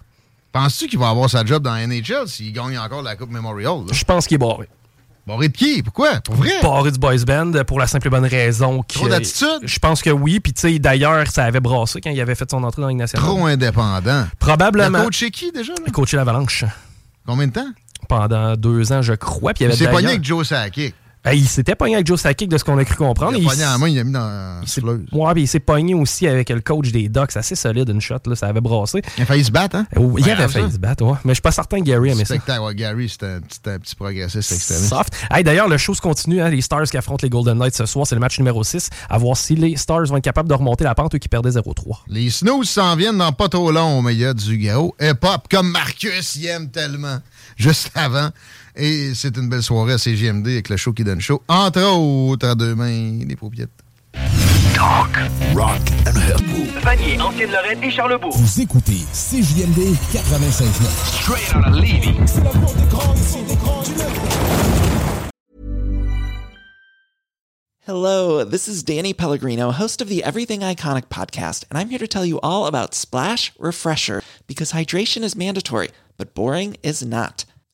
Penses-tu 0.53 0.89
qu'il 0.89 0.99
va 0.99 1.11
avoir 1.11 1.31
sa 1.31 1.45
job 1.45 1.63
dans 1.63 1.75
la 1.75 1.87
NHL 1.87 2.27
s'il 2.27 2.53
gagne 2.53 2.79
encore 2.79 3.03
la 3.03 3.15
Coupe 3.15 3.31
Memorial? 3.31 3.83
Je 3.93 4.05
pense 4.05 4.27
qu'il 4.27 4.37
est 4.37 4.39
barré. 4.39 4.69
Barré 5.27 5.49
de 5.49 5.57
qui? 5.57 5.83
Pourquoi? 5.83 6.21
Pour 6.21 6.37
vrai? 6.37 6.53
Barré 6.63 6.93
du 6.93 6.99
boys 6.99 7.25
band 7.27 7.51
pour 7.67 7.81
la 7.81 7.89
simple 7.89 8.07
et 8.07 8.11
bonne 8.11 8.27
raison 8.27 8.83
que. 8.83 8.95
Trop 8.95 9.09
d'attitude? 9.09 9.59
Je 9.65 9.79
pense 9.81 10.01
que 10.01 10.11
oui. 10.11 10.39
Puis, 10.39 10.53
tu 10.53 10.61
sais, 10.61 10.79
d'ailleurs, 10.79 11.27
ça 11.27 11.45
avait 11.45 11.59
brassé 11.59 12.01
quand 12.01 12.11
il 12.11 12.21
avait 12.21 12.37
fait 12.37 12.49
son 12.49 12.63
entrée 12.63 12.81
dans 12.81 12.89
la 12.89 12.95
nationale. 12.95 13.27
Trop 13.27 13.45
indépendant. 13.47 14.27
Probablement. 14.39 14.99
Il 14.99 15.03
a 15.03 15.05
coaché 15.05 15.31
qui 15.33 15.51
déjà? 15.51 15.73
Il 15.85 15.89
a 15.89 15.93
coaché 15.93 16.17
l'Avalanche. 16.17 16.65
Combien 17.27 17.49
de 17.49 17.53
temps? 17.53 17.69
Pendant 18.09 18.55
deux 18.55 18.93
ans, 18.93 19.03
je 19.03 19.15
crois. 19.15 19.53
Puis 19.53 19.65
il 19.65 19.67
avait 19.67 19.77
C'est 19.77 19.91
pogné 19.91 20.09
avec 20.09 20.25
Joe 20.25 20.47
Sakic. 20.47 20.95
Ben, 21.27 21.33
il 21.33 21.49
s'était 21.49 21.75
pogné 21.75 21.97
avec 21.97 22.07
Joe 22.07 22.21
Sakic 22.21 22.49
de 22.49 22.57
ce 22.57 22.63
qu'on 22.63 22.79
a 22.79 22.85
cru 22.85 22.95
comprendre. 22.95 23.37
Il 23.37 23.45
a 23.45 23.51
pogné 23.51 23.67
en 23.67 23.79
main, 23.81 23.89
il 23.89 23.99
a 23.99 24.05
mis 24.05 24.13
dans 24.13 24.21
la 24.21 24.61
Ouais, 25.13 25.33
puis 25.35 25.43
il 25.43 25.49
s'est 25.49 25.59
pogné 25.59 25.93
aussi 25.93 26.29
avec 26.29 26.51
le 26.51 26.61
coach 26.61 26.93
des 26.93 27.09
Ducks. 27.09 27.37
assez 27.37 27.57
solide, 27.57 27.89
une 27.89 28.01
shot, 28.01 28.19
là, 28.27 28.37
ça 28.37 28.47
avait 28.47 28.61
brassé. 28.61 29.03
Il 29.19 29.25
a 29.25 29.27
failli 29.27 29.45
se 29.45 29.51
battre, 29.51 29.75
hein? 29.75 29.89
Oh, 29.97 30.15
il 30.19 30.31
avait 30.31 30.47
failli 30.47 30.71
se 30.71 30.79
battre, 30.79 31.05
ouais. 31.05 31.17
Mais 31.25 31.33
je 31.33 31.35
suis 31.35 31.43
pas 31.43 31.51
certain 31.51 31.81
que 31.81 31.85
Gary 31.85 32.11
aimait 32.11 32.25
ça. 32.25 32.37
Ouais, 32.63 32.75
Gary, 32.77 33.09
c'était 33.09 33.27
un, 33.27 33.39
un, 33.39 33.79
petit 33.81 33.97
progressiste 33.97 34.53
extrémiste. 34.53 34.89
Soft. 34.89 35.15
Hey, 35.29 35.43
D'ailleurs, 35.43 35.69
le 35.69 35.77
show 35.79 35.95
se 35.95 36.01
continue, 36.01 36.41
hein, 36.41 36.49
les 36.49 36.61
Stars 36.61 36.85
qui 36.85 36.97
affrontent 36.97 37.25
les 37.25 37.31
Golden 37.31 37.59
Knights 37.59 37.75
ce 37.75 37.87
soir, 37.87 38.07
c'est 38.07 38.15
le 38.15 38.21
match 38.21 38.39
numéro 38.39 38.63
6. 38.63 38.89
À 39.11 39.19
voir 39.19 39.37
si 39.37 39.57
les 39.57 39.77
Stars 39.77 40.05
vont 40.05 40.19
être 40.19 40.25
capables 40.25 40.49
de 40.49 40.55
remonter 40.55 40.85
la 40.85 40.95
pente, 40.95 41.17
eux 41.17 41.19
qui 41.19 41.29
perdaient 41.29 41.51
0-3. 41.51 42.03
Les 42.07 42.31
Snooze 42.31 42.69
s'en 42.69 42.95
viennent 42.95 43.19
dans 43.19 43.33
pas 43.33 43.49
trop 43.49 43.73
long, 43.73 44.01
mais 44.01 44.15
il 44.15 44.21
y 44.21 44.25
a 44.25 44.33
du 44.33 44.59
gao. 44.59 44.95
Hip-hop, 45.01 45.49
comme 45.51 45.73
Marcus 45.73 46.37
y 46.37 46.47
aime 46.47 46.71
tellement. 46.71 47.19
Juste 47.57 47.91
avant. 47.97 48.31
Et 48.79 49.15
c'est 49.15 49.35
une 49.39 49.49
belle 49.49 49.63
soirée 49.63 49.95
à 49.95 49.99
CGMD 49.99 50.49
avec 50.49 50.69
le 50.69 50.77
show 50.77 50.93
qui 50.93 51.03
donne 51.03 51.21
chaud. 51.21 51.43
Entre 51.49 51.83
autres, 51.83 52.47
à 52.47 52.55
deux 52.55 52.75
mains, 52.75 53.25
les 53.27 53.37
paupiettes. 53.37 53.71
Talk, 54.75 55.17
rock 55.55 55.81
and 56.07 56.17
hip 56.19 56.47
Vanier, 56.85 57.19
Ancienne-Lorraine 57.19 57.83
et 57.83 57.91
Charlebourg. 57.91 58.37
Vous 58.37 58.61
écoutez 58.61 58.99
CJMD 59.13 59.97
96.9. 60.13 61.23
Straight 61.23 61.57
out 61.57 61.67
of 61.67 61.75
Levy. 61.75 62.13
Hello, 67.87 68.45
this 68.45 68.69
is 68.69 68.83
Danny 68.83 69.15
Pellegrino, 69.15 69.71
host 69.71 70.03
of 70.03 70.09
the 70.09 70.23
Everything 70.23 70.61
Iconic 70.61 71.07
podcast, 71.07 71.65
and 71.71 71.79
I'm 71.79 71.89
here 71.89 71.99
to 71.99 72.09
tell 72.09 72.27
you 72.27 72.39
all 72.43 72.67
about 72.67 72.95
Splash 72.95 73.53
Refresher 73.59 74.23
because 74.47 74.73
hydration 74.73 75.23
is 75.23 75.35
mandatory, 75.35 75.89
but 76.19 76.35
boring 76.35 76.77
is 76.83 77.03
not. 77.03 77.47